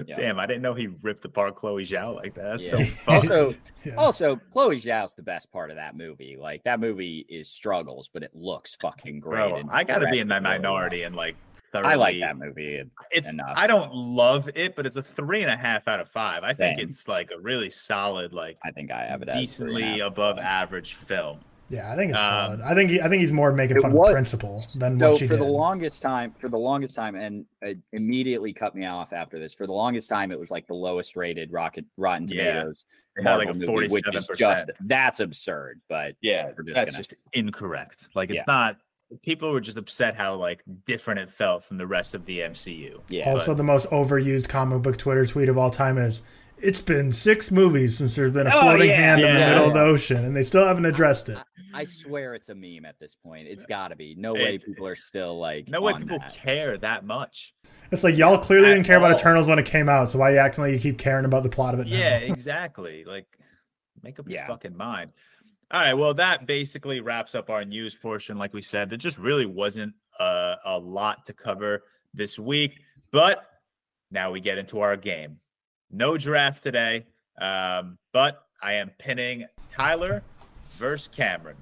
Yeah. 0.05 0.15
Damn, 0.15 0.38
I 0.39 0.45
didn't 0.45 0.61
know 0.61 0.75
he 0.75 0.88
ripped 1.01 1.25
apart 1.25 1.55
Chloe 1.55 1.85
Zhao 1.85 2.13
like 2.13 2.35
that. 2.35 2.59
That's 2.59 2.71
Yeah. 2.71 2.85
so. 2.85 3.11
Also, 3.11 3.53
Yeah. 3.83 3.95
also, 3.95 4.35
Chloe 4.51 4.79
Zhao's 4.79 5.15
the 5.15 5.23
best 5.23 5.51
part 5.51 5.71
of 5.71 5.77
that 5.77 5.97
movie. 5.97 6.38
Like 6.39 6.63
that 6.65 6.79
movie 6.79 7.25
is 7.27 7.49
struggles, 7.49 8.07
but 8.13 8.21
it 8.21 8.29
looks 8.35 8.75
fucking 8.79 9.21
great. 9.21 9.38
Bro, 9.49 9.63
I 9.71 9.83
gotta 9.83 10.07
be 10.11 10.19
in 10.19 10.27
my 10.27 10.35
directed 10.39 10.51
really 10.51 10.61
well. 10.61 10.73
minority 10.73 11.03
and 11.03 11.15
like 11.15 11.35
I 11.73 11.95
like 11.95 12.19
that 12.19 12.38
movie. 12.38 12.81
It's 13.11 13.30
enough. 13.30 13.53
I 13.56 13.68
don't 13.68 13.93
love 13.93 14.49
it, 14.56 14.76
but 14.76 14.85
it's 14.85 14.95
a 14.98 15.03
three 15.03 15.41
and 15.41 15.52
a 15.52 15.56
half 15.57 15.88
out 15.88 15.99
of 15.99 16.10
five. 16.10 16.43
I 16.43 16.53
think 16.53 16.80
it's 16.80 17.07
like 17.07 17.31
a 17.35 17.39
really 17.39 17.69
solid, 17.69 18.34
like 18.34 18.57
I 18.64 18.72
think 18.72 18.91
I 18.91 19.06
have 19.06 19.22
it 19.22 19.30
as 19.30 19.34
three 19.35 19.39
and 19.39 19.41
a 19.41 19.41
decently 19.41 19.99
half. 19.99 20.07
above 20.11 20.38
average 20.39 20.95
film. 20.95 21.39
Yeah, 21.69 21.89
I 21.89 21.95
think 21.95 22.11
it's 22.11 22.19
Um, 22.19 22.26
solid. 22.27 22.61
I 22.61 22.76
think 22.76 22.89
he, 22.89 22.99
I 22.99 23.07
think 23.07 23.22
he's 23.22 23.31
more 23.31 23.53
making 23.53 23.80
fun 23.80 23.93
was- 23.93 24.10
of 24.10 24.14
principle 24.14 24.61
than 24.77 24.98
So 24.98 25.11
what 25.11 25.19
she 25.19 25.26
for 25.27 25.35
did. 25.35 25.39
the 25.43 25.45
longest 25.52 26.02
time, 26.02 26.34
for 26.38 26.49
the 26.49 26.57
longest 26.57 26.95
time, 26.98 27.15
and 27.15 27.45
it 27.61 27.77
immediately 27.93 28.52
cut 28.52 28.76
me 28.76 28.85
off 28.85 29.14
after 29.14 29.39
this. 29.39 29.53
For 29.53 29.65
the 29.65 29.72
longest 29.73 30.10
time, 30.10 30.31
it 30.34 30.39
was 30.39 30.52
like 30.52 30.68
the 30.68 30.73
lowest 30.73 31.15
rated 31.15 31.53
Rocket 31.53 31.85
Rotten 31.95 32.27
Tomatoes 32.27 32.84
It 33.15 33.23
had 33.23 33.38
like 33.38 33.45
Marvel 33.48 33.64
a 33.64 33.68
movie, 33.68 33.88
which 33.88 34.03
forty-seven 34.03 34.18
is 34.18 34.27
just 34.38 34.72
that's 34.81 35.22
absurd. 35.22 35.80
But 35.88 36.15
Yeah, 36.22 36.52
we're 36.57 36.64
just 36.64 36.76
that's 36.76 36.91
gonna- 36.91 36.98
just 36.99 37.14
incorrect. 37.31 38.10
Like 38.15 38.30
it's 38.31 38.39
Yeah. 38.39 38.43
not. 38.48 38.77
People 39.23 39.51
were 39.51 39.61
just 39.61 39.77
upset 39.77 40.15
how 40.15 40.35
like 40.35 40.63
different 40.85 41.19
it 41.19 41.29
felt 41.31 41.63
from 41.63 41.77
the 41.77 41.88
rest 41.88 42.13
of 42.15 42.25
the 42.25 42.39
MCU. 42.39 43.01
yeah, 43.09 43.29
also, 43.29 43.51
but- 43.51 43.57
the 43.57 43.63
most 43.63 43.89
overused 43.89 44.47
comic 44.49 44.81
book 44.81 44.97
Twitter 44.97 45.25
tweet 45.25 45.49
of 45.49 45.57
all 45.57 45.69
time 45.69 45.97
is, 45.97 46.21
"It's 46.57 46.81
been 46.81 47.11
six 47.11 47.51
movies 47.51 47.97
since 47.97 48.15
there's 48.15 48.31
been 48.31 48.47
a 48.47 48.51
Oh, 48.55 48.61
floating 48.61 48.89
yeah, 48.89 48.95
hand 48.95 49.21
in 49.21 49.33
the 49.33 49.39
yeah, 49.39 49.49
middle 49.49 49.67
of 49.67 49.73
the 49.73 49.81
ocean, 49.81 50.23
and 50.23 50.35
they 50.35 50.43
still 50.43 50.65
haven't 50.65 50.85
addressed 50.85 51.27
it." 51.29 51.38
I 51.73 51.85
swear 51.85 52.33
it's 52.35 52.49
a 52.49 52.55
meme 52.55 52.85
at 52.85 52.99
this 52.99 53.15
point. 53.15 53.47
It's 53.47 53.65
got 53.65 53.89
to 53.89 53.95
be. 53.95 54.13
No 54.17 54.33
way 54.33 54.55
It- 54.55 54.65
people 54.65 54.85
are 54.88 54.95
still 54.95 55.39
like. 55.39 55.69
No 55.69 55.81
way 55.81 55.93
people 55.93 56.19
that. 56.19 56.33
care 56.33 56.77
that 56.77 57.05
much. 57.05 57.53
It's 57.91 58.03
like 58.03 58.17
y'all 58.17 58.38
clearly 58.38 58.67
At 58.67 58.75
didn't 58.75 58.85
care 58.85 58.97
about. 58.97 59.17
Eternals 59.17 59.47
when 59.47 59.57
it 59.59 59.65
came 59.65 59.88
out, 59.89 60.09
so 60.09 60.19
why 60.19 60.31
you 60.31 60.38
acting 60.38 60.63
like 60.65 60.73
you 60.73 60.79
keep 60.79 60.97
caring 60.97 61.23
about 61.25 61.43
the 61.43 61.49
plot 61.49 61.73
of 61.73 61.79
it 61.81 61.88
now? 61.88 61.95
Yeah, 61.97 62.17
exactly. 62.17 63.03
Like, 63.05 63.25
make 64.03 64.19
up 64.19 64.27
your 64.27 64.39
Yeah. 64.39 64.47
fucking 64.47 64.75
mind. 64.75 65.11
All 65.72 65.80
right. 65.80 65.93
Well, 65.93 66.14
that 66.15 66.48
basically 66.48 66.99
wraps 66.99 67.34
up 67.34 67.49
our 67.49 67.64
news 67.64 67.95
portion. 67.95 68.38
Like 68.38 68.53
we 68.53 68.61
said, 68.61 68.89
there 68.89 68.98
just 68.98 69.18
really 69.18 69.45
wasn't 69.45 69.93
uh, 70.19 70.56
a 70.65 70.77
lot 70.77 71.26
to 71.27 71.34
cover 71.34 71.84
this 72.14 72.38
week. 72.38 72.81
But 73.11 73.45
now 74.11 74.31
we 74.31 74.41
get 74.41 74.57
into 74.57 74.81
our 74.81 74.98
game. 74.98 75.39
No 75.89 76.18
draft 76.18 76.61
today, 76.61 77.06
um, 77.39 77.98
but 78.14 78.43
I 78.61 78.73
am 78.73 78.91
pinning 78.98 79.45
Tyler 79.68 80.23
versus 80.72 81.07
Cameron 81.07 81.57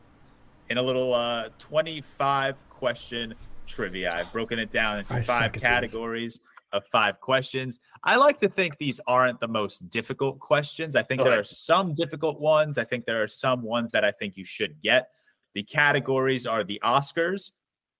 in 0.70 0.78
a 0.78 0.82
little 0.82 1.14
uh, 1.14 1.50
25 1.60 2.58
question 2.70 3.36
trivia. 3.66 4.14
I've 4.14 4.32
broken 4.32 4.60
it 4.60 4.72
down 4.72 5.00
into 5.00 5.14
I 5.14 5.22
five 5.22 5.52
categories 5.52 6.42
of 6.72 6.86
five 6.88 7.20
questions. 7.20 7.80
I 8.04 8.16
like 8.16 8.40
to 8.40 8.50
think 8.50 8.78
these 8.78 9.00
aren't 9.08 9.40
the 9.40 9.48
most 9.48 9.90
difficult 9.90 10.40
questions. 10.40 10.96
I 10.96 11.04
think 11.04 11.24
there 11.24 11.40
are 11.40 11.44
some 11.44 11.94
difficult 11.94 12.40
ones. 12.40 12.78
I 12.78 12.84
think 12.84 13.06
there 13.06 13.24
are 13.24 13.28
some 13.28 13.62
ones 13.62 13.92
that 13.92 14.04
I 14.06 14.12
think 14.12 14.38
you 14.38 14.46
should 14.46 14.82
get. 14.82 15.10
The 15.56 15.64
categories 15.64 16.46
are 16.46 16.64
the 16.64 16.80
Oscars, 16.84 17.52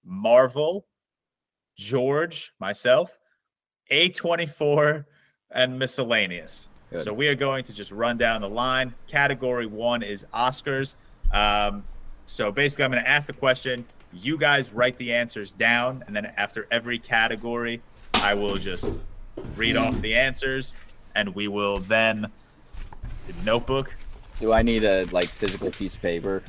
Marvel, 0.06 0.86
George, 1.76 2.54
myself, 2.60 3.18
A24, 3.92 5.06
and 5.52 5.80
miscellaneous. 5.80 6.68
Good. 6.92 7.04
So 7.04 7.14
we 7.14 7.28
are 7.28 7.36
going 7.36 7.64
to 7.66 7.74
just 7.74 7.92
run 7.92 8.18
down 8.18 8.42
the 8.42 8.50
line. 8.50 8.94
Category 9.08 9.66
one 9.66 10.04
is 10.04 10.26
Oscars. 10.34 10.96
Um, 11.32 11.84
so 12.26 12.52
basically, 12.52 12.86
I'm 12.86 12.92
going 12.92 13.04
to 13.04 13.10
ask 13.10 13.28
the 13.28 13.34
question. 13.34 13.86
You 14.12 14.38
guys 14.38 14.74
write 14.74 14.98
the 14.98 15.14
answers 15.14 15.52
down, 15.52 16.04
and 16.08 16.16
then 16.16 16.26
after 16.38 16.68
every 16.72 16.98
category, 16.98 17.82
I 18.22 18.34
will 18.34 18.58
just 18.58 19.00
read 19.56 19.76
off 19.78 20.00
the 20.02 20.16
answers, 20.16 20.74
and 21.16 21.34
we 21.36 21.48
will 21.48 21.80
then 21.80 22.32
notebook. 23.46 23.96
Do 24.40 24.54
I 24.54 24.62
need 24.62 24.84
a 24.84 25.06
like 25.06 25.28
physical 25.28 25.72
piece 25.72 25.96
of 25.96 26.02
paper? 26.02 26.44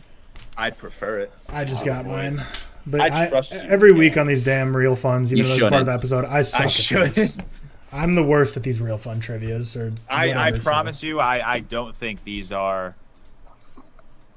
I'd 0.57 0.77
prefer 0.79 1.21
it. 1.21 1.33
I 1.49 1.65
just 1.65 1.85
got 1.85 2.05
boy. 2.05 2.11
mine. 2.11 2.41
But 2.87 3.01
I 3.03 3.27
I 3.27 3.29
trust 3.29 3.53
you, 3.53 3.61
every 3.61 3.93
week 3.93 4.15
yeah. 4.15 4.23
on 4.23 4.27
these 4.27 4.43
damn 4.43 4.77
real 4.77 4.97
funds, 4.97 5.33
even 5.33 5.45
You 5.45 5.49
though 5.49 5.67
it's 5.67 5.71
part 5.71 5.81
of 5.81 5.87
the 5.87 5.93
episode, 5.93 6.25
I 6.25 6.43
suck 6.43 6.63
I 6.63 6.65
at 6.65 6.71
should. 6.73 7.11
these. 7.15 7.63
I'm 7.93 8.15
the 8.15 8.23
worst 8.23 8.57
at 8.57 8.63
these 8.63 8.81
real 8.81 8.99
fun 8.99 9.21
trivias. 9.21 9.77
Or 9.77 9.93
I, 10.09 10.25
I 10.25 10.29
whatever, 10.29 10.57
so- 10.57 10.63
promise 10.63 11.03
you, 11.03 11.21
I, 11.21 11.55
I 11.55 11.61
don't 11.61 11.95
think 11.95 12.23
these 12.25 12.53
are 12.53 12.95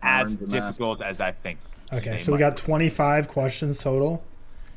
as 0.02 0.36
difficult 0.36 1.02
as 1.02 1.22
I 1.22 1.32
think. 1.32 1.60
Okay, 1.92 2.20
so 2.20 2.32
we 2.32 2.40
got 2.40 2.58
25 2.58 3.28
questions 3.28 3.80
total. 3.80 4.24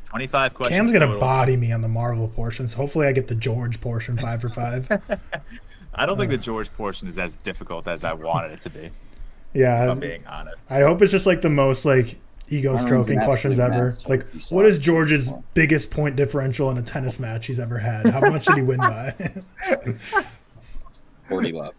25 0.07 0.55
questions. 0.55 0.77
Cam's 0.79 0.93
gonna 0.93 1.19
body 1.19 1.57
me 1.57 1.73
on 1.73 1.83
the 1.83 1.89
Marvel 1.89 2.29
portion, 2.29 2.67
so 2.69 2.77
hopefully 2.79 3.07
I 3.07 3.13
get 3.13 3.29
the 3.29 3.35
George 3.35 3.81
portion 3.81 4.17
five 4.17 4.41
for 4.41 4.49
five. 4.49 4.89
I 5.95 6.07
don't 6.07 6.17
think 6.19 6.29
Uh. 6.29 6.37
the 6.37 6.43
George 6.43 6.73
portion 6.75 7.09
is 7.09 7.19
as 7.19 7.35
difficult 7.37 7.89
as 7.89 8.05
I 8.05 8.13
wanted 8.13 8.53
it 8.53 8.61
to 8.63 8.71
be. 8.71 8.81
If 8.81 8.93
Yeah, 9.55 9.91
I'm 9.91 9.99
being 10.01 10.25
honest. 10.27 10.61
I 10.71 10.81
hope 10.83 11.03
it's 11.03 11.13
just 11.13 11.27
like 11.27 11.41
the 11.41 11.51
most 11.51 11.85
like 11.85 12.19
ego 12.49 12.77
stroking 12.77 13.21
questions 13.21 13.59
ever. 13.59 13.93
Like, 14.09 14.21
if 14.21 14.35
you 14.35 14.41
saw 14.41 14.55
what 14.55 14.67
is 14.67 14.79
George's 14.79 15.27
before. 15.29 15.43
biggest 15.55 15.91
point 15.91 16.15
differential 16.17 16.71
in 16.71 16.79
a 16.79 16.83
tennis 16.83 17.19
match 17.19 17.47
he's 17.47 17.59
ever 17.59 17.79
had? 17.79 18.07
How 18.09 18.21
much 18.21 18.45
did 18.45 18.57
he 18.57 18.63
win 18.63 18.79
by? 18.79 19.15
Forty 21.29 21.53
love. 21.53 21.75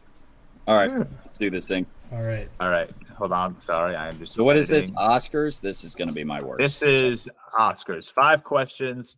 All 0.68 0.76
right, 0.76 0.92
let's 1.24 1.38
do 1.38 1.50
this 1.50 1.68
thing. 1.68 1.86
All 2.12 2.22
right, 2.24 2.48
All 2.60 2.70
right, 2.70 2.90
hold 3.16 3.32
on. 3.32 3.58
Sorry, 3.60 3.96
I 3.96 4.08
am 4.10 4.18
just. 4.20 4.34
So 4.34 4.44
what 4.44 4.58
is 4.58 4.68
this? 4.68 4.92
Oscars? 4.92 5.62
This 5.62 5.84
is 5.86 5.96
going 5.96 6.10
to 6.10 6.14
be 6.14 6.24
my 6.26 6.42
worst. 6.42 6.60
This 6.60 6.82
is 6.82 7.30
Oscars. 7.54 8.12
Five 8.12 8.44
questions, 8.44 9.18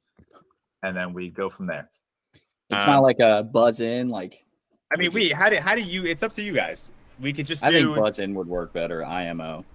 and 0.84 0.96
then 0.96 1.14
we 1.14 1.30
go 1.30 1.50
from 1.50 1.68
there. 1.68 1.90
It's 2.70 2.86
um, 2.86 2.92
not 2.92 3.00
like 3.04 3.20
a 3.20 3.44
buzz 3.44 3.80
in. 3.80 4.10
Like 4.10 4.46
I 4.94 4.98
mean, 4.98 5.12
we 5.12 5.30
how 5.30 5.50
do 5.50 5.58
how 5.58 5.76
do 5.76 5.82
you? 5.82 6.06
It's 6.06 6.24
up 6.24 6.34
to 6.36 6.42
you 6.42 6.54
guys. 6.54 6.92
We 7.20 7.34
could 7.34 7.46
just 7.48 7.64
I 7.64 7.72
do. 7.72 7.94
think 7.94 7.98
buzz 8.04 8.20
in 8.20 8.34
would 8.36 8.48
work 8.48 8.72
better. 8.74 9.04
IMO. 9.06 9.66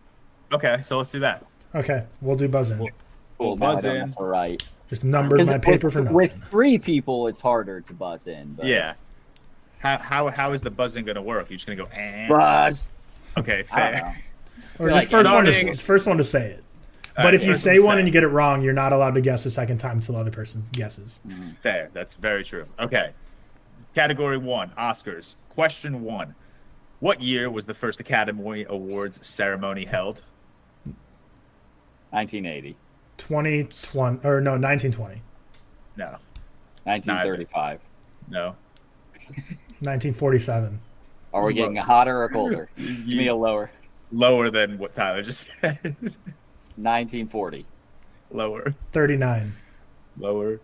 okay, 0.53 0.79
so 0.83 0.97
let's 0.99 1.11
do 1.11 1.19
that. 1.21 1.45
okay, 1.75 2.05
we'll 2.21 2.37
do 2.37 2.49
buzz 2.49 2.71
in. 2.71 2.79
Cool. 2.79 2.87
Well, 3.39 3.49
Cool. 3.49 3.57
now 3.57 3.67
I 3.67 3.73
Buzz 3.75 3.83
don't 3.83 3.95
in. 3.97 4.01
have 4.03 4.17
to 4.17 4.23
write. 4.23 4.69
Just 4.89 5.03
numbered 5.05 5.39
'Cause 5.41 5.49
my 5.51 5.59
paper 5.59 5.91
for 5.91 5.99
with, 5.99 6.05
nothing. 6.05 6.15
with 6.17 6.45
three 6.45 6.79
people, 6.79 7.27
it's 7.27 7.41
harder 7.41 7.81
to 7.81 7.93
buzz 7.93 8.27
in. 8.29 8.55
But 8.55 8.67
Yeah. 8.67 8.95
How 9.79 9.99
how 9.99 10.29
how 10.31 10.53
is 10.53 10.63
the 10.63 10.71
buzzing 10.71 11.05
going 11.05 11.17
to 11.17 11.23
work? 11.23 11.51
You're 11.51 11.57
just 11.57 11.67
going 11.67 11.77
to 11.79 11.85
go. 11.85 11.91
Eh? 11.93 12.29
buzz. 12.29 12.87
Okay, 13.37 13.65
fair. 13.65 13.97
know. 13.97 14.13
Or 14.79 14.89
just 14.89 15.13
like 15.13 15.25
first 15.25 15.31
one 15.33 15.45
to 15.47 15.75
first 15.85 16.07
one 16.07 16.17
to 16.19 16.25
say 16.25 16.47
it. 16.51 16.65
All 17.17 17.23
But 17.23 17.25
right, 17.27 17.35
if 17.35 17.45
you 17.45 17.55
say 17.55 17.79
one 17.79 17.95
say. 17.97 18.01
and 18.01 18.09
you 18.09 18.13
get 18.13 18.25
it 18.25 18.29
wrong, 18.29 18.63
you're 18.63 18.73
not 18.73 18.93
allowed 18.93 19.15
to 19.15 19.21
guess 19.21 19.47
a 19.47 19.51
second 19.51 19.79
time 19.79 19.97
until 19.99 20.15
the 20.17 20.21
other 20.21 20.31
person 20.33 20.63
guesses. 20.73 21.21
Mm, 21.27 21.57
fair. 21.59 21.91
That's 21.93 22.15
very 22.15 22.43
true. 22.45 22.67
Okay. 22.81 23.11
Category 23.95 24.37
one 24.39 24.71
Oscars. 24.79 25.37
Question 25.51 26.03
one 26.03 26.35
What 26.99 27.23
year 27.23 27.49
was 27.51 27.67
the 27.67 27.75
first 27.75 28.01
Academy 28.01 28.65
Awards 28.69 29.25
ceremony 29.27 29.85
held? 29.85 30.23
1980, 32.11 32.77
2020 33.17 34.19
or 34.25 34.41
no, 34.41 34.53
1920. 34.53 35.21
No. 35.97 36.17
1935. 36.85 37.81
No. 38.29 38.55
1947. 39.81 40.81
Are 41.33 41.45
we 41.45 41.55
getting 41.55 41.77
hotter 41.77 42.23
or 42.23 42.29
colder? 42.29 42.69
Give 42.77 43.07
me 43.07 43.27
a 43.29 43.35
lower. 43.35 43.71
Lower 44.13 44.51
than 44.51 44.79
what 44.79 44.95
Tyler 44.95 45.23
just 45.23 45.51
said. 45.61 45.97
1940, 46.77 47.67
Lower. 48.31 48.75
39. 48.93 49.55
Lower. 50.19 50.61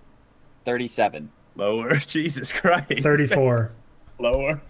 37, 0.65 1.31
Lower. 1.57 1.97
Jesus 1.99 2.53
Christ. 2.53 3.03
34. 3.03 3.73
Lower. 4.19 4.61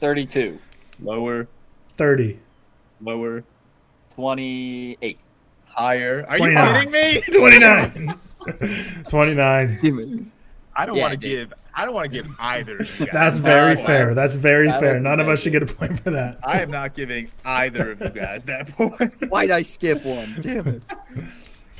32. 0.00 0.58
Lower. 1.02 1.48
30. 1.96 2.38
Lower. 3.00 3.44
28. 4.14 5.18
Higher. 5.66 6.26
Are 6.28 6.38
you 6.38 6.52
29. 6.52 6.74
kidding 6.74 6.90
me? 6.90 7.20
29. 7.32 8.20
29. 9.08 10.32
I 10.80 10.86
don't 10.86 10.96
Yeah, 10.96 11.02
want 11.02 11.12
to 11.20 11.28
give. 11.28 11.52
I 11.76 11.84
don't 11.84 11.94
want 11.94 12.10
to 12.10 12.22
give 12.22 12.26
either. 12.40 12.78
Of 12.78 13.00
you 13.00 13.06
guys. 13.06 13.12
That's 13.12 13.36
very 13.36 13.74
No, 13.74 13.84
fair. 13.84 14.14
That's 14.14 14.34
very 14.36 14.68
That 14.68 14.80
fair. 14.80 14.98
None 14.98 15.20
of 15.20 15.28
us 15.28 15.40
should 15.42 15.52
get 15.52 15.62
a 15.62 15.66
point 15.66 16.00
for 16.00 16.10
that. 16.10 16.38
I 16.42 16.60
am 16.62 16.70
not 16.70 16.94
giving 16.94 17.30
either 17.44 17.92
of 17.92 18.00
you 18.00 18.08
guys 18.10 18.44
that 18.46 18.68
point. 18.76 19.30
Why'd 19.30 19.50
I 19.50 19.62
skip 19.62 20.04
one? 20.04 20.34
Damn 20.40 20.66
it. 20.68 20.82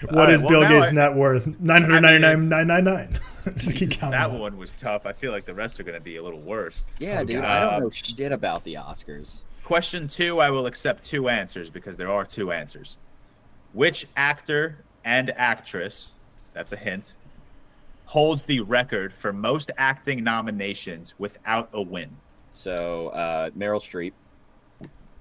What 0.08 0.30
All 0.30 0.34
is 0.34 0.40
right, 0.40 0.48
Bill 0.48 0.60
well, 0.60 0.68
Gates' 0.80 0.92
I- 0.92 0.94
net 0.94 1.14
worth? 1.14 1.46
999,999. 1.60 3.18
Just 3.58 3.76
keep 3.76 3.90
counting. 3.90 4.12
that 4.18 4.30
up. 4.30 4.40
one 4.40 4.56
was 4.56 4.72
tough. 4.72 5.04
I 5.04 5.12
feel 5.12 5.30
like 5.30 5.44
the 5.44 5.52
rest 5.52 5.78
are 5.78 5.82
going 5.82 5.94
to 5.98 6.00
be 6.02 6.16
a 6.16 6.22
little 6.22 6.40
worse. 6.40 6.82
Yeah, 6.98 7.20
Oh, 7.20 7.24
dude. 7.24 7.36
God. 7.42 7.44
I 7.44 7.60
don't 7.60 7.74
Uh, 7.74 7.78
know 7.80 7.90
shit 7.90 8.32
about 8.32 8.64
the 8.64 8.74
Oscars. 8.74 9.40
Question 9.62 10.08
two, 10.08 10.40
I 10.40 10.48
will 10.48 10.64
accept 10.64 11.04
two 11.04 11.28
answers 11.28 11.68
because 11.68 11.98
there 11.98 12.10
are 12.10 12.24
two 12.24 12.50
answers. 12.50 12.96
Which 13.74 14.06
actor 14.16 14.78
and 15.04 15.30
actress, 15.36 16.12
that's 16.54 16.72
a 16.72 16.76
hint, 16.76 17.12
holds 18.10 18.42
the 18.42 18.58
record 18.58 19.12
for 19.12 19.32
most 19.32 19.70
acting 19.78 20.24
nominations 20.24 21.14
without 21.16 21.68
a 21.72 21.80
win? 21.80 22.10
So, 22.52 23.08
uh, 23.10 23.50
Meryl 23.50 23.78
Streep. 23.80 24.12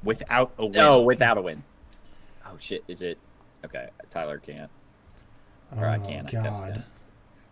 Without 0.03 0.52
a 0.57 0.64
win. 0.66 0.72
No, 0.72 1.03
without 1.03 1.38
a 1.38 1.41
win. 1.41 1.61
Oh, 2.48 2.56
shit. 2.57 2.84
Is 2.88 3.03
it? 3.03 3.20
Okay. 3.64 3.90
Tyler 4.10 4.40
can't. 4.40 4.72
Or 5.78 5.86
I 5.86 5.98
Oh, 5.98 6.07
can't. 6.07 6.32
God. 6.32 6.76
then. 6.78 6.84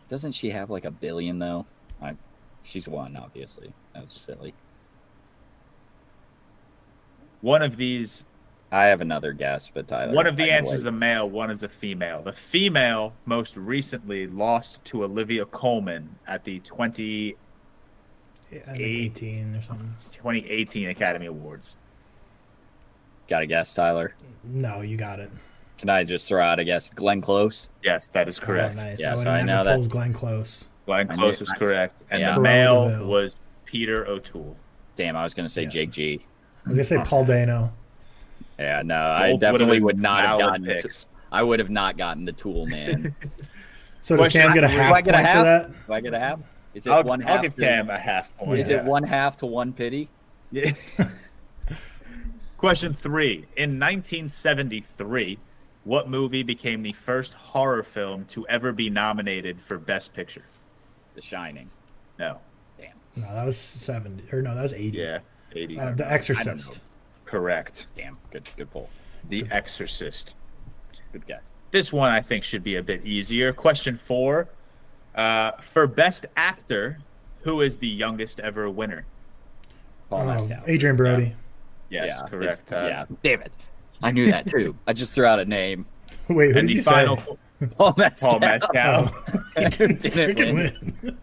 Doesn't 0.09 0.31
she 0.31 0.49
have 0.49 0.71
like 0.71 0.85
a 0.85 0.91
billion, 0.91 1.37
though? 1.37 1.67
I, 2.01 2.15
she's 2.63 2.87
one, 2.87 3.15
obviously. 3.15 3.71
That 3.93 4.01
was 4.03 4.11
silly. 4.13 4.55
One 7.41 7.61
of 7.61 7.77
these, 7.77 8.25
I 8.71 8.83
have 8.85 8.99
another 8.99 9.31
guess, 9.31 9.69
but 9.73 9.87
Tyler. 9.87 10.13
one 10.13 10.27
of 10.27 10.35
the 10.35 10.45
can 10.47 10.55
answers 10.57 10.69
wait. 10.71 10.77
is 10.79 10.85
a 10.85 10.91
male, 10.91 11.29
one 11.29 11.49
is 11.49 11.63
a 11.63 11.69
female. 11.69 12.21
The 12.21 12.33
female 12.33 13.13
most 13.25 13.55
recently 13.55 14.27
lost 14.27 14.83
to 14.85 15.03
Olivia 15.05 15.45
Colman 15.45 16.17
at 16.27 16.43
the 16.43 16.59
20, 16.59 17.35
Yeah, 18.51 18.59
I 18.59 18.71
think 18.71 18.79
Eight. 18.81 19.23
18 19.23 19.55
or 19.55 19.61
something. 19.61 19.95
2018 20.11 20.89
Academy 20.89 21.27
Awards. 21.27 21.77
Got 23.29 23.43
a 23.43 23.45
guess, 23.45 23.73
Tyler. 23.73 24.13
No, 24.43 24.81
you 24.81 24.97
got 24.97 25.19
it. 25.19 25.29
Can 25.77 25.89
I 25.89 26.03
just 26.03 26.27
throw 26.27 26.43
out 26.43 26.59
a 26.59 26.63
guess? 26.65 26.89
Glenn 26.89 27.21
Close. 27.21 27.67
Yes, 27.83 28.07
that 28.07 28.27
is 28.27 28.39
oh, 28.39 28.45
correct. 28.45 28.75
Oh, 28.77 28.81
nice. 28.83 28.99
Yeah, 28.99 29.13
I 29.13 29.23
so 29.23 29.29
I 29.29 29.41
know 29.43 29.63
that- 29.63 29.75
pulled 29.77 29.89
Glenn 29.89 30.11
Close. 30.13 30.69
Glenn 30.85 31.07
Close 31.07 31.39
knew- 31.39 31.43
is 31.45 31.51
correct. 31.51 32.03
And 32.09 32.19
Yeah. 32.21 32.35
the 32.35 32.41
male 32.41 33.07
was 33.07 33.35
Peter 33.65 34.05
O'Toole. 34.07 34.55
Damn, 34.95 35.15
I 35.15 35.23
was 35.23 35.33
gonna 35.33 35.47
say 35.49 35.63
Yeah. 35.63 35.69
Jake 35.69 35.91
G. 35.91 36.25
I 36.65 36.69
was 36.69 36.77
going 36.77 36.77
to 36.77 36.83
say 36.83 37.09
Paul 37.09 37.23
Dano. 37.23 37.71
Yeah, 38.59 38.81
no, 38.83 38.95
I 38.95 39.19
Both 39.19 39.27
would've 39.27 39.39
definitely 39.41 39.79
would 39.81 39.99
not 39.99 40.25
have 40.25 40.39
gotten. 40.39 40.61
The 40.63 40.75
picks. 40.75 41.03
t- 41.05 41.09
I 41.31 41.43
would 41.43 41.59
have 41.59 41.69
not 41.69 41.97
gotten 41.97 42.25
the 42.25 42.33
tool, 42.33 42.65
man. 42.65 43.13
So 44.01 44.15
does 44.15 44.25
Question 44.27 44.41
Cam 44.43 44.53
get 44.53 44.63
a 44.63 44.67
half 44.69 44.89
Do 44.89 44.93
I 44.95 45.01
get 45.01 45.13
a 45.15 45.17
point 45.17 45.25
half? 45.27 45.37
for 45.37 45.43
that? 45.43 45.87
Do 45.87 45.93
I 45.93 45.99
get 46.01 46.13
a 46.13 46.19
half? 46.19 46.39
Is 46.73 46.87
it 46.87 46.91
I'll, 46.91 47.03
one 47.03 47.21
I'll 47.23 47.27
half? 47.27 47.41
give 47.41 47.55
to- 47.55 47.61
Cam 47.61 47.89
a 47.89 47.97
half 47.97 48.37
point. 48.37 48.59
Is 48.59 48.69
Yeah. 48.69 48.77
it 48.77 48.85
one 48.85 49.03
half 49.03 49.35
to 49.37 49.45
one 49.45 49.73
pity? 49.73 50.07
Yeah. 50.51 50.71
Question 52.57 52.93
three. 52.93 53.45
In 53.57 53.79
1973, 53.79 55.37
what 55.83 56.09
movie 56.09 56.43
became 56.43 56.81
the 56.83 56.93
first 56.93 57.33
horror 57.33 57.83
film 57.83 58.25
to 58.25 58.47
ever 58.47 58.71
be 58.71 58.89
nominated 58.89 59.61
for 59.61 59.77
Best 59.77 60.13
Picture? 60.13 60.45
The 61.15 61.21
Shining. 61.21 61.69
No. 62.17 62.39
Damn. 62.79 62.91
No, 63.17 63.33
that 63.33 63.45
was 63.45 63.57
70. 63.57 64.23
Or 64.33 64.41
no, 64.41 64.55
that 64.55 64.63
was 64.63 64.73
80. 64.73 64.97
Yeah. 64.97 65.19
80. 65.53 65.79
Uh, 65.79 65.91
the 65.93 66.11
Exorcist. 66.11 66.81
Correct. 67.27 67.85
Damn. 67.95 68.17
Good. 68.31 68.49
Good 68.57 68.71
pull. 68.71 68.89
The 69.29 69.45
Exorcist. 69.51 70.33
Good 71.11 71.27
guess. 71.27 71.41
This 71.71 71.91
one 71.93 72.09
I 72.11 72.21
think 72.21 72.43
should 72.43 72.63
be 72.63 72.77
a 72.77 72.83
bit 72.83 73.03
easier. 73.05 73.53
Question 73.53 73.97
four. 73.97 74.47
Uh, 75.13 75.51
for 75.53 75.85
Best 75.87 76.25
Actor, 76.35 76.99
who 77.41 77.61
is 77.61 77.77
the 77.77 77.87
youngest 77.87 78.39
ever 78.39 78.69
winner? 78.69 79.05
Paul 80.09 80.21
Oh, 80.21 80.25
Mescal. 80.47 80.63
Adrien 80.73 80.95
Brody. 80.95 81.35
Yes, 81.89 82.11
yeah, 82.21 82.27
correct. 82.27 82.71
Uh, 82.71 82.85
yeah. 82.87 83.05
Damn 83.23 83.41
it. 83.41 83.51
I 84.03 84.11
knew 84.11 84.29
that 84.31 84.45
too. 84.47 84.75
I 84.85 84.93
just 84.93 85.13
threw 85.13 85.25
out 85.25 85.39
a 85.39 85.45
name. 85.45 85.85
Wait, 86.29 86.51
who 86.53 86.59
And 86.59 86.67
did 86.67 86.73
the 86.75 86.77
you 86.77 86.83
final, 86.83 87.17
say? 87.17 87.67
Paul 87.77 87.93
Mescal. 87.97 88.29
Paul 88.29 88.39
Mescal. 88.39 88.71
Oh, 88.77 89.23
he 89.57 89.65
didn't 89.69 90.01
Didn't 90.01 90.55
win. 90.55 90.95
win. 91.03 91.17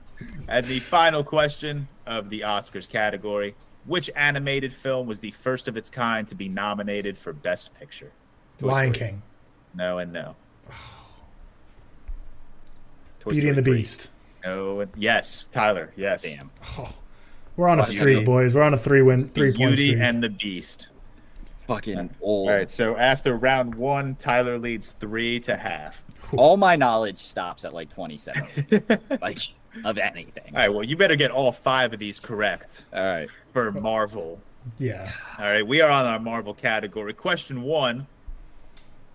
And 0.48 0.66
the 0.66 0.81
final 0.81 1.22
question 1.24 1.89
of 2.06 2.28
the 2.31 2.40
Oscars 2.40 2.89
category: 2.90 3.55
Which 3.86 4.11
animated 4.16 4.73
film 4.73 5.06
was 5.06 5.19
the 5.20 5.31
first 5.32 5.69
of 5.69 5.77
its 5.77 5.90
kind 5.90 6.27
to 6.28 6.35
be 6.35 6.48
nominated 6.48 7.19
for 7.19 7.32
Best 7.32 7.74
Picture? 7.78 8.12
Toy 8.59 8.69
Lion 8.69 8.94
Story. 8.94 9.09
King. 9.11 9.23
No, 9.74 9.98
and 9.98 10.12
no. 10.12 10.36
Toy 13.20 13.31
Beauty 13.32 13.48
and 13.48 13.59
the 13.59 13.62
three. 13.62 13.78
Beast. 13.78 14.11
No, 14.44 14.81
and 14.81 14.90
yes. 14.97 15.47
Tyler, 15.51 15.93
yes. 15.97 16.23
Damn. 16.23 16.51
Oh, 16.78 16.94
we're 17.56 17.69
on 17.69 17.78
a 17.81 17.85
Beauty. 17.85 17.98
streak, 17.98 18.24
boys. 18.27 18.55
We're 18.55 18.62
on 18.62 18.74
a 18.74 18.78
three 18.78 19.02
win, 19.02 19.28
three 19.28 19.51
point 19.52 19.77
Beauty 19.77 19.86
streak. 19.89 20.01
and 20.01 20.23
the 20.23 20.28
Beast. 20.31 20.89
Fucking 21.66 22.11
old. 22.20 22.51
All 22.51 22.55
right, 22.56 22.69
so 22.69 22.94
after 22.97 23.35
round 23.36 23.74
one, 23.74 24.16
Tyler 24.16 24.59
leads 24.59 24.90
three 24.93 25.40
to 25.40 25.56
half. 25.56 26.05
All 26.36 26.56
my 26.59 26.77
knowledge 26.77 27.19
stops 27.19 27.65
at 27.65 27.73
like 27.73 27.90
27. 27.90 28.82
like 29.23 29.39
of 29.84 29.98
anything. 29.98 30.44
All 30.55 30.60
right, 30.60 30.68
well, 30.68 30.84
you 30.84 30.96
better 30.96 31.16
get 31.16 31.30
all 31.30 31.52
five 31.52 31.92
of 31.92 31.98
these 31.98 32.20
correct 32.20 32.86
All 32.92 33.02
right. 33.05 33.28
for 33.52 33.72
Marvel. 33.72 34.40
yeah. 34.78 35.10
All 35.38 35.44
right, 35.46 35.66
we 35.66 35.80
are 35.80 35.90
on 35.90 36.06
our 36.06 36.18
Marvel 36.18 36.55
category. 36.55 37.12
Question 37.14 37.62
one 37.62 38.06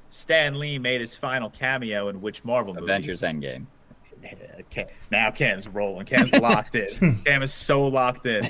Stan 0.10 0.58
Lee 0.60 0.80
made 0.80 1.02
his 1.02 1.16
final 1.16 1.50
cameo 1.50 2.10
in 2.10 2.20
which 2.22 2.44
Marvel 2.44 2.74
movie? 2.74 2.86
Avengers 2.86 3.22
Endgame. 3.22 3.66
Cam, 4.70 4.88
now 5.12 5.32
Cam's 5.32 5.68
rolling. 5.68 6.06
Cam's 6.06 6.34
locked 6.34 6.76
in. 6.76 7.22
Cam 7.26 7.42
is 7.44 7.54
so 7.54 7.88
locked 7.88 8.26
in. 8.26 8.50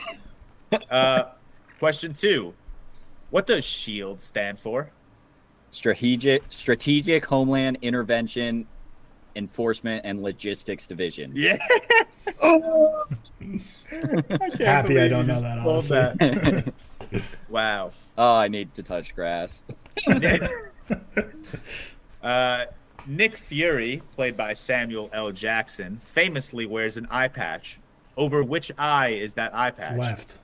Uh, 0.90 1.26
question 1.80 2.14
two 2.14 2.54
What 3.30 3.46
does 3.46 3.66
SHIELD 3.66 4.22
stand 4.22 4.60
for? 4.60 4.90
Strategic 5.72 6.44
Strategic 6.50 7.26
Homeland 7.26 7.78
Intervention 7.84 8.66
Enforcement 9.36 10.02
and 10.06 10.22
Logistics 10.22 10.88
Division. 10.88 11.32
Yeah. 11.36 11.58
Happy 14.60 15.00
I 15.00 15.08
don't 15.08 15.28
know 15.28 15.42
that, 15.42 15.60
honestly. 15.60 16.74
Wow. 17.50 17.92
oh, 18.20 18.36
I 18.36 18.48
need 18.50 18.76
to 18.76 18.84
touch 18.84 19.16
grass. 19.16 19.64
Uh, 22.22 22.66
Nick 23.08 23.38
Fury, 23.38 24.02
played 24.16 24.36
by 24.36 24.54
Samuel 24.54 25.10
L. 25.14 25.32
Jackson, 25.32 26.02
famously 26.04 26.66
wears 26.66 26.98
an 26.98 27.08
eye 27.10 27.30
patch. 27.30 27.80
Over 28.18 28.44
which 28.44 28.74
eye 28.78 29.10
is 29.12 29.36
that 29.36 29.56
eye 29.56 29.72
patch? 29.72 29.98
Left. 29.98 30.40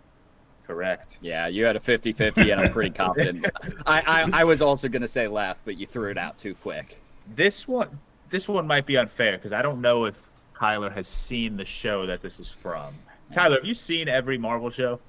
Correct. 0.65 1.17
Yeah, 1.21 1.47
you 1.47 1.65
had 1.65 1.75
a 1.75 1.79
50-50 1.79 2.51
and 2.51 2.61
I'm 2.61 2.71
pretty 2.71 2.91
confident. 2.91 3.45
I, 3.85 4.01
I 4.01 4.41
I 4.41 4.43
was 4.45 4.61
also 4.61 4.87
gonna 4.87 5.07
say 5.07 5.27
left, 5.27 5.59
but 5.65 5.77
you 5.77 5.85
threw 5.85 6.09
it 6.09 6.17
out 6.17 6.37
too 6.37 6.55
quick. 6.55 6.97
This 7.35 7.67
one, 7.67 7.99
this 8.29 8.47
one 8.47 8.67
might 8.67 8.85
be 8.85 8.97
unfair 8.97 9.33
because 9.37 9.53
I 9.53 9.61
don't 9.61 9.81
know 9.81 10.05
if 10.05 10.15
Tyler 10.59 10.89
has 10.89 11.07
seen 11.07 11.57
the 11.57 11.65
show 11.65 12.05
that 12.05 12.21
this 12.21 12.39
is 12.39 12.47
from. 12.49 12.93
Tyler, 13.31 13.57
have 13.57 13.65
you 13.65 13.73
seen 13.73 14.07
every 14.07 14.37
Marvel 14.37 14.69
show? 14.69 14.99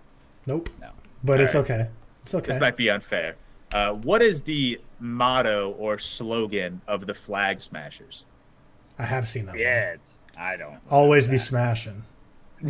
Nope. 0.47 0.69
No. 0.81 0.91
But 1.25 1.41
it's 1.41 1.55
Alright. 1.55 1.71
okay. 1.71 1.89
It's 2.23 2.35
okay. 2.35 2.47
This 2.53 2.61
might 2.61 2.77
be 2.77 2.89
unfair. 2.91 3.37
Uh, 3.73 3.93
what 3.93 4.23
is 4.23 4.43
the 4.43 4.81
motto 5.01 5.73
or 5.79 5.99
slogan 5.99 6.81
of 6.87 7.07
the 7.07 7.15
Flag 7.15 7.61
Smashers? 7.63 8.25
I 8.99 9.05
have 9.05 9.27
seen 9.29 9.45
that. 9.47 9.59
Yeah, 9.59 9.97
I 10.39 10.57
don't. 10.57 10.79
Always 10.91 11.29
be 11.29 11.37
smashing. 11.39 12.03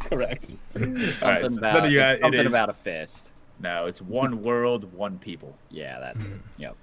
Correct. 0.00 0.46
Something 0.72 0.96
All 1.22 1.28
right, 1.28 1.40
so 1.42 1.58
about 1.58 1.60
none 1.74 1.84
of 1.86 1.92
you 1.92 1.98
guys- 1.98 2.20
something 2.20 2.40
is- 2.40 2.46
about 2.46 2.68
a 2.70 2.74
fist. 2.74 3.30
No, 3.60 3.86
it's 3.86 4.02
one 4.02 4.42
world, 4.42 4.92
one 4.92 5.18
people. 5.18 5.56
Yeah, 5.70 6.00
that's 6.00 6.20
it. 6.24 6.32
Yep. 6.58 6.76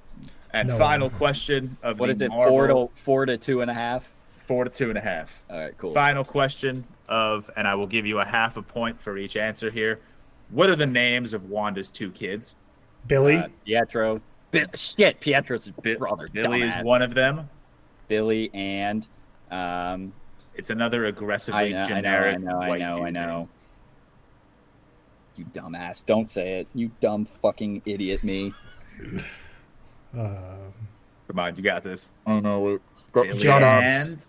And 0.52 0.70
No. 0.70 0.78
final 0.78 1.10
question 1.12 1.78
of 1.84 2.00
What 2.00 2.08
the 2.08 2.14
is 2.14 2.22
it? 2.24 2.30
Marvel, 2.30 2.48
Four 2.50 2.68
to 2.68 2.90
four 2.96 3.26
to 3.28 3.38
two 3.38 3.62
and 3.62 3.70
a 3.70 3.74
half. 3.74 4.12
four 4.48 4.64
to 4.64 4.70
two 4.70 4.90
and 4.90 4.98
a 4.98 5.02
half. 5.02 5.44
All 5.50 5.60
right, 5.60 5.78
cool. 5.78 5.94
Final 5.94 6.24
question 6.24 6.84
of, 7.08 7.50
and 7.56 7.68
I 7.68 7.76
will 7.76 7.86
give 7.88 8.06
you 8.06 8.20
a 8.20 8.26
half 8.26 8.58
a 8.58 8.62
point 8.64 9.00
for 9.00 9.18
each 9.18 9.38
answer 9.38 9.70
here. 9.70 10.00
What 10.50 10.70
are 10.70 10.76
the 10.76 10.88
names 10.88 11.34
of 11.34 11.50
Wanda's 11.50 11.90
two 11.90 12.10
kids? 12.12 12.56
Billy. 13.08 13.36
Uh, 13.38 13.48
Pietro. 13.66 14.22
Bi- 14.52 14.66
shit, 14.74 15.20
Pietro's 15.20 15.68
Bi- 15.84 15.94
brother. 15.96 16.28
Billy 16.34 16.64
is 16.64 16.74
one 16.84 17.04
of 17.04 17.14
them. 17.14 17.48
Billy 18.08 18.50
and 18.54 19.08
um. 19.52 20.14
It's 20.56 20.72
another 20.72 21.06
aggressively 21.06 21.70
know, 21.72 21.78
I 21.78 21.82
know, 21.82 21.88
generic 21.88 22.36
I 22.36 22.38
know, 22.40 22.62
I 22.62 22.68
white 22.68 22.80
know, 22.82 23.06
I 23.06 23.10
know. 23.12 23.50
You 25.36 25.46
dumbass! 25.54 26.06
Don't 26.06 26.30
say 26.30 26.60
it. 26.60 26.68
You 26.74 26.92
dumb 27.00 27.24
fucking 27.26 27.84
idiot, 27.86 28.24
me. 28.24 28.52
Uh, 30.18 30.58
Come 31.28 31.40
on, 31.40 31.56
you 31.56 31.62
got 31.62 31.84
this. 31.84 32.12
I 32.26 32.40
know 32.40 32.68
it. 32.70 32.82
Billy 33.14 33.38
John 33.38 33.62
and 33.64 34.26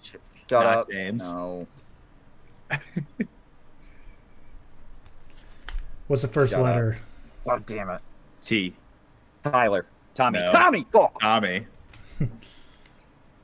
Shut 0.48 0.66
up, 0.66 0.90
James. 0.90 1.32
No. 1.32 1.66
What's 6.06 6.22
the 6.22 6.28
first 6.28 6.50
Shut 6.52 6.60
up. 6.60 6.66
letter? 6.66 6.98
God 7.46 7.64
damn 7.66 7.88
it. 7.90 8.00
T. 8.42 8.74
Tyler. 9.44 9.86
Tommy. 10.14 10.40
No. 10.40 10.46
Tommy. 10.46 10.86
Fuck. 10.92 11.20
Tommy. 11.20 11.66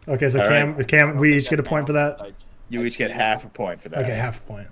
Okay, 0.09 0.29
so 0.29 0.39
All 0.41 0.47
Cam, 0.47 0.85
Cam, 0.85 1.17
we 1.17 1.37
each 1.37 1.51
get 1.51 1.59
a 1.59 1.65
point 1.65 1.85
for 1.89 1.93
that. 1.95 2.21
I- 2.21 2.31
You 2.69 2.85
each 2.85 2.97
get 2.97 3.11
half 3.11 3.45
a 3.45 3.49
point 3.49 3.81
for 3.81 3.89
that. 3.89 4.03
Okay, 4.03 4.15
half 4.15 4.39
a 4.39 4.43
point. 4.43 4.69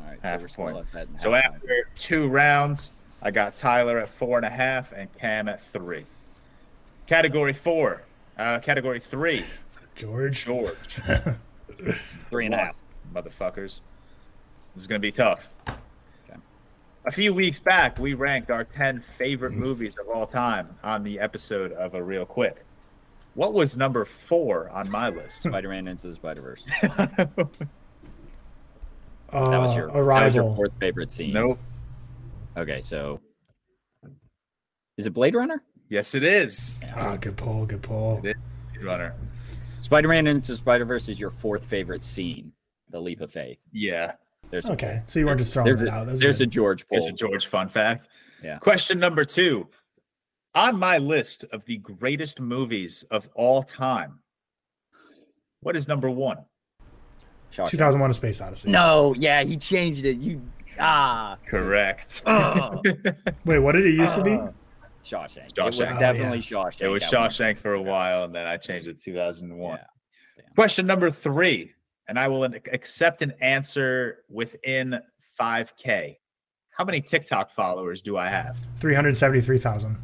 All 0.00 0.06
right. 0.10 0.18
Half 0.24 0.40
so 0.40 0.46
a 0.46 0.48
point. 0.72 0.86
at 0.92 1.06
So 1.22 1.30
halftime. 1.30 1.44
after 1.54 1.88
two 1.94 2.26
rounds, 2.26 2.90
I 3.22 3.30
got 3.30 3.56
Tyler 3.56 4.00
at 4.00 4.08
four 4.08 4.38
and 4.38 4.44
a 4.44 4.50
half 4.50 4.90
and 4.90 5.08
Cam 5.16 5.48
at 5.48 5.62
three. 5.62 6.04
Category 7.14 7.52
four. 7.52 8.02
Uh, 8.38 8.60
category 8.60 9.00
three. 9.00 9.42
George. 9.96 10.44
George. 10.44 10.76
three 12.30 12.46
and 12.46 12.54
a 12.54 12.58
half. 12.58 12.76
Motherfuckers. 13.12 13.80
This 14.74 14.84
is 14.84 14.86
gonna 14.86 15.00
be 15.00 15.10
tough. 15.10 15.52
Okay. 15.68 16.38
A 17.04 17.10
few 17.10 17.34
weeks 17.34 17.58
back, 17.58 17.98
we 17.98 18.14
ranked 18.14 18.52
our 18.52 18.62
10 18.62 19.00
favorite 19.00 19.52
Mm. 19.54 19.56
movies 19.56 19.96
of 19.98 20.08
all 20.08 20.24
time 20.24 20.68
on 20.84 21.02
the 21.02 21.18
episode 21.18 21.72
of 21.72 21.94
A 21.94 22.02
Real 22.02 22.24
Quick. 22.24 22.64
What 23.34 23.54
was 23.54 23.76
number 23.76 24.04
four 24.04 24.68
on 24.70 24.88
my 24.88 25.08
list? 25.08 25.42
Spider-Man 25.42 25.88
into 25.88 26.06
the 26.06 26.14
Spider-Verse. 26.14 26.64
Uh, 26.84 27.06
That 29.32 29.58
was 29.58 29.74
your 29.74 29.88
that 29.88 30.26
was 30.26 30.34
your 30.36 30.54
fourth 30.54 30.72
favorite 30.78 31.10
scene. 31.10 31.32
nope. 31.32 31.58
Okay, 32.56 32.80
so 32.82 33.20
is 34.96 35.06
it 35.06 35.10
Blade 35.10 35.34
Runner? 35.34 35.60
Yes, 35.90 36.14
it 36.14 36.22
is. 36.22 36.78
Ah, 36.94 37.16
good 37.16 37.36
pull. 37.36 37.66
Good 37.66 37.82
pull. 37.82 38.20
It 38.24 38.36
Runner. 38.80 39.12
Spider-Man 39.80 40.28
into 40.28 40.56
Spider-Verse 40.56 41.08
is 41.08 41.18
your 41.18 41.30
fourth 41.30 41.64
favorite 41.64 42.02
scene. 42.02 42.52
The 42.90 43.00
leap 43.00 43.20
of 43.20 43.32
faith. 43.32 43.58
Yeah. 43.72 44.12
There's 44.50 44.66
Okay, 44.66 45.02
so 45.06 45.18
you 45.18 45.26
weren't 45.26 45.38
just 45.38 45.52
throwing 45.52 45.66
There's 45.66 45.80
that 45.80 45.88
a, 45.88 45.92
out. 45.92 46.06
That 46.06 46.12
was 46.12 46.20
there's 46.20 46.40
a. 46.40 46.46
George 46.46 46.84
Here's 46.90 47.04
poll. 47.04 47.12
a 47.12 47.16
George 47.16 47.46
fun 47.46 47.68
fact. 47.68 48.08
Yeah. 48.42 48.58
Question 48.58 48.98
number 48.98 49.24
two. 49.24 49.68
On 50.54 50.76
my 50.76 50.98
list 50.98 51.44
of 51.52 51.64
the 51.66 51.76
greatest 51.78 52.40
movies 52.40 53.04
of 53.10 53.28
all 53.34 53.62
time, 53.62 54.18
what 55.60 55.76
is 55.76 55.86
number 55.86 56.10
one? 56.10 56.38
Shawshank. 57.54 57.68
2001: 57.68 58.10
A 58.10 58.14
Space 58.14 58.40
Odyssey. 58.40 58.70
No, 58.70 59.14
yeah, 59.16 59.42
he 59.44 59.56
changed 59.56 60.04
it. 60.04 60.16
You 60.16 60.40
ah. 60.80 61.36
Correct. 61.46 62.24
Oh. 62.26 62.82
Wait, 63.44 63.58
what 63.60 63.72
did 63.72 63.86
it 63.86 63.94
used 63.94 64.16
to 64.16 64.22
be? 64.24 64.36
Uh, 65.00 65.04
Shawshank. 65.06 65.48
It 65.48 65.54
Shawshank. 65.54 65.64
was 65.66 65.80
Oh, 65.80 65.98
definitely 65.98 66.38
yeah. 66.38 66.44
Shawshank. 66.44 66.80
It 66.82 66.88
was 66.88 67.02
That 67.10 67.20
one. 67.20 67.30
Shawshank 67.30 67.58
for 67.58 67.74
a 67.74 67.82
while, 67.82 68.24
and 68.24 68.34
then 68.34 68.46
I 68.46 68.56
changed 68.56 68.88
it 68.88 68.98
to 68.98 69.04
2001. 69.04 69.78
Yeah. 69.78 70.44
Question 70.54 70.86
number 70.86 71.10
three, 71.10 71.72
and 72.08 72.18
I 72.18 72.28
will 72.28 72.44
accept 72.44 73.22
an 73.22 73.32
answer 73.40 74.24
within 74.28 75.00
5K. 75.40 76.16
How 76.70 76.84
many 76.84 77.00
TikTok 77.00 77.50
followers 77.50 78.02
do 78.02 78.16
I 78.16 78.28
have? 78.28 78.56
373,000. 78.78 79.96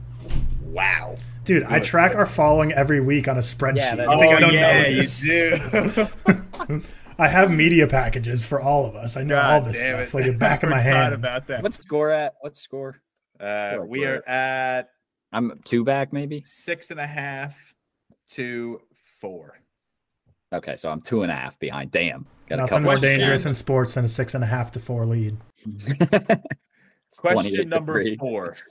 Wow. 0.62 1.14
Dude, 1.44 1.62
I 1.64 1.78
track 1.80 2.14
our 2.16 2.26
following 2.26 2.72
every 2.72 3.00
week 3.00 3.28
on 3.28 3.36
a 3.38 3.40
spreadsheet. 3.40 3.76
Yeah, 3.76 3.94
that- 3.96 4.08
I 4.08 4.18
think 4.18 4.32
I 4.32 4.36
Oh, 4.36 4.40
don't 4.40 4.52
yeah, 4.52 4.82
know 4.82 4.88
you 4.88 6.78
do. 6.78 6.82
I 7.18 7.28
have 7.28 7.50
media 7.50 7.86
packages 7.86 8.44
for 8.44 8.60
all 8.60 8.84
of 8.84 8.94
us. 8.94 9.16
I 9.16 9.22
know 9.22 9.36
all 9.40 9.60
God 9.60 9.70
this 9.72 9.80
stuff 9.80 10.08
it. 10.08 10.14
like 10.14 10.26
the 10.26 10.32
back 10.38 10.62
of 10.62 10.68
my 10.68 10.76
I 10.76 10.80
hand. 10.80 11.14
about 11.14 11.46
that. 11.46 11.62
What's 11.62 11.78
score 11.78 12.10
at? 12.10 12.34
What's 12.40 12.60
score? 12.60 13.00
Uh, 13.40 13.78
we 13.86 14.00
we're- 14.00 14.20
at 14.26 14.90
I'm 15.32 15.60
two 15.64 15.84
back, 15.84 16.12
maybe. 16.12 16.42
six 16.44 16.90
and 16.90 17.00
a 17.00 17.06
half 17.06 17.74
to 18.30 18.80
four. 19.20 19.58
Okay, 20.52 20.76
so 20.76 20.88
I'm 20.88 21.00
two 21.00 21.22
and 21.22 21.30
a 21.32 21.34
half 21.34 21.58
behind. 21.58 21.90
Damn. 21.90 22.26
Got 22.48 22.54
a 22.54 22.62
Nothing 22.62 22.68
couple. 22.68 22.82
more 22.84 22.92
Question. 22.92 23.18
dangerous 23.18 23.46
in 23.46 23.54
sports 23.54 23.94
than 23.94 24.04
a 24.04 24.08
six 24.08 24.34
and 24.34 24.44
a 24.44 24.46
half 24.46 24.70
to 24.72 24.80
four 24.80 25.04
lead. 25.04 25.36
Question 27.16 27.68
number 27.68 28.02
three. 28.02 28.16
four. 28.16 28.54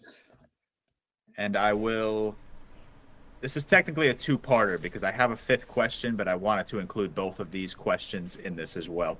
And 1.37 1.57
I 1.57 1.73
will. 1.73 2.37
This 3.41 3.57
is 3.57 3.65
technically 3.65 4.07
a 4.07 4.13
two 4.13 4.37
parter 4.37 4.81
because 4.81 5.03
I 5.03 5.11
have 5.11 5.31
a 5.31 5.35
fifth 5.35 5.67
question, 5.67 6.15
but 6.15 6.29
I 6.29 6.35
wanted 6.35 6.65
to 6.67 6.79
include 6.79 7.13
both 7.13 7.41
of 7.41 7.51
these 7.51 7.75
questions 7.75 8.37
in 8.37 8.55
this 8.55 8.77
as 8.77 8.87
well. 8.87 9.17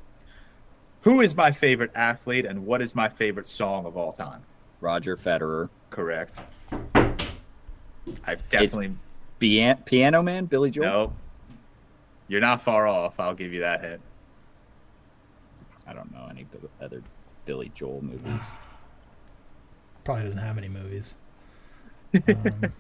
Who 1.02 1.20
is 1.20 1.36
my 1.36 1.52
favorite 1.52 1.92
athlete 1.94 2.46
and 2.46 2.66
what 2.66 2.82
is 2.82 2.96
my 2.96 3.10
favorite 3.10 3.50
song 3.50 3.86
of 3.86 3.98
all 3.98 4.14
time? 4.14 4.44
Roger 4.86 5.18
Federer. 5.18 5.70
Correct. 5.90 6.40
I've 6.94 8.48
definitely. 8.50 8.96
Pian- 9.40 9.84
Piano 9.84 10.22
Man, 10.22 10.46
Billy 10.46 10.70
Joel. 10.70 10.86
No. 10.86 11.14
You're 12.28 12.42
not 12.42 12.62
far 12.62 12.88
off. 12.88 13.20
I'll 13.20 13.34
give 13.34 13.52
you 13.52 13.62
that 13.62 13.84
hint. 13.84 14.02
I 15.88 15.94
don't 15.94 16.14
know 16.14 16.28
any 16.30 16.46
other 16.80 17.02
Billy 17.46 17.72
Joel 17.74 18.04
movies. 18.04 18.52
Probably 20.04 20.24
doesn't 20.24 20.40
have 20.40 20.58
any 20.58 20.70
movies. 20.70 21.16
Um, 22.30 22.72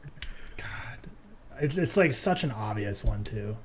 God, 0.57 1.09
it's, 1.59 1.77
it's 1.77 1.97
like 1.97 2.13
such 2.13 2.45
an 2.45 2.51
obvious 2.51 3.03
one 3.03 3.23
too. 3.25 3.57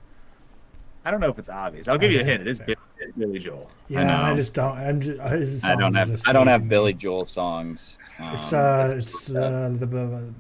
I 1.05 1.13
don't 1.13 1.21
know 1.21 1.29
if 1.29 1.39
it's 1.39 1.49
obvious. 1.49 1.87
I'll 1.87 1.99
give 1.99 2.11
you 2.11 2.21
a 2.21 2.25
hint. 2.25 2.41
It 2.41 2.49
is 2.49 2.59
fair. 2.59 2.75
Billy- 3.01 3.09
it's 3.09 3.19
Billy 3.19 3.39
Joel. 3.39 3.71
Yeah, 3.89 4.01
and 4.01 4.11
I 4.11 4.35
just 4.35 4.55
don't. 4.55 4.77
I'm 4.77 5.01
just, 5.01 5.21
his 5.23 5.65
I 5.65 5.75
don't 5.75 5.95
have 5.95 6.09
just 6.09 6.29
I 6.29 6.33
don't 6.33 6.47
have. 6.47 6.69
Billy 6.69 6.93
Joel 6.93 7.27
songs. 7.27 7.99
It's 8.19 8.53
Um, 8.53 8.61
uh, 8.61 8.95
it's 8.97 9.31
uh, 9.31 9.71
the, 9.79 9.87
the 9.87 10.35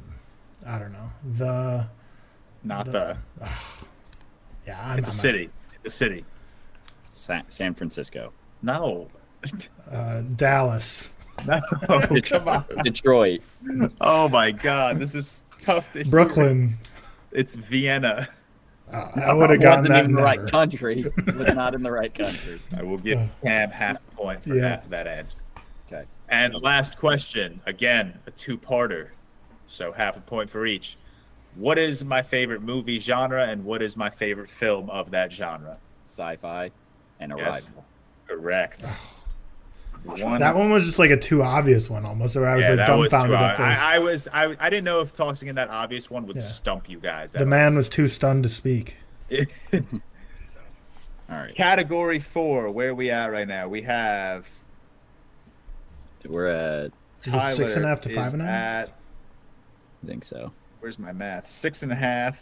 I 0.66 0.78
don't 0.78 0.93
know 0.93 1.11
the 1.32 1.87
Not 2.62 2.85
The- 2.87 2.93
the. 2.93 3.16
yeah. 4.66 4.81
I'm, 4.93 4.99
It's 4.99 5.09
a 5.09 5.11
I'm 5.11 5.15
city. 5.16 5.51
It's 5.77 5.87
a 5.87 5.91
city. 5.91 6.24
Sa- 7.12 7.43
San 7.49 7.74
Francisco, 7.74 8.32
No. 8.62 9.09
Uh, 9.91 10.23
Dallas, 10.37 11.12
No. 11.47 11.59
Come 12.23 12.47
on. 12.49 12.65
Detroit. 12.85 13.41
Oh 14.01 14.28
my 14.28 14.53
God. 14.53 14.99
This 15.01 15.15
is 15.16 15.43
tough 15.61 15.91
to 15.95 16.03
hear. 16.05 16.11
Brooklyn. 16.11 16.77
It's 17.32 17.55
Vienna. 17.57 18.28
Uh, 18.93 19.11
I 19.27 19.33
would 19.33 19.51
have 19.51 19.61
gotten 19.61 19.81
wasn't 19.85 19.89
that. 19.89 19.99
even 20.05 20.15
the 20.15 20.23
right 20.23 20.47
country. 20.47 21.05
Was 21.37 21.55
not 21.55 21.75
in 21.75 21.83
the 21.83 21.93
right 21.93 22.12
country. 22.12 22.59
I 22.77 22.83
will 22.83 22.99
give 22.99 23.19
Cam 23.43 23.71
half 23.71 23.97
a 23.97 24.15
point 24.17 24.43
for 24.43 24.55
Yeah. 24.55 24.61
that, 24.62 24.91
that 24.91 25.07
answer. 25.07 25.39
Okay. 25.87 26.05
And 26.29 26.55
last 26.55 26.99
question, 26.99 27.61
again, 27.67 28.19
a 28.27 28.31
two-parter, 28.31 29.09
so 29.67 29.93
half 29.93 30.17
a 30.17 30.21
point 30.21 30.49
for 30.51 30.67
each. 30.67 30.97
What 31.57 31.79
is 31.79 32.05
my 32.05 32.23
favorite 32.23 32.62
movie 32.62 33.01
genre, 33.01 33.45
and 33.45 33.65
what 33.65 33.83
is 33.83 33.97
my 33.97 34.11
favorite 34.11 34.51
film 34.51 34.89
of 34.91 35.11
that 35.11 35.33
genre? 35.33 35.77
Sci-fi 36.05 36.71
and 37.19 37.33
Arrival. 37.33 37.53
Yes. 37.55 37.69
Correct. 38.29 38.85
One, 40.05 40.40
That 40.40 40.56
one 40.56 40.70
was 40.70 40.85
just 40.86 40.98
like 40.98 41.10
a 41.10 41.16
too 41.16 41.43
obvious 41.43 41.90
one 41.90 42.05
almost. 42.06 42.35
Where 42.36 42.47
I 42.48 42.56
was 42.56 42.62
yeah, 42.64 42.70
like 42.70 42.86
that 42.86 42.94
was 42.94 43.10
dumbfounded 43.10 43.39
at 43.40 43.56
first. 43.56 43.82
I, 43.82 43.97
I 43.97 43.98
was, 43.98 44.28
I, 44.32 44.56
I 44.59 44.70
didn't 44.70 44.85
know 44.85 45.01
if 45.01 45.14
tossing 45.14 45.48
in 45.48 45.56
that 45.56 45.70
obvious 45.70 46.10
one 46.10 46.27
would 46.27 46.36
Yeah. 46.36 46.43
stump 46.43 46.89
you 46.89 46.98
guys. 46.98 47.32
the 47.32 47.44
man 47.47 47.74
was 47.77 47.89
too 47.89 48.09
stunned 48.09 48.43
to 48.44 48.48
speak. 48.48 48.97
All 49.72 51.36
right, 51.36 51.55
Category 51.55 52.18
four, 52.18 52.72
where 52.72 52.93
we 52.94 53.10
at 53.10 53.27
right 53.27 53.47
now? 53.47 53.68
We 53.68 53.82
have 53.82 54.48
we're 56.27 56.47
at. 56.47 56.93
Is 57.24 57.35
it 57.35 57.40
six 57.55 57.77
and 57.77 57.85
a 57.85 57.86
Tyler 57.86 57.89
half 57.89 58.01
to 58.01 58.09
five 58.14 58.32
and 58.32 58.43
a 58.43 58.47
half? 58.47 58.89
At, 58.89 58.93
I 60.02 60.06
think 60.06 60.24
so. 60.24 60.51
where's 60.81 60.98
my 60.98 61.12
math? 61.12 61.48
Six 61.48 61.82
and 61.85 61.93
a 61.93 61.97
half. 61.97 62.36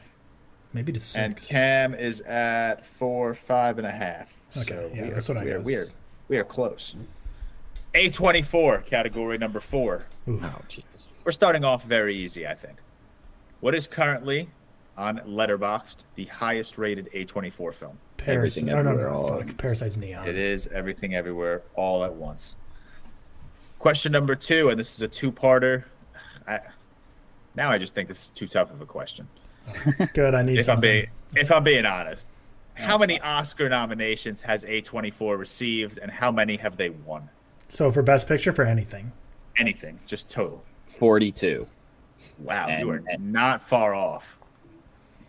Maybe 0.72 0.93
to 0.93 1.01
six. 1.01 1.16
And 1.16 1.36
Cam 1.36 1.94
is 1.94 2.20
at 2.22 2.86
four, 2.86 3.35
five 3.35 3.78
and 3.78 3.86
a 3.86 3.90
half. 3.90 4.32
Okay, 4.56 4.68
So 4.68 4.90
yeah, 4.94 5.10
that's 5.10 5.28
are, 5.28 5.35
what 5.35 5.43
I 5.43 5.44
we 5.44 5.51
are, 5.52 5.56
guess. 5.59 5.66
we 5.66 5.74
are, 5.74 5.86
we 6.28 6.39
are 6.39 6.44
close. 6.44 6.94
A24, 7.99 8.87
category 8.87 9.39
number 9.39 9.61
four. 9.61 10.07
Ooh. 10.29 10.39
Oh, 10.43 10.61
jeez. 10.69 11.07
We're 11.25 11.33
starting 11.33 11.65
off 11.65 11.85
very 11.85 12.15
easy, 12.16 12.47
I 12.47 12.55
think. 12.55 12.77
What 13.61 13.75
is 13.75 13.87
currently 13.89 14.51
on 14.97 15.19
Letterboxd 15.19 16.05
the 16.15 16.27
highest 16.27 16.79
rated 16.79 17.11
A24 17.12 17.75
film? 17.75 17.99
Paras- 18.16 18.57
Everything 18.57 18.70
oh, 18.70 18.83
no, 18.83 18.91
Everywhere 18.91 19.11
no, 19.11 19.16
All- 19.16 19.39
fuck. 19.39 19.57
Parasite's 19.57 19.97
Neon. 19.97 20.29
It 20.29 20.37
is 20.37 20.69
Everything 20.69 21.15
Everywhere 21.15 21.62
All 21.75 22.05
at 22.05 22.15
Once. 22.15 22.57
Question 23.81 24.12
number 24.12 24.35
two, 24.35 24.70
and 24.70 24.79
this 24.79 24.95
is 24.95 25.03
a 25.03 25.09
two-parter. 25.09 25.85
I, 26.47 26.61
now 27.55 27.70
I 27.70 27.79
just 27.79 27.95
think 27.95 28.09
this 28.09 28.25
is 28.25 28.29
too 28.31 28.47
tough 28.49 28.70
of 28.73 28.81
a 28.81 28.87
question. 28.87 29.29
Good. 30.15 30.35
I 30.35 30.43
need 30.43 30.55
If 30.59 30.69
I'm 30.69 30.77
something. 30.77 30.83
being, 30.83 31.07
if 31.45 31.53
I'm 31.53 31.62
being 31.65 31.85
honest, 31.87 32.27
how 32.75 32.97
many 32.97 33.20
Oscar 33.20 33.69
nominations 33.69 34.43
has 34.43 34.65
A24 34.65 35.37
received, 35.39 35.99
and 35.99 36.11
how 36.11 36.31
many 36.33 36.57
have 36.57 36.77
they 36.77 36.91
won? 36.91 37.29
So 37.69 37.90
for 37.93 38.03
best 38.03 38.27
picture 38.27 38.53
for 38.53 38.65
anything. 38.65 39.12
Anything, 39.59 39.99
just 40.07 40.31
total. 40.31 40.65
Forty-two 40.99 41.66
Wow, 42.39 42.69
you 42.69 42.90
are 42.90 42.97
And- 42.97 43.09
and- 43.09 43.32
not 43.32 43.62
far 43.62 43.95
off. 43.95 44.39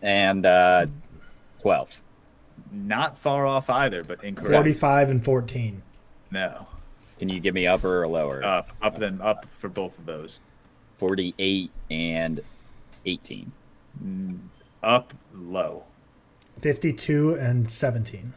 and 0.02 0.44
uh, 0.46 0.86
twelve. 1.58 2.00
Not 2.72 3.18
far 3.18 3.46
off 3.46 3.68
either, 3.70 4.02
but 4.04 4.22
incorrect. 4.24 4.52
Forty-five 4.54 5.10
and 5.10 5.24
fourteen. 5.24 5.82
No, 6.30 6.66
Can 7.18 7.28
you 7.28 7.40
give 7.40 7.54
me 7.54 7.66
upper 7.66 8.02
or 8.02 8.06
lower? 8.08 8.42
up, 8.44 8.70
up, 8.80 8.98
then 8.98 9.20
up 9.20 9.46
for 9.58 9.68
both 9.68 9.98
of 9.98 10.06
those. 10.06 10.40
Forty-eight 10.98 11.70
and 11.90 12.40
eighteen. 13.06 13.52
Mm, 14.02 14.38
Up, 14.82 15.12
low, 15.34 15.84
Fifty-two 16.60 17.34
and 17.34 17.70
seventeen. 17.70 18.32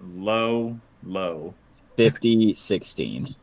low, 0.00 0.78
low. 1.02 1.54
50, 1.98 2.54
16. 2.54 3.34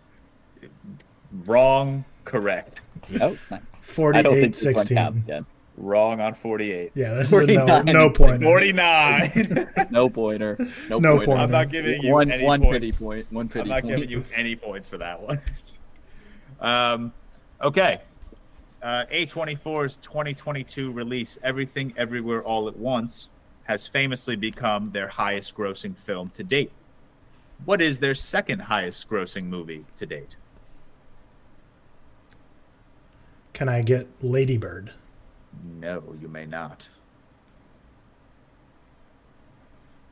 Wrong. 1.46 2.06
Correct. 2.24 2.80
Oh, 3.22 3.38
nice. 3.52 3.52
I 3.52 3.60
48 3.82 4.24
think 4.24 4.56
this 4.56 4.66
one 4.66 4.74
counts 4.88 5.18
16. 5.20 5.46
Wrong 5.78 6.22
on 6.22 6.34
48. 6.34 6.92
Yeah, 6.96 7.14
this 7.16 7.28
is 7.28 7.32
no, 7.34 7.40
49. 7.40 7.86
no 7.86 8.10
point. 8.10 8.42
49. 8.42 9.68
No 9.92 10.10
pointer. 10.10 10.58
No, 10.90 11.00
No 11.00 11.12
pointer. 11.18 11.26
pointer. 11.26 11.42
I'm 11.44 11.52
not 11.52 11.70
giving 11.70 12.02
you 12.02 12.12
one 12.14 12.32
any 12.32 12.44
one 12.46 12.62
points. 12.62 12.80
pity 12.80 12.92
point. 12.94 13.32
One 13.32 13.50
pity 13.50 13.60
I'm 13.60 13.68
not 13.68 13.82
point. 13.84 13.96
giving 13.98 14.10
you 14.10 14.24
any 14.34 14.56
points 14.56 14.88
for 14.88 14.98
that 15.00 15.22
one. 15.22 15.38
um, 16.62 17.14
okay. 17.62 18.02
Uh, 18.82 19.04
A24's 19.12 19.98
2022 19.98 20.92
release, 20.92 21.38
Everything 21.44 21.94
Everywhere 21.98 22.42
All 22.44 22.68
at 22.70 22.78
Once, 22.78 23.30
has 23.66 23.86
famously 23.86 24.36
become 24.38 24.92
their 24.92 25.08
highest 25.10 25.56
grossing 25.58 25.98
film 25.98 26.30
to 26.32 26.44
date. 26.44 26.72
What 27.64 27.82
is 27.82 28.00
their 28.00 28.14
second 28.16 28.60
highest 28.64 29.10
grossing 29.10 29.46
movie 29.46 29.86
to 29.96 30.06
date? 30.06 30.36
Can 33.54 33.70
I 33.70 33.82
get 33.82 34.08
Ladybird? 34.22 34.92
No, 35.64 36.04
you 36.22 36.28
may 36.28 36.46
not. 36.46 36.90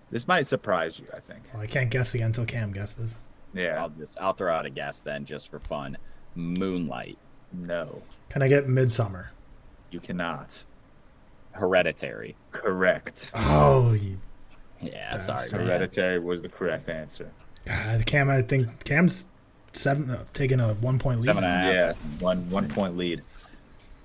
This 0.10 0.28
might 0.28 0.48
surprise 0.48 1.00
you, 1.00 1.06
I 1.14 1.20
think. 1.20 1.42
Well, 1.54 1.62
I 1.64 1.68
can't 1.68 1.90
guess 1.90 2.14
again 2.14 2.28
until 2.28 2.46
Cam 2.46 2.72
guesses. 2.72 3.18
Yeah. 3.54 3.82
I'll 3.82 3.90
just 3.90 4.18
I'll 4.22 4.34
throw 4.34 4.54
out 4.54 4.66
a 4.66 4.70
guess 4.70 5.02
then, 5.02 5.26
just 5.26 5.50
for 5.50 5.60
fun. 5.60 5.98
Moonlight, 6.36 7.18
No, 7.52 8.02
Can 8.30 8.42
I 8.42 8.48
get 8.48 8.66
Midsommar? 8.66 9.28
you 9.92 10.00
cannot. 10.00 10.64
Hereditary. 11.52 12.36
Correct. 12.52 13.30
Oh, 13.36 13.94
you, 13.94 14.20
Yeah, 14.86 15.10
That's 15.12 15.26
sorry. 15.26 15.50
man. 15.52 15.68
Hereditary 15.68 16.20
was 16.20 16.42
the 16.42 16.50
correct 16.50 16.90
answer. 16.90 17.30
God, 17.66 18.06
Cam. 18.06 18.30
I 18.30 18.42
think 18.42 18.84
Cam's 18.84 19.26
seven, 19.74 20.10
uh, 20.10 20.24
taking 20.34 20.60
a 20.60 20.74
one 20.76 21.00
point 21.00 21.20
lead. 21.20 21.26
Seven 21.26 21.44
and 21.44 21.54
a 21.54 21.58
half. 21.58 21.74
Yeah, 21.74 21.94
one 22.20 22.50
one 22.50 22.68
point 22.68 22.98
lead. 22.98 23.22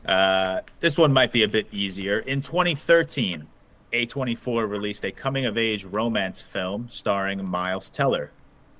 Uh, 0.06 0.60
this 0.80 0.96
one 0.96 1.12
might 1.12 1.32
be 1.32 1.42
a 1.42 1.48
bit 1.48 1.66
easier. 1.72 2.20
In 2.20 2.40
2013, 2.40 3.46
A24 3.92 4.68
released 4.68 5.05
a 5.05 5.10
coming 5.10 5.44
of 5.44 5.59
age 5.59 5.84
romance 5.84 6.40
film 6.40 6.88
starring 6.90 7.44
Miles 7.46 7.90
Teller. 7.90 8.30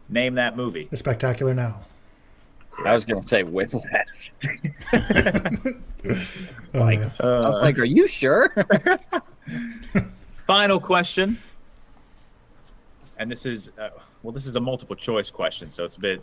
Name 0.09 0.35
that 0.37 0.57
movie. 0.57 0.89
The 0.91 0.97
Spectacular 0.97 1.53
Now. 1.53 1.81
I 2.85 2.95
was 2.95 3.05
gonna 3.05 3.23
say 3.23 3.43
Whiplash. 3.43 4.33
Like, 6.75 7.01
yeah. 7.01 7.11
I 7.21 7.49
was 7.49 7.61
like, 7.61 7.79
are 7.79 7.85
you 7.85 8.07
sure? 8.07 8.51
Final 10.47 10.81
question. 10.81 11.39
And 13.19 13.31
this 13.31 13.45
is, 13.45 13.71
uh, 13.79 13.91
well, 14.23 14.33
this 14.33 14.47
is 14.47 14.57
a 14.57 14.61
multiple 14.61 14.97
choice 14.97 15.31
question, 15.31 15.69
so 15.69 15.85
it's 15.85 15.97
a 15.97 16.01
bit, 16.01 16.23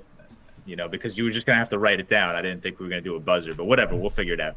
you 0.66 0.76
know, 0.76 0.88
because 0.88 1.18
you 1.18 1.26
were 1.26 1.32
just 1.32 1.46
gonna 1.46 1.60
have 1.60 1.70
to 1.72 1.80
write 1.80 2.00
it 2.00 2.08
down. 2.08 2.36
I 2.36 2.42
didn't 2.42 2.64
think 2.64 2.80
we 2.80 2.86
were 2.86 2.90
gonna 2.90 3.02
do 3.02 3.16
a 3.16 3.20
buzzer, 3.20 3.54
but 3.54 3.66
whatever, 3.66 3.96
we'll 3.96 4.10
figure 4.10 4.34
it 4.34 4.40
out. 4.40 4.56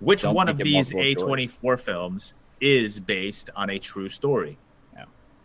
Which 0.00 0.22
Don't 0.22 0.34
one 0.34 0.48
of 0.48 0.58
these. 0.58 0.90
A24 0.90 1.78
films 1.78 2.34
is 2.60 2.98
based 2.98 3.50
on 3.54 3.70
a 3.70 3.78
true 3.78 4.08
story? 4.08 4.58
Yeah. 4.94 5.04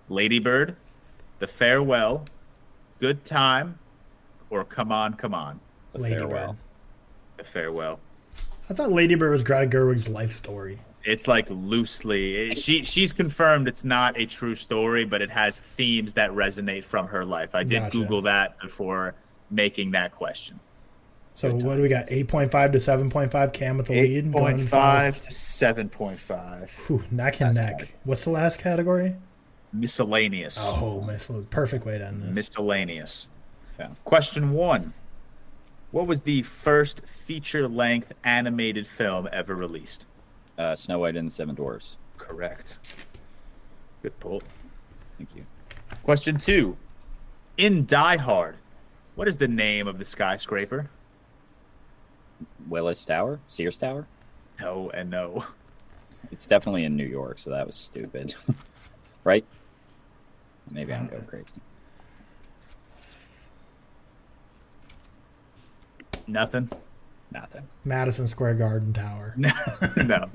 Ladybird, 0.09 0.75
The 1.39 1.47
Farewell, 1.47 2.25
Good 2.99 3.25
Time, 3.25 3.77
or 4.49 4.63
Come 4.63 4.91
On, 4.91 5.13
Come 5.13 5.33
On? 5.33 5.59
The 5.93 5.99
Ladybird. 5.99 6.29
farewell. 6.29 6.57
The 7.37 7.43
Farewell. 7.43 7.99
I 8.69 8.73
thought 8.73 8.91
Ladybird 8.91 9.31
was 9.31 9.43
Greta 9.43 9.67
Gerwig's 9.67 10.07
life 10.07 10.31
story. 10.31 10.79
It's 11.03 11.27
like 11.27 11.47
loosely. 11.49 12.51
Eh, 12.51 12.53
she 12.53 12.85
she's 12.85 13.11
confirmed 13.13 13.67
it's 13.67 13.83
not 13.83 14.17
a 14.19 14.25
true 14.25 14.55
story, 14.55 15.05
but 15.05 15.21
it 15.21 15.29
has 15.31 15.59
themes 15.59 16.13
that 16.13 16.31
resonate 16.31 16.83
from 16.83 17.07
her 17.07 17.25
life. 17.25 17.55
I 17.55 17.63
did 17.63 17.79
Gotcha. 17.83 17.97
Google 17.97 18.21
that 18.23 18.59
before 18.59 19.15
making 19.49 19.91
that 19.91 20.11
question. 20.11 20.59
So 21.33 21.53
what 21.53 21.75
do 21.77 21.81
we 21.81 21.87
got? 21.89 22.11
Eight 22.11 22.27
point 22.27 22.51
five 22.51 22.71
to 22.73 22.79
seven 22.79 23.09
point 23.09 23.31
five. 23.31 23.53
Cam 23.53 23.77
with 23.77 23.87
the 23.87 23.93
Eight 23.97 24.25
lead. 24.25 24.31
point 24.33 24.57
going 24.57 24.67
five 24.67 25.21
to 25.21 25.31
seven 25.31 25.89
point 25.89 26.19
five. 26.19 26.71
Whew, 26.87 27.03
neck 27.09 27.41
and 27.41 27.55
neck. 27.55 27.73
hard. 27.79 27.89
What's 28.03 28.23
the 28.25 28.31
last 28.31 28.59
category? 28.59 29.15
Miscellaneous. 29.73 30.57
Oh, 30.59 31.01
miss 31.01 31.31
perfect 31.49 31.85
way 31.85 31.97
to 31.97 32.05
end 32.05 32.21
this. 32.21 32.35
Miscellaneous. 32.35 33.29
Okay. 33.79 33.89
Question 34.03 34.51
one. 34.51 34.93
What 35.91 36.07
was 36.07 36.21
the 36.21 36.41
first 36.43 37.05
feature 37.05 37.67
length 37.67 38.11
animated 38.23 38.85
film 38.87 39.27
ever 39.31 39.55
released? 39.55 40.05
Uh, 40.61 40.75
Snow 40.75 40.99
White 40.99 41.15
and 41.15 41.27
the 41.27 41.31
Seven 41.31 41.55
Dwarfs. 41.55 41.97
Correct. 42.19 42.77
Good 44.03 44.19
pull. 44.19 44.43
Thank 45.17 45.35
you. 45.35 45.43
Question 46.03 46.37
two. 46.37 46.77
In 47.57 47.87
Die 47.87 48.17
Hard, 48.17 48.57
what 49.15 49.27
is 49.27 49.37
the 49.37 49.47
name 49.47 49.87
of 49.87 49.97
the 49.97 50.05
skyscraper? 50.05 50.87
Willis 52.69 53.03
Tower, 53.03 53.39
Sears 53.47 53.75
Tower. 53.75 54.05
No 54.59 54.91
and 54.91 55.09
no. 55.09 55.45
It's 56.31 56.45
definitely 56.45 56.83
in 56.83 56.95
New 56.95 57.07
York, 57.07 57.39
so 57.39 57.49
that 57.49 57.65
was 57.65 57.75
stupid, 57.75 58.35
right? 59.23 59.43
Maybe 60.69 60.93
I'm 60.93 61.07
going 61.07 61.25
crazy. 61.25 61.55
Nothing. 66.27 66.69
Nothing. 67.31 67.67
Madison 67.85 68.27
Square 68.27 68.55
Garden 68.55 68.93
Tower. 68.93 69.33
No. 69.37 69.49
no. 70.05 70.29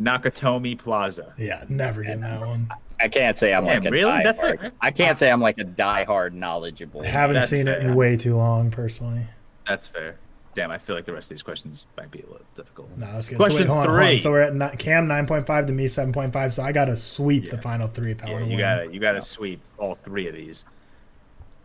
Nakatomi 0.00 0.78
Plaza. 0.78 1.34
Yeah, 1.36 1.64
never 1.68 2.02
getting 2.02 2.20
that 2.20 2.40
one. 2.46 2.68
I 3.00 3.08
can't 3.08 3.36
say 3.36 3.52
I'm 3.52 3.64
Damn, 3.64 3.82
like 3.82 3.86
a 3.86 3.90
really? 3.90 4.22
That's 4.22 4.40
diehard. 4.40 4.62
it? 4.64 4.72
I 4.80 4.90
can't 4.92 5.18
say 5.18 5.30
I'm 5.30 5.40
like 5.40 5.58
a 5.58 5.64
diehard 5.64 6.32
knowledgeable. 6.32 7.02
I 7.02 7.06
haven't 7.06 7.34
That's 7.34 7.50
seen 7.50 7.66
it 7.68 7.82
in 7.82 7.94
way 7.94 8.16
too 8.16 8.36
long, 8.36 8.70
personally. 8.70 9.22
That's 9.66 9.86
fair. 9.88 10.16
Damn, 10.54 10.70
I 10.70 10.78
feel 10.78 10.96
like 10.96 11.04
the 11.04 11.12
rest 11.12 11.26
of 11.30 11.36
these 11.36 11.42
questions 11.42 11.86
might 11.96 12.10
be 12.10 12.20
a 12.20 12.26
little 12.26 12.46
difficult. 12.54 12.88
No, 12.96 13.06
that's 13.12 13.28
good. 13.28 13.36
Question 13.36 13.58
so 13.58 13.62
wait, 13.64 13.68
hold 13.68 13.78
on, 13.80 13.86
hold 13.88 13.98
on. 14.00 14.06
three. 14.08 14.18
So 14.20 14.30
we're 14.30 14.40
at 14.42 14.54
ni- 14.54 14.76
Cam 14.78 15.06
nine 15.06 15.26
point 15.26 15.46
five 15.46 15.66
to 15.66 15.72
me 15.72 15.86
seven 15.88 16.12
point 16.12 16.32
five. 16.32 16.52
So 16.52 16.62
I 16.62 16.72
got 16.72 16.86
to 16.86 16.96
sweep 16.96 17.50
the 17.50 17.58
final 17.58 17.86
three 17.88 18.12
if 18.12 18.22
I 18.24 18.28
Yeah, 18.28 18.32
want 18.32 18.44
to 18.44 18.50
win. 18.50 18.58
gotta 18.58 18.92
you 18.92 19.00
gotta 19.00 19.22
sweep 19.22 19.60
all 19.78 19.94
three 19.96 20.26
of 20.28 20.34
these. 20.34 20.64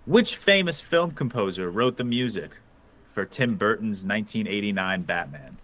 Which 0.06 0.36
famous 0.38 0.82
film 0.82 1.12
composer 1.12 1.72
wrote 1.72 1.98
the 1.98 2.04
music 2.04 2.52
for 3.14 3.26
Tim 3.26 3.56
Burton's 3.56 4.04
1989 4.04 5.04
Batman? 5.04 5.58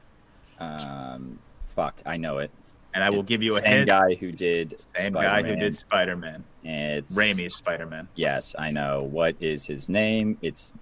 Um, 0.60 1.40
fuck, 1.66 2.02
I 2.06 2.18
know 2.18 2.38
it. 2.38 2.52
And 2.94 3.04
I 3.04 3.10
will 3.12 3.24
give 3.24 3.44
you 3.44 3.56
a 3.56 3.60
same 3.60 3.72
hint. 3.72 3.88
guy 3.88 4.16
who 4.16 4.32
did 4.32 4.80
Same 4.96 5.14
guy 5.14 5.22
who 5.22 5.50
Spider-Man. 5.50 5.60
did 5.60 5.76
Spider-Man. 5.76 6.44
It's 6.64 7.16
Raimi's 7.16 7.56
Spider-Man. 7.56 8.08
Yes, 8.16 8.56
I 8.58 8.72
know. 8.72 9.00
What 9.12 9.36
is 9.40 9.68
his 9.68 9.90
name? 9.90 10.38
It's 10.42 10.74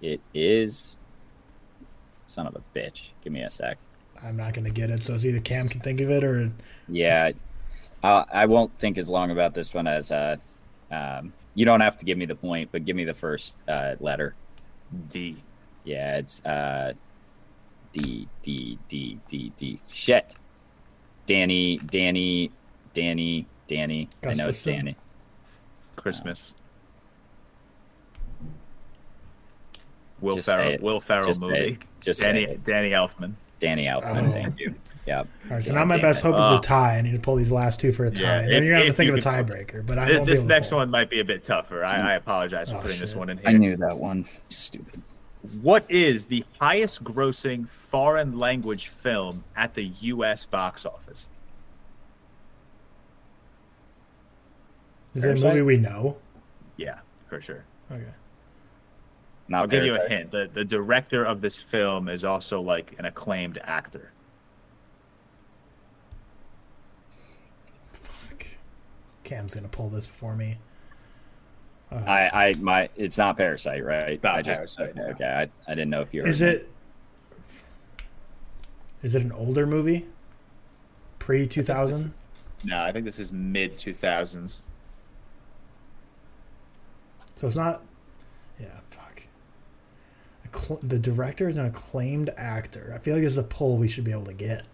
it 0.00 0.20
is 0.34 0.98
son 2.28 2.46
of 2.46 2.54
a 2.54 2.62
bitch. 2.78 3.08
Give 3.24 3.32
me 3.32 3.42
a 3.42 3.50
sec. 3.50 3.78
I'm 4.22 4.36
not 4.36 4.54
gonna 4.54 4.70
get 4.70 4.88
it. 4.90 5.02
So 5.02 5.14
it's 5.14 5.24
either 5.24 5.40
Cam 5.40 5.66
can 5.66 5.80
think 5.80 6.00
of 6.00 6.10
it 6.10 6.22
or 6.22 6.50
Yeah, 6.88 7.32
I, 8.04 8.24
I 8.32 8.46
won't 8.46 8.76
think 8.78 8.96
as 8.96 9.10
long 9.10 9.30
about 9.32 9.52
this 9.52 9.74
one 9.74 9.88
as 9.88 10.12
uh, 10.12 10.36
um, 10.92 11.32
you 11.54 11.64
don't 11.64 11.80
have 11.80 11.96
to 11.98 12.04
give 12.04 12.16
me 12.18 12.26
the 12.26 12.36
point, 12.36 12.70
but 12.70 12.84
give 12.84 12.94
me 12.94 13.04
the 13.04 13.14
first 13.14 13.62
uh, 13.68 13.96
letter. 13.98 14.34
D. 15.10 15.36
Yeah, 15.86 16.18
it's 16.18 16.44
uh, 16.44 16.92
D 17.92 18.28
D 18.42 18.78
D 18.88 19.18
D 19.28 19.52
D. 19.56 19.80
Shit. 19.90 20.34
Danny, 21.26 21.78
Danny, 21.78 22.50
Danny, 22.92 23.46
Danny. 23.68 24.08
I 24.26 24.34
know 24.34 24.48
it's 24.48 24.62
Danny. 24.62 24.96
Christmas. 25.96 26.54
Will 30.20 30.40
Ferrell. 30.42 30.76
Will 30.80 31.00
Ferrell 31.00 31.26
Just 31.28 31.40
movie. 31.40 31.56
it. 31.72 31.78
Just 32.00 32.20
Danny. 32.20 32.58
Danny 32.64 32.90
Elfman. 32.90 33.34
Danny 33.58 33.86
Elfman. 33.86 34.28
Oh. 34.28 34.30
Thank 34.30 34.58
you. 34.60 34.74
Yeah. 35.06 35.20
all 35.20 35.26
right. 35.50 35.62
So 35.62 35.72
Yeah, 35.72 35.78
now 35.80 35.84
my 35.84 35.98
best 35.98 36.20
it. 36.20 36.26
hope 36.26 36.34
is 36.34 36.40
Uh, 36.40 36.58
a 36.58 36.60
tie. 36.62 36.98
I 36.98 37.02
need 37.02 37.12
to 37.12 37.18
pull 37.20 37.36
these 37.36 37.52
last 37.52 37.78
two 37.80 37.92
for 37.92 38.06
a 38.06 38.10
tie. 38.10 38.22
Yeah, 38.22 38.42
then 38.42 38.50
if- 38.50 38.64
you're 38.64 38.74
gonna 38.74 38.84
have 38.86 38.94
to 38.94 38.96
think 38.96 39.10
of 39.10 39.16
a 39.16 39.20
tiebreaker. 39.20 39.86
But 39.86 39.98
I 39.98 40.06
This, 40.06 40.24
this 40.26 40.44
next 40.44 40.72
one 40.72 40.90
might 40.90 41.10
be 41.10 41.20
a 41.20 41.24
bit 41.24 41.44
tougher. 41.44 41.84
I, 41.84 42.12
I 42.12 42.14
apologize 42.14 42.70
for 42.70 42.76
Oh, 42.76 42.80
putting 42.80 42.98
this 42.98 43.14
one 43.14 43.30
in 43.30 43.38
here. 43.38 43.48
I 43.48 43.52
knew 43.52 43.76
that 43.76 43.96
one. 43.98 44.24
Stupid. 44.48 45.02
What 45.62 45.88
is 45.90 46.26
the 46.26 46.44
highest 46.60 47.04
grossing 47.04 47.68
foreign 47.68 48.38
language 48.38 48.88
film 48.88 49.44
at 49.56 49.74
the 49.74 49.84
US 49.84 50.44
box 50.44 50.84
office? 50.84 51.28
Is 55.14 55.24
it 55.24 55.38
a 55.38 55.42
movie 55.42 55.62
we 55.62 55.76
know? 55.78 56.16
Yeah, 56.76 56.98
for 57.28 57.40
sure. 57.40 57.64
Okay. 57.90 58.04
Not 59.48 59.62
I'll 59.62 59.66
give 59.66 59.84
you 59.84 59.92
a 59.94 59.96
Parasite. 59.96 60.18
hint. 60.18 60.30
The 60.30 60.50
the 60.52 60.64
director 60.64 61.24
of 61.24 61.40
this 61.40 61.62
film 61.62 62.08
is 62.08 62.24
also 62.24 62.60
like 62.60 62.94
an 62.98 63.04
acclaimed 63.04 63.58
actor. 63.62 64.12
Fuck. 67.92 68.46
Cam's 69.24 69.54
gonna 69.54 69.68
pull 69.68 69.88
this 69.88 70.06
before 70.06 70.34
me. 70.34 70.58
Uh, 71.90 71.96
I, 71.96 72.48
I, 72.48 72.54
my, 72.60 72.88
it's 72.96 73.16
not 73.16 73.36
Parasite, 73.36 73.84
right? 73.84 74.20
Not 74.22 74.36
I 74.36 74.42
just, 74.42 74.58
Parasite, 74.58 74.96
no. 74.96 75.04
Okay, 75.04 75.24
I, 75.24 75.70
I 75.70 75.74
didn't 75.74 75.90
know 75.90 76.00
if 76.00 76.12
you. 76.12 76.22
is 76.22 76.42
it? 76.42 76.68
Is 79.02 79.14
it 79.14 79.22
an 79.22 79.32
older 79.32 79.66
movie? 79.66 80.06
Pre 81.18 81.46
two 81.46 81.62
thousand? 81.62 82.12
No, 82.64 82.80
I 82.82 82.90
think 82.90 83.04
this 83.04 83.18
is 83.20 83.32
mid 83.32 83.78
two 83.78 83.94
thousands. 83.94 84.64
So 87.36 87.46
it's 87.46 87.56
not. 87.56 87.82
Yeah. 88.58 88.80
Fuck. 88.90 89.22
Accl- 90.50 90.88
the 90.88 90.98
director 90.98 91.48
is 91.48 91.56
an 91.56 91.66
acclaimed 91.66 92.30
actor. 92.36 92.92
I 92.94 92.98
feel 92.98 93.14
like 93.14 93.22
this 93.22 93.32
is 93.32 93.38
a 93.38 93.44
poll 93.44 93.76
we 93.76 93.88
should 93.88 94.04
be 94.04 94.12
able 94.12 94.24
to 94.24 94.32
get. 94.32 94.64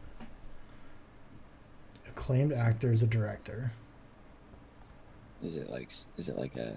Acclaimed 2.08 2.52
actor 2.52 2.92
is 2.92 3.02
a 3.02 3.06
director. 3.06 3.72
Is 5.42 5.56
it 5.56 5.68
like 5.68 5.90
is 6.16 6.28
it 6.28 6.38
like 6.38 6.56
a 6.56 6.76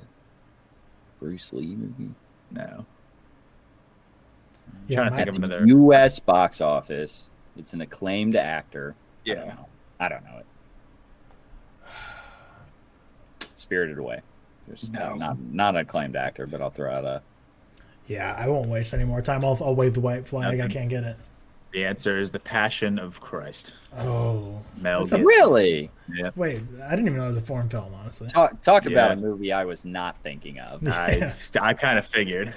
Bruce 1.25 1.51
Lee 1.53 1.75
movie? 1.75 2.11
No. 2.51 2.85
Yeah, 4.85 4.97
trying 4.97 5.09
to 5.09 5.15
think 5.15 5.29
of 5.29 5.35
another. 5.37 5.65
U.S. 5.65 6.19
box 6.19 6.61
office. 6.61 7.31
It's 7.57 7.73
an 7.73 7.81
acclaimed 7.81 8.35
actor. 8.35 8.93
I 9.25 9.33
don't 9.33 9.47
Yeah. 9.47 9.53
know. 9.55 9.65
I 9.99 10.07
don't 10.09 10.23
know 10.23 10.37
it. 10.37 10.45
Spirited 13.55 13.97
Away. 13.97 14.21
There's 14.67 14.87
No. 14.91 15.15
not 15.15 15.39
not 15.39 15.73
an 15.75 15.81
acclaimed 15.81 16.15
actor, 16.15 16.45
but 16.45 16.61
I'll 16.61 16.69
throw 16.69 16.93
out 16.93 17.05
a. 17.05 17.23
Yeah, 18.07 18.35
I 18.37 18.47
won't 18.47 18.69
waste 18.69 18.93
any 18.93 19.03
more 19.03 19.23
time. 19.23 19.43
I'll, 19.43 19.57
I'll 19.63 19.73
wave 19.75 19.95
the 19.95 19.99
white 20.01 20.27
flag. 20.27 20.59
I 20.59 20.67
can't 20.67 20.89
get 20.89 21.03
it. 21.05 21.15
The 21.75 21.83
answer 21.83 22.17
is 22.17 22.31
The 22.31 22.39
Passion 22.39 22.97
of 22.97 23.19
Christ. 23.19 23.73
Oh, 23.97 24.63
Mel 24.79 24.99
a- 24.99 25.03
Gibson. 25.03 25.25
Really? 25.25 25.91
wait. 26.37 26.61
I 26.81 26.91
didn't 26.91 27.07
even 27.07 27.17
know 27.17 27.25
it 27.25 27.27
was 27.27 27.35
a 27.37 27.41
foreign 27.41 27.67
film, 27.67 27.93
honestly. 27.93 28.29
Talk 28.29 28.61
talk 28.61 28.85
about 28.85 29.09
Yeah. 29.11 29.13
a 29.13 29.15
movie 29.17 29.51
I 29.51 29.65
was 29.65 29.83
not 29.83 30.17
thinking 30.19 30.57
of. 30.59 30.87
I 30.87 31.33
I 31.61 31.73
kind 31.73 31.99
of 31.99 32.05
figured. 32.05 32.53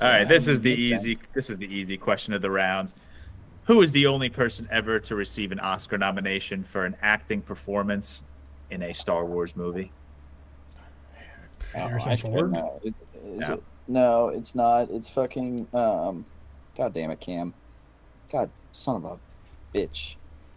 All 0.00 0.08
right, 0.08 0.24
this 0.28 0.48
is 0.48 0.60
the 0.60 0.72
easy 0.72 1.16
this 1.32 1.48
is 1.48 1.60
the 1.60 1.72
easy 1.72 1.96
question 1.96 2.34
of 2.34 2.42
the 2.42 2.50
round. 2.50 2.92
Who 3.66 3.82
is 3.82 3.92
the 3.92 4.08
only 4.08 4.28
person 4.30 4.66
ever 4.72 4.98
to 4.98 5.14
receive 5.14 5.52
an 5.52 5.60
Oscar 5.60 5.96
nomination 5.96 6.64
for 6.64 6.84
an 6.84 6.96
acting 7.02 7.42
performance 7.42 8.24
in 8.72 8.82
a 8.82 8.92
Star 8.92 9.24
Wars 9.24 9.54
movie? 9.54 9.92
Oh, 11.76 11.86
Harrison 11.86 12.10
I 12.10 12.16
should 12.16 12.30
Ford. 12.32 12.50
know. 12.50 12.80
It- 12.82 12.94
is 13.24 13.48
No. 13.48 13.54
it- 13.54 13.62
no, 13.86 14.28
it's 14.30 14.54
not. 14.56 14.90
It's 14.90 15.08
fucking. 15.08 15.68
Um, 15.72 16.24
God 16.76 16.92
damn 16.94 17.12
it, 17.12 17.20
Cam. 17.20 17.54
God, 18.30 18.50
son 18.72 18.96
of 18.96 19.04
a 19.04 19.18
bitch. 19.76 20.16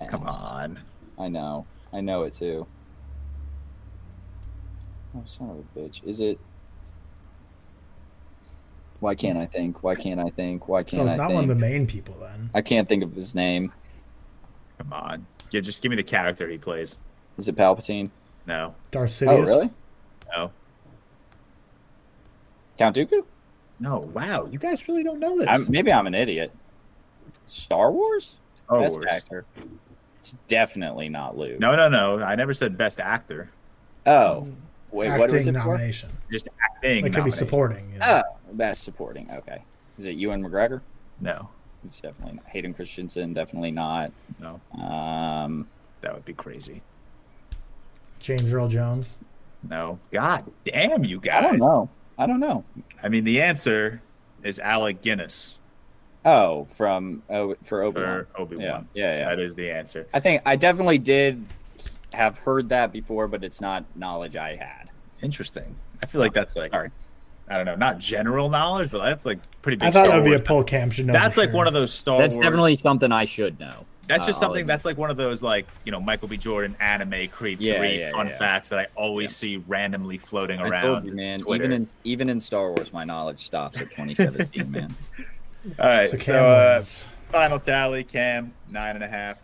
Come 0.09 0.23
on. 0.23 0.79
I 1.17 1.27
know. 1.27 1.65
I 1.91 2.01
know 2.01 2.23
it 2.23 2.33
too. 2.33 2.67
Oh, 5.15 5.21
son 5.25 5.49
of 5.49 5.57
a 5.57 5.79
bitch. 5.79 6.03
Is 6.05 6.19
it? 6.19 6.39
Why 8.99 9.15
can't 9.15 9.37
I 9.37 9.45
think? 9.45 9.83
Why 9.83 9.95
can't 9.95 10.19
I 10.19 10.29
think? 10.29 10.67
Why 10.67 10.81
can't 10.81 11.03
I 11.03 11.05
so 11.05 11.11
it's 11.11 11.13
I 11.13 11.17
not 11.17 11.27
think? 11.27 11.35
one 11.35 11.43
of 11.43 11.49
the 11.49 11.55
main 11.55 11.85
people 11.85 12.15
then. 12.19 12.49
I 12.53 12.61
can't 12.61 12.87
think 12.87 13.03
of 13.03 13.13
his 13.13 13.35
name. 13.35 13.71
Come 14.77 14.93
on. 14.93 15.27
Yeah, 15.51 15.61
just 15.61 15.81
give 15.81 15.89
me 15.89 15.95
the 15.95 16.03
character 16.03 16.49
he 16.49 16.57
plays. 16.57 16.99
Is 17.37 17.47
it 17.47 17.55
Palpatine? 17.55 18.09
No. 18.47 18.75
Darth 18.91 19.11
Sidious. 19.11 19.27
Oh, 19.27 19.41
really? 19.41 19.69
No. 20.35 20.51
Count 22.77 22.95
Dooku? 22.95 23.23
No. 23.79 23.99
Wow. 24.13 24.47
You 24.51 24.57
guys 24.57 24.87
really 24.87 25.03
don't 25.03 25.19
know 25.19 25.37
this. 25.37 25.47
I'm, 25.47 25.71
maybe 25.71 25.91
I'm 25.91 26.07
an 26.07 26.15
idiot. 26.15 26.51
Star 27.45 27.91
Wars? 27.91 28.39
Star 28.65 28.81
Best 28.81 28.95
Wars. 28.97 29.07
actor. 29.09 29.45
It's 30.19 30.33
definitely 30.47 31.09
not 31.09 31.37
Luke. 31.37 31.59
No, 31.59 31.75
no, 31.75 31.89
no. 31.89 32.19
I 32.23 32.35
never 32.35 32.53
said 32.53 32.77
best 32.77 32.99
actor. 32.99 33.49
Oh, 34.05 34.47
wait, 34.91 35.09
what 35.09 35.21
was 35.31 35.33
Acting 35.33 35.55
it 35.55 35.59
for? 35.59 35.67
nomination. 35.67 36.09
Just 36.31 36.47
acting. 36.63 37.05
It 37.05 37.13
could 37.13 37.25
be 37.25 37.31
supporting. 37.31 37.91
you 37.93 37.99
know. 37.99 38.23
Oh, 38.25 38.53
best 38.53 38.83
supporting. 38.83 39.29
Okay. 39.31 39.61
Is 39.97 40.05
it 40.05 40.15
Ewan 40.15 40.43
McGregor? 40.43 40.81
No. 41.19 41.49
It's 41.85 41.99
definitely 41.99 42.35
not. 42.35 42.45
Hayden 42.47 42.73
Christensen, 42.73 43.33
definitely 43.33 43.71
not. 43.71 44.11
No. 44.39 44.61
Um, 44.81 45.67
That 46.01 46.13
would 46.13 46.23
be 46.25 46.33
crazy. 46.33 46.81
James 48.19 48.53
Earl 48.53 48.69
Jones. 48.69 49.17
No. 49.69 49.99
God 50.11 50.49
damn 50.65 51.03
you 51.03 51.19
I 51.19 51.25
guys. 51.25 51.43
don't 51.43 51.57
know. 51.59 51.89
I 52.17 52.25
don't 52.25 52.39
know. 52.39 52.63
I 53.01 53.09
mean, 53.09 53.23
the 53.25 53.41
answer 53.41 54.01
is 54.43 54.59
Alec 54.59 55.01
Guinness 55.01 55.57
Oh, 56.25 56.65
from 56.65 57.21
oh 57.29 57.55
for 57.63 57.83
Obi 57.83 58.01
Wan. 58.01 58.25
Obi 58.37 58.57
Yeah, 58.57 58.71
Wan. 58.73 58.87
yeah, 58.93 59.19
yeah. 59.19 59.29
That 59.29 59.39
is 59.39 59.55
the 59.55 59.69
answer. 59.69 60.07
I 60.13 60.19
think 60.19 60.41
I 60.45 60.55
definitely 60.55 60.97
did 60.97 61.45
have 62.13 62.39
heard 62.39 62.69
that 62.69 62.91
before, 62.91 63.27
but 63.27 63.43
it's 63.43 63.59
not 63.59 63.83
knowledge 63.95 64.35
I 64.35 64.55
had. 64.55 64.89
Interesting. 65.21 65.75
I 66.01 66.05
feel 66.05 66.21
like 66.21 66.33
that's 66.33 66.55
like 66.55 66.71
Sorry. 66.71 66.91
I 67.49 67.57
don't 67.57 67.65
know, 67.65 67.75
not 67.75 67.99
general 67.99 68.49
knowledge, 68.49 68.89
but 68.91 69.03
that's 69.03 69.25
like 69.25 69.39
pretty 69.61 69.75
big. 69.77 69.89
I 69.89 69.91
thought 69.91 70.05
Star 70.05 70.15
that 70.17 70.23
would 70.23 70.29
be 70.29 70.33
a 70.33 70.37
Wars. 70.37 70.47
poll 70.47 70.63
cam 70.63 70.89
should 70.91 71.07
know. 71.07 71.13
That's 71.13 71.35
like 71.35 71.49
sure. 71.49 71.57
one 71.57 71.67
of 71.67 71.73
those 71.73 71.93
Star 71.93 72.17
That's 72.17 72.35
Wars. 72.35 72.45
definitely 72.45 72.75
something 72.75 73.11
I 73.11 73.25
should 73.25 73.59
know. 73.59 73.85
That's 74.07 74.25
just 74.25 74.37
Uh, 74.37 74.41
something 74.41 74.65
that's 74.65 74.83
like 74.85 74.97
one 74.97 75.09
of 75.09 75.17
those 75.17 75.41
like 75.43 75.65
you 75.85 75.91
know 75.91 75.99
Michael 75.99 76.27
B. 76.29 76.37
Jordan 76.37 76.75
anime 76.79 77.27
creep 77.29 77.59
Yeah, 77.61 77.79
three 77.79 77.99
yeah, 77.99 78.11
fun 78.11 78.27
yeah. 78.27 78.37
facts 78.37 78.69
that 78.69 78.79
I 78.79 78.87
always 78.95 79.35
see 79.35 79.57
randomly 79.67 80.17
floating 80.17 80.59
I 80.59 80.67
around. 80.69 80.83
told 80.83 81.05
you, 81.05 81.13
man. 81.15 81.39
Twitter. 81.39 81.63
Even 81.65 81.71
in 81.81 81.89
even 82.05 82.29
in 82.29 82.39
Star 82.39 82.69
Wars, 82.71 82.91
my 82.93 83.03
knowledge 83.03 83.39
stops 83.45 83.77
at 83.77 83.85
2017, 83.91 84.71
man. 84.71 84.89
All 85.79 85.85
right, 85.85 86.07
So 86.09 86.17
so, 86.17 86.33
Cam 86.33 86.81
uh, 86.81 86.83
final 87.31 87.59
tally: 87.59 88.03
Cam 88.03 88.53
nine 88.69 88.95
and 88.95 89.03
a 89.03 89.07
half, 89.07 89.39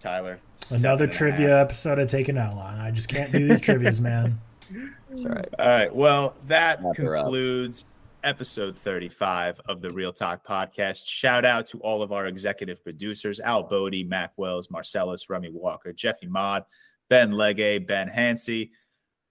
Tyler 0.00 0.38
Another 0.70 1.04
and 1.04 1.12
a 1.12 1.16
trivia 1.16 1.48
half. 1.50 1.64
episode 1.66 1.98
of 1.98 2.08
Taking 2.08 2.38
Outline. 2.38 2.78
I 2.78 2.90
just 2.90 3.08
can't 3.08 3.30
do 3.32 3.46
these 3.46 3.60
trivias, 3.60 4.00
man. 4.00 4.40
It's 5.12 5.24
all 5.24 5.30
right. 5.30 5.48
All 5.60 5.66
right. 5.68 5.94
Well, 5.94 6.34
that 6.48 6.82
Wrap 6.82 6.96
concludes 6.96 7.84
episode 8.24 8.76
35 8.78 9.60
of 9.68 9.80
the 9.80 9.88
ReelTok 9.88 10.40
podcast. 10.48 11.06
Shout 11.06 11.44
out 11.44 11.68
to 11.68 11.78
all 11.80 12.02
of 12.02 12.10
our 12.10 12.26
executive 12.26 12.82
producers 12.82 13.38
Al 13.38 13.62
Bodie, 13.62 14.02
Mac 14.02 14.32
Wells, 14.36 14.70
Marcellus, 14.72 15.30
Remy 15.30 15.50
Walker, 15.50 15.92
Jeffy 15.92 16.26
Mod, 16.26 16.64
Ben 17.10 17.30
Legge, 17.30 17.86
Ben 17.86 18.08
Hansey. 18.08 18.70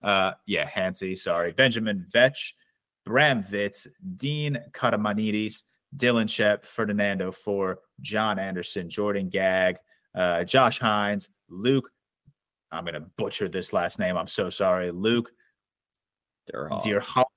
Uh, 0.01 0.33
yeah, 0.45 0.69
Hansey, 0.69 1.17
sorry. 1.17 1.51
Benjamin 1.51 2.05
Vetch, 2.07 2.55
Bram 3.03 3.43
Vitz, 3.43 3.87
Dean 4.15 4.59
Katamanidis, 4.71 5.63
Dylan 5.95 6.29
Shep, 6.29 6.65
Ferdinando 6.65 7.31
For, 7.31 7.79
John 8.01 8.39
Anderson, 8.39 8.89
Jordan 8.89 9.29
Gag, 9.29 9.77
uh, 10.15 10.43
Josh 10.43 10.79
Hines, 10.79 11.29
Luke. 11.49 11.89
I'm 12.71 12.83
going 12.83 12.95
to 12.95 13.01
butcher 13.17 13.47
this 13.47 13.73
last 13.73 13.99
name. 13.99 14.17
I'm 14.17 14.27
so 14.27 14.49
sorry. 14.49 14.91
Luke 14.91 15.31
all- 16.53 16.81
Dear 16.81 16.99
Hog, 16.99 17.27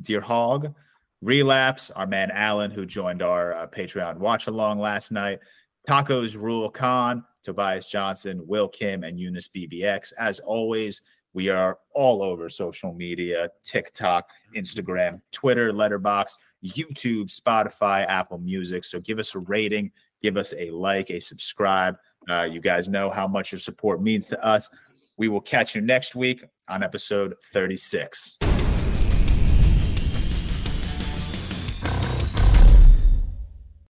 Dear 0.00 0.20
Hog, 0.20 0.74
Relapse, 1.20 1.90
our 1.92 2.06
man 2.06 2.30
Alan, 2.32 2.70
who 2.70 2.84
joined 2.84 3.22
our 3.22 3.54
uh, 3.54 3.66
Patreon 3.68 4.18
watch 4.18 4.48
along 4.48 4.80
last 4.80 5.12
night, 5.12 5.38
Tacos 5.88 6.36
Rule 6.40 6.68
Khan, 6.68 7.24
Tobias 7.44 7.88
Johnson, 7.88 8.44
Will 8.46 8.68
Kim, 8.68 9.04
and 9.04 9.18
Eunice 9.18 9.48
BBX. 9.48 10.12
As 10.18 10.40
always, 10.40 11.02
we 11.32 11.48
are 11.48 11.78
all 11.94 12.22
over 12.22 12.48
social 12.50 12.92
media 12.92 13.48
TikTok, 13.64 14.28
Instagram, 14.56 15.20
Twitter, 15.32 15.72
Letterboxd, 15.72 16.34
YouTube, 16.64 17.34
Spotify, 17.34 18.06
Apple 18.06 18.38
Music. 18.38 18.84
So 18.84 19.00
give 19.00 19.18
us 19.18 19.34
a 19.34 19.40
rating, 19.40 19.90
give 20.22 20.36
us 20.36 20.54
a 20.56 20.70
like, 20.70 21.10
a 21.10 21.20
subscribe. 21.20 21.96
Uh, 22.28 22.44
you 22.44 22.60
guys 22.60 22.88
know 22.88 23.10
how 23.10 23.26
much 23.26 23.52
your 23.52 23.60
support 23.60 24.02
means 24.02 24.28
to 24.28 24.44
us. 24.44 24.70
We 25.16 25.28
will 25.28 25.40
catch 25.40 25.74
you 25.74 25.80
next 25.80 26.14
week 26.14 26.44
on 26.68 26.82
episode 26.82 27.34
36. 27.52 28.38